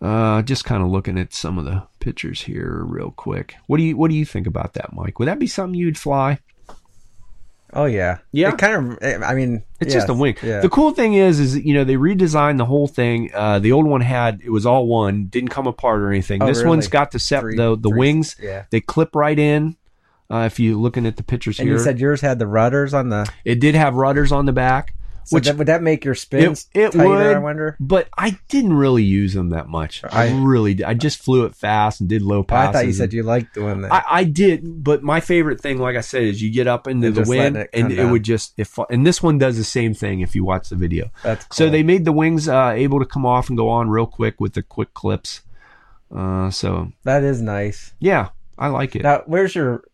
uh, 0.00 0.42
just 0.42 0.64
kind 0.64 0.82
of 0.82 0.88
looking 0.90 1.18
at 1.18 1.34
some 1.34 1.58
of 1.58 1.64
the 1.64 1.82
pictures 1.98 2.42
here 2.42 2.82
real 2.86 3.10
quick. 3.10 3.56
What 3.66 3.78
do 3.78 3.82
you 3.82 3.96
What 3.96 4.10
do 4.10 4.16
you 4.16 4.24
think 4.24 4.46
about 4.46 4.74
that, 4.74 4.92
Mike? 4.92 5.18
Would 5.18 5.26
that 5.26 5.40
be 5.40 5.48
something 5.48 5.74
you'd 5.78 5.98
fly? 5.98 6.38
Oh 7.74 7.84
yeah, 7.84 8.18
Yeah? 8.32 8.50
It 8.50 8.58
kind 8.58 8.92
of. 9.02 9.22
I 9.22 9.34
mean, 9.34 9.62
It's 9.78 9.92
just 9.92 10.08
a 10.08 10.14
wing. 10.14 10.36
Yeah. 10.42 10.60
The 10.60 10.70
cool 10.70 10.92
thing 10.92 11.14
is, 11.14 11.38
is 11.38 11.58
you 11.58 11.74
know 11.74 11.84
they 11.84 11.96
redesigned 11.96 12.56
the 12.58 12.64
whole 12.64 12.86
thing. 12.86 13.30
Uh, 13.34 13.58
the 13.58 13.72
old 13.72 13.86
one 13.86 14.00
had 14.00 14.40
it 14.42 14.50
was 14.50 14.64
all 14.64 14.86
one, 14.86 15.26
didn't 15.26 15.50
come 15.50 15.66
apart 15.66 16.00
or 16.00 16.08
anything. 16.10 16.42
Oh, 16.42 16.46
this 16.46 16.58
really? 16.58 16.68
one's 16.70 16.86
got 16.88 17.10
the 17.10 17.18
sep- 17.18 17.40
Three- 17.42 17.56
the 17.56 17.76
the 17.76 17.90
three- 17.90 17.98
wings. 17.98 18.36
yeah. 18.40 18.64
They 18.70 18.80
clip 18.80 19.14
right 19.16 19.38
in. 19.38 19.76
Uh, 20.30 20.40
if 20.40 20.60
you're 20.60 20.76
looking 20.76 21.06
at 21.06 21.16
the 21.16 21.22
pictures 21.22 21.58
and 21.58 21.68
here, 21.68 21.78
you 21.78 21.82
said 21.82 21.98
yours 21.98 22.20
had 22.20 22.38
the 22.38 22.46
rudders 22.46 22.92
on 22.92 23.08
the. 23.08 23.26
it 23.44 23.60
did 23.60 23.74
have 23.74 23.94
rudders 23.94 24.30
on 24.32 24.44
the 24.46 24.52
back. 24.52 24.94
So 25.24 25.34
Which- 25.34 25.44
that, 25.44 25.56
would 25.58 25.68
that 25.68 25.82
make 25.82 26.06
your 26.06 26.14
spins 26.14 26.68
It, 26.72 26.80
it 26.80 26.92
tighter? 26.92 27.06
would, 27.08 27.36
I 27.36 27.38
wonder. 27.38 27.76
but 27.78 28.08
I 28.16 28.38
didn't 28.48 28.72
really 28.72 29.02
use 29.02 29.34
them 29.34 29.50
that 29.50 29.68
much. 29.68 30.02
I, 30.04 30.28
I- 30.28 30.30
really, 30.40 30.72
did. 30.72 30.84
I 30.86 30.94
just 30.94 31.18
flew 31.22 31.44
it 31.44 31.54
fast 31.54 32.00
and 32.00 32.08
did 32.08 32.22
low 32.22 32.38
Oh, 32.38 32.44
passes. 32.44 32.68
I 32.68 32.72
thought 32.72 32.86
you 32.86 32.92
said 32.94 33.12
you 33.12 33.22
liked 33.22 33.52
doing 33.54 33.82
that. 33.82 33.92
I, 33.92 34.02
I 34.10 34.24
did, 34.24 34.82
but 34.82 35.02
my 35.02 35.20
favorite 35.20 35.60
thing, 35.60 35.76
like 35.78 35.96
I 35.96 36.00
said, 36.00 36.22
is 36.22 36.40
you 36.42 36.50
get 36.50 36.66
up 36.66 36.86
into 36.88 37.08
And 37.08 37.16
the 37.16 37.24
wind 37.28 37.56
it 37.58 37.68
and 37.74 37.88
come 37.94 37.98
it 37.98 38.10
would 38.10 38.22
just 38.22 38.54
if 38.56 38.78
and 38.90 39.06
this 39.06 39.22
one 39.22 39.36
does 39.36 39.58
the 39.58 39.64
same 39.64 39.92
thing 39.92 40.20
if 40.20 40.34
you 40.34 40.44
watch 40.44 40.70
the 40.70 40.76
video. 40.76 41.10
That's 41.22 41.44
cool. 41.44 41.54
So 41.54 41.68
they 41.70 41.82
made 41.82 42.06
the 42.06 42.12
wings 42.12 42.48
uh, 42.48 42.72
able 42.74 42.98
to 42.98 43.06
come 43.06 43.26
off 43.26 43.48
and 43.50 43.58
go 43.58 43.68
on 43.68 43.90
real 43.90 44.06
quick 44.06 44.40
with 44.40 44.54
the 44.54 44.62
quick 44.62 44.94
clips. 44.94 45.42
Uh, 46.14 46.48
so 46.50 46.90
that 47.04 47.22
is 47.22 47.42
nice. 47.42 47.92
yeah, 48.00 48.28
I 48.58 48.68
like 48.68 48.96
it. 48.96 49.02
Now, 49.02 49.22
where's 49.26 49.54
your? 49.54 49.84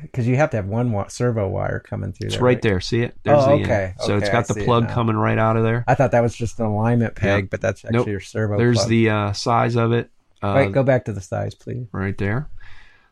Because 0.00 0.26
you 0.26 0.36
have 0.36 0.50
to 0.50 0.56
have 0.56 0.66
one 0.66 0.90
wa- 0.92 1.08
servo 1.08 1.48
wire 1.48 1.78
coming 1.80 2.12
through. 2.12 2.26
it's 2.28 2.36
there, 2.36 2.44
right 2.44 2.62
there. 2.62 2.80
See 2.80 3.02
it? 3.02 3.14
There's 3.24 3.42
Oh, 3.42 3.46
the 3.46 3.52
end. 3.54 3.64
okay. 3.64 3.94
So 3.98 4.16
it's 4.16 4.24
Okay, 4.28 4.32
got 4.32 4.50
I 4.50 4.54
the 4.54 4.64
plug 4.64 4.88
coming 4.88 5.16
right 5.16 5.36
out 5.38 5.56
of 5.58 5.64
there. 5.64 5.84
I 5.86 5.94
thought 5.94 6.12
that 6.12 6.20
was 6.22 6.34
just 6.34 6.58
an 6.60 6.66
alignment 6.66 7.14
peg, 7.14 7.44
Yeah. 7.44 7.48
but 7.50 7.60
that's 7.60 7.84
actually 7.84 7.98
Nope. 7.98 8.06
your 8.08 8.20
servo. 8.20 8.56
There's 8.56 8.78
plug. 8.78 8.88
the 8.88 9.10
uh, 9.10 9.32
size 9.32 9.76
of 9.76 9.92
it. 9.92 10.10
Uh, 10.40 10.54
Wait, 10.56 10.72
go 10.72 10.82
back 10.82 11.04
to 11.06 11.12
the 11.12 11.20
size, 11.20 11.54
please. 11.54 11.86
right 11.92 12.16
there. 12.16 12.48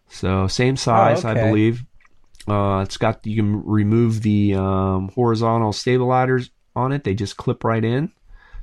So 0.08 0.46
same 0.46 0.76
size, 0.76 1.24
I 1.24 1.30
Oh, 1.30 1.32
okay. 1.32 1.46
believe. 1.48 1.84
Uh, 2.48 2.80
it's 2.82 2.96
got 2.96 3.24
you 3.26 3.36
can 3.36 3.62
remove 3.64 4.22
the 4.22 4.54
um, 4.54 5.10
horizontal 5.14 5.72
stabilizers 5.72 6.50
on 6.74 6.92
it. 6.92 7.04
They 7.04 7.14
just 7.14 7.36
clip 7.36 7.62
right 7.62 7.84
in. 7.84 8.10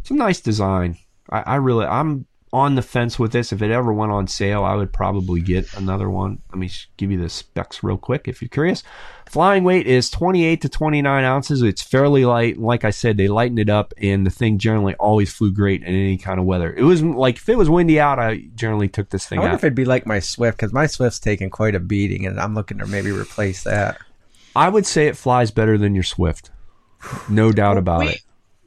It's 0.02 0.10
a 0.10 0.16
nice 0.16 0.42
design. 0.42 0.98
I, 1.30 1.42
I 1.42 1.56
really, 1.58 1.86
I'm 1.86 2.26
on 2.53 2.76
the 2.76 2.82
fence 2.82 3.19
with 3.19 3.32
this. 3.32 3.51
If 3.51 3.61
it 3.61 3.72
ever 3.72 3.92
went 3.93 4.11
on 4.11 4.27
sale, 4.27 4.64
I 4.64 4.76
would 4.76 4.93
probably 4.93 5.42
get 5.42 5.74
another 5.74 6.09
one. 6.09 6.42
Let 6.50 6.58
me 6.59 6.69
give 6.98 7.11
you 7.11 7.19
the 7.19 7.30
specs 7.30 7.84
real 7.84 7.98
quick 7.98 8.27
if 8.27 8.42
you're 8.42 8.50
curious. 8.50 8.84
Flying 9.27 9.64
weight 9.66 9.85
is 9.88 10.09
28 10.09 10.61
to 10.61 10.69
29 10.69 11.24
ounces. 11.26 11.61
It's 11.61 11.82
fairly 11.82 12.24
light. 12.24 12.58
Like 12.58 12.85
I 12.85 12.92
said, 12.92 13.17
they 13.17 13.27
lightened 13.27 13.59
it 13.59 13.69
up, 13.69 13.93
and 13.98 14.26
the 14.26 14.30
thing 14.32 14.58
generally 14.58 14.93
always 14.95 15.34
flew 15.34 15.51
great 15.51 15.82
in 15.84 15.90
any 15.93 16.17
kind 16.17 16.40
of 16.40 16.45
weather. 16.45 16.74
It 16.74 16.84
was 16.84 17.03
like 17.03 17.35
if 17.35 17.50
it 17.50 17.58
was 17.58 17.69
windy 17.69 18.00
out, 18.00 18.19
I 18.19 18.43
generally 18.56 18.88
took 18.88 19.09
this 19.09 19.26
thing 19.27 19.40
I 19.40 19.42
wonder 19.42 19.53
out. 19.53 19.59
if 19.59 19.64
it'd 19.66 19.76
be 19.76 19.84
like 19.85 20.06
my 20.06 20.19
Swift 20.19 20.58
because 20.58 20.72
my 20.72 20.88
Swift's 20.88 21.19
taken 21.19 21.50
quite 21.50 21.76
a 21.76 21.80
beating, 21.82 22.26
and 22.26 22.40
I'm 22.40 22.56
looking 22.56 22.77
to 22.77 22.85
maybe 22.88 23.11
replace 23.11 23.64
that. 23.64 23.98
I 24.56 24.69
would 24.69 24.85
say 24.85 25.08
it 25.08 25.17
flies 25.17 25.51
better 25.51 25.77
than 25.77 25.93
your 25.93 26.03
Swift. 26.06 26.50
No 27.30 27.51
doubt 27.51 27.77
about 27.77 28.00
we, 28.00 28.08
it. 28.08 28.22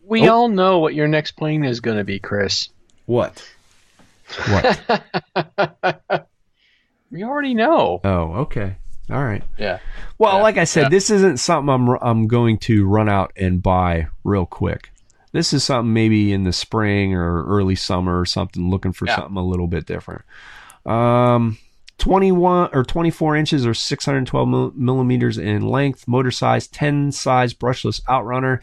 We 0.04 0.28
Oh. 0.28 0.34
all 0.34 0.48
know 0.48 0.78
what 0.78 0.94
your 0.94 1.08
next 1.08 1.32
plane 1.32 1.64
is 1.64 1.80
going 1.80 1.96
to 1.96 2.04
be, 2.04 2.18
Chris. 2.18 2.68
What? 3.06 3.42
What? 4.48 6.26
We 7.12 7.24
already 7.24 7.54
know. 7.54 8.00
oh, 8.04 8.32
okay. 8.42 8.76
All 9.10 9.24
right. 9.24 9.42
Yeah. 9.58 9.80
Well, 10.18 10.36
Yeah, 10.36 10.42
like 10.42 10.58
I 10.58 10.64
said, 10.64 10.82
yeah. 10.84 10.88
this 10.90 11.10
isn't 11.10 11.38
something 11.38 11.68
I'm 11.68 11.88
I'm 12.00 12.28
going 12.28 12.58
to 12.58 12.86
run 12.86 13.08
out 13.08 13.32
and 13.36 13.60
buy 13.60 14.06
real 14.22 14.46
quick. 14.46 14.92
This 15.32 15.52
is 15.52 15.64
something 15.64 15.92
maybe 15.92 16.32
in 16.32 16.44
the 16.44 16.52
spring 16.52 17.12
or 17.14 17.44
early 17.46 17.74
summer 17.74 18.20
or 18.20 18.24
something, 18.26 18.70
looking 18.70 18.92
for 18.92 19.06
Yeah. 19.06 19.16
something 19.16 19.36
a 19.36 19.44
little 19.44 19.66
bit 19.66 19.86
different. 19.86 20.22
Um, 20.86 21.58
21 21.98 22.70
or 22.72 22.84
24 22.84 23.34
inches 23.36 23.66
or 23.66 23.74
612 23.74 24.76
millimeters 24.76 25.36
in 25.36 25.62
length, 25.66 26.06
motor 26.06 26.30
size 26.30 26.68
10 26.68 27.10
size 27.10 27.52
brushless 27.54 28.00
outrunner. 28.04 28.60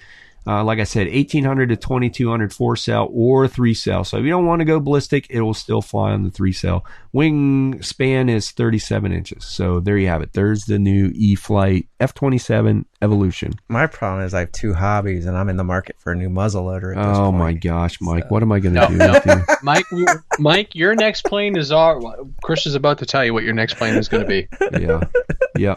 Uh, 0.47 0.63
like 0.63 0.79
I 0.79 0.85
said, 0.85 1.07
1800 1.07 1.69
to 1.69 1.75
2200 1.75 2.53
four 2.53 2.75
cell 2.77 3.09
or 3.11 3.47
three 3.49 3.73
cell. 3.73 4.03
So 4.05 4.17
if 4.17 4.23
you 4.23 4.29
don't 4.29 4.45
want 4.45 4.61
to 4.61 4.65
go 4.65 4.79
ballistic, 4.79 5.27
it 5.29 5.41
will 5.41 5.53
still 5.53 5.81
fly 5.81 6.11
on 6.11 6.23
the 6.23 6.31
three 6.31 6.53
cell. 6.53 6.85
Wing 7.11 7.81
span 7.81 8.29
is 8.29 8.51
37 8.51 9.11
inches. 9.11 9.45
So 9.45 9.79
there 9.81 9.97
you 9.97 10.07
have 10.07 10.21
it. 10.21 10.31
There's 10.33 10.63
the 10.65 10.79
new 10.79 11.11
E 11.15 11.35
Flight 11.35 11.87
F27 11.99 12.85
Evolution. 13.01 13.53
My 13.67 13.87
problem 13.87 14.23
is 14.23 14.33
I 14.33 14.39
have 14.41 14.51
two 14.51 14.73
hobbies, 14.73 15.25
and 15.25 15.37
I'm 15.37 15.49
in 15.49 15.57
the 15.57 15.63
market 15.63 15.97
for 15.99 16.11
a 16.11 16.15
new 16.15 16.29
muzzleloader. 16.29 16.95
At 16.95 17.07
this 17.09 17.17
Oh 17.17 17.25
point. 17.25 17.37
my 17.37 17.53
gosh, 17.53 17.99
Mike, 18.01 18.23
So- 18.23 18.29
what 18.29 18.41
am 18.41 18.51
I 18.51 18.59
going 18.59 18.75
to 18.75 18.81
No, 18.81 18.87
do 18.87 18.95
no. 18.95 19.13
with? 19.25 19.49
Mike, 19.63 19.85
Mike, 20.39 20.75
your 20.75 20.95
next 20.95 21.23
plane 21.25 21.57
is 21.57 21.71
our. 21.71 21.99
Chris 22.43 22.65
is 22.65 22.75
about 22.75 22.99
to 22.99 23.05
tell 23.05 23.25
you 23.25 23.33
what 23.33 23.43
your 23.43 23.53
next 23.53 23.75
plane 23.75 23.95
is 23.95 24.07
going 24.07 24.23
to 24.23 24.27
be. 24.29 24.47
Yeah, 24.79 25.01
yeah. 25.57 25.75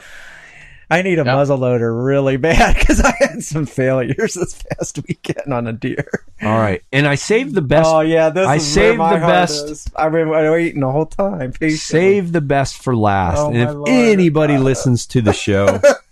I 0.91 1.03
need 1.03 1.19
a 1.21 1.25
Yep. 1.25 1.27
muzzleloader 1.27 2.05
really 2.05 2.37
bad 2.37 2.77
because 2.79 3.01
I 3.01 3.13
had 3.21 3.43
some 3.45 3.65
failures 3.67 4.35
this 4.35 4.61
past 4.77 4.99
weekend 5.07 5.55
on 5.55 5.67
a 5.69 5.73
deer. 5.73 6.09
All 6.43 6.59
right, 6.59 6.83
and 6.93 7.07
I 7.07 7.15
saved 7.15 7.55
the 7.55 7.63
best. 7.63 7.89
oh 7.89 8.01
yeah, 8.01 8.29
this 8.31 8.47
I 8.49 8.57
is 8.57 8.67
saved 8.67 8.99
the 8.99 9.03
best. 9.21 9.91
I've 9.97 10.13
been 10.13 10.29
waiting 10.31 10.81
the 10.81 10.91
whole 10.91 11.07
time. 11.07 11.53
patiently. 11.53 11.77
Save 11.77 12.33
the 12.33 12.41
best 12.41 12.83
for 12.83 12.97
last. 12.97 13.39
Oh, 13.39 13.49
and 13.49 13.57
if 13.59 13.71
Lord. 13.71 13.89
anybody 13.89 14.59
listens 14.59 15.07
to 15.09 15.21
the 15.23 15.33
show, 15.33 15.81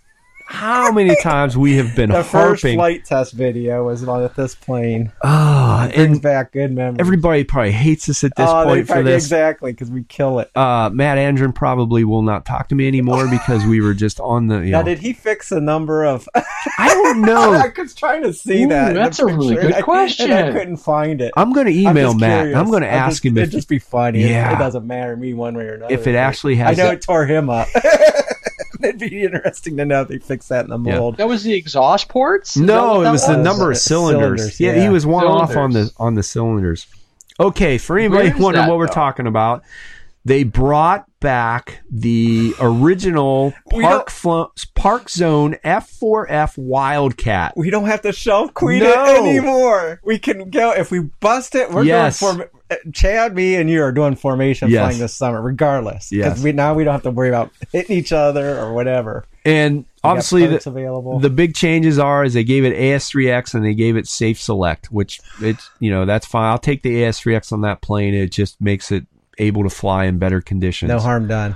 how 0.51 0.91
many 0.91 1.15
times 1.21 1.55
we 1.55 1.75
have 1.75 1.95
been 1.95 2.09
the 2.09 2.23
first 2.23 2.63
flight 2.63 3.05
test 3.05 3.33
video 3.33 3.85
was 3.85 4.03
on 4.07 4.23
at 4.23 4.35
this 4.35 4.55
plane. 4.55 5.11
Ah, 5.23 5.87
Brings 5.93 6.13
and 6.13 6.21
back 6.23 6.51
good 6.53 6.71
memories. 6.71 6.97
everybody 6.99 7.43
probably 7.43 7.71
hates 7.71 8.09
us 8.09 8.23
at 8.23 8.35
this 8.35 8.49
oh, 8.49 8.63
point 8.63 8.87
for 8.87 9.03
this. 9.03 9.23
exactly 9.23 9.71
because 9.71 9.91
we 9.91 10.03
kill 10.03 10.39
it. 10.39 10.49
Uh, 10.55 10.89
Matt 10.91 11.17
Andren 11.19 11.53
probably 11.53 12.03
will 12.03 12.23
not 12.23 12.45
talk 12.45 12.67
to 12.69 12.75
me 12.75 12.87
anymore 12.87 13.27
because 13.29 13.63
we 13.65 13.79
were 13.79 13.93
just 13.93 14.19
on 14.19 14.47
the. 14.47 14.55
You 14.59 14.71
Now, 14.71 14.79
know, 14.79 14.85
did 14.85 14.99
he 14.99 15.13
fix 15.13 15.49
the 15.49 15.61
number 15.61 16.03
of? 16.03 16.27
I 16.35 16.87
don't 16.89 17.21
know. 17.21 17.51
I 17.53 17.71
was 17.77 17.93
trying 17.93 18.23
to 18.23 18.33
see 18.33 18.63
Ooh, 18.63 18.69
that. 18.69 18.95
that's 18.95 19.19
a 19.19 19.25
really 19.27 19.53
good 19.55 19.65
and 19.65 19.75
I- 19.75 19.81
question. 19.83 20.31
I 20.31 20.51
couldn't 20.51 20.77
find 20.77 21.21
it. 21.21 21.31
I'm 21.37 21.53
going 21.53 21.67
to 21.67 21.85
I'm 21.85 21.91
email 21.91 22.15
Matt. 22.15 22.39
curious. 22.41 22.57
I'm 22.57 22.69
going 22.71 22.81
to 22.81 22.89
ask 22.91 23.21
just- 23.21 23.25
him 23.25 23.37
It'd 23.37 23.49
if 23.49 23.53
just 23.53 23.69
be 23.69 23.77
funny. 23.79 24.23
Yeah. 24.27 24.55
It, 24.55 24.57
doesn't 24.59 24.87
matter 24.87 25.15
me 25.15 25.33
one 25.35 25.55
way 25.55 25.65
or 25.65 25.75
another. 25.75 25.93
if 25.93 26.07
it 26.07 26.15
actually 26.15 26.55
has, 26.55 26.77
I 26.79 26.83
know 26.83 26.89
a- 26.89 26.93
it 26.93 27.01
tore 27.03 27.25
him 27.27 27.49
up. 27.51 27.67
It'd 28.83 28.99
be 28.99 29.23
interesting 29.23 29.77
to 29.77 29.85
know 29.85 30.01
if 30.03 30.07
they 30.07 30.17
fix 30.19 30.47
that 30.49 30.65
in 30.65 30.69
the 30.71 30.79
Yeah. 30.79 30.97
mold. 30.99 31.17
That 31.17 31.27
was 31.27 31.43
the 31.43 31.53
exhaust 31.53 32.07
ports. 32.09 32.55
Is 32.55 32.61
No, 32.61 33.01
it 33.01 33.03
that 33.05 33.11
was 33.11 33.25
the 33.27 33.37
number 33.37 33.71
of 33.71 33.77
cylinders. 33.77 34.39
cylinders, 34.39 34.59
yeah, 34.59 34.75
yeah. 34.75 34.83
he 34.83 34.89
was 34.89 35.05
one 35.05 35.25
off 35.25 35.55
on 35.55 35.71
the 35.71 35.85
Cylinders. 35.85 35.93
on 35.97 36.15
the 36.15 36.23
cylinders. 36.23 36.87
Okay, 37.39 37.77
for 37.77 37.97
anybody 37.97 38.29
wondering 38.29 38.65
that, 38.65 38.69
what 38.69 38.77
we're 38.77 38.87
talking 38.87 39.27
about, 39.27 39.63
they 40.29 40.43
brought 40.43 41.05
back 41.19 41.79
the 41.91 42.53
original 42.61 43.51
Park 43.71 44.11
Flo- 44.11 44.51
Park 44.75 45.09
Zone 45.09 45.55
F4F 45.65 46.55
Wildcat. 46.57 47.53
We 47.57 47.71
don't 47.71 47.87
have 47.87 48.03
to 48.03 48.13
shelf 48.13 48.53
queen 48.53 48.83
No. 48.83 48.89
it 49.05 49.19
anymore. 49.19 49.99
We 50.05 50.19
can 50.19 50.49
go 50.51 50.71
if 50.71 50.91
we 50.91 50.99
bust 51.19 51.55
it. 51.55 51.71
We're 51.71 51.83
Yes. 51.83 52.19
doing 52.19 52.35
form. 52.37 52.47
Chad, 52.93 53.33
me, 53.35 53.55
and 53.55 53.67
you 53.67 53.81
are 53.81 53.91
doing 53.91 54.15
formation 54.15 54.69
Yes. 54.69 54.81
flying 54.85 54.99
this 54.99 55.13
summer, 55.15 55.41
regardless. 55.41 56.09
Because 56.11 56.35
Yes. 56.37 56.43
we 56.43 56.51
now 56.51 56.75
we 56.75 56.83
don't 56.83 56.93
have 56.93 57.01
to 57.03 57.09
worry 57.11 57.29
about 57.29 57.49
hitting 57.73 57.97
each 57.97 58.13
other 58.13 58.59
or 58.59 58.73
whatever. 58.73 59.25
And 59.43 59.77
We 59.77 59.85
obviously, 60.03 60.45
the, 60.45 60.61
available. 60.69 61.19
the 61.19 61.31
big 61.31 61.55
changes 61.55 61.97
are 61.97 62.23
is 62.23 62.35
they 62.35 62.43
gave 62.43 62.63
it 62.65 62.75
AS3X 62.77 63.55
and 63.55 63.65
they 63.65 63.73
gave 63.73 63.97
it 63.97 64.07
Safe 64.07 64.39
Select, 64.39 64.91
which 64.91 65.19
it's 65.41 65.67
you 65.79 65.89
know 65.89 66.05
that's 66.05 66.27
fine. 66.27 66.45
I'll 66.51 66.59
take 66.59 66.83
the 66.83 67.01
AS3X 67.03 67.51
on 67.51 67.61
that 67.61 67.81
plane. 67.81 68.13
It 68.13 68.31
just 68.31 68.61
makes 68.61 68.91
it 68.91 69.07
able 69.39 69.63
to 69.63 69.69
fly 69.69 70.05
in 70.05 70.17
better 70.19 70.41
conditions. 70.41 70.89
no 70.89 70.99
harm 70.99 71.27
done. 71.27 71.55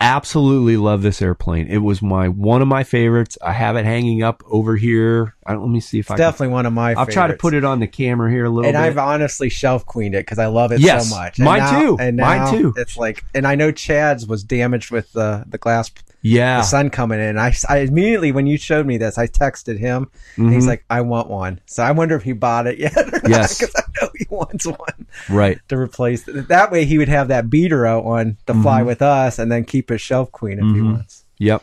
Absolutely 0.00 0.76
love 0.76 1.02
this 1.02 1.22
airplane. 1.22 1.68
It 1.68 1.78
was 1.78 2.02
my 2.02 2.28
one 2.28 2.60
of 2.60 2.66
my 2.66 2.82
favorites. 2.82 3.38
I 3.40 3.52
have 3.52 3.76
it 3.76 3.84
hanging 3.84 4.20
up 4.22 4.42
over 4.46 4.74
here. 4.76 5.36
I 5.46 5.52
don't, 5.52 5.62
let 5.62 5.70
me 5.70 5.78
see 5.78 6.00
if 6.00 6.10
I 6.10 6.14
can. 6.14 6.18
Definitely 6.18 6.48
one 6.54 6.66
of 6.66 6.72
my. 6.72 6.94
I'll 6.94 7.06
try 7.06 7.28
to 7.28 7.34
put 7.34 7.54
it 7.54 7.64
on 7.64 7.78
the 7.78 7.86
camera 7.86 8.28
here 8.30 8.46
a 8.46 8.50
little 8.50 8.64
And 8.68 8.74
bit. 8.74 8.80
I've 8.80 8.98
honestly 8.98 9.48
shelf 9.48 9.86
queened 9.86 10.14
it 10.16 10.20
because 10.26 10.38
I 10.40 10.46
love 10.46 10.72
it 10.72 10.80
Yes, 10.80 11.08
so 11.08 11.14
much. 11.16 11.38
mine 11.38 11.58
now- 11.60 11.80
too. 11.80 11.96
And 12.00 12.16
Mine 12.16 12.52
too. 12.52 12.74
It's 12.76 12.96
like, 12.96 13.22
and 13.32 13.46
I 13.46 13.54
know 13.54 13.70
Chad's 13.70 14.26
was 14.26 14.42
damaged 14.42 14.90
with 14.90 15.12
the 15.12 15.44
the 15.46 15.58
glass, 15.58 15.90
yeah, 16.22 16.58
the 16.58 16.62
sun 16.62 16.90
coming 16.90 17.20
in. 17.20 17.38
I, 17.38 17.54
I 17.68 17.78
immediately 17.78 18.32
when 18.32 18.46
you 18.46 18.56
showed 18.58 18.86
me 18.86 18.98
this, 18.98 19.16
I 19.18 19.26
texted 19.26 19.78
him. 19.78 20.10
And 20.36 20.52
he's 20.52 20.66
like, 20.66 20.84
"I 20.90 21.00
want 21.02 21.28
one." 21.28 21.60
So 21.66 21.82
I 21.82 21.90
wonder 21.92 22.14
if 22.16 22.22
he 22.22 22.32
bought 22.32 22.66
it 22.66 22.78
yet. 22.78 22.92
Yes. 23.28 23.58
because 23.58 23.74
I 23.76 23.82
know 24.00 24.10
he 24.16 24.26
wants 24.30 24.66
one 24.66 25.06
right. 25.28 25.58
to 25.68 25.76
replace. 25.76 26.26
It. 26.28 26.48
That 26.48 26.70
way, 26.70 26.84
he 26.84 26.98
would 26.98 27.08
have 27.08 27.28
that 27.28 27.48
beater 27.50 27.86
out 27.86 28.04
one 28.04 28.36
to 28.46 28.54
fly 28.54 28.82
Mhm. 28.82 28.86
with 28.86 29.02
us, 29.02 29.38
and 29.38 29.50
then 29.52 29.64
keep 29.64 29.88
his 29.90 30.00
shelf 30.00 30.30
queen 30.32 30.58
if 30.58 30.64
he 30.64 30.80
Mhm. 30.80 30.92
wants. 30.94 31.24
Yep. 31.38 31.62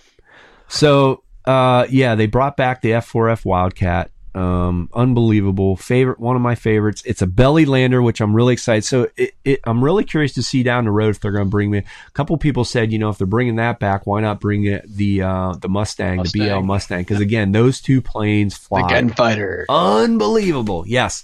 So, 0.67 1.23
uh, 1.45 1.85
yeah, 1.89 2.15
they 2.15 2.25
brought 2.27 2.57
back 2.57 2.81
the 2.81 2.93
F4F 2.93 3.45
Wildcat. 3.45 4.11
Um, 4.37 4.89
unbelievable 4.93 5.75
favorite, 5.75 6.19
one 6.19 6.35
of 6.35 6.41
my 6.41 6.53
favorites. 6.53 7.01
It's 7.05 7.21
a 7.21 7.27
belly 7.27 7.65
lander, 7.65 8.01
which 8.01 8.21
I'm 8.21 8.35
really 8.35 8.53
excited. 8.53 8.83
So, 8.83 9.09
it, 9.17 9.33
it, 9.43 9.59
I'm 9.65 9.83
really 9.83 10.03
curious 10.03 10.33
to 10.33 10.43
see 10.43 10.61
down 10.61 10.85
the 10.85 10.91
road 10.91 11.09
if 11.09 11.19
they're 11.19 11.31
going 11.31 11.45
to 11.45 11.49
bring 11.49 11.71
me. 11.71 11.79
A 11.79 12.11
couple 12.11 12.37
people 12.37 12.63
said, 12.63 12.91
you 12.91 12.99
know, 12.99 13.09
if 13.09 13.17
they're 13.17 13.25
bringing 13.25 13.55
that 13.55 13.79
back, 13.79 14.05
why 14.05 14.21
not 14.21 14.39
bring 14.39 14.65
it 14.65 14.85
the 14.87 15.23
uh, 15.23 15.53
the 15.53 15.69
Mustang, 15.69 16.21
the 16.23 16.29
BL 16.31 16.61
Mustang. 16.61 16.65
Mustang? 16.67 17.01
Because 17.01 17.19
again, 17.19 17.51
those 17.51 17.81
two 17.81 18.01
planes 18.01 18.55
fly. 18.55 18.83
The 18.83 18.87
gunfighter. 18.89 19.65
unbelievable. 19.69 20.83
Yes. 20.87 21.23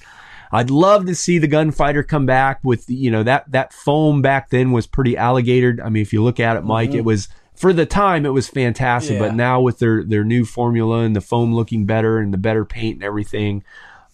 I'd 0.52 0.70
love 0.70 1.08
to 1.08 1.16
see 1.16 1.40
the 1.40 1.48
gunfighter 1.48 2.04
come 2.04 2.28
back 2.28 2.60
with 2.64 2.88
you 2.88 3.10
know 3.10 3.24
that 3.24 3.52
that 3.52 3.74
foam 3.74 4.22
back 4.22 4.50
then 4.52 4.72
was 4.72 4.86
pretty 4.86 5.18
alligator. 5.18 5.80
I 5.84 5.90
mean, 5.90 6.04
if 6.04 6.14
you 6.14 6.24
look 6.24 6.40
at 6.40 6.58
it, 6.58 6.64
Mike, 6.64 6.94
it 6.94 7.04
was 7.04 7.28
for 7.56 7.74
the 7.74 7.86
time 7.86 8.26
it 8.26 8.30
was 8.30 8.48
fantastic. 8.50 9.14
Yeah. 9.14 9.20
But 9.20 9.36
now 9.36 9.62
with 9.62 9.80
their 9.80 10.04
their 10.04 10.24
new 10.24 10.46
formula 10.46 11.00
and 11.00 11.16
the 11.16 11.22
foam 11.22 11.54
looking 11.54 11.86
better 11.86 12.20
and 12.20 12.34
the 12.34 12.38
better 12.38 12.66
paint 12.66 12.96
and 12.96 13.04
everything, 13.04 13.64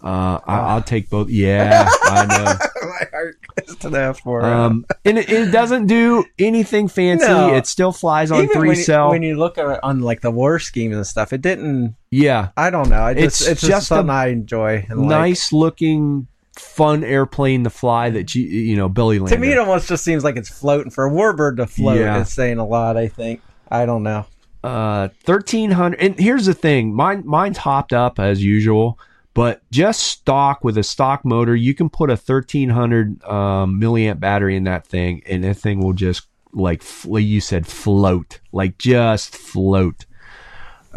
uh, 0.03 0.39
I, 0.47 0.59
I'll 0.59 0.81
take 0.81 1.09
both. 1.09 1.29
Yeah, 1.29 1.85
I 2.03 2.25
know. 2.79 2.89
My 2.89 3.05
heart 3.11 3.37
goes 3.67 3.75
to 3.79 3.89
that 3.89 4.17
for 4.19 4.43
Um, 4.45 4.85
and 5.03 5.17
it, 5.17 5.29
it 5.29 5.51
doesn't 5.51 5.87
do 5.87 6.23
anything 6.39 6.87
fancy. 6.87 7.27
No. 7.27 7.53
It 7.53 7.67
still 7.67 7.91
flies 7.91 8.31
on 8.31 8.43
Even 8.45 8.53
three 8.53 8.67
when 8.69 8.77
you, 8.77 8.83
cell. 8.83 9.09
when 9.09 9.23
you 9.23 9.37
look 9.37 9.57
at 9.57 9.67
it 9.69 9.79
on 9.83 9.99
like 9.99 10.21
the 10.21 10.31
war 10.31 10.57
schemes 10.59 10.95
and 10.95 11.05
stuff, 11.05 11.33
it 11.33 11.41
didn't. 11.41 11.95
yeah, 12.11 12.49
I 12.55 12.69
don't 12.69 12.87
know. 12.89 13.07
It 13.07 13.17
It's 13.17 13.39
just, 13.39 13.49
it's 13.51 13.61
just 13.61 13.69
just 13.71 13.87
something 13.89 14.09
I 14.09 14.27
enjoy. 14.27 14.85
And 14.89 15.01
like- 15.01 15.09
nice 15.09 15.51
looking, 15.51 16.28
fun 16.59 17.03
airplane 17.03 17.63
to 17.63 17.69
fly. 17.69 18.09
That 18.09 18.35
you 18.35 18.43
you 18.43 18.75
know 18.75 18.89
belly 18.89 19.19
lander. 19.19 19.35
to 19.35 19.41
me, 19.41 19.51
it 19.51 19.57
almost 19.57 19.87
just 19.87 20.03
seems 20.03 20.23
like 20.23 20.35
it's 20.35 20.49
floating 20.49 20.91
for 20.91 21.05
a 21.05 21.11
warbird 21.11 21.57
to 21.57 21.67
float. 21.67 21.99
Yeah. 21.99 22.21
It's 22.21 22.33
saying 22.33 22.57
a 22.57 22.65
lot. 22.65 22.97
I 22.97 23.07
think. 23.07 23.41
I 23.71 23.85
don't 23.85 24.03
know. 24.03 24.25
uh 24.63 25.07
1300 25.25 25.99
and 25.99 26.19
here's 26.19 26.45
the 26.45 26.53
thing 26.53 26.93
mine 26.93 27.23
mine's 27.25 27.57
hopped 27.57 27.93
up 27.93 28.19
as 28.19 28.43
usual 28.43 28.99
but 29.33 29.61
just 29.71 30.01
stock 30.01 30.65
with 30.65 30.77
a 30.77 30.83
stock 30.83 31.23
motor 31.23 31.55
you 31.55 31.73
can 31.73 31.87
put 31.89 32.09
a 32.09 32.13
1300 32.17 33.23
um, 33.23 33.79
milliamp 33.79 34.19
battery 34.19 34.57
in 34.57 34.65
that 34.65 34.85
thing 34.85 35.21
and 35.27 35.45
that 35.45 35.55
thing 35.55 35.79
will 35.79 35.93
just 35.93 36.27
like 36.51 36.83
like 37.05 37.23
you 37.23 37.39
said 37.39 37.65
float 37.67 38.41
like 38.51 38.77
just 38.77 39.33
float 39.33 40.05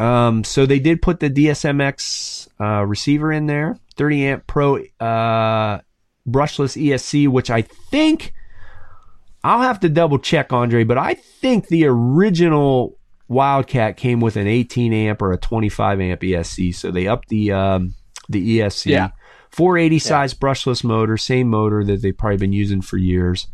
um 0.03 0.45
so 0.45 0.67
they 0.67 0.79
did 0.79 1.01
put 1.01 1.21
the 1.21 1.31
dsmx 1.31 2.49
uh, 2.61 2.85
receiver 2.85 3.33
in 3.33 3.47
there 3.47 3.79
30 3.97 4.27
amp 4.27 4.47
pro 4.47 4.77
uh 5.01 5.81
brushless 6.29 6.77
esc 6.77 7.29
which 7.29 7.51
i 7.51 7.63
think 7.63 8.33
I'll 9.45 9.63
have 9.63 9.81
to 9.81 9.89
double 9.89 10.19
check, 10.19 10.53
Andre, 10.53 10.85
but 10.85 10.99
I 10.99 11.15
think 11.15 11.69
the 11.69 11.87
original 11.87 12.97
Wildcat 13.29 13.97
came 13.97 14.21
with 14.21 14.37
an 14.37 14.47
18 14.47 14.93
amp 14.93 15.23
or 15.23 15.33
a 15.33 15.39
25 15.39 16.01
amp 16.01 16.21
ESC, 16.21 16.75
so 16.75 16.91
they 16.91 17.09
upped 17.09 17.29
the 17.29 17.53
um, 17.53 17.95
the 18.29 18.59
ESC. 18.59 18.87
Yeah. 18.87 19.11
480 19.51 19.99
size 19.99 20.35
brushless 20.35 20.83
motor, 20.83 21.19
same 21.19 21.49
motor 21.49 21.85
that 21.85 22.01
they've 22.01 22.17
probably 22.17 22.39
been 22.39 22.55
using 22.55 22.81
for 22.81 22.97
years. 22.97 23.49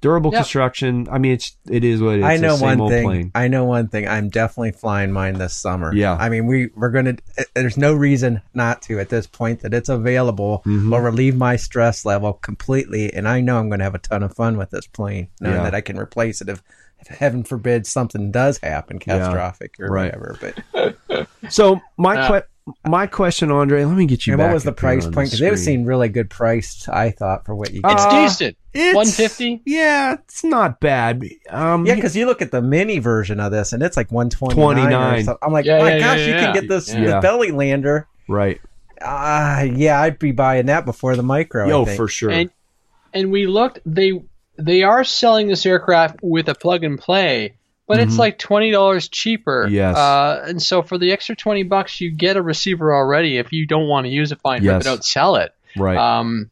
Durable 0.00 0.32
Yep. 0.32 0.40
construction. 0.42 1.08
I 1.10 1.18
mean, 1.18 1.32
it's 1.32 1.56
it 1.68 1.84
is 1.84 2.00
what 2.00 2.14
it 2.14 2.18
is. 2.20 2.24
I 2.24 2.36
know 2.38 2.52
the 2.52 2.56
same 2.58 2.66
one 2.68 2.80
old 2.80 2.90
thing. 2.90 3.04
plane. 3.04 3.30
I 3.34 3.48
know 3.48 3.64
one 3.64 3.88
thing. 3.88 4.08
I'm 4.08 4.30
definitely 4.30 4.72
flying 4.72 5.12
mine 5.12 5.34
this 5.34 5.54
summer. 5.54 5.92
Yeah. 5.94 6.14
I 6.18 6.28
mean, 6.30 6.46
we 6.46 6.68
we're 6.74 6.88
gonna. 6.90 7.16
uh, 7.38 7.42
There's 7.54 7.76
no 7.76 7.92
reason 7.92 8.40
not 8.54 8.80
to 8.82 8.98
at 8.98 9.10
this 9.10 9.26
point 9.26 9.60
that 9.60 9.74
it's 9.74 9.90
available. 9.90 10.62
Mhm. 10.64 10.90
Will 10.90 11.00
relieve 11.00 11.36
my 11.36 11.56
stress 11.56 12.06
level 12.06 12.32
completely, 12.32 13.12
and 13.12 13.28
I 13.28 13.40
know 13.42 13.58
I'm 13.58 13.68
going 13.68 13.80
to 13.80 13.84
have 13.84 13.94
a 13.94 13.98
ton 13.98 14.22
of 14.22 14.34
fun 14.34 14.56
with 14.56 14.70
this 14.70 14.86
plane, 14.86 15.28
knowing 15.40 15.56
Yeah. 15.56 15.62
that 15.64 15.74
I 15.74 15.82
can 15.82 15.98
replace 15.98 16.40
it 16.40 16.48
if, 16.48 16.62
if 17.00 17.08
heaven 17.08 17.44
forbid 17.44 17.86
something 17.86 18.30
does 18.30 18.58
happen 18.58 18.98
catastrophic 18.98 19.74
or 19.80 19.88
Right. 19.92 20.06
whatever. 20.18 20.38
But 20.72 21.26
So 21.50 21.80
my 21.98 22.16
Uh, 22.16 22.28
que- 22.28 22.42
my 22.86 23.06
question, 23.06 23.50
Andre, 23.50 23.84
let 23.84 23.96
me 23.96 24.06
get 24.06 24.26
you 24.26 24.34
and 24.34 24.38
back. 24.38 24.48
what 24.48 24.54
was 24.54 24.64
the 24.64 24.72
price 24.72 25.06
on 25.06 25.12
point? 25.12 25.30
the 25.30 25.36
Because 25.36 25.40
it 25.42 25.50
was 25.50 25.62
screen. 25.62 25.76
seemed 25.78 25.86
really 25.86 26.08
good 26.08 26.30
priced. 26.30 26.88
I 26.88 27.10
thought 27.10 27.44
for 27.44 27.54
what 27.54 27.72
you. 27.72 27.80
Uh, 27.84 27.88
Get. 27.94 28.24
It's 28.24 28.36
decent. 28.36 28.56
It's- 28.72 28.94
150? 28.94 29.62
Yeah, 29.66 30.14
it's 30.14 30.44
not 30.44 30.80
bad. 30.80 31.24
Um, 31.48 31.86
yeah, 31.86 31.94
because 31.94 32.16
you 32.16 32.26
look 32.26 32.40
at 32.42 32.50
the 32.52 32.62
mini 32.62 32.98
version 32.98 33.40
of 33.40 33.50
this, 33.52 33.72
and 33.72 33.82
it's 33.82 33.96
like 33.96 34.10
129. 34.12 34.74
29. 34.86 34.92
Or 35.20 35.22
something. 35.24 35.38
I'm 35.42 35.52
like, 35.52 35.64
Yeah, 35.66 35.78
my 35.78 35.94
yeah, 35.94 35.98
gosh, 35.98 36.18
yeah, 36.18 36.24
you 36.26 36.32
yeah. 36.32 36.40
can 36.44 36.54
get 36.54 36.68
this 36.68 36.92
Yeah. 36.92 37.04
the 37.16 37.20
belly 37.20 37.50
lander. 37.50 38.06
right. 38.28 38.60
Ah, 39.02 39.62
yeah, 39.62 40.00
I'd 40.00 40.18
be 40.18 40.30
buying 40.32 40.66
that 40.66 40.84
before 40.84 41.16
the 41.16 41.22
micro. 41.22 41.64
I 41.64 41.68
Yo, 41.68 41.84
think. 41.86 41.96
for 41.96 42.06
sure. 42.06 42.30
And 42.30 42.50
and 43.14 43.32
we 43.32 43.46
looked 43.46 43.78
they 43.86 44.12
they 44.58 44.82
are 44.82 45.04
selling 45.04 45.48
this 45.48 45.64
aircraft 45.64 46.18
with 46.22 46.48
a 46.50 46.54
plug 46.54 46.84
and 46.84 46.98
play, 46.98 47.54
but 47.90 47.98
Mhm. 47.98 48.02
it's 48.04 48.18
like 48.18 48.38
twenty 48.38 48.70
dollars 48.70 49.08
cheaper. 49.08 49.66
Yes. 49.68 49.96
Uh, 49.96 50.44
and 50.46 50.62
so 50.62 50.80
for 50.82 50.96
the 50.96 51.10
extra 51.10 51.34
twenty 51.34 51.64
bucks, 51.64 52.00
you 52.00 52.12
get 52.12 52.36
a 52.36 52.42
receiver 52.42 52.94
already. 52.94 53.36
If 53.38 53.50
you 53.52 53.66
don't 53.66 53.88
want 53.88 54.06
to 54.06 54.10
use 54.10 54.30
it, 54.30 54.40
fine. 54.40 54.62
Yes. 54.62 54.72
Rip 54.72 54.80
it 54.82 54.86
out, 54.86 55.04
sell 55.04 55.34
it. 55.36 55.52
right. 55.76 55.96
Um, 55.98 56.50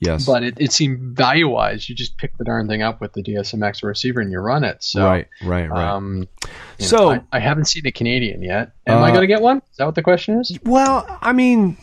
yes. 0.00 0.26
but 0.26 0.42
it, 0.42 0.54
it 0.58 0.72
seemed 0.72 1.16
value 1.16 1.48
wise, 1.48 1.88
you 1.88 1.94
just 1.94 2.18
pick 2.18 2.36
the 2.36 2.44
darn 2.44 2.68
thing 2.68 2.82
up 2.82 3.00
with 3.00 3.14
the 3.14 3.22
DSMX 3.22 3.82
receiver 3.82 4.20
and 4.20 4.30
you 4.30 4.38
run 4.38 4.64
it. 4.64 4.82
So 4.84 5.04
right. 5.06 5.26
Right. 5.42 5.70
Right. 5.70 5.88
Um, 5.94 6.18
you 6.18 6.48
know, 6.80 6.86
So- 6.86 7.10
I, 7.12 7.20
I 7.32 7.38
haven't 7.40 7.64
seen 7.64 7.86
a 7.86 7.90
Canadian 7.92 8.42
yet. 8.42 8.72
Am 8.86 8.98
I 9.02 9.08
Uh, 9.08 9.12
going 9.14 9.22
to 9.22 9.26
get 9.26 9.40
one? 9.40 9.58
Is 9.70 9.78
that 9.78 9.86
what 9.86 9.94
the 9.94 10.02
question 10.02 10.38
is? 10.40 10.58
well, 10.64 11.06
I 11.22 11.32
mean, 11.32 11.78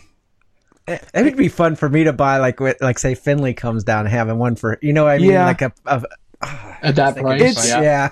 it 0.87 1.01
would 1.15 1.37
be 1.37 1.47
fun 1.47 1.75
for 1.75 1.87
me 1.89 2.03
to 2.03 2.13
buy 2.13 2.37
like 2.37 2.59
like 2.81 2.99
say 2.99 3.15
Finley 3.15 3.53
comes 3.53 3.83
down 3.83 4.05
having 4.05 4.37
one 4.37 4.55
for 4.55 4.77
you 4.81 4.91
know 4.93 5.05
what 5.05 5.11
I 5.13 5.17
mean 5.17 5.31
Yeah. 5.31 5.45
like 5.45 5.61
a, 5.61 5.71
a 5.85 6.03
At 6.81 6.95
that 6.95 7.13
thinking- 7.15 7.23
price, 7.23 7.41
It's- 7.51 7.67
yeah. 7.69 7.81
yeah. 7.81 8.09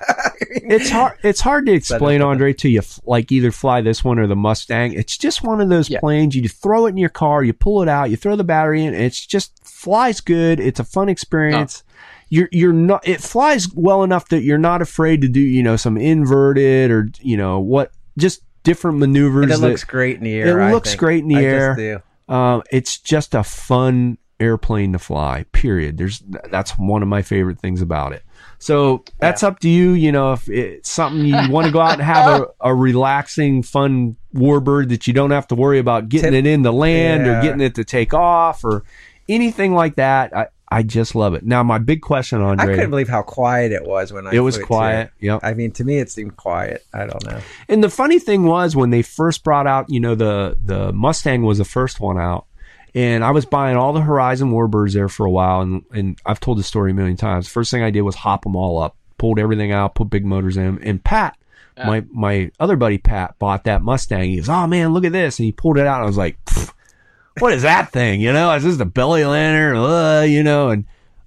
it's 0.49 0.89
hard. 0.89 1.17
It's 1.23 1.41
hard 1.41 1.65
to 1.65 1.73
explain, 1.73 2.19
Better. 2.19 2.29
Andre, 2.29 2.53
to 2.53 2.69
you. 2.69 2.81
Like 3.05 3.31
either 3.31 3.51
fly 3.51 3.81
this 3.81 4.03
one 4.03 4.17
or 4.19 4.27
the 4.27 4.35
Mustang. 4.35 4.93
It's 4.93 5.17
just 5.17 5.43
one 5.43 5.59
of 5.61 5.69
those 5.69 5.89
Yeah. 5.89 5.99
planes. 5.99 6.35
You 6.35 6.47
throw 6.47 6.85
it 6.85 6.89
in 6.89 6.97
your 6.97 7.09
car, 7.09 7.43
you 7.43 7.53
pull 7.53 7.81
it 7.81 7.89
out, 7.89 8.09
you 8.09 8.15
throw 8.17 8.35
the 8.35 8.43
battery 8.43 8.83
in. 8.85 8.93
It's 8.93 9.25
just 9.25 9.51
flies 9.67 10.21
good. 10.21 10.59
It's 10.59 10.79
a 10.79 10.83
fun 10.83 11.09
experience. 11.09 11.83
You're 12.29 12.47
you're 12.53 12.71
not. 12.73 13.05
It 13.05 13.19
flies 13.21 13.67
well 13.75 14.03
enough 14.03 14.29
that 14.29 14.41
you're 14.43 14.57
not 14.57 14.81
afraid 14.81 15.21
to 15.21 15.27
do 15.27 15.41
you 15.41 15.61
know 15.61 15.75
some 15.75 15.97
inverted 15.97 16.89
or 16.89 17.09
you 17.19 17.35
know 17.35 17.59
what 17.59 17.91
just 18.17 18.41
different 18.63 18.99
maneuvers. 18.99 19.43
and 19.45 19.51
it 19.53 19.59
that- 19.59 19.67
looks 19.67 19.83
great 19.83 20.17
in 20.17 20.23
the 20.23 20.33
air. 20.35 20.59
It 20.59 20.63
I 20.63 20.71
looks 20.71 20.89
think. 20.91 20.99
great 20.99 21.23
in 21.23 21.27
the 21.29 21.37
I 21.37 21.43
air. 21.43 21.75
Just 21.75 21.77
do. 22.29 22.33
Um, 22.33 22.63
it's 22.71 22.97
just 22.99 23.35
a 23.35 23.43
fun 23.43 24.17
airplane 24.41 24.93
to 24.93 24.99
fly. 24.99 25.45
Period. 25.51 25.97
There's 25.97 26.21
that's 26.49 26.71
one 26.71 27.01
of 27.01 27.07
my 27.07 27.21
favorite 27.21 27.59
things 27.59 27.81
about 27.81 28.13
it. 28.13 28.23
So 28.59 29.03
that's 29.19 29.43
up 29.43 29.59
to 29.59 29.69
you. 29.69 29.91
You 29.91 30.11
know, 30.11 30.33
if 30.33 30.49
it's 30.49 30.89
something 30.91 31.25
you 31.25 31.49
want 31.49 31.65
to 31.67 31.71
go 31.71 31.79
out 31.79 31.93
and 31.93 32.01
have 32.01 32.41
a, 32.41 32.47
a 32.61 32.75
relaxing, 32.75 33.63
fun 33.63 34.17
warbird 34.35 34.89
that 34.89 35.07
you 35.07 35.13
don't 35.13 35.31
have 35.31 35.47
to 35.47 35.55
worry 35.55 35.79
about 35.79 36.09
getting 36.09 36.31
Tip- 36.31 36.45
it 36.45 36.47
in 36.47 36.61
the 36.61 36.73
land 36.73 37.27
or 37.27 37.41
getting 37.41 37.61
it 37.61 37.75
to 37.75 37.83
take 37.83 38.13
off 38.13 38.63
or 38.63 38.83
anything 39.29 39.73
like 39.73 39.95
that. 39.95 40.35
I, 40.35 40.47
I 40.73 40.83
just 40.83 41.15
love 41.15 41.33
it. 41.33 41.43
Now, 41.43 41.63
my 41.63 41.79
big 41.79 42.01
question, 42.01 42.39
on 42.39 42.59
I 42.59 42.63
Andre, 42.63 42.75
couldn't 42.75 42.91
believe 42.91 43.09
how 43.09 43.23
quiet 43.23 43.73
it 43.73 43.83
was 43.83 44.13
when 44.13 44.25
I. 44.25 44.31
it 44.31 44.39
was 44.39 44.57
too. 44.57 44.65
quiet. 44.65 45.11
Yep. 45.19 45.41
I 45.43 45.53
mean, 45.53 45.71
to 45.73 45.83
me, 45.83 45.99
it 45.99 46.09
seemed 46.09 46.37
quiet. 46.37 46.85
I 46.93 47.05
don't 47.05 47.25
know. 47.25 47.41
And 47.67 47.83
the 47.83 47.89
funny 47.89 48.19
thing 48.19 48.43
was 48.43 48.73
when 48.73 48.89
they 48.89 49.01
first 49.01 49.43
brought 49.43 49.67
out, 49.67 49.89
you 49.89 49.99
know, 49.99 50.15
the 50.15 50.57
the 50.63 50.93
Mustang 50.93 51.43
was 51.43 51.57
the 51.57 51.65
first 51.65 51.99
one 51.99 52.17
out, 52.17 52.45
And 52.93 53.23
I 53.23 53.31
was 53.31 53.45
buying 53.45 53.77
all 53.77 53.93
the 53.93 54.01
Horizon 54.01 54.51
Warbirds 54.51 54.93
there 54.93 55.07
for 55.07 55.25
a 55.25 55.31
while, 55.31 55.61
and 55.61 55.83
and 55.93 56.19
I've 56.25 56.41
told 56.41 56.57
the 56.57 56.63
story 56.63 56.91
a 56.91 56.93
million 56.93 57.15
times. 57.15 57.47
First 57.47 57.71
thing 57.71 57.83
I 57.83 57.89
did 57.89 58.01
was 58.01 58.15
hop 58.15 58.43
them 58.43 58.55
all 58.55 58.81
up, 58.81 58.97
pulled 59.17 59.39
everything 59.39 59.71
out, 59.71 59.95
put 59.95 60.09
big 60.09 60.25
motors 60.25 60.57
in 60.57 60.65
'em. 60.65 60.79
And 60.83 61.01
Pat, 61.03 61.37
my 61.77 62.03
my 62.11 62.51
other 62.59 62.75
buddy 62.75 62.97
Pat, 62.97 63.39
bought 63.39 63.63
that 63.63 63.81
Mustang. 63.81 64.29
He 64.29 64.35
goes, 64.37 64.49
"Oh 64.49 64.67
man, 64.67 64.93
look 64.93 65.05
at 65.05 65.13
this!" 65.13 65.39
And 65.39 65.45
he 65.45 65.51
pulled 65.53 65.77
it 65.77 65.87
out. 65.87 65.95
And 65.97 66.03
I 66.03 66.07
was 66.07 66.17
like, 66.17 66.37
"What 67.39 67.53
is 67.53 67.61
that 67.61 67.91
thing?" 67.91 68.19
You 68.19 68.33
know, 68.33 68.51
it's 68.51 68.65
just 68.65 68.81
a 68.81 68.85
belly 68.85 69.23
lander, 69.23 69.75
uh, 69.75 70.21
you 70.23 70.43
know. 70.43 70.69
And 70.69 70.83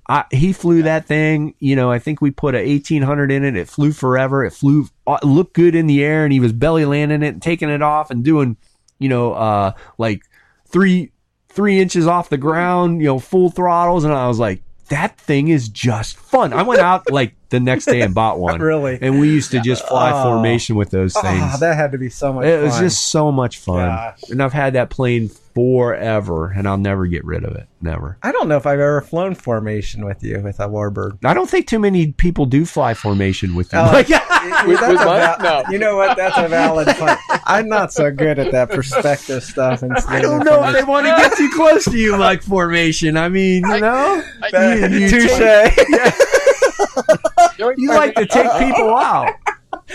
I, 0.06 0.24
he 0.30 0.52
flew 0.52 0.82
that 0.82 1.06
thing. 1.06 1.54
You 1.60 1.76
know, 1.76 1.90
I 1.90 1.98
think 1.98 2.20
we 2.20 2.30
put 2.30 2.54
a 2.54 2.58
eighteen 2.58 3.00
hundred 3.00 3.30
in 3.30 3.42
it. 3.42 3.56
It 3.56 3.68
flew 3.70 3.92
forever. 3.92 4.44
It 4.44 4.52
flew, 4.52 4.88
uh, 5.06 5.18
it 5.22 5.26
looked 5.26 5.54
good 5.54 5.74
in 5.74 5.86
the 5.86 6.04
air, 6.04 6.24
and 6.24 6.32
he 6.32 6.40
was 6.40 6.52
belly 6.52 6.84
landing 6.84 7.22
it 7.22 7.28
and 7.28 7.42
taking 7.42 7.70
it 7.70 7.80
off 7.80 8.10
and 8.10 8.22
doing, 8.22 8.58
you 8.98 9.08
know, 9.08 9.32
uh, 9.32 9.72
like 9.96 10.20
three 10.68 11.10
three 11.54 11.80
inches 11.80 12.06
off 12.06 12.28
the 12.28 12.36
ground, 12.36 13.00
you 13.00 13.06
know, 13.06 13.18
full 13.18 13.50
throttles. 13.50 14.04
And 14.04 14.12
I 14.12 14.28
was 14.28 14.38
like, 14.38 14.62
that 14.88 15.16
thing 15.18 15.48
is 15.48 15.68
just 15.68 16.16
fun. 16.18 16.52
I 16.52 16.62
went 16.62 16.80
out 16.80 17.10
like 17.10 17.32
the 17.48 17.58
next 17.60 17.86
day 17.86 18.02
and 18.02 18.14
bought 18.14 18.38
one. 18.40 18.60
Really? 18.60 18.98
And 19.00 19.18
we 19.18 19.30
used 19.30 19.50
to 19.52 19.60
just 19.60 19.86
fly 19.88 20.10
Oh. 20.12 20.22
formation 20.24 20.76
with 20.76 20.90
those 20.90 21.16
ah, 21.16 21.22
things. 21.22 21.42
Oh, 21.54 21.58
that 21.60 21.76
had 21.76 21.92
to 21.92 21.98
be 21.98 22.10
so 22.10 22.32
much 22.32 22.42
fun. 22.44 22.52
it 22.52 22.56
fun. 22.56 22.64
was 22.64 22.78
just 22.78 23.06
so 23.10 23.32
much 23.32 23.58
fun. 23.58 23.88
Gosh. 23.88 24.30
And 24.30 24.42
I've 24.42 24.52
had 24.52 24.74
that 24.74 24.90
plane 24.90 25.30
forever 25.54 26.50
and 26.50 26.66
I'll 26.68 26.78
never 26.78 27.06
get 27.06 27.24
rid 27.24 27.44
of 27.44 27.54
it. 27.56 27.68
Never. 27.80 28.18
I 28.22 28.32
don't 28.32 28.48
know 28.48 28.56
if 28.56 28.66
I've 28.66 28.80
ever 28.80 29.00
flown 29.02 29.34
formation 29.34 30.04
with 30.04 30.22
you 30.22 30.40
with 30.40 30.58
a 30.58 30.68
warbird. 30.68 31.18
I 31.24 31.34
don't 31.34 31.48
think 31.48 31.66
too 31.66 31.78
many 31.78 32.12
people 32.12 32.46
do 32.46 32.64
fly 32.64 32.94
formation 32.94 33.54
with 33.54 33.72
you. 33.72 33.78
Oh, 33.78 33.84
Like, 33.84 34.08
With- 34.66 34.80
with 34.80 34.98
val- 34.98 35.38
No. 35.40 35.62
You 35.70 35.78
know 35.78 35.96
what? 35.96 36.16
That's 36.16 36.36
a 36.36 36.48
valid 36.48 36.88
point. 36.96 37.18
I'm 37.44 37.68
not 37.68 37.92
so 37.92 38.10
good 38.10 38.38
at 38.38 38.52
that 38.52 38.70
perspective 38.70 39.42
stuff. 39.44 39.82
And 39.82 39.94
I 40.08 40.20
don't 40.20 40.44
know 40.44 40.62
if 40.64 40.74
they 40.74 40.82
want 40.84 41.06
to 41.06 41.12
get 41.16 41.36
too 41.36 41.50
close 41.54 41.84
to 41.84 41.96
you 41.96 42.16
like 42.16 42.42
formation. 42.42 43.16
I 43.16 43.28
mean, 43.28 43.62
you 43.66 43.80
know, 43.80 44.22
I- 44.42 44.74
you, 44.76 44.98
you 44.98 45.08
Touche. 45.08 45.30
take- 45.36 45.88
You're- 47.58 47.74
you 47.78 47.88
like 47.90 48.14
to 48.16 48.26
take 48.26 48.50
people 48.58 48.94
out. 48.96 49.34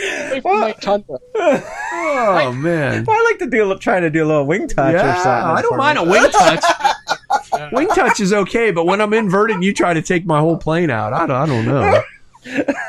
Away 0.01 0.41
from 0.41 0.59
my 0.61 0.71
tundra. 0.73 1.17
Oh 1.35 2.53
man. 2.53 3.03
Well, 3.05 3.17
I 3.17 3.23
like 3.29 3.39
to 3.39 3.47
do 3.49 3.77
try 3.79 3.99
to 3.99 4.09
do 4.09 4.23
a 4.23 4.27
little 4.27 4.45
wing 4.45 4.67
touch 4.67 4.93
Yeah, 4.93 5.11
or 5.19 5.23
something. 5.23 5.57
I 5.57 5.61
don't 5.61 5.77
mind 5.77 5.97
a 5.97 6.03
wing 6.03 6.29
touch. 6.31 6.63
wing 7.71 7.87
touch 7.89 8.19
is 8.19 8.33
okay, 8.33 8.71
but 8.71 8.85
when 8.85 9.01
I'm 9.01 9.13
inverted, 9.13 9.55
and 9.55 9.63
you 9.63 9.73
try 9.73 9.93
to 9.93 10.01
take 10.01 10.25
my 10.25 10.39
whole 10.39 10.57
plane 10.57 10.89
out. 10.89 11.13
I 11.13 11.25
don't, 11.27 11.35
I 11.35 11.45
don't 11.45 11.65
know. 11.65 12.01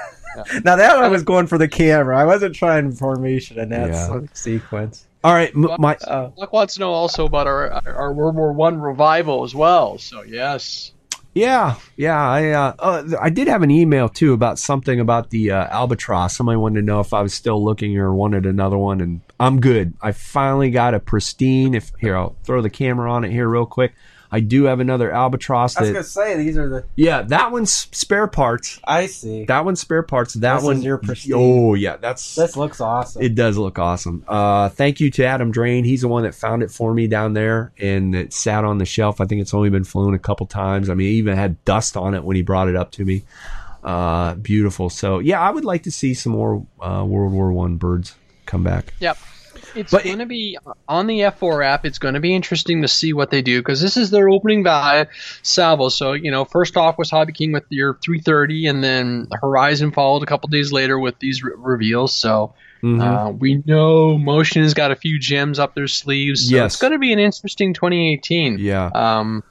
Now 0.65 0.77
that 0.77 0.95
one 0.97 1.05
I 1.05 1.09
was 1.09 1.23
going 1.23 1.47
for 1.49 1.59
the 1.59 1.69
camera. 1.69 2.17
I 2.17 2.25
wasn't 2.25 2.55
trying 2.55 2.93
formation 2.93 3.59
in 3.59 3.69
that 3.71 3.91
Yeah. 3.91 4.21
sequence. 4.33 5.07
All 5.23 5.35
right, 5.35 5.51
m- 5.55 5.69
my 5.79 5.99
Oh, 6.07 6.33
Luck 6.37 6.53
wants 6.53 6.75
to 6.75 6.81
know 6.81 6.93
also 6.93 7.27
about 7.27 7.47
our 7.47 7.69
our 7.87 8.13
World 8.13 8.37
War 8.37 8.53
One 8.53 8.81
revival 8.81 9.43
as 9.45 9.55
well. 9.55 9.99
So 9.99 10.23
yes, 10.23 10.93
yeah, 11.35 11.77
yeah. 11.97 12.21
I 12.21 12.51
uh, 12.51 12.75
uh, 12.79 13.03
I 13.21 13.31
did 13.31 13.47
have 13.47 13.63
an 13.63 13.71
email 13.71 14.09
too 14.09 14.33
about 14.33 14.59
something 14.59 14.99
about 14.99 15.31
the 15.31 15.53
uh, 15.53 15.67
albatross. 15.69 16.37
Somebody 16.37 16.57
wanted 16.57 16.81
to 16.81 16.87
know 16.87 17.01
if 17.01 17.15
I 17.15 17.23
was 17.23 17.35
still 17.35 17.65
looking 17.65 17.97
or 17.99 18.13
wanted 18.13 18.47
another 18.47 18.77
one, 18.77 19.01
and 19.01 19.21
I'm 19.39 19.61
good. 19.61 19.95
I 20.01 20.13
finally 20.13 20.71
got 20.71 20.95
a 20.95 21.01
pristine. 21.01 21.75
If 21.75 21.93
here, 22.01 22.17
I'll 22.17 22.37
throw 22.43 22.63
the 22.63 22.71
camera 22.71 23.13
on 23.13 23.25
it 23.25 23.31
here 23.31 23.49
real 23.49 23.67
quick. 23.67 23.93
I 24.33 24.41
do 24.41 24.65
have 24.65 24.79
another 24.81 25.11
albatross 25.11 25.77
I 25.77 25.81
was 25.81 25.91
gonna 25.91 26.05
say 26.05 26.37
these 26.37 26.57
are 26.57 26.69
the. 26.69 26.85
yeah, 26.95 27.23
that 27.23 27.51
one's 27.51 27.73
spare 27.73 28.27
parts. 28.27 28.79
I 28.85 29.07
see. 29.07 29.45
That 29.45 29.65
one's 29.65 29.81
spare 29.81 30.03
parts. 30.03 30.35
That 30.35 30.55
This 30.55 30.63
is 30.63 30.67
one 30.67 30.83
your 30.83 30.99
pristine. 30.99 31.33
Oh 31.35 31.75
yeah, 31.75 31.97
that's 31.97 32.35
This 32.37 32.57
looks 32.57 32.81
awesome. 32.81 33.23
It 33.23 33.35
does 33.35 33.59
look 33.59 33.79
awesome. 33.79 34.25
Uh, 34.29 34.69
thank 34.69 35.01
you 35.01 35.11
to 35.13 35.25
Adam 35.25 35.51
Drain. 35.51 35.85
He's 35.85 36.03
the 36.03 36.09
one 36.09 36.23
that 36.23 36.35
found 36.35 36.63
it 36.63 36.71
for 36.71 36.95
me 36.95 37.09
down 37.09 37.33
there, 37.33 37.73
and 37.79 38.15
it 38.15 38.33
sat 38.33 38.65
on 38.65 38.79
the 38.79 38.85
shelf. 38.85 39.21
I 39.21 39.27
think 39.27 39.41
it's 39.41 39.55
only 39.55 39.71
been 39.71 39.85
flown 39.85 40.15
a 40.15 40.19
couple 40.19 40.47
times. 40.47 40.89
I 40.89 40.95
mean, 40.95 41.09
it 41.09 41.13
even 41.13 41.37
had 41.37 41.65
dust 41.65 41.97
on 41.97 42.15
it 42.15 42.23
when 42.23 42.37
he 42.37 42.43
brought 42.43 42.69
it 42.69 42.77
up 42.77 42.93
to 42.93 43.05
me. 43.05 43.25
Uh, 43.83 44.35
beautiful. 44.35 44.91
So 44.91 45.19
yeah, 45.19 45.41
I 45.41 45.51
would 45.51 45.65
like 45.65 45.85
to 45.85 45.91
see 45.91 46.15
some 46.15 46.33
more 46.33 46.67
uh, 46.81 47.05
World 47.05 47.33
War 47.33 47.51
One 47.53 47.77
birds 47.77 48.15
come 48.47 48.63
back. 48.63 48.93
yep. 49.01 49.19
It's 49.75 49.91
But- 49.93 50.05
going 50.05 50.19
to 50.19 50.27
be 50.27 50.59
on 50.89 51.07
the 51.07 51.21
F4 51.21 51.65
app. 51.65 51.85
It's 51.87 51.99
going 51.99 52.15
to 52.15 52.21
be 52.21 52.35
interesting 52.35 52.83
to 52.83 52.89
see 52.89 53.13
what 53.13 53.31
they 53.31 53.43
do 53.43 53.61
because 53.61 53.81
this 53.81 53.97
is 53.97 54.11
their 54.11 54.29
opening 54.29 54.65
value 54.65 55.07
salvo. 55.43 55.89
So 55.89 56.13
you 56.13 56.31
know, 56.31 56.45
first 56.45 56.77
off 56.77 56.99
was 56.99 57.11
Hobby 57.11 57.33
King 57.33 57.53
with 57.53 57.65
your 57.71 57.99
330, 58.03 58.67
and 58.67 58.83
then 58.83 59.29
Horizon 59.41 59.93
followed 59.93 60.23
a 60.23 60.27
couple 60.27 60.49
days 60.49 60.73
later 60.73 60.99
with 60.99 61.19
these 61.19 61.43
re- 61.43 61.53
reveals. 61.57 62.15
So 62.15 62.55
Mhm. 62.83 63.01
uh, 63.03 63.31
we 63.33 63.63
know 63.67 64.17
Motion 64.17 64.63
has 64.63 64.73
got 64.75 64.91
a 64.91 64.97
few 64.97 65.19
gems 65.19 65.59
up 65.59 65.75
their 65.75 65.87
sleeves. 65.87 66.49
So 66.49 66.55
Yes. 66.57 66.73
it's 66.75 66.81
going 66.81 66.93
to 66.95 66.99
be 66.99 67.13
an 67.13 67.19
interesting 67.19 67.75
2018. 67.75 68.59
yeah. 68.59 68.87
Um, 68.95 69.43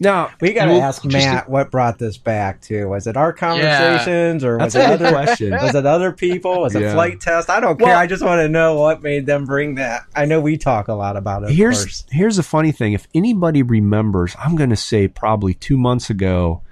Now 0.00 0.30
we 0.40 0.52
got 0.52 0.66
to 0.66 0.72
You'll- 0.72 0.82
ask 0.82 1.02
just 1.02 1.12
Matt 1.26 1.48
what 1.48 1.70
brought 1.70 1.98
this 1.98 2.18
back 2.18 2.60
to. 2.62 2.86
Was 2.86 3.06
it 3.06 3.16
our 3.16 3.32
conversations 3.32 4.44
or 4.44 4.58
was 4.58 4.74
it 4.74 4.82
other? 4.84 5.08
question. 5.10 5.50
Was 5.52 5.74
it 5.74 5.86
other 5.86 6.12
people? 6.12 6.60
Was 6.62 6.74
it 6.74 6.82
Yeah. 6.82 6.92
Flite 6.94 7.20
Test? 7.20 7.48
I 7.48 7.60
don't 7.60 7.78
care. 7.78 7.88
Well- 7.88 7.98
I 7.98 8.06
just 8.06 8.22
want 8.22 8.40
to 8.40 8.48
know 8.48 8.74
what 8.80 9.02
made 9.02 9.26
them 9.26 9.44
bring 9.44 9.76
that. 9.76 10.04
I 10.14 10.24
know 10.24 10.40
we 10.40 10.56
talk 10.56 10.88
a 10.88 10.94
lot 10.94 11.16
about 11.16 11.44
it. 11.44 11.50
here's 11.50 11.84
course. 11.84 12.04
here's 12.10 12.36
the 12.36 12.42
funny 12.42 12.72
thing. 12.72 12.92
If 12.92 13.06
anybody 13.14 13.62
remembers, 13.62 14.34
I'm 14.38 14.56
going 14.56 14.70
to 14.70 14.76
say 14.76 15.06
probably 15.08 15.54
two 15.54 15.76
months 15.76 16.10
ago, 16.10 16.62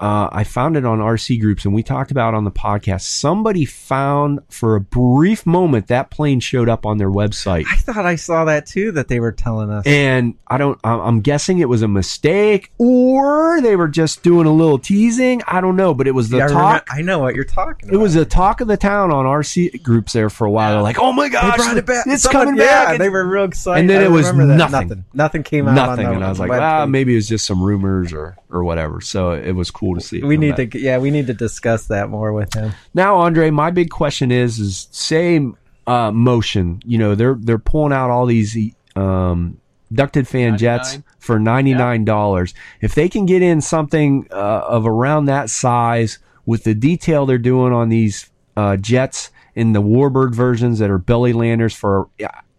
uh, 0.00 0.30
I 0.32 0.44
found 0.44 0.76
it 0.78 0.86
on 0.86 0.98
RC 0.98 1.40
groups, 1.40 1.66
and 1.66 1.74
we 1.74 1.82
talked 1.82 2.10
about 2.10 2.32
it 2.32 2.36
on 2.38 2.44
the 2.44 2.50
podcast. 2.50 3.02
Somebody 3.02 3.66
found 3.66 4.40
for 4.48 4.74
a 4.74 4.80
brief 4.80 5.44
moment 5.44 5.88
that 5.88 6.10
plane 6.10 6.40
showed 6.40 6.70
up 6.70 6.86
on 6.86 6.96
their 6.96 7.10
website. 7.10 7.66
I 7.70 7.76
thought 7.76 8.06
I 8.06 8.16
saw 8.16 8.46
that 8.46 8.64
too. 8.66 8.92
That 8.92 9.08
they 9.08 9.20
were 9.20 9.32
telling 9.32 9.70
us. 9.70 9.86
and 9.86 10.34
I 10.46 10.56
don't. 10.56 10.80
I'm 10.84 11.20
guessing 11.20 11.58
it 11.58 11.68
was 11.68 11.82
a 11.82 11.88
mistake, 11.88 12.72
or 12.78 13.60
they 13.60 13.76
were 13.76 13.88
just 13.88 14.22
doing 14.22 14.46
a 14.46 14.52
little 14.52 14.78
teasing. 14.78 15.42
I 15.46 15.60
don't 15.60 15.76
know, 15.76 15.92
but 15.92 16.06
it 16.06 16.12
was 16.14 16.30
the 16.30 16.38
Yeah, 16.38 16.44
I, 16.44 16.46
remember- 16.46 16.62
talk. 16.78 16.88
I 16.90 17.02
know 17.02 17.18
what 17.18 17.34
you're 17.34 17.44
talking 17.44 17.90
It 17.92 17.96
was 17.98 18.14
the 18.14 18.24
talk 18.24 18.60
of 18.62 18.68
the 18.68 18.76
town 18.78 19.10
on 19.12 19.26
RC 19.26 19.82
groups 19.82 20.12
there 20.14 20.30
for 20.30 20.46
a 20.46 20.50
while. 20.50 20.72
They're 20.72 20.82
like, 20.82 20.98
"Oh 20.98 21.12
my 21.12 21.28
gosh, 21.28 21.58
it 21.76 21.84
it's 21.88 22.22
Someone- 22.22 22.46
coming 22.46 22.60
yeah, 22.60 22.86
back!" 22.86 22.98
They 22.98 23.10
were 23.10 23.26
real 23.26 23.44
excited. 23.44 23.80
And 23.80 23.90
then 23.90 24.00
I 24.02 24.06
it 24.06 24.10
was 24.10 24.32
nothing. 24.32 24.56
Nothing. 24.56 25.04
Nothing 25.12 25.42
came 25.42 25.68
out. 25.68 25.74
nothing, 25.74 26.06
and 26.06 26.24
I 26.24 26.28
was 26.30 26.40
like, 26.40 26.50
"Ah, 26.50 26.86
maybe 26.86 27.12
it 27.12 27.16
was 27.16 27.28
just 27.28 27.44
some 27.46 27.62
rumors 27.62 28.12
or 28.14 28.36
or 28.50 28.64
whatever." 28.64 29.00
So 29.02 29.32
it 29.32 29.52
was 29.52 29.70
cool 29.70 29.89
to 29.94 30.00
see. 30.00 30.22
We 30.22 30.36
need 30.36 30.56
back. 30.56 30.70
to. 30.72 30.80
Yeah, 30.80 30.98
we 30.98 31.10
need 31.10 31.26
to 31.28 31.34
discuss 31.34 31.86
that 31.86 32.08
more 32.08 32.32
with 32.32 32.54
him. 32.54 32.72
now, 32.94 33.16
Andre. 33.16 33.50
My 33.50 33.70
big 33.70 33.90
question 33.90 34.30
is: 34.30 34.58
is 34.58 34.88
say 34.90 35.46
uh, 35.86 36.10
motion? 36.10 36.82
You 36.84 36.98
know, 36.98 37.14
they're 37.14 37.36
they're 37.38 37.58
pulling 37.58 37.92
out 37.92 38.10
all 38.10 38.26
these 38.26 38.56
um, 38.96 39.60
ducted 39.92 40.28
fan 40.28 40.58
jets 40.58 40.98
for 41.18 41.38
ninety 41.38 41.74
nine 41.74 42.04
dollars. 42.04 42.54
If 42.80 42.94
they 42.94 43.08
can 43.08 43.26
get 43.26 43.42
in 43.42 43.60
something 43.60 44.26
uh, 44.30 44.62
of 44.66 44.86
around 44.86 45.26
that 45.26 45.50
size 45.50 46.18
with 46.46 46.64
the 46.64 46.74
detail 46.74 47.26
they're 47.26 47.38
doing 47.38 47.72
on 47.72 47.88
these 47.88 48.30
uh, 48.56 48.76
jets 48.76 49.30
in 49.54 49.72
the 49.72 49.82
Warbird 49.82 50.34
versions 50.34 50.78
that 50.78 50.90
are 50.90 50.98
belly 50.98 51.32
landers 51.32 51.74
for 51.74 52.08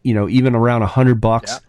you 0.04 0.14
know 0.14 0.30
even 0.30 0.56
around 0.56 0.82
a 0.82 0.88
hundred 0.88 1.22
bucks. 1.22 1.52
Yeah. 1.52 1.60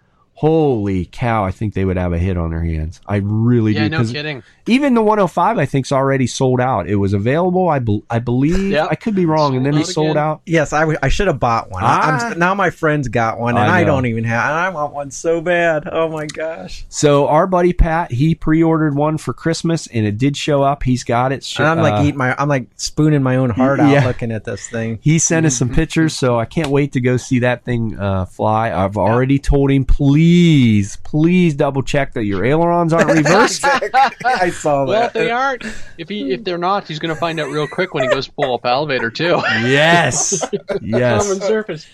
Holy 0.43 1.05
cow! 1.05 1.45
I 1.45 1.53
think 1.53 1.73
they 1.75 1.85
would 1.85 1.97
have 1.97 2.13
a 2.13 2.19
hit 2.19 2.37
on 2.37 2.51
their 2.51 2.65
hands. 2.65 3.01
I 3.07 3.19
really 3.23 3.75
yeah, 3.75 3.85
do. 3.85 3.91
no 3.91 3.97
'cause 3.99 4.11
kidding. 4.11 4.43
even 4.67 4.95
the 4.95 5.01
105, 5.01 5.57
I 5.57 5.67
think, 5.67 5.87
is 5.87 5.93
already 5.93 6.27
sold 6.27 6.61
out. 6.61 6.89
It 6.89 6.97
was 6.97 7.13
available, 7.13 7.69
I, 7.69 7.79
bel 7.79 8.03
I 8.11 8.19
believe. 8.19 8.59
Yep. 8.73 8.89
I 8.91 8.95
could 8.97 9.15
be 9.15 9.25
wrong, 9.25 9.55
and 9.57 9.65
then 9.65 9.75
Sold 9.75 9.83
it 9.89 9.93
sold 9.93 10.07
again. 10.11 10.17
out. 10.17 10.41
Yes, 10.45 10.73
I, 10.73 10.81
w- 10.81 10.99
I 11.01 11.11
should 11.11 11.29
have 11.29 11.39
bought 11.39 11.71
one. 11.71 11.85
I- 11.85 11.87
Ah. 11.93 12.31
I'm, 12.33 12.39
now 12.41 12.55
my 12.55 12.71
friend's 12.71 13.07
got 13.07 13.39
one, 13.39 13.57
and 13.57 13.71
I 13.71 13.83
I, 13.83 13.85
don't 13.85 14.07
even 14.07 14.25
have. 14.25 14.45
And 14.51 14.55
I 14.59 14.69
want 14.71 14.93
one 14.93 15.13
so 15.13 15.41
bad. 15.41 15.89
Oh 15.91 16.09
my 16.09 16.27
gosh! 16.27 16.87
So 16.89 17.29
our 17.29 17.47
buddy 17.47 17.73
Pat, 17.73 18.11
he 18.11 18.35
pre-ordered 18.35 18.97
one 18.97 19.19
for 19.19 19.33
Christmas, 19.33 19.87
and 19.87 20.05
it 20.07 20.19
did 20.19 20.37
show 20.37 20.65
up. 20.65 20.83
He's 20.83 21.05
got 21.05 21.31
it. 21.31 21.45
Sh- 21.45 21.61
And 21.61 21.69
I'm 21.69 21.79
like 21.79 22.01
uh, 22.01 22.03
eating 22.03 22.19
my. 22.19 22.35
I'm 22.37 22.49
like 22.49 22.67
spooning 22.75 23.23
my 23.23 23.37
own 23.37 23.51
heart 23.51 23.79
out 23.79 24.05
looking 24.09 24.33
at 24.33 24.43
this 24.43 24.67
thing. 24.69 24.99
He 25.03 25.21
sent 25.21 25.47
us 25.47 25.57
some 25.57 25.69
pictures, 25.69 26.17
so 26.17 26.37
I 26.37 26.47
can't 26.47 26.69
wait 26.69 26.93
to 26.95 27.01
go 27.01 27.17
see 27.17 27.39
that 27.41 27.65
thing 27.65 27.97
uh, 27.97 28.25
fly. 28.25 28.73
I've 28.73 28.97
already 28.97 29.39
told 29.39 29.71
him, 29.71 29.85
please, 29.85 30.32
please 30.33 30.97
please 31.05 31.55
double 31.55 31.83
check 31.83 32.15
that 32.15 32.25
your 32.25 32.45
ailerons 32.45 32.93
aren't 32.93 33.11
reversed. 33.25 33.65
I 34.25 34.51
saw 34.51 34.87
that. 34.87 34.89
Well, 34.89 35.07
if 35.07 35.13
they 35.13 35.31
aren't, 35.31 35.65
if 35.99 36.09
he 36.09 36.33
if 36.33 36.43
they're 36.45 36.59
not, 36.59 36.89
he's 36.89 36.99
going 36.99 37.15
to 37.15 37.21
find 37.21 37.39
out 37.39 37.51
real 37.51 37.69
quick 37.69 37.93
when 37.95 38.05
he 38.05 38.09
goes 38.09 38.29
pull 38.29 38.55
up 38.55 38.65
elevator 38.65 39.11
too. 39.11 39.41
yes, 39.63 40.43
yes. 40.81 41.23
Common 41.23 41.41
surface. 41.43 41.87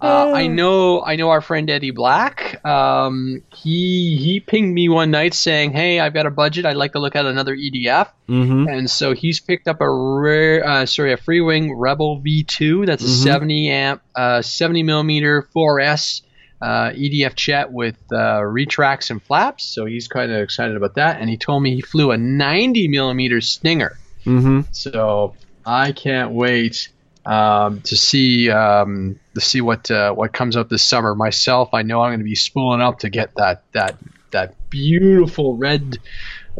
Uh, 0.00 0.30
I 0.32 0.46
know, 0.46 1.02
I 1.04 1.16
know 1.16 1.30
our 1.30 1.40
friend 1.40 1.68
Eddie 1.68 1.90
Black. 1.90 2.64
Um, 2.64 3.42
he 3.54 4.16
he 4.16 4.38
pinged 4.40 4.72
me 4.72 4.88
one 4.88 5.10
night 5.10 5.34
saying, 5.34 5.72
"Hey, 5.72 5.98
I've 6.00 6.14
got 6.14 6.26
a 6.26 6.30
budget. 6.30 6.64
I'd 6.66 6.76
like 6.76 6.92
to 6.92 7.00
look 7.00 7.14
at 7.16 7.26
another 7.26 7.56
EDF." 7.56 8.08
hmm 8.28 8.66
And 8.68 8.88
so 8.90 9.14
he's 9.14 9.40
picked 9.40 9.66
up 9.68 9.80
a 9.80 9.88
rare, 9.90 10.64
uh, 10.66 10.86
sorry, 10.86 11.12
a 11.12 11.16
Freewing 11.16 11.72
Rebel 11.76 12.20
V2. 12.24 12.86
That's 12.86 13.02
a 13.02 13.06
Mhm. 13.06 13.22
70 13.24 13.70
amp, 13.70 14.02
uh, 14.14 14.42
70 14.42 14.82
millimeter 14.84 15.48
4S 15.54 16.22
uh, 16.64 16.92
EDF 16.92 17.34
jet 17.34 17.70
with 17.70 17.98
uh, 18.10 18.42
retracts 18.42 19.10
and 19.10 19.22
flaps. 19.22 19.64
So 19.64 19.84
he's 19.84 20.08
kind 20.08 20.32
of 20.32 20.40
excited 20.40 20.76
about 20.76 20.94
that. 20.94 21.20
And 21.20 21.28
he 21.28 21.36
told 21.36 21.62
me 21.62 21.74
he 21.74 21.82
flew 21.82 22.10
a 22.10 22.16
90 22.16 22.88
millimeter 22.88 23.42
Stinger. 23.42 23.92
hmm 24.24 24.62
So 24.72 25.34
I 25.66 25.92
can't 25.92 26.32
wait 26.32 26.88
um, 27.26 27.82
to 27.82 27.96
see 27.96 28.50
um, 28.50 29.20
to 29.34 29.42
see 29.42 29.60
what 29.60 29.90
uh, 29.90 30.14
what 30.14 30.32
comes 30.32 30.56
up 30.56 30.70
this 30.70 30.82
summer. 30.82 31.14
Myself, 31.14 31.68
I 31.74 31.82
know 31.82 32.00
I'm 32.00 32.10
going 32.10 32.20
to 32.20 32.24
be 32.24 32.34
spooling 32.34 32.80
up 32.80 33.00
to 33.00 33.10
get 33.10 33.34
that 33.36 33.64
that 33.72 33.98
that 34.30 34.54
beautiful 34.70 35.58
red 35.58 35.98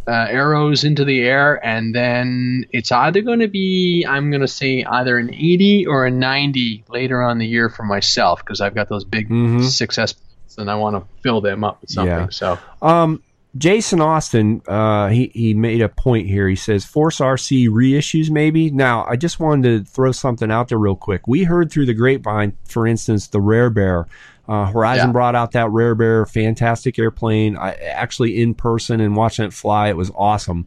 uh, 0.07 0.11
arrows 0.29 0.85
into 0.85 1.05
the 1.05 1.21
air, 1.23 1.65
and 1.65 1.95
then 1.95 2.65
it's 2.73 2.93
either 2.93 3.23
going 3.23 3.41
to 3.41 3.49
be 3.49 4.05
I'm 4.09 4.31
going 4.31 4.41
to 4.43 4.49
say 4.49 4.85
either 4.85 5.19
an 5.19 5.33
80 5.33 5.87
or 5.87 6.05
a 6.07 6.11
90 6.11 6.85
later 6.89 7.23
on 7.23 7.39
the 7.39 7.47
year 7.47 7.69
for 7.69 7.85
myself 7.85 8.41
because 8.41 8.61
I've 8.61 8.75
got 8.75 8.89
those 8.89 9.05
big 9.05 9.29
Mhm. 9.29 9.63
success 9.65 10.15
and 10.59 10.71
I 10.71 10.75
want 10.77 10.97
to 10.97 11.03
fill 11.23 11.41
them 11.41 11.65
up 11.65 11.81
with 11.81 11.91
something. 11.91 12.13
Yeah. 12.13 12.29
So 12.31 12.59
Um, 12.83 13.23
Jason 13.57 14.01
Austin, 14.01 14.63
uh, 14.67 15.09
he 15.09 15.31
he 15.33 15.55
made 15.55 15.81
a 15.81 15.89
point 15.89 16.27
here. 16.27 16.49
He 16.49 16.57
says 16.57 16.85
Force 16.85 17.21
RC 17.21 17.69
reissues 17.69 18.29
maybe. 18.31 18.69
Now, 18.71 19.05
I 19.09 19.15
just 19.15 19.39
wanted 19.39 19.85
to 19.87 19.91
throw 19.91 20.11
something 20.11 20.51
out 20.51 20.69
there 20.69 20.79
real 20.79 20.97
quick. 20.97 21.29
We 21.29 21.45
heard 21.45 21.71
through 21.71 21.87
the 21.87 21.95
grapevine, 21.95 22.55
for 22.69 22.85
instance, 22.87 23.29
the 23.29 23.41
Rare 23.41 23.71
Bear. 23.71 24.07
Uh, 24.49 24.67
Horizon 24.67 25.09
Yeah. 25.09 25.13
brought 25.13 25.35
out 25.35 25.53
that 25.53 25.71
Rare 25.71 25.95
Bear, 25.95 26.27
fantastic 26.27 26.99
airplane. 26.99 27.57
I 27.57 27.73
actually 27.73 28.41
in 28.43 28.55
person 28.55 29.01
and 29.01 29.17
watching 29.17 29.45
it 29.47 29.53
fly, 29.53 29.89
it 29.89 29.97
was 29.97 30.11
awesome. 30.15 30.67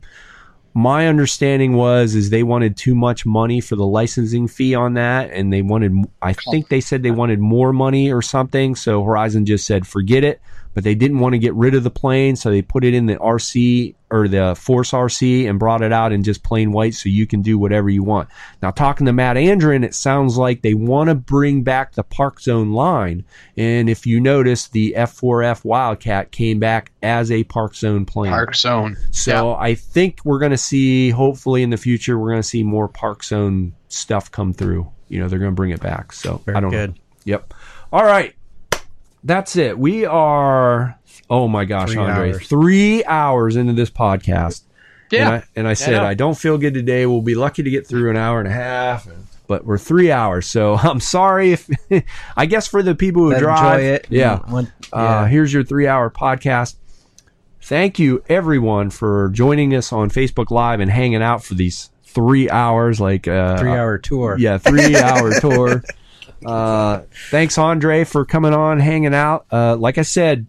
My 0.74 1.08
understanding 1.08 1.74
was 1.74 2.14
is 2.14 2.30
they 2.30 2.44
wanted 2.44 2.78
too 2.78 2.94
much 2.94 3.26
money 3.26 3.62
for 3.62 3.76
the 3.76 3.86
licensing 3.86 4.48
fee 4.48 4.76
on 4.76 4.94
that, 4.94 5.32
and 5.32 5.52
they 5.52 5.62
wanted. 5.64 6.06
I 6.22 6.34
think 6.34 6.70
they 6.70 6.82
said 6.82 7.02
they 7.02 7.12
wanted 7.12 7.40
more 7.40 7.74
money 7.74 8.12
or 8.12 8.22
something. 8.22 8.76
So 8.76 9.04
Horizon 9.04 9.46
just 9.46 9.66
said 9.66 9.88
forget 9.88 10.24
it 10.24 10.40
but 10.78 10.84
they 10.84 10.94
didn't 10.94 11.18
want 11.18 11.34
to 11.34 11.40
get 11.40 11.56
rid 11.56 11.74
of 11.74 11.84
the 11.84 11.90
plane, 11.90 12.36
so 12.36 12.52
they 12.52 12.62
put 12.62 12.84
it 12.84 12.94
in 12.94 13.08
the 13.08 13.16
RC 13.16 13.96
or 14.10 14.28
the 14.28 14.56
Force 14.56 14.92
RC 14.92 15.50
and 15.50 15.60
brought 15.60 15.82
it 15.82 15.92
out 15.92 16.14
in 16.14 16.24
just 16.24 16.44
plain 16.44 16.72
white 16.72 16.94
so 16.94 17.10
you 17.10 17.28
can 17.28 17.42
do 17.42 17.58
whatever 17.58 17.90
you 17.90 18.04
want. 18.04 18.30
Now, 18.62 18.72
talking 18.72 19.06
to 19.06 19.14
Matt 19.14 19.36
Andrin, 19.36 19.84
it 19.84 19.94
sounds 19.94 20.38
like 20.38 20.62
they 20.62 20.74
want 20.74 21.10
to 21.10 21.16
bring 21.16 21.64
back 21.64 21.94
the 21.94 22.04
ParkZone 22.06 22.74
line. 22.74 23.26
And 23.58 23.90
if 23.90 24.06
you 24.06 24.22
notice, 24.22 24.70
the 24.70 24.94
F4F 24.98 25.66
Wildcat 25.66 26.32
came 26.32 26.60
back 26.60 26.92
as 27.04 27.32
a 27.32 27.44
ParkZone 27.44 28.08
plane. 28.08 28.32
ParkZone. 28.32 28.98
So 29.14 29.54
I 29.56 29.76
think 29.76 30.22
we're 30.24 30.40
going 30.40 30.52
to 30.52 30.58
see, 30.58 31.10
hopefully 31.10 31.64
in 31.64 31.70
the 31.70 31.78
future, 31.78 32.18
we're 32.18 32.32
going 32.32 32.42
to 32.42 32.48
see 32.48 32.64
more 32.64 32.88
ParkZone 32.88 33.74
stuff 33.90 34.32
come 34.32 34.54
through. 34.54 34.90
You 35.10 35.20
know, 35.20 35.28
they're 35.28 35.40
going 35.40 35.52
to 35.52 35.56
bring 35.56 35.72
it 35.72 35.82
back. 35.82 36.14
So 36.14 36.42
Very 36.46 36.58
I 36.58 36.60
don't 36.62 36.72
good. 36.72 36.92
know. 36.92 37.02
Yep. 37.26 37.54
All 37.92 38.06
right. 38.06 38.34
That's 39.24 39.58
it. 39.58 39.78
We 39.78 40.06
are, 40.06 40.97
oh 41.30 41.48
my 41.48 41.66
gosh, 41.66 41.90
Three 41.92 41.98
Andre, 42.02 42.32
hours. 42.34 42.48
three 42.48 43.04
hours 43.06 43.56
into 43.56 43.74
this 43.74 43.90
podcast. 43.90 44.62
Yeah. 45.12 45.26
And 45.28 45.34
I, 45.36 45.44
and 45.56 45.68
I 45.68 45.74
said, 45.74 45.92
know. 45.94 46.04
I 46.06 46.14
don't 46.14 46.38
feel 46.38 46.58
good 46.58 46.74
today. 46.74 47.06
We'll 47.06 47.22
be 47.22 47.36
lucky 47.36 47.64
to 47.64 47.70
get 47.70 47.88
through 47.88 48.10
an 48.10 48.18
hour 48.18 48.40
and 48.40 48.48
a 48.48 48.52
half. 48.52 49.08
But 49.48 49.64
we're 49.66 49.78
three 49.78 50.12
hours. 50.12 50.48
So 50.48 50.76
I'm 50.82 51.00
sorry 51.00 51.54
if, 51.54 51.70
I 52.38 52.46
guess 52.46 52.68
for 52.68 52.84
the 52.84 52.94
people 52.96 53.24
who 53.24 53.32
But 53.32 53.40
drive. 53.40 53.80
enjoy 53.80 53.86
it. 53.94 54.08
Yeah. 54.10 54.40
And 54.44 54.52
when- 54.54 54.72
Uh, 54.92 55.26
here's 55.26 55.54
your 55.54 55.64
three 55.64 55.88
hour 55.88 56.10
podcast. 56.10 56.76
Thank 57.62 58.00
you, 58.00 58.24
everyone, 58.30 58.90
for 58.90 59.30
joining 59.34 59.74
us 59.76 59.92
on 59.92 60.10
Facebook 60.10 60.52
Live 60.52 60.80
and 60.80 60.90
hanging 60.90 61.22
out 61.22 61.44
for 61.44 61.54
these 61.54 61.90
three 62.06 62.50
hours. 62.50 63.00
Like 63.02 63.28
uh, 63.28 63.58
Three 63.58 63.72
hour 63.72 63.98
tour. 63.98 64.38
yeah, 64.40 64.58
three 64.58 64.96
hour 64.98 65.38
tour. 65.40 65.84
Uh, 66.46 67.02
thanks, 67.32 67.58
Andre, 67.58 68.04
for 68.04 68.24
coming 68.26 68.54
on, 68.54 68.80
hanging 68.80 69.14
out. 69.14 69.46
Uh, 69.52 69.76
like 69.76 69.98
I 69.98 70.04
said, 70.04 70.40
s- 70.40 70.46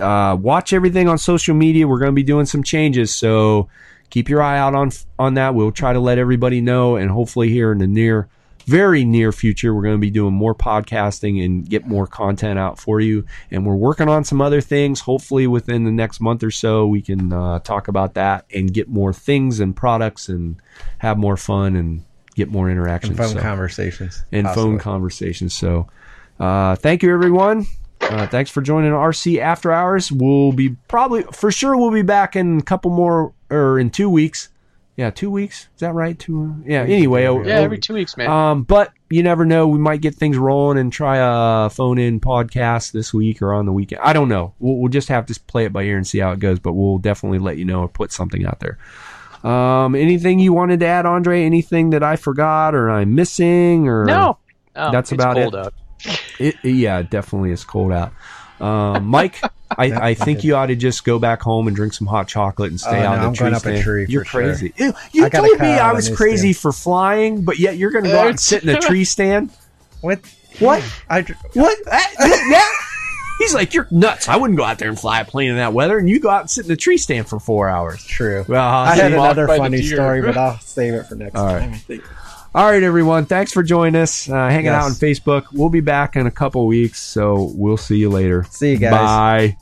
uh, 0.00 0.36
watch 0.40 0.72
everything 0.72 1.08
on 1.08 1.18
social 1.18 1.54
media. 1.54 1.86
We're 1.86 1.98
going 1.98 2.10
to 2.10 2.14
be 2.14 2.22
doing 2.22 2.46
some 2.46 2.62
changes, 2.62 3.14
so 3.14 3.68
keep 4.10 4.28
your 4.28 4.42
eye 4.42 4.58
out 4.58 4.74
on 4.74 4.90
on 5.18 5.34
that. 5.34 5.54
We'll 5.54 5.72
try 5.72 5.92
to 5.92 6.00
let 6.00 6.18
everybody 6.18 6.60
know, 6.60 6.96
and 6.96 7.10
hopefully, 7.10 7.48
here 7.50 7.72
in 7.72 7.78
the 7.78 7.86
near, 7.86 8.28
very 8.66 9.04
near 9.04 9.32
future, 9.32 9.74
we're 9.74 9.82
going 9.82 9.94
to 9.94 10.00
be 10.00 10.10
doing 10.10 10.34
more 10.34 10.54
podcasting 10.54 11.44
and 11.44 11.68
get 11.68 11.86
more 11.86 12.06
content 12.06 12.58
out 12.58 12.78
for 12.78 13.00
you. 13.00 13.24
And 13.50 13.66
we're 13.66 13.76
working 13.76 14.08
on 14.08 14.24
some 14.24 14.40
other 14.40 14.60
things. 14.60 15.00
Hopefully, 15.00 15.46
within 15.46 15.84
the 15.84 15.90
next 15.92 16.20
month 16.20 16.42
or 16.42 16.50
so, 16.50 16.86
we 16.86 17.00
can 17.02 17.32
uh, 17.32 17.58
talk 17.60 17.88
about 17.88 18.14
that 18.14 18.44
and 18.54 18.72
get 18.72 18.88
more 18.88 19.12
things 19.12 19.60
and 19.60 19.74
products 19.76 20.28
and 20.28 20.56
have 20.98 21.16
more 21.18 21.36
fun 21.36 21.76
and 21.76 22.04
get 22.34 22.50
more 22.50 22.70
interaction. 22.70 23.10
And 23.10 23.18
phone 23.18 23.28
So- 23.34 23.40
conversations. 23.40 24.22
and 24.32 24.46
possibly. 24.46 24.70
phone 24.70 24.78
conversations. 24.78 25.54
So, 25.54 25.88
uh, 26.38 26.76
thank 26.76 27.02
you, 27.02 27.12
everyone. 27.12 27.66
Uh, 28.00 28.26
thanks 28.26 28.50
for 28.50 28.60
joining 28.62 28.92
RC 28.92 29.38
After 29.38 29.72
Hours. 29.72 30.10
We'll 30.10 30.52
be 30.52 30.70
probably, 30.88 31.22
for 31.32 31.50
sure, 31.50 31.76
we'll 31.76 31.90
be 31.90 32.02
back 32.02 32.36
in 32.36 32.58
a 32.58 32.62
couple 32.62 32.90
more, 32.90 33.32
or 33.50 33.78
in 33.78 33.90
two 33.90 34.08
weeks. 34.08 34.48
Yeah, 34.96 35.10
two 35.10 35.30
weeks. 35.30 35.68
Is 35.74 35.80
that 35.80 35.94
right? 35.94 36.18
Two. 36.18 36.56
Yeah. 36.66 36.82
Anyway, 36.82 37.22
Yeah, 37.22 37.30
oh, 37.30 37.42
every 37.42 37.78
two 37.78 37.94
weeks, 37.94 38.16
man. 38.16 38.28
um, 38.28 38.62
but 38.64 38.92
you 39.10 39.22
never 39.22 39.44
know. 39.44 39.68
We 39.68 39.78
might 39.78 40.00
get 40.00 40.14
things 40.16 40.36
rolling 40.36 40.76
and 40.76 40.92
try 40.92 41.18
a 41.18 41.70
phone 41.70 41.98
in 41.98 42.18
podcast 42.18 42.90
this 42.90 43.14
week 43.14 43.40
or 43.40 43.52
on 43.54 43.64
the 43.64 43.72
weekend. 43.72 44.00
I 44.02 44.12
don't 44.12 44.28
know. 44.28 44.54
We'll, 44.58 44.74
we'll 44.76 44.88
just 44.88 45.08
have 45.08 45.26
to 45.26 45.38
play 45.46 45.64
it 45.66 45.72
by 45.72 45.84
ear 45.84 45.96
and 45.96 46.04
see 46.06 46.18
how 46.18 46.32
it 46.32 46.40
goes. 46.40 46.58
But 46.58 46.72
we'll 46.72 46.98
definitely 46.98 47.38
let 47.38 47.58
you 47.58 47.64
know 47.64 47.82
or 47.82 47.88
put 47.88 48.10
something 48.10 48.44
out 48.44 48.58
there. 48.58 48.78
Um, 49.48 49.94
anything 49.94 50.40
you 50.40 50.52
wanted 50.52 50.80
to 50.80 50.86
add, 50.86 51.06
Andre? 51.06 51.44
Anything 51.44 51.90
that 51.90 52.02
I 52.02 52.16
forgot 52.16 52.74
or 52.74 52.90
I'm 52.90 53.14
missing? 53.14 53.86
Or 53.86 54.04
no. 54.04 54.38
Oh, 54.74 54.90
that's 54.90 55.12
about 55.12 55.38
it. 55.38 55.54
Out. 55.54 55.74
It, 56.38 56.56
it- 56.62 56.70
yeah, 56.74 57.02
definitely 57.02 57.50
is 57.52 57.64
cold 57.64 57.92
out. 57.92 58.12
Um, 58.60 59.06
Mike, 59.06 59.40
I, 59.70 59.84
I 60.10 60.14
think 60.14 60.42
you 60.44 60.56
ought 60.56 60.66
to 60.66 60.76
just 60.76 61.04
go 61.04 61.18
back 61.18 61.42
home 61.42 61.66
and 61.68 61.76
drink 61.76 61.92
some 61.92 62.06
hot 62.06 62.26
chocolate 62.28 62.70
and 62.70 62.80
stay 62.80 63.02
Oh, 63.04 63.08
out 63.08 63.16
no, 63.16 63.20
the 63.22 63.26
I'm 63.28 63.32
tree 63.34 63.44
going 63.44 63.54
up 63.54 63.66
a 63.66 63.82
tree 63.82 64.04
for 64.06 64.10
You're 64.10 64.24
sure. 64.24 64.42
crazy. 64.42 64.72
Ew, 64.76 64.92
You 65.12 65.30
told 65.30 65.60
me 65.60 65.68
I 65.68 65.92
was 65.92 66.08
crazy 66.14 66.52
stand. 66.52 66.62
for 66.62 66.72
flying, 66.72 67.42
but 67.42 67.58
yet 67.58 67.76
you're 67.76 67.90
going 67.90 68.04
to 68.04 68.10
go 68.10 68.18
out 68.20 68.26
and 68.28 68.40
sit 68.40 68.62
in 68.64 68.68
a 68.70 68.80
tree 68.80 69.04
stand. 69.04 69.50
What? 70.00 70.20
What? 70.58 70.82
I, 71.08 71.22
What? 71.52 71.78
Ah, 71.90 72.10
yeah. 72.50 72.64
He's 73.38 73.54
like, 73.54 73.72
you're 73.72 73.86
nuts. 73.92 74.26
I 74.28 74.34
wouldn't 74.34 74.58
go 74.58 74.64
out 74.64 74.80
there 74.80 74.88
and 74.88 74.98
fly 74.98 75.20
a 75.20 75.24
plane 75.24 75.50
in 75.50 75.56
that 75.58 75.72
weather, 75.72 75.96
and 75.96 76.08
you 76.08 76.18
go 76.18 76.28
out 76.28 76.40
and 76.40 76.50
sit 76.50 76.64
in 76.64 76.72
a 76.72 76.76
tree 76.76 76.96
stand 76.98 77.28
for 77.28 77.38
four 77.38 77.68
hours. 77.68 78.02
true. 78.04 78.44
Well, 78.48 78.60
I 78.68 78.96
had 78.96 79.12
another 79.12 79.46
funny 79.46 79.80
story, 79.82 80.20
but 80.22 80.36
I'll 80.36 80.58
save 80.58 80.94
it 80.94 81.04
for 81.04 81.14
next 81.14 81.36
All 81.36 81.46
time. 81.46 81.74
right. 81.88 82.00
All 82.58 82.64
right, 82.64 82.82
everyone. 82.82 83.24
Thanks 83.24 83.52
for 83.52 83.62
joining 83.62 83.94
us, 83.94 84.28
uh, 84.28 84.32
hanging 84.48 84.66
out 84.66 84.82
on 84.82 84.90
Facebook. 84.90 85.44
We'll 85.52 85.68
be 85.68 85.78
back 85.78 86.16
in 86.16 86.26
a 86.26 86.30
couple 86.32 86.66
weeks, 86.66 87.00
so 87.00 87.52
we'll 87.54 87.76
see 87.76 87.98
you 87.98 88.10
later. 88.10 88.46
See 88.50 88.72
you 88.72 88.78
guys. 88.78 88.90
Bye. 88.90 89.56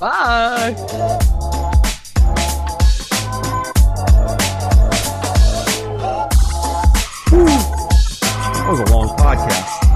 Bye. 0.00 0.72
That 8.54 8.66
was 8.66 8.80
a 8.80 8.94
long 8.94 9.08
podcast. 9.18 9.82
Man. 9.82 9.87